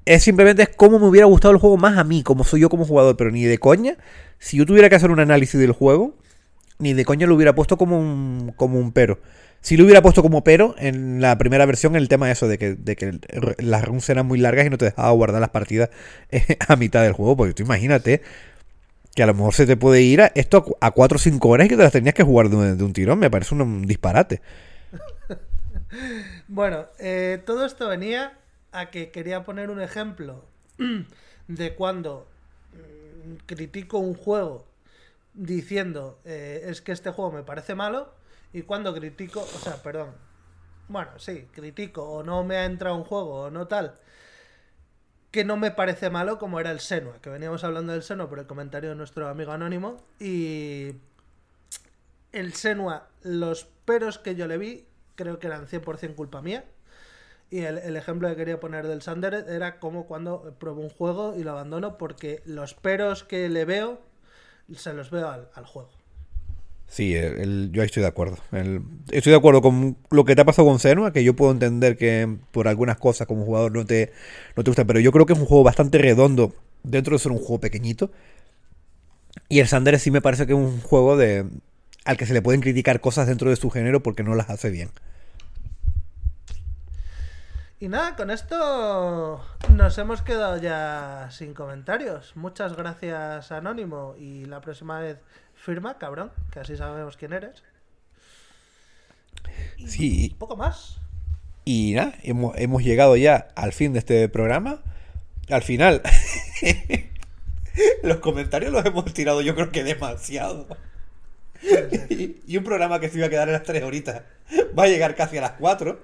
Es 0.05 0.23
simplemente 0.23 0.61
es 0.63 0.69
como 0.69 0.99
me 0.99 1.07
hubiera 1.07 1.25
gustado 1.25 1.51
el 1.53 1.59
juego 1.59 1.77
más 1.77 1.97
a 1.97 2.03
mí, 2.03 2.21
como 2.21 2.43
soy 2.43 2.61
yo 2.61 2.69
como 2.69 2.85
jugador, 2.85 3.17
pero 3.17 3.31
ni 3.31 3.43
de 3.43 3.57
coña. 3.57 3.97
Si 4.37 4.57
yo 4.57 4.65
tuviera 4.65 4.87
que 4.89 4.95
hacer 4.95 5.09
un 5.09 5.19
análisis 5.19 5.59
del 5.59 5.71
juego, 5.71 6.13
ni 6.79 6.93
de 6.93 7.05
coña 7.05 7.25
lo 7.27 7.35
hubiera 7.35 7.55
puesto 7.55 7.77
como 7.77 7.99
un, 7.99 8.53
como 8.55 8.79
un 8.79 8.91
pero. 8.91 9.19
Si 9.61 9.77
lo 9.77 9.83
hubiera 9.85 10.03
puesto 10.03 10.21
como 10.21 10.43
pero 10.43 10.75
en 10.77 11.21
la 11.21 11.37
primera 11.39 11.65
versión 11.65 11.95
el 11.95 12.07
tema 12.07 12.29
eso 12.31 12.47
de 12.47 12.59
que, 12.59 12.75
de 12.75 12.95
que 12.95 13.19
las 13.59 13.83
runs 13.83 14.07
eran 14.09 14.27
muy 14.27 14.37
largas 14.39 14.67
y 14.67 14.69
no 14.69 14.77
te 14.77 14.85
dejaba 14.85 15.09
guardar 15.11 15.41
las 15.41 15.49
partidas 15.49 15.89
eh, 16.31 16.57
a 16.67 16.75
mitad 16.75 17.01
del 17.03 17.13
juego. 17.13 17.35
Porque 17.35 17.53
tú 17.55 17.63
imagínate 17.63 18.21
que 19.15 19.23
a 19.23 19.27
lo 19.27 19.33
mejor 19.33 19.53
se 19.55 19.65
te 19.65 19.77
puede 19.77 20.01
ir 20.01 20.21
a 20.21 20.31
esto 20.35 20.57
a 20.57 20.63
cu- 20.65 20.77
a 20.81 20.91
4 20.91 21.15
o 21.15 21.19
5 21.19 21.49
horas 21.49 21.65
y 21.65 21.69
que 21.69 21.77
te 21.77 21.83
las 21.83 21.91
tenías 21.93 22.13
que 22.13 22.23
jugar 22.23 22.49
de 22.49 22.55
un, 22.57 22.77
de 22.77 22.83
un 22.83 22.93
tirón. 22.93 23.19
Me 23.19 23.31
parece 23.31 23.55
un, 23.55 23.61
un 23.61 23.85
disparate. 23.87 24.41
Bueno, 26.47 26.87
eh, 26.99 27.41
todo 27.45 27.65
esto 27.65 27.87
venía 27.87 28.37
a 28.71 28.89
que 28.89 29.11
quería 29.11 29.43
poner 29.43 29.69
un 29.69 29.81
ejemplo 29.81 30.45
de 31.47 31.75
cuando 31.75 32.27
mm, 32.73 33.35
critico 33.45 33.97
un 33.99 34.15
juego 34.15 34.65
diciendo 35.33 36.19
eh, 36.25 36.65
es 36.67 36.81
que 36.81 36.91
este 36.91 37.11
juego 37.11 37.31
me 37.31 37.43
parece 37.43 37.75
malo 37.75 38.13
y 38.53 38.61
cuando 38.63 38.93
critico, 38.93 39.41
o 39.41 39.59
sea, 39.59 39.81
perdón, 39.83 40.11
bueno, 40.87 41.19
sí, 41.19 41.47
critico 41.51 42.03
o 42.03 42.23
no 42.23 42.43
me 42.43 42.57
ha 42.57 42.65
entrado 42.65 42.95
un 42.95 43.03
juego 43.03 43.41
o 43.41 43.51
no 43.51 43.67
tal, 43.67 43.99
que 45.31 45.43
no 45.43 45.57
me 45.57 45.71
parece 45.71 46.09
malo 46.09 46.39
como 46.39 46.59
era 46.59 46.71
el 46.71 46.79
Senua, 46.79 47.19
que 47.21 47.29
veníamos 47.29 47.63
hablando 47.65 47.91
del 47.91 48.03
Senua 48.03 48.29
por 48.29 48.39
el 48.39 48.47
comentario 48.47 48.91
de 48.91 48.95
nuestro 48.95 49.27
amigo 49.27 49.51
anónimo 49.51 49.97
y 50.19 50.93
el 52.31 52.53
Senua, 52.53 53.07
los 53.23 53.65
peros 53.85 54.19
que 54.19 54.35
yo 54.35 54.47
le 54.47 54.57
vi, 54.57 54.85
creo 55.15 55.39
que 55.39 55.47
eran 55.47 55.67
100% 55.67 56.15
culpa 56.17 56.41
mía. 56.41 56.65
Y 57.51 57.59
el, 57.61 57.77
el 57.79 57.95
ejemplo 57.97 58.29
que 58.29 58.35
quería 58.37 58.59
poner 58.59 58.87
del 58.87 59.01
Sander 59.01 59.33
era 59.49 59.79
como 59.79 60.07
cuando 60.07 60.55
pruebo 60.59 60.81
un 60.81 60.89
juego 60.89 61.35
y 61.37 61.43
lo 61.43 61.51
abandono 61.51 61.97
porque 61.97 62.41
los 62.45 62.73
peros 62.75 63.23
que 63.23 63.49
le 63.49 63.65
veo 63.65 64.01
se 64.75 64.93
los 64.93 65.11
veo 65.11 65.29
al, 65.29 65.49
al 65.55 65.65
juego. 65.65 65.91
Sí, 66.87 67.15
el- 67.15 67.71
yo 67.73 67.81
ahí 67.81 67.87
estoy 67.87 68.01
de 68.01 68.07
acuerdo. 68.07 68.37
Estoy 69.11 69.31
de 69.31 69.37
acuerdo 69.37 69.61
con 69.61 69.97
lo 70.11 70.23
que 70.23 70.35
te 70.35 70.41
ha 70.41 70.45
pasado 70.45 70.67
con 70.67 70.79
Senua, 70.79 71.11
que 71.11 71.23
yo 71.23 71.35
puedo 71.35 71.51
entender 71.51 71.97
que 71.97 72.37
por 72.51 72.67
algunas 72.67 72.97
cosas 72.97 73.27
como 73.27 73.43
jugador 73.43 73.71
no 73.73 73.85
te, 73.85 74.11
no 74.55 74.63
te 74.63 74.69
gusta, 74.69 74.85
pero 74.85 74.99
yo 74.99 75.11
creo 75.11 75.25
que 75.25 75.33
es 75.33 75.39
un 75.39 75.45
juego 75.45 75.63
bastante 75.63 75.97
redondo 75.97 76.53
dentro 76.83 77.15
de 77.15 77.19
ser 77.19 77.31
un 77.31 77.39
juego 77.39 77.59
pequeñito. 77.59 78.11
Y 79.49 79.59
el 79.59 79.67
Sandere 79.67 79.99
sí 79.99 80.11
me 80.11 80.21
parece 80.21 80.47
que 80.47 80.53
es 80.53 80.59
un 80.59 80.81
juego 80.81 81.17
de 81.17 81.45
al 82.05 82.17
que 82.17 82.25
se 82.25 82.33
le 82.33 82.41
pueden 82.41 82.61
criticar 82.61 83.01
cosas 83.01 83.27
dentro 83.27 83.49
de 83.49 83.55
su 83.55 83.69
género 83.69 84.01
porque 84.01 84.23
no 84.23 84.35
las 84.35 84.49
hace 84.49 84.69
bien. 84.69 84.91
Y 87.79 87.89
nada, 87.89 88.15
con 88.15 88.31
esto 88.31 89.43
nos 89.73 89.97
hemos 89.97 90.21
quedado 90.21 90.57
ya 90.57 91.27
sin 91.31 91.53
comentarios. 91.53 92.35
Muchas 92.35 92.75
gracias, 92.75 93.51
Anónimo. 93.51 94.15
Y 94.17 94.45
la 94.45 94.61
próxima 94.61 94.99
vez 94.99 95.17
firma, 95.55 95.97
cabrón, 95.97 96.31
que 96.51 96.59
así 96.61 96.77
sabemos 96.77 97.17
quién 97.17 97.33
eres. 97.33 97.63
Y 99.77 99.87
Sí, 99.87 100.35
poco 100.39 100.55
más. 100.55 100.99
y 101.65 101.93
nada, 101.95 102.13
hemos, 102.23 102.55
hemos 102.57 102.83
llegado 102.83 103.15
ya 103.17 103.49
al 103.55 103.73
fin 103.73 103.93
de 103.93 103.99
este 103.99 104.29
programa. 104.29 104.81
Al 105.49 105.61
final, 105.63 106.01
los 108.03 108.17
comentarios 108.17 108.71
los 108.71 108.85
hemos 108.85 109.13
tirado 109.13 109.41
yo 109.41 109.53
creo 109.55 109.71
que 109.71 109.83
demasiado. 109.83 110.67
Y, 112.09 112.37
y 112.47 112.57
un 112.57 112.63
programa 112.63 112.99
que 112.99 113.09
se 113.09 113.17
iba 113.17 113.27
a 113.27 113.29
quedar 113.29 113.47
en 113.47 113.53
las 113.53 113.63
3 113.63 113.83
horitas 113.83 114.23
va 114.77 114.83
a 114.83 114.87
llegar 114.87 115.15
casi 115.15 115.37
a 115.37 115.41
las 115.41 115.51
4. 115.53 116.03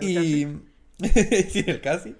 Y, 0.00 0.46
sí, 1.50 1.64
el 1.66 1.80
casi. 1.80 2.16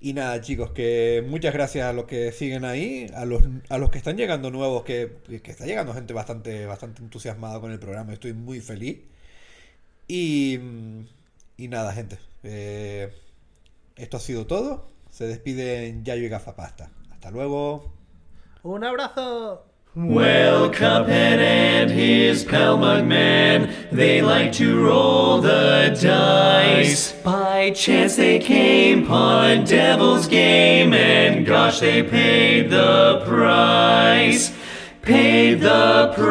Y 0.00 0.12
nada, 0.14 0.40
chicos, 0.40 0.72
que 0.72 1.24
muchas 1.26 1.54
gracias 1.54 1.86
a 1.86 1.92
los 1.92 2.04
que 2.06 2.32
siguen 2.32 2.64
ahí, 2.64 3.06
a 3.14 3.24
los, 3.24 3.42
a 3.70 3.78
los 3.78 3.90
que 3.90 3.98
están 3.98 4.16
llegando 4.16 4.50
nuevos, 4.50 4.84
que, 4.84 5.18
que 5.42 5.50
está 5.50 5.64
llegando 5.66 5.94
gente 5.94 6.12
bastante, 6.14 6.66
bastante 6.66 7.02
entusiasmada 7.02 7.60
con 7.60 7.72
el 7.72 7.78
programa. 7.78 8.12
Estoy 8.12 8.32
muy 8.34 8.60
feliz. 8.60 8.98
Y. 10.08 10.58
Y 11.56 11.68
nada, 11.68 11.92
gente. 11.92 12.18
eh, 12.42 13.12
esto 13.96 14.16
ha 14.18 14.20
sido 14.20 14.46
todo. 14.46 14.92
Se 15.10 15.26
despiden 15.26 16.04
Yayo 16.04 16.24
y 16.24 16.28
Gafapasta. 16.28 16.92
Hasta 17.12 17.30
luego. 17.30 17.94
Un 18.64 18.82
abrazo. 18.82 19.64
Well, 19.96 20.70
Cuphead 20.70 21.38
and 21.38 21.88
his 21.88 22.42
pal 22.42 22.76
Mugman, 22.76 23.90
they 23.92 24.22
like 24.22 24.50
to 24.54 24.84
roll 24.84 25.40
the 25.40 25.96
dice. 26.02 27.12
By 27.12 27.70
chance 27.70 28.16
they 28.16 28.40
came 28.40 29.04
upon 29.04 29.66
devil's 29.66 30.26
game, 30.26 30.92
and 30.92 31.46
gosh, 31.46 31.78
they 31.78 32.02
paid 32.02 32.70
the 32.70 33.22
price. 33.24 34.52
Paid 35.02 35.60
the 35.60 36.12
price. 36.16 36.28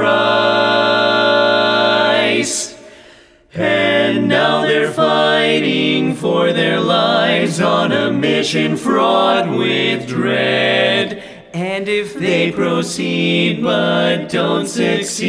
And 3.54 4.28
now 4.28 4.64
they're 4.64 4.92
fighting 4.92 6.16
for 6.16 6.52
their 6.52 6.82
lives 6.82 7.62
on 7.62 7.94
a 7.94 8.12
mission 8.12 8.76
fraught 8.76 9.50
with 9.50 10.06
dread. 10.06 11.33
And 11.54 11.88
if 11.88 12.16
they 12.16 12.52
proceed 12.52 13.62
but 13.62 14.30
don't 14.30 14.66
succeed, 14.66 15.24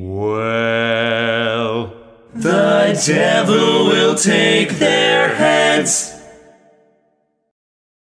well, 0.00 1.92
the 2.32 3.02
devil 3.04 3.86
will 3.86 4.14
take 4.14 4.78
their 4.78 5.34
heads. 5.34 6.15